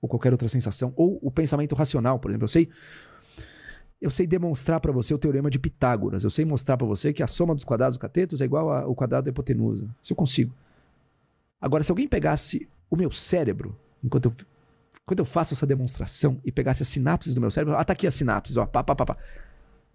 Ou 0.00 0.08
qualquer 0.08 0.32
outra 0.32 0.48
sensação. 0.48 0.94
Ou 0.96 1.18
o 1.22 1.30
pensamento 1.30 1.74
racional, 1.74 2.18
por 2.18 2.30
exemplo. 2.30 2.44
Eu 2.44 2.48
sei, 2.48 2.70
eu 4.00 4.10
sei 4.10 4.26
demonstrar 4.26 4.80
para 4.80 4.92
você 4.92 5.14
o 5.14 5.18
teorema 5.18 5.50
de 5.50 5.58
Pitágoras. 5.58 6.24
Eu 6.24 6.30
sei 6.30 6.44
mostrar 6.44 6.76
para 6.76 6.86
você 6.86 7.12
que 7.12 7.22
a 7.22 7.26
soma 7.26 7.54
dos 7.54 7.64
quadrados 7.64 7.96
do 7.96 8.00
catetos 8.00 8.40
é 8.40 8.44
igual 8.44 8.70
ao 8.70 8.94
quadrado 8.94 9.24
da 9.24 9.30
hipotenusa. 9.30 9.88
Isso 10.02 10.12
eu 10.12 10.16
consigo. 10.16 10.54
Agora, 11.60 11.82
se 11.82 11.90
alguém 11.90 12.06
pegasse 12.06 12.68
o 12.90 12.96
meu 12.96 13.10
cérebro, 13.10 13.76
enquanto 14.02 14.26
eu 14.26 14.32
quando 15.04 15.18
eu 15.18 15.24
faço 15.24 15.52
essa 15.52 15.66
demonstração 15.66 16.40
e 16.44 16.50
pegasse 16.50 16.82
as 16.82 16.88
sinapses 16.88 17.34
do 17.34 17.40
meu 17.40 17.50
cérebro, 17.50 17.76
ah, 17.76 17.84
tá 17.84 17.92
aqui 17.92 18.06
as 18.06 18.14
sinapses, 18.14 18.56
ó, 18.56 18.64
pá, 18.64 18.82
pá, 18.82 18.94
pá, 18.94 19.04
pá. 19.04 19.16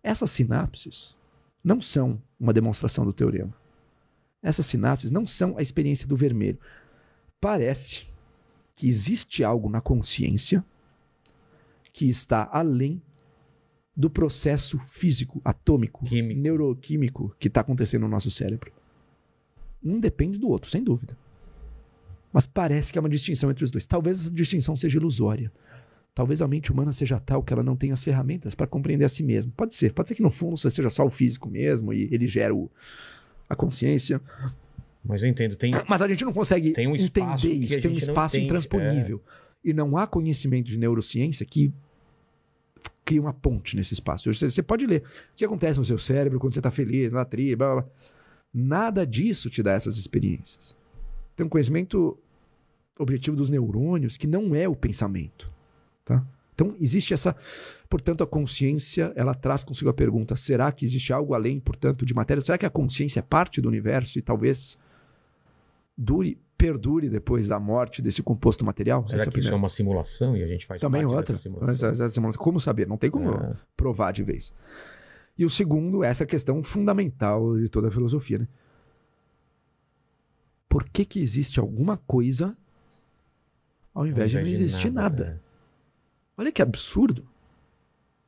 Essas 0.04 0.30
sinapses 0.30 1.18
não 1.64 1.82
são 1.82 2.22
uma 2.40 2.54
demonstração 2.54 3.04
do 3.06 3.14
teorema. 3.14 3.54
Essas 4.42 4.66
sinapses 4.66 5.12
não 5.12 5.26
são 5.26 5.58
a 5.58 5.62
experiência 5.62 6.08
do 6.08 6.16
vermelho. 6.16 6.60
Parece 7.42 8.08
que 8.76 8.88
existe 8.88 9.44
algo 9.44 9.68
na 9.68 9.82
consciência 9.82 10.64
que 11.92 12.08
está 12.08 12.48
além 12.52 13.02
do 14.00 14.10
processo 14.10 14.80
físico, 14.80 15.42
atômico, 15.44 16.06
Químico. 16.06 16.40
neuroquímico 16.40 17.36
que 17.38 17.50
está 17.50 17.60
acontecendo 17.60 18.04
no 18.04 18.08
nosso 18.08 18.32
cérebro. 18.32 18.72
Um 19.84 20.00
depende 20.00 20.40
do 20.40 20.48
outro, 20.48 20.70
sem 20.70 20.82
dúvida. 20.82 21.18
Mas 22.32 22.46
parece 22.46 22.94
que 22.94 22.98
há 22.98 23.02
uma 23.02 23.10
distinção 23.10 23.52
entre 23.52 23.66
os 23.66 23.70
dois. 23.72 23.86
Talvez 23.86 24.22
essa 24.22 24.32
distinção 24.32 24.74
seja 24.74 24.98
ilusória. 24.98 25.52
Talvez 26.16 26.42
a 26.42 26.48
mente 26.48 26.72
humana 26.72 26.94
seja 26.94 27.20
tal 27.20 27.44
que 27.44 27.52
ela 27.52 27.62
não 27.62 27.76
tenha 27.76 27.94
as 27.94 28.02
ferramentas 28.02 28.56
para 28.56 28.68
compreender 28.68 29.04
a 29.04 29.10
si 29.10 29.22
mesma. 29.22 29.52
Pode 29.58 29.74
ser. 29.74 29.92
Pode 29.92 30.08
ser 30.08 30.16
que 30.16 30.22
no 30.24 30.30
fundo 30.30 30.56
você 30.56 30.70
seja 30.72 30.90
só 30.90 31.06
o 31.06 31.10
físico 31.10 31.50
mesmo 31.50 31.92
e 31.92 32.08
ele 32.10 32.26
gera 32.26 32.56
o- 32.56 32.72
a 33.50 33.56
consciência. 33.56 34.22
Mas 35.04 35.22
eu 35.24 35.28
entendo, 35.28 35.58
tem. 35.58 35.74
Mas 35.90 36.02
a 36.02 36.08
gente 36.08 36.24
não 36.24 36.32
consegue 36.32 36.70
um 36.88 36.96
entender 36.96 37.54
isso. 37.54 37.82
Tem 37.82 37.92
um 37.92 37.96
espaço 37.96 38.36
entende, 38.38 38.46
intransponível. 38.46 39.22
E 39.64 39.74
não 39.74 39.98
há 39.98 40.08
conhecimento 40.08 40.68
de 40.68 40.78
neurociência 40.78 41.46
que 41.46 41.74
cria 43.04 43.22
uma 43.22 43.34
ponte 43.34 43.76
nesse 43.76 43.94
espaço. 43.94 44.32
Você, 44.32 44.50
você 44.50 44.64
pode 44.64 44.86
ler 44.86 45.02
o 45.34 45.36
que 45.36 45.46
acontece 45.46 45.80
no 45.80 45.86
seu 45.86 45.98
cérebro 45.98 46.40
quando 46.40 46.54
você 46.54 46.60
está 46.60 46.72
feliz, 46.72 47.12
na 47.12 47.26
tri, 47.26 47.56
blá, 47.56 47.74
blá, 47.74 47.82
blá. 47.82 47.92
Nada 48.54 49.06
disso 49.06 49.50
te 49.50 49.62
dá 49.62 49.74
essas 49.74 49.98
experiências. 49.98 50.76
Tem 51.36 51.46
um 51.46 51.50
conhecimento 51.50 52.18
objetivo 52.98 53.36
dos 53.38 53.50
neurônios 53.50 54.18
que 54.18 54.28
não 54.28 54.54
é 54.54 54.68
o 54.68 54.76
pensamento. 54.76 55.52
Tá? 56.04 56.26
Então, 56.54 56.76
existe 56.80 57.14
essa. 57.14 57.36
Portanto, 57.90 58.24
a 58.24 58.28
consciência 58.28 59.14
ela 59.16 59.34
traz 59.34 59.64
consigo 59.64 59.90
a 59.90 59.94
pergunta: 59.94 60.36
será 60.36 60.72
que 60.72 60.84
existe 60.84 61.14
algo 61.14 61.34
além, 61.34 61.60
portanto, 61.60 62.06
de 62.06 62.14
matéria? 62.14 62.44
Será 62.44 62.58
que 62.58 62.66
a 62.66 62.70
consciência 62.70 63.20
é 63.20 63.24
parte 63.24 63.62
do 63.62 63.70
universo 63.70 64.20
e 64.20 64.22
talvez 64.22 64.78
dure, 65.98 66.38
perdure 66.60 67.10
depois 67.10 67.48
da 67.48 67.58
morte 67.58 68.02
desse 68.02 68.22
composto 68.22 68.66
material? 68.66 69.08
Será 69.08 69.22
Essa 69.22 69.30
é 69.30 69.32
que 69.32 69.40
isso 69.40 69.48
é 69.48 69.52
primeira. 69.52 69.56
uma 69.56 69.70
simulação 69.70 70.36
e 70.36 70.44
a 70.44 70.48
gente 70.48 70.66
faz 70.66 70.82
Também 70.82 71.06
outra. 71.06 71.38
simulação? 71.38 72.32
Como 72.38 72.60
saber? 72.60 72.86
Não 72.86 72.98
tem 72.98 73.10
como 73.10 73.32
É. 73.32 73.54
provar 73.78 74.12
de 74.12 74.22
vez. 74.24 74.54
E 75.38 75.46
o 75.46 75.50
segundo, 75.50 76.04
essa 76.04 76.26
questão 76.26 76.62
fundamental 76.62 77.58
de 77.58 77.70
toda 77.70 77.88
a 77.88 77.92
filosofia, 77.92 78.40
né? 78.40 78.48
Por 80.68 80.84
que 80.88 81.06
que 81.06 81.20
existe 81.20 81.60
alguma 81.60 81.96
coisa 81.98 82.56
ao 83.94 84.06
invés, 84.06 84.32
de 84.32 84.40
não 84.40 84.48
existir 84.48 84.92
nada? 84.92 85.42
Olha 86.38 86.52
que 86.52 86.62
absurdo. 86.62 87.26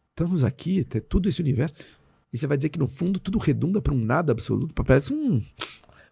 Estamos 0.10 0.44
aqui, 0.44 0.84
tem 0.84 1.02
tudo 1.02 1.30
esse 1.30 1.42
universo. 1.42 1.76
E 2.34 2.38
você 2.38 2.48
vai 2.48 2.58
dizer 2.58 2.70
que 2.70 2.80
no 2.80 2.88
fundo 2.88 3.20
tudo 3.20 3.38
redunda 3.38 3.82
para 3.82 3.94
um 3.94 4.00
nada 4.00 4.32
absoluto. 4.32 4.74
Parece 4.84 5.14
um. 5.14 5.42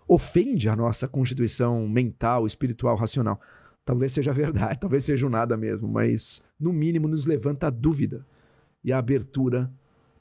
Ofende 0.10 0.68
a 0.68 0.76
nossa 0.76 1.07
constituição 1.07 1.88
mental, 1.88 2.48
espiritual, 2.48 2.95
racional. 2.95 3.40
Talvez 3.86 4.11
seja 4.11 4.34
verdade, 4.34 4.80
talvez 4.81 5.06
seja 5.06 5.27
um 5.27 5.30
nada 5.30 5.56
mesmo, 5.56 5.88
mas 5.88 6.41
no 6.60 6.73
mínimo 6.73 7.07
nos 7.07 7.27
levanta 7.27 7.68
a 7.68 7.69
dúvida 7.69 8.26
e 8.84 8.91
a 8.91 8.98
abertura 8.98 9.72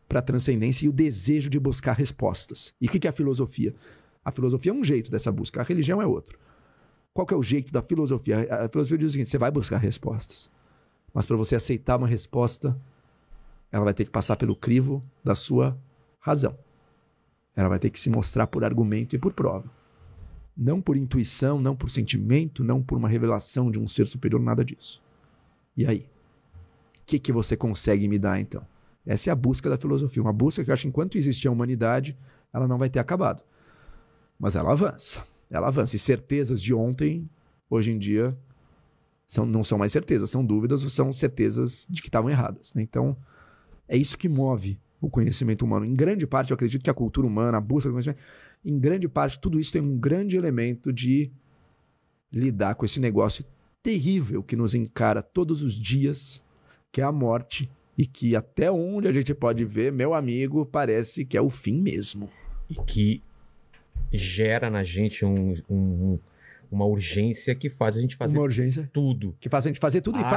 para 0.07 0.19
a 0.19 0.23
transcendência 0.23 0.85
e 0.85 0.89
o 0.89 0.93
desejo 0.93 1.49
de 1.49 1.59
buscar 1.59 1.95
respostas. 1.95 2.75
E 2.79 2.87
o 2.87 2.91
que 2.91 3.07
é 3.07 3.11
a 3.11 3.13
filosofia? 3.13 3.75
A 4.23 4.31
filosofia 4.31 4.73
é 4.73 4.75
um 4.75 4.85
jeito 4.85 5.11
dessa 5.11 5.33
busca, 5.33 5.61
a 5.61 5.65
religião 5.65 6.03
é 6.03 6.07
outro. 6.07 6.39
Qual 7.15 7.27
que 7.27 7.33
é 7.33 7.37
o 7.37 7.43
jeito 7.43 7.73
da 7.73 7.83
filosofia? 7.83 8.47
A 8.65 8.69
filosofia 8.69 8.99
diz 8.99 9.09
o 9.09 9.13
seguinte: 9.13 9.31
você 9.31 9.39
vai 9.39 9.51
buscar 9.51 9.79
respostas. 9.79 10.51
Mas 11.13 11.25
para 11.25 11.37
você 11.37 11.57
aceitar 11.57 11.97
uma 11.97 12.07
resposta, 12.07 12.79
ela 13.73 13.85
vai 13.85 13.95
ter 13.95 14.05
que 14.05 14.11
passar 14.11 14.37
pelo 14.37 14.55
crivo 14.55 15.03
da 15.25 15.35
sua 15.35 15.77
razão. 16.21 16.57
Ela 17.57 17.71
vai 17.71 17.79
ter 17.79 17.91
que 17.91 17.99
se 17.99 18.11
mostrar 18.11 18.47
por 18.47 18.63
argumento 18.63 19.17
e 19.17 19.19
por 19.19 19.33
prova. 19.33 19.78
Não 20.59 20.81
por 20.81 20.97
intuição, 20.97 21.61
não 21.61 21.77
por 21.77 21.89
sentimento, 21.89 22.65
não 22.65 22.83
por 22.83 22.99
uma 22.99 23.09
revelação 23.09 23.71
de 23.71 23.79
um 23.79 23.87
ser 23.87 24.07
superior, 24.07 24.41
nada 24.41 24.65
disso. 24.65 25.01
E 25.77 25.87
aí? 25.87 26.01
O 26.01 27.07
que, 27.07 27.21
que 27.21 27.33
você 27.33 27.57
consegue 27.57 28.09
me 28.09 28.19
dar 28.19 28.41
então? 28.41 28.67
Essa 29.07 29.31
é 29.31 29.33
a 29.33 29.37
busca 29.37 29.71
da 29.71 29.79
filosofia. 29.79 30.21
Uma 30.21 30.33
busca 30.33 30.65
que 30.65 30.71
eu 30.71 30.75
acho 30.75 30.83
que 30.83 30.89
enquanto 30.89 31.17
existir 31.17 31.47
a 31.47 31.53
humanidade, 31.53 32.19
ela 32.53 32.67
não 32.67 32.77
vai 32.77 32.91
ter 32.91 32.99
acabado. 32.99 33.43
Mas 34.39 34.57
ela 34.57 34.73
avança. 34.73 35.25
Ela 35.49 35.69
avança. 35.69 35.95
E 35.95 35.99
certezas 35.99 36.61
de 36.61 36.75
ontem, 36.75 37.31
hoje 37.71 37.93
em 37.93 37.99
dia, 37.99 38.37
são, 39.27 39.47
não 39.47 39.63
são 39.63 39.79
mais 39.79 39.93
certezas, 39.93 40.31
são 40.31 40.45
dúvidas 40.45 40.83
ou 40.83 40.91
são 40.91 41.13
certezas 41.13 41.87
de 41.89 42.03
que 42.03 42.09
estavam 42.09 42.29
erradas. 42.29 42.75
Né? 42.75 42.83
Então, 42.83 43.17
é 43.87 43.97
isso 43.97 44.19
que 44.19 44.29
move 44.29 44.79
o 45.01 45.09
conhecimento 45.09 45.65
humano. 45.65 45.85
Em 45.85 45.95
grande 45.95 46.27
parte, 46.27 46.51
eu 46.51 46.55
acredito 46.55 46.83
que 46.83 46.91
a 46.91 46.95
cultura 46.95 47.27
humana, 47.27 47.59
a 47.59 47.61
busca 47.61 47.89
do 47.89 47.93
conhecimento, 47.93 48.21
em 48.65 48.79
grande 48.79 49.09
parte, 49.09 49.41
tudo 49.41 49.59
isso 49.59 49.73
tem 49.73 49.83
um 49.83 49.97
grande 49.97 50.37
elemento 50.37 50.93
de 50.93 51.31
lidar 52.33 52.75
com 52.75 52.85
esse 52.85 53.01
negócio 53.01 53.45
terrível 53.83 54.43
que 54.43 54.57
nos 54.57 54.75
encara 54.75 55.23
todos 55.23 55.63
os 55.63 55.75
dias, 55.75 56.43
que 56.93 57.01
é 57.01 57.05
a 57.05 57.13
morte, 57.13 57.71
e 57.97 58.07
que 58.07 58.37
até 58.37 58.71
onde 58.71 59.09
a 59.09 59.13
gente 59.13 59.35
pode 59.35 59.65
ver, 59.65 59.93
meu 59.93 60.15
amigo, 60.15 60.65
parece 60.65 61.25
que 61.25 61.37
é 61.37 61.41
o 61.41 61.49
fim 61.49 61.81
mesmo. 61.81 62.31
E 62.69 62.75
que 62.75 63.23
gera 64.13 64.71
na 64.71 64.85
gente 64.85 65.25
um, 65.25 65.57
um, 65.69 66.19
uma 66.71 66.85
urgência 66.85 67.55
que 67.55 67.71
faz 67.71 67.97
a 67.97 68.01
gente 68.01 68.15
fazer 68.17 68.37
uma 68.37 68.45
urgência 68.45 68.89
tudo. 68.93 69.35
Que 69.41 69.49
faz 69.49 69.65
a 69.65 69.69
gente 69.69 69.81
fazer 69.81 70.01
tudo 70.03 70.19
Arte... 70.19 70.27
e 70.27 70.31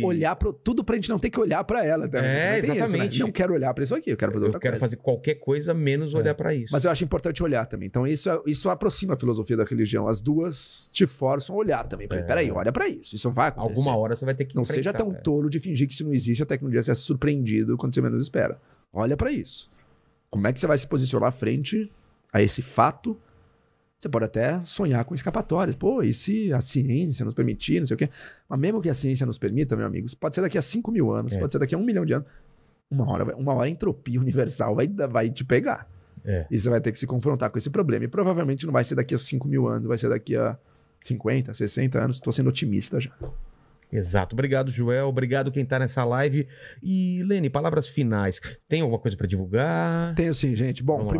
faz 0.00 0.04
olhar 0.04 0.34
para 0.36 0.52
tudo 0.52 0.82
pra 0.82 0.96
gente 0.96 1.08
não 1.10 1.18
ter 1.18 1.28
que 1.30 1.38
olhar 1.38 1.62
para 1.64 1.84
ela. 1.84 2.08
Também. 2.08 2.30
É, 2.30 2.58
exatamente. 2.58 3.12
Isso, 3.14 3.18
né? 3.18 3.24
Não 3.26 3.30
quero 3.32 3.52
olhar 3.52 3.74
para 3.74 3.84
isso 3.84 3.94
aqui, 3.94 4.10
eu 4.10 4.16
quero 4.16 4.32
fazer 4.32 4.44
Eu 4.44 4.48
outra 4.48 4.60
quero 4.60 4.72
coisa. 4.72 4.80
fazer 4.86 4.96
qualquer 4.96 5.34
coisa 5.34 5.74
menos 5.74 6.14
É. 6.14 6.18
olhar 6.18 6.34
para 6.34 6.54
isso. 6.54 6.72
Mas 6.72 6.84
eu 6.84 6.90
acho 6.90 7.04
importante 7.04 7.42
olhar 7.42 7.66
também. 7.66 7.86
Então 7.86 8.06
isso, 8.06 8.28
isso 8.46 8.70
aproxima 8.70 9.14
a 9.14 9.16
filosofia 9.16 9.56
da 9.56 9.64
religião. 9.64 10.08
As 10.08 10.20
duas 10.22 10.88
te 10.92 11.06
forçam 11.06 11.54
a 11.54 11.58
olhar 11.58 11.86
também. 11.86 12.08
Peraí, 12.08 12.24
É. 12.24 12.26
peraí 12.26 12.50
olha 12.50 12.72
para 12.72 12.88
isso. 12.88 13.14
Isso 13.14 13.30
vai 13.30 13.48
acontecer. 13.48 13.70
Alguma 13.78 13.96
hora 13.96 14.16
você 14.16 14.24
vai 14.24 14.34
ter 14.34 14.46
que 14.46 14.54
Não 14.56 14.64
seja 14.64 14.92
tão 14.92 15.12
é. 15.12 15.14
tolo 15.16 15.50
de 15.50 15.60
fingir 15.60 15.86
que 15.86 15.92
isso 15.92 16.04
não 16.04 16.12
existe 16.14 16.42
até 16.42 16.56
que 16.56 16.64
um 16.64 16.70
dia 16.70 16.82
você 16.82 16.92
é 16.92 16.94
surpreendido 16.94 17.76
quando 17.76 17.94
você 17.94 18.00
menos 18.00 18.22
espera. 18.22 18.58
Olha 18.92 19.16
para 19.16 19.30
isso. 19.30 19.68
Como 20.30 20.46
é 20.46 20.52
que 20.52 20.58
você 20.58 20.66
vai 20.66 20.78
se 20.78 20.86
posicionar 20.86 21.30
frente 21.32 21.90
a 22.32 22.42
esse 22.42 22.62
fato? 22.62 23.16
Você 24.04 24.08
pode 24.10 24.26
até 24.26 24.60
sonhar 24.64 25.02
com 25.06 25.14
escapatórias. 25.14 25.74
Pô, 25.74 26.02
e 26.02 26.12
se 26.12 26.52
a 26.52 26.60
ciência 26.60 27.24
nos 27.24 27.32
permitir, 27.32 27.80
não 27.80 27.86
sei 27.86 27.94
o 27.94 27.96
quê. 27.96 28.10
Mas 28.46 28.60
mesmo 28.60 28.82
que 28.82 28.90
a 28.90 28.92
ciência 28.92 29.24
nos 29.24 29.38
permita, 29.38 29.74
meu 29.74 29.86
amigo, 29.86 30.06
pode 30.20 30.34
ser 30.34 30.42
daqui 30.42 30.58
a 30.58 30.62
5 30.62 30.92
mil 30.92 31.10
anos, 31.10 31.34
É. 31.34 31.40
pode 31.40 31.50
ser 31.50 31.58
daqui 31.58 31.74
a 31.74 31.78
um 31.78 31.82
milhão 31.82 32.04
de 32.04 32.12
anos. 32.12 32.28
Uma 32.90 33.10
hora, 33.10 33.34
uma 33.34 33.54
hora 33.54 33.64
a 33.64 33.70
entropia 33.70 34.20
universal 34.20 34.74
vai, 34.74 34.86
vai 34.86 35.30
te 35.30 35.42
pegar. 35.42 35.88
É. 36.22 36.46
E 36.50 36.60
você 36.60 36.68
vai 36.68 36.82
ter 36.82 36.92
que 36.92 36.98
se 36.98 37.06
confrontar 37.06 37.48
com 37.48 37.56
esse 37.56 37.70
problema. 37.70 38.04
E 38.04 38.08
provavelmente 38.08 38.66
não 38.66 38.74
vai 38.74 38.84
ser 38.84 38.94
daqui 38.94 39.14
a 39.14 39.18
5 39.18 39.48
mil 39.48 39.66
anos, 39.66 39.88
vai 39.88 39.96
ser 39.96 40.10
daqui 40.10 40.36
a 40.36 40.58
50, 41.02 41.54
60 41.54 41.98
anos. 41.98 42.16
Estou 42.16 42.30
sendo 42.30 42.50
otimista 42.50 43.00
já. 43.00 43.10
Exato. 43.90 44.34
Obrigado, 44.34 44.70
Joel. 44.70 45.06
Obrigado 45.08 45.50
quem 45.50 45.64
tá 45.64 45.78
nessa 45.78 46.04
live. 46.04 46.46
E, 46.82 47.22
Lene, 47.24 47.48
palavras 47.48 47.88
finais. 47.88 48.38
Tem 48.68 48.82
alguma 48.82 48.98
coisa 48.98 49.16
para 49.16 49.26
divulgar? 49.26 50.14
Tenho 50.14 50.34
sim, 50.34 50.54
gente. 50.54 50.82
Bom, 50.82 50.98
Vamos 50.98 51.14
lá. 51.14 51.18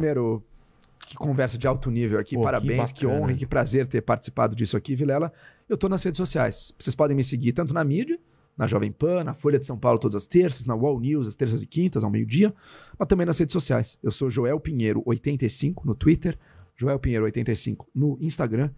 Que 1.07 1.17
conversa 1.17 1.59
de 1.59 1.67
alto 1.67 1.91
nível 1.91 2.19
aqui. 2.19 2.35
Pô, 2.35 2.41
que 2.41 2.45
Parabéns, 2.45 2.93
que, 2.93 3.05
bacana. 3.05 3.23
honra 3.23 3.33
e 3.33 3.37
que 3.37 3.47
prazer 3.47 3.87
ter 3.87 4.01
participado 4.01 4.57
disso 4.57 4.77
aqui, 4.77 4.95
Vilela. 4.95 5.33
Eu 5.69 5.77
tô 5.77 5.89
nas 5.89 6.03
redes 6.03 6.19
sociais. 6.19 6.73
Vocês 6.79 6.95
podem 6.95 7.17
me 7.17 7.23
seguir 7.25 7.53
tanto 7.53 7.73
na 7.75 7.85
mídia, 7.85 8.19
na 8.57 8.67
Jovem 8.67 8.93
Pan, 8.93 9.25
na 9.25 9.35
Folha 9.35 9.59
de 9.59 9.67
São 9.67 9.79
Paulo 9.79 9.99
todas 9.99 10.15
as 10.15 10.27
terças, 10.27 10.67
na 10.67 10.75
Wall 10.75 11.01
News 11.01 11.27
às 11.27 11.35
terças 11.35 11.63
e 11.63 11.67
quintas, 11.67 12.05
ao 12.05 12.11
meio-dia, 12.11 12.55
mas 12.99 13.09
também 13.09 13.27
nas 13.27 13.39
redes 13.39 13.53
sociais. 13.53 13.99
Eu 14.03 14.11
sou 14.11 14.31
Joel 14.31 14.61
Pinheiro85 14.61 15.85
no 15.85 15.95
Twitter, 15.95 16.39
Joel 16.77 16.99
Pinheiro85 16.99 17.87
no 17.95 18.19
Instagram 18.21 18.71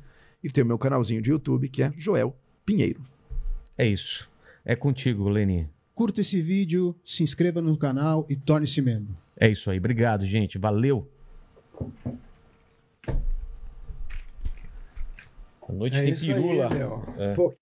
e 0.42 0.50
tenho 0.50 0.66
meu 0.66 0.78
canalzinho 0.78 1.20
de 1.20 1.30
YouTube 1.30 1.68
que 1.68 1.82
é 1.82 1.92
Joel 1.96 2.36
Pinheiro. 2.64 3.02
É 3.76 3.86
isso. 3.86 4.28
É 4.64 4.74
contigo, 4.74 5.28
Lene. 5.28 5.68
Curta 5.94 6.20
esse 6.20 6.40
vídeo, 6.42 6.94
se 7.04 7.22
inscreva 7.22 7.62
no 7.62 7.76
canal 7.76 8.26
e 8.28 8.36
torne-se 8.36 8.82
membro. 8.82 9.14
É 9.38 9.48
isso 9.48 9.70
aí. 9.70 9.78
Obrigado, 9.78 10.26
gente. 10.26 10.58
Valeu. 10.58 11.10
A 15.68 15.72
noite 15.72 16.00
tem 16.00 16.14
pirula. 16.14 16.68
meu. 16.70 17.02
É. 17.18 17.34
Pô, 17.34 17.52